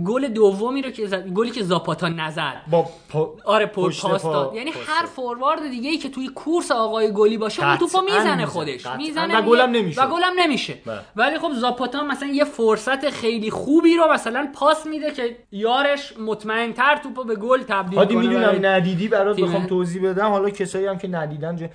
گل 0.06 0.28
دومی 0.28 0.82
رو 0.82 0.90
که 0.90 1.06
زد 1.06 1.28
گلی 1.28 1.51
که 1.51 1.62
زاپاتا 1.62 2.09
نزد 2.09 2.62
با 2.70 2.86
پا... 3.09 3.35
آره 3.44 3.66
پر 3.66 3.86
پشت 3.86 4.02
پاس 4.02 4.23
پا- 4.23 4.32
داد 4.32 4.55
یعنی 4.55 4.70
هر. 4.70 5.06
فوروارد 5.06 5.70
دیگه 5.70 5.90
ای 5.90 5.97
که 5.97 6.09
توی 6.09 6.28
کورس 6.28 6.70
آقای 6.70 7.12
گلی 7.12 7.39
باشه 7.39 7.66
اون 7.66 7.77
توپو 7.77 8.01
می‌زنه. 8.01 8.47
خودش. 8.47 8.86
می‌زنه 8.86 9.39
و 9.39 9.43
گلم 9.43 9.70
نمیشه. 9.70 10.02
و 10.02 10.06
گلم 10.06 10.32
نمیشه 10.39 10.74
بله. 10.86 11.01
ولی 11.16 11.39
خب 11.39 11.52
زاپاتا 11.52 12.05
مثلا 12.05 12.28
یه 12.28 12.44
فرصت 12.44 13.11
خیلی 13.11 13.51
خوبی 13.51 13.97
رو 13.97 14.12
مثلا 14.12 14.48
پاس 14.55 14.86
میده 14.86 15.11
که 15.11 15.36
یارش 15.52 16.19
مطمئنتر 16.19 16.97
توپو 17.02 17.24
به 17.24 17.36
گل 17.36 17.62
تبدیل 17.62 18.05
کنه 18.05 18.16
می‌دونم 18.16 18.66
ندیدی 18.66 19.09
برات. 19.09 19.40
بخوام 19.40 19.66
توضیح 19.66 20.11
بدم 20.11 20.28
حالا 20.31 20.51
کسایی 20.51 20.86
هم 20.86 20.98
که 20.98 21.09
ندیدن 21.09 21.56
جه. 21.56 21.70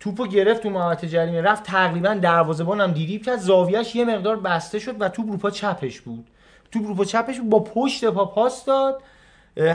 توپو 0.00 0.26
گرفت 0.26 0.62
تو 0.62 0.70
محوطه 0.70 1.08
جریمه 1.08 1.40
رفت 1.42 1.62
تقریبا 1.62 2.14
دروازه‌بان 2.14 2.80
هم 2.80 2.92
دیدی 2.92 3.18
کرد 3.18 3.38
زاویهش 3.38 3.96
یه 3.96 4.04
مقدار 4.04 4.36
بسته 4.36 4.78
شد 4.78 4.94
و 5.00 5.08
توپ 5.08 5.30
رو 5.30 5.36
پا 5.36 5.50
چپش 5.50 6.00
بود 6.00 6.26
توپ 6.72 6.86
رو 6.86 6.94
پا 6.94 7.04
چپش 7.04 7.40
بود 7.40 7.50
با 7.50 7.58
پشت 7.60 8.04
پا 8.04 8.24
پاس 8.24 8.64
داد. 8.64 9.02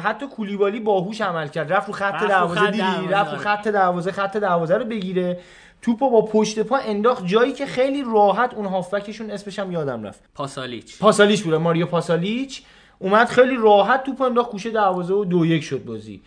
حتی 0.04 0.28
کولیبالی 0.28 0.80
باهوش 0.80 1.22
عمل 1.22 1.48
کرد. 1.48 1.74
رفت 1.74 1.88
رو 1.88 1.94
خط 1.94 2.28
دروازه 2.28 2.60
خط 2.60 2.72
دیدی؟ 2.72 3.08
رفت 3.10 3.34
رو. 3.34 3.38
خط 3.38 3.68
دروازه 3.68 4.12
خط 4.12 4.38
دروازه 4.38 4.78
رو 4.78 4.86
بگیره. 4.86 5.40
توپو 5.82 6.10
با 6.10 6.22
پشت 6.22 6.60
پا 6.60 6.78
انداخت. 6.78 7.26
جایی 7.26 7.54
که 7.54 7.66
خیلی 7.66 8.04
راحت 8.14 8.54
اون 8.54 8.66
هافبکشون 8.66 9.32
اسمش 9.32 9.60
هم 9.60 9.72
یادم 9.72 10.04
رفت. 10.04 10.24
پاسالیچ. 10.36 11.00
پاسالیچ 11.00 11.44
بوده 11.44 11.58
ماریو 11.58 11.86
پاسالیچ. 11.86 12.64
اومد 13.00 13.28
خیلی 13.28 13.56
راحت 13.56 14.04
توپ 14.04 14.22
انداخت 14.22 14.52
گوشه 14.52 14.70
دروازه 14.70 15.14
و 15.14 15.26
دو 15.26 15.46
یک 15.46 15.64
شد 15.64 15.86
بازی. 15.86 16.22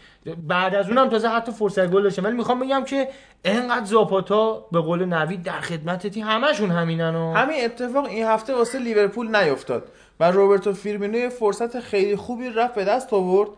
بعد 0.48 0.74
از 0.74 0.88
اونم 0.88 1.08
تازه 1.08 1.28
حتی 1.28 1.52
فرصت 1.52 1.86
گل 1.90 2.02
داشتن. 2.02 2.26
ولی 2.26 2.36
می‌خوام 2.36 2.60
بگم 2.60 2.84
که 2.84 3.08
انقدر 3.44 3.84
زاپاتا 3.84 4.66
به 4.72 4.80
قول 4.80 5.04
نوید 5.04 5.42
در 5.42 5.60
خدمت 5.60 6.06
تیم 6.06 6.26
همشون 6.26 6.70
همینن 6.70 7.14
و 7.14 7.32
همین 7.34 7.64
اتفاق 7.64 8.04
این 8.04 8.26
هفته 8.26 8.54
واسه 8.54 8.78
لیورپول 8.78 9.36
نیفتاد. 9.36 9.88
و 10.20 10.30
روبرتو 10.30 10.72
فیرمینو 10.72 11.18
یه 11.18 11.28
فرصت 11.28 11.80
خیلی 11.80 12.16
خوبی 12.16 12.48
رفت 12.48 12.74
به 12.74 12.84
دست 12.84 13.12
آورد. 13.12 13.50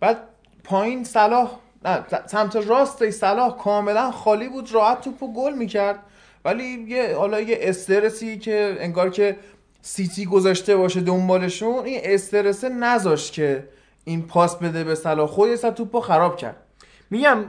بعد 0.00 0.18
پایین 0.64 1.04
صلاح 1.04 1.50
نه 1.84 2.04
سمت 2.26 2.56
راست 2.56 3.10
صلاح 3.10 3.58
کاملا 3.58 4.10
خالی 4.10 4.48
بود 4.48 4.72
راحت 4.72 5.00
توپو 5.00 5.32
گل 5.32 5.54
می‌کرد. 5.54 5.98
ولی 6.44 6.64
یه 6.64 7.16
حالا 7.16 7.40
یه 7.40 7.58
استرسی 7.60 8.38
که 8.38 8.76
انگار 8.78 9.10
که 9.10 9.36
سیتی 9.82 10.24
گذاشته 10.24 10.76
باشه 10.76 11.00
دنبالشون 11.00 11.84
این 11.84 12.00
استرسه 12.04 12.68
نذاشت 12.68 13.32
که 13.32 13.68
این 14.04 14.26
پاس 14.26 14.56
بده 14.56 14.84
به 14.84 14.94
صلاح. 14.94 15.26
خودش 15.26 15.60
توپو 15.60 16.00
خراب 16.00 16.36
کرد. 16.36 16.56
میگم 17.10 17.44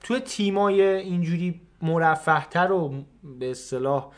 توی 0.00 0.20
تیمای 0.20 0.82
اینجوری 0.82 1.60
مرفهتر 1.82 2.72
و 2.72 2.92
به 3.38 3.50
اصطلاح 3.50 4.10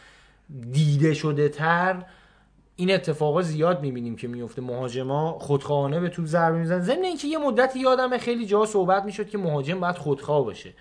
دیده 0.73 1.15
شده 1.15 1.49
تر 1.49 2.03
این 2.77 2.95
اتفاقا 2.95 3.43
زیاد 3.43 3.83
می‌بینیم 3.83 4.17
که 4.17 4.29
میفته 4.29 4.63
مهاجما 4.63 5.39
خودخواهانه 5.39 6.01
به 6.01 6.09
توپ 6.09 6.27
ضربه 6.27 6.59
می‌زنن. 6.59 6.81
ضمن 6.81 7.05
اینکه 7.05 7.29
یه 7.29 7.39
مدتی 7.39 7.79
یادم 7.79 8.19
خیلی 8.19 8.47
جا 8.47 8.67
صحبت 8.67 9.05
می‌شد 9.05 9.29
که 9.29 9.39
مهاجم 9.39 9.81
باید 9.81 9.97
خودخواه 9.97 10.45
باشه. 10.45 10.73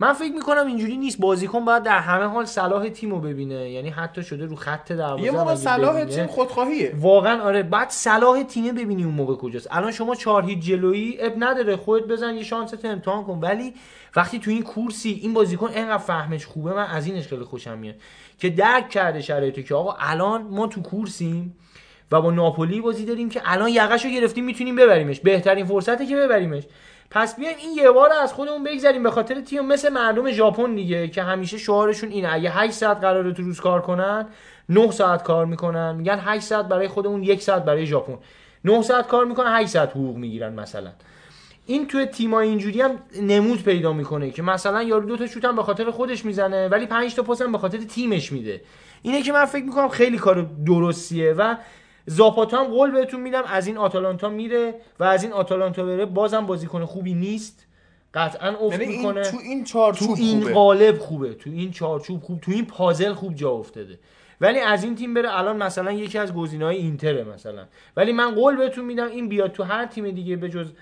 من 0.00 0.12
فکر 0.12 0.32
می‌کنم 0.32 0.66
اینجوری 0.66 0.96
نیست. 0.96 1.20
بازیکن 1.20 1.64
باید 1.64 1.82
در 1.82 1.98
همه 1.98 2.24
حال 2.24 2.44
صلاح 2.44 2.88
تیمو 2.88 3.20
ببینه. 3.20 3.70
یعنی 3.70 3.88
حتی 3.88 4.22
شده 4.22 4.46
رو 4.46 4.56
خط 4.56 4.92
دروازه 4.92 5.24
یه 5.24 5.30
موقع 5.30 5.54
صلاح 5.54 6.04
تیم 6.04 6.26
خودخواهیه. 6.26 6.94
واقعا 6.96 7.42
آره. 7.42 7.62
بعد 7.62 7.90
صلاح 7.90 8.42
تیمه 8.42 8.72
ببینی 8.72 9.04
اون 9.04 9.14
موقع 9.14 9.34
کجاست. 9.34 9.68
الان 9.70 9.92
شما 9.92 10.14
چهار 10.14 10.44
هیچ 10.44 10.58
جلویی 10.58 11.20
اب 11.20 11.32
نداره. 11.38 11.76
خودت 11.76 12.06
بزن 12.06 12.34
یه 12.34 12.42
شانست 12.42 12.84
امتحان 12.84 13.24
کن. 13.24 13.38
ولی 13.42 13.74
وقتی 14.16 14.38
تو 14.38 14.50
این 14.50 14.62
کورسی 14.62 15.18
این 15.22 15.34
بازیکن 15.34 15.70
انقدر 15.74 15.98
فهمش 15.98 16.46
خوبه 16.46 16.72
من 16.72 16.86
از 16.86 17.06
اینش 17.06 17.28
خیلی 17.28 17.44
خوشم 17.44 17.78
میاد 17.78 17.94
که 18.38 18.50
درک 18.50 18.90
کرده 18.90 19.20
شرایطو 19.20 19.62
که 19.62 19.74
آقا 19.74 19.96
الان 19.98 20.42
ما 20.42 20.66
تو 20.66 20.82
کورسیم 20.82 21.56
و 22.12 22.20
با 22.20 22.30
ناپولی 22.30 22.80
بازی 22.80 23.04
داریم 23.04 23.28
که 23.28 23.40
الان 23.44 23.68
یقشو 23.68 24.08
گرفتیم 24.08 24.44
می‌تونیم 24.44 24.76
ببریمش. 24.76 25.20
بهترین 25.20 25.66
فرصته 25.66 26.06
که 26.06 26.16
ببریمش. 26.16 26.62
پس 27.10 27.36
بیایم 27.36 27.56
این 27.58 27.76
یه 27.76 27.90
بار 27.90 28.12
از 28.12 28.32
خودمون 28.32 28.64
بگذریم. 28.64 29.02
به 29.02 29.10
خاطر 29.10 29.40
تیم 29.40 29.66
مثل 29.66 29.88
مردم 29.88 30.30
ژاپن 30.30 30.74
دیگه 30.74 31.08
که 31.08 31.22
همیشه 31.22 31.58
شعارشون 31.58 32.10
اینه. 32.10 32.28
اگه 32.32 32.50
8 32.50 32.72
ساعت 32.72 33.00
قراره 33.00 33.32
تو 33.32 33.42
روز 33.42 33.60
کار 33.60 33.82
کنن 33.82 34.26
9 34.68 34.90
ساعت 34.90 35.22
کار 35.22 35.46
می‌کنن. 35.46 35.94
میگن 35.96 36.18
8 36.24 36.44
ساعت 36.44 36.68
برای 36.68 36.88
خودمون 36.88 37.22
یک 37.22 37.42
ساعت 37.42 37.64
برای 37.64 37.86
ژاپن. 37.86 38.18
9 38.64 38.82
ساعت 38.82 39.06
کار 39.06 39.24
می‌کنن 39.24 39.60
8 39.60 39.68
ساعت 39.68 39.90
حقوق 39.90 40.16
می‌گیرن 40.16 40.52
مثلا. 40.52 40.90
این 41.66 41.86
توی 41.86 42.06
تیما 42.06 42.40
اینجوری 42.40 42.80
هم 42.80 42.98
نمود 43.22 43.62
پیدا 43.62 43.92
می‌کنه 43.92 44.30
که 44.30 44.42
مثلا 44.42 44.82
یارو 44.82 45.06
دو 45.06 45.16
تا 45.16 45.26
شوت 45.26 45.44
هم 45.44 45.56
به 45.56 45.62
خاطر 45.62 45.90
خودش 45.90 46.24
می‌زنه 46.24 46.68
ولی 46.68 46.86
5 46.86 47.14
تا 47.14 47.22
پاس 47.22 47.42
هم 47.42 47.52
به 47.52 47.58
خاطر 47.58 47.78
تیمش 47.78 48.32
میده. 48.32 48.60
اینه 49.02 49.22
که 49.22 49.32
من 49.32 49.44
فکر 49.44 49.64
می‌کنم 49.64 49.88
خیلی 49.88 50.18
کار 50.18 50.50
درستیه 50.66 51.32
و 51.32 51.56
زاپاتا 52.06 52.58
هم 52.58 52.64
قول 52.64 52.90
بهتون 52.90 53.20
میدم 53.20 53.42
از 53.46 53.66
این 53.66 53.76
آتالانتا 53.78 54.28
میره 54.28 54.74
و 55.00 55.04
از 55.04 55.22
این 55.22 55.32
آتالانتا 55.32 55.84
بره 55.84 56.06
بازم 56.06 56.46
بازیکن 56.46 56.84
خوبی 56.84 57.14
نیست. 57.14 57.66
قطعا 58.14 58.48
افت 58.48 58.80
یعنی 58.80 58.92
این 58.92 58.98
می‌کنه. 58.98 59.22
تو 59.22 59.36
این 59.44 59.64
تو 59.64 59.70
چارچوب 59.70 60.16
این 60.18 60.40
خوبه. 60.40 60.54
قالب 60.54 60.98
خوبه 60.98 61.34
تو 61.34 61.50
این 61.50 61.70
چارچوب 61.70 62.22
خوب 62.22 62.40
تو 62.40 62.52
این 62.52 62.64
پازل 62.64 63.12
خوب 63.12 63.34
جا 63.34 63.50
افتاده. 63.50 63.98
ولی 64.40 64.58
از 64.58 64.84
این 64.84 64.94
تیم 64.94 65.14
بره 65.14 65.38
الان 65.38 65.56
مثلا 65.56 65.92
یکی 65.92 66.18
از 66.18 66.34
گزینه‌های 66.34 66.76
اینتره 66.76 67.24
مثلا. 67.34 67.64
ولی 67.96 68.12
من 68.12 68.34
قول 68.34 68.56
بهتون 68.56 68.84
میدم 68.84 69.06
این 69.06 69.28
بیاد 69.28 69.52
تو 69.52 69.62
هر 69.62 69.86
تیم 69.86 70.10
دیگه 70.10 70.36
به 70.36 70.48
جز 70.48 70.72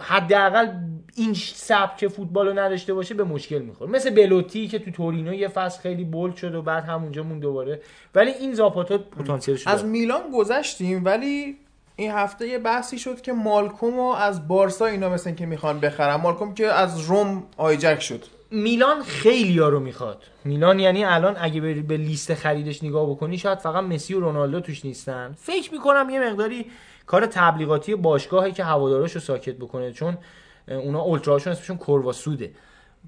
حداقل 0.00 0.68
این 1.16 1.34
سبک 1.54 2.08
فوتبال 2.08 2.48
رو 2.48 2.58
نداشته 2.58 2.94
باشه 2.94 3.14
به 3.14 3.24
مشکل 3.24 3.58
می‌خوره. 3.58 3.90
مثل 3.90 4.10
بلوتی 4.10 4.68
که 4.68 4.78
تو 4.78 4.90
تورینو 4.90 5.34
یه 5.34 5.48
فصل 5.48 5.80
خیلی 5.80 6.04
بولد 6.04 6.36
شد 6.36 6.54
و 6.54 6.62
بعد 6.62 6.84
همونجا 6.84 7.22
مون 7.22 7.38
دوباره. 7.38 7.80
ولی 8.14 8.30
این 8.30 8.54
زاپاتا 8.54 8.98
پتانسیلش 8.98 9.66
از 9.66 9.84
میلان 9.84 10.22
گذشتیم 10.34 11.04
ولی 11.04 11.56
این 11.96 12.10
هفته 12.10 12.48
یه 12.48 12.58
بحثی 12.58 12.98
شد 12.98 13.20
که 13.20 13.32
مالکوم 13.32 13.94
رو 13.94 14.02
از 14.02 14.48
بارسا 14.48 14.86
اینا 14.86 15.08
مثل 15.08 15.34
که 15.34 15.46
می‌خوان 15.46 15.80
بخرن. 15.80 16.14
مالکوم 16.14 16.54
که 16.54 16.66
از 16.66 17.00
روم 17.00 17.42
آیجک 17.56 18.00
شد. 18.00 18.24
میلان 18.50 19.02
خیلی 19.02 19.58
ها 19.58 19.68
رو 19.68 19.80
می‌خواد. 19.80 20.22
میلان 20.44 20.78
یعنی 20.78 21.04
الان 21.04 21.36
اگه 21.40 21.60
به 21.60 21.96
لیست 21.96 22.34
خریدش 22.34 22.84
نگاه 22.84 23.10
بکنی 23.10 23.38
شاید 23.38 23.58
فقط 23.58 23.84
مسی 23.84 24.14
و 24.14 24.20
رونالدو 24.20 24.60
توش 24.60 24.84
نیستن. 24.84 25.34
فکر 25.38 25.72
می‌کنم 25.72 26.10
یه 26.10 26.20
مقداری 26.20 26.66
کار 27.06 27.26
تبلیغاتی 27.26 27.94
باشگاهی 27.94 28.52
که 28.52 28.64
هوادارش 28.64 29.12
رو 29.12 29.20
ساکت 29.20 29.56
بکنه 29.56 29.92
چون 29.92 30.18
اونا 30.68 31.00
اولتراشون 31.00 31.52
اسمشون 31.52 31.76
کورواسوده 31.76 32.52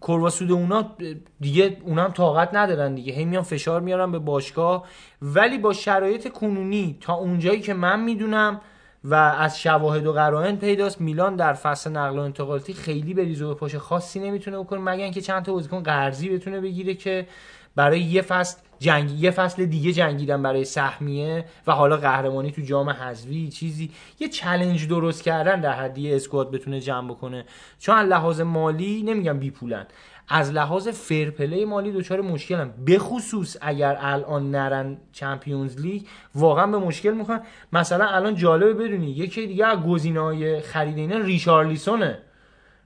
کورواسود 0.01 0.53
اونا 0.53 0.97
دیگه 1.41 1.77
اونا 1.83 2.05
هم 2.05 2.11
طاقت 2.11 2.55
ندارن 2.55 2.95
دیگه. 2.95 3.13
هی 3.13 3.25
میان 3.25 3.43
فشار 3.43 3.81
میارن 3.81 4.13
به 4.13 4.19
باشگاه. 4.19 4.87
ولی 5.23 5.59
با 5.59 5.73
شرایط 5.73 6.29
کنونی 6.29 6.99
تا 7.01 7.15
اونجایی 7.15 7.61
که 7.61 7.75
من 7.75 8.01
می‌دونم 8.01 8.61
و 9.05 9.15
از 9.15 9.61
شواهد 9.61 10.07
و 10.07 10.13
قرائن 10.13 10.57
پیداست 10.57 11.01
میلان 11.01 11.37
در 11.37 11.53
فصل 11.53 11.91
نقل 11.91 12.19
و 12.19 12.23
انتقالاتی 12.23 12.73
خیلی 12.73 13.15
به 13.15 13.25
ریز 13.25 13.43
و 13.43 13.55
پاش 13.55 13.75
خاصی 13.75 14.21
نمی‌تونه 14.21 14.59
بکنه 14.59 14.81
مگر 14.81 15.05
اینکه 15.05 15.21
چند 15.21 15.45
تا 15.45 15.53
بازیکن 15.53 15.83
قرضی 15.83 16.29
بتونه 16.29 16.61
بگیره 16.61 16.95
که 16.95 17.27
برای 17.77 18.01
یه 18.01 18.23
فصل 18.23 18.59
جنگ 18.79 19.11
یه 19.11 19.31
فصل 19.31 19.67
دیگه 19.67 19.93
جنگیدن 19.93 20.43
برای 20.43 20.65
سهمیه 20.65 21.45
و 21.67 21.73
حالا 21.73 21.97
قهرمانی 21.97 22.51
تو 22.51 22.63
جام 22.63 22.91
حذفی 22.91 23.49
چیزی 23.49 23.91
یه 24.21 24.29
challenge 24.29 24.89
درست 24.89 25.23
کردن 25.23 25.61
در 25.61 25.73
حدی 25.73 26.15
squad 26.15 26.51
بتونه 26.51 26.81
جمع 26.81 27.11
بکنه. 27.11 27.45
چون 27.79 27.97
از 27.97 28.09
لحاظ 28.09 28.41
مالی 28.41 29.03
نمیگم 29.03 29.39
بی 29.39 29.51
پولن 29.51 29.87
از 30.29 30.53
لحاظ 30.53 30.89
fair 30.89 31.27
play 31.27 31.65
مالی 31.65 31.93
دچار 31.93 32.21
مشکلن. 32.21 32.71
به 32.85 32.99
خصوص 32.99 33.57
اگر 33.61 33.99
الان 34.01 34.51
نرن 34.51 34.97
Champions 35.13 35.81
League 35.81 36.03
واقعا 36.35 36.67
به 36.67 36.79
مشکل 36.79 37.11
می‌خورن 37.11 37.41
مثلا 37.73 38.07
الان 38.07 38.35
جالبه 38.35 38.75
بدونی 38.75 39.11
یکی 39.11 39.47
دیگه 39.47 39.67
از 39.67 39.79
گزینه‌های 39.79 40.61
خرید 40.61 40.99
اینا 40.99 41.19
ریچارلیسونه. 41.19 42.19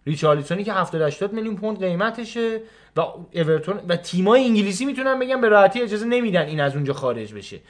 ریچارلیسونی 0.07 0.65
که 0.65 0.73
70 0.73 1.03
80 1.03 1.33
میلیون 1.33 1.57
پوند 1.57 1.79
قیمتشه. 1.79 2.61
و 2.97 3.01
اورتون 3.35 3.81
و 3.89 3.97
تیمای 3.97 4.45
انگلیسی 4.45 4.85
می‌تونن 4.85 5.19
بگن 5.19 5.41
به 5.41 5.49
راحتی 5.49 5.83
اجازه 5.83 6.07
نمیدن 6.07 6.43
این 6.47 6.61
از 6.61 6.75
اونجا 6.75 6.93
خارج 6.93 7.35
بشه. 7.35 7.61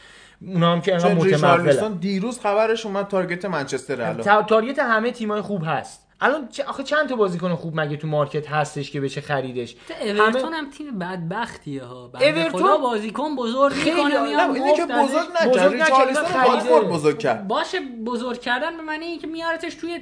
اونا 0.46 0.72
هم 0.72 0.80
که 0.80 0.92
انقدر 0.92 1.14
ریچارلیسون 1.24 1.92
دیروز 1.92 2.40
خبرش 2.40 2.86
اومد 2.86 3.06
target 3.08 3.44
منچستر 3.44 4.02
الان. 4.02 4.16
تا- 4.22 4.42
target 4.42 4.78
همه 4.78 5.10
تیمای 5.10 5.40
خوب 5.40 5.62
هست. 5.66 6.06
الان 6.20 6.48
چه- 6.48 6.64
آخه 6.64 6.82
چند 6.82 7.08
تا 7.08 7.16
بازیکن 7.16 7.54
خوب 7.54 7.80
مگه 7.80 7.96
تو 7.96 8.06
market 8.08 8.48
هستش 8.50 8.90
که 8.90 9.00
بشه 9.00 9.20
خریدش؟ 9.20 9.76
اورتون 10.18 10.52
هم 10.52 10.70
تیم 10.70 10.98
بدبختیه 10.98 11.84
ها. 11.84 12.08
بنده 12.08 12.26
اورتون 12.40 12.60
خدا 12.60 12.76
بازیکن 12.78 13.36
بزرگ 13.36 13.72
خیلی- 13.72 14.04
می‌کنه 14.04 14.14
نه 14.20 14.22
میاد 14.28 14.50
اینه 14.56 14.76
که 14.76 14.86
بزرگ 14.86 15.28
بزرگ 15.50 15.74
نکرد 15.74 15.82
ریچارلیسون 15.82 16.24
خریده. 16.24 16.50
واتفورد 16.50 16.88
بزرگ 16.88 17.18
کرد. 17.18 17.48
باشه 17.48 17.78
بزرگ 18.06 18.40
کردن 18.40 18.76
به 18.76 18.82
معنی 18.82 19.04
اینکه 19.04 19.26
میارتش 19.26 19.74
توی 19.74 20.00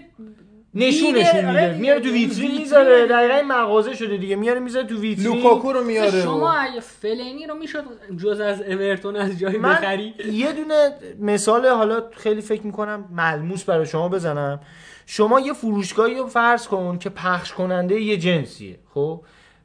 نشونشون 0.74 1.16
میده، 1.16 1.36
میده. 1.36 1.48
آره 1.48 1.78
میاره 1.78 2.01
تو 2.01 2.09
ویترین. 2.09 2.59
می‌ذاره. 2.59 3.06
دقیقا 3.06 3.34
این 3.34 3.47
مغازه 3.47 3.94
شده 3.94 4.16
دیگه. 4.16 4.36
میاره 4.36 4.60
می‌ذاره 4.60 4.86
تو 4.86 5.01
ویترین. 5.01 5.36
لوکاکو 5.36 5.72
رو 5.72 5.84
میاره. 5.84 6.22
شما 6.22 6.52
اگه 6.52 6.80
فلینی 6.80 7.47
رو 7.47 7.55
می‌شد 7.55 7.84
جز 8.22 8.40
از 8.40 8.62
اورتون 8.62 9.16
از 9.16 9.38
جایی 9.38 9.59
بخری؟ 9.59 10.14
یه 10.32 10.52
دونه 10.52 10.90
مثال 11.20 11.66
حالا 11.66 12.02
خیلی 12.12 12.40
فکر 12.40 12.66
می‌کنم 12.66 13.05
ملموس 13.12 13.64
برای 13.64 13.86
شما 13.86 14.09
بزنم. 14.09 14.60
شما 15.06 15.40
یه 15.40 15.52
فروشگاهی 15.52 16.14
رو 16.14 16.26
فرض 16.26 16.68
کن 16.68 16.98
که 16.98 17.10
پخش 17.10 17.52
کننده 17.52 18.01
یه 18.01 18.16
جنسیه 18.16 18.78
خب؟ 18.94 19.20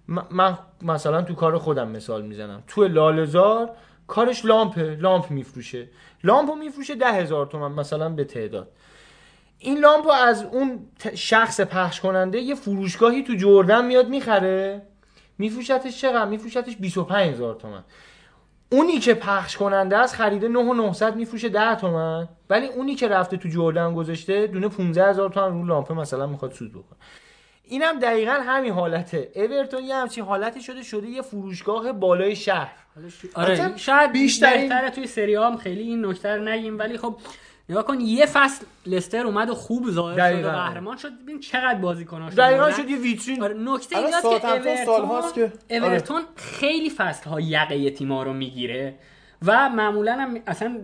م- 0.07 0.22
من 0.32 0.57
مثلا 0.82 1.22
تو 1.22 1.34
کار 1.34 1.57
خودم 1.57 1.88
مثال 1.88 2.22
می‌زنم. 2.26 2.64
تو 2.68 2.88
لالزار 2.88 3.69
کارش 4.07 4.45
لامپه 4.45 4.98
لامپ 5.02 5.32
میفروشه. 5.32 5.88
لامپو 6.23 6.56
میفروشه 6.56 6.95
ده 6.95 7.11
هزار 7.11 7.45
تومن 7.45 7.72
مثلا 7.72 8.10
به 8.10 8.23
تعداد. 8.23 8.68
این 9.60 9.77
لامپو 9.77 10.10
از 10.10 10.44
اون 10.44 10.80
شخص 11.15 11.61
پخش 11.61 12.02
کننده 12.02 12.40
یه 12.40 12.56
فروشگاهی 12.56 13.23
تو 13.23 13.36
جردن 13.36 13.86
میاد 13.86 14.10
می‌خره. 14.10 14.82
میفروشتش 15.38 16.02
چقدر؟ 16.02 16.26
میفروشتش 16.26 16.76
25 16.77 17.34
هزار 17.34 17.56
تومن. 17.56 17.84
اونی 18.72 18.99
که 18.99 19.14
پخش 19.14 19.57
کننده 19.57 19.98
است 19.98 20.15
خریده 20.15 20.48
9 20.48 20.60
و 20.60 20.73
900 20.73 21.15
میفروشه 21.15 21.49
10 21.49 21.76
تومن. 21.76 22.27
ولی 22.49 22.65
اونی 22.68 22.95
که 22.95 23.07
رفته 23.07 23.38
تو 23.38 23.49
جردن 23.49 23.94
گذاشته 23.94 24.48
دونه 24.48 24.68
15 24.68 25.10
هزار 25.10 25.30
تومن 25.30 25.52
رو 25.52 25.65
لامپه 25.65 25.94
مثلا 25.94 26.27
می‌خواد 26.27 26.52
سود 26.52 26.72
بکنه. 26.72 26.98
اینم 27.64 27.99
دقیقا 27.99 28.32
همین 28.32 28.73
حالته. 28.73 29.32
اورتون 29.36 29.84
یه 29.84 29.95
همچین 29.95 30.23
حالتی 30.23 30.61
شده 30.61 30.84
شده 30.84 31.07
یه 31.07 31.22
فروشگاه 31.22 31.91
بالای 31.91 32.36
شهر. 32.36 32.73
آره 33.34 33.77
شاید 33.77 34.14
بهتره 34.14 34.90
توی 34.90 35.07
سری 35.07 35.36
هم 35.36 35.57
خیلی 35.57 35.82
این 35.82 36.06
نکته 36.06 36.38
نگیم 36.38 36.80
ولی 36.80 36.98
خب 36.98 37.18
نگاه 37.70 37.86
کن 37.86 38.02
یه 38.02 38.26
فصل 38.26 38.66
لستر 38.86 39.26
اومد 39.26 39.50
و 39.50 39.56
خوب 39.56 39.92
ظاهر 39.92 40.34
شد. 40.42 40.46
و 40.46 40.50
قهرمان 40.50 40.98
شد 40.98 41.10
ببین 41.24 41.40
چقدر 41.40 41.80
بازیکناش 41.80 42.34
دقیقا 42.34 42.72
شد 42.72 42.90
یه 42.90 42.98
ویترین 42.98 43.44
آره 43.44 43.54
نکته 43.54 43.98
اینجاست 43.98 44.26
که 44.64 44.86
سالهاست 44.86 45.34
که- 45.36 45.42
اورتون 45.42 45.78
آره. 45.78 45.88
اورتون 45.88 46.22
خیلی 46.36 46.90
فصل 46.90 47.30
ها 47.30 47.42
یقه 47.42 47.90
تیما 47.90 48.24
رو 48.24 48.34
می‌گیره 48.34 48.96
و 49.46 49.70
معمولا 49.70 50.14
هم 50.14 50.38
اصلا 50.48 50.78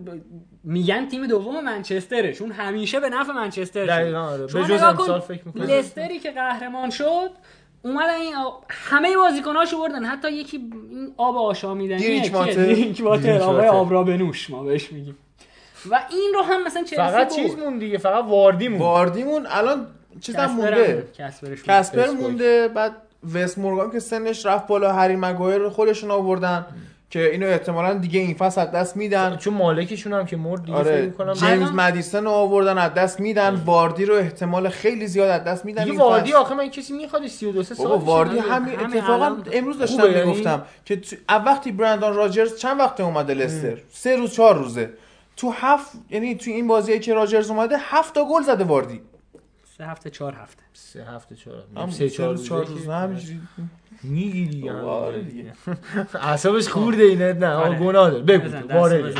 میگن 0.63 1.07
تیم 1.07 1.27
دوم 1.27 1.63
منچستره 1.63 2.33
چون 2.33 2.51
همیشه 2.51 2.99
به 2.99 3.09
نفع 3.09 3.33
منچستر 3.33 3.85
شد. 3.85 4.13
آره. 4.15 4.41
به 4.41 4.47
جز 4.47 4.71
امسال 4.83 5.19
فکر 5.19 5.41
می‌کنم. 5.45 5.63
لستری 5.63 6.19
که 6.19 6.31
قهرمان 6.31 6.89
شد 6.89 7.29
اومدن 7.83 8.13
این 8.15 8.35
همه 8.69 9.17
بازیکناشو 9.17 9.79
بردن 9.79 10.05
حتی 10.05 10.31
یکی 10.31 10.57
این 10.57 11.13
آب 11.17 11.37
آشامیدنی 11.37 11.99
دیریک 11.99 12.33
ماتر. 13.01 13.37
آقای. 13.41 13.67
آب 13.67 13.91
را 13.91 14.03
بنوش 14.03 14.49
ما 14.49 14.63
بهش 14.63 14.91
میگیم 14.91 15.17
و 15.89 15.99
این 16.09 16.31
رو 16.35 16.41
هم 16.41 16.63
مثلا 16.63 16.83
چلسی 16.83 16.95
فقط. 16.95 17.35
چیز 17.35 17.55
مون 17.55 17.77
دیگه 17.79 17.97
فقط 17.97 18.23
واردی 18.25 18.67
مون 18.67 18.79
واردیمون 18.79 19.45
الان 19.49 19.87
چیزم 20.21 20.45
مونده. 20.45 21.05
هم- 21.17 21.27
کسپرش 21.27 21.63
کسپر. 21.63 22.07
مونده 22.09 22.67
بعد 22.67 22.91
وست 23.33 23.57
مورگان 23.57 23.91
که 23.91 23.99
سنش 23.99 24.45
رفت 24.45 24.67
بالا 24.67 24.93
هری 24.93 25.15
مگایر 25.15 25.57
رو 25.57 25.69
خودشون 25.69 26.11
آوردن 26.11 26.65
که 27.09 27.31
اینو 27.31 27.47
احتمالا 27.47 27.93
دیگه 27.93 28.19
این 28.19 28.33
فصل 28.33 28.61
از 28.61 28.71
دست 28.71 28.97
میدن. 28.97 29.35
چون 29.37 29.53
مالکشون 29.53 30.13
هم 30.13 30.25
که 30.25 30.37
مرد 30.37 30.65
دیگه 30.65 30.77
فکر 30.83 30.89
آره 30.89 31.01
می‌کنم 31.05 31.33
جیمز 31.33 31.51
الان- 31.51 31.73
مدیسن 31.75 32.23
رو 32.23 32.29
آوردن 32.31 32.77
از 32.77 32.93
دست 32.93 33.19
میدن. 33.19 33.61
واردی 33.65 34.05
رو 34.05 34.15
احتمال 34.15 34.69
خیلی 34.69 35.07
زیاد 35.07 35.29
از 35.29 35.43
دست 35.43 35.65
میدن. 35.65 35.83
دیگه 35.83 35.91
این 35.93 36.01
واردی 36.01 36.29
فصل. 36.31 36.39
آخه 36.39 36.55
من 36.55 36.69
کسی 36.69 36.93
می‌خواد 36.93 37.27
32 37.27 37.63
سال 37.63 37.87
بابا 37.87 37.97
واردی 38.05 38.37
همین- 38.39 38.79
اتفاقا 38.79 39.13
الان 39.25 39.43
امروز 39.53 39.77
داشتم 39.79 40.05
یعنی؟ 40.11 40.23
می‌گفتم 40.23 40.61
که 40.85 40.95
تو- 40.95 41.15
وقتی 41.45 41.71
برندان 41.71 42.15
راجرز 42.15 42.57
چند 42.57 42.79
وقت 42.79 42.99
اومده 42.99 43.33
لستر؟ 43.33 43.77
سه 43.91 44.15
روز 44.15 44.31
چهار 44.33 44.55
روزه. 44.57 44.89
تو 45.41 45.49
هفت 45.51 45.91
یعنی 46.09 46.35
تو 46.35 46.51
این 46.51 46.67
بازی 46.67 46.99
که 46.99 47.13
راجرز 47.13 47.49
اومده 47.49 47.75
هفت 47.79 48.13
تا 48.15 48.25
گل 48.25 48.41
زده 48.41 48.63
واردی. 48.63 49.01
سه 49.77 49.85
هفته 49.85 50.09
چهار 50.09 50.33
هفته. 50.33 50.63
سه 50.73 51.03
هفته 51.03 51.35
چهار 51.35 51.63
هم 51.77 51.89
سه 51.89 52.09
چهار 52.09 52.29
روز 52.29 52.45
چهار 52.45 52.65
روز 52.65 52.87
همینجوری 52.87 53.39
میگی 54.03 54.45
دیگه 54.45 54.73
بابا، 54.73 55.11
دیگه. 55.31 55.53
اعصابش 56.21 56.67
خورده 56.67 57.03
اینه. 57.03 57.33
نه 57.33 57.47
آره. 57.47 57.79
گناه 57.79 58.09
داره. 58.09 58.23
بگو 58.23 58.73
وارد 58.73 59.13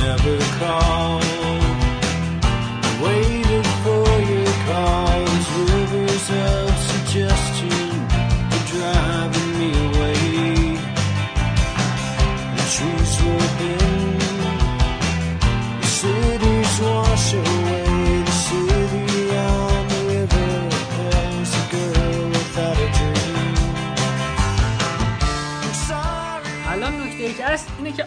never 0.00 0.38
call? 0.58 1.09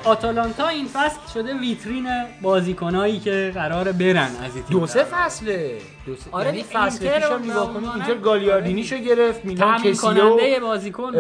آتالانتا 0.04 0.68
این 0.68 0.88
فصل 0.88 1.20
شده 1.34 1.54
ویترین 1.54 2.08
بازیکنایی 2.42 3.20
که 3.20 3.52
قرار 3.56 3.92
برن 3.92 4.18
از 4.44 4.56
این 4.56 4.64
دو 4.70 4.88
سه 4.88 5.04
فصله. 5.04 5.78
دو 6.06 6.16
سه. 6.16 6.22
آره 6.32 6.46
یعنی 6.46 6.64
فصل 6.64 7.04
اینتر 7.08 7.20
پیش 7.20 7.30
هم 7.30 7.34
رو 7.44 7.52
نگاه 7.52 7.74
کنی 7.74 7.86
معمولاً- 7.86 7.94
اینتر 7.96 8.14
گالیاردینیشو 8.16 8.98
گرفت 8.98 9.46
میلان 9.46 9.78
کسیو 9.82 10.60
بازیکن. 10.62 11.16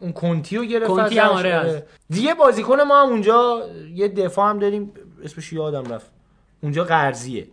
اون 0.00 0.12
کنتیو 0.12 0.64
گرفت 0.64 0.86
کنتی. 0.86 1.18
هم 1.18 1.28
آره 1.28 1.58
آره. 1.58 1.68
هست. 1.70 1.82
دیگه 2.10 2.34
بازیکن 2.34 2.80
ما 2.80 3.02
هم 3.02 3.08
اونجا 3.08 3.62
یه 3.94 4.08
دفاع 4.08 4.50
هم 4.50 4.58
داریم 4.58 4.92
اسمش 5.24 5.52
یادم 5.52 5.92
رفت. 5.94 6.10
اونجا 6.62 6.84
قرضیه. 6.84 7.46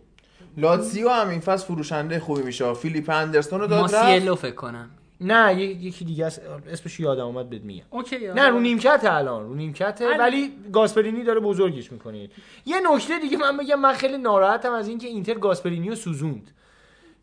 لاتزیو 0.56 1.08
هم 1.08 1.28
این 1.28 1.40
فصل 1.40 1.66
فروشنده 1.66 2.20
خوبی 2.20 2.42
میشه. 2.42 2.74
فیلیپ 2.74 3.10
اندرسون 3.10 3.60
رو 3.60 3.66
داد 3.66 3.84
رفت. 3.84 3.94
ماسیلو 3.94 4.34
فکر 4.34 4.54
کنم. 4.54 4.90
نه 5.20 5.62
یکی 5.62 6.04
دیگه 6.04 6.26
است 6.26 6.42
اسمش 6.72 7.00
یادم 7.00 7.24
اومد 7.24 7.50
بهت 7.50 7.62
میگم 7.62 7.84
OK 7.90 8.18
نه 8.18 8.48
رو 8.48 8.60
نیمکت 8.60 9.00
الان 9.04 9.44
رو 9.44 9.54
نیمکت 9.54 10.02
ولی 10.18 10.52
گاسپرینی 10.72 11.24
داره 11.24 11.40
بزرگش 11.40 11.92
می‌کنه 11.92 12.28
یه 12.66 12.76
نکته 12.92 13.18
دیگه 13.18 13.36
من 13.36 13.56
بگم 13.56 13.80
من 13.80 13.92
خیلی 13.92 14.18
ناراحتم 14.18 14.72
از 14.72 14.88
اینکه 14.88 15.08
اینتر 15.08 15.34
گاسپرینی 15.34 15.88
رو 15.88 15.94
سوزوند 15.94 16.50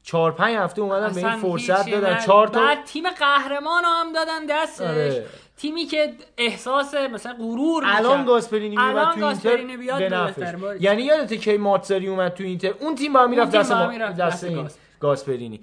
چهار 0.03 0.31
پنج 0.31 0.55
هفته 0.55 0.81
اومدن 0.81 1.13
به 1.13 1.27
این 1.27 1.37
فرصت 1.37 1.89
دادن. 1.89 2.17
چهار 2.17 2.47
تا 2.47 2.59
بعد 2.59 2.83
تیم 2.83 3.09
قهرمان 3.09 3.83
رو 3.83 3.89
هم 3.89 4.13
دادن 4.13 4.45
دستش 4.45 4.87
آره. 4.87 5.25
تیمی 5.57 5.85
که 5.85 6.13
احساس 6.37 6.93
مثلا 6.93 7.33
غرور 7.33 7.83
الان. 7.85 8.25
گاسپرینی 8.25 8.75
الان 8.79 9.15
تو 9.15 9.25
اینتر 9.25 9.77
بیاد 9.77 9.99
به. 9.99 10.09
نفعش. 10.09 10.55
یعنی 10.79 11.01
یادته 11.01 11.37
کی 11.37 11.57
ماتزاری 11.57 12.07
اومد 12.07 12.33
تو 12.33 12.43
اینتر 12.43 12.73
اون 12.79 12.95
تیم 12.95 13.13
با 13.13 13.27
می‌رفت 13.27 13.51
دست 13.51 13.71
ما 13.71 14.07
دست. 14.09 14.79
گاسپرینی 14.99 15.59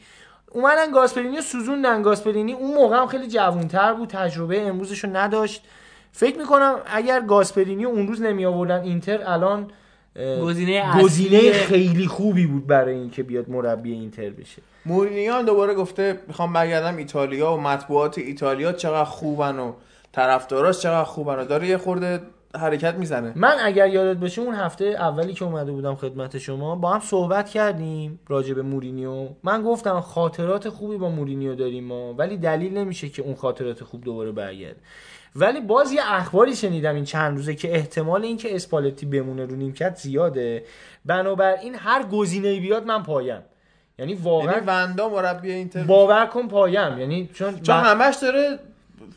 اومدن 0.53 0.91
گاسپرینی 0.91 1.37
رو 1.37 1.43
سوزوندن. 1.43 2.03
گاسپرینی 2.03 2.53
اون 2.53 2.75
موقع 2.75 2.97
هم 2.97 3.07
خیلی 3.07 3.29
جوانتر 3.29 3.95
بود 3.95 4.09
تجربه 4.09 4.63
امروزش 4.63 5.05
رو 5.05 5.17
نداشت. 5.17 5.63
فکر 6.13 6.39
می‌کنم 6.39 6.79
اگر 6.87 7.21
گاسپرینی 7.21 7.85
اون 7.85 8.09
روز 8.09 8.23
نمی 8.23 8.47
آوردن 8.47 8.81
اینتر 8.81 9.21
الان 9.27 9.71
گزینه 10.43 11.03
گزینه 11.03 11.53
خیلی 11.53 12.07
خوبی 12.07 12.47
بود 12.47 12.67
برای 12.67 12.95
اینکه 12.95 13.23
بیاد 13.23 13.51
مربی 13.51 13.93
اینتر 13.93 14.31
بشه. 14.31 14.63
مورینیو 14.87 15.43
دوباره 15.43 15.75
گفته 15.75 16.21
می‌خوام 16.29 16.53
برگردم 16.53 16.97
ایتالیا 16.97 17.53
و 17.53 17.61
مطبوعات 17.61 18.19
ایتالیا 18.19 18.73
چقدر 18.73 19.05
خوبن 19.05 19.59
و 19.59 19.73
طرفداراش 20.13 20.81
چقدر 20.81 21.05
خوبن 21.05 21.39
و 21.39 21.45
داره 21.45 21.67
یه 21.67 21.77
خورده 21.77 22.21
حرکت 22.57 22.95
می‌زنه. 22.95 23.33
من 23.37 23.57
اگر 23.63 23.89
یادت 23.89 24.21
باشه 24.21 24.43
اون 24.43 24.55
هفته 24.55 24.85
اولی 24.85 25.35
که 25.35 25.45
اومده 25.45 25.73
بودم 25.73 25.95
خدمت 25.95 26.39
شما 26.39 26.77
با 26.77 26.91
هم 26.91 27.01
صحبت 27.01 27.49
کردیم 27.49 28.21
راجع 28.29 28.55
به 28.55 28.63
مورینیو. 28.63 29.29
من 29.43 29.63
گفتم 29.63 30.01
خاطرات 30.01 30.69
خوبی 30.69 30.97
با 30.97 31.09
مورینیو 31.09 31.55
داریم 31.55 31.85
ما 31.85 32.15
ولی 32.15 32.37
دلیل 32.37 32.79
نمیشه 32.79 33.09
که 33.09 33.23
اون 33.23 33.35
خاطرات 33.35 33.85
خوب 33.85 34.05
دوباره 34.05 34.33
برگرده. 34.33 34.81
ولی 35.37 35.61
باز 35.61 35.93
یه 35.93 36.01
اخباری 36.05 36.57
شنیدم 36.57 36.95
این 36.95 37.05
چند 37.05 37.37
روزه 37.37 37.55
که 37.55 37.75
احتمال 37.75 38.23
اینکه 38.23 38.55
اسپالتی 38.55 39.07
بمونه 39.07 39.47
رو 39.47 39.57
نیمکت 39.57 39.97
زیاده. 39.97 40.65
بنابراین 41.05 41.75
هر 41.75 42.03
گزینه‌ای 42.03 42.61
بیاد 42.61 42.87
من 42.87 43.03
پایم. 43.03 43.43
یعنی 43.99 44.15
واقعا 44.15 44.53
یعنی 44.53 44.67
وندا 44.67 45.09
مربی 45.09 45.53
اینتر 45.53 45.85
باور 45.85 46.27
کن 46.27 46.49
پایم. 46.49 46.99
یعنی 46.99 47.31
چون 47.35 47.61
چون 47.61 47.77
همش 47.77 48.17
داره 48.23 48.59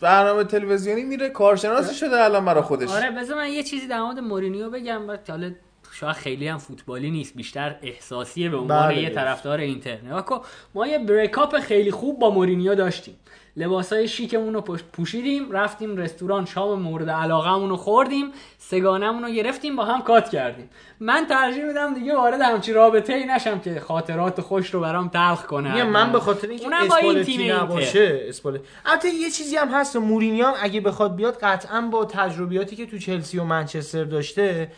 برنامه 0.02 0.44
تلویزیونی 0.44 1.04
میره 1.04 1.30
کارشناسی 1.30 1.96
شده 1.96 2.24
الان 2.24 2.46
برای 2.46 2.64
خودش. 2.64 2.90
آره 2.90 3.12
بذار 3.12 3.38
من 3.38 3.50
یه 3.50 3.64
چیزی 3.64 3.88
در 3.88 4.02
مورد 4.02 4.20
مورینیو 4.20 4.70
بگم 4.70 5.08
بعد 5.08 5.30
حالا 5.30 5.52
شاید 5.92 6.16
خیلی 6.16 6.48
هم 6.48 6.58
فوتبالی 6.58 7.12
نیست 7.12 7.36
بیشتر 7.36 7.76
احساسیه 7.82 8.50
به 8.50 8.58
عنوان 8.58 8.88
بله. 8.88 9.02
یه 9.02 9.10
طرفدار 9.10 9.60
اینتر. 9.60 9.98
نگاه 10.02 10.46
ما 10.76 10.88
یه 10.88 11.00
breakup 11.00 11.60
خیلی 11.60 11.92
خوب 11.92 12.20
با 12.20 12.30
مورینیو 12.30 12.76
داشتیم. 12.76 13.16
لباسای 13.58 14.08
شیکمون 14.08 14.54
رو 14.54 14.62
پوش- 14.62 14.84
پوشیدیم 14.94 15.52
رفتیم 15.52 15.98
رستوران 15.98 16.46
شام 16.46 16.80
مورد 16.82 17.10
علاقهمون 17.10 17.70
رو 17.70 17.78
خوردیم 17.78 18.32
سگانمون 18.58 19.24
رو 19.24 19.30
گرفتیم 19.30 19.76
با 19.76 19.86
هم 19.86 20.02
کات 20.02 20.30
کردیم. 20.30 20.70
من 21.00 21.26
ترجیح 21.30 21.64
میدم 21.66 21.94
دیگه 21.94 22.16
وارد 22.16 22.42
همچی 22.42 22.74
رابطه 22.74 23.14
ای 23.14 23.26
نشم 23.26 23.60
که 23.60 23.80
خاطرات 23.80 24.42
خوش 24.42 24.74
رو 24.74 24.80
برام 24.80 25.08
تلخ 25.08 25.46
کنه. 25.46 25.76
من 25.84 26.12
به 26.12 26.20
خاطر 26.20 26.48
اینکه 26.48 26.68
اسپالتی. 26.98 27.32
نباشه 27.64 28.22
اسپالتی 28.28 28.64
البته 28.86 29.10
یه 29.10 29.30
چیزی 29.30 29.56
هم 29.56 29.68
هست 29.70 29.96
مورینیو 29.96 30.46
هم 30.46 30.54
اگه 30.62 30.82
بخواد 30.82 31.16
بیاد 31.16 31.38
قطعا 31.42 31.82
با 31.92 32.06
تجربیاتی 32.06 32.76
که 32.76 32.86
تو 32.86 32.98
چلسی 32.98 33.40
و 33.40 33.44
منچستر 33.44 34.04
داشته 34.04 34.72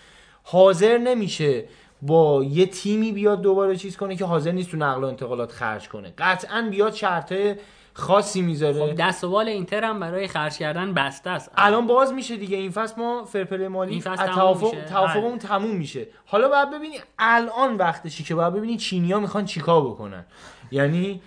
حاضر 0.44 0.98
نمیشه 0.98 1.64
با 2.02 2.44
یه 2.44 2.66
تیمی 2.66 3.12
بیاد 3.12 3.42
دوباره 3.42 3.76
چیز 3.76 3.98
کنه 3.98 4.16
که 4.16 4.26
حاضر 4.26 4.52
نیست 4.52 4.72
تو 4.72 4.78
نقل 4.78 5.04
و 5.04 5.08
انتقالات 5.08 5.52
خرج 5.52 5.90
کنه. 5.90 6.14
قطعا 6.18 6.68
بیاد 6.72 6.94
شرطه 6.94 7.60
خاصی 7.98 8.42
می‌ذاره. 8.42 8.88
خب 8.88 8.96
دست 8.96 9.24
و 9.24 9.30
بال 9.30 9.48
اینتر 9.48 9.84
هم 9.84 10.00
برای 10.00 10.28
خرج 10.28 10.58
کردن 10.58 10.94
بسته 10.94 11.30
است. 11.30 11.52
الان 11.58 11.88
باز 11.88 12.14
میشه 12.14 12.38
دیگه. 12.38 12.58
این 12.58 12.72
فصل 12.72 13.02
ما 13.02 13.26
fair 13.26 13.47
play 13.47 13.68
مالی 13.68 13.92
این 13.92 14.02
فصل 14.02 14.28
توافق 14.28 14.64
میشه. 14.64 14.86
توافقمون 14.86 15.40
تموم 15.40 15.76
میشه. 15.76 16.08
حالا 16.26 16.50
باید 16.50 16.72
ببینی 16.72 16.98
الان 17.20 17.78
وقتشی 17.78 18.24
که 18.24 18.36
باید 18.36 18.54
ببینی 18.54 18.78
چینیا 18.78 19.20
می‌خوان 19.20 19.46
چیکار 19.46 19.82
بکنن. 19.82 20.26
یعنی 20.72 21.22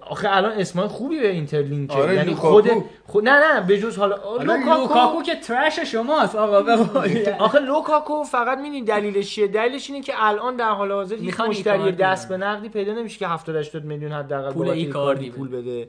آخه 0.00 0.36
الان 0.36 0.52
اسمای 0.52 0.88
خوبی 0.88 1.20
به 1.20 1.30
اینتر 1.30 1.62
لینکه 1.62 1.94
آره، 1.94 2.14
یعنی. 2.14 2.34
خود 2.34 2.70
خود 3.06 3.28
نه 3.28 3.54
نه 3.54 3.60
به 3.60 3.78
جز 3.78 3.98
حالا 3.98 4.16
حالا 4.16 4.54
لوکاکو 4.54 4.80
لوکاکو 4.80 5.22
که 5.22 5.36
ترش 5.36 5.78
شماست 5.78 6.34
آقا 6.34 6.62
بقول 6.62 7.28
آخه 7.38 7.58
لوکاکو 7.58 8.24
فقط 8.24 8.58
می‌دونی 8.58 8.82
دلیلش 8.82 9.34
چیه؟ 9.34 9.46
دلیلش 9.46 9.90
اینه 9.90 10.02
که 10.02 10.12
الان 10.16 10.56
در 10.56 10.70
حال 10.70 10.92
حاضر 10.92 11.16
هیچ 11.16 11.24
می‌خوان 11.24 11.48
مشتری 11.48 11.92
دست 11.92 12.28
به. 12.28 12.36
نقدی 12.36 12.68
پیدا 12.68 12.92
نمیشه 12.92 13.18
که 13.18 13.26
70 13.26 13.56
80 13.56 13.84
میلیون 13.84 14.12
حداقل 14.12 14.52
پول 14.52 14.68
ایکاردی 14.68 15.30
پول 15.30 15.48
بده. 15.48 15.88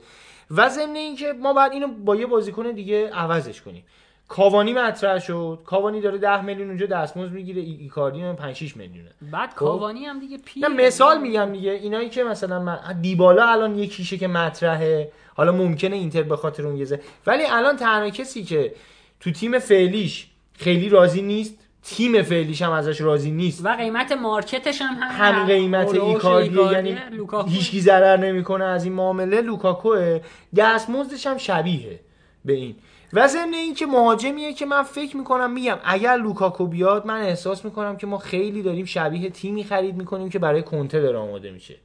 و 0.52 0.69
ضمن 0.69 0.95
اینکه 0.95 1.34
ما 1.34 1.53
بعد 1.53 1.72
اینو 1.72 1.88
با 1.88 2.15
یه 2.15 2.26
بازیکن 2.26 2.72
دیگه 2.72 3.10
عوضش 3.10 3.61
کنیم. 3.61 3.84
کاوانی 4.27 4.73
مطرح 4.73 5.19
شد. 5.19 5.60
کاوانی 5.65 6.02
داره 6.02 6.18
10 6.18 6.41
میلیون 6.41 6.68
اونجا 6.68 6.85
دستمزد 6.85 7.31
می‌گیره. 7.31 7.61
ای- 7.61 7.77
ایکاردی 7.81 8.22
هم 8.22 8.35
5 8.35 8.56
6 8.56 8.77
میلیونه. 8.77 9.10
بعد 9.31 9.53
کاوانی 9.56 10.06
هم 10.06 10.19
دیگه 10.19 10.38
پیر 10.38 10.68
نه 10.68 10.85
مثال 10.85 11.22
میگم 11.22 11.52
دیگه. 11.52 11.72
اینایی 11.72 12.10
که 12.10 12.23
مثلا 12.23 12.60
من 12.60 12.80
دیبالا 13.02 13.45
الان 13.47 13.80
یکیشه 13.80 14.18
که 14.18 14.27
مطرحه. 14.27 15.11
حالا 15.35 15.52
ممکنه 15.52 15.95
اینتر 15.95 16.23
به 16.23 16.35
خاطر 16.38 16.68
اون 16.68 16.77
یزه 16.77 17.02
ولی 17.27 17.43
الان 17.49 17.76
تنها 17.77 18.10
کسی 18.10 18.43
که 18.43 18.73
تو 19.19 19.31
تیم 19.31 19.60
فعلیش 19.60 20.27
خیلی 20.53 20.89
راضی 20.89 21.22
نیست 21.22 21.56
تیم 21.84 22.22
فعلیش 22.22 22.61
هم 22.61 22.72
ازش 22.72 23.02
راضی 23.02 23.31
نیست. 23.31 23.65
و 23.65 23.69
قیمت 23.76 24.11
market 24.11 24.64
ش 24.64 24.82
هم 24.81 24.93
هم 25.02 25.35
هم 25.35 25.45
قیمت 25.47 25.88
حول 25.88 25.94
و 25.94 25.95
حوش 25.95 26.03
ایکاردیه 26.03 26.72
یعنی 26.72 26.97
لوکاکو. 27.11 27.49
هیچکی 27.49 27.81
ضرر 27.81 28.18
نمی‌کنه 28.18 28.65
از 28.65 28.84
این 28.84 28.93
معامله. 28.93 29.41
لوکاکوه. 29.41 30.19
دستمزدش 30.56 31.27
هم 31.27 31.38
شبیه 31.38 31.99
به 32.45 32.53
این. 32.53 32.76
و 33.13 33.27
ضمن 33.27 33.53
اینکه 33.53 33.85
مهاجمیه 33.85 34.53
که 34.53 34.65
من 34.65 34.84
فکر 34.84 35.17
می‌کنم 35.17 35.53
میگم 35.53 35.77
اگر 35.84 36.17
لوکاکو 36.17 36.67
بیاد 36.67 37.05
من 37.05 37.22
احساس 37.22 37.65
می‌کنم 37.65 37.97
که 37.97 38.07
ما 38.07 38.17
خیلی 38.17 38.63
داریم 38.63 38.85
شبیه 38.85 39.30
تیمی 39.30 39.63
خرید 39.63 39.95
می‌کنیم 39.95 40.30
که 40.30 40.39
برای 40.39 40.63
کنته 40.63 41.01
داره 41.01 41.17
آماده 41.17 41.51
میشه. 41.51 41.76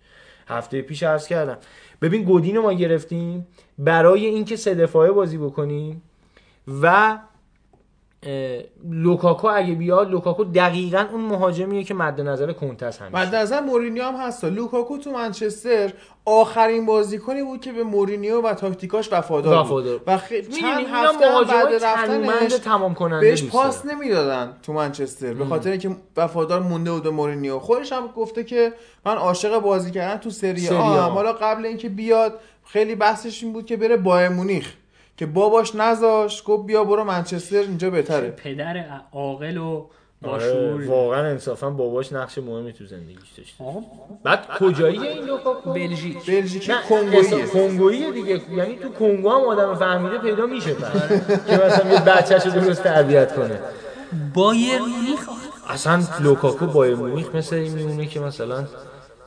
هفته 0.48 0.82
پیش 0.82 1.02
عرض 1.02 1.26
کردم. 1.26 1.58
ببین 2.02 2.22
گودین 2.22 2.58
ما 2.58 2.72
گرفتیم. 2.72 3.46
برای 3.78 4.26
اینکه 4.26 4.56
سه 4.56 4.74
دفاعه 4.74 5.10
بازی 5.12 5.38
بکنیم 5.38 6.02
و 6.82 7.18
لوکاکو 8.90 9.48
اگه 9.48 9.74
بیاد 9.74 10.10
لوکاکو 10.10 10.44
دقیقا 10.44 11.06
اون 11.12 11.20
مهاجمیه 11.20 11.84
که 11.84 11.94
مد 11.94 12.20
نظر 12.20 12.52
کنته 12.52 12.86
است 12.86 13.02
همیشه. 13.02 13.18
مد 13.18 13.34
نظر 13.34 13.60
مورینیو 13.60 14.04
هم 14.04 14.14
هست. 14.14 14.44
لوکاکو 14.44 14.98
تو 14.98 15.10
منچستر 15.10 15.92
آخرین 16.24 16.86
بازیکنی 16.86 17.42
بود 17.42 17.60
که 17.60 17.72
به 17.72 17.84
مورینیو 17.84 18.40
و 18.42 18.54
تاکتیکاش 18.54 19.12
وفادار. 19.12 19.64
بود. 19.64 19.86
و 20.06 20.18
می‌دونی 20.32 20.60
چند 20.60 20.86
هفته 20.90 21.26
بعد 21.48 21.84
رفتنش 21.84 22.52
تمام 22.52 22.94
کننده 22.94 23.30
بهش 23.30 23.44
پاس. 23.44 23.86
نمی‌دادن 23.86 24.56
تو 24.62 24.72
منچستر 24.72 25.34
به 25.34 25.44
خاطر 25.44 25.70
اینکه 25.70 25.96
وفادار 26.16 26.60
مونده 26.60 26.92
بود 26.92 27.02
به 27.02 27.10
مورینیو. 27.10 27.58
خودش 27.58 27.92
هم 27.92 28.06
گفته 28.06 28.44
که 28.44 28.72
من 29.06 29.16
عاشق 29.16 29.58
بازی 29.58 29.90
کردن 29.90 30.20
تو 30.20 30.30
سری 30.30 30.68
آ. 30.68 30.82
حالا 30.82 31.32
قبل 31.32 31.66
اینکه 31.66 31.88
بیاد 31.88 32.40
خیلی 32.64 32.94
بحثش 32.94 33.42
این 33.42 33.52
بود 33.52 33.66
که 33.66 33.76
بره 33.76 33.96
بایر 33.96 34.28
مونیخ. 34.28 34.72
که 35.20 35.26
باباش 35.26 35.74
نذاش 35.74 36.42
گفت 36.46 36.66
بیا 36.66 36.84
برو 36.84 37.04
منچستر 37.04 37.56
اینجا 37.56 37.90
بهتره. 37.90 38.30
پدر 38.30 38.84
عاقل 39.12 39.56
و 39.56 39.86
آره 40.24 40.52
باشعور 40.54 40.88
واقعا 40.88 41.26
انصافا 41.26 41.70
باباش 41.70 42.12
نقش 42.12 42.38
مهمی 42.38 42.72
تو 42.72 42.86
زندگیش 42.86 43.30
داشته. 43.38 43.64
آقا، 43.64 43.80
بعد 44.24 44.46
کجاییه 44.60 45.00
این 45.10 45.24
لوکاکو 45.24 45.72
بلژیک. 45.72 46.26
بلژیکی 46.26 46.72
نه 46.72 46.78
کنگویی. 46.88 47.42
کنگویی 47.46 48.12
دیگه. 48.12 48.40
یعنی 48.52 48.76
تو 48.76 48.88
کنگو 48.88 49.30
هم 49.30 49.40
آدم 49.40 49.74
فهمیده 49.74 50.18
پیدا 50.18 50.46
میشه 50.46 50.74
که 51.46 51.54
مثلا 51.66 51.92
یه 51.92 52.00
بچه‌شو 52.00 52.50
درست 52.50 52.82
تربیت 52.84 53.36
کنه. 53.36 53.60
بایر 54.34 54.78
مونیخ؟ 54.78 55.28
اصلا 55.68 56.02
لوکاکو 56.20 56.66
بایر 56.66 56.94
مونیخ 56.94 57.34
مثل 57.34 57.56
این 57.56 57.72
میمونه 57.72 58.06
که 58.06 58.20
مثلا 58.20 58.64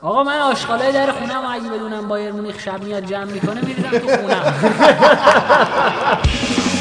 آقا 0.03 0.23
من 0.23 0.39
آشغالای 0.39 0.91
در 0.91 1.11
خونم 1.11 1.45
اگه 1.45 1.69
بدونم 1.69 2.07
بایر 2.07 2.31
مونیخ 2.31 2.59
شب 2.59 2.83
میاد 2.83 3.05
جمع 3.05 3.23
می‌کنه 3.23 3.61
میریزم 3.65 3.89
تو 3.89 4.07
خونم. 4.07 4.53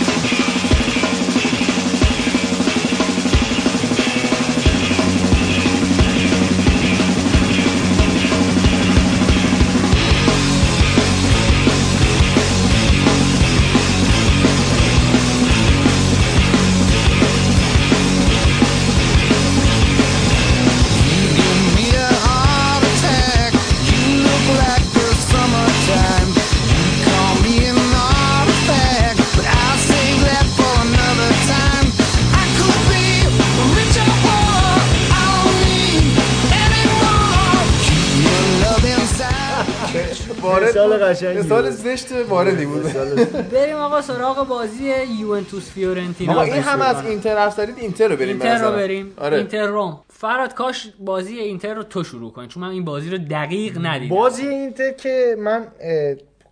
قشنگی. 41.02 41.38
مثال. 41.38 41.70
زشت 41.70 42.12
واردی 42.28 42.66
بود. 42.66 42.82
بریم 43.54 43.76
آقا 43.76 44.02
سراغ 44.02 44.48
بازی 44.48 44.92
یوونتوس 45.20 45.70
فیورنتینا. 45.70 46.32
آقا 46.32 46.42
این 46.42 46.62
هم 46.62 46.80
از 46.82 47.06
اینتر 47.06 47.38
حرف 47.38 47.54
زدید 47.54 47.78
اینتر 47.78 48.08
رو 48.08 48.16
بریم 48.16 48.28
اینتر 48.28 48.64
رو. 48.64 48.72
بریم. 48.72 49.12
آره. 49.16 49.36
اینتر 49.36 49.66
رم. 49.66 50.01
فرهاد 50.09 50.55
کاش 50.54 50.88
بازی 51.00 51.38
اینتر 51.38 51.74
رو 51.74 51.82
تو 51.82 52.04
شروع 52.04 52.32
کنی 52.32 52.46
چون 52.46 52.62
من 52.62 52.70
این 52.70 52.84
بازی 52.84 53.10
رو 53.10 53.18
دقیق 53.18 53.78
ندیدم. 53.86 54.14
بازی 54.14 54.46
اینتر 54.46 54.90
که 54.90 55.36
من 55.38 55.66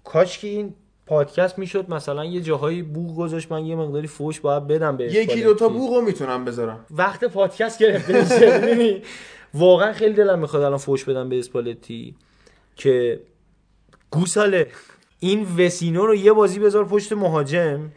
کاش 0.05 0.39
که 0.39 0.48
این 0.48 0.74
پادکست 1.06 1.59
می‌شد 1.59 1.90
مثلا 1.90 2.24
یه 2.24 2.40
جاهایی 2.40 2.82
بوق 2.82 3.16
گذاشت 3.16 3.52
من 3.52 3.64
یه 3.66 3.77
مقداری 3.77 4.06
فوش 4.06 4.40
باید 4.40 4.66
بدم 4.66 4.97
به 4.97 5.05
یکی 5.05 5.20
اسپالتی. 5.20 5.43
دوتا 5.43 5.68
بوقو 5.69 6.01
می‌تونم 6.01 6.44
بذارم. 6.44 6.86
وقت 6.90 7.24
پادکست 7.24 7.78
گرفته؟ 7.78 9.02
واقعا 9.55 9.93
خیلی 9.93 10.14
دلم 10.14 10.39
می‌خواد 10.39 10.62
الان 10.62 10.78
فوش 10.78 11.05
بدم 11.05 11.28
به 11.28 11.39
اسپالتی 11.39 12.14
که 12.77 13.20
گوساله 14.11 14.66
این 15.20 15.47
وسینو 15.59 16.07
رو 16.07 16.15
یه 16.15 16.32
بازی 16.32 16.59
بذار 16.59 16.85
پشت 16.85 17.12
مهاجم. 17.12 17.93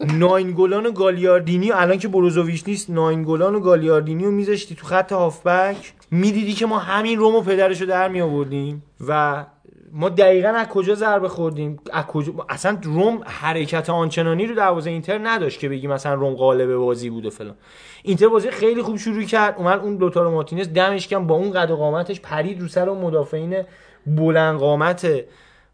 ناینگولان 0.00 0.86
و 0.86 0.90
گالیاردینی 0.90 1.72
الان 1.72 1.98
که 1.98 2.08
بروزوویچ 2.08 2.64
نیست 2.66 2.90
ناینگولان 2.90 3.54
و 3.54 3.60
گالیاردینی 3.60 4.24
رو 4.24 4.30
میذاشتی 4.30 4.74
تو 4.74 4.86
خط 4.86 5.12
هافبک. 5.12 5.92
می‌دیدی 6.10 6.52
که 6.52 6.66
ما 6.66 6.78
همین 6.78 7.18
رومو 7.18 7.40
پدرش 7.40 7.80
رو 7.80 7.86
در 7.86 8.08
می 8.08 8.20
آوردیم 8.20 8.82
و 9.08 9.44
ما 9.92 10.08
دقیقا 10.08 10.48
از 10.48 10.68
کجا 10.68 10.94
ضربه 10.94 11.28
خوردیم؟ 11.28 11.80
از 11.92 12.06
کجا؟ 12.06 12.32
اصلا 12.48 12.78
روم 12.82 13.20
حرکت 13.24 13.90
آنچنانی 13.90 14.46
رو 14.46 14.54
دروازه 14.54 14.90
اینتر 14.90 15.20
نداشت 15.22 15.60
که 15.60 15.68
بگیم 15.68 15.92
مثلا 15.92 16.14
روم 16.14 16.34
قالب 16.34 16.74
بازی 16.74 17.10
بود 17.10 17.26
و 17.26 17.30
فلان. 17.30 17.54
اینتر 18.02 18.28
بازی 18.28 18.50
خیلی 18.50 18.82
خوب 18.82 18.96
شروع 18.96 19.22
کرد 19.22 19.54
اومد 19.58 19.80
اون 19.80 19.96
لوتارو 19.96 20.30
مارتینز 20.30 20.68
دمش 20.72 21.08
کم 21.08 21.26
با 21.26 21.34
اون 21.34 21.50
قد 21.50 21.70
و 21.70 21.76
قامتش 21.76 22.20
پرید 22.20 22.60
رو 22.60 22.68
سر 22.68 22.88
اون 22.88 23.00
مدافعین 23.00 23.62
بلند 24.06 24.58
قامت 24.58 25.08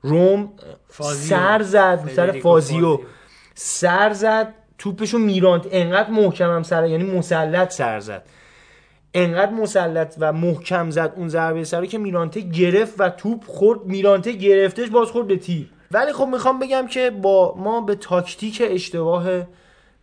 روم 0.03 0.53
فازیو. 0.89 1.29
سر 1.29 1.63
زد 1.63 2.11
سر 2.17 2.27
فازیو. 2.27 2.41
فازیو. 2.41 3.01
سر 3.55 4.13
زد 4.13 4.55
توپشو 4.79 5.19
میراند. 5.19 5.67
انقدر 5.71 6.11
محکمم 6.11 6.63
سر 6.63 6.87
یعنی 6.87 7.05
مسلط 7.05 7.73
سر 7.73 8.01
زد. 8.01 8.27
انقدر 9.15 9.53
مسلط 9.53 10.15
و 10.19 10.33
محکم 10.33 10.91
زد 10.91 11.13
اون 11.17 11.29
ضربه 11.29 11.65
سر 11.65 11.87
که 11.87 11.99
میرانته 11.99 12.41
گرفت 12.41 12.95
و 12.99 13.09
توپ 13.09 13.45
خورد. 13.45 13.85
میرانته 13.85 14.33
گرفتش 14.33 14.89
باز 14.89 15.09
خورد 15.09 15.27
به 15.27 15.37
تیر. 15.37 15.71
ولی 15.91 16.13
خب 16.13 16.29
می‌خوام 16.33 16.59
بگم 16.59 16.87
که 16.87 17.11
با 17.11 17.55
ما 17.59 17.81
به 17.81 17.95
تاکتیک 17.95 18.63
اشتباه 18.65 19.27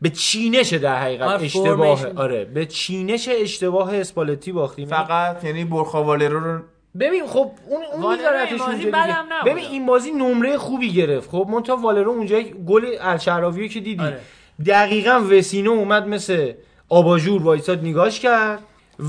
به 0.01 0.09
چینش 0.09 0.73
در 0.73 0.95
حقیقت 1.01 1.27
آره، 1.27 1.43
اشتباه. 1.45 2.07
آره 2.15 2.45
به 2.45 2.65
چینش 2.65 3.29
اشتباه 3.31 3.95
اسپالتی 3.95 4.51
باختیم. 4.51 4.87
فقط 4.87 5.43
یعنی 5.43 5.65
برخاوالرو 5.65 6.39
رو 6.39 6.61
ببین 6.99 7.27
خب 7.27 7.51
اون 7.69 7.81
اون 7.93 8.01
بازی 8.01 8.23
اونجا. 8.63 8.89
بدم. 8.89 9.25
ببین 9.45 9.65
این 9.65 9.85
بازی 9.85 10.11
نمره 10.11 10.57
خوبی 10.57 10.93
گرفت 10.93 11.29
خب 11.29 11.45
مونتا 11.49 11.75
والرو 11.77 12.11
اونجا 12.11 12.41
گل 12.41 12.85
الشعراوی 13.01 13.69
که 13.69 13.79
دیدی 13.79 14.03
آره. 14.03 14.19
دقیقا 14.65 15.21
وسینو 15.31 15.71
اومد 15.71 16.07
مثل 16.07 16.53
آباژور 16.89 17.43
وایساد 17.43 17.83
نگاش 17.83 18.19
کرد 18.19 18.63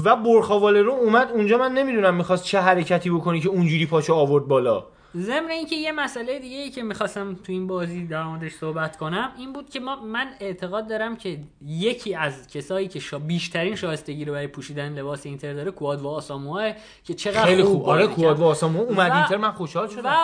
و 0.05 0.17
برخا 0.17 0.61
والرو 0.61 0.93
اومد 0.93 1.31
اونجا 1.35 1.59
من 1.59 1.73
نمی‌دونم 1.73 2.15
می‌خواست 2.15 2.45
چه 2.45 2.61
حرکتی 2.61 3.11
بکنی 3.11 3.41
که 3.41 3.49
اونجوری 3.49 3.87
پاشو 3.87 4.15
آورد 4.15 4.45
بالا 4.47 4.85
ضمن 5.17 5.51
اینکه 5.51 5.77
یه 5.77 5.93
مسئله 5.93 6.39
دیگه 6.39 6.57
ای 6.57 6.71
که 6.71 6.83
می‌خواستم 6.83 7.35
تو 7.35 7.53
این 7.53 7.67
بازی 7.67 8.07
در 8.07 8.23
موردش 8.23 8.53
صحبت 8.55 8.97
کنم 8.97 9.33
این 9.39 9.53
بود 9.53 9.71
که 9.71 9.81
ما 9.81 9.97
من 9.97 10.29
اعتقاد 10.41 10.89
دارم 10.89 11.17
که 11.17 11.39
یکی 11.67 12.15
از 12.15 12.49
کسایی 12.49 12.89
که 12.89 13.01
شا 13.01 13.19
بیشترین 13.19 13.75
شایستگی 13.77 14.25
رو 14.25 14.33
برای 14.33 14.47
پوشیدن 14.47 14.93
لباس 14.99 15.27
اینتر 15.27 15.55
داره 15.55 15.71
کوادوا 15.71 16.11
آسامواه 16.11 16.73
که 17.05 17.15
چقدر 17.15 17.45
خیلی 17.45 17.63
خوب 17.63 17.73
خوب 17.79 17.89
آره 17.89 18.07
بازی 18.07 18.15
کواد 18.15 18.35
کرد. 18.37 18.41
واسامو 18.41 18.81
اومد 18.81 19.11
و- 19.11 19.15
اینتر 19.15 19.37
من 19.37 19.53
خوشحال 19.53 19.89
شدم 19.89 20.05
و 20.11 20.17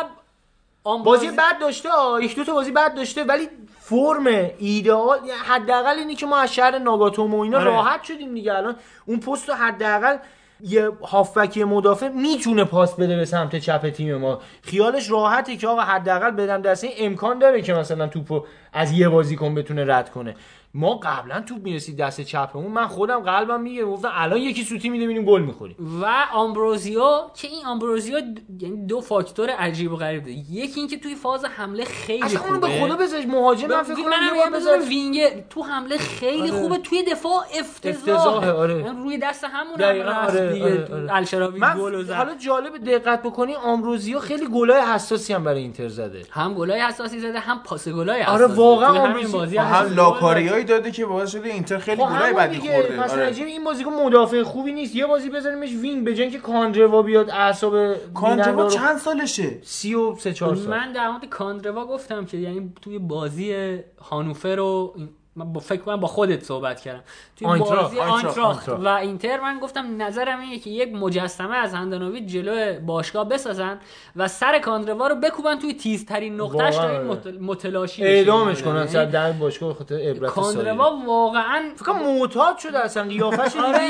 آن 0.84 1.02
بازی 1.02 1.30
بد 1.30 1.58
داشته. 1.60 1.88
یک 2.22 2.36
دو 2.36 2.44
تا 2.44 2.54
بازی 2.54 2.70
بد 2.70 2.94
داشته 2.94 3.24
ولی 3.24 3.48
فرم 3.80 4.26
ایدئال 4.58 5.18
حداقل 5.44 5.98
اینی 5.98 6.14
که 6.14 6.26
ما 6.26 6.38
از 6.38 6.54
شهر 6.54 6.78
ناگاتومو 6.78 7.36
و 7.38 7.40
اینا 7.40 7.58
آره. 7.58 7.66
راحت 7.70 8.02
شدیم 8.04 8.34
دیگه 8.34 8.54
الان 8.54 8.76
اون 9.06 9.20
پست 9.20 9.48
رو 9.48 9.54
حداقل 9.54 10.16
یه 10.62 10.90
هافبکی 11.02 11.64
مدافع 11.64 12.08
می‌تونه 12.08 12.64
پاس 12.64 12.94
بده 12.94 13.16
به 13.16 13.24
سمت 13.24 13.56
چپ 13.56 13.90
تیم 13.90 14.16
ما. 14.16 14.40
خیالش 14.62 15.10
راحته 15.10 15.56
که 15.56 15.68
آقا 15.68 15.80
حداقل 15.80 16.30
بدم 16.30 16.62
دسته 16.62 16.88
امکان 16.98 17.38
داره 17.38 17.62
که 17.62 17.74
مثلا 17.74 18.06
توپو 18.06 18.44
از 18.72 18.92
یه 18.92 19.08
بازیکن 19.08 19.54
بتونه 19.54 19.84
رد 19.86 20.10
کنه. 20.10 20.34
ما 20.74 20.94
قبلا 21.02 21.40
توپ 21.40 21.62
می‌رسید 21.62 21.96
دست 21.96 22.20
چپمون 22.20 22.72
من 22.72 22.86
خودم 22.86 23.20
قلبم 23.20 23.60
میگه 23.60 23.84
گفتم 23.84 24.10
الان 24.14 24.38
یکی 24.38 24.64
سوتی 24.64 24.88
میده 24.88 25.04
ببینیم 25.04 25.24
گل 25.24 25.42
می‌خوریم. 25.42 25.76
و 26.02 26.06
آمبروزیو 26.34 27.02
که 27.34 27.48
این 27.48 27.66
آمبروزیو 27.66 28.20
یعنی 28.60 28.86
دو 28.86 29.00
فاکتور 29.00 29.50
عجیب 29.50 29.92
و 29.92 29.96
غریب 29.96 30.22
داره. 30.22 30.32
یکی 30.50 30.80
اینکه 30.80 30.98
توی 30.98 31.14
فاز 31.14 31.44
حمله 31.44 31.84
خیلی 31.84 32.22
اصلا 32.22 32.40
خوبه 32.40 32.52
اون 32.52 32.60
به 32.60 32.86
خدا 32.86 32.96
بذارش 33.04 33.24
مهاجم 33.26 33.68
من 33.68 33.82
فکر 33.82 33.94
کنم 33.94 34.52
بذارش. 34.54 34.88
وینگر. 34.88 35.30
تو 35.50 35.62
حمله 35.62 35.98
خیلی 35.98 36.50
آره. 36.50 36.60
خوبه 36.62 36.78
توی 36.78 37.02
دفاع 37.04 37.42
افتضاحه 37.58 37.94
افتضاحه، 37.96 38.52
آره. 38.52 38.74
یعنی 38.82 39.02
روی 39.02 39.18
دست 39.18 39.44
همون 39.44 39.74
دقیقاً، 39.76 40.10
هم 40.10 40.26
آره، 40.26 40.52
دیگه. 40.52 40.64
آره، 40.64 40.94
آره. 40.94 41.16
الشراوی 41.16 41.58
من 41.60 41.78
گل 41.78 42.02
زد. 42.02 42.12
حالا 42.12 42.34
جالب 42.34 42.84
دقت 42.84 43.22
بکنی 43.22 43.54
آمبروزیو 43.54 44.18
خیلی 44.18 44.46
گلای 44.46 44.80
حساسی 44.80 45.32
هم 45.32 45.44
برای 45.44 45.60
اینتر 45.62 45.88
زده. 45.88 46.22
هم 46.30 46.54
گلای 46.54 46.80
حساسی 46.80 47.20
زده 47.20 47.38
هم 47.40 47.62
پاس 47.62 47.88
گلای 47.88 48.22
آره، 48.22 48.44
حساسی 48.44 48.60
واقعا 48.60 48.88
توی 48.90 48.98
همین 48.98 49.10
آمبروزیو- 49.26 49.32
بازی 49.32 49.56
هم 49.56 49.74
حساسی 49.74 50.61
گل 50.62 50.68
لاکاریایی 50.68 50.82
داده 50.82 50.90
که 50.90 51.06
باعث 51.06 51.30
شده 51.32 51.48
اینتر 51.48 51.78
خیلی 51.78 52.02
خب 52.04 52.08
گلای 52.10 52.32
بدی. 52.32 52.58
خورده 52.58 53.00
مثلا 53.04 53.16
آره. 53.22 53.26
عجیب 53.26 53.46
این 53.46 53.64
بازیکن 53.64 53.90
مدافع 53.92 54.42
خوبی 54.42 54.72
نیست 54.72 54.96
یه 54.96 55.06
بازی 55.06 55.30
بذاریمش 55.30 55.70
وینگ 55.70 56.04
به 56.04 56.14
جای 56.14 56.22
اینکه 56.22 56.38
کاندروا 56.38 57.02
بیاد 57.02 57.30
اعصاب 57.30 57.74
رو- 57.74 58.68
چند 58.68 58.98
سالشه 58.98 59.58
سی 59.62 59.94
و 59.94 60.16
سه 60.16 60.32
چهار 60.32 60.56
سال 60.56 60.66
من 60.70 60.92
در 60.92 61.10
مورد 61.10 61.24
کاندروا 61.28 61.86
گفتم 61.86 62.24
که 62.24 62.36
یعنی 62.36 62.72
توی 62.82 62.98
بازی 62.98 63.78
هانوفر 64.00 64.56
رو 64.56 64.94
من 65.36 65.52
با 65.52 65.60
فکر 65.60 65.80
کنم 65.80 66.00
با 66.00 66.08
خودت 66.08 66.42
صحبت 66.44 66.80
کردم. 66.80 67.02
توی 67.36 67.46
آینتراخت، 67.46 67.94
بازی 67.96 67.98
آینتراخت. 68.00 68.68
و 68.68 68.88
اینتر 68.88 69.40
من 69.40 69.58
گفتم 69.58 70.02
نظرم 70.02 70.40
اینه 70.40 70.58
که 70.58 70.70
یک 70.70 70.94
مجسمه 70.94 71.56
از 71.56 71.74
هندانوی 71.74 72.20
جلو 72.26 72.80
باشگاه 72.80 73.28
بسازن 73.28 73.78
و 74.16 74.28
سر 74.28 74.58
کاندروا 74.58 75.06
رو 75.08 75.14
بکوبن 75.14 75.58
توی 75.58 75.74
تیزترین 75.74 76.40
نقطهش 76.40 76.76
تا. 76.76 76.90
این 76.90 77.12
مت- 77.14 77.26
متلاشی 77.40 78.02
بشه. 78.02 78.10
اعدامش 78.12 78.62
کنن 78.62 78.76
یعنی 78.76 78.88
سر 78.88 79.04
در 79.04 79.32
باشگاه 79.32 79.68
به 79.68 79.74
خاطر 79.74 79.94
عبرت 79.94 80.30
کاندروا 80.30 80.96
واقعا 81.06 81.62
فکر 81.76 81.84
کنم 81.84 82.18
معتاد 82.18 82.58
شده 82.58 82.78
اصلا 82.78 83.02
قیافش 83.02 83.56
آره، 83.56 83.88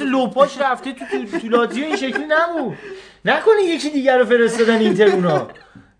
لوپاش 0.10 0.60
رفته 0.60 0.92
تو 0.92 1.04
تو, 1.06 1.74
این 1.74 1.96
شکلی 1.96 2.24
نبود. 2.28 2.76
نکنه 3.24 3.62
یکی 3.62 3.90
دیگر 3.90 4.18
رو 4.18 4.24
فرستادن 4.24 4.78
اینتر 4.78 5.06
اونا. 5.06 5.48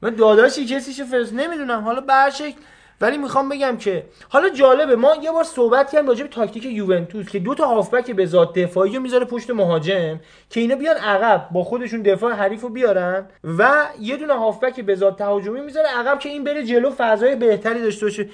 من 0.02 0.14
داداشی 0.14 0.66
کسیشو 0.66 1.05
فرست 1.05 1.32
نمی‌دونم. 1.32 1.84
حالا 1.84 2.01
به 2.01 2.12
هر 2.12 2.30
شکل 2.30 2.56
ولی 3.01 3.18
می‌خوام 3.18 3.48
بگم 3.48 3.77
که 3.77 4.05
حالا 4.28 4.48
جالبه 4.48 4.97
ما 4.97 5.14
یه 5.23 5.32
بار 5.32 5.44
صحبت 5.44 5.93
کردیم 5.93 6.09
راجع 6.09 6.23
به 6.23 6.28
تاکتیک 6.28 6.64
یوونتوس 6.64 7.28
که 7.28 7.39
دو 7.39 7.55
تا 7.55 7.66
هافبک 7.66 8.10
به 8.10 8.27
ذات 8.27 8.59
دفاعی 8.59 8.97
رو 8.97 9.02
می‌ذاره 9.02 9.24
پشت 9.24 9.51
مهاجم 9.51 10.20
که 10.51 10.60
اینا 10.60 10.77
بیان 10.77 10.97
عقب 10.97 11.48
با 11.52 11.64
خودشون 11.64 12.02
دفاع 12.02 12.32
حریف 12.32 12.62
رو 12.62 12.68
بیارن 12.68 13.27
و 13.59 13.86
یه 14.01 14.16
دونه 14.16 14.35
هافبک 14.35 14.81
به 14.81 14.94
ذات 14.94 15.18
تهاجمی 15.18 15.60
می‌ذاره 15.60 15.89
عقب 15.89 16.18
که 16.18 16.28
این 16.28 16.44
بره 16.44 16.64
جلو 16.64 16.90
فضای 16.97 17.36
بهتری 17.36 17.82
داشته 17.82 18.06
باشه. 18.06 18.28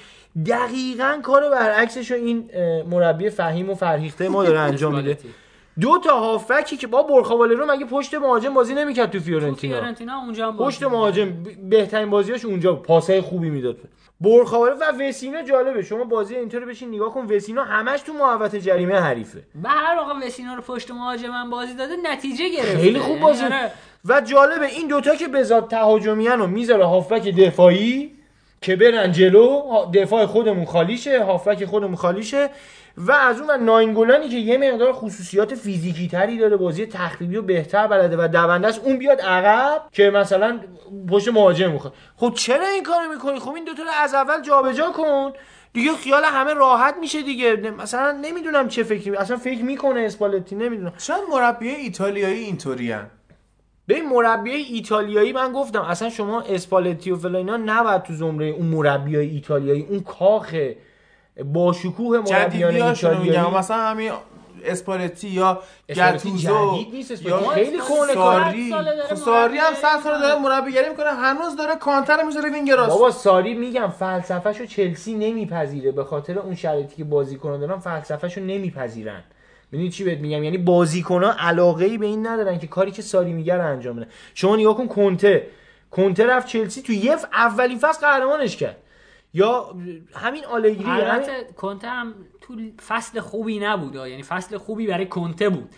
دقیقا 0.47 1.21
کار 1.23 1.51
برعکسش 1.51 2.11
رو 2.11 2.17
این 2.17 2.51
مربی 2.91 3.31
فهیم 3.31 3.71
و 3.71 3.75
فرهیخته 3.75 4.29
ما 4.29 4.45
داره 4.45 4.59
انجام 4.59 4.97
میده. 4.97 5.19
دو 5.81 5.99
تا 6.05 6.21
هافبکی 6.21 6.77
که 6.77 6.87
با 6.87 7.03
بورخا 7.03 7.38
والرو 7.38 7.67
مگه 7.67 7.85
پشت 7.87 8.15
مهاجم 8.15 8.55
بازی 8.55 8.75
نمی‌کرد 8.75 9.11
تو 9.11 9.21
فیورنتینا؟ 9.21 9.77
فیورنتینا 9.77 10.19
اونجا 10.19 10.47
هم 10.47 10.57
بازی 10.57 10.77
پشت 10.77 10.83
مهاجم 10.83 11.33
بهترین 11.71 12.11
بازیاش 12.11 12.45
اونجا. 12.45 12.75
پاسای 12.75 13.21
خوبی 13.21 13.51
می‌داد. 13.51 13.77
برخوالرو 14.23 14.77
و 14.77 15.09
وسینا 15.09 15.43
جالبه. 15.43 15.83
شما 15.83 16.05
بازی 16.05 16.37
اینتر 16.37 16.61
بشین 16.61 16.89
نگاه 16.89 17.15
کن 17.15 17.27
وسینا 17.27 17.65
همش 17.65 18.01
تو 18.01 18.13
محوطه 18.13 18.61
جریمه 18.61 19.01
حریفه. 19.01 19.43
به 19.63 19.69
هر 19.69 19.97
واقع 19.97 20.27
وسینا 20.27 20.55
رو 20.55 20.63
پشت 20.63 20.91
مهاجمن 20.91 21.51
بازی 21.51 21.75
داده 21.75 21.97
نتیجه 22.03 22.49
گرفته. 22.49 22.79
خیلی 22.79 22.99
خوب 22.99 23.21
بازی. 23.21 23.43
یعنی 23.43 23.55
آره. 23.55 23.73
و 24.05 24.21
جالبه 24.21 24.67
این 24.67 24.89
دوتا 24.89 25.15
که 25.15 25.43
ذات 25.43 25.69
تهاجمیان 25.71 26.39
رو 26.39 26.47
می‌ذاره 26.47 26.85
هافبک 26.85 27.29
دفاعی 27.29 28.13
که 28.61 28.77
برن 28.77 29.13
جلو 29.13 29.63
دفاع 29.95 30.27
خودمون 30.27 30.65
خالی 30.65 30.99
شه 30.99 31.25
هافبک 31.25 31.65
خودمون 31.65 31.97
خالی 31.97 32.23
شه 32.23 32.51
و 32.97 33.13
از 33.13 33.41
اون 33.41 33.49
ور 33.49 33.57
ناینگولانی 33.57 34.29
که 34.29 34.37
یه 34.37 34.59
مقدار 34.59 34.93
خصوصیات 34.93 35.55
فیزیکی 35.55 36.09
تری 36.09 36.39
داره 36.39 36.57
بازی 36.57 36.87
تخریبی 36.87 37.37
و 37.37 37.43
بهتر 37.43 37.87
بلده 37.87 38.17
و 38.17 38.29
دونده 38.29 38.69
است 38.69 38.81
اون 38.85 38.99
بیاد 38.99 39.21
عقب 39.21 39.83
که 39.93 40.11
مثلا 40.11 40.61
پشت 41.09 41.29
مهاجم 41.29 41.71
می‌خواد. 41.71 41.95
خب 42.17 42.33
چرا 42.37 42.67
این 42.67 42.83
کارو 42.83 43.13
می‌کنی؟ 43.13 43.39
خب 43.39 43.55
این 43.55 43.65
دوتا 43.65 43.83
رو 43.83 43.89
از 44.03 44.15
اول 44.15 44.43
جابجا 44.43 44.91
کن. 44.91 45.33
دیگه 45.73 45.93
خیال 45.93 46.25
همه 46.25 46.55
راحت 46.55 46.95
میشه 47.01 47.23
دیگه. 47.23 47.57
مثلا 47.57 48.13
نمی‌دونم 48.13 48.69
چه 48.69 48.83
فکری 48.83 49.17
اصلا 49.17 49.37
فکر 49.37 49.63
می‌کنه 49.63 50.01
اسپالتی 50.01 50.55
نمی‌دونم. 50.57 50.93
شاید 50.99 51.23
مربی 51.33 51.69
ایتالیایی 51.69 52.45
اینطورین 52.45 53.01
ببین 53.89 54.09
مربی 54.09 54.51
ایتالیایی 54.51 55.33
من 55.33 55.53
گفتم 55.53 55.83
اصلا 55.83 56.11
شما 56.11 56.41
اسپالتی 56.41 57.11
و 57.11 57.17
فلا 57.17 57.39
اینا 57.39 57.57
نباید 57.57 58.03
تو 58.03 58.15
زمره 58.15 58.47
اون 58.47 58.67
مربی 58.67 59.17
ایتالیایی 59.17 59.87
اون 59.91 60.01
کاخ 60.01 60.55
با 61.45 61.73
شکوه 61.73 62.19
مربیان 62.19 62.75
ایتالیایی. 62.75 63.57
مثلا 63.57 63.77
همین 63.77 64.13
اسپالتی 64.65 65.29
یا 65.29 65.63
گتوزو 65.89 66.79
یا 67.23 67.39
خیلی 67.55 67.79
کهنه 67.79 68.15
ساری. 68.15 68.75
خب 69.09 69.15
ساری 69.15 69.59
هم 69.59 69.65
مربیگری 69.65 69.83
صد 69.83 70.01
سال 70.05 70.21
داره 70.21 70.41
مربیگری 70.41 70.89
می‌کنه. 70.89 71.11
هنوز 71.11 71.57
داره 71.57 71.77
کانته 71.77 72.23
می‌ذاره 72.23 72.51
وینگ 72.51 72.71
راست 72.71 72.91
بابا 72.91 73.11
ساری 73.11 73.55
میگم 73.55 73.89
فلسفهشو 73.89 74.67
چلسی 74.67 75.15
نمیپذیره. 75.15 75.93
به 75.93 76.05
خاطر 76.05 76.39
اون 76.39 76.55
شرایطی 76.55 76.97
که 76.97 77.05
بازیکنان 77.05 77.61
دارن 77.61 77.79
فلسفهشو 77.79 78.41
نمیپذیرن. 78.41 79.23
می‌دونی 79.73 79.91
چی 79.91 80.05
بهت 80.05 80.19
میگم؟ 80.19 80.45
یعنی 80.45 80.59
بازیکنان 80.59 81.37
علاقه 81.37 81.85
ای 81.85 81.99
به 81.99 82.07
این 82.07 82.27
ندارن 82.27 82.59
که 82.59 82.67
کاری 82.67 82.91
که 82.91 83.03
ساری 83.03 83.33
میگه 83.33 83.55
رو 83.55 83.67
انجام 83.67 83.97
بده. 83.97 84.07
شما 84.35 84.57
نگاه 84.57 84.77
کن 84.77 84.89
کنته. 84.89 85.47
کنته 85.91 86.27
رفت 86.27 86.47
چلسی 86.47 86.83
تو 86.83 86.93
یه 86.93 87.17
ف- 87.17 87.25
اولین 87.33 87.79
فصل 87.79 88.07
قهرمانش 88.07 88.57
کرد. 88.57 88.77
یا 89.35 89.75
همین 90.15 90.45
آلگری 90.45 90.85
همین... 90.85 91.05
البته 91.05 91.49
کنته 91.57 91.89
هم 91.89 92.15
تو 92.41 92.55
فصل 92.87 93.21
خوبی 93.21 93.59
نبود. 93.59 93.95
یعنی 93.95 94.23
فصل 94.23 94.59
خوبی 94.59 94.87
برای 94.87 95.07
کنته 95.07 95.49
بود 95.49 95.71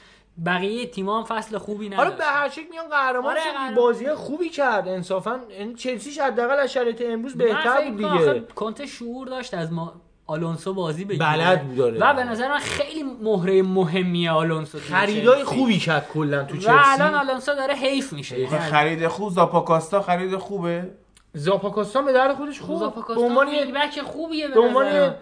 بقیه 0.46 0.86
تیما 0.86 1.18
هم 1.18 1.24
فصل 1.24 1.58
خوبی 1.58 1.88
حالا 1.88 2.08
نداشت 2.08 2.18
به 2.18 2.24
هر 2.24 2.48
شکل 2.48 2.66
میان 2.70 2.88
قهرمان 2.88 3.36
آره،. 3.36 3.74
بازی 3.76 4.14
خوبی 4.14 4.48
کرد 4.48 4.88
انصافا 4.88 5.40
یعنی 5.58 5.74
چلسیش 5.74 6.18
حداقل 6.18 6.58
از 6.58 6.72
شرایط 6.72 7.02
امروز 7.06 7.34
بهتر 7.36 7.90
بود 7.90 7.96
دیگه 7.96 8.40
کنته 8.54 8.86
شعور 8.86 9.28
داشت 9.28 9.54
از 9.54 9.72
ما 9.72 10.00
آلونسو 10.26 10.74
بازی 10.74 11.04
بگیره 11.04 11.32
بلد 11.32 11.62
بود، 11.62 11.80
آره. 11.80 11.98
و 12.00 12.14
به 12.14 12.24
نظر 12.24 12.48
من 12.48 12.58
خیلی 12.58 13.02
مهره 13.22 13.62
مهمیه 13.62 14.30
آلونسو 14.30 14.78
خریدای 14.78 15.42
چلسی. 15.42 15.56
خوبی 15.56 15.78
کرد 15.78 16.08
کلا 16.08 16.44
تو 16.44 16.56
چلسی 16.56 16.68
و 16.68 16.80
الان 16.84 17.14
آلونسو 17.14 17.54
داره 17.54 17.74
حیف 17.74 18.12
میشه 18.12 18.46
خرید 18.46 19.08
خوب 19.08 19.32
زاپاکاستا 19.32 20.02
خرید 20.02 20.36
خوبه 20.36 20.90
زاپاکاستان 21.36 22.04
به 22.04 22.12
درد 22.12 22.34
خودش 22.34 22.60
خوب 22.60 22.74
به 22.74 22.78
زاپاکاستا 22.84 23.24
عنوان 23.26 23.48
وینگبک 23.48 24.00
خوبیه 24.00 24.48
به 24.48 24.60
عنوان 24.60 24.86
نظر 24.86 25.00
من. 25.00 25.06
یه 25.06 25.14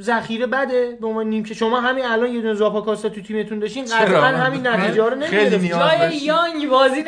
ذخیره 0.00 0.46
بده 0.46 0.98
به 1.00 1.06
عنوان 1.06 1.26
نیم 1.26 1.44
که 1.44 1.54
شما 1.54 1.80
همین 1.80 2.04
الان 2.04 2.32
یه 2.34 2.40
دونه 2.40 2.54
زاپاکاستا 2.54 3.08
تو 3.08 3.22
تیمتون 3.22 3.58
داشتین؟ 3.58 3.84
قطعا 3.84 4.20
همین 4.26 4.66
نتیجه 4.66 5.04
رو 5.04 5.14
نیاز 5.14 5.30
جای. 5.54 6.16
یانگ 6.16 6.68
بازی 6.68 7.04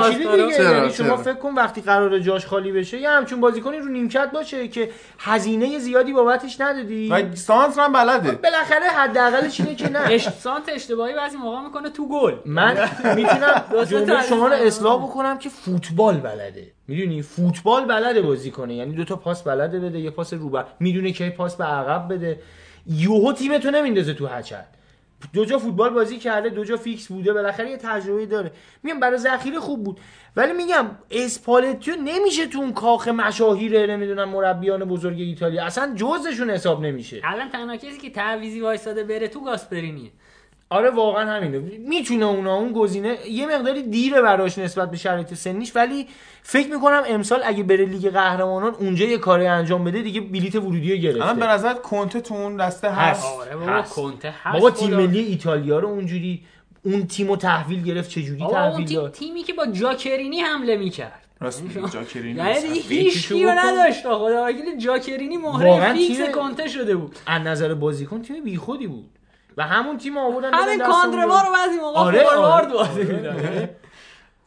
وکیلی 0.00 0.24
دیگه 0.36 0.56
چرا؟ 0.56 0.76
یعنی 0.76 0.90
شما؟ 0.92 1.16
فکر 1.16 1.34
کن 1.34 1.54
وقتی 1.54 1.80
قرار 1.80 2.18
جاش 2.18 2.46
خالی 2.46 2.72
بشه 2.72 2.98
یه 3.00 3.10
همچون 3.10 3.40
بازیکنی 3.40 3.78
رو 3.78 3.88
نیمکت 3.88 4.30
باشه 4.34 4.68
که 4.68 4.90
هزینه 5.18 5.78
زیادی 5.78 6.12
بابتش 6.12 6.60
ندادی 6.60 7.08
و 7.08 7.34
سانس 7.36 7.78
هم 7.78 7.92
بلده 7.92 8.30
بالاخره 8.32 8.86
حداقلش 8.96 9.60
اینه 9.60 9.74
که 9.74 9.88
نه 9.90 10.00
اش- 10.00 10.28
سانت 10.28 10.64
اشتباهی 10.74 11.14
بعضی 11.14 11.36
موقع 11.36 11.60
می‌کنه 11.60 11.90
تو 11.90 12.08
گل 12.08 12.34
من 12.44 12.88
می‌تونم 13.16 14.22
شما 14.28 14.46
رو. 14.46 14.52
اصلاح 14.54 15.02
بکنم 15.02 15.38
که 15.38 15.48
فوتبال 15.48 16.14
بلده 16.16 16.72
می‌دونی 16.90 17.22
فوتبال 17.22 17.84
بلده 17.84 18.22
بازی 18.22 18.50
کنه. 18.50 18.74
یعنی 18.74 18.94
دو 18.94 19.04
تا 19.04 19.16
پاس 19.16 19.42
بلده 19.42 19.80
بده 19.80 20.00
یه 20.00 20.10
پاس 20.10 20.34
رو 20.34 20.62
می‌دونه 20.80 21.12
که 21.12 21.30
پاس 21.30 21.56
به 21.56 21.64
عقب 21.64 22.14
بده. 22.14 22.40
یوهو 22.86 23.32
تیمتو 23.32 23.70
نمیندازه 23.70 24.14
تو 24.14 24.26
هچل 24.26 24.62
دو 25.32 25.44
جا 25.44 25.58
فوتبال 25.58 25.90
بازی 25.90 26.18
کرده 26.18 26.48
دو 26.48 26.64
جا 26.64 26.76
فیکس 26.76 27.08
بوده 27.08 27.32
بالاخره 27.32 27.70
یه 27.70 27.76
تجربه 27.76 28.26
داره. 28.26 28.52
میگم 28.82 29.00
برای 29.00 29.18
ذخیره 29.18 29.60
خوب 29.60 29.84
بود. 29.84 30.00
ولی 30.36 30.52
میگم 30.52 30.86
اسپالتیو 31.10 31.94
نمیشه 32.04 32.46
تو 32.46 32.58
اون 32.58 32.72
کاخ 32.72 33.08
مشاهیر 33.08 33.86
نمی‌دونم 33.86 34.28
مربیان 34.28 34.84
بزرگ 34.84 35.18
ایتالیا. 35.18 35.64
اصلا 35.64 35.94
جزشون 35.96 36.50
حساب 36.50 36.82
نمیشه. 36.84 37.20
الان 37.24 37.48
تنها 37.48 37.76
کسی 37.76 37.98
که 37.98 38.10
تعویزی 38.10 38.60
وایساده 38.60 39.04
بره 39.04 39.28
تو 39.28 39.44
گاسپرینیه. 39.44 40.10
آره 40.72 40.90
واقعا 40.90 41.30
همینه. 41.30 41.58
می‌تونه 41.88 42.24
اونا 42.24 42.54
اون 42.54 42.72
گزینه 42.72 43.16
یه 43.30 43.46
مقداری 43.46 43.82
دیره 43.82 44.22
براش 44.22 44.58
نسبت 44.58 44.90
به 44.90 44.96
شرایط 44.96 45.34
سنیش 45.34 45.76
ولی 45.76 46.06
فکر 46.42 46.68
می‌کنم 46.74 47.02
امسال 47.06 47.40
اگه 47.44 47.62
بره 47.62 47.84
لیگ 47.84 48.08
قهرمانان 48.10 48.74
اونجا 48.74 49.04
یه 49.06 49.18
کاری 49.18 49.46
انجام 49.46 49.84
بده 49.84 50.02
دیگه 50.02 50.20
بلیت 50.20 50.54
ورودی 50.54 50.92
رو 50.92 50.98
گرفته. 50.98 51.22
الان 51.22 51.38
به 51.38 51.46
نظر 51.46 51.74
کنته 51.74 52.20
تو 52.20 52.34
اون 52.34 52.56
دسته 52.56 52.90
هست. 52.90 53.24
آره 53.24 53.56
بابا. 53.56 53.82
کنته 53.82 54.34
هست 54.42 54.54
بابا 54.54 54.70
تیم. 54.70 54.94
ملی 54.94 55.18
ایتالیا 55.18 55.78
رو 55.78 55.88
اونجوری 55.88 56.42
اون 56.82 57.06
تیمو 57.06 57.36
تحویل 57.36 57.82
گرفت 57.82 58.18
بابا 58.18 58.60
اون 58.60 58.70
تحویل 58.70 58.86
تیم 58.86 58.96
داد؟ 59.00 59.12
تیمی 59.12 59.42
که 59.42 59.52
با 59.52 59.66
جاکرینی 59.66 60.40
حمله 60.40 60.76
می‌کرد. 60.76 61.26
راست 61.40 61.62
میگی 61.62 61.88
جاکرینی 61.88 62.38
یعنی 62.38 62.60
دیگه 62.60 62.76
یکیشو 62.76 62.94
هیچ 62.94 63.28
کیو. 63.28 63.50
نداشت. 63.50 64.02
خدا 64.02 64.44
وکیلی 64.46 64.78
جاکرینی 64.78 65.36
مهره 65.36 65.92
فیکس 65.92 66.16
تیم- 66.18 66.32
کنته 66.32 66.68
شده 66.68 66.96
بود. 66.96 67.16
از 67.26 67.42
نظر 67.42 67.74
بازیکن 67.74 68.22
تیم 68.22 68.44
بیخودی 68.44 68.86
بود. 68.86 69.10
و 69.60 69.62
همون 69.62 69.98
تیم 69.98 70.18
آوردن 70.18 70.54
همین 70.54 70.78
کاندروا 70.78 71.34
اون 71.34 71.46
رو 71.46 71.52
بعضی 71.52 71.80
موقع 71.80 71.98
آره، 71.98 72.24
فوروارد 72.24 72.64
آره. 72.64 72.72
بازی 72.72 73.04
می‌داد 73.04 73.68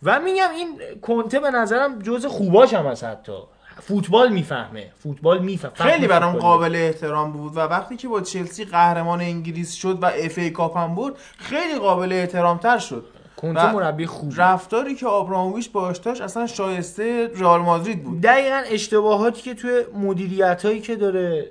و 0.04 0.20
میگم 0.20 0.50
این 0.56 0.68
کنته 1.02 1.40
به 1.40 1.52
نظرم 1.52 2.00
جز 2.00 2.26
خوباش 2.26 2.74
هم 2.74 2.86
هست 2.86 3.04
حتی. 3.04 3.38
فوتبال 3.82 4.30
می‌فهمه. 4.30 4.92
فوتبال 5.04 5.40
می‌فهمه. 5.40 5.92
خیلی 5.92 6.08
برام. 6.08 6.36
قابل 6.36 6.76
احترام 6.76 7.32
بود 7.32 7.58
و 7.58 7.60
وقتی 7.60 7.96
که 7.96 8.08
با 8.08 8.22
چلسی 8.22 8.66
قهرمان 8.66 9.22
انگلیس 9.22 9.74
شد 9.74 10.04
و 10.04 10.06
FA 10.06 10.38
Cup 10.38 10.78
هم 10.78 10.96
برد 10.96 11.14
خیلی 11.38 11.80
قابل 11.80 12.14
احترام 12.14 12.58
تر 12.58 12.78
شد. 12.78 13.06
کنته 13.38 13.72
مربی 13.72 14.06
خوبی 14.06 14.36
رفتاری 14.38 14.96
که 14.96 15.08
آبراموویچ 15.08 15.72
باش 15.72 15.98
داشت 15.98 16.22
اصلا 16.22 16.48
شایسته 16.48 17.32
رئال 17.36 17.62
مادرید 17.62 18.04
بود. 18.04 18.22
دقیقا 18.22 18.62
اشتباهاتی 18.66 19.42
که 19.42 19.54
توی 19.54 19.82
مدیریت 19.94 20.66
هایی 20.66 20.82
که 20.82 20.96
داره 20.96 21.50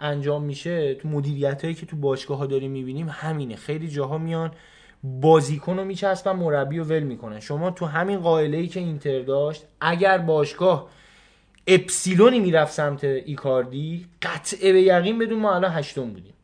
انجام 0.00 0.42
میشه 0.42 0.94
تو 0.94 1.08
مدیریت 1.08 1.64
هایی 1.64 1.74
که 1.74 1.86
تو 1.86 1.96
باشگاه 1.96 2.38
ها 2.38 2.46
داریم 2.46 2.70
می‌بینیم 2.70 3.08
همینه. 3.08 3.56
خیلی 3.56 3.88
جاها 3.88 4.18
میان 4.18 4.50
بازیکن 5.04 5.76
رو 5.78 5.84
میچسبن 5.84 6.32
مربی 6.32 6.78
رو 6.78 6.84
ول 6.84 7.02
می‌کنن. 7.02 7.40
شما 7.40 7.70
تو 7.70 7.86
همین 7.86 8.18
قائله 8.18 8.56
ای 8.56 8.66
که 8.66 8.80
اینتر 8.80 9.20
داشت 9.20 9.64
اگر 9.80 10.18
باشگاه 10.18 10.88
اپسیلونی 11.66 12.40
می‌رفت 12.40 12.72
سمت 12.72 13.04
ایکاردی 13.04 14.06
قطعه 14.22 14.72
به 14.72 14.82
یقین 14.82 15.18
بدون 15.18 15.38
ما 15.38 15.54
الان 15.54 15.70
هشتم 15.72 16.10
بودیم. 16.10 16.34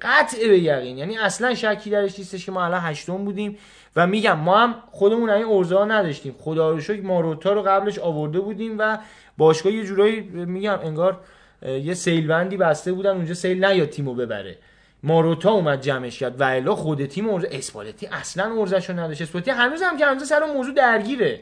قطعه 0.00 0.48
به 0.48 0.58
یقین. 0.58 0.98
یعنی 0.98 1.18
اصلا 1.18 1.54
شکی 1.54 1.90
درش 1.90 2.18
نیستش 2.18 2.46
که 2.46 2.52
ما 2.52 2.64
الان 2.64 2.80
هشتم 2.80 3.24
بودیم. 3.24 3.58
و 3.96 4.06
میگم 4.06 4.38
ما 4.38 4.58
هم 4.58 4.74
خودمون 4.90 5.30
این 5.30 5.46
ارزه 5.46 5.76
ها 5.78 5.84
نداشتیم. 5.84 6.34
خدا 6.38 6.70
رو 6.70 6.80
شکر 6.80 7.02
ماروتا 7.02 7.52
رو 7.52 7.62
قبلش 7.62 7.98
آورده 7.98 8.40
بودیم 8.40 8.76
و 8.78 8.98
باشگاه 9.38 9.72
یه 9.72 9.84
جورایی 9.84 10.20
میگم 10.20 10.78
انگار 10.82 11.20
یه 11.66 11.94
سیلبندی 11.94 12.56
بسته 12.56 12.92
بودن 12.92 13.10
اونجا 13.10 13.34
سیل 13.34 13.64
نیاد 13.64 13.88
تیمو 13.88 14.14
ببره. 14.14 14.58
ماروتا 15.02 15.50
اومد 15.50 15.80
جمعش 15.80 16.18
کرد. 16.18 16.40
و 16.40 16.44
الا 16.44 16.74
خود 16.74 17.06
تیم 17.06 17.30
ارزه 17.30 17.48
اسپالتی 17.52 18.06
اصلا 18.06 18.60
ارزش 18.60 18.90
رو 18.90 18.98
نداشت. 18.98 19.22
اسپالتی 19.22 19.50
هنوز 19.50 19.82
هم 19.82 19.96
که 19.96 20.06
هنوز 20.06 20.28
سر 20.28 20.42
اون 20.42 20.56
موضوع 20.56 20.74
درگیره. 20.74 21.40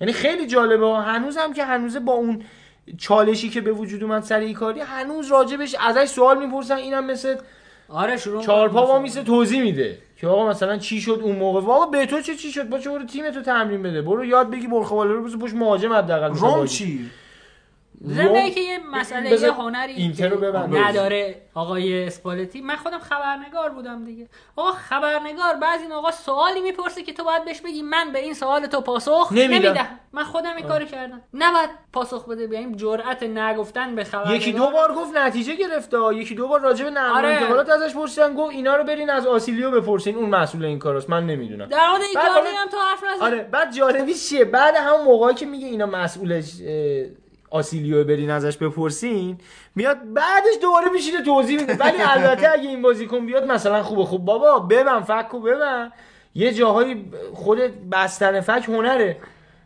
یعنی 0.00 0.12
خیلی 0.12 0.46
جالبه. 0.46 0.86
هنوز 0.86 1.36
هم 1.36 1.52
که 1.52 1.64
هنوز 1.64 1.96
با 1.96 2.12
اون 2.12 2.42
چالشی 2.98 3.48
که 3.48 3.60
به 3.60 3.72
وجود 3.72 4.02
اومد 4.02 4.22
سر 4.22 4.40
ایکاری 4.40 4.80
هنوز 4.80 5.30
راجبش 5.30 5.76
ازش 5.80 6.04
سوال 6.04 6.46
می‌پرسن. 6.46 6.76
اینم 6.76 7.06
مثل 7.06 7.36
آره 7.88 8.16
شروع 8.16 8.42
چهار 8.42 8.68
پا 8.68 8.80
می‌کنه. 8.80 8.92
وا 8.92 9.02
میسه 9.02 9.22
توضیح 9.22 9.62
میده. 9.62 9.98
که 10.16 10.28
آقا 10.28 10.48
مثلا 10.48 10.78
چی 10.78 11.00
شد 11.00 11.20
اون 11.22 11.36
موقع؟ 11.36 11.60
آقا 11.60 11.86
به 11.86 12.06
تو 12.06 12.20
چه 12.20 12.34
چی 12.34 12.52
شد؟ 12.52 12.68
با 12.68 12.78
چه 12.78 12.90
برو 12.90 13.04
تیمتو 13.04 13.42
تمرین 13.42 13.82
بده. 13.82 14.02
برو 14.02 14.24
یاد 14.24 14.50
بگی 14.50 14.66
برخواله 14.66 15.12
رو 15.12 15.24
بزن 15.24 15.38
پشت 15.38 15.54
مهاجم 15.54 15.92
حداقل. 15.92 16.34
روم. 16.34 16.66
چی؟ 16.66 17.10
ضمن 18.06 18.50
که 18.50 18.60
یه 18.60 18.78
مسئله 18.92 19.30
یه 19.30 19.52
هنری. 19.52 20.14
نداره 20.68 21.42
آقای 21.54 22.06
اسپالتی. 22.06 22.60
من 22.60 22.76
خودم 22.76 22.98
خبرنگار 22.98 23.70
بودم 23.70 24.04
دیگه. 24.04 24.28
آقا 24.56 24.72
خبرنگار 24.72 25.54
بعضی 25.62 25.86
موقع 25.86 26.10
سوالی 26.10 26.60
می‌پرسه 26.60 27.02
که 27.02 27.12
تو 27.12 27.24
باید 27.24 27.44
بهش 27.44 27.60
بگی 27.60 27.82
من 27.82 28.12
به 28.12 28.18
این 28.18 28.34
سوال 28.34 28.66
تو 28.66 28.80
پاسخ 28.80 29.32
نمیدم. 29.32 29.88
من 30.12 30.24
خودم 30.24 30.56
این 30.56 30.66
کارو 30.66 30.84
کردم. 30.84 31.22
نباید 31.34 31.70
پاسخ 31.92 32.28
بده 32.28 32.46
بیایم 32.46 32.72
جرأت 32.72 33.22
نگفتن 33.22 33.94
به 33.94 34.04
خبرنگار. 34.04 34.36
یکی 34.36 34.52
دو 34.52 34.70
بار 34.70 34.94
گفت 34.94 35.16
نتیجه 35.16 35.54
گرفته. 35.54 35.96
یکی 36.14 36.34
دو 36.34 36.48
بار 36.48 36.60
راجع 36.60 36.84
به 36.84 36.90
نقل 36.90 37.18
آره. 37.18 37.28
انتقالات 37.28 37.70
ازش 37.70 37.94
پرسیدن. 37.94 38.34
گفت 38.34 38.52
اینا 38.52 38.76
رو 38.76 38.84
برین 38.84 39.10
از 39.10 39.26
آسیلیو 39.26 39.70
بپرسین. 39.70 40.16
اون 40.16 40.28
مسئول 40.28 40.64
این 40.64 40.78
کاراست. 40.78 41.10
من 41.10 41.26
نمی‌دونم. 41.26 41.66
در 41.66 41.90
مورد 41.90 42.02
حالا- 42.16 42.50
هم 42.56 42.68
تو 42.68 42.76
حرف 42.76 43.04
نزن. 43.14 43.24
آره 43.24 43.42
بعد 43.42 43.72
جالبیش 43.72 44.28
چیه؟ 44.28 44.44
بعد 44.44 44.74
همون 44.76 45.04
موقعی 45.04 45.34
که 45.34 45.46
میگه 45.46 45.66
اینا 45.66 45.86
مسئولش 45.86 46.52
آسیلیو 47.52 48.04
برین 48.04 48.30
ازش 48.30 48.56
بپرسین 48.56 49.38
میاد 49.74 49.96
بعدش 50.14 50.54
دوباره 50.62 50.90
میشینه 50.92 51.22
توضیح 51.22 51.60
میده. 51.60 51.76
ولی 51.76 51.96
البته 52.00 52.52
اگه 52.52 52.68
این 52.68 52.82
بازیکن 52.82 53.26
بیاد 53.26 53.44
مثلا 53.44 53.82
خوبه 53.82 54.04
خوب. 54.04 54.24
بابا 54.24 54.58
ببن 54.58 55.00
فکو 55.00 55.40
ببن. 55.40 55.92
یه 56.34 56.54
جاهای 56.54 57.04
خود 57.34 57.90
بستن 57.90 58.40
فک 58.40 58.64
هنره. 58.68 59.16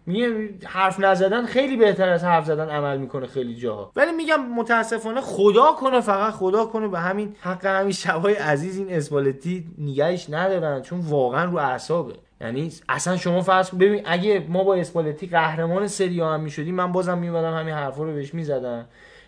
میگه 0.07 0.49
حرف 0.65 1.01
نزدن 1.01 1.47
خیلی 1.47 1.77
بهتر 1.77 2.09
از 2.09 2.25
حرف 2.25 2.45
زدن 2.45 2.69
عمل 2.69 2.99
می‌کنه 2.99 3.27
خیلی 3.27 3.55
جاها. 3.55 3.93
ولی 3.97 4.13
میگم 4.13 4.47
متاسفانه 4.47 5.21
خدا 5.21 5.73
کنه 5.73 6.01
فقط 6.01 6.35
خدا 6.35 6.65
کنه 6.65 6.89
به 6.89 6.99
همین 6.99 7.37
حق 7.41 7.67
همین 7.67 7.93
شبای 7.93 8.35
عزیز 8.35 8.77
این 8.79 8.93
اسپالتی 8.93 9.65
نگهش 9.79 10.31
ندارن 10.31 10.83
چون 10.83 11.01
واقعا 11.01 11.45
رو 11.45 11.57
اعصابه. 11.57 12.15
یعنی 12.41 12.73
اصلا 12.89 13.17
شما 13.17 13.43
فرض 13.43 13.71
ببین 13.71 14.03
اگه 14.05 14.47
ما 14.49 14.65
با 14.65 14.75
اسپالتی 14.75 15.27
قهرمان 15.27 15.87
سری 15.87 16.21
هم 16.21 16.41
می‌شدیم 16.41 16.75
من 16.75 16.93
بازم 16.93 17.19
میومدم 17.19 17.55
همین 17.55 17.75
حرفا 17.75 18.03
رو 18.05 18.13
بهش 18.13 18.35
می‌زدم. 18.35 18.87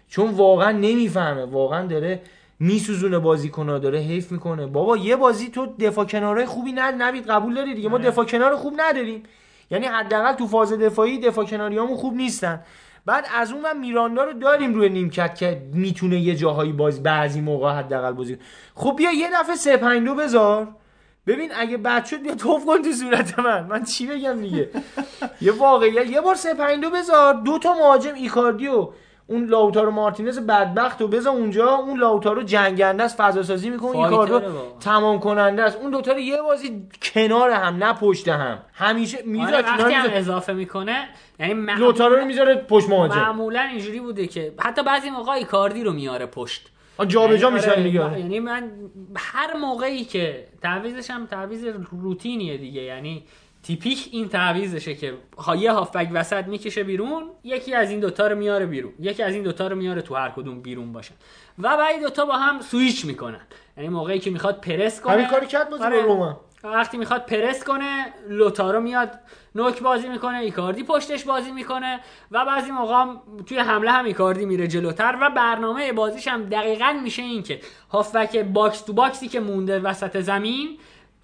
چون 0.09 0.31
واقعا 0.31 0.73
نمی‌فهمه 0.73 1.45
واقعا 1.45 1.87
داره 1.87 2.21
میسوزونه 2.61 3.19
بازیکن‌ها 3.19 3.79
داره 3.79 3.99
حیف 3.99 4.33
می‌کنه. 4.33 4.67
بابا 4.67 4.97
یه 4.97 5.17
بازی 5.17 5.49
تو 5.49 5.67
دفاع 5.67 6.05
کناره 6.05 6.47
خوبی 6.47 6.73
نه 6.73 6.91
نبید 6.91 7.27
قبول 7.27 7.55
داری 7.55 7.75
دیگه؟ 7.75 7.89
ما 7.89 7.99
دفاع 7.99 8.25
کنار 8.25 8.57
خوب 8.57 8.75
نداریم. 8.77 9.23
یعنی 9.71 9.87
حداقل 9.87 10.33
تو 10.33 10.47
فاز 10.47 10.73
دفاعی 10.73 11.19
دفاع 11.19 11.45
کناریامون 11.45 11.97
خوب 11.97 12.15
نیستن. 12.15 12.61
بعد 13.07 13.25
از 13.35 13.53
اون 13.53 13.63
من 13.63 13.79
میراندا 13.79 14.25
رو 14.25 14.33
داریم 14.33 14.75
روی 14.75 14.89
نیمکت 14.89 15.35
که 15.35 15.63
می‌تونه 15.73 16.19
یه 16.19 16.35
جاهایی 16.35 16.73
باز 16.73 17.03
بعضی 17.03 17.41
موقع 17.41 17.73
حداقل 17.73 18.13
بازی. 18.13 18.39
خب 18.75 18.95
بیا 18.97 19.13
یه 19.13 19.29
دفعه 19.41 19.57
3 19.57 19.77
5 19.77 20.05
2 20.05 20.15
بذار. 20.15 20.69
ببین 21.29 21.51
اگه 21.57 21.77
بد 21.77 22.05
شد 22.05 22.23
بیا 22.23 22.35
توف 22.35 22.67
کن 22.67 22.83
تو 22.83 22.93
صورت 22.93 23.39
من. 23.39 23.67
من 23.67 23.85
چی 23.85 24.07
بگم 24.07 24.41
دیگه؟ 24.41 24.71
یه 25.41 25.53
واقعیت 25.53 26.07
یه 26.11 26.21
بار 26.21 26.35
3 26.35 26.55
5 26.55 26.81
2 26.83 26.91
بذار. 26.91 27.35
دو 27.35 27.59
تا 27.59 27.75
مهاجم 27.75 28.15
ایکاردیو 28.15 28.89
اون 29.27 29.45
لاوتارو 29.45 29.91
مارتینز 29.91 30.39
بدبخت 30.39 31.03
و 31.03 31.09
بذار 31.09 31.33
اونجا. 31.33 31.69
اون 31.75 31.99
لاوتارو 32.01 32.43
جنگنده 32.43 33.03
است 33.03 33.17
فضا 33.19 33.43
سازی 33.43 33.71
می‌کنه 33.71 33.99
ایکاردو 33.99 34.41
با. 34.41 34.49
تمام 34.81 35.21
کننده 35.21 35.63
است. 35.63 35.77
اون 35.77 35.91
دوتا 35.91 36.13
رو 36.13 36.19
یه 36.19 36.43
بازی 36.43 36.83
کنار 37.15 37.51
هم 37.51 37.85
نه 37.85 37.93
پشت 37.93 38.29
هم. 38.29 38.59
همیشه 38.75 39.17
آره 39.17 39.27
می‌ذاره 39.27 39.63
وقتی 39.63 39.93
هم 39.95 40.11
اضافه 40.13 40.53
می‌کنه 40.53 41.09
یعنی 41.41 41.55
معمولاً- 41.55 41.79
لوتارو 41.79 42.17
رو 42.17 42.25
می‌ذاره 42.25 42.55
پشت 42.55 42.89
مهاجم. 42.89 43.15
معمولا 43.17 43.61
اینجوری 43.61 44.01
بوده 44.01 44.27
که 44.27 44.53
حتی 44.59 44.83
بعضی 44.83 45.11
موقع 45.11 45.33
ایکاردی 45.33 45.85
رو 45.85 45.93
میاره 45.93 46.27
پشت. 46.27 46.67
جابجا 47.07 47.49
یعنی 47.49 47.55
میشن 47.55 47.71
آره، 47.71 47.83
دیگه. 47.83 48.19
یعنی 48.21 48.41
من 48.41 48.71
هر 49.17 49.57
موقعی 49.57 50.05
که 50.05 50.47
تعویزش 50.63 51.11
هم 51.11 51.27
تعویز 51.27 51.65
روتینیه 51.91 52.57
دیگه. 52.57 52.83
یعنی 52.83 53.25
تیپیک 53.63 54.09
این 54.13 54.29
تعویزشه 54.29 54.95
که 54.95 55.15
ها- 55.39 55.57
یه 55.57 55.73
هافبک 55.73 56.09
وسط 56.13 56.45
می‌کشه 56.47 56.85
بیرون 56.85 57.31
یکی 57.45 57.75
از 57.75 57.91
این 57.91 58.01
دوتا 58.01 58.27
رو 58.27 58.37
میاره 58.39 58.67
بیرون. 58.67 58.93
یکی 59.01 59.23
از 59.23 59.35
این 59.35 59.43
دوتا 59.43 59.67
رو 59.67 59.77
میاره 59.77 60.03
تو 60.03 60.15
هر 60.15 60.29
کدوم 60.29 60.61
بیرون 60.61 60.93
باشن 60.93 61.15
و 61.59 61.77
بعد 61.77 62.01
دوتا 62.01 62.25
با 62.27 62.33
هم 62.37 62.61
سویچ 62.61 63.05
می‌کنن. 63.05 63.41
یعنی 63.77 63.89
موقعی 63.89 64.19
که 64.19 64.31
می‌خواد 64.31 64.61
پرس 64.61 65.01
کنه. 65.01 65.13
همین 65.13 65.27
کاری 65.27 65.47
کرد 65.47 65.71
بازی 65.71 65.83
آره. 65.85 65.97
با 66.01 66.03
روما 66.07 66.41
وقتی 66.65 66.99
می‌خواد 66.99 67.27
پرس 67.27 67.65
کنه 67.65 68.15
لوتارو 68.29 68.81
میاد 68.81 69.11
نوک 69.55 69.83
بازی 69.83 70.09
می‌کنه 70.09 70.39
ایکاردی 70.39 70.83
پشتش 70.83 71.25
بازی 71.25 71.53
می‌کنه 71.53 72.01
و 72.31 72.45
بعضی 72.45 72.71
موقع 72.71 73.05
توی 73.47 73.59
حمله 73.59 73.91
هم 73.91 74.05
ایکاردی 74.05 74.45
میره 74.45 74.67
جلوتر 74.67 75.19
و 75.21 75.31
برنامه 75.31 75.93
بازیش 75.93 76.29
هم 76.29 76.45
دقیقا 76.45 77.01
میشه 77.03 77.23
این 77.23 77.43
که 77.43 77.61
هافبک 77.91 78.37
box 78.37 78.81
to 78.81 78.93
box 78.93 79.20
ی 79.20 79.29
که 79.29 79.41
مونده 79.41 79.81
وسط 79.81 80.21
زمین 80.21 80.79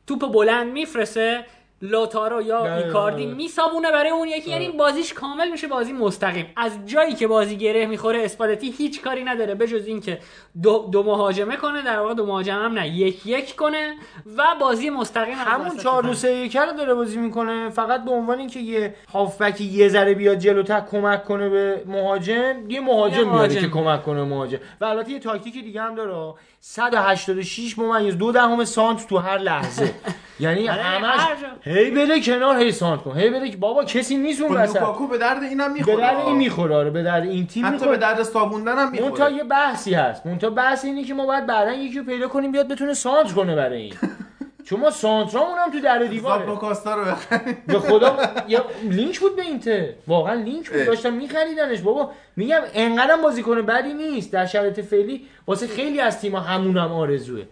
توپ 0.07 0.33
بلند 0.33 0.73
میفرسه 0.73 1.47
لوتارو 1.83 2.43
یا 2.43 2.77
ایکاردی 2.77 3.27
آره. 3.27 3.35
می‌خوابونه 3.35 3.93
برای 3.93 4.11
اون 4.11 4.29
یکی 4.29 4.51
یعنی 4.51 4.69
بازیش 4.69 5.13
کامل 5.13 5.51
میشه 5.51 5.67
بازی 5.67 5.93
مستقیم 5.93 6.47
از 6.57 6.73
جایی 6.87 7.15
که 7.15 7.27
بازی 7.27 7.57
گره 7.57 7.87
می‌خوره 7.87 8.25
اسپالتی 8.25 8.71
هیچ 8.71 9.03
کاری 9.03 9.25
نداره 9.25 9.55
بجز 9.55 9.87
اینکه 9.87 10.19
دو, 10.63 10.89
دو 10.93 11.03
مهاجمه 11.03 11.57
کنه 11.57 11.83
در 11.83 11.99
واقع 12.01 12.15
دو 12.15 12.27
مهاجم 12.27 12.55
هم 12.55 12.73
نه 12.73 12.89
یک 12.89 13.27
یک 13.27 13.57
کنه 13.57 13.95
و 14.37 14.43
بازی 14.61 14.91
مستقیم 14.91 15.35
همون 15.39 15.67
وسط 15.67 15.83
4 15.83 16.03
زمین. 16.03 16.13
2 16.13 16.19
3 16.19 16.29
1 16.31 16.57
رو 16.57 16.73
داره 16.73 16.95
بازی 16.95 17.17
می‌کنه 17.19 17.71
فقط 17.71 18.05
به 18.05 18.11
عنوان 18.11 18.39
اینکه 18.39 18.61
یه 18.61 18.95
هافبک 19.13 19.61
یه 19.61 19.89
ذره 19.89 20.15
بیاد 20.15 20.39
جلوتر 20.39 20.81
کمک 20.81 21.25
کنه 21.25 21.49
به 21.49 21.83
مهاجم 21.87 22.71
یه 22.71 22.81
مهاجم 22.81 23.17
یه 23.17 23.25
میاره 23.25 23.37
مهاجم. 23.37 23.61
که 23.61 23.69
کمک 23.69 24.03
کنه 24.03 24.23
مهاجم 24.23 24.59
و 24.81 24.85
البته 24.85 25.11
یه 25.13 25.19
تاکتیک 25.19 25.55
دیگه 25.55 25.83
هم 25.83 25.95
داره 25.95 26.35
186 26.67 27.79
ممیز 27.79 28.19
دو 28.19 28.33
دهم 28.33 28.65
سانت 28.65 29.07
تو 29.07 29.19
هر 29.19 29.39
لحظه. 29.39 29.95
یعنی 30.41 30.69
آره، 30.69 30.83
همش. 30.83 31.21
هی 31.63 31.91
بره 31.91 32.21
کنار 32.21 32.59
هی 32.59 32.73
سانت 32.73 33.03
کن. 33.03 33.19
هی 33.19 33.31
بره 33.31 33.57
بابا 33.57 33.85
کسی 33.85 34.17
نیست 34.17 34.41
اون 34.41 34.57
خب 34.57 34.65
وسط. 34.65 34.77
لوکاکو 34.77 35.07
به 35.07 35.19
درد 35.19 35.43
اینم 35.43 35.69
به 35.69 35.75
می‌خوره 35.75 35.97
درد 35.97 36.17
این 36.27 36.37
می‌خوره 36.37 36.77
آره 36.77 36.91
به 36.91 37.03
درد 37.03 37.23
این 37.23 37.47
تیم 37.47 37.67
حتی 37.67 37.89
به 37.89 37.97
درد 37.97 38.23
صابوندن 38.23 38.79
هم 38.79 38.91
می‌خوره. 38.91 39.33
یه 39.33 39.45
بحثی 39.45 39.95
هست. 39.95 40.27
منتها 40.27 40.51
بحث 40.51 40.85
اینه 40.85 41.05
که 41.05 41.15
ما 41.15 41.27
باید 41.27 41.47
بعدا 41.47 41.73
یکی 41.73 41.99
رو 41.99 42.05
پیدا 42.05 42.29
کنیم 42.29 42.53
بیاد 42.53 42.69
بتونه 42.69 42.95
سانتر 42.95 43.33
کنه 43.33 43.57
برای 43.57 43.83
این. 43.83 43.95
چون 44.65 44.81
ما 44.81 44.91
سانترامون 44.91 45.59
هم 45.59 45.71
تو 45.71 45.81
در 45.81 45.99
دیواره. 45.99 46.47
زاپاکاستا 46.47 46.95
رو 46.95 47.05
بخریم 47.05 47.57
به 47.67 47.79
خدا 47.79 48.17
یه 48.49 48.61
لینک 48.91 49.21
بود 49.21 49.37
به 49.37 49.43
اینتر. 49.43 49.89
واقعا 50.07 50.35
لینک 50.35 50.71
بود 50.71 50.79
اه. 50.79 50.87
داشتن 50.87 51.15
میخریدنش. 51.15 51.81
بابا 51.81 52.11
میگم 52.37 52.61
انقدرم 52.75 53.23
بازیکن 53.23 53.63
بدی 53.63 53.95
نیست 53.95 54.33
در 54.33 54.47
شرایط 54.47 54.81
فعلی. 54.81 55.27
واسه 55.47 55.67
خیلی 55.67 56.01
از 56.01 56.21
تیم‌ها 56.21 56.41
همونم 56.41 56.93
آرزوه. 56.93 57.43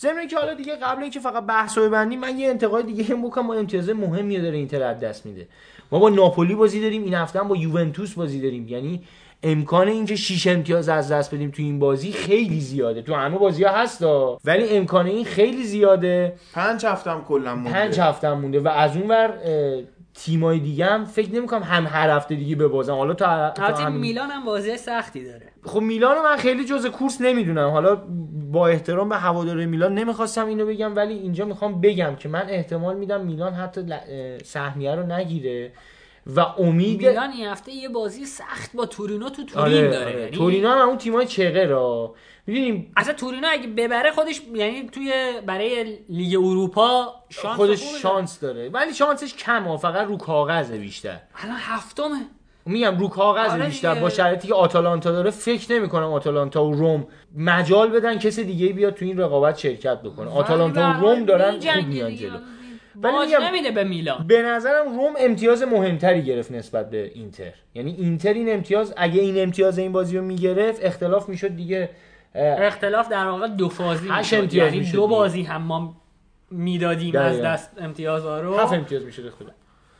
ضمن 0.00 0.26
که 0.28 0.36
حالا 0.36 0.54
دیگه 0.54 0.76
قبل 0.76 1.02
اینکه 1.02 1.20
فقط 1.20 1.44
بحث 1.46 1.78
رو 1.78 1.84
ببندیم 1.84 2.20
من 2.20 2.38
یه 2.38 2.48
انتقاد 2.48 2.86
دیگه 2.86 3.04
هم 3.04 3.22
بکنم. 3.22 3.46
ما 3.46 3.54
امتیاز 3.54 3.88
مهمی 3.88 4.40
داره 4.40 4.56
اینتر 4.56 4.82
از 4.82 5.00
دست 5.00 5.26
میده. 5.26 5.48
ما 5.92 5.98
با 5.98 6.08
ناپولی 6.08 6.54
بازی 6.54 6.80
داریم 6.80 7.04
این 7.04 7.14
هفته 7.14 7.38
هم 7.38 7.48
با 7.48 7.56
یوونتوس 7.56 8.14
بازی 8.14 8.40
داریم. 8.40 8.68
یعنی 8.68 9.02
امکان 9.42 9.88
اینکه 9.88 10.16
6 10.16 10.46
امتیاز 10.46 10.88
از 10.88 11.12
دست 11.12 11.34
بدیم 11.34 11.50
تو 11.50 11.62
این 11.62 11.78
بازی 11.78 12.12
خیلی 12.12 12.60
زیاده. 12.60 13.02
تو 13.02 13.14
همه 13.14 13.38
بازی 13.38 13.64
ها 13.64 13.76
هستا. 13.76 14.38
ولی 14.44 14.68
امکان 14.68 15.06
این 15.06 15.24
خیلی 15.24 15.64
زیاده. 15.64 16.32
پنج 16.54 16.86
هفته 16.86 17.10
هم 17.10 17.24
کلا 17.24 17.54
مونده. 17.54 17.70
پنج 17.70 18.00
هفته 18.00 18.28
هم 18.28 18.40
مونده. 18.40 18.60
و 18.60 18.68
از 18.68 18.96
اون 18.96 19.08
ور 19.08 19.34
تیمای 20.14 20.58
دیگه 20.58 20.84
هم 20.84 21.04
فکر 21.04 21.34
نمی‌کنم 21.34 21.62
هم 21.62 21.86
هر 21.86 22.10
هفته 22.10 22.34
دیگه 22.34 22.56
ببازن. 22.56 22.92
حالا 22.92 23.14
تا, 23.14 23.50
تا 23.50 23.62
همین- 23.64 24.00
میلان 24.00 24.30
هم 24.30 24.44
بازی 24.44 24.76
سختی 24.76 25.24
داره. 25.24 25.46
خب 25.64 25.80
میلان 25.80 26.16
رو 26.16 26.22
من 26.22 26.36
خیلی 26.36 26.64
جز 26.64 26.86
کورس 26.86 27.20
نمی‌دونم. 27.20 27.70
حالا 27.70 28.02
با 28.52 28.68
احترام 28.68 29.08
به 29.08 29.16
هواداره 29.16 29.66
میلان 29.66 29.94
نمی‌خواستم 29.94 30.46
اینو 30.46 30.66
بگم 30.66 30.96
ولی 30.96 31.14
اینجا 31.14 31.44
می‌خوام 31.44 31.80
بگم 31.80 32.16
که 32.18 32.28
من 32.28 32.44
احتمال 32.48 32.96
میدم 32.96 33.20
میلان 33.26 33.52
حتی 33.54 33.80
سهمیه 34.44 34.94
رو 34.94 35.06
نگیره. 35.06 35.72
و 36.26 36.40
امید 36.40 37.06
میلان 37.06 37.30
این 37.30 37.46
هفته 37.46 37.72
یه 37.72 37.88
بازی 37.88 38.24
سخت 38.24 38.70
با 38.74 38.86
تورینو 38.86 39.28
تو 39.30 39.44
تورین 39.44 39.78
آره, 39.78 39.90
داره 39.90 40.10
آره. 40.10 40.20
یعنی 40.20 40.36
تورینو 40.36 40.68
هم 40.68 40.88
اون 40.88 40.98
تیمای 40.98 41.26
چغه 41.26 41.66
را. 41.66 42.14
می‌دونیم 42.46 42.92
اصلا 42.96 43.14
تورینو 43.14 43.46
اگه 43.50 43.66
ببره 43.66 44.10
خودش 44.10 44.42
یعنی 44.54 44.88
توی 44.92 45.12
برای 45.46 45.98
لیگ 46.08 46.34
اروپا 46.38 47.14
شانس 47.30 47.56
خودش. 47.56 47.82
شانس 48.02 48.40
داره. 48.40 48.68
ولی 48.68 48.94
شانسش 48.94 49.34
کمه 49.34 49.76
فقط 49.76 50.06
رو 50.06 50.16
کاغذه 50.16 50.78
بیشتر. 50.78 51.16
الان 51.34 51.56
هفتمه. 51.60 52.26
میگم 52.66 52.98
رو 52.98 53.08
کاغذ 53.08 53.50
آره 53.50 53.66
بیشتر. 53.66 53.94
با 53.94 54.08
شرایطی 54.10 54.48
که 54.48 54.54
آتالانتا 54.54 55.12
داره 55.12 55.30
فکر 55.30 55.72
نمی 55.72 55.88
کنم 55.88 56.12
آتالانتا 56.12 56.64
و 56.64 56.74
روم 56.74 57.06
مجال 57.36 57.90
بدن 57.90 58.18
کسی 58.18 58.44
دیگه 58.44 58.68
بیاد 58.68 58.94
تو 58.94 59.04
این 59.04 59.18
رقابت 59.18 59.58
شرکت 59.58 60.02
بکنه. 60.02 60.30
آتالانتا 60.30 60.80
و 60.80 61.00
روم 61.00 61.24
دارن 61.24 61.60
خوب 61.60 61.86
میان 61.86 62.16
جلو. 62.16 62.38
باج 62.94 63.28
نمیده 63.42 63.70
به 63.70 63.84
میلان. 63.84 64.26
به 64.26 64.42
نظرم 64.42 64.96
روم 64.98 65.12
امتیاز 65.18 65.62
مهمتری 65.62 66.22
گرفت 66.22 66.52
نسبت 66.52 66.90
به 66.90 67.10
اینتر. 67.14 67.52
یعنی 67.74 67.94
اینتر 67.98 68.32
این 68.32 68.52
امتیاز 68.52 68.94
اگه 68.96 69.20
این 69.20 69.42
امتیاز 69.42 69.78
این 69.78 69.92
بازی 69.92 70.16
رو 70.16 70.24
می‌گرفت 70.24 70.84
اختلاف 70.84 71.28
می‌شد 71.28 71.56
دیگه 71.56 71.90
اختلاف 72.34 73.08
در 73.08 73.26
واقع 73.26 73.48
دو 73.48 73.68
فازی 73.68 74.10
می‌شد. 74.10 74.36
امتیاز 74.36 74.66
یعنی 74.66 74.78
می‌شد 74.78 74.94
دو. 74.94 75.06
بازی 75.06 75.42
هم 75.42 75.62
ما 75.62 75.96
می‌دادیم 76.50 77.16
از. 77.16 77.40
دست 77.40 77.70
امتیازها 77.80 78.40
رو. 78.40 78.56
هفت 78.56 78.72
امتیاز 78.72 79.04
می‌شد 79.04 79.30
خدا 79.30 79.50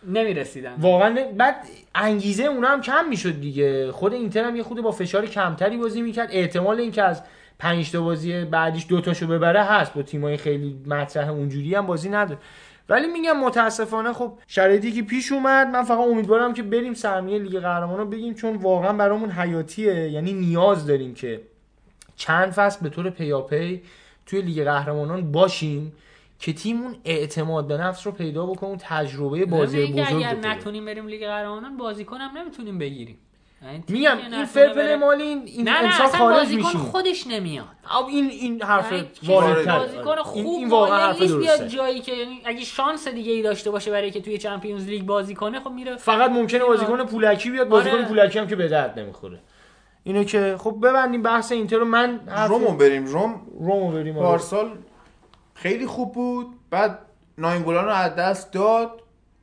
نمی‌رسیدن. 0.09 0.75
واقعا 0.79 1.17
بعد 1.37 1.55
انگیزه 1.95 2.45
اونا 2.45 2.69
هم 2.69 2.81
کم 2.81 3.05
می‌شد 3.09 3.41
دیگه. 3.41 3.93
خود 3.93 4.13
اینتر 4.13 4.45
هم 4.45 4.57
یه 4.57 4.63
خود 4.63 4.83
با 4.83 4.91
فشار 4.91 5.27
کمتری 5.27 5.77
بازی 5.77 6.03
می‌کرد. 6.03 6.29
احتمال 6.33 6.81
اینکه 6.81 7.03
از 7.03 7.23
پنج 7.59 7.91
تا 7.91 8.01
بازی 8.01 8.45
بعدیش 8.45 8.87
دو 8.89 9.01
تاشو 9.01 9.27
ببره 9.27 9.63
هست. 9.63 9.95
با 9.95 10.03
تیمای 10.03 10.37
خیلی 10.37 10.77
مطرح 10.87 11.29
اونجوری 11.29 11.75
هم 11.75 11.87
بازی 11.87 12.09
نداره. 12.09 12.41
ولی 12.89 13.07
میگم 13.07 13.41
متاسفانه 13.41 14.13
خب 14.13 14.33
شرایطی 14.47 14.93
که 14.93 15.03
پیش 15.03 15.33
اومد 15.33 15.67
من 15.67 15.83
فقط 15.83 15.99
امیدوارم 15.99 16.55
که 16.55 16.63
بریم 16.63 16.95
سهمیه 16.95 17.39
لیگ 17.39 17.61
قهرمانان 17.61 18.11
بگیم 18.11 18.35
چون 18.35 18.57
واقعا 18.57 18.93
برامون 18.93 19.31
حیاتیه. 19.31 20.11
یعنی 20.11 20.33
نیاز 20.33 20.87
داریم 20.87 21.15
که 21.15 21.41
چند 22.17 22.51
فصل 22.51 22.81
به 22.83 22.89
طور 22.89 23.11
پیاپی 23.11 23.83
توی 24.27 24.43
لیگ 24.43 24.65
قهرمانان 24.65 25.33
باشیم 25.33 25.93
که 26.39 26.53
تیممون 26.53 26.97
اعتماد 27.05 27.67
به 27.67 27.77
نفس 27.77 28.07
رو 28.07 28.13
پیدا 28.13 28.47
بکنه 28.47 28.69
اون 28.69 28.79
تجربه 28.81 29.45
بازی 29.47 29.87
بزرگ 29.87 29.99
اگر 30.07 30.35
نتونیم 30.35 30.85
بریم 30.85 31.07
لیگ 31.07 31.21
قهرمانان 31.27 31.77
بازیکن 31.77 32.17
هم 32.17 32.39
نمی‌تونیم 32.39 32.79
بگیریم. 32.79 33.19
میگم 33.89 34.17
این 34.33 34.45
fair 34.45 34.59
play 34.59 34.73
بره- 34.75 34.97
مالی 34.97 35.23
این, 35.23 35.43
این 35.47 35.69
نه 35.69 36.01
اصلا 36.03 36.07
خارج 36.07 36.49
میشیم. 36.49 36.81
خودش 36.81 37.27
نمیاد. 37.27 37.67
آب 37.91 38.07
این 38.07 38.31
این 38.31 38.63
حرف. 38.63 38.93
بازیکن 39.27 40.17
خوب 40.17 40.37
این, 40.47 40.47
این 40.57 40.69
واقعا 40.69 41.07
حرف 41.07 41.19
بیاد 41.19 41.41
درسته. 41.41 41.69
جایی 41.69 42.01
که 42.01 42.13
یعنی 42.13 42.41
اگه 42.45 42.65
شانس 42.65 43.09
دیگه 43.09 43.33
ای 43.33 43.43
داشته 43.43 43.71
باشه 43.71 43.91
برای 43.91 44.11
که 44.11 44.21
توی 44.21 44.39
Champions 44.39 44.87
League 44.87 45.03
بازی 45.07 45.35
کنه 45.35 45.61
خب 45.61 45.71
میره 45.71 45.97
فقط 45.97 46.31
ممکنه 46.31 46.65
بازیکن 46.65 47.05
پولکی 47.07 47.51
بیاد 47.51 47.69
بازیکن 47.69 47.97
آره. 47.97 48.05
پولکی 48.09 48.39
هم 48.39 48.47
که 48.47 48.57
به 48.57 48.69
درد 48.69 48.99
نمی‌خوره. 48.99 49.39
اینو 50.05 50.25
که 50.25 50.57
خب 50.59 50.77
ببندیم 50.83 51.23
بحث 51.23 51.53
اینتر 51.53 51.77
رو. 51.77 51.85
من 51.85 52.21
حرف- 52.29 52.51
رومو 52.51 52.73
بریم. 52.77 53.07
روم 53.07 53.41
رومو 53.61 53.93
بریم. 53.93 54.19
آره. 54.19 54.27
پارسال 54.27 54.71
خیلی 55.55 55.87
خوب 55.87 56.13
بود. 56.13 56.47
بعد 56.71 56.99
ناینگولان 57.39 57.85
رو 57.85 57.91
از 57.91 58.15
دست 58.17 58.53
داد. 58.53 58.91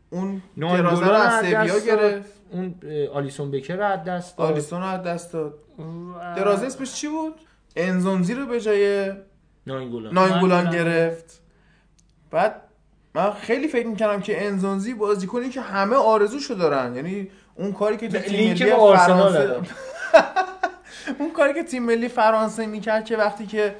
اون 0.09 0.41
درازه 0.61 1.05
رو 1.05 1.13
از 1.13 1.45
سویا. 1.45 1.79
گرفت. 1.79 2.38
اون 2.51 2.75
آلیسون 3.13 3.51
بکر 3.51 3.75
رو 3.75 3.83
از 3.83 4.03
دست 4.03 4.37
داد. 4.37 4.51
آلیسون 4.51 4.81
رو 4.81 4.87
از 4.87 5.03
دست 5.03 5.33
داد. 5.33 5.53
درازه 6.37 6.65
اسمش 6.65 6.93
چی 6.93 7.07
بود؟ 7.07 7.33
انزونزی 7.75 8.33
رو 8.33 8.45
به 8.45 8.61
جای 8.61 9.11
ناینگولان. 9.67 10.13
ناینگولان. 10.13 10.69
گرفت. 10.69 11.41
بعد 12.31 12.61
من 13.13 13.31
خیلی 13.31 13.67
فکر 13.67 13.87
می‌کردم 13.87 14.21
که 14.21 14.45
انزونزی 14.45 14.93
بازیکنی 14.93 15.49
که 15.49 15.61
همه 15.61 15.95
آرزوشو 15.95 16.53
دارن. 16.53 16.95
یعنی 16.95 17.29
اون 17.55 17.73
کاری 17.73 17.97
که 17.97 18.07
تو 18.07 18.19
تیم 18.19 18.53
ملی 18.53 18.65
فرانسه. 18.95 19.55
اون 21.19 21.31
کاری 21.31 21.53
که 21.53 21.63
تیم 21.63 21.83
ملی 21.83 22.07
فرانسه 22.07 22.65
می‌کرد 22.65 23.05
که 23.05 23.17
وقتی 23.17 23.45
که 23.45 23.75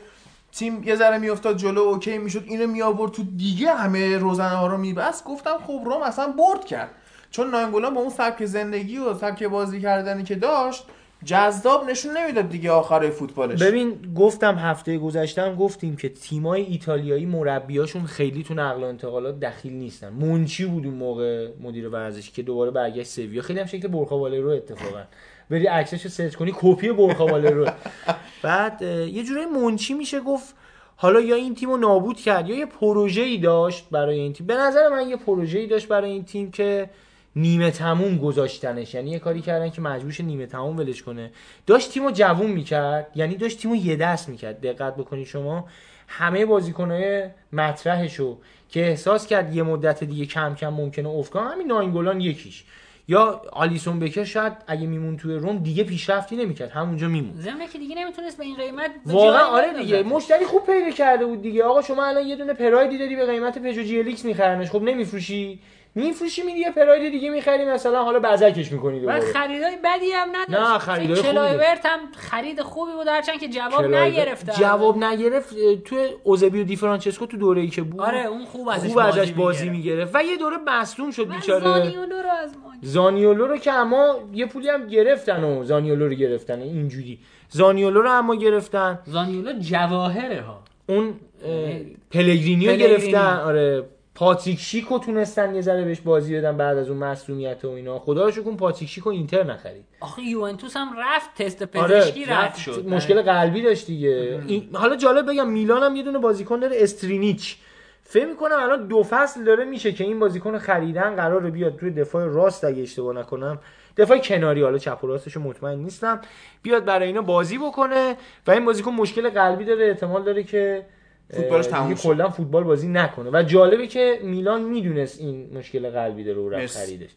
تیم 0.51 0.83
یه 0.83 0.95
ذره 0.95 1.17
میافتاد 1.17 1.57
جلو 1.57 1.81
اوکی 1.81 2.17
می‌شد 2.17 2.43
اینو 2.47 2.67
می 2.67 2.81
آورد 2.81 3.11
تو 3.11 3.23
دیگه 3.23 3.73
همه 3.73 4.17
روزنه 4.17 4.55
ها 4.55 4.67
رو 4.67 4.77
میبست 4.77 5.23
گفتم 5.23 5.57
خب 5.67 5.81
روم 5.85 6.01
اصلا 6.01 6.27
برد 6.27 6.65
کرد. 6.65 6.89
چون 7.31 7.49
ناینگولان 7.49 7.93
با 7.93 8.01
اون 8.01 8.09
سبک 8.09 8.45
زندگی 8.45 8.97
و 8.97 9.13
سبک 9.13 9.43
بازی 9.43 9.81
کردنی 9.81 10.23
که 10.23 10.35
داشت 10.35 10.83
جذاب 11.25 11.89
نشون 11.89 12.17
نمی‌داد 12.17 12.49
دیگه 12.49 12.71
آخرای 12.71 13.11
فوتبالش. 13.11 13.63
ببین 13.63 14.13
گفتم 14.15 14.55
هفته 14.55 14.97
گذشتم 14.97 15.55
گفتیم 15.55 15.95
که 15.95 16.09
تیمای 16.09 16.61
ایتالیایی 16.61 17.25
مربیاشون 17.25 18.03
خیلی 18.05 18.43
تو 18.43 18.53
نقل 18.53 18.83
و 18.83 18.85
انتقالات 18.85 19.39
دخیل 19.39 19.73
نیستن. 19.73 20.09
منچی 20.09 20.65
بود 20.65 20.85
اون 20.85 20.95
موقع 20.95 21.49
مدیر 21.61 21.89
ورزشی 21.89 22.31
که 22.31 22.41
دوباره 22.41 22.71
برگشت 22.71 23.09
سویا. 23.09 23.41
خیلی 23.41 23.59
هم 23.59 23.65
شکل 23.65 23.87
برخا 23.87 24.19
والرو 24.19 24.49
اتفاقا. 24.49 25.03
بری 25.49 25.67
عکسش 25.67 26.03
رو 26.03 26.09
سرچ 26.09 26.35
کنی 26.35 26.53
کپی 26.55 26.91
برخا 26.91 27.25
والرو 27.25 27.65
بعد 28.43 28.81
یه 28.81 29.23
جورایی 29.23 29.45
منچی 29.45 29.93
میشه 29.93 30.19
گفت 30.19 30.55
حالا 30.95 31.19
یا 31.21 31.35
این 31.35 31.55
تیم 31.55 31.69
رو 31.69 31.77
نابود 31.77 32.17
کرد 32.17 32.49
یا 32.49 32.55
یه 32.55 32.65
پروژه‌ای 32.65 33.37
داشت 33.37 33.87
برای 33.91 34.19
این 34.19 34.33
تیم. 34.33 34.47
به 34.47 34.55
نظر 34.55 34.89
من 34.89 35.09
یه 35.09 35.15
پروژه‌ای 35.15 35.67
داشت 35.67 35.87
برای 35.87 36.11
این 36.11 36.23
تیم 36.23 36.51
که 36.51 36.89
نیمه 37.35 37.71
تموم 37.71 38.17
گذاشتنش. 38.17 38.93
یعنی 38.93 39.09
یه 39.09 39.19
کاری 39.19 39.41
کردن 39.41 39.69
که 39.69 39.81
مجبورش 39.81 40.21
نیمه 40.21 40.45
تموم 40.45 40.77
ولش 40.77 41.03
کنه. 41.03 41.31
داشت 41.67 41.91
تیمو 41.91 42.11
جوون 42.11 42.51
می‌کرد. 42.51 43.11
یعنی 43.15 43.35
داشت 43.35 43.59
تیمو 43.59 43.75
یه 43.75 43.95
دست 43.95 44.29
می‌کرد. 44.29 44.61
دقت 44.61 44.95
بکنید 44.95 45.27
شما. 45.27 45.67
همه 46.07 46.45
بازیکنهای 46.45 47.29
مطرحشو 47.53 48.37
که 48.69 48.79
احساس 48.79 49.27
کرد 49.27 49.55
یه 49.55 49.63
مدت 49.63 50.03
دیگه 50.03 50.25
کم 50.25 50.55
کم 50.55 50.69
ممکنه 50.69 51.09
افکان 51.09 51.51
همین 51.51 51.67
ناینگولان 51.67 52.21
یکیش. 52.21 52.63
یا 53.07 53.41
آلیسون 53.51 53.99
بکر 53.99 54.23
شاید 54.23 54.53
اگه 54.67 54.87
می‌موند 54.87 55.17
توی 55.17 55.35
روم 55.35 55.57
دیگه 55.57 55.83
پیشرفتی 55.83 56.35
نمی‌کرد. 56.35 56.69
همونجا 56.71 57.07
می‌موند. 57.07 57.33
ضمن 57.35 57.67
که 57.67 57.79
دیگه 57.79 57.95
نمی‌تونست 57.95 58.37
به 58.37 58.43
این 58.43 58.55
قیمت 58.55 58.91
واقعا 59.05 59.45
آره. 59.45 59.73
دیگه. 59.73 60.03
مشتری 60.03 60.45
خوب 60.45 60.65
پیدا 60.65 60.89
کرده 60.89 61.25
بود 61.25 61.41
دیگه. 61.41 61.63
آقا 61.63 61.81
شما 61.81 62.05
الان 62.05 62.27
یه 62.27 62.35
دونه 62.35 62.53
پرایدی 62.53 62.97
داری 62.97 63.15
به 63.15 63.25
قیمت 63.25 63.57
پژو 63.57 63.83
GLX 63.83 64.25
میخرنش. 64.25 64.69
خب 64.69 64.81
نمیفروشی؟ 64.81 65.59
میفروشی 65.99 66.43
میدی 66.43 66.59
یه 66.59 66.71
پراید 66.71 67.11
دیگه 67.11 67.29
می‌خری 67.29 67.65
مثلا 67.65 68.03
حالا 68.03 68.19
بزکش 68.19 68.71
می‌کنی 68.71 68.99
دوباره. 68.99 69.19
خریدای 69.33 69.77
بدی 69.83 70.11
هم 70.11 70.29
نداشت 70.35 70.71
نه، 70.71 70.77
خریدای 70.77 71.15
خوبی 71.15 71.27
کلایورت 71.29 71.85
هم 71.85 71.99
خرید 72.15 72.61
خوبی 72.61 72.91
بود 72.91 73.07
هرچند 73.07 73.39
که 73.39 73.47
جواب 73.47 73.85
نگرفت 73.85 74.59
جواب 74.59 74.97
نگرفت 74.97 75.55
تو 75.85 75.95
اوزبیو 76.23 76.63
دی 76.63 76.75
فرانچسکو 76.75 77.25
تو 77.25 77.37
دوره 77.37 77.61
ای 77.61 77.67
که 77.67 77.81
بود 77.81 78.01
آره 78.01 78.25
اون 78.25 78.45
خوب 78.45 78.69
ازش 78.69 78.87
خوب 78.87 78.97
ازش 78.97 79.17
بازی, 79.17 79.31
بازی 79.31 79.69
می‌گرفت 79.69 80.15
و 80.15 80.23
یه 80.23 80.37
دوره 80.37 80.57
مصدوم 80.67 81.11
شد 81.11 81.27
من 81.27 81.35
بیچاره. 81.35 81.63
زانیولو 81.63 82.15
رو 82.21 82.29
از 82.43 82.53
ما 82.57 82.69
زانیولو 82.81 83.47
رو 83.47 83.57
که 83.57 83.71
اما 83.71 84.15
یه 84.33 84.45
پولی 84.45 84.69
هم 84.69 84.87
گرفتن 84.87 85.43
و 85.43 85.63
زانیولو 85.63 86.07
رو 86.07 86.13
گرفتن 86.13 86.61
اینجوری. 86.61 87.19
زانیولو 87.49 88.01
رو 88.01 88.09
اما 88.11 88.35
گرفتن. 88.35 88.99
زانیولو 89.05 89.59
جواهره 89.59 90.41
ها. 90.41 90.63
اون 90.87 91.13
اه، 91.45 91.71
پلگرینیو 92.11 92.71
پلگرینی. 92.71 92.77
گرفتن. 92.77 93.39
آره. 93.39 93.83
پاتریک 94.19 94.59
شیکو 94.59 94.99
تونستن 94.99 95.55
یه 95.55 95.61
ذره 95.61 95.83
بهش 95.85 95.99
بازی 95.99 96.37
بدن 96.37 96.57
بعد 96.57 96.77
از 96.77 96.89
اون 96.89 96.97
مصدومیت 96.97 97.65
و 97.65 97.69
اینا. 97.69 97.99
خدا 97.99 98.25
رو 98.25 98.31
شکر 98.31 98.55
پاتریک 98.55 98.89
شیکو 98.89 99.09
اینتر 99.09 99.43
نخرید. 99.43 99.85
آخه 99.99 100.21
یوونتوس 100.21 100.77
هم 100.77 100.89
رفت 100.99 101.41
تست 101.41 101.77
آره 101.77 101.99
پزشکی 101.99 102.25
رفت 102.25 102.33
رفت. 102.45 102.57
شد. 102.59 102.87
مشکل 102.87 103.21
قلبی 103.21 103.61
داشت 103.61 103.87
دیگه. 103.87 104.41
این- 104.47 104.69
حالا 104.73 104.95
جالب 104.95 105.29
بگم 105.31 105.49
میلان 105.49 105.83
هم 105.83 105.95
یه 105.95 106.03
دونه 106.03 106.19
بازیکن 106.19 106.59
داره 106.59 106.75
استرینیچ. 106.79 107.57
فکر 108.03 108.25
می‌کنم 108.25 108.55
الان 108.59 108.87
دو 108.87 109.03
فصل 109.03 109.43
داره 109.43 109.65
میشه 109.65 109.91
که 109.91 110.03
این 110.03 110.19
بازیکن 110.19 110.57
خریدن 110.57 111.15
قراره 111.15 111.49
بیاد 111.51 111.75
توی 111.75 111.91
دفاع 111.91 112.25
راست. 112.25 112.63
اگه 112.65 112.81
اشتباه 112.81 113.15
نکنم 113.15 113.59
دفاع 113.97 114.17
کناری 114.17 114.63
حالا 114.63 114.77
چپ 114.77 115.03
و 115.03 115.07
راستش 115.07 115.37
مطمئن 115.37 115.79
نیستم. 115.79 116.21
بیاد 116.61 116.85
برای 116.85 117.07
اینا 117.07 117.21
بازی 117.21 117.57
بکنه 117.57 118.15
و 118.47 118.51
این 118.51 118.65
بازیکن 118.65 118.91
مشکل 118.91 119.29
قلبی 119.29 119.65
داره 119.65 119.85
احتمال 119.87 120.23
داره 120.23 120.43
که 120.43 120.85
فوتبالش 121.33 121.67
تموم. 121.67 121.93
کلا 121.93 122.29
فوتبال 122.29 122.63
بازی 122.63 122.87
نکنه 122.87 123.29
و 123.33 123.43
جالبه 123.43 123.87
که 123.87 124.19
میلان 124.23 124.61
می‌دونست 124.61 125.19
این 125.19 125.57
مشکل 125.57 125.89
قلبی 125.89 126.23
داره 126.23 126.39
و 126.39 126.49
رفت. 126.49 126.77
خریدش 126.77 127.09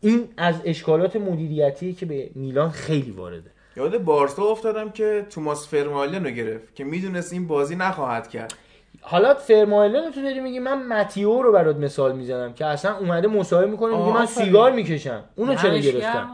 این 0.00 0.28
از 0.36 0.54
اشکالات 0.64 1.16
مدیریتی 1.16 1.92
که 1.92 2.06
به 2.06 2.30
میلان 2.34 2.70
خیلی 2.70 3.10
وارده 3.10 3.50
یاد 3.76 3.98
بارسا 3.98 4.42
افتادم 4.42 4.90
که 4.90 5.26
توماس 5.30 5.68
فرمالن 5.68 6.24
رو 6.24 6.30
گرفت 6.30 6.74
که 6.74 6.84
می‌دونست 6.84 7.32
این 7.32 7.46
بازی 7.46 7.76
نخواهد 7.76 8.28
کرد 8.28 8.54
حالا 9.00 9.34
فرمایلن 9.34 10.10
تو 10.10 10.22
داری 10.22 10.40
میگی 10.40 10.58
من 10.58 10.86
متیو 10.86 11.42
رو 11.42 11.52
برات 11.52 11.76
مثال 11.76 12.16
می‌زنم 12.16 12.52
که 12.52 12.66
اصلا 12.66 12.96
اومده 12.96 13.28
مصاحبه 13.28 13.70
می‌کنه 13.70 13.96
میگه 13.96 14.12
من. 14.12 14.26
سیگار 14.26 14.72
می‌کشم 14.72 15.24
اونو 15.36 15.54
چرا 15.54 15.78
گرفتم. 15.78 16.30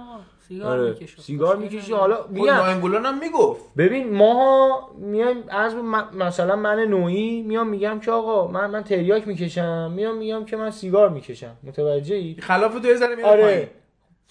سیگار 0.51 0.79
آره. 0.81 0.89
می‌کشه. 0.91 1.23
سیگار 1.23 1.57
می‌کشی 1.57 1.93
حالا 1.93 2.17
خود 2.17 2.31
میگم 2.31 2.53
ناینگولان 2.55 3.07
هم 3.07 3.19
می‌گفت. 3.19 3.61
ببین 3.77 4.15
ماها 4.15 4.91
میایم 4.99 5.45
از 5.49 5.75
م- 5.75 6.09
مثلا 6.19 6.57
من 6.57 6.79
نوعی 6.79 7.43
میام 7.43 7.69
میگم 7.69 8.01
که 8.01 8.11
آقا 8.11 8.47
من 8.47 8.71
من 8.71 8.83
تریاک 8.83 9.29
می‌کشم. 9.29 9.93
میام 9.97 10.17
میگم 10.17 10.45
که 10.45 10.57
من 10.57 10.71
سیگار 10.71 11.09
می‌کشم. 11.09 11.57
متوجه 11.63 12.15
ای 12.15 12.37
خلاف 12.41 12.75
تو 12.75 12.95
ذره. 12.95 13.25
آره. 13.25 13.71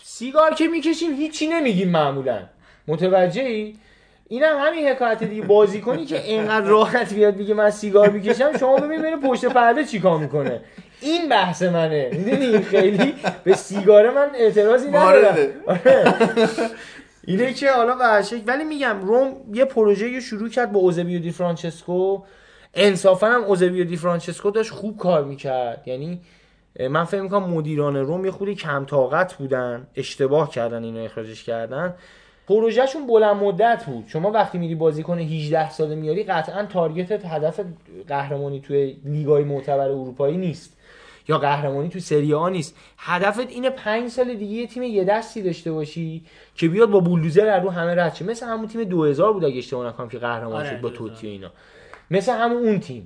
سیگار 0.03 0.53
که 0.53 0.67
می‌کشیم 0.67 1.13
هیچی 1.13 1.47
نمیگیم 1.47 1.89
معمولا. 1.89 2.39
متوجه 2.87 3.41
ای 3.41 3.75
اینم 4.31 4.57
همین 4.59 4.87
حکایت 4.87 5.23
دیگه 5.23 5.41
بازی 5.41 5.81
کنی 5.81 6.05
که 6.05 6.23
اینقدر 6.23 6.65
راحت 6.65 7.13
بیاد 7.13 7.37
بگه 7.37 7.53
من 7.53 7.69
سیگار 7.69 8.09
می‌کشم 8.09 8.57
شما 8.57 8.75
ببین 8.75 9.01
بره 9.01 9.17
پشت 9.17 9.45
پرده 9.45 9.85
چیکار 9.85 10.19
می‌کنه. 10.19 10.61
این 11.01 11.29
بحث 11.29 11.61
منه. 11.61 12.09
می‌دونی؟ 12.13 12.59
خیلی 12.59 13.15
به 13.43 13.55
سیگار 13.55 14.09
من 14.09 14.29
اعتراضی 14.35 14.87
ندارم. 14.87 15.35
آره. 15.67 16.13
اینه 17.23 17.53
که 17.53 17.71
حالا 17.71 17.95
به 17.95 18.23
ولی 18.47 18.63
میگم 18.63 19.01
روم 19.01 19.33
یه 19.53 19.65
پروژه 19.65 20.19
شروع 20.19 20.49
کرد 20.49 20.71
با 20.71 20.79
اوزبیو 20.79 21.19
دی 21.19 21.31
فرانچسکو. 21.31 22.21
انصافا 22.73 23.27
هم 23.27 23.43
اوزبیو 23.43 23.85
دی 23.85 23.97
فرانچسکو 23.97 24.51
داشت 24.51 24.71
خوب 24.71 24.97
کار 24.97 25.23
می‌کرد. 25.23 25.83
یعنی 25.85 26.21
من 26.89 27.03
فکر 27.03 27.21
می‌کنم 27.21 27.49
مدیران 27.49 27.95
روم 27.95 28.25
یه 28.25 28.31
خورده 28.31 28.55
کم 28.55 28.85
طاقت 28.85 29.33
بودن 29.33 29.87
اشتباه 29.95 30.51
کردن 30.51 30.83
اینو 30.83 31.03
اخراجش 31.03 31.43
کردن. 31.43 31.95
پروژهشون 32.49 33.07
بلند 33.07 33.35
مدت 33.35 33.85
بود. 33.85 34.03
شما 34.07 34.31
وقتی 34.31 34.57
میری 34.57 34.75
بازیکن 34.75 35.19
18 35.19 35.69
ساله 35.69 35.95
میاری 35.95 36.23
قطعا 36.23 36.65
target 36.65 37.17
ت 37.17 37.25
هدف 37.25 37.59
قهرمانی 38.07 38.59
توی 38.59 38.97
لیگای 39.05 39.43
معتبر 39.43 39.89
اروپایی 39.89 40.37
نیست. 40.37 40.77
یا 41.27 41.37
قهرمانی 41.37 41.89
تو 41.89 41.99
سری 41.99 42.33
آ 42.33 42.49
نیست. 42.49 42.75
هدفت 42.97 43.49
اینه 43.49 43.69
پنج 43.69 44.09
سال 44.09 44.33
دیگه 44.33 44.53
یه 44.53 44.67
تیم 44.67 44.83
یه 44.83 45.03
دستی 45.03 45.41
داشته 45.41 45.71
باشی 45.71 46.23
که 46.55 46.67
بیاد 46.67 46.89
با 46.89 46.99
بولدوزر 46.99 47.59
رو 47.59 47.69
همه 47.69 47.95
رد 47.95 48.15
شه. 48.15 48.25
مثل 48.25 48.45
همون 48.45 48.67
تیم 48.67 48.83
2000 48.83 49.33
بود 49.33 49.45
اگه 49.45 49.57
اشتباه 49.57 49.87
نکنم 49.87 50.09
که 50.09 50.17
قهرمان 50.17 50.55
آره، 50.55 50.69
شد 50.69 50.81
با 50.81 50.89
2000. 50.89 51.09
توتی 51.09 51.27
و 51.27 51.29
اینا. 51.29 51.51
مثل 52.11 52.31
همون 52.31 52.67
اون 52.67 52.79
تیم 52.79 53.05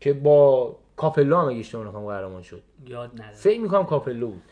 که 0.00 0.12
با 0.12 0.76
کاپلو 0.96 1.36
هم 1.36 1.48
اگه 1.48 1.58
اشتباه 1.58 1.88
نکنم 1.88 2.06
قهرمان 2.06 2.42
شد. 2.42 2.62
یاد 2.86 3.10
نداره 3.14 3.32
فکر 3.32 3.60
می‌کنم 3.60 3.84
کاپلو 3.84 4.28
بود. 4.28 4.42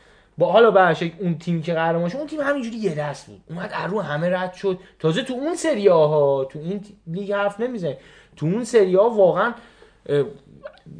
با 0.40 0.52
حالا 0.52 0.70
به 0.70 0.96
اون 1.18 1.38
تیم 1.38 1.62
که 1.62 1.74
قهرمان 1.74 2.08
شد 2.08 2.16
اون 2.16 2.26
تیم 2.26 2.40
همینجوری 2.40 2.76
یه 2.76 2.94
دست 2.94 3.26
بود. 3.26 3.40
اومد 3.50 3.70
از 3.72 3.90
رو 3.90 4.00
همه 4.00 4.30
رد 4.30 4.52
شد. 4.52 4.78
تازه 4.98 5.22
تو 5.22 5.34
اون 5.34 5.54
سری 5.54 5.88
ها 5.88 6.48
تو 6.50 6.58
این 6.58 6.84
لیگ 7.06 7.32
حرف 7.32 7.60
نمی‌زنه. 7.60 7.96
تو 8.36 8.46
اون 8.46 8.64
سری 8.64 8.94
ها 8.94 9.10
واقعا 9.10 9.54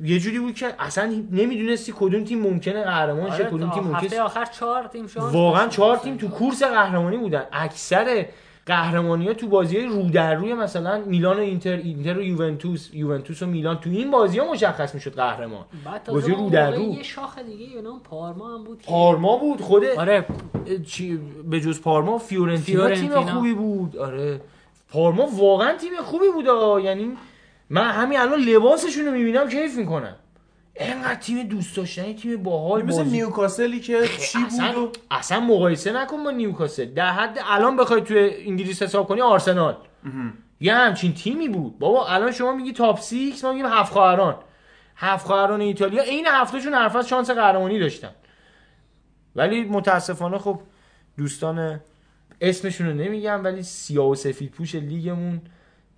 یه 0.02 0.18
جوری 0.18 0.38
بود 0.38 0.54
که 0.54 0.74
اصلا 0.78 1.24
نمی‌دونستی 1.32 1.94
کدوم 1.96 2.24
تیم 2.24 2.40
ممکنه 2.40 2.84
قهرمان 2.84 3.30
شه 3.30 3.34
آره، 3.34 3.44
کدوم 3.44 3.70
تیم 3.70 3.82
ممکنه 3.82 4.20
آخر 4.20 4.44
چهار 4.44 4.86
تیم 4.86 5.06
شانس 5.06 5.34
واقعا. 5.34 5.68
چهار 5.68 5.96
تیم 5.96 6.16
تو 6.16 6.28
کورس 6.28 6.62
قهرمانی 6.62 7.16
بودن. 7.16 7.44
اکثر 7.52 8.26
قهرمانی 8.70 9.26
ها 9.26 9.34
تو 9.34 9.48
بازی 9.48 9.76
های 9.76 9.86
رو 9.86 10.10
در 10.10 10.34
روی 10.34 10.54
مثلا 10.54 11.02
میلان 11.06 11.36
و 11.36 11.40
اینتر 11.40 11.76
اینتر 11.76 12.18
و 12.18 12.22
یوونتوس 12.22 12.90
یوونتوس 12.94 13.42
و 13.42 13.46
میلان 13.46 13.80
تو 13.80 13.90
این 13.90 14.10
بازی 14.10 14.38
ها 14.38 14.52
مشخص 14.52 14.94
می‌شد 14.94 15.14
قهرمان. 15.14 15.64
بازی 16.08 16.32
رو 16.32 16.50
در 16.50 16.70
رو. 16.70 16.82
یه 16.82 17.02
شاخ 17.02 17.38
دیگه 17.38 17.64
یونان 17.64 18.00
پارما 18.00 18.54
هم 18.54 18.64
بود 18.64 18.82
پارما 18.82 19.36
بود 19.36 19.60
خود 19.60 19.84
آره 19.84 20.24
چی 20.86 21.20
به 21.50 21.60
جز 21.60 21.80
پارما 21.80 22.18
فیورنتینا, 22.18 22.86
فیورنتینا. 22.86 23.24
تیم 23.24 23.34
خوبی 23.34 23.54
بود. 23.54 23.96
آره. 23.96 24.40
پارما 24.92 25.26
واقعا 25.26 25.76
تیم 25.76 25.90
خوبی 26.02 26.28
بود 26.34 26.48
آه. 26.48 26.84
یعنی 26.84 27.16
من 27.70 27.90
همین 27.90 28.20
الان 28.20 28.40
لباسشون 28.40 29.06
رو 29.06 29.12
می‌بینم 29.12 29.48
کیف 29.48 29.78
می‌کنم. 29.78 30.16
اینقدر 30.74 31.14
تیم 31.14 31.42
دوست 31.48 31.76
داشتنی 31.76 32.14
تیم 32.14 32.42
باحال 32.42 32.82
مثل 32.82 32.98
بازی. 32.98 33.10
نیوکاسلی 33.10 33.80
که 33.80 34.06
چی 34.06 34.38
اصلا, 34.46 34.72
بود؟ 34.72 34.96
و 34.96 35.14
اصلا 35.14 35.40
مقایسه 35.40 35.92
نکن 35.92 36.24
با 36.24 36.30
نیوکاسل. 36.30 36.84
در 36.84 37.12
حد 37.12 37.38
الان 37.44 37.76
بخوای 37.76 38.00
توی 38.00 38.30
انگلیس 38.46 38.82
حساب 38.82 39.08
کنی 39.08 39.20
آرسنال. 39.20 39.76
یه 40.60 40.74
همچین 40.74 41.14
تیمی 41.14 41.48
بود. 41.48 41.78
بابا 41.78 42.06
الان 42.06 42.32
شما 42.32 42.52
میگی 42.52 42.72
تاپ 42.72 43.00
6 43.00 43.44
ما 43.44 43.52
میگیم 43.52 43.66
هفت 43.66 43.92
خواهران. 43.92 44.36
هفت 44.96 45.26
خواهران 45.26 45.60
ایتالیا. 45.60 46.02
عین 46.02 46.26
هفتهشون 46.26 46.74
حرف 46.74 46.96
از 46.96 47.08
شانس 47.08 47.30
قهرمانی 47.30 47.78
داشتن. 47.78 48.10
ولی 49.36 49.64
متاسفانه 49.64 50.38
خب 50.38 50.60
دوستان 51.16 51.80
اسمشون 52.40 52.86
رو 52.86 52.94
نمیگم 52.94 53.44
ولی 53.44 53.62
سیاه 53.62 54.08
و 54.08 54.14
سفید 54.14 54.50
پوش 54.50 54.74
لیگمون 54.74 55.40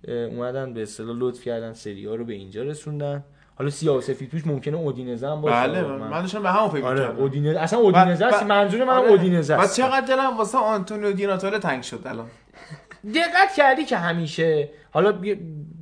اومدن 0.07 0.73
به 0.73 0.81
اصطلاح 0.81 1.15
لطف 1.19 1.43
کردن 1.43 1.73
سری 1.73 2.05
ها 2.05 2.15
رو 2.15 2.25
به 2.25 2.33
اینجا 2.33 2.63
رسوندن. 2.63 3.23
حالا 3.57 3.69
سیاه 3.69 3.97
و 3.97 4.01
سفید 4.01 4.29
پوش 4.29 4.47
ممکنه 4.47 4.77
اودینزه 4.77 5.29
هم 5.29 5.41
باشه 5.41 5.55
بله 5.55 5.81
من 5.81 6.21
داشتم 6.21 6.43
به 6.43 6.51
همون 6.51 6.69
فکر 6.69 6.85
آره 6.85 6.99
می‌کردم. 6.99 7.19
اودینزه 7.19 7.59
اصلا 7.59 7.79
اودینزه 7.79 8.25
است 8.25 8.43
منظور 8.43 8.83
من 8.83 8.93
آره. 8.93 9.09
اودینزه 9.09 9.53
است 9.53 9.77
چقدر 9.77 10.07
دلم 10.07 10.37
واسه 10.37 10.57
آنتونیو 10.57 11.11
دیناتاله 11.11 11.59
تنگ 11.59 11.83
شد 11.83 12.01
الان 12.05 12.25
دقت 13.15 13.53
کردی 13.57 13.85
که 13.85 13.97
همیشه 13.97 14.69
حالا 14.91 15.13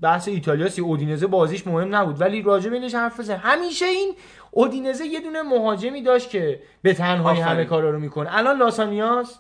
بحث 0.02 0.28
ایتالیاسی 0.28 0.82
اودینزه 0.82 1.28
بازیش 1.28 1.68
مهم 1.68 1.96
نبود 1.96 2.22
ولی 2.22 2.42
راجع 2.42 2.70
به 2.70 2.76
اینش 2.76 2.96
حرف 2.96 3.20
بزن 3.20 3.36
همیشه 3.36 3.86
این 3.86 4.14
اودینزه 4.52 5.06
یه 5.06 5.20
دونه 5.20 5.42
مهاجمی 5.42 6.02
داشت 6.02 6.30
که 6.30 6.60
به 6.82 6.94
تنهایی. 6.94 7.42
همه 7.42 7.66
کارا 7.66 7.90
رو 7.90 8.00
می‌کنه 8.00 8.38
الان 8.38 8.58
لاسانیاس 8.58 9.40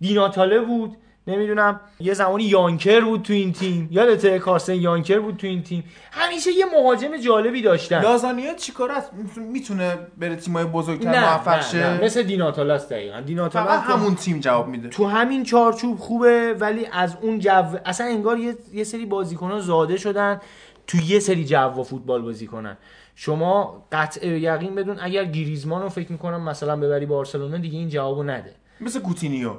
دیناتاله 0.00 0.60
بود 0.60 0.96
نمی‌دونم 1.28 1.80
یه 2.00 2.14
زمانی 2.14 2.44
یانکر 2.44 3.00
بود 3.00 3.22
تو 3.22 3.32
این 3.32 3.52
تیم. 3.52 3.88
یادته 3.90 4.38
کارسن 4.38 4.74
یانکر 4.74 5.18
بود 5.20 5.36
تو 5.36 5.46
این 5.46 5.62
تیم. 5.62 5.84
همیشه 6.10 6.50
یه 6.52 6.64
مهاجم 6.74 7.16
جالبی 7.16 7.62
داشتن. 7.62 8.02
لازانیا 8.02 8.54
چیکار 8.54 8.92
است؟ 8.92 9.10
می‌تونه 9.36 9.98
بره 10.18 10.36
تیمای 10.36 10.64
بزرگتر 10.64 11.20
موفق 11.20 11.62
شه. 11.62 12.04
مثل 12.04 12.22
دیناتاله 12.22 12.74
است 12.74 12.92
دقیقا. 12.92 13.48
فقط 13.48 13.86
تو- 13.86 13.92
همون 13.92 14.14
تیم 14.14 14.40
جواب 14.40 14.68
میده. 14.68 14.88
تو 14.88 15.06
همین 15.06 15.42
چارچوب 15.42 15.98
خوبه 15.98 16.54
ولی 16.60 16.86
از 16.92 17.16
اون 17.20 17.38
جو 17.38 17.64
اصلا 17.84 18.06
انگار 18.06 18.38
یه, 18.38 18.54
یه 18.72 18.84
سری 18.84 19.06
بازیکنان 19.06 19.60
زاده 19.60 19.96
شدن 19.96 20.40
تو 20.86 20.98
یه 20.98 21.20
سری 21.20 21.44
جو 21.44 21.56
و 21.56 21.82
فوتبال 21.82 22.22
بازی 22.22 22.46
کنن. 22.46 22.76
شما 23.14 23.86
قطع 23.92 24.26
یقین 24.26 24.74
بدون 24.74 24.96
اگر 25.00 25.24
گریزمان 25.24 25.82
رو 25.82 25.88
فکر 25.88 26.12
می‌کنم 26.12 26.42
مثلا 26.48 26.76
ببری 26.76 27.06
بارسلونا 27.06 27.56
دیگه 27.56 27.78
این 27.78 27.88
جوابو 27.88 28.22
نده. 28.22 28.54
مثل 28.80 29.00
کوتینیو 29.00 29.52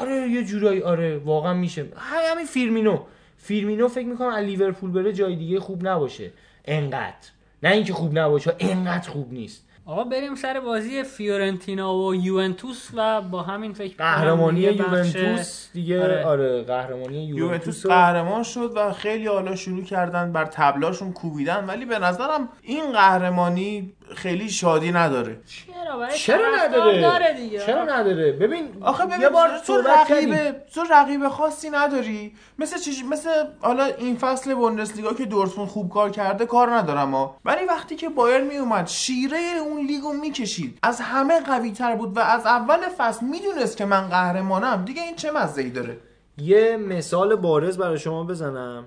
آره 0.00 0.28
یه 0.28 0.44
جورایی 0.44 0.82
آره 0.82 1.18
واقعا 1.18 1.54
میشه. 1.54 1.86
همین 1.96 2.46
فیرمینو. 2.46 2.98
فیرمینو 3.36 3.88
فکر 3.88 4.06
می‌کنم 4.06 4.28
از 4.28 4.44
لیورپول 4.44 4.90
بره 4.90 5.12
جای 5.12 5.36
دیگه 5.36 5.60
خوب 5.60 5.88
نباشه. 5.88 6.30
انقدر. 6.64 7.28
نه 7.62 7.70
اینکه 7.70 7.92
خوب 7.92 8.18
نباشه 8.18 8.56
انقدر 8.58 9.10
خوب 9.10 9.32
نیست. 9.32 9.64
آقا 9.86 10.04
بریم 10.04 10.34
سر 10.34 10.60
بازی 10.60 11.02
فیورنتینا 11.02 11.94
و 11.94 12.14
یوونتوس 12.14 12.90
و 12.94 13.22
با 13.22 13.42
همین 13.42 13.72
فکر 13.72 13.96
قهرمانی 13.96 14.60
یوونتوس 14.60 15.68
دیگه. 15.72 16.02
آره. 16.02 16.24
آره, 16.24 16.62
قهرمانی 16.62 17.24
یوونتوس 17.24 17.86
قهرمان 17.86 18.42
شد 18.42 18.72
و 18.76 18.92
خیلی 18.92 19.26
حالا 19.26 19.56
شروع 19.56 19.84
کردن 19.84 20.32
بر 20.32 20.44
تبلاشون 20.44 21.12
کوبیدن. 21.12 21.64
ولی 21.66 21.84
به 21.84 21.98
نظرم 21.98 22.48
این 22.62 22.92
قهرمانی 22.92 23.92
خیلی 24.14 24.50
شادی 24.50 24.92
نداره. 24.92 25.40
چرا؟ 25.46 25.98
برای 25.98 26.18
چرا 26.18 26.56
نداره؟ 26.56 27.00
داره 27.00 27.34
دیگه. 27.34 27.58
چرا 27.66 27.84
نداره؟ 27.84 28.32
ببین 28.32 28.68
آخه 28.80 29.06
ببین 29.06 29.20
یه 29.20 29.28
بار 29.28 29.58
تو 29.66 29.76
رقیب 29.76 30.50
تو 30.74 30.84
رقیب 30.90 31.28
خاصی 31.28 31.70
نداری. 31.70 32.34
مثل 32.58 32.78
چیش 32.78 33.04
مثل 33.04 33.30
حالا 33.60 33.84
این 33.84 34.16
فصل 34.16 34.54
بوندسلیگا 34.54 35.14
که 35.14 35.24
دورتموند 35.24 35.70
خوب 35.70 35.90
کار 35.90 36.10
کرده 36.10 36.46
کار 36.46 36.70
ندارم 36.70 37.14
ها. 37.14 37.36
ولی 37.44 37.64
وقتی 37.64 37.96
که 37.96 38.08
بایر 38.08 38.40
می 38.40 38.56
اومد 38.56 38.86
شیره 38.86 39.38
اون 39.60 39.86
لیگو 39.86 40.12
می‌کشید. 40.12 40.78
از 40.82 41.00
همه 41.00 41.40
قوی 41.40 41.72
تر 41.72 41.96
بود 41.96 42.16
و 42.16 42.20
از 42.20 42.46
اول 42.46 42.78
فصل 42.98 43.26
می‌دونست 43.26 43.76
که 43.76 43.84
من 43.84 44.08
قهرمانم. 44.08 44.84
دیگه 44.84 45.02
این 45.02 45.16
چه 45.16 45.30
مزه 45.30 45.62
ای 45.62 45.70
داره؟ 45.70 45.98
یه 46.38 46.76
مثال 46.76 47.36
بارز 47.36 47.78
برای 47.78 47.98
شما 47.98 48.24
بزنم. 48.24 48.84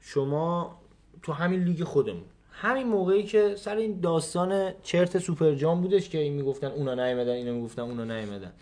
شما 0.00 0.80
تو 1.22 1.32
همین 1.32 1.64
لیگ 1.64 1.84
خودمون. 1.84 2.24
همین 2.62 2.86
موقعی 2.86 3.22
که 3.22 3.54
سر 3.56 3.76
این 3.76 4.00
داستان 4.00 4.72
چرت 4.82 5.18
سوپر 5.18 5.54
جام 5.54 5.80
بودش 5.80 6.08
که 6.08 6.18
این 6.18 6.32
می‌گفتن 6.32 6.66
اونا 6.66 6.94
نیومدن 6.94 7.32
اینا 7.32 7.52
می‌گفتن 7.52 7.82
اونا 7.82 8.04
نیومدن 8.04 8.52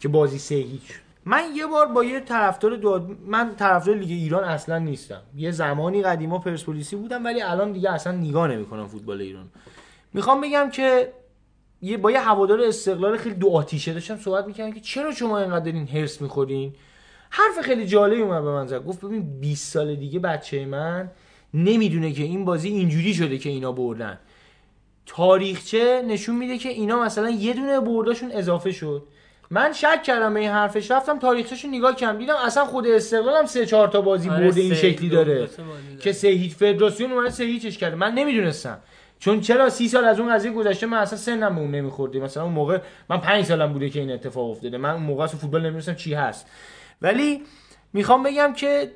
که 0.00 0.08
بازی 0.08 0.38
سه 0.38 0.54
هیچ. 0.54 1.00
من 1.24 1.42
یه 1.56 1.66
بار 1.66 1.86
با 1.86 2.04
یه 2.04 2.20
طرفدار 2.20 2.76
داد 2.76 3.10
من 3.26 3.56
طرفدار 3.56 3.96
لیگ 3.96 4.10
ایران 4.10 4.44
اصلا 4.44 4.78
نیستم. 4.78 5.20
یه 5.36 5.50
زمانی 5.50 6.02
قدیما 6.02 6.38
پرسپولیسی 6.38 6.96
بودم 6.96 7.24
ولی 7.24 7.42
الان 7.42 7.72
دیگه 7.72 7.90
اصلا 7.92 8.12
نگاه 8.12 8.48
نمی‌کنم 8.48 8.86
فوتبال 8.86 9.20
ایران. 9.20 9.44
می‌خوام 10.12 10.40
بگم 10.40 10.70
که 10.70 11.12
یه 11.82 11.96
با 11.96 12.10
یه 12.10 12.20
هوادار 12.20 12.60
استقلال 12.60 13.16
خیلی 13.16 13.34
دو 13.34 13.50
آتیشه 13.50 13.92
داشتم 13.92 14.16
صحبت 14.16 14.46
می‌کردم 14.46 14.72
که 14.72 14.80
چرا 14.80 15.12
شما 15.12 15.38
اینقدر 15.38 15.72
این 15.72 15.88
هرس 15.88 16.20
می‌خورین؟ 16.20 16.74
حرف 17.30 17.60
خیلی 17.60 17.86
جالبی 17.86 18.22
اومد 18.22 18.42
به 18.42 18.50
من 18.50 18.66
زد. 18.66 18.84
گفت 18.84 19.04
ببین 19.04 19.40
20 19.40 19.72
سال 19.72 19.94
دیگه 19.94 20.18
بچه 20.18 20.66
من 20.66 21.10
نمی‌دونه 21.54 22.12
که 22.12 22.22
این 22.22 22.44
بازی 22.44 22.68
اینجوری 22.68 23.14
شده 23.14 23.38
که 23.38 23.50
اینا 23.50 23.72
بردن. 23.72 24.18
تاریخچه 25.06 26.02
نشون 26.08 26.36
میده 26.36 26.58
که 26.58 26.68
اینا 26.68 27.02
مثلا 27.02 27.30
یه 27.30 27.52
دونه 27.52 27.80
برداشون 27.80 28.32
اضافه 28.32 28.72
شد. 28.72 29.02
من 29.50 29.72
شک 29.72 30.02
کردم 30.02 30.34
به 30.34 30.40
این 30.40 30.50
حرفش. 30.50 30.90
رفتم 30.90 31.18
تاریخچه‌شو 31.18 31.68
نگاه 31.68 31.96
کردم. 31.96 32.18
دیدم 32.18 32.34
اصلا 32.46 32.64
خود 32.64 32.86
استقلال 32.86 33.36
هم 33.36 33.46
سه 33.46 33.66
چهار 33.66 33.88
تا 33.88 34.00
بازی 34.00 34.30
آره، 34.30 34.44
برده 34.44 34.60
این 34.60 34.74
شکلی 34.74 35.08
داره. 35.08 35.48
که 36.00 36.12
سه 36.12 36.28
هیچ 36.28 36.54
فدراسیون 36.54 37.12
اومده 37.12 37.30
سه 37.30 37.44
هیچش 37.44 37.78
کرده. 37.78 37.96
من 37.96 38.14
نمی‌دونستم. 38.14 38.78
چون 39.18 39.40
چرا 39.40 39.70
سی 39.70 39.88
سال 39.88 40.04
از 40.04 40.20
اون 40.20 40.34
قضیه 40.34 40.50
گذشته 40.50 40.86
من 40.86 40.98
اصلا 40.98 41.18
سنم 41.18 41.54
به 41.54 41.60
اون 41.60 41.70
نمیخورده 41.70 42.20
مثلا 42.20 42.42
اون 42.42 42.52
موقع 42.52 42.78
من 43.10 43.18
پنج 43.18 43.44
سالم 43.44 43.72
بوده 43.72 43.90
که 43.90 44.00
این 44.00 44.10
اتفاق 44.10 44.50
افتاده. 44.50 44.78
من 44.78 44.90
اون 44.90 45.02
موقع 45.02 45.24
اصلا 45.24 45.38
فوتبال 45.38 45.60
نمی‌دونستم 45.60 45.94
چی 45.94 46.14
هست. 46.14 46.46
ولی 47.02 47.42
می‌خوام 47.92 48.22
بگم 48.22 48.52
که 48.56 48.90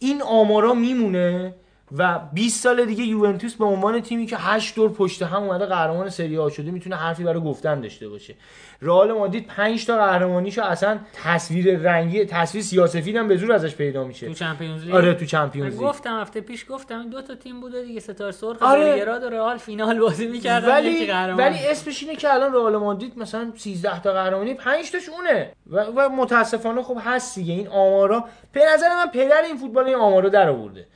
این 0.00 0.22
آمارا 0.22 0.74
میمونه. 0.74 1.54
و 1.98 2.20
20 2.32 2.62
سال 2.62 2.84
دیگه 2.84 3.04
یوونتوس 3.04 3.54
به 3.54 3.64
عنوان 3.64 4.00
تیمی 4.00 4.26
که 4.26 4.36
8 4.36 4.74
دور 4.74 4.92
پشت 4.92 5.22
هم 5.22 5.42
اومده 5.42 5.66
قهرمان 5.66 6.08
سری 6.08 6.38
آ 6.38 6.48
شده 6.48 6.70
می‌تونه 6.70 6.96
حرفی 6.96 7.24
برای 7.24 7.40
گفتن 7.40 7.80
داشته 7.80 8.08
باشه. 8.08 8.34
رئال 8.82 9.12
مادرید 9.12 9.46
5 9.46 9.86
تا 9.86 9.96
قهرمانیشو 9.96 10.62
اصلا 10.62 10.98
تصویر 11.24 11.78
رنگی 11.78 12.24
تصویر 12.24 12.64
سیاسفید 12.64 13.16
هم 13.16 13.28
به 13.28 13.36
زور 13.36 13.52
ازش 13.52 13.74
پیدا 13.74 14.04
میشه. 14.04 14.26
تو 14.26 14.34
چمپیونز 14.34 14.84
لیگ؟ 14.84 14.94
آره 14.94 15.14
تو 15.14 15.24
چمپیونز 15.24 15.72
لیگ. 15.72 15.82
گفتم 15.88 16.20
هفته 16.20 16.40
پیش 16.40 16.66
گفتم 16.68 17.00
این 17.00 17.08
دو 17.10 17.22
تا 17.22 17.34
تیم 17.34 17.60
بوده 17.60 17.82
دیگه 17.82 18.00
ستاره 18.00 18.32
سرخ 18.32 18.62
آره. 18.62 19.04
و 19.04 19.28
رئال 19.28 19.56
فینال 19.56 19.98
بازی 19.98 20.26
می‌کردن 20.26 20.68
ولی 20.68 20.90
یکی 20.90 21.06
قهرمان. 21.06 21.38
ولی 21.38 21.66
اسمش 21.66 22.02
اینه 22.02 22.16
که 22.16 22.34
الان 22.34 22.52
رئال 22.52 22.76
مادرید 22.76 23.18
مثلا 23.18 23.52
13 23.56 24.02
تا 24.02 24.12
قهرمانی 24.12 24.54
5 24.54 24.90
تاش 24.90 25.08
اونه. 25.08 25.52
و, 25.70 25.84
و 25.84 26.08
متاسفانه 26.08 26.82
خب 26.82 26.98
هست 27.04 27.34
دیگه. 27.34 27.54
این 27.54 27.68
آمارا 27.68 28.24
به 28.52 28.60
نظر 28.74 28.88
من 28.88 29.06
پدر 29.06 29.42
این 29.42 29.56
فوتبال 29.56 29.86
این 29.86 29.94
آمارا 29.94 30.28
در 30.28 30.48
آورده. 30.48 30.86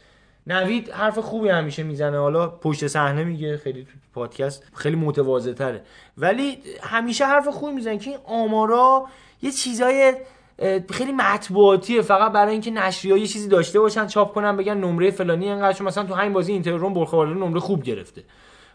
نوید 0.47 0.91
حرف 0.91 1.18
خوبی 1.18 1.49
همیشه 1.49 1.83
می‌زنه. 1.83 2.18
حالا 2.18 2.49
پشت 2.49 2.86
صحنه 2.86 3.25
میگه 3.25 3.57
خیلی 3.57 3.84
تو 3.84 3.91
پادکست 4.15 4.65
خیلی 4.75 4.97
متواضع 4.97 5.52
تره. 5.52 5.83
ولی 6.18 6.58
همیشه 6.83 7.26
حرف 7.26 7.49
خوبی 7.49 7.73
می‌زنه 7.73 7.99
که 7.99 8.10
این 8.10 8.18
آمارا 8.25 9.07
یه 9.42 9.50
چیزای 9.50 10.15
خیلی 10.91 11.12
مطبوعاتیه. 11.12 12.02
فقط 12.02 12.33
برای 12.33 12.52
اینکه 12.52 12.70
نشریه‌ها 12.70 13.18
یه 13.18 13.26
چیزی 13.26 13.49
داشته 13.49 13.81
باشن 13.81 14.07
چاپ 14.07 14.34
کنن 14.34 14.57
بگن 14.57 14.75
نمره 14.75 15.10
فلانی 15.10 15.44
اینقدر 15.44 15.73
چون 15.73 15.86
مثلا 15.86 16.05
تو 16.05 16.15
همین 16.15 16.33
بازی 16.33 16.52
اینتر 16.52 16.70
روم 16.70 16.94
برخوارد 16.94 17.31
نمره 17.31 17.60
خوب 17.60 17.83
گرفته. 17.83 18.25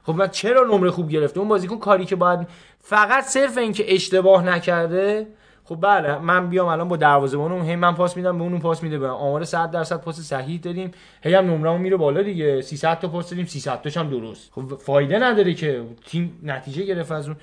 خب 0.03 0.15
من 0.15 0.27
چرا 0.27 0.63
نمره 0.63 0.91
خوب 0.91 1.09
گرفته؟ 1.09 1.39
اون 1.39 1.49
بازیکن 1.49 1.77
کاری 1.77 2.05
که 2.05 2.15
باید 2.15 2.47
فقط 2.81 3.23
صرف 3.23 3.57
اینکه 3.57 3.93
اشتباه 3.93 4.43
نکرده 4.45 5.27
خب 5.71 5.77
بله 5.81 6.17
من 6.17 6.49
بیام 6.49 6.67
الان 6.67 6.87
با 6.87 6.97
دروازه‌بانم 6.97 7.63
هی 7.63 7.75
من 7.75 7.95
پاس 7.95 8.17
میدم 8.17 8.37
به 8.37 8.43
اون 8.43 8.59
پاس 8.59 8.83
میده 8.83 8.99
به. 8.99 9.07
آمار 9.07 9.43
100 9.43 9.71
درصد 9.71 10.01
پاس 10.01 10.19
صحیح 10.19 10.59
داریم 10.59 10.91
هی 11.23 11.33
هم 11.33 11.45
نمرمون 11.45 11.81
میره 11.81 11.97
بالا 11.97 12.21
دیگه. 12.21 12.61
300 12.61 12.99
تا 12.99 13.07
پاس 13.07 13.29
دادیم 13.29 13.45
300 13.45 13.81
تاش 13.81 13.97
هم 13.97 14.09
درست. 14.09 14.51
خب 14.51 14.75
فایده 14.75 15.19
نداره 15.19 15.53
که. 15.53 15.83
تیم 16.05 16.39
نتیجه 16.43 16.83
گرفت 16.83 17.11
از 17.11 17.27
اون. 17.27 17.37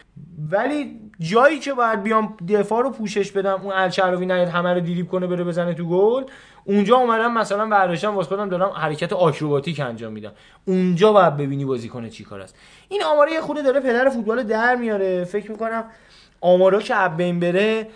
ولی 0.51 1.01
جایی 1.21 1.59
که 1.59 1.73
باید 1.73 2.03
بیام 2.03 2.37
دفاع 2.49 2.83
رو 2.83 2.91
پوشش 2.91 3.33
بدم 3.33 3.61
اون 3.63 3.73
الچراوی 3.73 4.27
نیاد 4.27 4.49
همه 4.49 4.75
رو 4.75 4.81
دیریب 4.81 5.09
کنه 5.09 5.27
بره 5.27 5.45
بزنه 5.45 5.75
تو 5.75 5.85
گل. 5.85 6.25
اونجا 6.65 6.97
اومدم 6.97 7.35
مثلا 7.35 7.67
برداشتم 7.67 8.15
واسه 8.15 8.29
خودم 8.29 8.49
دارم 8.49 8.71
حرکت 8.71 9.13
آکروباتیک 9.13 9.81
انجام 9.81 10.13
میدم. 10.13 10.33
اونجا 10.65 11.13
باید 11.13 11.37
ببینی 11.37 11.65
بازیکن 11.65 12.09
چی 12.09 12.25
کار 12.25 12.41
است. 12.41 12.57
این 12.89 13.03
آماره 13.03 13.41
خود 13.41 13.65
داره 13.65 13.81
پدر 13.81 14.09
فوتبال 14.09 14.43
در 14.43 14.77
میاره. 14.77 15.25
فکر 15.25 15.51
می‌کنم 15.51 15.85
آمارا 16.41 16.81
که 16.81 16.95
بین 17.17 17.41
بره 17.41 17.87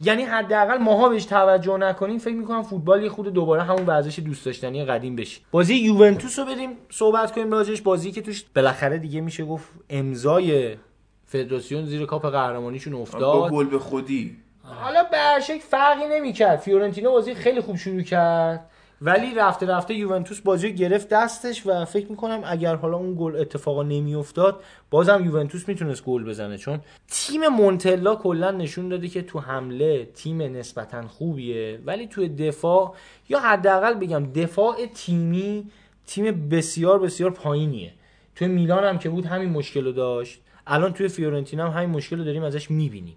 یعنی 0.00 0.22
حداقل 0.22 0.78
ماها 0.78 1.08
بهش 1.08 1.24
توجه 1.24 1.76
نکنیم 1.76 2.18
فکر 2.18 2.34
می‌کنم 2.34 2.62
فوتبال 2.62 3.02
یه 3.02 3.08
خود 3.08 3.28
دوباره 3.28 3.62
همون 3.62 3.86
ورزش 3.86 4.18
دوست 4.18 4.46
داشتنی 4.46 4.84
قدیم 4.84 5.16
بشه. 5.16 5.40
بازی 5.50 5.74
یوونتوس 5.74 6.38
رو 6.38 6.44
بریم 6.44 6.70
صحبت 6.90 7.32
کنیم 7.32 7.52
راجعش. 7.52 7.82
بازی 7.82 8.12
که 8.12 8.22
توش 8.22 8.44
بالاخره 8.56 8.98
دیگه 8.98 9.20
میشه 9.20 9.44
گفت 9.44 9.68
امضای 9.90 10.76
فدراسیون 11.24 11.84
زیر 11.84 12.06
کاپ 12.06 12.26
قهرمانیشون 12.26 12.94
افتاد. 12.94 13.50
گل 13.50 13.66
به 13.66 13.78
خودی. 13.78 14.36
حالا 14.62 15.02
به 15.02 15.58
فرقی 15.70 16.08
نمی‌کرد. 16.10 16.58
فیورنتینا 16.58 17.10
بازی 17.10 17.34
خیلی 17.34 17.60
خوب 17.60 17.76
شروع 17.76 18.02
کرد. 18.02 18.70
ولی 19.02 19.34
رفته 19.34 19.66
رفته 19.66 19.94
یوونتوس 19.94 20.40
بازی 20.40 20.74
گرفت 20.74 21.08
دستش 21.08 21.66
و 21.66 21.84
فکر 21.84 22.10
می‌کنم 22.10 22.40
اگر 22.44 22.74
حالا 22.74 22.96
اون 22.96 23.16
گل 23.18 23.36
اتفاقا 23.36 23.82
نمیافتاد 23.82 24.62
بازم 24.90 25.24
یوونتوس 25.24 25.68
می‌تونست 25.68 26.04
گل 26.04 26.24
بزنه. 26.24 26.58
چون 26.58 26.80
تیم 27.08 27.48
مونتلا 27.48 28.16
کلا 28.16 28.50
نشون 28.50 28.88
داده 28.88 29.08
که 29.08 29.22
تو 29.22 29.38
حمله 29.38 30.04
تیم 30.14 30.42
نسبتا 30.42 31.08
خوبیه 31.08 31.80
ولی 31.86 32.06
تو 32.06 32.28
دفاع 32.28 32.94
یا 33.28 33.40
حداقل 33.40 33.94
بگم 33.94 34.32
دفاع 34.32 34.76
تیمی 34.94 35.70
تیم 36.06 36.48
بسیار 36.48 36.98
بسیار 36.98 37.30
پایینیه. 37.30 37.92
تو 38.36 38.46
میلان 38.46 38.84
هم 38.84 38.98
که 38.98 39.08
بود 39.08 39.26
همین 39.26 39.50
مشکل 39.50 39.84
رو 39.84 39.92
داشت. 39.92 40.40
الان 40.66 40.92
توی 40.92 41.08
فیورنتینا 41.08 41.70
هم 41.70 41.82
همین 41.82 41.96
مشکل 41.96 42.18
رو 42.18 42.24
داریم 42.24 42.42
ازش 42.42 42.70
می‌بینیم. 42.70 43.16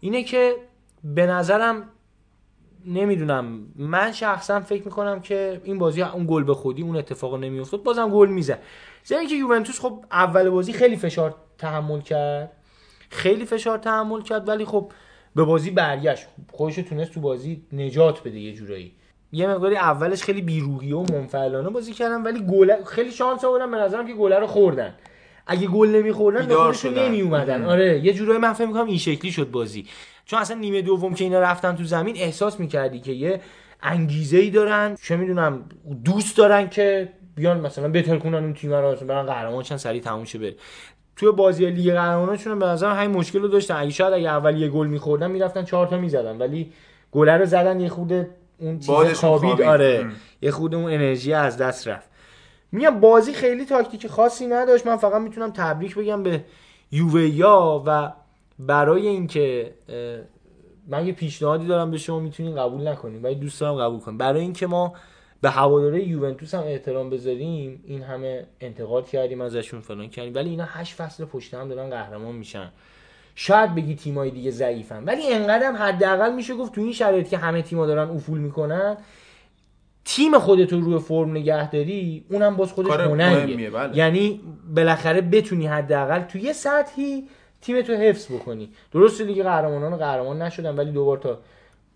اینه 0.00 0.22
که 0.22 0.56
به 1.04 1.26
نظرم 1.26 1.82
نمی‌دونم. 2.86 3.66
من 3.76 4.12
شخصا 4.12 4.60
فکر 4.60 4.84
می‌کنم 4.84 5.20
که 5.20 5.60
این 5.64 5.78
بازی 5.78 6.02
اون 6.02 6.26
گل 6.28 6.44
به 6.44 6.54
خودی 6.54 6.82
اون 6.82 6.96
اتفاق 6.96 7.34
نمیافتاد 7.34 7.82
بازم 7.82 8.10
گل 8.10 8.28
می‌زد. 8.28 8.58
زمین 9.04 9.28
که 9.28 9.34
یوونتوس 9.34 9.80
خب 9.80 10.04
اول 10.12 10.50
بازی 10.50 10.72
خیلی 10.72 10.96
فشار 10.96 11.34
تحمل 11.58 12.00
کرد. 12.00 12.52
خیلی 13.10 13.44
فشار 13.44 13.78
تحمل 13.78 14.22
کرد 14.22 14.48
ولی 14.48 14.64
خب 14.64 14.92
به 15.36 15.44
بازی 15.44 15.70
برگشت. 15.70 16.26
خودش 16.52 16.74
تونست 16.74 17.12
تو 17.12 17.20
بازی 17.20 17.62
نجات 17.72 18.20
بده 18.20 18.38
یه 18.38 18.52
جورایی. 18.52 18.92
یه 19.32 19.46
مقداری 19.46 19.76
اولش 19.76 20.22
خیلی 20.22 20.42
بیروحی 20.42 20.92
و 20.92 21.00
منفعلانه 21.00 21.70
بازی 21.70 21.92
کردن 21.92 22.22
ولی 22.22 22.46
گل 22.46 22.84
خیلی 22.84 23.10
شانس 23.10 23.44
آوردن 23.44 23.70
به 23.70 23.76
نظرم 23.76 24.06
که 24.06 24.12
گل 24.12 24.32
رو 24.32 24.46
خوردن. 24.46 24.94
اگه 25.46 25.66
گل 25.66 25.88
نمیخوردن 25.88 26.46
به 26.46 26.54
خودشون 26.54 26.92
شدن. 26.92 27.08
نمی 27.08 27.20
اومدن 27.20 27.64
آره 27.64 28.00
یه 28.04 28.12
جورایی 28.12 28.40
من 28.40 28.52
فکر 28.52 28.66
می‌کنم 28.66 28.86
این 28.86 28.98
شکلی 28.98 29.32
شد 29.32 29.50
بازی. 29.50 29.86
چون 30.30 30.40
اصلا 30.40 30.56
نیمه 30.56 30.82
دوم 30.82 31.14
که 31.14 31.24
اینا 31.24 31.40
رفتن 31.40 31.76
تو 31.76 31.84
زمین 31.84 32.16
احساس 32.16 32.60
می‌کردی 32.60 33.00
که 33.00 33.12
یه 33.12 33.40
انگیزه 33.82 34.38
ای 34.38 34.50
دارن 34.50 34.96
چه 35.02 35.16
می‌دونم 35.16 35.64
دوست 36.04 36.36
دارن 36.36 36.68
که 36.68 37.08
بیان 37.34 37.60
مثلا 37.60 37.88
بهتر 37.88 38.18
کنن 38.18 38.34
اون 38.34 38.54
تیم 38.54 38.72
رو 38.72 38.96
برن 38.96 39.22
قهرمان 39.22 39.62
چن 39.62 39.76
سریع 39.76 40.02
تموم 40.02 40.24
شه 40.24 40.38
بره. 40.38 40.54
توی 41.16 41.32
بازی 41.32 41.70
لیگ 41.70 41.92
قهرمانانشون 41.92 42.58
به 42.58 42.66
نظر 42.66 42.92
همین 42.92 43.16
مشکل 43.16 43.38
رو 43.38 43.48
داشتن. 43.48 43.74
اگه 43.74 43.90
شاید 43.90 44.14
اگه 44.14 44.28
اول 44.28 44.56
یه 44.56 44.68
گل 44.68 44.86
میخوردن 44.86 45.30
می‌رفتن 45.30 45.64
چهار 45.64 45.86
تا 45.86 45.98
می‌زدن 45.98 46.38
ولی 46.38 46.72
گل 47.12 47.28
رو 47.28 47.46
زدن 47.46 47.80
یه 47.80 47.88
خورده 47.88 48.30
اون 48.58 48.78
چیز 48.78 48.90
خوابید. 49.14 49.62
آره. 49.62 49.98
ام. 50.02 50.12
یه 50.42 50.50
خورده 50.50 50.76
اون 50.76 50.92
انرژی 50.92 51.32
از 51.32 51.56
دست 51.56 51.88
رفت. 51.88 52.08
میگم 52.72 53.00
بازی 53.00 53.32
خیلی 53.32 53.64
تاکتیک 53.64 54.06
خاصی 54.06 54.46
نداشت. 54.46 54.86
من 54.86 54.96
فقط 54.96 55.22
می‌تونم 55.22 55.50
تبریک 55.50 55.94
بگم 55.94 56.22
به 56.22 56.44
یوویا 56.92 57.82
و 57.86 58.12
برای 58.66 59.06
اینکه 59.06 59.74
من 60.88 61.06
یه 61.06 61.12
پیشنهادی 61.12 61.66
دارم 61.66 61.90
به 61.90 61.98
شما 61.98 62.20
می‌تونین 62.20 62.56
قبول 62.56 62.88
نکنین 62.88 63.22
ولی 63.22 63.34
دوست 63.34 63.60
دارم 63.60 63.74
قبول 63.76 64.00
کنیم 64.00 64.18
برای 64.18 64.40
اینکه 64.40 64.66
ما 64.66 64.94
به 65.40 65.50
هواداره 65.50 66.08
یوونتوس 66.08 66.54
هم 66.54 66.62
احترام 66.62 67.10
بذاریم 67.10 67.82
این 67.84 68.02
همه 68.02 68.46
انتقاد 68.60 69.08
کردیم 69.08 69.40
ازشون 69.40 69.80
فلان 69.80 70.08
کردیم 70.08 70.34
ولی 70.34 70.50
اینا 70.50 70.64
هشت 70.68 70.94
فصل 70.94 71.24
پشت 71.24 71.54
هم 71.54 71.68
دارن 71.68 71.90
قهرمان 71.90 72.34
میشن. 72.34 72.70
شاید 73.34 73.74
بگی 73.74 73.94
تیمای 73.94 74.30
دیگه 74.30 74.50
ضعیفن 74.50 75.04
ولی 75.04 75.32
انقدر 75.32 75.66
هم 75.66 75.76
حداقل 75.76 76.34
میشه 76.34 76.54
گفت 76.54 76.74
تو 76.74 76.80
این 76.80 76.92
شرایط 76.92 77.28
که 77.28 77.38
همه 77.38 77.62
تیما 77.62 77.86
دارن 77.86 78.10
افول 78.10 78.38
می‌کنن 78.38 78.96
تیم 80.04 80.38
خودت 80.38 80.72
رو 80.72 80.80
روی 80.80 80.98
فرم 80.98 81.30
نگهداری 81.30 82.24
اونم 82.30 82.56
باز 82.56 82.72
خودش 82.72 82.90
هنریه. 82.90 83.70
بله. 83.70 83.96
یعنی 83.96 84.40
بالاخره 84.76 85.20
بتونی 85.20 85.66
حداقل 85.66 86.22
تو 86.22 86.38
یه 86.38 86.52
سطحی 86.52 87.28
تیم 87.62 87.82
تو 87.82 87.92
حفظ 87.92 88.32
بکنی. 88.32 88.68
درست 88.92 89.20
لیگ 89.20 89.42
قهرمانان 89.42 89.96
قهرمان 89.96 90.42
نشدن 90.42 90.76
ولی 90.76 90.92
دوبار 90.92 91.18
تا 91.18 91.38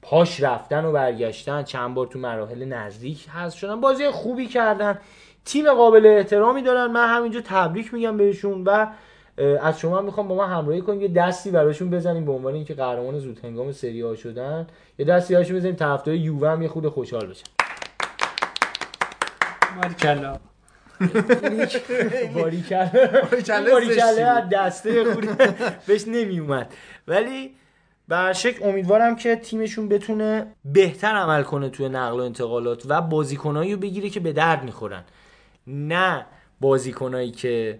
پاش 0.02 0.42
رفتن 0.42 0.84
و 0.84 0.92
برگشتن 0.92 1.62
چند 1.62 1.94
بار 1.94 2.06
تو 2.06 2.18
مراحل 2.18 2.64
نزدیک 2.64 3.26
هست 3.34 3.56
شدن. 3.56 3.80
بازی 3.80 4.10
خوبی 4.10 4.46
کردن. 4.46 4.98
تیم 5.44 5.74
قابل 5.74 6.06
احترامی 6.06 6.62
دارن. 6.62 6.86
من 6.86 7.08
همینجا 7.08 7.40
تبریک 7.44 7.94
میگم 7.94 8.16
بهشون 8.16 8.64
و 8.64 8.86
از 9.62 9.80
شما 9.80 10.00
می‌خوام 10.00 10.28
با 10.28 10.34
ما 10.34 10.46
همراهی 10.46 10.80
کنیم. 10.80 11.00
یه 11.00 11.08
دستی 11.08 11.50
براشون 11.50 11.90
بزنیم 11.90 12.24
به 12.24 12.32
عنوان 12.32 12.54
اینکه 12.54 12.74
قهرمان 12.74 13.18
زود 13.18 13.40
هنگام 13.44 13.72
سری 13.72 14.02
آ 14.02 14.14
شدن. 14.14 14.66
یه 14.98 15.06
دستی 15.06 15.34
هاشون 15.34 15.56
بزنیم 15.56 15.74
طرفدار 15.74 16.14
یووه 16.14 16.48
هم 16.48 16.62
یه 16.62 16.68
خود 16.68 16.88
خوشحال 16.88 17.26
بشن. 17.26 17.46
باریکلا 19.82 20.36
باریکلا 22.34 23.80
زشتی 23.86 24.22
از. 24.22 24.48
دسته 24.52 25.12
خود 25.14 25.28
بهش 25.86 26.04
نمی 26.08 26.38
اومد 26.38 26.74
ولی 27.08 27.54
به 28.08 28.32
شکل 28.32 28.68
امیدوارم 28.68 29.16
که 29.16 29.36
تیمشون 29.36 29.88
بتونه 29.88 30.46
بهتر 30.64 31.08
عمل 31.08 31.42
کنه 31.42 31.68
توی 31.68 31.88
نقل 31.88 32.20
و 32.20 32.22
انتقالات 32.22 32.82
و 32.88 33.02
بازیکنایی 33.02 33.72
رو 33.72 33.78
بگیره 33.78 34.10
که 34.10 34.20
به 34.20 34.32
درد 34.32 34.64
می‌خورن. 34.64 35.04
نه 35.66 36.26
بازیکنایی 36.60 37.30
که 37.30 37.78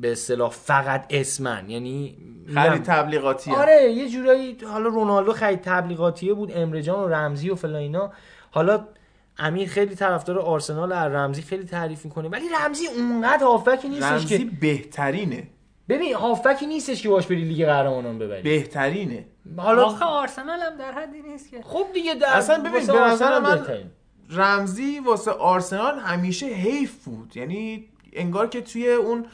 به 0.00 0.12
اصطلاح 0.12 0.50
فقط 0.50 1.06
اسمن. 1.10 1.70
یعنی 1.70 2.18
خرید 2.54 2.82
تبلیغاتی 2.82 3.50
هم. 3.50 3.56
آره 3.56 3.92
یه 3.92 4.08
جورایی 4.08 4.56
حالا 4.70 4.88
رونالدو 4.88 5.32
خرید 5.32 5.60
تبلیغاتیه 5.60 6.34
بود 6.34 6.52
امرجان 6.54 7.04
و 7.04 7.08
رمزی 7.08 7.50
و 7.50 7.54
فلان 7.54 7.74
اینا. 7.74 8.12
حالا 8.50 8.84
امیر 9.38 9.68
خیلی 9.68 9.94
طرفدار 9.94 10.38
آرسنال 10.38 10.92
از 10.92 11.12
رمزی 11.12 11.42
خیلی 11.42 11.64
تعریف 11.64 12.04
می‌کنه. 12.04 12.28
ولی 12.28 12.44
رمزی 12.60 12.86
اونقدر 12.86 13.44
هافکی 13.44 13.88
نیستش 13.88 14.12
رمزی 14.12 14.38
که 14.38 14.44
بهترینه. 14.60 15.48
ببین 15.88 16.14
هافکی 16.14 16.66
نیستش 16.66 17.02
که 17.02 17.08
باش 17.08 17.26
بری 17.26 17.44
لیگ 17.44 17.66
قهرمانان 17.66 18.18
ببری. 18.18 18.42
بهترینه. 18.42 19.26
حالا 19.56 19.84
آخه 19.84 20.04
آرسنال 20.04 20.60
هم 20.60 20.76
در 20.76 20.92
حدی 20.92 21.22
نیست 21.22 21.50
که. 21.50 21.62
خب 21.62 21.86
دیگه 21.94 22.14
در 22.14 22.36
اصلا 22.36 22.58
ببین 22.58 22.72
واسه 22.72 22.92
به 22.92 22.98
نظر 22.98 23.32
آرسنال 23.32 23.42
من 23.42 23.58
بهترین. 23.58 23.86
رمزی 24.30 24.98
واسه 24.98 25.30
آرسنال 25.30 25.98
همیشه 25.98 26.46
حیف 26.46 27.04
بود. 27.04 27.36
یعنی 27.36 27.88
انگار 28.12 28.48
که 28.48 28.60
توی 28.60 28.88
اون 28.92 29.26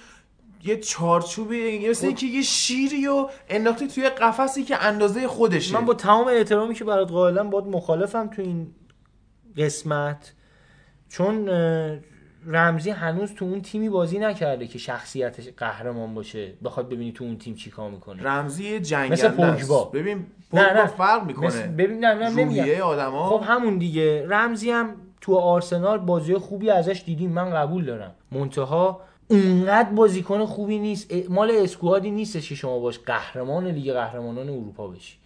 یه 0.64 0.76
چارچوبی 0.76 1.89
مثل 1.89 2.06
اینکه 2.06 2.26
یه 2.26 2.42
شیری 2.42 3.06
و 3.06 3.28
انداختی 3.48 3.89
توی 3.89 4.08
قفسی 4.08 4.64
که 4.64 4.84
اندازه 4.84 5.28
خودشه. 5.28 5.74
من 5.74 5.84
با 5.84 5.94
تمام 5.94 6.26
احترامی 6.28 6.74
که 6.74 6.84
برات 6.84 7.10
قائلم 7.10 7.50
باید 7.50 7.66
مخالفم 7.66 8.26
تو 8.26 8.42
این 8.42 8.74
قسمت. 9.56 10.32
چون 11.08 11.48
رمزی 12.47 12.90
هنوز 12.90 13.34
تو 13.34 13.44
اون 13.44 13.60
تیمی 13.62 13.89
بازی 13.89 14.18
نکرده 14.18 14.66
که 14.66 14.78
شخصیتش 14.78 15.48
قهرمان 15.56 16.14
باشه. 16.14 16.52
بخواد 16.64 16.89
ببینی 16.89 17.12
تو 17.12 17.24
اون 17.24 17.39
تیم 17.39 17.55
چیکار 17.55 17.90
می‌کنه. 17.90 18.22
رمزی 18.22 18.81
جنگنده 18.81 19.12
مثل. 19.12 19.28
پوگبا. 19.28 19.84
ببین 19.84 20.26
پوگبا. 20.50 20.86
فرق 20.86 21.26
می‌کنه. 21.26 21.47
مثل- 21.47 21.66
ببین 21.68 22.05
نه 22.05 22.14
نه 22.14 22.31
نمیگم. 22.31 22.60
روحیه 22.60 22.82
آدما. 22.82 23.28
خب 23.39 23.44
همون 23.47 23.78
دیگه. 23.78 24.26
رمزی 24.28 24.70
هم 24.70 24.94
تو 25.20 25.36
آرسنال 25.36 25.98
بازی 25.98 26.34
خوبی 26.34 26.70
ازش 26.70 27.02
دیدیم. 27.06 27.32
من 27.32 27.50
قبول 27.50 27.84
دارم. 27.84 28.14
منتها 28.32 29.00
اونقدر 29.28 29.90
بازیکن 29.90 30.44
خوبی 30.44 30.78
نیست. 30.78 31.12
مال 31.28 31.50
squad 31.55 32.01
ی 32.01 32.10
نیستش 32.10 32.48
که 32.48 32.55
شما 32.55 32.78
باش 32.78 32.98
قهرمان 32.98 33.66
لیگ 33.66 33.92
قهرمانان 33.92 34.48
اروپا 34.48 34.89
بشی. 34.89 35.16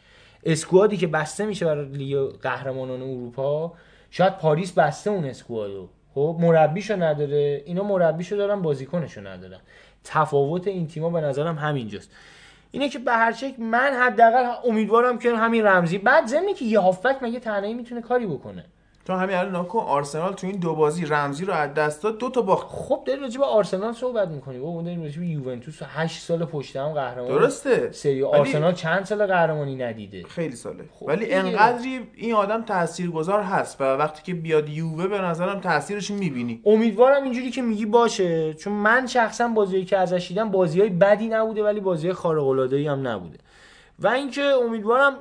squad 0.45 0.88
ی 0.88 0.97
که 0.97 1.07
بسته 1.07 1.47
میشه 1.47 1.67
برای 1.67 1.87
لیگ 1.89 2.19
قهرمانان 2.43 3.03
اروپا 3.03 3.73
شاید 4.11 4.39
پاریس 4.39 4.73
بسته 4.73 5.11
اون 5.11 5.25
squad 5.25 5.70
و. 5.70 5.89
خب 6.15 6.37
مربیشو 6.41 7.03
نداره. 7.03 7.63
اینا 7.67 7.83
مربیشو 7.83 8.37
دارن 8.37 8.63
بازیکنشو 8.63 9.27
ندارن. 9.27 9.61
تفاوت 10.05 10.67
این 10.67 10.87
تیما 10.87 11.11
به 11.11 11.21
نظرم 11.21 11.59
همینجاست. 11.59 12.11
اینه 12.71 12.89
که 12.89 12.99
به 12.99 13.13
هر 13.13 13.33
شکل 13.33 13.63
من 13.63 13.93
حداقل 13.93 14.55
امیدوارم 14.65 15.19
که 15.19 15.37
همین 15.37 15.67
رمزی 15.67 15.99
بعد 15.99 16.27
ضمنی 16.27 16.55
که 16.55 16.65
یه 16.65 16.81
هافبک 16.81 17.23
مگه 17.23 17.41
تنهایی 17.41 17.75
می‌تونه 17.75 18.01
کاری 18.01 18.27
بکنه. 18.27 18.65
تو 19.07 19.13
همین 19.13 19.37
الان 19.37 19.57
نکن 19.57 19.79
آرسنال 19.79 20.33
تو 20.33 20.47
این 20.47 20.57
دو 20.57 20.75
بازی 20.75 21.05
رمزی 21.07 21.45
رو 21.45 21.53
از 21.53 21.75
دست 21.75 22.03
داد 22.03 22.19
دو 22.19 22.31
تا 22.31 22.43
باخت. 22.43 22.67
خب 22.71 23.03
داری 23.07 23.21
راجع 23.21 23.39
به 23.39 23.45
آرسنال 23.47 23.93
صحبت 23.93 24.29
می‌کنی 24.29 24.59
بابا 24.59 24.83
داریم 24.83 25.03
راجع 25.03 25.21
به 25.21 25.27
یوونتوس 25.27 25.79
8 25.83 26.23
سال 26.23 26.45
پشت 26.45 26.77
هم 26.77 26.89
قهرمان 26.93 27.29
درسته. 27.29 27.93
سری 27.93 28.23
ولی- 28.23 28.41
آرسنال 28.41 28.73
چند 28.73 29.05
سال 29.05 29.27
قهرمانی 29.27 29.77
ندیده؟ 29.77 30.23
خیلی 30.23 30.57
ساله. 30.57 30.85
خب 31.01 31.07
ولی 31.07 31.25
دیگه. 31.25 31.37
انقدری 31.39 32.01
این 32.15 32.35
آدم 32.35 32.63
تاثیرگذار 32.63 33.43
هست 33.43 33.81
و 33.81 33.85
وقتی 33.85 34.23
که 34.23 34.35
بیاد 34.35 34.69
یووه 34.69 35.09
به 35.09 35.19
نظرم 35.19 35.61
تاثیرش 35.61 36.11
می‌بینی. 36.11 36.61
امیدوارم 36.67 37.23
اینجوری 37.25 37.51
که 37.51 37.63
میگی 37.63 37.87
باشه 37.87 38.55
چون 38.55 38.73
من 38.73 39.07
شخصا 39.07 39.49
بازیایی 39.49 39.85
که 39.85 39.97
ازش 39.99 40.29
دیدم 40.29 40.51
بازی 40.51 40.81
های 40.81 40.91
بدی 40.91 41.29
نبوده 41.29 41.65
ولی 41.65 41.81
بازی 41.81 42.13
خارق 42.13 42.47
العاده 42.49 42.91
هم 42.91 43.09
نبوده. 43.09 43.39
و 43.99 44.09
اینکه 44.09 44.43
امیدوارم 44.43 45.13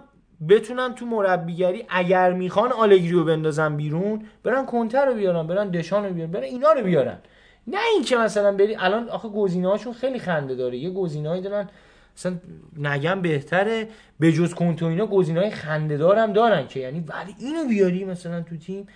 بتونن 0.49 0.95
تو 0.95 1.05
مربیگری 1.05 1.85
اگر 1.89 2.33
می‌خوان 2.33 2.71
آلگریو 2.71 3.23
بندازن 3.23 3.75
بیرون 3.75 4.25
برن 4.43 4.65
کنتر 4.65 5.05
رو 5.05 5.13
بیارن 5.13 5.47
برن 5.47 5.69
دشان 5.69 6.05
رو 6.05 6.13
بیارن 6.13 6.31
برن 6.31 6.43
اینا 6.43 6.71
رو 6.71 6.83
بیارن. 6.83 7.17
نه 7.67 7.77
اینکه 7.93 8.17
مثلا 8.17 8.51
بری 8.51 8.75
الان 8.75 9.09
آخه 9.09 9.29
گزینه‌هاشون 9.29 9.93
خیلی 9.93 10.19
خنده 10.19 10.55
داره. 10.55 10.77
یه 10.77 10.89
گزینه‌ای 10.89 11.41
دارن 11.41 11.69
مثلا 12.17 12.35
نگم 12.77 13.21
بهتره 13.21 13.87
به 14.19 14.31
جز 14.31 14.53
کنتو 14.53 14.85
اینا 14.85 15.05
گزینه‌های 15.05 15.49
خنده 15.49 16.15
هم 16.15 16.33
دارن 16.33 16.67
که. 16.67 16.79
یعنی 16.79 16.99
ولی 16.99 17.35
اینو 17.39 17.67
بیاری 17.67 18.05
مثلا 18.05 18.41
تو 18.41 18.57
تیم 18.57 18.87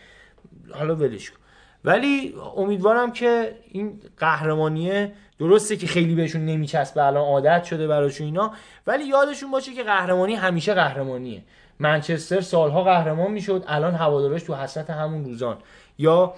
حالا 0.71 0.95
ولش 0.95 1.31
کن. 1.31 1.38
ولی 1.85 2.35
امیدوارم 2.57 3.11
که 3.11 3.55
این 3.71 4.01
قهرمانیه 4.17 5.11
درسته 5.39 5.77
که 5.77 5.87
خیلی 5.87 6.15
بهشون 6.15 6.45
نمیچسبه 6.45 7.03
الان 7.03 7.23
عادت 7.23 7.63
شده 7.63 7.87
براشون 7.87 8.25
اینا. 8.25 8.53
ولی 8.87 9.03
یادشون 9.03 9.51
باشه 9.51 9.73
که 9.73 9.83
قهرمانی 9.83 10.35
همیشه 10.35 10.73
قهرمانیه. 10.73 11.41
منچستر 11.79 12.41
سالها 12.41 12.83
قهرمان 12.83 13.31
می‌شد 13.31 13.63
الان 13.67 13.95
هوادارش 13.95 14.43
تو 14.43 14.55
حسرت 14.55 14.89
همون 14.89 15.25
روزان. 15.25 15.57
یا 15.97 16.33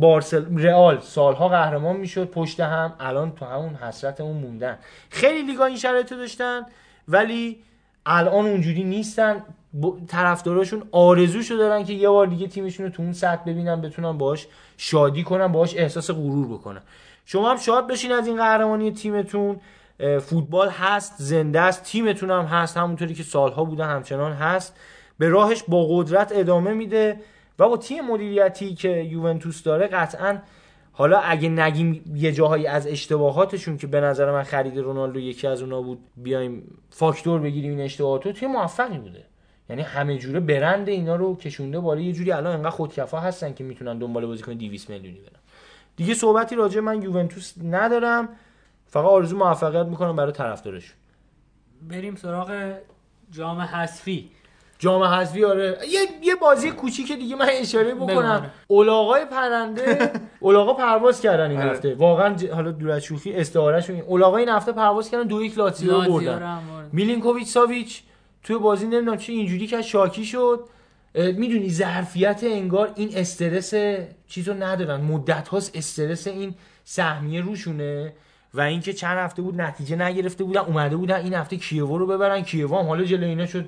بارسل 0.00 0.58
رئال 0.58 1.00
سالها 1.00 1.48
قهرمان 1.48 1.96
می‌شد 1.96 2.30
پشت 2.30 2.60
هم 2.60 2.94
الان 3.00 3.32
تو 3.32 3.44
همون 3.44 3.74
حسرت 3.74 4.20
اون 4.20 4.36
موندن. 4.36 4.78
خیلی 5.10 5.42
لیگا 5.42 5.64
این 5.64 5.76
شرایط 5.76 6.12
رو 6.12 6.18
داشتن 6.18 6.62
ولی 7.08 7.58
الان 8.06 8.46
اونجوری 8.46 8.84
نیستن. 8.84 9.42
ب- 9.82 10.06
طرفداراشون 10.08 10.82
آرزوشو 10.92 11.54
دارن 11.56 11.84
که 11.84 11.92
یه 11.92 12.08
بار 12.08 12.26
دیگه 12.26 12.46
تیمشون 12.46 12.86
رو 12.86 12.92
تو 12.92 13.02
اون 13.02 13.12
سطح 13.12 13.42
ببینن 13.46 13.80
بتونن 13.80 14.18
باش 14.18 14.46
شادی 14.76 15.22
کنن 15.22 15.46
باش 15.46 15.76
احساس 15.76 16.10
غرور 16.10 16.46
بکنن. 16.48 16.80
شما 17.24 17.50
هم 17.50 17.56
شاد 17.56 17.86
بشین 17.86 18.12
از 18.12 18.26
این 18.26 18.36
قهرمانی 18.36 18.92
تیمتون. 18.92 19.60
فوتبال 20.20 20.68
هست 20.68 21.14
زنده 21.18 21.60
است 21.60 21.82
تیمتون 21.82 22.30
هم 22.30 22.44
هست 22.44 22.76
همونطوری 22.76 23.14
که 23.14 23.22
سالها 23.22 23.64
بوده 23.64 23.84
همچنان 23.84 24.32
هست. 24.32 24.76
به 25.18 25.28
راهش 25.28 25.62
با 25.68 25.86
قدرت 25.90 26.32
ادامه 26.34 26.72
میده 26.72 27.20
و 27.58 27.68
با 27.68 27.76
تیم 27.76 28.04
مدیریتی 28.04 28.74
که 28.74 28.88
یوونتوس 28.88 29.62
داره 29.62 29.86
قطعا 29.86 30.38
حالا 30.92 31.18
اگه 31.18 31.48
نگیم 31.48 32.12
یه 32.14 32.32
جاهایی 32.32 32.66
از 32.66 32.86
اشتباهاتشون 32.86 33.76
که 33.76 33.86
به 33.86 34.00
نظر 34.00 34.32
من 34.32 34.42
خرید 34.42 34.78
رونالدو 34.78 35.20
یکی 35.20 35.46
از 35.46 35.62
اونا 35.62 35.82
بود 35.82 35.98
بیایم 36.16 36.78
فاکتور 36.90 37.40
بگیریم 37.40 37.70
این 37.70 37.80
اشتباهات 37.80 38.28
تیم 38.28 38.50
موفقی 38.50 38.98
بوده. 38.98 39.24
یعنی 39.70 39.82
همه 39.82 40.18
جوره 40.18 40.40
برند 40.40 40.88
اینا 40.88 41.16
رو 41.16 41.36
کشونده 41.36 41.80
بالا. 41.80 42.00
یه 42.00 42.12
جوری 42.12 42.32
الان 42.32 42.54
انقدر 42.54 42.70
خودکفا 42.70 43.20
هستن 43.20 43.54
که 43.54 43.64
می‌تونن 43.64 43.98
دنبال 43.98 44.26
بازیکن 44.26 44.54
200 44.54 44.90
میلیونی 44.90 45.18
برن. 45.20 45.40
دیگه 45.96 46.14
صحبتی 46.14 46.54
راجع 46.56 46.80
من 46.80 47.02
یوونتوس 47.02 47.52
ندارم. 47.64 48.28
فقط 48.86 49.04
آرزو 49.04 49.36
موفقیت 49.36 49.86
می‌کنم 49.86 50.16
برای 50.16 50.32
طرفدارش 50.32 50.94
بریم 51.88 52.16
سراغ 52.16 52.72
جام 53.30 53.60
حذفی. 53.60 54.30
جام 54.78 55.02
حذفی 55.02 55.44
آره. 55.44 55.78
یه 55.88 56.00
یه 56.22 56.34
بازی 56.34 56.70
کوچیک 56.70 57.12
دیگه 57.12 57.36
من 57.36 57.48
اشاره. 57.50 57.94
بکنم. 57.94 58.50
اولاغای 58.68 59.24
پرنده. 59.24 60.12
اولاغا 60.40 60.74
پرواز 60.74 61.20
کردن 61.20 61.50
این 61.50 61.60
آره. 61.60 61.70
هفته. 61.70 61.94
واقعا 61.94 62.36
ج- 62.36 62.44
حالا 62.50 62.70
دور 62.70 62.90
از 62.90 63.02
شوخی 63.04 63.32
استعارهشون 63.34 64.00
اولاغا 64.00 64.36
این 64.36 64.48
هفته 64.48 64.72
پرواز 64.72 65.10
کردن 65.10 65.26
دو 65.26 65.42
یک 65.44 65.58
لاتزیو 65.58 66.00
بردن. 66.00 66.60
میلینکوویچ 66.92 67.48
ساویچ 67.48 68.02
توی 68.46 68.58
بازی 68.58 68.86
نمی‌دونم 68.86 69.16
چه 69.16 69.32
اینجوری 69.32 69.66
که 69.66 69.82
شاکی 69.82 70.24
شد. 70.24 70.64
می‌دونی 71.14 71.70
ظرفیت 71.70 72.40
انگار 72.44 72.92
این 72.96 73.10
استرس 73.16 73.74
چیزو 74.28 74.54
ندارن. 74.54 75.00
مدت 75.00 75.48
هاست 75.48 75.76
استرس 75.76 76.26
این 76.26 76.54
سهمیه 76.84 77.40
روشونه 77.40 78.12
و 78.54 78.60
اینکه 78.60 78.92
چند 78.92 79.18
هفته 79.18 79.42
بود 79.42 79.60
نتیجه 79.60 79.96
نگرفته 79.96 80.44
بودن 80.44 80.60
اومده 80.60 80.96
بودن 80.96 81.16
این 81.16 81.34
هفته 81.34 81.56
کیوو 81.56 81.98
رو 81.98 82.06
ببرن. 82.06 82.42
کیوو 82.42 82.78
هم 82.78 82.86
حالا 82.86 83.04
جلو 83.04 83.26
اینا 83.26 83.46
شد 83.46 83.64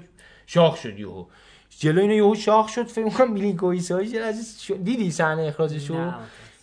شاخ 0.47 0.77
شد 0.77 0.99
یهو. 0.99 1.25
جلو 1.79 2.01
اینا 2.01 2.15
یهو 2.15 2.35
شاخ 2.35 2.69
شد 2.69 2.87
فکر 2.87 3.09
کنم 3.09 3.33
میلینکوویچ. 3.33 3.93
دیدی 4.85 5.11
صحنه 5.11 5.43
اخراجشو؟ 5.43 5.95
نه، 5.95 6.15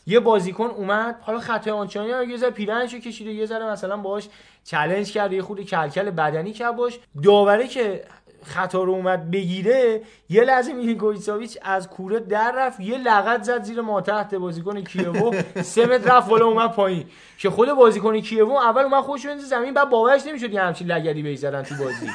یه 0.08 0.20
بازیکن 0.20 0.68
اومد 0.68 1.20
حالا 1.22 1.40
خطای 1.40 1.74
آنچانی 1.74 2.12
رو 2.12 2.24
یه 2.24 2.38
ذره 2.38 2.50
پیرنشو 2.50 3.00
کشید 3.00 3.28
و 3.28 3.32
یه 3.32 3.46
ذره 3.46 3.72
مثلا 3.72 3.98
باهاش 3.98 4.28
چالش 4.64 5.12
کرد 5.12 5.34
یه 5.34 5.42
خورده 5.42 5.64
کلکل 5.64 6.10
بدنی 6.10 6.54
کرد 6.54 6.76
باش. 6.76 7.00
داوره 7.24 7.68
که 7.68 8.04
خطا 8.44 8.84
رو 8.84 8.94
اومد 8.94 9.32
بگیره 9.32 10.02
یه 10.30 10.44
لحظه 10.44 10.74
میلینکوویچ 10.74 11.58
از 11.62 11.90
کوره 11.90 12.20
در 12.20 12.54
رفت 12.56 12.80
یه 12.80 12.98
لغت 12.98 13.44
زد 13.44 13.64
زیر 13.64 13.82
ما 13.82 14.02
تحت 14.02 14.36
بازیکن 14.36 14.82
کیوو 14.82 15.36
سه 15.62 15.86
متر 15.86 16.18
رفت 16.18 16.30
بالا 16.30 16.46
اومد 16.46 16.72
پایین. 16.72 17.06
که 17.38 17.50
خود 17.50 17.74
بازیکن 17.74 18.20
کیوو 18.20 18.52
اول 18.52 18.84
اومد 18.84 19.04
خودش 19.04 19.26
رو 19.26 19.32
بندازه 19.32 19.48
زمین 19.48 19.74
بعد 19.74 19.90
باورش 19.90 20.26
نمی‌شد 20.26 20.54
یه 20.54 20.62
همچین 20.62 20.92
لگدی 20.92 21.24
بهش 21.24 21.38
زدن 21.38 21.64
تو 21.64 21.76
بازی. 21.76 22.10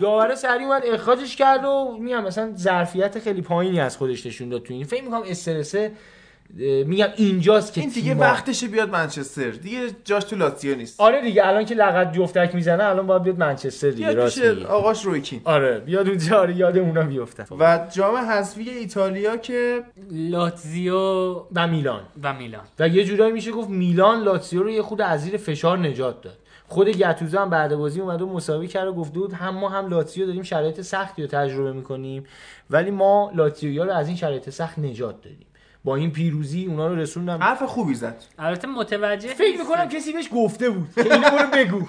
داوره 0.00 0.34
سریع 0.34 0.66
اومد 0.66 0.82
اخراجش 0.86 1.36
کرد 1.36 1.64
و 1.64 1.98
میگم 2.00 2.24
مثلا 2.24 2.52
ظرفیت 2.56 3.18
خیلی 3.18 3.42
پایینی 3.42 3.80
از 3.80 3.96
خودش 3.96 4.26
نشون 4.26 4.48
داد 4.48 4.62
تو 4.62 4.74
این. 4.74 4.84
فکر 4.84 5.04
می‌کنم 5.04 5.22
استرسه 5.26 5.92
میگم 6.86 7.08
اینجاست 7.16 7.72
که 7.72 7.80
این 7.80 7.90
دیگه 7.90 8.14
تیم‌ها- 8.14 8.20
وقتشه 8.20 8.68
بیاد 8.68 8.90
منچستر. 8.90 9.50
دیگه 9.50 9.78
جاش 10.04 10.24
تو 10.24 10.36
لاتزیو 10.36 10.76
نیست. 10.76 11.00
آره 11.00 11.22
دیگه 11.22 11.46
الان 11.46 11.64
که 11.64 11.74
لغت 11.74 12.12
جفتک 12.12 12.54
می‌زنه 12.54 12.84
الان 12.84 13.06
باید 13.06 13.22
بیاد 13.22 13.38
منچستر 13.38 13.90
دیگه 13.90 14.12
راست 14.12 14.44
میگی. 14.44 14.64
آقاش 14.64 15.04
رویکین 15.04 15.40
آره 15.44 15.78
بیاد 15.78 16.08
اونجا 16.08 16.40
آره 16.40 16.56
یاد 16.56 16.78
اونا 16.78 17.02
بیفته 17.02 17.44
و 17.60 17.86
جام 17.92 18.16
حذفی 18.16 18.70
ایتالیا 18.70 19.36
که 19.36 19.82
لاتزیو 20.10 20.96
و 21.54 21.66
میلان. 21.68 22.02
و 22.22 22.32
میلان. 22.34 22.64
و 22.78 22.88
یه 22.88 23.04
جورایی 23.04 23.32
میشه 23.32 23.50
گفت 23.52 23.68
میلان 23.70 24.22
لاتسیو 24.22 24.62
رو 24.62 24.70
یه 24.70 24.82
خود 24.82 25.00
از 25.00 25.20
زیر 25.22 25.36
فشار 25.36 25.78
نجات 25.78 26.22
داد. 26.22 26.36
خود 26.68 26.88
گتوزو 26.88 27.38
هم 27.38 27.50
بعد 27.50 27.74
بازی 27.76 28.00
اومد 28.00 28.22
و 28.22 28.26
مساوی 28.26 28.66
کرد 28.66 28.88
و 28.88 28.92
گفته 28.94 29.18
بود 29.18 29.32
هم 29.32 29.54
ما 29.54 29.68
هم 29.68 29.88
لاتسیو 29.88 30.26
داریم 30.26 30.42
شرایط 30.42 30.80
سختی 30.80 31.22
رو 31.22 31.28
تجربه 31.28 31.72
می‌کنیم 31.72 32.24
ولی 32.70 32.90
ما 32.90 33.30
لاتسیو 33.34 33.84
رو 33.84 33.90
از 33.92 34.06
این 34.08 34.16
شرایط 34.16 34.50
سخت 34.50 34.78
نجات 34.78 35.22
دادیم. 35.22 35.46
با 35.84 35.96
این 35.96 36.10
پیروزی 36.12 36.66
اونا 36.66 36.88
رو 36.88 36.96
رسوندم. 36.96 37.38
حرف 37.42 37.62
خوبی 37.62 37.94
زد. 37.94 38.16
البته 38.38 38.68
متوجه 38.68 39.28
فکر 39.28 39.58
می‌کنم 39.58 39.88
کسی 39.88 40.12
بهش 40.12 40.28
گفته 40.34 40.70
بود. 40.70 40.88
که 40.94 41.14
اینو 41.14 41.30
برو 41.30 41.46
بگو. 41.54 41.80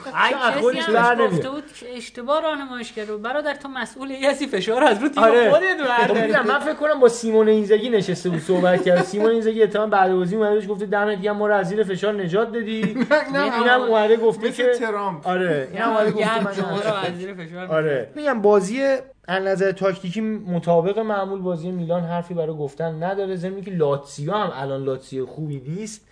کسی 0.73 0.91
هم. 0.97 1.27
گفته 1.27 1.49
بود 1.49 1.63
که 1.79 1.97
اشتباه 1.97 2.41
راهنماییش 2.41 2.91
بود. 2.91 3.21
برادر 3.21 3.55
تو 3.55 3.67
مسئول 3.69 4.11
یه 4.11 4.29
هستی 4.29 4.47
فشار 4.47 4.83
از 4.83 5.01
رو 5.01 5.09
تیم 5.09 5.23
آره. 5.23 5.49
خودت 5.49 5.77
خب 6.07 6.47
من 6.47 6.59
فکر 6.59 6.73
کنم 6.73 6.99
با 6.99 7.07
سیمون 7.07 7.47
اینزاگی 7.47 7.89
نشسته 7.89 8.29
بود 8.29 8.39
صحبت 8.39 8.83
کرد. 8.83 9.03
سیمون 9.03 9.31
اینزاگی 9.31 9.63
اتهام 9.63 9.89
بعد 9.89 10.13
بازی 10.13 10.35
اومده 10.35 10.55
بهش 10.55 10.69
گفته 10.69 10.85
دمت 10.85 11.21
گرم 11.21 11.37
ما 11.37 11.47
رو 11.47 11.55
از 11.55 11.67
زیر 11.69 11.83
فشار 11.83 12.13
نجات 12.13 12.51
دادی. 12.51 12.81
اینم 13.33 13.81
اومده 13.81 14.17
گفته 14.17 14.51
که 14.51 14.71
ترامپ. 14.79 15.27
آره 15.27 15.67
اینم 15.73 15.89
اومده 15.89 16.11
گفته 16.11 16.43
من 16.43 16.47
از 16.47 17.17
زیر 17.17 17.33
فشار 17.33 17.65
آره. 17.65 18.09
میگم 18.15 18.41
بازی 18.41 18.97
از 19.27 19.43
نظر 19.43 19.72
تاکتیکی 19.72 20.22
مطابق 20.22 21.00
معمول 21.00 21.40
بازی 21.41 21.72
میلان 21.72 22.03
حرفی 22.03 22.33
برای 22.33 22.56
گفتن 22.56 23.03
نداره. 23.03 23.35
ضمن 23.35 23.61
که 23.61 23.72
لاتسیو 23.72 24.33
هم 24.33 24.51
الان 24.56 24.83
لاتسیو 24.83 25.25
خوبی 25.25 25.59
نیست 25.67 26.08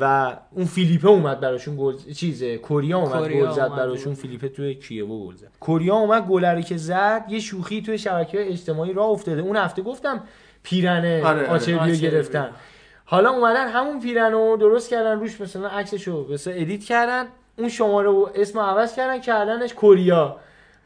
و 0.00 0.36
اون 0.52 0.64
فیلیپه 0.64 1.08
اومد 1.08 1.40
براشون 1.40 1.76
گل 1.78 1.96
چیز 2.16 2.44
کوریا 2.44 2.98
اومد 2.98 3.30
گل 3.30 3.50
زد 3.50 3.68
براشون. 3.68 4.14
فیلیپه 4.14 4.48
توی 4.48 4.74
کیوو 4.74 5.26
گل 5.26 5.34
زد. 5.34 5.48
کوریا 5.60 5.94
اومد 5.94 6.26
گلری 6.26 6.62
که 6.62 6.76
زد 6.76 7.24
یه 7.28 7.40
شوخی 7.40 7.82
توی 7.82 7.98
شبکه 7.98 8.50
اجتماعی 8.50 8.92
راه 8.92 9.08
افتاده. 9.08 9.42
اون 9.42 9.56
هفته 9.56 9.82
گفتم 9.82 10.22
پیرنه 10.62 11.22
آره، 11.24 11.38
آره. 11.38 11.50
آچربی 11.50 11.80
آچربی. 11.80 12.10
گرفتن. 12.10 12.50
حالا 13.04 13.30
اومدن 13.30 13.68
همون 13.68 14.00
پیرنو 14.00 14.56
درست 14.56 14.90
کردن 14.90 15.20
روش 15.20 15.40
مثلا 15.40 15.68
عکسشو 15.68 16.26
مثلا 16.30 16.54
edit 16.54 16.84
کردن. 16.84 17.26
اون 17.58 17.68
شماره 17.68 18.08
و 18.08 18.28
اسم 18.34 18.58
عوض 18.58 18.94
کردن 18.96 19.20
کردنش 19.20 19.74
کوریا. 19.74 20.36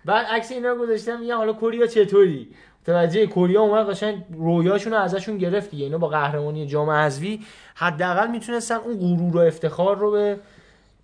بعد 0.08 0.26
عکس 0.26 0.52
اینا 0.52 0.68
رو 0.68 0.82
گذاشتم 0.82 1.20
میگم 1.20 1.36
حالا 1.36 1.52
کوریا 1.52 1.86
چطوری؟ 1.86 2.48
متوجه 2.82 3.26
کوریا 3.26 3.62
اومد 3.62 3.90
قشنگ 3.90 4.22
رویاشون 4.32 4.92
رو 4.92 4.98
ازشون 4.98 5.38
گرفت 5.38 5.70
دیگه. 5.70 5.84
اینا 5.84 5.98
با 5.98 6.08
قهرمانی 6.08 6.66
جام 6.66 6.90
حذفی 6.90 7.40
حداقل 7.74 8.30
می‌تونستن 8.30 8.74
اون 8.74 8.98
غرور 8.98 9.36
و 9.36 9.40
افتخار 9.40 9.98
رو 9.98 10.10
به 10.10 10.38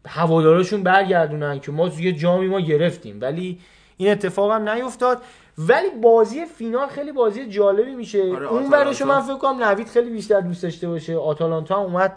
هواداراشون 0.06 0.82
برگردونن 0.82 1.60
که 1.60 1.72
ما 1.72 1.88
یه 1.88 2.12
جامی 2.12 2.48
ما 2.48 2.60
گرفتیم. 2.60 3.18
ولی 3.20 3.58
این 3.96 4.10
اتفاق 4.12 4.50
هم 4.50 4.68
نیفتاد. 4.68 5.22
ولی 5.58 5.90
بازی 6.02 6.44
فینال 6.44 6.88
خیلی 6.88 7.12
بازی 7.12 7.46
جالبی 7.46 7.94
میشه. 7.94 8.32
آره، 8.34 8.46
اون. 8.46 8.70
برشو 8.70 9.06
من 9.06 9.20
فکر 9.20 9.38
کنم 9.38 9.64
نوید 9.64 9.88
خیلی 9.88 10.10
بیشتر 10.10 10.40
دوست 10.40 10.62
داشته 10.62 10.88
باشه. 10.88 11.16
آتالانتا 11.16 11.76
هم 11.76 11.82
اومد 11.82 12.12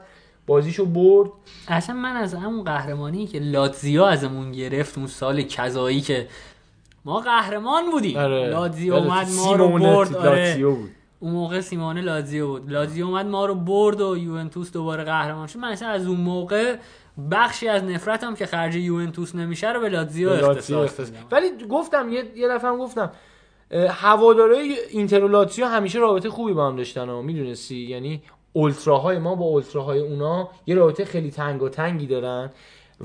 بازیشو 0.48 0.86
برد. 0.86 1.30
اصلا 1.68 1.96
من 1.96 2.16
از 2.16 2.34
همون 2.34 2.64
قهرمانی 2.64 3.28
که 3.28 3.40
لاتزیو 3.40 4.04
ازمون 4.04 4.52
گرفت 4.52 4.98
اون 4.98 5.08
سال 5.08 5.42
کذایی 5.42 6.02
که 6.02 6.28
ما 7.08 7.20
قهرمان 7.20 7.92
بودیم. 7.92 8.20
لاتزیو 8.20 8.94
اومد 8.94 9.28
ما 9.30 9.56
رو 9.56 9.70
برد. 9.80 10.16
آره. 10.16 10.66
بود. 10.66 10.90
اون 11.20 11.32
موقع 11.32 11.62
سیمونه 11.62 12.02
لاتزیو 12.02 12.48
بود. 12.48 12.72
لاتزیو 12.72 13.06
اومد 13.06 13.26
ما 13.26 13.46
رو 13.46 13.56
برد 13.56 14.02
و 14.02 14.18
یوونتوس 14.18 14.72
دوباره 14.72 15.04
قهرمان 15.04 15.48
شد. 15.48 15.60
من 15.60 15.68
اصلا 15.68 15.88
از 15.88 16.08
اون 16.08 16.18
موقع 16.18 16.76
بخشی 17.32 17.68
از 17.68 17.84
نفرتم 17.84 18.36
که 18.36 18.46
خرج 18.46 18.76
یوونتوس 18.76 19.36
نمیشه 19.36 19.74
رو 19.74 19.82
به 19.82 19.90
لاتزیو 19.90 20.30
اختصاص 20.30 21.12
ولی 21.32 21.48
گفتم 21.70 22.10
یه 22.10 22.24
یه 22.36 22.48
دفعه 22.48 22.72
گفتم 22.72 23.12
هوادارهای 23.90 24.76
اینتر 24.90 25.24
و 25.24 25.28
لاتزیو 25.28 25.66
همیشه 25.66 26.00
رابطه 26.00 26.30
خوبی 26.30 26.54
با 26.54 26.68
هم 26.68 26.76
داشتن 26.76 27.10
و 27.10 27.22
می‌دونستی؟ 27.22 27.76
یعنی 27.76 28.22
اولتراهای 28.54 29.20
ما 29.20 29.36
با 29.36 29.46
اولتراهای 29.46 30.00
اونا 30.00 30.50
یه 30.66 30.76
رابطه 30.76 31.06
خیلی 31.06 31.32
تنگ 31.32 31.62
و 31.62 31.70
تنگی 31.70 32.08
دارن 32.08 32.50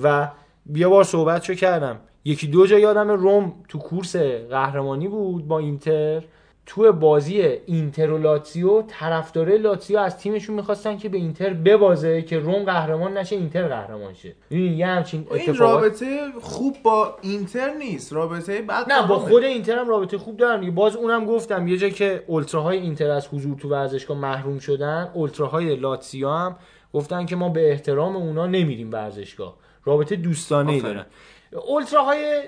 و 0.02 0.28
بیا 0.66 0.90
بار 0.90 1.04
صحبتشو 1.04 1.54
کردم. 1.54 2.00
یکی 2.24 2.46
دو 2.46 2.66
جا 2.66 2.78
یادم 2.78 3.10
روم 3.10 3.52
تو 3.68 3.78
کورس 3.78 4.16
قهرمانی 4.50 5.08
بود 5.08 5.48
با 5.48 5.58
اینتر 5.58 6.22
تو 6.66 6.92
بازی 6.92 7.40
اینتر 7.66 8.10
و 8.10 8.18
لاتزیو 8.18 8.82
طرفدارای 8.82 9.58
لاتزیو 9.58 9.98
از 9.98 10.18
تیمشون 10.18 10.56
می‌خواستن 10.56 10.96
که 10.96 11.08
به 11.08 11.18
اینتر 11.18 11.52
ببازه 11.52 12.22
که 12.22 12.38
روم 12.38 12.64
قهرمان 12.64 13.16
نشه 13.16 13.36
اینتر 13.36 13.68
قهرمان 13.68 14.14
شه 14.14 14.34
می‌دونی 14.50 14.76
یه 14.76 14.86
همچین 14.86 15.26
این 15.30 15.56
رابطه 15.56 16.06
خوب 16.40 16.76
با 16.82 17.16
اینتر 17.22 17.74
نیست 17.74 18.12
رابطه 18.12 18.62
بعد 18.62 18.92
نه 18.92 19.06
با. 19.06 19.18
خود 19.18 19.44
اینتر 19.44 19.78
هم 19.78 19.88
رابطه 19.88 20.18
خوب 20.18 20.36
دارن. 20.36 20.70
باز 20.70 20.96
اونم 20.96 21.26
گفتم 21.26 21.68
یه 21.68 21.76
جا 21.76 21.88
که 21.88 22.24
اولتراهای 22.26 22.78
اینتر 22.78 23.10
از 23.10 23.28
حضور 23.28 23.56
تو 23.56 23.68
ورزشگاه 23.68 24.18
محروم 24.18 24.58
شدن 24.58 25.10
اولتراهای 25.14 25.76
لاتسیو 25.76 26.28
هم 26.28 26.56
گفتن 26.92 27.26
که 27.26 27.36
ما 27.36 27.48
به 27.48 27.70
احترام 27.70 28.16
اونا 28.16 28.46
نمیریم 28.46 28.92
ورزشگاه 28.92 29.56
رابطه 29.84 30.16
دوستانه. 30.16 30.80
دارن 30.80 31.06
اولتراهای 31.52 32.42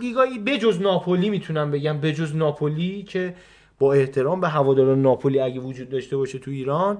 لیگایی 0.00 0.38
بجز 0.38 0.80
ناپولی 0.80 1.30
می‌تونم 1.30 1.70
بگم 1.70 2.00
بجز 2.00 2.36
ناپولی 2.36 3.02
که 3.02 3.34
با 3.78 3.92
احترام 3.92 4.40
به 4.40 4.48
هواداران 4.48 5.02
ناپولی 5.02 5.40
اگه 5.40 5.60
وجود 5.60 5.88
داشته 5.88 6.16
باشه 6.16 6.38
تو 6.38 6.50
ایران 6.50 6.98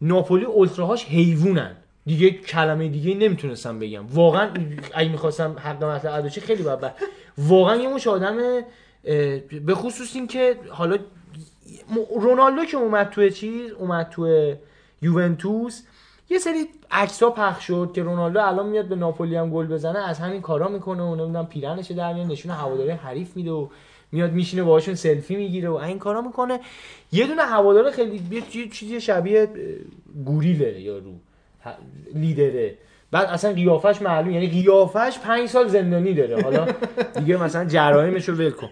ناپولی 0.00 0.44
اولتراهاش 0.44 1.04
حیوونن 1.04 1.76
دیگه 2.06 2.30
کلمه 2.30 2.88
دیگه 2.88 3.14
نمی‌تونستم 3.14 3.78
بگم. 3.78 4.06
واقعا 4.06 4.50
اگه 4.94 5.10
می‌خواستم 5.10 5.56
حق 5.58 5.84
مطلب 5.84 6.14
ادا 6.14 6.28
خیلی 6.28 6.62
باید 6.62 6.80
بر- 6.80 6.94
واقعا 7.38 7.76
یه 7.76 7.88
مش 7.88 8.06
آدم 8.06 8.36
به 9.64 9.74
خصوص 9.74 10.16
این 10.16 10.26
که 10.26 10.56
حالا 10.68 10.98
رونالدو 12.20 12.64
که 12.64 12.76
اومد 12.76 13.10
توی 13.10 13.30
چیز 13.30 13.70
اومد 13.70 14.08
توی 14.08 14.56
یوونتوس 15.02 15.82
یه 16.30 16.38
سری 16.38 16.66
عکس 16.90 17.22
ها 17.22 17.30
پخش 17.30 17.66
شد 17.66 17.90
که 17.94 18.02
رونالدو 18.02 18.40
الان 18.40 18.66
میاد 18.68 18.84
به 18.84 18.96
ناپولی 18.96 19.36
هم 19.36 19.50
گل 19.50 19.66
بزنه 19.66 19.98
از 19.98 20.18
همین 20.18 20.40
کارا 20.40 20.68
می‌کنه 20.68 21.02
و 21.02 21.14
نمی‌دونم 21.14 21.46
پیرنش 21.46 21.90
در 21.90 22.12
میاد 22.12 22.26
نشون 22.26 22.52
هواداری 22.52 22.90
حریف 22.90 23.36
میده 23.36 23.50
و 23.50 23.68
میاد 24.12 24.32
میشینه 24.32 24.62
باهاشون 24.62 24.94
سلفی 24.94 25.36
می‌گیره 25.36 25.68
و 25.68 25.74
این 25.74 25.98
کارا 25.98 26.20
می‌کنه. 26.20 26.60
یه 27.12 27.26
دونه 27.26 27.42
هوادار 27.42 27.90
خیلی 27.90 28.22
یه 28.30 28.68
چیزی 28.68 29.00
شبیه 29.00 29.48
گوریله 30.24 30.80
یا 30.80 30.98
رو 30.98 31.12
لیدره. 32.14 32.74
بعد 33.10 33.26
اصلا 33.26 33.52
قیافش 33.52 34.02
معلوم 34.02 34.30
یعنی 34.30 34.46
قیافش 34.46 35.18
پنج 35.18 35.48
سال 35.48 35.68
زندانی 35.68 36.14
داره. 36.14 36.42
حالا 36.42 36.66
دیگه 37.18 37.36
مثلا 37.36 37.64
جرایمش 37.64 38.28
رو 38.28 38.34
ول 38.34 38.50
کن. 38.50 38.68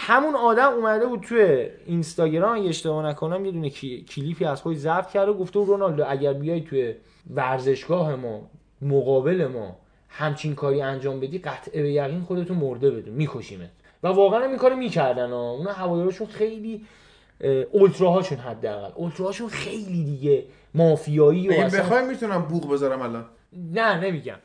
همون 0.00 0.34
آدم 0.34 0.72
اومده 0.72 1.06
بود 1.06 1.20
توی 1.20 1.68
اینستاگرام 1.86 2.58
اگه 2.58 2.68
اشتباه 2.68 3.06
نکنم 3.06 3.44
یه 3.44 3.52
دونه 3.52 3.70
کلیپی 4.00 4.44
از 4.44 4.62
خودش 4.62 4.76
ضبط 4.76 5.10
کرده 5.10 5.30
و 5.30 5.34
گفته 5.34 5.58
بود 5.58 5.68
رونالدو 5.68 6.04
اگر 6.08 6.32
بیای 6.32 6.60
توی 6.60 6.94
ورزشگاه 7.34 8.16
ما 8.16 8.50
مقابل 8.82 9.46
ما 9.46 9.76
همچین 10.08 10.54
کاری 10.54 10.82
انجام 10.82 11.20
بدی 11.20 11.38
قطعه 11.38 11.82
به 11.82 11.92
یقین 11.92 12.20
خودتو 12.20 12.54
مرده 12.54 12.90
بدون 12.90 13.14
میکشیمت. 13.14 13.70
و 14.02 14.08
واقعا 14.08 14.40
هم 14.44 14.48
این 14.48 14.58
کارو 14.58 14.76
می‌کردن 14.76 15.30
ها. 15.30 15.50
اونا 15.50 15.72
هوادارشون 15.72 16.26
خیلی 16.26 16.84
اه، 17.40 17.50
اولتراهاشون 17.50 18.38
حداقل. 18.38 18.90
اولتراهاشون 18.94 19.48
خیلی 19.48 20.04
دیگه 20.04 20.44
مافیایی 20.74 21.48
و 21.48 21.52
اصلا 21.52 21.80
بخوای 21.82 22.06
می‌تونم 22.06 22.42
بوق 22.42 22.72
بذارم 22.72 23.02
الان. 23.02 23.24
نه 23.52 24.00
نمیگم. 24.00 24.36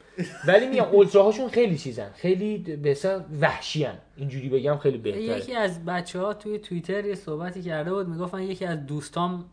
ولی 0.48 0.68
میگم 0.68 0.84
اولتراهاشون 0.92 1.50
خیلی 1.50 1.78
چیزن. 1.78 2.10
خیلی 2.16 2.58
به 2.58 2.98
وحشی 3.42 3.88
اینجوری 4.18 4.50
بگم 4.50 4.78
خیلی 4.78 4.98
بهتره. 4.98 5.24
یکی 5.24 5.56
از 5.56 5.86
بچه 5.86 6.20
ها 6.20 6.34
توی 6.34 6.60
توییتر 6.60 7.06
یه 7.06 7.16
صحبتی 7.16 7.62
کرده 7.62 7.94
بود 7.94 8.08
می‌گفت 8.08 8.34
من 8.34 8.44
یکی 8.44 8.66
از 8.66 8.86
دوستام 8.86 9.46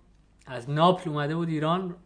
از 0.46 0.70
ناپل 0.70 1.10
اومده 1.10 1.36
بود 1.36 1.48
ایران 1.48 1.96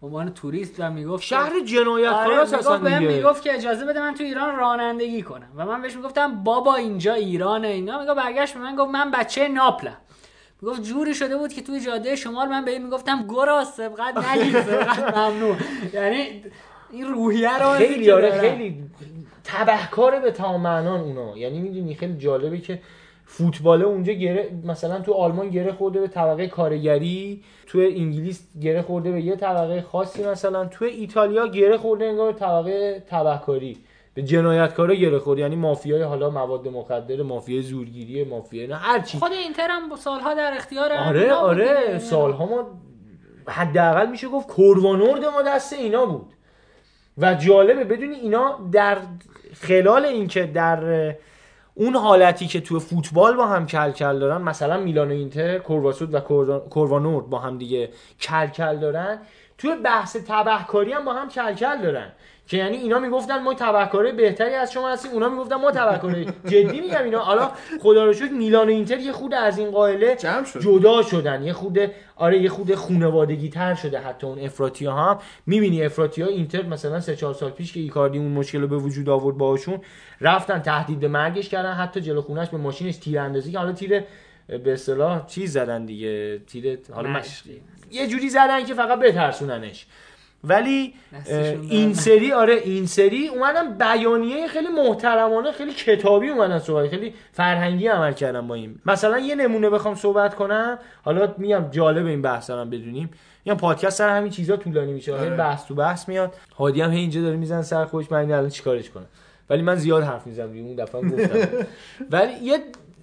به 0.00 0.06
عنوان 0.06 0.34
توریست 0.34 0.74
و 0.78 0.90
می‌گفت 0.90 1.22
شهر 1.22 1.60
جنایتکاراست 1.64 2.54
آره 2.54 2.60
اصلا 2.62 2.78
بهم. 2.78 3.02
می‌گفت 3.02 3.42
که 3.42 3.54
اجازه 3.54 3.84
بده 3.86 4.00
من 4.00 4.14
تو 4.14 4.24
ایران 4.24 4.56
رانندگی 4.56 5.22
کنم. 5.22 5.48
و 5.56 5.66
من 5.66 5.82
بهش 5.82 5.96
می‌گفتم 5.96 6.44
بابا 6.44 6.74
اینجا 6.74 7.14
ایرانه 7.14 7.68
اینا. 7.68 8.00
میگه 8.00 8.14
برگشت 8.14 8.54
به 8.54 8.60
من 8.60 8.76
گفت 8.76 8.90
من 8.90 9.10
بچه 9.10 9.48
ناپلم. 9.48 9.96
می‌گفت 10.62 10.82
جوری 10.82 11.14
شده 11.14 11.36
بود 11.36 11.52
که 11.52 11.62
توی 11.62 11.80
جاده 11.80 12.16
شمال 12.16 12.48
من 12.48 12.64
به 12.64 12.70
این 12.70 12.84
می‌گفتم 12.84 13.26
گرا 13.28 13.64
سبقت 13.64 14.16
نگیر 14.16 14.62
سبقت 14.62 15.16
ممنوع. 15.16 15.56
یعنی 15.92 16.44
این 16.92 17.04
روحیه 17.04 17.58
رو 17.58 17.68
خیلی 17.70 18.10
آره 18.10 18.30
دارن. 18.30 18.40
خیلی 18.40 18.82
تبهکاره 19.44 20.20
به 20.20 20.30
تمام 20.30 20.60
معنان 20.60 21.00
اونا 21.00 21.38
یعنی 21.38 21.58
می‌دونی 21.58 21.94
خیلی 21.94 22.18
جالبه 22.18 22.58
که 22.58 22.80
فوتباله 23.24 23.84
اونجا 23.84 24.12
گره 24.12 24.50
مثلا 24.64 25.00
تو 25.00 25.12
آلمان 25.12 25.48
گره 25.50 25.72
خورده 25.72 26.00
به 26.00 26.08
طبقه 26.08 26.46
کارگری 26.46 27.42
تو 27.66 27.78
انگلیس 27.78 28.48
گره 28.60 28.82
خورده 28.82 29.12
به 29.12 29.22
یه 29.22 29.36
طبقه 29.36 29.82
خاصی 29.82 30.24
مثلا 30.24 30.64
تو 30.64 30.84
ایتالیا 30.84 31.46
گره 31.46 31.76
خورده 31.76 32.04
انگار 32.04 32.32
به 32.32 32.38
طبقه 32.38 33.04
تبهکاری 33.10 33.76
به 34.14 34.22
جنایتکارا 34.22 34.94
گره 34.94 35.18
خورده 35.18 35.42
یعنی 35.42 35.56
مافیای 35.56 36.02
حالا 36.02 36.30
مواد 36.30 36.68
مخدر 36.68 37.22
مافیای 37.22 37.62
زورگیری 37.62 38.24
مافیای 38.24 38.66
نه 38.66 38.76
هر 38.76 39.00
چی 39.00 39.18
خود 39.18 39.32
اینتر 39.32 39.68
هم 39.70 39.96
سالها 39.96 40.34
در 40.34 40.52
اختیار 40.56 40.92
آره 40.92 41.32
آره. 41.32 41.98
سالها 41.98 42.46
ما 42.46 42.66
حداقل 43.48 44.10
میشه 44.10 44.28
گفت 44.28 44.48
کوروانورد 44.48 45.24
ما 45.24 45.42
دست 45.42 45.72
اینا 45.72 46.06
بود 46.06 46.26
و 47.18 47.34
جالبه 47.34 47.84
بدونی 47.84 48.16
اینا 48.16 48.58
در 48.72 48.98
خلال 49.60 50.04
اینکه 50.04 50.46
در 50.46 51.14
اون 51.74 51.96
حالتی 51.96 52.46
که 52.46 52.60
تو 52.60 52.80
فوتبال 52.80 53.36
با 53.36 53.46
هم 53.46 53.66
کل 53.66 53.90
کل 53.90 54.18
دارن 54.18 54.42
مثلا 54.42 54.80
میلان 54.80 55.08
و 55.08 55.12
اینتر 55.12 55.58
کورواسود 55.58 56.14
و 56.14 56.20
کوروانورد 56.70 57.26
با 57.26 57.38
هم 57.38 57.58
دیگه 57.58 57.88
کل 58.20 58.46
کل 58.46 58.76
دارن 58.76 59.18
توی 59.58 59.76
بحث 59.76 60.16
تبهکاری 60.16 60.92
هم 60.92 61.04
با 61.04 61.12
هم 61.14 61.28
کل 61.28 61.54
کل 61.54 61.82
دارن. 61.82 62.12
که 62.48 62.56
یعنی 62.56 62.76
اینا 62.76 62.98
می‌گفتن 62.98 63.42
ما 63.42 63.54
تبهکاری 63.54 64.12
بهتری 64.12 64.54
از 64.54 64.72
شما 64.72 64.90
هستیم 64.90 65.12
اونا 65.12 65.28
می‌گفتن 65.28 65.54
ما 65.54 65.70
تبهکاری 65.70 66.26
جدی 66.46 66.80
میگم 66.80 67.04
اینا. 67.04 67.18
حالا 67.18 67.50
خدا 67.80 68.04
رو 68.04 68.12
شکر 68.12 68.32
میلان 68.32 68.66
و 68.66 68.70
اینتر 68.70 68.98
یه 68.98 69.12
خود 69.12 69.34
از 69.34 69.58
این 69.58 69.70
قائله 69.70 70.16
شد. 70.52 70.60
جدا 70.60 71.02
شدن. 71.02 71.42
یه 71.42 71.52
خود 71.52 71.78
آره 72.16 72.38
یه 72.38 72.48
خود 72.48 72.74
خونوادگی 72.74 73.48
تر 73.48 73.74
شده 73.74 73.98
حتی 73.98 74.26
اون 74.26 74.38
افراطی 74.38 74.86
ها 74.86 74.92
هم. 74.92 75.18
می‌بینی 75.46 75.84
افراطی 75.84 76.22
ها 76.22 76.28
اینتر 76.28 76.62
مثلا 76.62 77.00
سه 77.00 77.16
چهار 77.16 77.34
سال 77.34 77.50
پیش 77.50 77.72
که 77.72 77.80
ایکاردی 77.80 78.18
اون 78.18 78.32
مشکل 78.32 78.60
رو 78.60 78.68
به 78.68 78.76
وجود 78.76 79.08
آورد 79.08 79.36
باهاشون 79.36 79.80
رفتن 80.20 80.58
تهدید 80.58 81.00
به 81.00 81.08
مرگش 81.08 81.48
کردن 81.48 81.72
حتی 81.72 82.00
جلو 82.00 82.22
خونش 82.22 82.48
به 82.48 82.56
ماشینش 82.56 82.96
تیر 82.96 83.18
اندازی 83.18 83.52
که 83.52 83.58
حالا 83.58 83.72
تیر 83.72 84.04
به 84.48 84.72
اصطلاح 84.72 85.26
چیز 85.26 85.52
زدن 85.52 85.84
دیگه 85.84 86.38
تیر 86.38 86.78
حالا 86.94 87.08
مشقی. 87.08 87.60
یه 87.90 88.06
جوری 88.06 88.28
زدن 88.28 88.64
که 88.64 88.74
فقط 88.74 88.98
بترسوننش. 88.98 89.86
ولی 90.44 90.94
این 91.70 91.94
سری 91.94 92.32
آره 92.32 92.54
این 92.54 92.86
سری 92.86 93.28
اومدن 93.28 93.78
بیانیه 93.78 94.46
خیلی 94.48 94.68
محترمانه 94.68 95.52
خیلی 95.52 95.72
کتابی 95.72 96.28
اومدن 96.28 96.58
صحبت 96.58 96.88
خیلی 96.90 97.14
فرهنگی 97.32 97.86
عمل 97.86 98.12
کردن 98.12 98.46
با 98.46 98.54
این. 98.54 98.78
مثلا 98.86 99.18
یه 99.18 99.34
نمونه 99.34 99.70
بخوام 99.70 99.94
صحبت 99.94 100.34
کنم. 100.34 100.78
حالا 101.02 101.34
میگم 101.38 101.64
جالب 101.70 102.06
این 102.06 102.22
بحث 102.22 102.50
هم 102.50 102.70
بدونیم. 102.70 103.10
میگم 103.44 103.58
پادکست 103.58 103.98
سر 103.98 104.16
همین 104.16 104.30
چیزا 104.30 104.56
طولانی 104.56 104.92
میشه. 104.92 105.12
آره. 105.12 105.26
آره. 105.26 105.36
بحث 105.36 105.66
تو 105.66 105.74
بحث 105.74 106.08
میاد. 106.08 106.34
هادی 106.58 106.80
هم 106.80 106.90
اینجا 106.90 107.20
داره 107.20 107.36
میزن 107.36 107.62
سر 107.62 107.84
خودش 107.84 108.12
من 108.12 108.32
الان 108.32 108.48
چیکارش 108.48 108.90
کنم؟ 108.90 109.06
ولی 109.50 109.62
من 109.62 109.74
زیاد 109.74 110.02
حرف 110.02 110.26
می‌زنم. 110.26 110.48
اون 110.48 110.74
دفعه 110.74 111.00
گفتم. 111.00 111.66
ولی 112.12 112.32
یه 112.42 112.58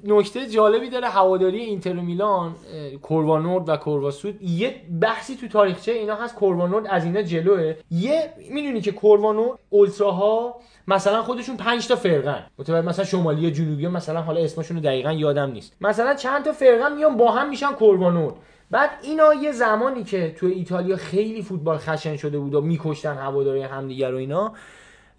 نکته 0.07 0.47
جالبی 0.47 0.89
داره 0.89 1.07
هواداری 1.07 1.59
اینتر 1.59 1.93
میلان 1.93 2.55
کوروانورد 3.01 3.69
و 3.69 3.77
کورواسود 3.77 4.41
یه 4.41 4.75
بحثی 5.01 5.35
تو 5.35 5.47
تاریخچه 5.47 5.91
اینا 5.91 6.15
هست 6.15 6.35
کوروانورد 6.35 6.87
از 6.89 7.05
اینا 7.05 7.21
جلوه. 7.21 7.75
یه 7.91 8.33
می‌دونی 8.51 8.81
که 8.81 8.91
کوروانورد 8.91 9.59
اولتراها 9.69 10.55
مثلا 10.87 11.23
خودشون 11.23 11.57
5 11.57 11.87
تا 11.87 11.95
فرقن. 11.95 12.45
متوجه 12.59 12.87
مثلا 12.87 13.05
شمالی 13.05 13.47
و 13.47 13.49
جنوبی 13.49 13.87
مثلا 13.87 14.21
حالا 14.21 14.41
اسمشون 14.41 14.77
رو 14.77 14.83
دقیقا 14.83 15.11
یادم 15.11 15.51
نیست. 15.51 15.77
مثلا 15.81 16.13
چند 16.13 16.45
تا 16.45 16.51
فرقن 16.51 16.95
میان 16.95 17.17
با 17.17 17.31
هم 17.31 17.49
میشن 17.49 17.71
کوروانورد 17.71 18.35
بعد 18.71 18.89
اینا 19.03 19.33
یه 19.33 19.51
زمانی 19.51 20.03
که 20.03 20.35
تو 20.37 20.45
ایتالیا 20.45 20.95
خیلی 20.95 21.41
فوتبال 21.41 21.77
خشن 21.77 22.17
شده 22.17 22.39
بود 22.39 22.53
و 22.55 22.61
میکشتن 22.61 23.17
هواداری 23.17 23.61
همدیگه 23.61 24.09
رو 24.09 24.17
اینا 24.17 24.53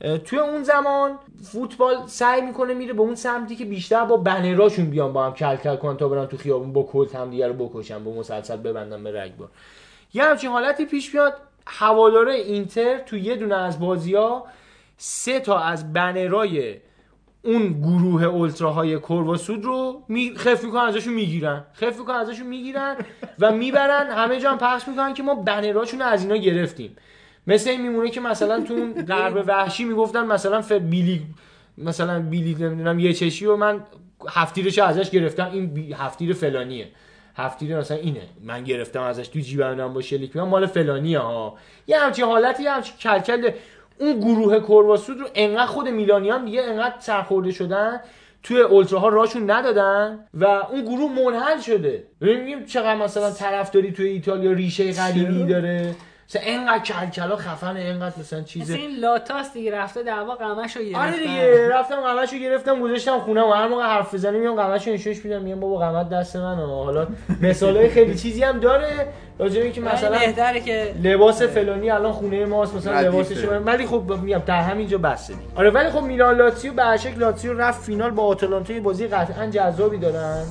توی 0.00 0.39
اون 0.39 0.62
زمان 0.62 1.18
فوتبال 1.42 1.97
سعی 2.07 2.41
می‌کنه 2.41 2.75
میره 2.75 2.92
به 2.92 3.00
اون 3.00 3.15
سمتی 3.15 3.57
که 3.57 3.65
بیشتر 3.65 4.05
با 4.05 4.16
بنراشون 4.16 4.91
بیان 4.91 5.12
با 5.12 5.26
هم 5.26 5.34
کل 5.34 5.57
کل 5.57 5.76
کنن 5.76 5.97
تا 5.97 6.08
برن 6.08 6.26
تو 6.26 6.36
خیابون 6.36 6.73
با 6.73 6.83
کلت 6.83 7.15
هم 7.15 7.31
دیگه 7.31 7.49
رو 7.49 7.55
بکشن 7.55 8.05
با 8.05 8.12
مسلسل 8.12 8.57
ببندن 8.57 9.05
به 9.05 9.23
رگبار 9.23 9.49
یه 10.15 10.25
همچین 10.25 10.50
حالتی 10.50 10.84
پیش 10.84 11.15
میاد. 11.15 11.34
هواداره 11.66 12.34
اینتر 12.34 12.99
تو 12.99 13.16
یه 13.16 13.36
دونه 13.36 13.55
از 13.55 13.81
بازی 13.81 14.15
ها 14.15 14.47
سه 14.97 15.41
تا 15.41 15.58
از 15.58 15.92
بنرای 15.92 16.76
اون 17.42 17.73
گروه 17.73 18.25
اولتراهای 18.25 18.99
کورواسود 18.99 19.65
رو 19.65 20.02
می 20.08 20.34
خف 20.36 20.65
می‌کنن 20.65 20.81
ازشون 20.81 21.15
می‌گیرن. 21.15 21.65
خف 21.75 21.99
می‌کنن 21.99 22.16
ازشون 22.16 22.47
می‌گیرن 22.47 22.97
و 23.39 23.52
می‌برن. 23.52 24.10
همه 24.10 24.41
جا 24.41 24.50
هم 24.50 24.58
پخش 24.58 24.89
می‌کنن 24.89 25.15
که 25.15 25.23
ما 25.23 25.34
بنراشون 25.34 26.02
از 26.02 26.23
اینا 26.23 26.36
گرفتیم. 26.36 26.97
مثل 27.47 27.70
این 27.70 27.83
میمونه 27.83 28.10
که 28.10 28.20
مثلا 28.20 28.60
تو 28.60 28.75
اون 28.75 28.92
غرب 29.05 29.44
وحشی 29.47 29.84
می‌گفتن 29.84 30.26
مثلا 30.26 30.62
بیلی 30.78 31.23
مثلا 31.78 32.20
بیلی 32.20 32.55
نمی‌دونم 32.55 32.99
یه 32.99 33.12
چشی 33.12 33.47
و 33.47 33.57
من 33.57 33.81
هفتیرش 34.28 34.78
ازش 34.78 35.10
گرفتم. 35.10 35.50
این 35.52 35.66
بی- 35.66 35.92
هفتیر 35.92 36.33
فلانیه. 36.33 36.89
هفتیر 37.36 37.78
مثلا 37.78 37.97
اینه. 37.97 38.23
من 38.44 38.65
گرفتم 38.65 39.02
ازش 39.02 39.28
تو 39.28 39.39
جیبم 39.39 39.92
با 39.92 40.00
شلیک. 40.00 40.36
مال 40.36 40.66
فلانیه 40.66 41.18
ها. 41.18 41.57
یه 41.86 41.99
همچین 41.99 42.25
حالتی 42.25 42.62
یه 42.62 42.70
همچین 42.70 42.94
کلکل. 42.97 43.50
اون 43.99 44.20
گروه 44.20 44.60
کورواسود 44.60 45.20
رو 45.20 45.26
انقدر 45.34 45.66
خود 45.66 45.89
میلانیان 45.89 46.44
دیگه 46.44 46.62
انقدر 46.62 46.94
سرخورده 46.99 47.50
شدن 47.50 48.00
توی 48.42 48.60
اولتراها 48.60 49.08
راشون 49.08 49.50
ندادن 49.50 50.18
و 50.34 50.44
اون 50.44 50.83
گروه 50.84 51.12
منحل 51.12 51.60
شده. 51.60 52.05
ببینیم 52.20 52.65
چقدر 52.65 52.97
مثلا 52.97 53.31
طرفداری 53.31 53.92
توی 53.92 54.07
ایتالیا 54.08 54.52
ریشه 54.52 54.92
قدیمی 54.92 55.47
داره. 55.47 55.94
مثلا 56.28 56.42
انقدر 56.44 56.78
کلکلا 56.78 57.36
خفنه 57.36 57.80
انقدر 57.80 58.14
مثلا 58.20 58.42
چیز. 58.42 58.70
این 58.70 59.00
لاتاس 59.00 59.52
دیگه 59.52 59.76
رفته 59.76 60.02
دعوا 60.02 60.34
قمش 60.34 60.76
رو 60.76 60.82
گرفتن. 60.82 61.00
آره 61.00 61.18
دیگه 61.18 61.68
رفتم 61.68 62.00
قمشو 62.00 62.36
گرفتم 62.36 62.80
گذاشتم 62.80 63.18
خونم 63.18 63.44
و 63.44 63.52
هر 63.52 63.68
موقع 63.68 63.82
حرف 63.82 64.14
بزنیم 64.14 64.40
میام 64.40 64.56
قمشو 64.56 64.90
نشونش 64.90 65.24
میدم 65.24 65.42
میگم 65.42 65.60
بابا 65.60 65.76
قمت 65.78 66.08
دست 66.08 66.36
من 66.36 66.56
حالا 66.56 67.06
مثالای 67.42 67.88
خیلی 67.88 68.14
چیزی 68.14 68.42
هم 68.42 68.60
داره 68.60 69.06
راجع 69.38 69.58
به 69.58 69.64
اینکه 69.64 69.80
مثلا 69.80 70.18
بهتره 70.18 70.60
که 70.60 70.94
لباس 71.02 71.42
فلانی 71.42 71.90
الان 71.90 72.12
خونه 72.12 72.46
ماست 72.46 72.74
مثلا. 72.74 73.00
لباسش 73.00 73.44
ولی 73.44 73.86
خب 73.86 74.12
میگم 74.22 74.42
در 74.46 74.62
همینجا 74.62 74.98
بسته 74.98 75.34
دیگه. 75.34 75.46
آره 75.56 75.70
ولی 75.70 75.90
خب 75.90 76.02
میلان 76.02 76.36
لاتسیو 76.36 76.72
به 76.72 76.96
شکل 76.96 77.18
لاتسیو 77.18 77.58
رفت 77.58 77.82
فینال 77.82 78.10
با 78.10 78.22
آتالانتا 78.22 78.72
یه 78.72 78.80
بازی 78.80 79.06
قطعا 79.06 79.46
جذابی 79.46 79.98
دارن. 79.98 80.44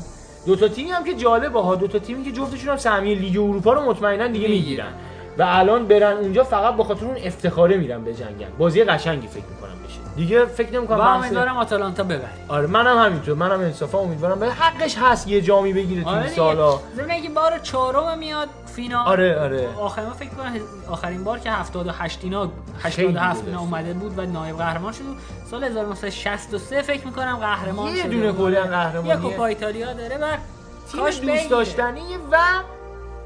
دو 0.46 0.56
تا 0.56 0.68
تیمی 0.68 0.90
هم 0.92 1.04
که 1.04 1.14
جالبه 1.14 1.62
ها. 1.62 1.76
دو 1.76 1.88
تا 1.88 2.00
تیمی 2.00 2.24
که 2.24 2.32
جفتشون 2.32 2.70
هم 2.70 2.78
سهمیه 2.78 3.16
لیگ 3.16 3.38
اروپا 3.38 3.74
رو 3.74 3.82
مطمئنا 3.82 4.28
دیگه 4.28 4.48
می‌گیرن. 4.48 4.94
و 5.38 5.44
الان 5.48 5.88
برن 5.88 6.18
اونجا 6.18 6.44
فقط 6.44 6.76
به 6.76 6.84
خاطر 6.84 7.06
اون 7.06 7.16
افتخاره 7.24 7.78
میرن 7.78 8.04
به 8.04 8.14
جنگن 8.14 8.48
بازی 8.58 8.84
قشنگی 8.84 9.28
فکر 9.28 9.44
می‌کنم 9.46 9.70
بشه 9.88 10.00
دیگه 10.16 10.46
فکر 10.46 10.74
نمی‌کنم 10.74 10.98
بحث 10.98 11.24
امیدوارم 11.24 11.58
آتالانتا 11.58 12.04
ببره 12.04 12.30
آره 12.48 12.68
منم 12.68 12.98
همینطور 12.98 13.36
منم 13.36 13.60
انصافا 13.60 13.98
امیدوارم 14.00 14.40
به 14.40 14.50
حقش 14.50 14.98
هست 14.98 15.28
یه 15.28 15.42
جامی 15.42 15.74
بگیره 15.74 16.04
تو 16.04 16.10
آره 16.10 16.28
سالا 16.28 16.80
اینکه 17.10 17.30
بار 17.30 17.60
چهارم 17.60 18.18
میاد 18.18 18.48
فینال 18.76 19.08
آره 19.08 19.40
آره 19.40 19.68
آخرین 19.80 20.08
بار 20.08 20.18
فکر 20.18 20.30
کنم 20.30 20.54
آخرین 20.90 21.24
بار 21.24 21.40
که 21.40 21.52
78 21.52 22.20
اینا 22.24 22.50
خیلی 22.78 23.08
87 23.18 23.44
اینا. 23.48 23.60
اومده 23.60 23.94
بود 23.94 24.14
و 24.20 24.26
نایب 24.26 24.58
قهرمان 24.58 24.94
شد 24.94 25.02
سال 25.52 25.64
1963 25.64 26.82
فکر 26.82 27.06
می‌کنم 27.06 27.38
قهرمان 27.38 27.96
یه 27.96 28.04
شده 28.04 28.10
دونه. 28.10 28.32
کلا 28.34 28.62
قهرمانیه. 28.64 29.10
یه 29.16 29.22
کوپا 29.22 29.46
ایتالیا 29.46 29.94
داره 29.94 30.18
و 30.18 30.26
کاش 30.98 31.20
دوست. 31.22 31.50
داشتنی 31.50 32.02
و 32.32 32.38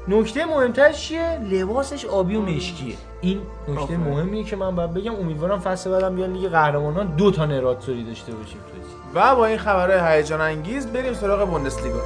نکته 0.08 0.44
مهمترش 0.44 1.08
چیه؟ 1.08 1.38
لباسش 1.50 2.04
آبی 2.04 2.36
و 2.36 2.40
مشکیه 2.40 2.94
این 3.20 3.40
نکته 3.68 3.96
مهمیه 3.96 4.44
که 4.44 4.56
من 4.56 4.76
باید 4.76 4.94
بگم 4.94 5.14
امیدوارم 5.14 5.60
فصل 5.60 5.90
بعدم 5.90 6.16
بیان 6.16 6.32
لیگ 6.32 6.50
قهرمانان 6.50 7.06
دو 7.06 7.30
تا 7.30 7.46
نراتوری 7.46 8.04
داشته 8.04 8.32
باشیم. 8.32 8.58
و 9.14 9.36
با 9.36 9.46
این 9.46 9.58
خبرهای 9.58 10.16
هیجان 10.16 10.40
انگیز 10.40 10.86
بریم 10.86 11.14
سراغ 11.14 11.48
بوندسلیگا. 11.50 12.00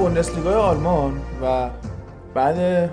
بوندسلیگای 0.00 0.54
آلمان 0.54 1.20
و 1.42 1.70
بعد 2.34 2.90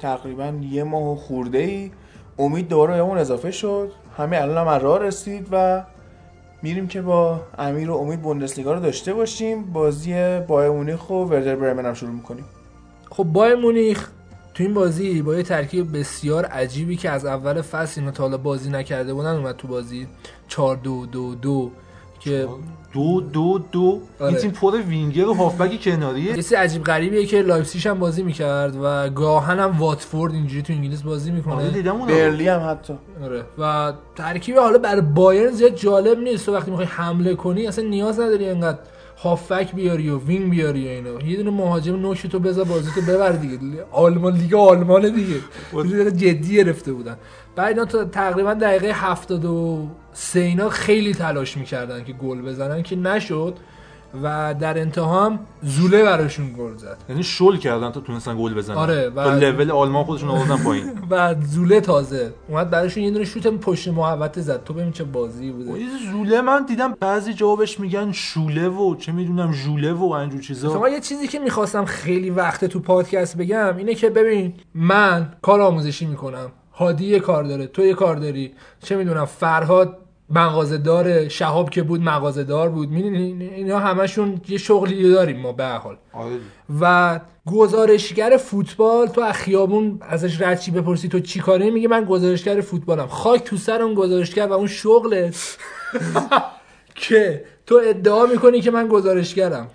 تقریبا 0.00 0.52
یه 0.70 0.84
ماه 0.84 1.12
و 1.12 1.16
خورده 1.16 1.58
ای 1.58 1.90
امید 2.38 2.68
دوباره 2.68 2.94
بهمون 2.94 3.18
اضافه 3.18 3.50
شد. 3.50 3.92
همه 4.16 4.36
الان 4.42 4.68
هم 4.68 4.82
راه 4.82 4.98
رسید 4.98 5.48
و 5.52 5.84
میریم 6.62 6.88
که 6.88 7.02
با 7.02 7.40
امیر 7.58 7.90
و 7.90 7.96
امید 7.96 8.22
بوندسلیگا 8.22 8.72
رو 8.72 8.80
داشته 8.80 9.14
باشیم. 9.14 9.64
بازی 9.64 10.40
بایر 10.40 10.70
مونیخ 10.70 11.10
و 11.10 11.14
وردر 11.14 11.56
برمن 11.56 11.86
هم 11.86 11.94
شروع 11.94 12.12
می‌کنیم. 12.12 12.44
خب 13.10 13.24
بایر 13.24 13.54
مونیخ 13.54 14.10
تو 14.54 14.62
این 14.62 14.74
بازی 14.74 15.22
با 15.22 15.34
یه 15.34 15.42
ترکیب 15.42 15.98
بسیار 15.98 16.44
عجیبی 16.44 16.96
که 16.96 17.10
از 17.10 17.24
اول 17.24 17.62
فصل 17.62 18.00
اینا 18.00 18.12
تا 18.12 18.22
حالا 18.22 18.36
بازی 18.36 18.70
نکرده 18.70 19.14
بودن 19.14 19.36
اومد 19.36 19.56
تو 19.56 19.68
بازی 19.68 20.06
4 20.48 20.76
2 20.76 21.06
2 21.06 21.34
2 21.34 21.70
که 22.20 22.48
دو 22.92 23.20
دو 23.20 23.58
دو. 23.72 24.00
آره. 24.20 24.28
این 24.28 24.36
تیم 24.36 24.50
پر 24.50 24.76
وینگر 24.88 25.28
و 25.28 25.34
هافبک 25.34 25.82
کناریه. 25.82 26.24
یه 26.24 26.36
چیز 26.36 26.52
عجیب 26.52 26.84
غریبیه 26.84 27.26
که 27.26 27.42
لایپزیگ 27.42 27.88
هم 27.88 27.98
بازی 27.98 28.22
می‌کرد 28.22 28.76
و 28.82 29.10
گاهاً 29.10 29.58
هم 29.58 29.78
واتفورد 29.78 30.32
اینجوری 30.32 30.62
تو 30.62 30.72
انگلیس 30.72 31.02
بازی 31.02 31.30
آره 31.30 31.36
می‌کنه 31.36 31.70
دیدم 31.70 31.96
اون 31.96 32.06
برنلی 32.06 32.48
هم 32.48 32.70
حتی. 32.70 32.94
آره. 33.24 33.44
و 33.58 33.92
ترکیب 34.16 34.56
حالا 34.58 34.78
برای 34.78 35.00
بایرن 35.00 35.52
زیاد 35.52 35.74
جالب 35.74 36.18
نیست. 36.18 36.46
تو 36.46 36.54
وقتی 36.54 36.70
می‌خوای 36.70 36.88
حمله 36.88 37.34
کنی 37.34 37.66
اصلا 37.66 37.84
نیاز 37.84 38.20
نداری 38.20 38.48
انقدر 38.48 38.78
هافبک 39.22 39.74
بیاری 39.74 40.10
و 40.10 40.18
وینگ 40.18 40.50
بیاری 40.50 40.86
و 40.86 40.90
اینا. 40.90 41.20
یه 41.26 41.36
دونه 41.36 41.50
مهاجم 41.50 41.96
نوک 41.96 42.26
تو 42.26 42.38
بذار 42.38 42.64
بازی 42.64 42.90
تو 42.94 43.00
ببر 43.00 43.32
دیگه. 43.32 43.58
آلمان 43.92 44.34
لیگ 44.34 44.54
آلمان 44.54 45.14
دیگه. 45.14 45.36
دقیقه 45.72 46.10
جدی 46.10 46.54
گرفته 46.54 46.92
بودن. 46.92 47.16
بعد 47.56 47.68
اینا 47.68 47.84
تا 47.84 48.04
تقریبا 48.04 48.54
دقیقه 48.54 48.92
73 48.92 50.40
اینا 50.40 50.68
خیلی 50.68 51.14
تلاش 51.14 51.56
می‌کردن 51.56 52.04
که 52.04 52.12
گل 52.12 52.42
بزنن 52.42 52.82
که 52.82 52.96
نشد. 52.96 53.54
و 54.22 54.54
در 54.60 54.78
انتها 54.78 55.26
هم 55.26 55.38
زوله 55.62 56.02
براشون 56.02 56.52
گل 56.58 56.76
زد. 56.76 56.96
یعنی 57.08 57.22
شل 57.22 57.56
کردن 57.56 57.90
تا 57.90 58.00
تونستن 58.00 58.36
گل 58.38 58.54
بزنن. 58.54 58.76
آره، 58.76 59.08
و- 59.08 59.24
تا 59.24 59.34
لول 59.34 59.70
آلمان 59.70 60.04
خودشون 60.04 60.28
آوردن 60.28 60.56
پایین. 60.56 60.84
و 61.10 61.34
زوله 61.40 61.80
تازه 61.80 62.32
اومد 62.48 62.70
براشون 62.70 63.02
یه 63.02 63.10
دونه 63.10 63.24
شوت 63.24 63.46
پشت 63.46 63.88
محوطه 63.88 64.40
زد. 64.40 64.64
تو 64.64 64.74
ببین 64.74 64.92
چه 64.92 65.04
بازی 65.04 65.50
بوده. 65.50 65.72
این 65.72 65.88
زوله 66.12 66.40
من 66.40 66.64
دیدم 66.66 66.96
بعضی 67.00 67.34
جوابش 67.34 67.80
میگن 67.80 68.12
شوله 68.12 68.68
و 68.68 68.94
چه 68.94 69.12
می‌دونم 69.12 69.52
ژوله 69.52 69.92
و 69.92 70.04
اینجور 70.12 70.40
چیزا. 70.40 70.68
شما 70.72 70.88
یه 70.88 71.00
چیزی 71.00 71.28
که 71.28 71.38
می‌خواستم 71.38 71.84
خیلی 71.84 72.30
وقت 72.30 72.64
تو 72.64 72.80
پادکست 72.80 73.36
بگم 73.36 73.76
اینه 73.76 73.94
که 73.94 74.10
ببین 74.10 74.54
من 74.74 75.32
کار 75.42 75.60
آموزشی 75.60 76.06
می‌کنم. 76.06 76.52
هادی 76.72 77.04
یه 77.04 77.20
کار 77.20 77.44
داره 77.44 77.66
تو 77.66 77.82
یه 77.82 77.94
کار 77.94 78.16
داری. 78.16 78.52
چه 78.82 78.96
می‌دونم 78.96 79.24
فرهاد 79.24 79.98
مغازه 80.30 80.78
داره 80.78 81.28
شهاب 81.28 81.70
که 81.70 81.82
بود 81.82 82.00
مغازه 82.00 82.44
دار 82.44 82.68
بود. 82.68 82.90
می‌دونی 82.90 83.44
اینا 83.44 83.78
همشون 83.78 84.40
یه 84.48 84.58
شغلی 84.58 85.10
داریم 85.10 85.40
ما 85.40 85.52
به 85.52 85.64
هر 85.64 85.78
حال. 85.78 85.96
آره. 86.12 86.36
و 86.80 87.20
گزارشگر 87.46 88.36
فوتبال 88.36 89.06
تو 89.06 89.20
از 89.20 89.34
خیابون 89.34 89.98
ازش 90.00 90.40
رد 90.40 90.60
چی 90.60 90.70
بپرسی 90.70 91.08
تو 91.08 91.20
چی 91.20 91.40
کاره؟ 91.40 91.70
میگه 91.70 91.88
من 91.88 92.04
گزارشگر 92.04 92.60
فوتبالم. 92.60 93.06
خاک 93.06 93.44
تو 93.44 93.56
سر 93.56 93.82
اون 93.82 93.94
گزارشگر 93.94 94.46
و 94.46 94.52
اون 94.52 94.66
شغلت. 94.66 95.58
که 96.94 97.44
تو 97.66 97.80
ادعا 97.84 98.26
می‌کنی 98.26 98.60
که 98.60 98.70
من 98.70 98.88
گزارشگرم. 98.88 99.68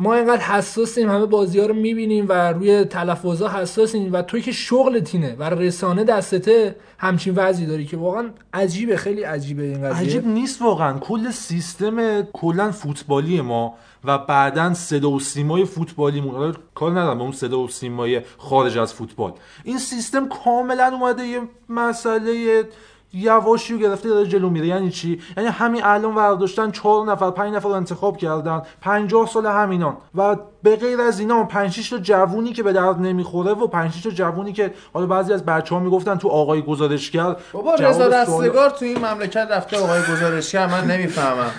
ما 0.00 0.14
اینقدر 0.14 0.42
حساسیم 0.42 1.10
همه 1.10 1.26
بازی 1.26 1.60
ها 1.60 1.66
رو 1.66 1.74
می‌بینیم 1.74 2.26
و 2.28 2.52
روی 2.52 2.84
تلفظا 2.84 3.48
حساسیم 3.48 4.12
و 4.12 4.22
توی 4.22 4.42
که 4.42 4.52
شغل 4.52 5.00
تینه 5.00 5.36
و 5.38 5.44
رسانه 5.44 6.04
دستته 6.04 6.76
همچین 6.98 7.34
وضعی 7.34 7.66
داری 7.66 7.86
که 7.86 7.96
واقعا 7.96 8.30
عجیبه 8.54 8.96
خیلی 8.96 9.22
عجیبه 9.22 9.62
این 9.62 9.82
قضیه. 9.82 10.08
عجیب 10.08 10.26
نیست 10.26 10.62
واقعا. 10.62 10.98
کل 10.98 11.30
سیستم 11.30 12.22
کلا 12.22 12.70
فوتبالی 12.70 13.40
ما 13.40 13.74
و 14.04 14.18
بعدا 14.18 14.74
صدا 14.74 15.10
و 15.10 15.20
سیمای 15.20 15.64
فوتبالیمون 15.64 16.34
حالا 16.34 16.54
کار 16.74 16.90
ندارم 16.90 17.18
به 17.18 17.22
اون 17.22 17.32
صدا 17.32 17.60
و 17.60 17.68
سیمای 17.68 18.20
خارج 18.38 18.78
از 18.78 18.94
فوتبال. 18.94 19.32
این 19.64 19.78
سیستم 19.78 20.28
کاملا 20.28 20.86
اومده 20.92 21.26
یه 21.26 21.40
مسئله 21.68 22.64
یواشی 23.12 23.72
رو 23.72 23.78
گرفته 23.78 24.08
داره 24.08 24.26
جلو 24.26 24.50
میره. 24.50 24.66
یعنی 24.66 24.90
چی؟ 24.90 25.20
یعنی 25.36 25.48
همین 25.48 25.84
الان 25.84 26.14
برداشتن 26.14 26.70
چهار 26.70 27.06
نفر 27.06 27.30
پنج 27.30 27.54
نفر 27.54 27.68
رو 27.68 27.74
انتخاب 27.74 28.16
کردن. 28.16 28.62
50 28.80 29.26
سال 29.26 29.46
همینان. 29.46 29.96
و 30.14 30.36
به 30.62 30.76
غیر 30.76 31.00
از 31.00 31.20
اینا 31.20 31.44
5 31.44 31.72
6 31.72 31.90
تا 31.90 31.98
جوونی 31.98 32.52
که 32.52 32.62
به 32.62 32.72
درد 32.72 33.00
نمی‌خوره 33.00 33.52
و 33.52 33.66
5 33.66 33.92
6 33.92 34.02
تا 34.02 34.10
جوونی 34.10 34.52
که 34.52 34.74
حالا 34.92 35.06
بعضی 35.06 35.32
از 35.32 35.44
بچه‌ها 35.44 35.80
می‌گفتن 35.80 36.16
تو 36.16 36.28
آقای 36.28 36.62
گزارشگر 36.62 37.36
بابا 37.52 37.74
رضا 37.74 38.08
دستگار 38.08 38.70
تو 38.70 38.84
این 38.84 38.98
مملکت 38.98 39.48
رفته 39.50 39.78
آقای 39.78 40.00
گزارشگر. 40.12 40.66
من 40.66 40.84
نمی‌فهمم. 40.84 41.50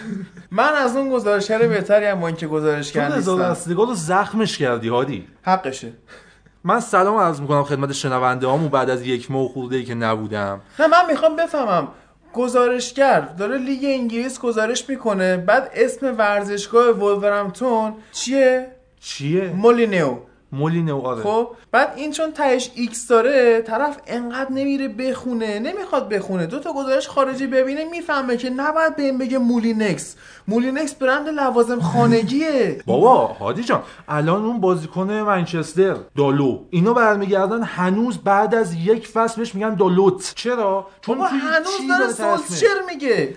من 0.51 0.73
از 0.73 0.95
اون 0.95 1.09
گزارشگر 1.09 1.67
بهتری 1.67 2.05
هم 2.05 2.19
با 2.19 2.27
اینکه 2.27 2.47
گزارشگر 2.47 3.09
رضا 3.09 3.35
نیستم. 3.35 3.49
دستگار 3.49 3.87
رو 3.87 3.93
زخمش 3.93 4.57
کردی 4.57 4.89
هادی. 4.89 5.27
حقشه. 5.41 5.93
من 6.63 6.79
سلام 6.79 7.17
عرض 7.17 7.41
می‌کنم 7.41 7.63
خدمت 7.63 7.91
شنونده 7.91 8.47
هامون 8.47 8.69
بعد 8.69 8.89
از 8.89 9.01
یک 9.01 9.31
ماه 9.31 9.47
خورده 9.47 9.75
ای 9.75 9.83
که 9.83 9.95
نبودم. 9.95 10.61
نه 10.79 10.87
من 10.87 11.05
می‌خوام 11.09 11.35
بفهمم. 11.35 11.87
گزارشگر 12.33 13.19
داره 13.19 13.57
لیگ 13.57 13.83
انگلیس 13.83 14.39
گزارش 14.39 14.89
می‌کنه. 14.89 15.37
بعد 15.37 15.71
اسم 15.73 16.15
ورزشگاه 16.17 16.89
ولورهمپتون 16.89 17.93
چیه؟ 18.11 18.71
چیه؟ 18.99 19.49
مولینیو. 19.49 20.17
مولینو 20.51 21.01
آره. 21.01 21.23
خب 21.23 21.47
بعد 21.71 21.93
این 21.95 22.11
چون 22.11 22.31
تهش 22.31 22.71
ایکس 22.75 23.07
داره 23.07 23.61
طرف 23.61 23.97
انقدر 24.07 24.51
نمیره 24.51 24.87
بخونه 24.87 25.59
نمی‌خواد 25.59 26.09
بخونه. 26.09 26.45
دو 26.45 26.59
تا 26.59 26.73
گزارش 26.73 27.07
خارجی 27.07 27.47
ببینه 27.47 27.85
می‌فهمه 27.85 28.37
که 28.37 28.49
نباید 28.49 28.95
به 28.95 29.03
این 29.03 29.17
بگه 29.17 29.37
مولینکس 29.37 30.15
مولینکس 30.49 30.93
برند 30.93 31.29
لوازم 31.29 31.79
خانگیه. 31.79 32.81
بابا 32.85 33.27
هادی 33.27 33.63
جان 33.63 33.83
الان 34.07 34.45
اون 34.45 34.59
بازیکن 34.59 35.11
منچستر 35.11 35.95
دالو. 36.17 36.59
اینو 36.69 36.93
برمیگردن 36.93 37.63
هنوز 37.63 38.17
بعد 38.17 38.55
از 38.55 38.73
یک 38.73 39.07
فصل 39.07 39.37
بهش 39.37 39.55
میگن 39.55 39.75
دالوت. 39.75 40.33
چرا؟ 40.35 40.87
چون 41.01 41.17
هنوز 41.21 41.87
داره؟ 41.89 42.11
سولشر 42.11 42.81
میگه. 42.87 43.35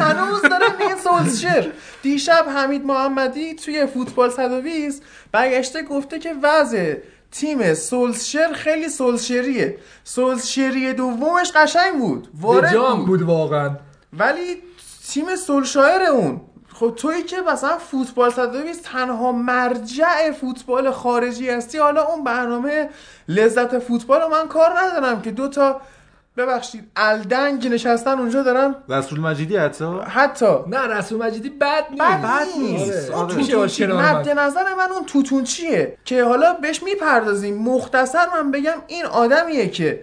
هنوز 0.00 0.42
داره 0.42 0.66
میگه 0.78 0.96
سولشر 0.96 1.72
دیشب 2.02 2.44
حمید 2.56 2.84
محمدی 2.84 3.54
توی 3.54 3.86
فوتبال 3.86 4.30
120 4.30 5.02
برگشته 5.32 5.82
گفته 5.82 6.18
که 6.18 6.34
وضع 6.42 6.94
تیم 7.30 7.74
سولشر 7.74 8.52
خیلی 8.52 8.88
سولشریه 8.88 9.78
سولشری 10.04 10.92
دومش 10.92 11.52
قشنگ 11.54 11.98
بود. 11.98 12.28
وارد 12.40 12.72
جام 12.72 12.98
بود. 12.98 13.06
بود 13.06 13.22
واقعا. 13.22 13.70
ولی 14.12 14.56
تیم 15.08 15.36
سولشایر 15.36 16.02
اون. 16.02 16.40
خب 16.74 16.94
تویی 16.96 17.22
که 17.22 17.36
مثلا 17.40 17.78
فوتبال 17.78 18.30
120 18.30 18.84
تنها 18.84 19.32
مرجع 19.32 20.30
فوتبال 20.40 20.90
خارجی 20.90 21.50
هستی. 21.50 21.78
حالا 21.78 22.04
اون 22.04 22.24
برنامه 22.24 22.88
لذت 23.28 23.78
فوتبال 23.78 24.20
رو 24.20 24.28
من 24.28 24.48
کار 24.48 24.70
ندارم 24.78 25.22
که 25.22 25.30
دو 25.30 25.48
تا 25.48 25.80
ببخشید 26.36 26.90
الدنگ 26.96 27.68
نشستن 27.68 28.18
اونجا 28.18 28.42
دارن. 28.42 28.74
رسول 28.88 29.20
مجیدی 29.20 29.56
حتی؟ 29.56 29.84
حتی. 30.08 30.54
نه 30.66 30.78
رسول 30.86 31.18
مجیدی 31.18 31.50
بد 31.50 31.84
نیست. 31.90 32.02
بد 32.02 32.46
نیست. 32.58 33.10
اون 33.10 33.30
آره. 33.30 33.94
مد 33.94 34.28
من. 34.28 34.44
نظر 34.44 34.74
من 34.74 34.90
اون 34.90 35.04
توتون 35.06 35.44
چیه؟ 35.44 35.96
که 36.04 36.24
حالا 36.24 36.52
بهش 36.52 36.82
می‌پردازیم. 36.82 37.58
مختصر 37.58 38.26
من 38.34 38.50
بگم 38.50 38.76
این 38.86 39.04
آدمیه 39.04 39.68
که 39.68 40.02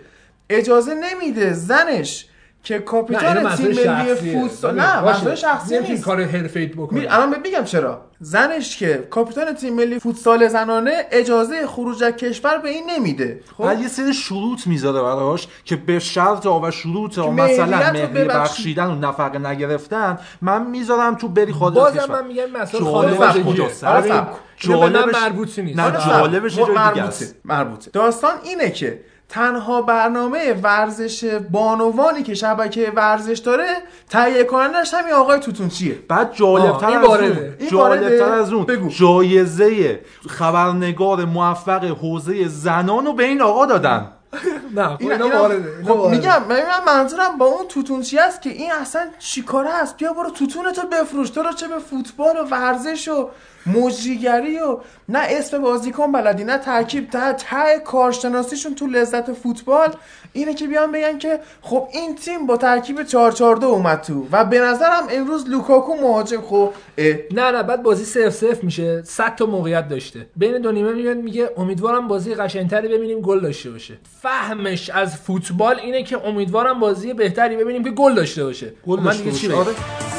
اجازه 0.50 0.94
نمیده 0.94 1.54
زنش 1.54 2.29
که 2.64 2.80
کاپیتان 2.80 3.56
تیم 3.56 3.68
ملی. 3.68 4.16
فوتسال 4.16 4.76
نه. 4.80 5.02
منظور 5.02 5.36
شخصی 5.36 5.74
نمی‌تونی 5.76 5.94
نیست 5.94 6.06
کار 6.06 6.24
حرفه‌ایت 6.24 6.72
بکنی 6.74 7.00
می- 7.00 7.08
الان 7.08 7.32
بهت 7.32 7.40
میگم 7.46 7.64
چرا 7.64 8.02
زنش 8.20 8.78
که 8.78 9.08
کاپیتان 9.10 9.54
تیم 9.54 9.74
ملی 9.74 10.00
فوتسال 10.00 10.48
زنانه 10.48 11.06
اجازه 11.12 11.68
خروج 11.68 12.04
از 12.04 12.12
کشور 12.14 12.58
به 12.58 12.70
این 12.70 12.90
نمیده 12.90 13.40
خب 13.58 13.80
یه 13.82 13.88
سری 13.88 14.14
شروط 14.14 14.68
می‌ذاره 14.68 15.02
براش 15.02 15.48
که 15.66 15.76
به 15.76 16.00
شرط 16.00 16.46
و 16.46 16.72
شروط 16.72 17.18
مهریت 17.18 17.60
مثلا 17.60 17.92
مهریه. 17.92 18.26
بخشیدن 18.26 18.88
و 18.88 18.96
نفقه 18.96 19.40
نگرفتن 19.40 20.18
من 20.42 20.66
می‌ذارم 20.68 21.16
تو 21.16 21.28
بری 21.28 21.54
خارج 21.54 21.78
از 21.78 21.84
بازم 21.84 21.98
کشور. 22.00 22.22
من 22.22 22.28
میگم 22.28 22.46
مسئله 22.62 22.82
به 22.82 24.14
من 24.14 24.28
جالبش- 24.58 25.16
مربوطی 25.16 25.62
نیست 25.62 25.80
نه،. 25.80 26.06
جالبش 26.08 26.58
یه 26.58 26.66
جای 26.66 26.68
دیگه 26.68 26.80
مربوطه 26.86 27.04
است. 27.08 27.36
مربوطه 27.46 27.92
داستان 27.92 28.32
اینه 28.44 28.70
که 28.72 29.00
تنها 29.30 29.82
برنامه 29.82 30.54
ورزش 30.54 31.24
بانوانی 31.52 32.24
که 32.24 32.34
شبکه 32.34 32.92
ورزش 32.96 33.38
داره 33.38 33.68
تهیه 34.10 34.44
کنندش 34.44 34.94
همین 34.94 35.14
آقای 35.14 35.40
توتونچیه 35.40 36.00
بعد 36.08 36.34
جالبتر 36.34 36.88
این 36.88 36.98
از. 36.98 37.06
اون 37.06 37.56
این 37.60 37.70
جالبتر. 37.70 38.24
از 38.34 38.54
اون 38.54 38.66
بگو. 38.66 38.90
جایزه 38.90 40.00
خبرنگار 40.30 41.26
موفق 41.26 41.84
حوزه 41.84 42.48
زنان 42.48 43.06
رو 43.06 43.14
به 43.14 43.24
این 43.24 43.42
آقا 43.42 43.66
دادن 43.66 44.08
نه 44.76 44.88
خب 44.90 44.96
اینا- 45.02 45.26
اینا 45.26 45.40
وارده 45.42 45.84
خب. 45.88 46.08
میگم 46.10 46.44
من 46.50 46.56
من 46.56 46.84
منظورم 46.94 47.38
با 47.38 47.46
اون 47.46 47.68
توتونچی 47.68 48.20
است 48.20 48.42
که 48.42 48.50
این 48.50 48.72
اصلا 48.82 49.02
چیکاره 49.20 49.70
است 49.70 49.98
بیا 49.98 50.14
برو 50.14 50.30
توتونتو 50.30 50.82
بفروش 50.88 51.30
تو 51.30 51.42
رو 51.44 51.54
چه 51.54 51.68
به 51.68 51.80
فوتبال 51.80 52.38
و 52.38 52.44
ورزش 52.52 53.08
و 53.08 53.30
مجریگری 53.66 54.60
و 54.60 54.78
نه 55.10 55.20
اسم 55.20 55.62
بازیکن 55.62 56.12
بلدی 56.12 56.44
نه 56.44 56.58
ترکیب 56.58 57.10
ته 57.10 57.34
ته 57.34 57.80
کارشناسیشون 57.86 58.76
تو 58.76 58.88
لذت 58.88 59.34
فوتبال. 59.34 59.90
اینه 60.34 60.54
که 60.54 60.68
بیان 60.68 60.92
بگن 60.92 61.18
که 61.18 61.40
خب 61.62 61.88
این 61.94 62.16
تیم 62.16 62.48
با 62.48 62.58
ترکیب 62.58 63.04
442 63.04 63.68
اومد 63.68 64.02
تو. 64.02 64.28
و 64.32 64.46
به 64.46 64.60
نظرم 64.60 65.04
امروز 65.12 65.50
لوکاکو 65.50 65.94
مهاجم. 65.96 66.42
خب 66.42 66.74
اه، 66.98 67.14
نه 67.32 67.52
نه 67.52 67.64
بعد 67.64 67.84
بازی 67.84 68.06
سف 68.06 68.30
سف 68.30 68.64
میشه. 68.64 69.04
100 69.04 69.36
تا 69.36 69.46
موقعیت 69.46 69.88
داشته. 69.88 70.26
بین 70.36 70.62
دو 70.62 70.72
نیمه 70.72 70.94
میاد 70.94 71.18
میگه 71.18 71.50
امیدوارم 71.58 72.08
بازی 72.08 72.36
قشنگتری 72.36 72.88
ببینیم 72.88 73.22
گل 73.22 73.40
داشته 73.40 73.72
باشه. 73.72 73.98
فهمش 74.22 74.90
از 74.90 75.16
فوتبال 75.16 75.80
اینه 75.80 76.04
که 76.04 76.28
امیدوارم 76.28 76.80
بازی 76.80 77.14
بهتری 77.14 77.58
ببینیم 77.58 77.84
که 77.84 77.92
گل 77.92 78.16
داشته 78.16 78.44
باشه. 78.44 78.74
گل 78.88 78.98
خب 78.98 79.04
من 79.04 79.06
داشته 79.06 79.24
دیگه 79.24 79.36
چی 79.36 79.48
باشه. 79.48 80.19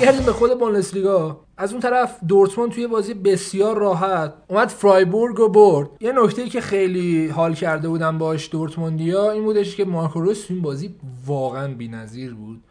برگردیم 0.00 0.26
به 0.26 0.32
خود 0.32 0.58
بوندسلیگا. 0.58 1.40
از 1.56 1.72
اون 1.72 1.80
طرف 1.80 2.16
دورتموند 2.28 2.72
توی 2.72 2.86
بازی 2.86 3.14
بسیار 3.14 3.78
راحت 3.78 4.32
اومد 4.48 4.68
فرایبورگ 4.68 5.36
رو 5.36 5.48
برد. 5.48 5.88
یه 6.00 6.12
نکته 6.12 6.48
که 6.48 6.60
خیلی 6.60 7.28
حال 7.28 7.54
کرده 7.54 7.88
بودن 7.88 8.18
باش 8.18 8.50
دورتموندیا 8.50 9.30
این 9.30 9.44
بودش 9.44 9.76
که 9.76 9.84
مارکو 9.84 10.20
روس 10.20 10.46
این 10.48 10.62
بازی 10.62 10.94
واقعا 11.26 11.74
بی‌نظیر 11.74 12.34
بود 12.34 12.62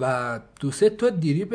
و 0.00 0.40
دو 0.60 0.70
سه 0.70 0.90
تا 0.90 1.10
دریب 1.10 1.54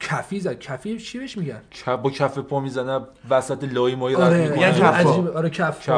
کفی 0.00 0.40
زد. 0.40 0.58
کفی 0.58 0.98
چی 0.98 1.18
بهش 1.18 1.38
میگن؟ 1.38 1.60
با 2.02 2.10
کف 2.10 2.38
پا 2.38 2.60
می‌زنه 2.60 3.00
وسط 3.30 3.64
لای 3.64 3.94
مایی 3.94 4.16
رد 4.16 4.22
آره 4.22 4.42
می‌کنه 4.42 4.60
یعنی 4.60 4.80
کفا. 4.80 5.10
عجیب 5.10 5.26
آره 5.26 5.50
کف. 5.50 5.88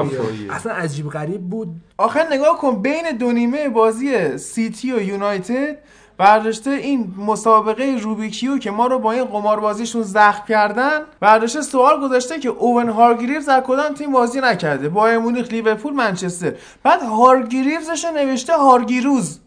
اصلا 0.50 0.72
عجیب 0.72 1.08
غریب 1.08 1.40
بود. 1.40 1.68
آخر 1.98 2.26
نگاه 2.32 2.58
کن 2.58 2.82
بین 2.82 3.16
دو 3.20 3.32
نیمه 3.32 3.68
بازی 3.68 4.38
سیتی 4.38 4.92
و 4.92 5.02
یونایتد 5.02 5.78
برداشته 6.18 6.70
این 6.70 7.14
مسابقه 7.18 7.98
روبیکیو 8.00 8.58
که 8.58 8.70
ما 8.70 8.86
رو 8.86 8.98
با 8.98 9.12
این 9.12 9.24
قماربازیشون 9.24 10.02
زخم 10.02 10.44
کردن 10.48 11.00
برداشته 11.20 11.62
سوال 11.62 12.00
گذاشته 12.00 12.40
که 12.40 12.48
اوون 12.48 12.88
هارگریوز 12.88 13.48
از 13.48 13.62
کدام 13.62 13.94
تیم 13.94 14.12
بازی 14.12 14.40
نکرده؟ 14.40 14.88
با 14.88 15.18
مونیخ 15.18 15.48
لیورپول 15.48 15.92
منچستر. 15.92 16.52
بعد 16.82 17.02
هارگریوزش 17.02 18.04
نوشته 18.04 18.56
هارگیروز. 18.56 19.38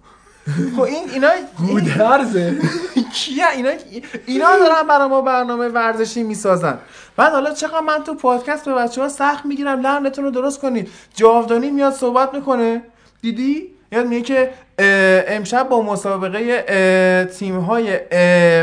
خب 0.76 0.82
این 0.82 1.10
اینا 1.14 1.30
گودرزه. 1.68 2.60
کیه 3.14 3.50
اینا 3.56 3.70
اینا 4.26 4.58
دارن 4.58 4.88
برای 4.88 5.08
ما 5.08 5.22
برنامه 5.22 5.68
ورزشی 5.68 6.24
می‌سازن. 6.24 6.78
بعد 7.16 7.34
حالا 7.34 7.54
چقدر 7.54 7.80
من 7.80 8.04
تو 8.04 8.14
پادکست 8.14 8.66
به 8.66 8.74
بچه 8.74 9.02
ها 9.02 9.10
سخت 9.10 9.46
می‌گیرم 9.46 9.82
لعنتون 9.82 10.24
رو 10.24 10.32
درست 10.32 10.60
کنید. 10.60 10.90
جاودانی 11.16 11.72
میاد 11.72 11.94
صحبت 11.94 12.34
می‌کنه. 12.34 12.82
دیدی؟ 13.22 13.68
یاد 13.92 14.08
میگه 14.08 14.22
که 14.22 14.54
امشب 14.80 15.70
با 15.70 15.82
مسابقه 15.82 17.26
تیم 17.26 17.60
های 17.60 18.00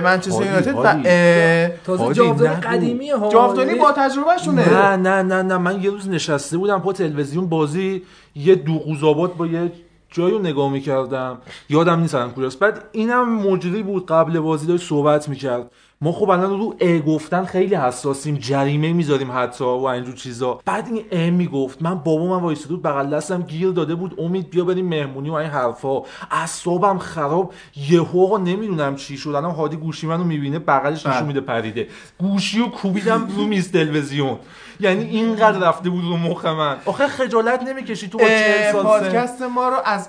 منچستر 0.00 0.44
یونایتد 0.44 0.74
و 0.78 1.68
تازه 1.86 2.14
جاودانی 2.14 2.56
نگو. 2.56 2.68
قدیمیه 2.68 3.16
ها 3.16 3.28
جاودانی 3.28 3.74
با 3.74 3.92
تجربه 3.92 4.38
شونه 4.44 4.72
نه 4.72 4.96
نه 4.96 5.22
نه 5.22 5.42
نه 5.42 5.58
من 5.58 5.82
یه 5.82 5.90
روز 5.90 6.08
نشسته 6.08 6.58
بودم 6.58 6.80
پا 6.80 6.92
تلویزیون 6.92 7.48
بازی 7.48 8.02
یه 8.34 8.54
دوغوزآباد 8.54 9.36
با 9.36 9.46
یه 9.46 9.72
جایی 10.10 10.30
رو 10.30 10.38
نگاه 10.38 10.72
می‌کردم. 10.72 11.38
یادم 11.68 12.00
نیست 12.00 12.14
الان 12.14 12.32
کجاست. 12.32 12.58
بعد 12.58 12.84
اینم 12.92 13.38
مجری 13.38 13.82
بود 13.82 14.06
قبل 14.06 14.40
بازی 14.40 14.66
داشت 14.66 14.88
صحبت 14.88 15.28
می‌کرد. 15.28 15.70
ما 16.05 16.12
خب 16.12 16.31
الان 16.31 16.58
رو 16.58 16.74
ا 16.81 16.99
گفتن 16.99 17.44
خیلی 17.44 17.74
حساسیم 17.74 18.36
جریمه 18.36 18.92
می‌ذاریم 18.92 19.33
حتی 19.33 19.65
و 19.65 19.84
اینجور 19.84 20.15
چیزا. 20.15 20.60
بعد 20.65 20.89
این 20.89 21.05
ا 21.12 21.31
می‌گفت 21.31 21.83
من 21.83 21.94
بابا 21.94 22.26
من 22.26 22.42
وایساده 22.42 22.74
بود 22.74 22.83
بغل 22.83 23.10
دستم 23.10 23.42
گیر 23.42 23.70
داده 23.70 23.94
بود 23.94 24.15
امید 24.18 24.50
بیا 24.50 24.65
بریم 24.65 24.89
مهمونی 24.89 25.31
و 25.31 25.33
این 25.33 25.50
حرفا. 25.50 26.02
اعصابم 26.31 26.99
خراب 26.99 27.52
یهو 27.91 28.24
آقا 28.24 28.39
نمی‌دونم 28.39 28.97
چی 28.97 29.16
شد 29.16 29.28
الان 29.28 29.55
هادی 29.55 29.76
گوشی 29.76 30.07
منو 30.07 30.24
می‌بینه 30.24 30.58
بغلش 30.58 31.07
نشون 31.07 31.12
بله. 31.12 31.26
میده 31.26 31.41
پریده 31.41 31.89
گوشی 32.18 32.58
رو 32.58 32.68
کوبیدم 32.68 33.28
رو 33.36 33.44
میز 33.44 33.73
تلویزیون. 33.73 34.39
یعنی 34.80 35.04
اینقدر 35.04 35.58
رفته 35.58 35.90
بود 35.90 36.04
رو 36.04 36.16
مخ 36.16 36.44
من. 36.46 36.76
آخه 36.84 37.06
خجالت 37.06 37.62
نمی‌کشی 37.62 38.08
تو 38.08 38.18
با 38.18 38.24
40 38.24 38.34
اه، 38.36 38.72
سال 38.72 38.82
سن؟ 38.82 38.88
پادکست 38.88 39.42
ما 39.42 39.68
رو 39.68 39.76
از 39.84 40.08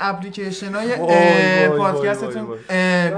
اپلیکیشن 0.00 0.74
های 0.74 0.96
پادکستتون 1.68 2.46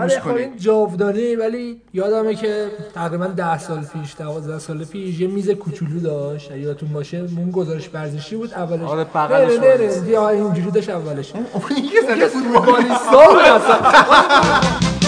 گوش 0.03 0.17
خب 0.17 0.25
کنید. 0.25 0.39
این 0.39 0.57
جاودانی 0.57 1.37
ولی 1.37 1.81
یادمه 1.93 2.35
که 2.35 2.67
تقریبا 2.95 3.27
ده 3.27 3.59
سال 3.59 3.81
پیش 3.81 4.15
دوازده 4.19 4.59
سال 4.59 4.85
پیش 4.85 5.21
یه 5.21 5.27
میز 5.29 5.51
کوچولو 5.51 6.01
داشت. 6.01 6.53
اگه 6.53 6.61
یادتون 6.61 6.89
باشه 6.89 7.17
اون 7.37 7.51
گزارش 7.51 7.91
ورزشی 7.93 8.37
بود. 8.37 8.55
اولش 8.55 8.89
آره، 8.89 9.05
بغلش 9.05 9.59
نه 9.59 9.67
نه 9.69 9.77
بود. 9.77 10.05
نه 10.05 10.11
یا 10.11 10.29
اینجوری 10.29 10.71
داشت 10.71 10.91
اولش. 10.91 11.33
این 11.35 11.89
که 11.91 12.01
زده 12.09 12.27
فوتبال 12.29 12.63
فوتبالیستا 12.63 13.27
بود. 13.29 15.08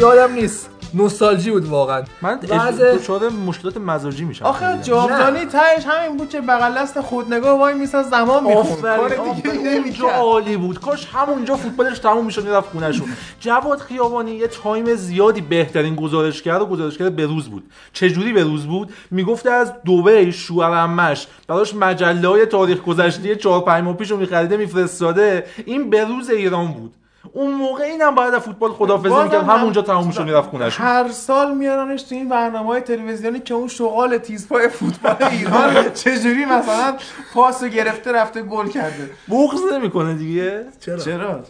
یادم 0.00 0.32
نیست. 0.32 0.70
نوستالژی 0.94 1.50
بود 1.50 1.66
واقعا. 1.66 2.02
من 2.22 2.38
وضع- 2.50 2.94
دچار 2.94 3.28
مشکلات 3.28 3.76
مزاجی 3.76 4.24
میشم. 4.24 4.44
آخه 4.44 4.78
جاودانی 4.82 5.44
تهش 5.44 5.84
همین 5.86 6.16
بود 6.16 6.28
که 6.28 6.40
بغل 6.40 6.78
دست 6.78 7.00
خودنگاه 7.00 7.58
وای 7.58 7.74
میسا 7.74 8.02
زمان 8.02 8.44
می‌خوند. 8.44 8.96
کار 8.96 9.08
دیگه 9.34 9.50
اونجا 9.50 10.08
عالی 10.08 10.56
بود. 10.56 10.80
کاش 10.80 11.06
همونجا 11.12 11.56
فوتبالش 11.56 11.98
تموم 11.98 12.26
می‌شد 12.26 12.44
می‌رفت 12.44 12.70
خونهشون. 12.70 13.08
جواد 13.40 13.78
خیابانی 13.78 14.30
یه 14.30 14.46
تایم 14.46 14.94
زیادی 14.94 15.40
بهترین 15.40 15.96
گزارشگر 15.96 16.58
و 16.62 16.66
گزارشگر 16.66 17.10
بروز 17.10 17.48
بود. 17.48 17.62
چجوری 17.92 18.32
بروز 18.32 18.66
بود؟ 18.66 18.92
می‌گفت 19.10 19.46
از 19.46 19.72
دبی 19.72 20.32
شوهر 20.32 20.74
عمش. 20.74 21.26
براش 21.48 21.74
مجله 21.74 22.28
های 22.28 22.46
تاریخ 22.46 22.78
گذشته 22.78 23.36
4 23.36 23.60
5 23.60 23.84
ماه 23.84 23.96
پیشو 23.96 24.16
میخریده 24.16 24.56
میفرستاده. 24.56 25.46
این 25.66 25.90
بروز 25.90 26.30
ایران 26.30 26.72
بود. 26.72 26.94
اون 27.32 27.54
موقع 27.54 27.84
اینم 27.84 28.14
باید 28.14 28.34
از 28.34 28.40
فوتبال 28.42 28.72
خدافظی 28.72 29.14
می‌کرد. 29.22 29.34
هم- 29.44 29.56
همونجا 29.58 29.82
تموم 29.82 30.10
شد 30.10 30.22
می‌رفت 30.24 30.48
خونش 30.50 30.80
هر 30.80 31.08
سال 31.08 31.54
میارنش 31.56 32.02
تو 32.02 32.14
این 32.14 32.28
برنامه 32.28 32.66
های 32.68 32.80
تلویزیونی 32.80 33.40
که 33.40 33.54
اون 33.54 33.68
شغال 33.68 34.18
تیزپای 34.18 34.68
فوتبال 34.68 35.28
ایران 35.30 35.90
چجوری 36.04 36.44
مثلا 36.44 36.96
پاس 37.34 37.62
رو 37.62 37.68
گرفته 37.68 38.12
رفته 38.12 38.42
گل 38.42 38.68
کرده. 38.68 39.10
بغض 39.28 39.60
نمی‌کنه 39.72 40.14
دیگه. 40.14 40.64
چرا؟ 40.80 40.96
چرا؟ 40.96 41.40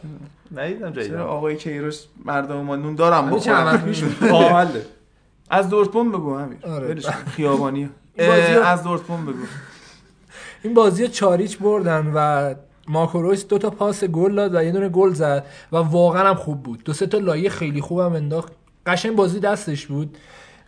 ندیدم 0.57 0.92
چرا؟ 0.92 1.02
جایی 1.05 1.15
آقای 1.23 1.57
کیروش 1.57 1.99
مردم 2.24 2.57
ما 2.57 2.76
نون 2.76 2.94
دارم 2.94 3.31
پیش 3.84 4.02
حله 4.32 4.86
از 5.50 5.68
دورتموند 5.68 6.12
بگو 6.12 6.36
همین 6.39 6.58
آره. 6.74 6.94
خیابانی. 7.36 7.90
از 8.65 8.82
دورتموند 8.82 9.26
بگو. 9.26 9.36
این 10.62 10.74
بازی 10.74 11.08
چاریچ 11.08 11.58
بردن 11.58 12.12
و 12.15 12.55
مارکو 12.91 13.23
رویس 13.23 13.47
دو 13.47 13.59
تا 13.59 13.70
پاس 13.70 14.05
گل 14.05 14.35
داد 14.35 14.55
و 14.55 14.62
یه 14.62 14.73
دونه 14.73 14.89
گل 14.89 15.12
زد 15.12 15.47
و 15.73 15.77
واقعا 15.77 16.28
هم 16.28 16.35
خوب 16.35 16.62
بود. 16.62 16.85
دو 16.85 16.93
سه 16.93 17.07
تا 17.07 17.19
لایه 17.19 17.51
خیلی 17.51 17.81
خوبم 17.81 18.12
انداخت. 18.12 18.52
قشنگ 18.86 19.17
بازی 19.17 19.41
دستش 19.41 19.86
بود 19.86 20.19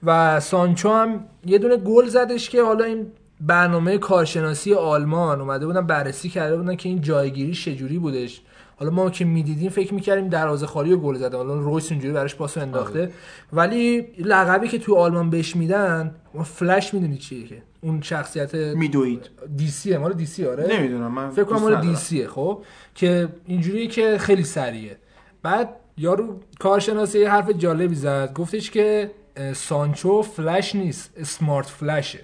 و 0.03 0.41
سانچو 0.41 0.93
هم 0.93 1.25
یه 1.47 1.59
دونه 1.59 1.77
گل 1.77 2.07
زدش 2.07 2.51
که 2.51 2.63
حالا 2.63 2.85
این 2.85 3.07
برنامه 3.41 3.99
کارشناسی 3.99 4.75
آلمان 4.75 5.41
اومده 5.41 5.67
بودن 5.67 5.87
بررسی 5.87 6.29
کرده 6.29 6.57
بودن 6.57 6.77
که 6.77 6.89
این 6.89 7.01
جایگیری 7.01 7.55
چجوری 7.55 7.99
بودش. 7.99 8.43
حالا 8.83 8.95
ما 8.95 9.11
که 9.11 9.25
می‌دیدیم 9.25 9.71
فکر 9.71 9.95
می‌کردیم 9.95 10.29
دروازه 10.29 10.67
خالی 10.67 10.93
و 10.93 10.97
گل 10.97 11.17
زده. 11.17 11.37
حالا 11.37 11.55
رویس 11.55 11.93
اونجوری 11.93 12.15
براش 12.15 12.35
پاسو 12.35 12.61
انداخته. 12.61 13.13
ولی 13.53 14.01
لقبی 14.19 14.69
که 14.69 14.79
تو 14.79 14.95
آلمان 14.95 15.31
بهش 15.31 15.57
میدن 15.57 16.15
ما 16.35 16.43
فلش 16.43 16.95
می‌دونی 16.95 17.17
چیه 17.17 17.47
که؟ 17.47 17.63
اون 17.81 18.01
شخصیت 18.01 18.55
میدوید. 18.55 19.31
دی 19.57 19.69
سی 19.69 19.97
مال 19.97 20.13
دی 20.13 20.27
سی 20.27 20.47
آره. 20.47 20.77
نمی‌دونم 20.79 21.13
من 21.13 21.31
فکر 21.31 21.45
کنم 21.45 21.59
مال. 21.59 21.81
دی 21.81 21.97
سیه 21.97 22.29
خب؟ 22.29 22.63
که 22.95 23.29
اینجوریه 23.47 23.87
که 23.87 24.19
خیلی 24.19 24.45
سریعه. 24.45 24.97
بعد 25.43 25.69
یارو 25.99 26.41
کارشناسی 26.59 27.19
یه 27.19 27.31
حرف 27.31 27.51
جالبی 27.51 27.95
زد. 27.95 28.33
گفتش 28.33 28.71
که 28.71 29.11
سانچو 29.55 30.23
فلش 30.23 30.75
نیست 30.75 31.11
اسمارت 31.17 31.67
فلشه. 31.67 32.21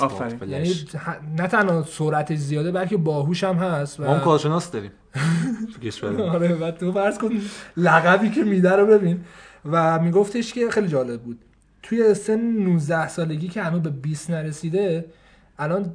آفرین. 0.00 0.50
یعنی 0.50 0.74
نه 1.38 1.46
تنها 1.46 1.82
سرعتش 1.82 2.38
زیاده 2.38 2.72
بلکه 2.72 2.96
باهوش 2.96 3.44
هم 3.44 3.54
هست 3.54 4.00
و 4.00 4.04
ما 4.04 4.14
هم 4.14 4.20
کارشناس 4.20 4.70
داریم. 4.70 4.90
تو 5.74 5.80
کشور 5.80 6.22
آره 6.36 6.54
و 6.54 6.70
تو 6.70 6.92
فرض 6.92 7.18
کن 7.18 7.30
لقبی 7.76 8.30
که 8.30 8.44
میده 8.44 8.76
رو 8.76 8.86
ببین. 8.86 9.20
و 9.64 9.98
میگفتش 9.98 10.52
که 10.52 10.70
خیلی 10.70 10.88
جالب 10.88 11.22
بود. 11.22 11.38
توی 11.82 12.14
سن 12.14 12.40
19 12.40 13.08
سالگی 13.08 13.48
که 13.48 13.62
هنوز 13.62 13.82
به 13.82 13.90
20 13.90 14.30
نرسیده 14.30 15.04
الان 15.58 15.92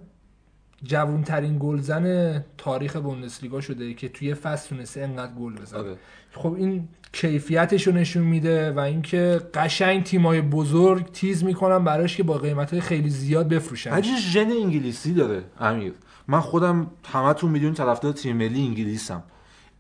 جوانترین 0.84 1.58
گلزن 1.60 2.46
تاریخ 2.58 2.96
بوندسلیگا 2.96 3.62
شده 3.62 3.94
که 3.94 4.10
توی 4.10 4.34
فصل 4.34 4.70
تونسته 4.70 5.02
انقدر 5.02 5.34
گل 5.34 5.54
بزنه. 5.54 5.80
آره. 5.80 5.96
خب 6.32 6.54
این 6.54 6.88
کیفیتش 7.14 7.88
رو 7.88 7.94
نشون 7.94 8.24
میده 8.24 8.72
و 8.72 8.80
اینکه 8.80 9.42
قشنگ 9.54 10.04
تیمای 10.04 10.42
بزرگ 10.42 11.12
تیز 11.12 11.44
می‌کنن 11.44 11.84
براش 11.84 12.18
که 12.18 12.24
با 12.24 12.38
قیمت 12.38 12.80
خیلی 12.80 13.10
زیاد 13.10 13.48
بفروشن 13.48 13.92
حاجی 13.92 14.18
ژن 14.18 14.52
انگلیسی 14.52 15.14
داره 15.14 15.44
امیر. 15.60 15.94
من 16.32 16.40
خودم 16.40 16.88
همتون 17.14 17.52
می‌دونید 17.52 17.76
طرفدار 17.76 18.14
تیم 18.14 18.38
ملی 18.38 18.62
انگلیسم. 18.68 19.24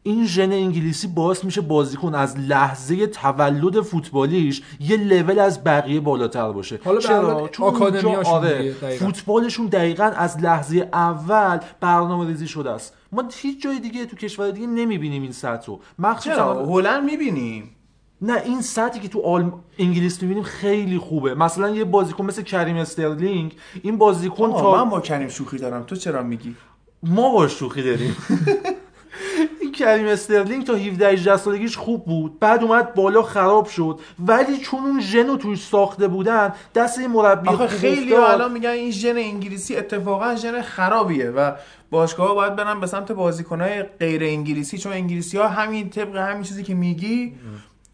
این 0.04 0.26
ژن 0.26 0.52
انگلیسی 0.52 1.08
باعث 1.08 1.44
میشه 1.44 1.62
بازیکن 1.62 2.16
از 2.16 2.40
لحظه 2.40 3.08
تولد 3.08 3.82
فوتبالیش 3.82 4.62
یه 4.80 4.98
لول 4.98 5.40
از 5.40 5.64
بقیه 5.64 6.00
بالاتر 6.00 6.52
باشه. 6.52 6.80
حالا 6.86 7.00
چرا؟ 7.00 7.50
چون 7.52 7.68
اونجا 7.68 7.86
آکادمیاشون 7.86 8.34
آره. 8.34 8.72
فوتبالشون 9.00 9.66
دقیقا 9.66 10.04
از 10.04 10.38
لحظه 10.40 10.90
اول 10.94 11.60
برنامه 11.80 12.28
ریزی 12.28 12.48
شده 12.48 12.72
است. 12.72 12.94
ما 13.12 13.24
هیچ 13.34 13.64
جای 13.64 13.80
دیگه 13.80 14.06
تو 14.06 14.16
کشور 14.16 14.52
دیگه 14.52 14.68
نمی‌بینیم 14.68 15.22
این 15.22 15.32
سطح 15.32 15.66
رو 15.68 15.76
چرا؟ 16.00 16.10
مخصوصا 16.12 16.66
هلند 16.66 17.04
می‌بینیم. 17.04 17.76
نه 18.22 18.42
این 18.46 18.62
سطحی 18.62 19.00
که 19.00 19.08
تو 19.08 19.22
آل... 19.22 19.52
انگلیس 19.80 20.22
می‌بینیم 20.22 20.44
خیلی 20.44 20.98
خوبه. 20.98 21.36
مثلا 21.36 21.70
یه 21.70 21.84
بازیکن 21.84 22.26
مثل 22.26 22.42
کریم 22.42 22.78
استرلینگ 22.78 23.56
این 23.84 23.98
بازیکن 23.98 24.52
تا 24.52 24.76
من 24.84 24.90
با 24.90 25.00
کریم 25.00 25.28
شوخی 25.28 25.58
دارم. 25.58 25.84
تو 25.84 25.96
چرا 25.96 26.24
میگی؟ 26.24 26.56
ما 27.04 27.34
باش 27.34 27.52
شوخی 27.60 27.84
داریم. 27.84 28.16
این 29.62 29.72
کریم 29.72 30.08
استرلینگ 30.08 30.66
تا 30.66 30.76
17 30.76 31.08
18 31.08 31.38
سالگیش 31.38 31.78
خوب 31.78 32.06
بود. 32.06 32.40
بعد 32.40 32.64
اومد 32.64 32.94
بالا 32.94 33.22
خراب 33.22 33.66
شد. 33.66 34.00
ولی 34.20 34.58
چون 34.58 34.80
اون 34.80 35.02
ژن 35.02 35.28
رو 35.28 35.38
توش 35.38 35.64
ساخته 35.64 36.08
بودن 36.08 36.54
دست 36.76 37.00
این 37.00 37.12
مربی 37.12 37.50
آخه 37.50 37.68
خیلی. 37.68 38.14
الان 38.16 38.52
میگن 38.52 38.70
این 38.70 38.92
ژن 38.92 39.18
انگلیسی 39.18 39.76
اتفاقا 39.76 40.36
ژن 40.36 40.62
خرابیه 40.62 41.30
و 41.30 41.52
باشگاه 41.90 42.36
باید 42.36 42.56
برن 42.56 42.80
به 42.80 42.88
سمت 42.88 43.12
بازیکنهای 43.12 43.84
غیر 43.84 44.24
انگلیسی 44.24 44.78
چون 44.78 44.92
انگلیسی 44.92 45.38
ها 45.38 45.48
همین 45.48 45.90
طبق 45.90 46.16
همین 46.16 46.44
چیزی 46.44 46.64
که 46.64 46.74
میگی 46.74 47.34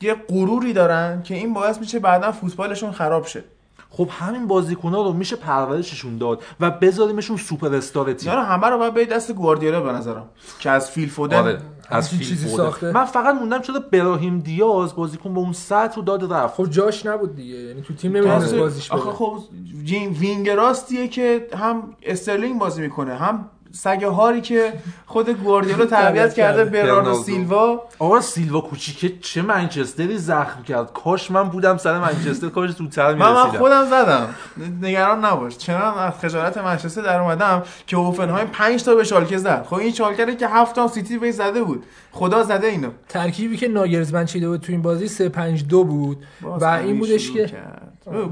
یه 0.01 0.15
غروری 0.29 0.73
دارن 0.73 1.23
که 1.23 1.35
این 1.35 1.53
باعث 1.53 1.79
میشه 1.79 1.99
بعدا 1.99 2.31
فوتبالشون 2.31 2.91
خراب 2.91 3.25
شه. 3.25 3.43
خب 3.89 4.09
همین 4.11 4.47
بازیکن‌ها 4.47 5.03
رو 5.03 5.13
میشه 5.13 5.35
پرورششون 5.35 6.17
داد 6.17 6.43
و 6.59 6.71
بذاریمشون 6.71 7.37
سوپر 7.37 7.75
استار 7.75 8.13
تیم. 8.13 8.29
اینا 8.31 8.41
رو 8.41 8.47
همه 8.47 8.67
رو 8.67 8.77
باید 8.77 8.93
به 8.93 9.05
دست 9.05 9.31
گواردیولا 9.31 9.81
به 9.81 9.91
نظرم. 9.91 10.25
که 10.59 10.69
از 10.69 10.91
فیل 10.91 11.09
فودن 11.09 11.37
آره 11.37 11.57
از 11.89 12.09
فیل 12.09 12.19
چیزی 12.19 12.47
فودن. 12.47 12.63
ساخته. 12.63 12.91
من 12.91 13.05
فقط 13.05 13.35
موندم 13.35 13.61
چرا 13.61 13.79
براهیم 13.91 14.39
دیاز 14.39 14.95
بازیکن 14.95 15.33
با 15.33 15.41
اون 15.41 15.53
سطح 15.53 15.95
رو 15.95 16.01
داد 16.01 16.33
رفت. 16.33 16.55
خب 16.55 16.69
جاش 16.69 17.05
نبود 17.05 17.35
دیگه. 17.35 17.55
یعنی 17.55 17.81
تو 17.81 17.93
تیم 17.93 18.11
نمی‌تونست 18.11 18.45
تازه- 18.45 18.59
بازیش 18.59 18.89
بده 18.89 18.99
آخه 18.99 19.11
خب 19.11 19.39
جین 19.83 20.09
وینگ 20.09 20.49
راستیه 20.49 21.07
که 21.07 21.47
هم 21.53 21.83
استرلینگ 22.03 22.59
بازی 22.59 22.81
می‌کنه 22.81 23.15
هم 23.15 23.49
سگ 23.71 24.03
هاری 24.03 24.41
که 24.41 24.73
خود 25.05 25.29
گواردیولا 25.29 25.85
تربیت 25.85 26.33
کرده 26.33 26.65
برناردو. 26.65 27.13
سیلوا. 27.13 27.83
آقا 27.99 28.21
سیلوا 28.21 28.61
کوچیکه 28.61 29.19
چه 29.21 29.41
منچستری 29.41 30.17
زخم 30.17 30.63
کرد. 30.63 30.93
کاش 30.93 31.31
من 31.31 31.43
بودم 31.43 31.77
سر 31.77 31.99
منچستر 31.99 32.49
کاش 32.49 32.71
زودتر 32.71 33.13
من, 33.13 33.19
من 33.19 33.31
می‌رسیدم. 33.31 33.59
خودم 33.59 33.85
زدم. 33.85 34.35
نگران 34.81 35.25
نباش. 35.25 35.57
چنان 35.57 35.97
از 35.97 36.13
خجالت 36.13 36.57
منچستر 36.57 37.01
در 37.01 37.19
اومدم 37.19 37.63
که 37.87 37.97
هوفنهایم 37.97 38.47
5 38.47 38.83
تا 38.83 38.95
به 38.95 39.03
شالکه 39.03 39.37
زد. 39.37 39.65
خب 39.69 39.75
این 39.75 39.91
شالکه 39.91 40.35
که 40.35 40.47
7 40.47 40.75
تا 40.75 40.87
سیتی 40.87 41.17
بهش 41.17 41.33
زده 41.33 41.63
بود. 41.63 41.85
خدا 42.11 42.43
زده 42.43 42.67
اینو. 42.67 42.89
ترکیبی 43.09 43.57
که 43.57 43.67
ناگلزمن 43.67 44.25
چیده 44.25 44.49
بود 44.49 44.61
تو 44.61 44.71
این 44.71 44.81
بازی 44.81 45.07
3 45.07 45.29
5 45.29 45.67
2 45.67 45.83
بود. 45.83 46.17
و 46.41 46.65
این 46.65 46.99
بودش 46.99 47.31
که. 47.31 47.49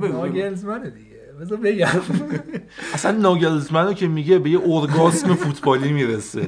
ناگرزمنه 0.01 0.89
دیگه. 0.89 1.14
بذار 1.41 1.57
بگم. 1.57 1.87
اصلا 2.93 3.11
ناگلزمنو 3.11 3.93
که 3.93 4.07
میگه 4.07 4.39
به 4.39 4.49
یه 4.49 4.59
ارگاسم 4.65 5.33
فوتبالی 5.33 5.91
می‌رسه. 5.93 6.47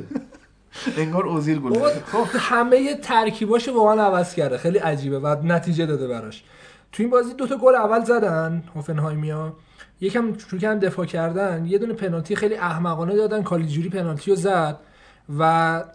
انگار 0.97 1.25
اوزیل 1.25 1.59
گل 1.59 1.73
زده. 1.73 2.03
خب 2.05 2.27
همه 2.39 2.95
ترکیباشو 2.95 3.73
واقعا 3.73 4.05
عوض 4.05 4.35
کرده. 4.35 4.57
خیلی 4.57 4.77
عجیبه 4.77 5.19
و 5.19 5.35
نتیجه 5.43 5.85
داده 5.85 6.07
براش. 6.07 6.43
تو 6.91 7.03
این 7.03 7.09
بازی 7.09 7.33
دوتا 7.33 7.57
گل 7.57 7.75
اول 7.75 8.03
زدن 8.03 8.63
هوفنهایمیا. 8.75 9.55
یکم 10.01 10.37
شروع 10.37 10.61
کردن 10.61 10.79
دفاع 10.79 11.05
کردن. 11.05 11.65
یه 11.65 11.77
دونه 11.77 11.93
پنالتی 11.93 12.35
خیلی 12.35 12.55
احمقانه 12.55 13.15
دادن. 13.15 13.43
کالیجوری 13.43 13.89
پنالتی 13.89 14.31
رو 14.31 14.37
زد 14.37 14.79
و 15.37 15.43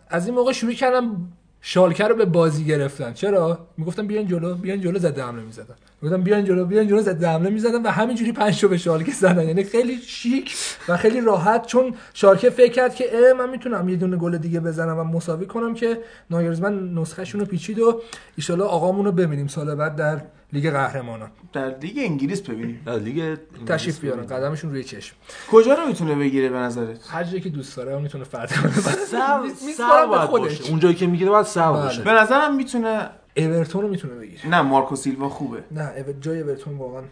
از 0.08 0.26
این 0.26 0.34
موقع 0.34 0.52
شروع 0.52 0.72
کردن 0.72 1.16
شالکه 1.60 2.04
رو 2.04 2.14
به 2.14 2.24
بازی 2.24 2.64
گرفتن. 2.64 3.12
چرا؟ 3.12 3.66
می‌گفتن 3.76 4.06
بیاین 4.06 4.28
جلو 4.28 4.54
بیاین 4.54 4.80
جلو 4.80 4.98
زد 4.98 5.18
حمله 5.18 5.42
می‌زدن 5.42 5.74
می‌گفتن 6.02 6.22
بیاین 6.22 6.44
جلو 6.44 6.64
بیاین 6.64 6.88
جلو 6.88 7.02
زد 7.02 7.24
حمله 7.24 7.50
می‌زدن 7.50 7.82
و 7.82 7.88
همینجوری 7.88 8.32
پنج 8.32 8.60
تا 8.60 8.68
به 8.68 8.78
شالکه 8.78 9.12
زدن. 9.12 9.48
یعنی 9.48 9.64
خیلی 9.64 9.96
شیک 9.96 10.56
و 10.88 10.96
خیلی 10.96 11.20
راحت 11.20 11.66
چون 11.66 11.94
شالکه 12.14 12.50
فکر 12.50 12.72
کرد 12.72 12.94
که 12.94 13.04
اه 13.12 13.32
من 13.32 13.50
می‌تونم 13.50 13.88
یه 13.88 13.96
دونه 13.96 14.16
گل 14.16 14.38
دیگه 14.38 14.60
بزنم 14.60 14.98
و 14.98 15.04
مساوی 15.04 15.46
کنم 15.46 15.74
که 15.74 15.98
ناگرزمن 16.30 16.94
نسخهشون 16.94 17.40
رو 17.40 17.46
پیچید 17.46 17.78
و 17.78 18.00
ایشالا 18.36 18.66
آقامون 18.66 19.04
رو 19.04 19.12
ببینیم 19.12 19.46
سال 19.46 19.74
بعد 19.74 19.96
در 19.96 20.20
لیگ 20.52 20.70
قهرمانان. 20.70 21.30
در 21.52 21.78
لیگ 21.78 21.98
انگلیس 21.98 22.40
ببینیم. 22.40 22.82
در 22.86 22.98
لیگ 22.98 23.38
تشریف 23.66 24.00
بیارن 24.00 24.26
قدمشون 24.26 24.70
روی 24.70 24.84
چشم. 24.84 25.16
کجا 25.50 25.74
رو 25.74 25.86
می‌تونه 25.86 26.14
بگیره 26.14 26.48
به 26.48 26.58
نظرت؟ 26.58 26.98
هر 27.10 27.24
جایی 27.24 27.40
که 27.40 27.48
دوست 27.48 27.76
داره 27.76 27.92
اون 27.92 28.02
می‌تونه 28.02 28.24
فرد 28.24 28.52
کنه. 28.52 28.72
سر 28.72 30.06
باید 30.06 30.22
خودش. 30.22 30.58
باشه. 30.58 30.70
اونجایی 30.70 30.94
که 30.94 31.06
می‌گیره 31.06 31.30
باید 31.30 31.46
سر 31.46 31.72
بله. 31.72 31.82
باشه. 31.82 32.02
به 32.02 32.12
نظرم 32.12 32.56
می‌تونه 32.56 33.08
اورتون 33.36 33.82
رو 33.82 33.88
می‌تونه 33.88 34.14
بگیره. 34.14 34.48
نه 34.48 34.62
مارکو 34.62 34.96
سیلوا 34.96 35.28
خوبه. 35.28 35.62
نه 35.70 36.04
جای 36.20 36.40
اورتون 36.40 36.76
واقعا. 36.76 37.02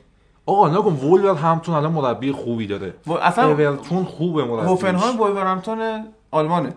آقا 0.46 0.68
نکن 0.68 0.92
وولور 0.92 1.36
همتون 1.36 1.74
الان 1.74 1.92
مربی 1.92 2.32
خوبی 2.32 2.66
داره. 2.66 2.94
و 3.06 3.12
اصلا 3.12 3.50
اورتون 3.50 4.04
خوبه 4.04 4.44
مربی 4.44 4.66
هوفنهایم 4.66 5.20
وولورهمپتون 5.20 6.04
آلمانه. 6.30 6.72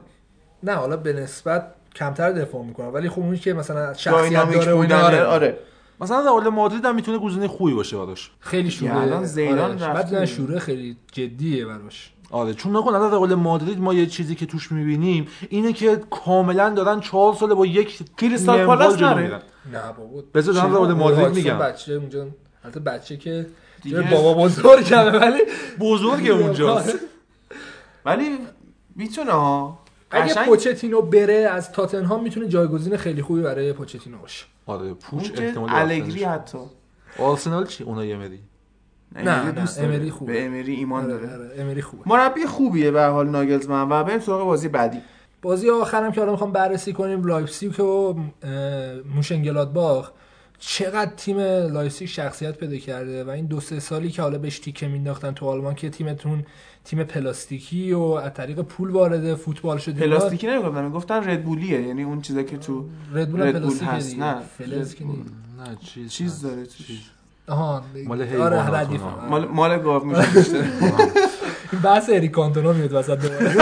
نه 0.63 0.73
حالا 0.73 0.97
به 0.97 1.13
نسبت 1.13 1.75
کمتر 1.95 2.31
دفاع 2.31 2.63
می‌کنه 2.63 2.87
ولی 2.87 3.09
خب 3.09 3.19
اون 3.19 3.35
که 3.35 3.53
مثلا 3.53 3.93
شخصیت 3.93 4.51
داره 4.51 4.75
بودن 4.75 5.01
آره. 5.01 5.23
آره. 5.23 5.57
مثلا 6.01 6.19
رئال 6.19 6.49
مادرید 6.49 6.85
هم 6.85 6.95
می‌تونه 6.95 7.17
گزینه 7.17 7.47
خوبی 7.47 7.73
باشه 7.73 7.97
براش. 7.97 8.31
خیلی 8.39 8.71
شوره. 8.71 8.97
الان 8.97 9.23
زیدان 9.23 9.83
آره. 9.83 9.93
بعد 9.93 10.25
شوره 10.25 10.59
خیلی 10.59 10.97
جدیه 11.11 11.65
براش. 11.65 12.13
آره 12.33 12.53
چون 12.53 12.77
نکن 12.77 12.95
الان 12.95 13.11
رئال 13.11 13.35
مادرید 13.35 13.79
ما 13.79 13.93
یه 13.93 14.05
چیزی 14.05 14.35
که 14.35 14.45
توش 14.45 14.71
می‌بینیم 14.71 15.27
اینه 15.49 15.73
که 15.73 16.01
کاملا 16.09 16.69
دارن 16.69 16.99
چهار 16.99 17.33
ساله 17.33 17.53
با 17.53 17.65
یک 17.65 18.01
کریستال 18.17 18.65
پالاس 18.65 19.01
نره؟ 19.01 19.41
نه 19.71 19.91
بابا. 19.97 20.23
بذار 20.33 20.53
دارم 20.53 20.69
چه؟ 20.69 20.75
رئال 20.75 20.93
مادرید 20.93 21.35
میگم. 21.35 21.57
بچه 21.57 21.93
اونجا؟ 21.93 22.27
البته 22.63 22.79
بچه 22.79 23.17
که 23.17 23.45
بابا 24.11 24.33
بزرگمه 24.33 25.19
ولی 25.19 25.41
بزرگ 25.79 26.29
اونجاست. 26.29 26.99
ولی 28.05 28.37
می‌تونه 28.95 29.31
ها. 29.31 29.79
اگه 30.11 30.45
پوچتینو 30.45 31.01
بره 31.01 31.33
از 31.33 31.71
تاتنهام 31.71 32.23
می‌تونه 32.23 32.47
جایگزین 32.47 32.97
خیلی 32.97 33.21
خوبی 33.21 33.41
برای 33.41 33.73
پوچتینو 33.73 34.17
باشه. 34.17 34.45
آره 34.65 34.93
پوچ 34.93 35.31
احتمال 35.37 35.69
الگری. 35.71 36.23
حتی. 36.23 36.57
آرسنال 37.19 37.67
چی؟ 37.67 37.83
اونای 37.83 38.13
امری 38.13 38.39
نه، 39.15 39.45
نه، 39.45 39.51
دوست. 39.51 39.79
امری 39.79 40.11
خوبه. 40.11 40.33
به 40.33 40.45
امری 40.45 40.73
ایمان 40.73 41.03
آره، 41.03 41.13
داره 41.13 41.33
آره، 41.33 41.51
امری 41.57 41.81
خوبه 41.81 42.03
مربی 42.05 42.45
خوبیه 42.45 42.91
به 42.91 43.03
حال 43.05 43.29
ناگلزمن 43.29 43.89
و 43.89 44.03
بریم 44.03 44.19
سراغ 44.19 44.45
بازی 44.45 44.67
بعدی 44.67 44.97
بازی 45.41 45.69
آخرم 45.69 46.11
که 46.11 46.19
حالا 46.19 46.31
می‌خوام 46.31 46.51
بررسی 46.51 46.93
کنیم 46.93 47.25
لایپزیگ 47.25 47.79
و 47.79 48.15
مونشنگلادباخ 49.15 50.11
چقدر 50.59 51.11
تیم 51.17 51.39
لایپزیگ 51.39 52.07
شخصیت 52.07 52.57
پیدا 52.57 52.77
کرده 52.77 53.23
و 53.23 53.29
این 53.29 53.45
دو 53.45 53.59
سه 53.59 53.79
سالی 53.79 54.09
که 54.09 54.21
حالا 54.21 54.37
بهش 54.37 54.59
تیکه 54.59 54.87
مینداختن 54.87 55.31
تو 55.31 55.45
آلمان 55.45 55.75
که 55.75 55.89
تیمتون 55.89 56.45
تیم 56.83 57.03
پلاستیکی 57.03 57.93
و 57.93 58.01
از 58.01 58.33
طریق 58.33 58.61
پول 58.61 58.89
وارد 58.89 59.35
فوتبال 59.35 59.77
شد 59.77 59.91
اینا. 59.91 60.17
پلاستیکی 60.17 60.47
نمی‌گفتن 60.47 60.85
می‌گفتن 60.85 61.29
ردبولیه 61.29 61.81
یعنی 61.81 62.03
اون 62.03 62.21
چیزا 62.21 62.43
که 62.43 62.57
تو 62.57 62.85
ردبول 63.13 63.51
پلاستیکه 63.51 63.85
هست. 63.85 64.19
نه،. 64.19 64.35
نه 64.35 65.75
چیز 65.81 66.11
چیز. 66.11 66.41
داره. 66.41 66.65
چیز. 66.65 66.97
آها 67.49 67.83
مال 68.07 68.21
آره 68.21 68.31
حیوانات 68.31 68.73
ردیف. 68.73 69.03
اونا. 69.03 69.29
مال 69.29 69.45
مال 69.45 69.77
گاو 69.77 70.05
میشه 70.05 70.23
این 71.71 71.81
بحث 71.81 72.09
اریک 72.13 72.31
کانتونا 72.31 72.73
میاد 72.73 72.93
وسط 72.93 73.19
دوباره. 73.19 73.55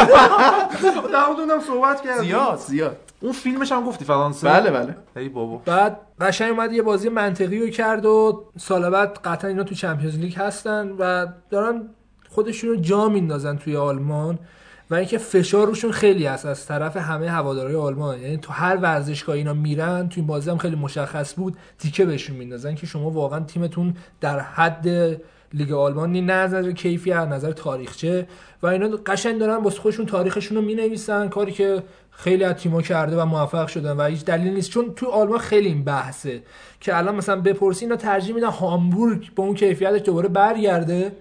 در 1.13 1.25
مورد 1.27 1.39
اونم 1.39 1.59
صحبت 1.67 2.01
کردیم. 2.01 2.23
زیاد 2.23 2.57
زیاد. 2.57 2.97
اون 3.21 3.31
فیلمش 3.31 3.71
هم 3.71 3.85
گفتی 3.85 4.05
فرانسه. 4.05 4.49
بله 4.49 4.71
بله. 4.71 4.95
ای 5.15 5.29
بابا. 5.29 5.57
بعد 5.65 5.97
قشنگ 6.21 6.51
اومد 6.51 6.73
یه 6.73 6.81
بازی 6.81 7.09
منطقی 7.09 7.59
رو 7.59 7.69
کرد 7.69 8.05
و 8.05 8.45
سال 8.57 8.89
بعد 8.89 9.19
قطعا 9.23 9.49
اینا 9.49 9.63
تو 9.63 9.75
چمپیونز 9.75 10.17
لیگ 10.17 10.35
هستن 10.37 10.91
و 10.99 11.27
دارن 11.49 11.89
خودشون 12.29 12.69
رو 12.69 12.75
جا 12.75 13.09
میندازن 13.09 13.57
توی 13.57 13.77
آلمان. 13.77 14.39
و 14.91 14.95
اینکه 14.95 15.17
فشار 15.17 15.67
روشون 15.67 15.91
خیلی 15.91 16.25
هست. 16.25 16.45
از 16.45 16.65
طرف 16.65 16.97
همه 16.97 17.29
هوادارهای 17.29 17.75
آلمان. 17.75 18.19
یعنی 18.19 18.37
تو 18.37 18.53
هر 18.53 18.77
ورزشگاه 18.77 19.35
اینا 19.35 19.53
میرن 19.53 20.09
تو 20.09 20.13
این 20.19 20.27
بازی 20.27 20.49
هم 20.49 20.57
خیلی 20.57 20.75
مشخص 20.75 21.35
بود. 21.35 21.57
تیکه 21.79 22.05
بهشون 22.05 22.35
میندازن 22.35 22.75
که 22.75 22.85
شما 22.85 23.09
واقعا 23.09 23.39
تیمتون 23.39 23.95
در 24.21 24.39
حد 24.39 24.87
لیگ 25.53 25.71
آلمان 25.71 26.11
نی 26.11 26.21
نه 26.21 26.33
از 26.33 26.53
نظر 26.53 26.71
کیفی 26.71 27.11
از 27.11 27.27
نظر 27.27 27.51
تاریخچه. 27.51 28.27
و 28.63 28.67
اینا 28.67 28.87
قشنگ 29.05 29.39
دارن 29.39 29.63
واسه 29.63 29.79
خودشون 29.79 30.05
تاریخشون 30.05 30.57
رو 30.57 30.63
می‌نویسن. 30.63 31.29
کاری 31.29 31.51
که 31.51 31.83
خیلی 32.11 32.43
از 32.43 32.55
تیم‌ها 32.55 32.81
کرده 32.81 33.21
و 33.21 33.25
موفق 33.25 33.67
شدن. 33.67 33.97
و 33.97 34.03
هیچ 34.03 34.25
دلیل 34.25 34.53
نیست. 34.53 34.69
چون 34.69 34.93
تو 34.95 35.07
آلمان 35.07 35.39
خیلی 35.39 35.67
این 35.67 35.83
بحثه. 35.83 36.43
که 36.79 36.97
الان 36.97 37.15
مثلا 37.15 37.41
بپرسی 37.41 37.85
اینا 37.85 37.95
ترجیح 37.95 38.35
میدن 38.35 38.49
هامبورگ 38.49 39.29
با 39.35 39.43
اون 39.43 39.55
کیفیتش 39.55 40.01
دوباره 40.01 40.27
برگرده. 40.27 41.11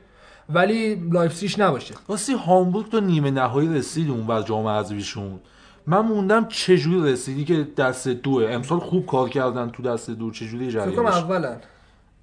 ولی 0.54 0.94
لایپزیگ 0.94 1.50
نباشه. 1.58 1.94
راستی 2.08 2.32
هامبورگ 2.32 2.88
تو 2.88 3.00
نیمه 3.00 3.30
نهایی 3.30 3.74
رسید 3.74 4.10
اون 4.10 4.26
و 4.28 4.42
جام 4.42 4.66
حذفیشون. 4.66 5.40
من 5.86 6.00
موندم 6.00 6.48
چجوری 6.48 7.12
رسیدی 7.12 7.44
که 7.44 7.68
دسته 7.76 8.08
دوئه. 8.08 8.46
امسال 8.50 8.78
خوب 8.78 9.06
کار 9.06 9.28
کردن 9.28 9.70
تو 9.70 9.82
دسته 9.82 10.10
دو 10.10 10.30
چجوری 10.30 10.70
فکر 10.70 10.86
جریانش؟ 10.86 11.14
اولا 11.14 11.56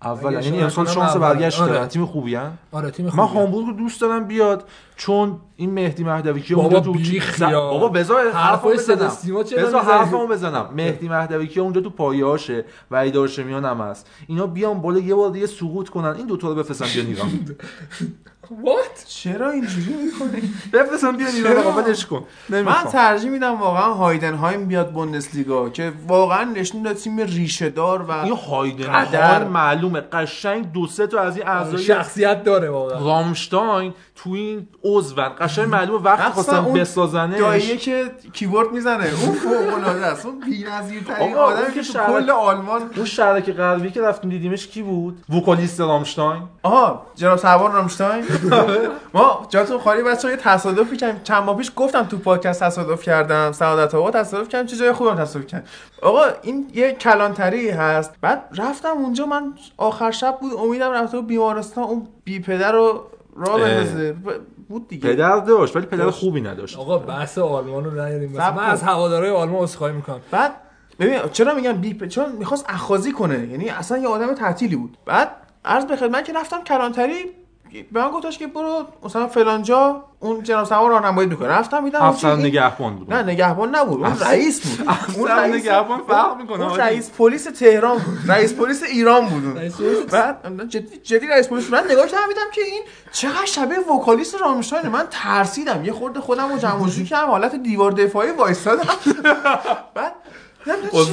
اول 0.02 0.34
یعنی 0.34 0.62
امسال 0.62 0.86
شانس. 0.86 1.16
برگشت 1.16 1.62
آره. 1.62 1.74
دارن 1.74 1.88
تیم 1.88 2.06
خوبی 2.06 2.36
هن؟ 2.36 2.52
آره 2.72 2.92
تیم 2.92 3.06
من 3.06 3.12
خوبیه. 3.12 3.26
هامبورگ 3.26 3.66
رو 3.66 3.74
دوست 3.74 4.02
دارم 4.02 4.28
بیاد 4.28 4.64
چون 4.96 5.40
این 5.56 5.72
مهدی 5.72 6.04
مهدوی 6.04 6.42
که 6.42 6.56
اونجا 6.56 6.80
تو 6.80 6.94
خیال. 7.20 7.52
بابا 7.52 7.90
بذار 7.90 8.32
صدا 8.78 9.08
بزنم 9.08 9.58
بذار؟ 9.58 9.82
حرفمو 9.82 10.28
بزنم 10.28 10.70
مهدی 10.76 11.08
مهدوی 11.10 11.48
که 11.48 11.62
اونجا 11.62 11.82
تو 11.82 11.90
پایه‌هاشه 11.90 12.66
و 12.92 12.96
ایدار 12.96 13.28
شمیان 13.28 13.66
هم 13.66 13.82
هست 13.82 14.10
اینا 14.28 14.48
بیان 14.48 14.82
بالا 14.82 15.00
یه 15.00 15.16
بار 15.16 15.32
دیگه 15.32 15.48
سقوط 15.48 15.90
کنن 15.90 16.16
این 16.18 16.28
دوتا 16.28 16.48
رو 16.48 16.56
بفرستن 16.56 16.86
بیان 16.94 17.06
ایران 17.08 17.28
What؟ 18.50 19.06
چرا 19.08 19.50
اینجوری 19.50 19.94
می‌کنی؟ 19.94 20.54
بفرستن 20.74 21.18
بیان 21.18 21.32
ایران 21.32 21.58
آقا 21.58 21.82
ولش 21.82 22.06
کن. 22.06 22.24
من 22.50 22.84
ترجیح 22.92 23.30
میدم 23.30 23.62
واقعا 23.62 23.94
هایدنهایم 23.94 24.66
بیاد 24.66 24.92
بوندسلیگا 24.92 25.70
که 25.70 25.94
واقعا 26.08 26.44
نشون 26.44 26.82
داد 26.82 26.96
تیم 26.96 27.20
ریشه 27.20 27.70
دار 27.70 28.02
و 28.02 28.12
این 28.12 28.36
هایدن 28.50 28.92
قدر. 28.94 29.44
معلومه. 29.44 30.02
قشنگ 30.02 30.72
دو 30.72 30.88
سه 30.88 31.08
تا 31.08 31.20
از 31.20 31.38
این 31.38 31.48
اعضای 31.48 31.84
شخصیت 31.84 32.44
داره 32.44 32.70
واقعا. 32.70 33.00
رامشتاین 33.06 33.94
تو 34.16 34.30
این 34.30 34.68
عضون. 34.84 35.30
قشنگ 35.40 35.70
معلومه 35.70 36.32
خواستن 36.32 36.56
اون 36.56 36.80
بسازنش. 36.80 37.40
داییه 37.40 37.78
که 37.78 38.12
کیبورد 38.34 38.72
می‌زنه. 38.72 39.06
اون 39.26 39.36
فوق 39.36 39.74
العاده 39.74 40.06
است. 40.06 40.26
اون 40.26 40.40
بی‌نظیرترین 40.40 41.36
آدمی 41.36 41.74
که 41.74 41.82
تو 41.82 42.00
کل 42.00 42.30
آلمان 42.30 42.82
اون 42.96 43.06
شرک 43.06 43.52
غربی 43.52 43.92
که 43.92 44.02
رفتیم 44.02 44.30
دیدیمش 44.30 44.68
کی 44.68 44.82
بود؟ 44.82 45.24
وکالیست 45.38 45.80
رامشتاین. 45.80 46.44
آها 46.64 47.06
جناب 47.16 47.38
سوار 47.38 47.72
رامشتاین. 47.72 48.26
ما 49.14 49.48
جاتون 49.50 49.80
خالی 49.80 50.04
بچه‌ها 50.04 50.32
یه 50.34 50.38
تصادفی 50.38 50.98
کردیم. 50.98 51.22
چند 51.24 51.44
ماه 51.44 51.58
پیش 51.58 51.72
گفتم 51.76 52.04
تو 52.04 52.18
پادکست 52.18 52.64
تصادف 52.64 53.04
کردم 53.04 53.52
سعادت 53.52 53.96
آقا 53.96 54.12
تصادف 54.12 54.50
کردم 54.50 54.68
چه 54.68 54.76
جای 54.76 54.92
خوبم 54.92 55.16
تصادف 55.16 55.48
کردم. 55.48 55.66
آقا 56.02 56.24
این 56.42 56.72
یه 56.74 56.92
کلانتری 56.92 57.70
هست. 57.70 58.14
بعد 58.22 58.44
رفتم 58.58 58.90
اونجا 58.90 59.26
من 59.26 59.54
آخر 59.78 60.12
شب 60.12 60.38
بود 60.42 60.54
امیدم 60.54 60.92
رفته 60.92 61.18
بود 61.18 61.28
بیمارستان 61.28 61.84
اون 61.84 62.08
بی 62.24 62.40
پدر 62.40 62.72
رو 62.72 63.04
راه 63.36 63.62
اه. 63.62 63.62
بندازه. 63.62 64.16
بود 64.70 64.88
دیگه. 64.88 65.10
پدر 65.10 65.40
داشت 65.40 65.76
ولی 65.76 65.86
پدر 65.86 66.04
داشت. 66.04 66.20
خوبی 66.20 66.42
نداشت. 66.42 66.78
آقا 66.78 66.98
بحث 66.98 67.38
آلمان 67.38 67.86
رو 67.86 67.92
نیاریم 67.92 68.32
من. 68.32 68.60
از 68.60 68.84
هوادارهای 68.84 69.32
آلمان 69.32 69.64
عذرخواهی 69.64 69.94
می‌کنم. 69.94 70.20
بعد 70.32 70.52
ببین 71.00 71.20
چرا 71.32 71.54
میگم 71.54 71.74
بی 71.74 71.94
پ... 71.94 72.08
چون 72.08 72.32
می‌خواست 72.32 72.66
اخاذی 72.70 73.12
کنه؟ 73.12 73.48
یعنی 73.48 73.70
اصلا 73.70 73.98
یه 73.98 74.08
آدم 74.08 74.34
تعطیلی 74.34 74.76
بود. 74.76 74.98
بعد 75.06 75.32
عرض 75.66 75.86
به 75.86 75.96
خدمت 75.96 76.26
که 76.26 76.34
رفتم 76.34 76.64
کلانتری 76.64 77.26
به 77.92 78.02
من 78.02 78.12
گفتش 78.12 78.38
که 78.38 78.48
برو 78.48 78.86
مثلا 79.04 79.28
فلانجا 79.28 80.04
اون 80.20 80.44
جناب 80.44 80.66
سوار 80.66 80.90
راهنمایی 80.90 81.28
می‌کنه. 81.28 81.48
رفتم 81.48 81.84
میدم 81.84 82.02
افسر 82.02 82.36
نگهبان 82.36 82.96
بود. 82.96 83.14
نه 83.14 83.24
نگهبان 83.24 83.76
نبود 83.76 84.04
اون 84.04 84.20
رئیس 84.20 84.62
بود. 84.62 84.90
اون 85.18 85.32
افسر 85.32 85.48
نگهبان 85.48 86.02
فرق 86.08 86.38
می‌کنه 86.38 86.68
اون. 86.70 86.80
رئیس 86.80 87.12
پلیس 87.12 87.44
تهران 87.44 87.98
بود. 87.98 88.32
رئیس 88.32 88.54
پلیس 88.54 88.84
ایران 88.84 89.26
بود. 89.26 89.58
رئیس 89.58 89.76
بعد 90.12 90.68
جدی 90.70 90.98
جدی 90.98 91.28
رئیس 91.28 91.48
پلیس. 91.48 91.72
من 91.72 91.84
نگاه 91.92 92.08
کردم 92.08 92.28
دیدم 92.28 92.52
که 92.54 92.62
این 92.62 92.84
چقدر 93.12 93.46
شبیه 93.46 93.80
وکالیست 93.80 94.42
رامشتاین. 94.42 94.88
من 94.88 95.08
ترسیدم. 95.12 95.86
یه 95.86 95.92
خورده 95.92 96.20
خودم 96.20 96.52
رو 96.52 96.58
جمع 96.58 96.84
و 96.84 96.88
جور 96.88 97.06
کردم. 97.06 97.28
حالت 97.28 97.56
دیوار 97.56 97.92
دفاعی 97.92 98.32
وایسادم 98.32 98.84
بعد 99.96 100.14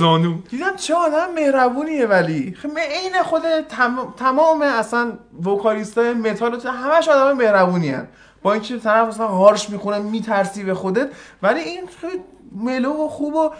زانو. 0.01 0.35
دیدم 0.51 0.77
چه 0.77 0.95
آدم 0.95 1.27
مهربونیه 1.35 2.07
ولی. 2.07 2.55
خب 2.63 2.79
عین 2.79 3.23
خود 3.23 3.43
تم... 3.69 4.15
تمام 4.17 4.63
اصلا 4.63 5.13
وکالیستای 5.45 6.15
متال 6.15 6.61
همش 6.67 7.09
آدم 7.09 7.37
مهربونی 7.37 7.89
هن. 7.89 8.09
با 8.43 8.53
اینکه 8.53 8.79
طرف 8.79 9.09
مثلا 9.09 9.29
هارش 9.29 9.71
می‌خونه 9.71 9.99
میترسی 9.99 10.65
به 10.65 10.75
خودت 10.75 11.11
ولی 11.43 11.61
این 11.61 11.81
خیلی 12.01 12.23
ملو 12.53 12.93
و 13.05 13.09
خوب 13.09 13.35
و 13.35 13.51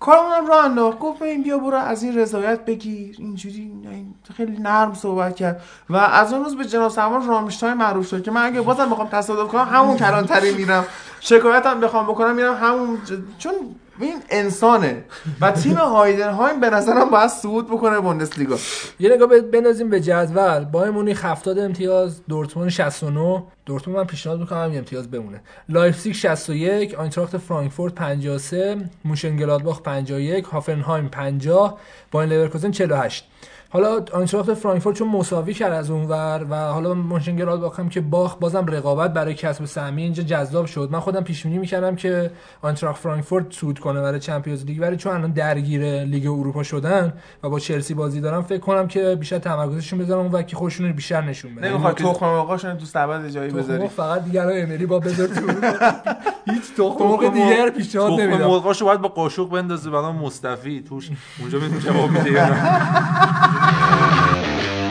کارمون 0.00 0.32
هم 0.32 0.46
راه 0.46 0.64
انداخت. 0.64 0.98
گفت 0.98 1.22
این 1.22 1.42
بیا 1.42 1.58
برو 1.58 1.76
از 1.76 2.02
این 2.02 2.18
رضایت 2.18 2.64
بگیر. 2.64 3.16
اینجوری 3.18 3.72
این 3.90 4.14
خیلی 4.36 4.56
نرم 4.58 4.94
صحبت 4.94 5.36
کرد. 5.36 5.62
و 5.90 5.96
از 5.96 6.32
اون 6.32 6.44
روز 6.44 6.56
به 6.56 6.64
جناب 6.64 6.90
سلمان 6.90 7.28
رامشتاین 7.28 7.74
معروف 7.74 8.08
شد 8.08 8.22
که 8.22 8.30
من 8.30 8.46
اگه 8.46 8.60
بازم 8.60 8.90
بخوام 8.90 9.08
تصادف 9.08 9.52
کنم 9.52 9.68
همون 9.72 9.96
کلانتری 9.96 10.54
میرم. 10.54 10.84
شکایتم 11.20 11.80
بخوام 11.80 12.06
بکنم 12.06 12.34
میرم 12.34 12.54
همون 12.54 12.98
چون 13.38 13.52
این 14.00 14.22
انسانه. 14.30 15.04
و 15.40 15.50
تیم 15.50 15.76
هایدنهایم 15.76 16.60
به 16.60 16.70
نظرم 16.70 17.10
باید 17.10 17.30
صعود 17.30 17.68
بکنه 17.68 18.00
بوندسلیگا. 18.00 18.56
یه 19.00 19.14
نگاه 19.14 19.40
بندازیم 19.40 19.90
به 19.90 20.00
جدول. 20.00 20.64
بایر 20.64 20.90
مونیخ 20.90 21.24
70 21.24 21.58
امتیاز 21.58 22.20
دورتموند 22.28 22.68
69 22.68 23.42
دورتموند 23.66 23.98
من 23.98 24.06
پیشنهاد 24.06 24.40
می‌کنم 24.40 24.58
همین 24.64 24.78
امتیاز 24.78 25.10
بمونه. 25.10 25.40
لایپزیگ 25.68 26.14
61 26.14 26.94
آینتراخت 26.94 27.36
فرانکفورت 27.36 27.94
53 27.94 28.90
مونشنگلادباخ 29.04 29.82
51 29.82 30.44
هوفنهایم 30.44 31.08
50 31.08 31.78
بایر 32.10 32.28
لورکوزن 32.28 32.70
48 32.70 33.28
حالا 33.74 34.04
آینتراخت 34.12 34.54
فرانکفورت 34.54 34.96
چون 34.96 35.08
مساوی 35.08 35.54
کرد 35.54 35.72
از 35.72 35.90
اونور 35.90 36.46
و 36.50 36.56
حالا 36.56 36.94
مونشنگلادباخ 36.94 37.80
هم 37.80 37.88
که 37.88 38.00
باخت 38.00 38.38
بازم 38.38 38.66
رقابت 38.66 39.12
برای 39.12 39.34
کسب 39.34 39.64
سهمیه 39.64 40.04
اینجا 40.04 40.22
جذاب 40.22 40.66
شد. 40.66 40.88
من 40.92 41.00
خودم 41.00 41.24
پیش 41.24 41.42
بینی 41.42 41.58
می‌کردم 41.58 41.96
که 41.96 42.30
آینتراخت 42.62 43.02
فرانکفورت 43.02 43.52
صعود 43.52 43.78
کنه 43.78 44.00
برای 44.00 44.20
Champions 44.20 44.64
League 44.64 44.78
ولی 44.80 44.96
چون 44.96 45.12
الان 45.12 45.30
درگیر 45.30 46.04
لیگ 46.04 46.26
اروپا 46.26 46.62
شدن 46.62 47.12
و 47.42 47.48
با 47.48 47.58
چلسی 47.58 47.94
بازی 47.94 48.20
دارن 48.20 48.40
فکر 48.40 48.58
کنم 48.60 48.88
که 48.88 49.14
بیشتر 49.20 49.38
تمرکزشون 49.38 49.98
بذارن 49.98 50.20
اون 50.22 50.32
وری 50.32 50.56
خودشون 50.56 50.86
رو 50.86 50.92
بیشتر 50.92 51.20
نشون 51.20 51.54
بدن. 51.54 51.68
نمی‌خواد 51.68 51.94
تخم 51.94 52.26
آقاشون 52.26 52.78
تو 52.78 52.86
سبد 52.86 53.28
جایی 53.28 53.50
تخم 53.50 53.58
بذاری. 53.58 53.88
فقط 53.88 54.24
دیگه 54.24 54.42
الان 54.42 54.62
امری 54.62 54.86
با 54.86 54.98
بذار 54.98 55.26
تو 55.28 55.40
هیچ 56.52 56.62
تخم 56.76 56.94
تخم 56.94 57.04
مرغ 57.04 57.32
دیگر 57.32 57.70
پیشنهاد 57.70 58.12
تخم 58.12 58.20
نمیدم. 58.22 58.46
مرغاشو 58.46 58.84
باید 58.84 59.00
با 59.00 59.08
قاشق 59.08 59.48
بندازه 59.48 59.90
برای 59.90 60.12
مصطفی 60.12 60.84
توش 60.88 61.10
اونجا 61.40 61.58
ببین 61.58 61.78
جواب 61.78 62.10
میده 62.10 62.30
Yeah. 63.66 64.80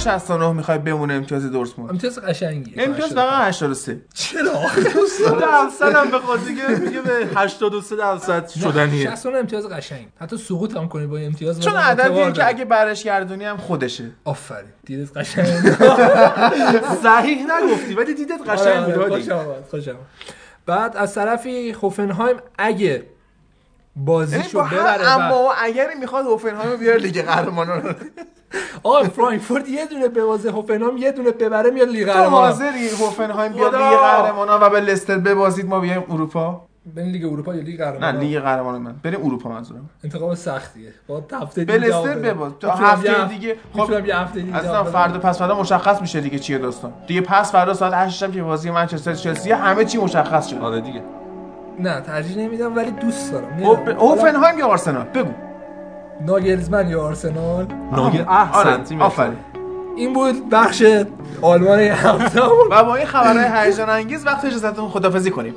69 0.00 0.52
می‌خوای 0.52 0.78
بمونه 0.78 1.14
امتیاز 1.14 1.44
دورتموند؟ 1.44 1.90
امتیاز 1.90 2.18
قشنگی 2.18 2.74
امتیاز 2.76 3.12
فقط 3.12 3.48
83 3.48 4.00
چرا؟ 4.14 4.52
درصد 5.40 5.96
هم 5.96 6.10
بخواد 6.10 6.44
دیگه 6.44 6.68
میگه 6.68 7.00
به 7.00 7.28
83 7.36 7.96
درصد 7.96 8.48
شدنیه. 8.48 9.10
69 9.10 9.38
امتیاز 9.38 9.68
قشنگ. 9.68 10.06
حتی 10.20 10.36
سقوط 10.36 10.76
هم 10.76 10.88
کنی 10.88 11.06
با 11.06 11.18
امتیاز 11.18 11.60
چون 11.60 11.76
عددیه 11.76 12.32
که. 12.32 12.48
اگه 12.48 12.64
برش 12.64 13.04
گردونی 13.04 13.44
هم 13.44 13.56
خودشه. 13.56 14.10
آفرین. 14.24 14.70
دیدت 14.84 15.16
قشنگ. 15.16 15.46
صحیح 17.02 17.46
نگفتی 17.56 17.94
ولی 17.94 18.14
دیدت 18.14 18.40
قشنگ 18.48 18.84
بود 18.84 18.94
آره، 18.94 19.02
هادی. 19.02 19.22
خوشم 19.22 19.34
آمد، 19.34 19.64
خوشم. 19.70 19.96
بعد 20.66 20.96
از 20.96 21.14
طرفی 21.14 21.70
هوفنهایم 21.70 22.36
اگه 22.58 22.84
یعنی 22.86 23.02
بازیشو 23.96 24.58
با 24.58 24.64
ببره 24.64 25.08
اما 25.08 25.42
و 25.42 25.48
اگری 25.62 25.94
می‌خواد 26.00 26.24
هوفنهایم 26.24 26.70
رو 26.70 26.76
بیاره 26.76 26.98
لیگ 26.98 27.22
قهرمانان. 27.22 27.96
آقا 28.82 29.02
فرانکفورت 29.04 29.68
یه 29.68 29.86
دونه 29.86 30.08
ببازه 30.08 30.50
هوفنهایم 30.50 30.96
یه 30.96 31.12
دونه 31.12 31.30
ببره 31.30 31.70
میاد 31.70 31.88
لیگ 31.88 32.06
تو 32.06 32.12
قهرمانان 32.12 32.50
حاضری 32.52 32.88
هوفنهایم 32.88 33.52
بیاد! 33.52 33.74
لیگ 33.74 33.82
قهرمانان 33.98 34.62
و 34.62 34.68
به 34.70 34.80
لستر 34.80 35.18
ببازید 35.18 35.66
ما 35.66 35.80
بیایم 35.80 36.04
اروپا 36.10 36.60
بریم 36.96 37.08
لیگ 37.12 37.24
اروپا 37.24 37.54
یا 37.54 37.62
لیگ 37.62 37.80
نه 37.82 37.84
قهرمانان 37.90 38.16
لیگ 38.20 38.38
قهرمانان 38.40 38.82
من 38.82 38.94
بریم 39.02 39.20
اروپا 39.26 39.50
منظورم 39.50 39.90
انتخاب 40.04 40.34
سختیه 40.34 40.92
با 41.08 41.22
هفته 41.32 41.64
به 41.64 41.78
دیگه 41.78 41.88
لستر. 41.88 42.14
بباز. 42.14 42.52
تا 42.60 42.70
می‌تونم 42.72 42.88
هفته 42.90 43.24
دیگه. 43.28 43.56
خب، 43.76 44.06
یه 44.06 44.16
هفته 44.18 44.40
دیگه 44.40 44.58
بدم. 44.58 44.82
فردا 44.84 45.18
پس 45.18 45.38
فردا 45.38 45.60
مشخص 45.60 46.00
میشه 46.00 46.20
دیگه 46.20 46.38
چیه 46.38 46.58
داستان 46.58 46.92
دیگه 47.06 47.20
پس 47.20 47.52
فردا 47.52 47.74
ساعت 47.74 47.92
8 47.94 48.18
شب 48.18 48.32
که 48.32 48.42
بازی 48.42 48.70
منچستر 48.70 49.14
چلسی 49.14 49.52
همه 49.52 49.84
چی 49.84 49.98
مشخص 49.98 50.46
شده 50.48 50.60
آره 50.60 50.80
دیگه 50.80 51.02
نه 51.78 52.00
ترجیح 52.00 52.38
نمیدم 52.38 52.76
ولی 52.76 52.90
دوست 52.90 53.32
دارم 53.32 53.48
نمی‌دونم. 53.54 53.98
هوفنهایم 54.00 54.58
یا 54.58 54.66
آرسنال 54.66 55.04
بگو 55.04 55.30
ناگلزمن 56.26 56.90
یا 56.90 57.02
آرسنال؟ 57.02 57.66
آره 57.92 58.30
احسن 58.30 59.00
آفرین. 59.00 59.36
این 59.96 60.12
بود 60.12 60.50
بخش 60.50 60.82
آلمان 61.42 61.78
هفته 61.78 62.40
و 62.70 62.84
با 62.84 62.96
این 62.96 63.06
خبرهای 63.06 63.66
هیجان 63.66 63.88
انگیز 63.90 64.26
وقت 64.26 64.44
اجازهتون 64.44 64.88
خدافزی 64.88 65.30
کنیم. 65.30 65.54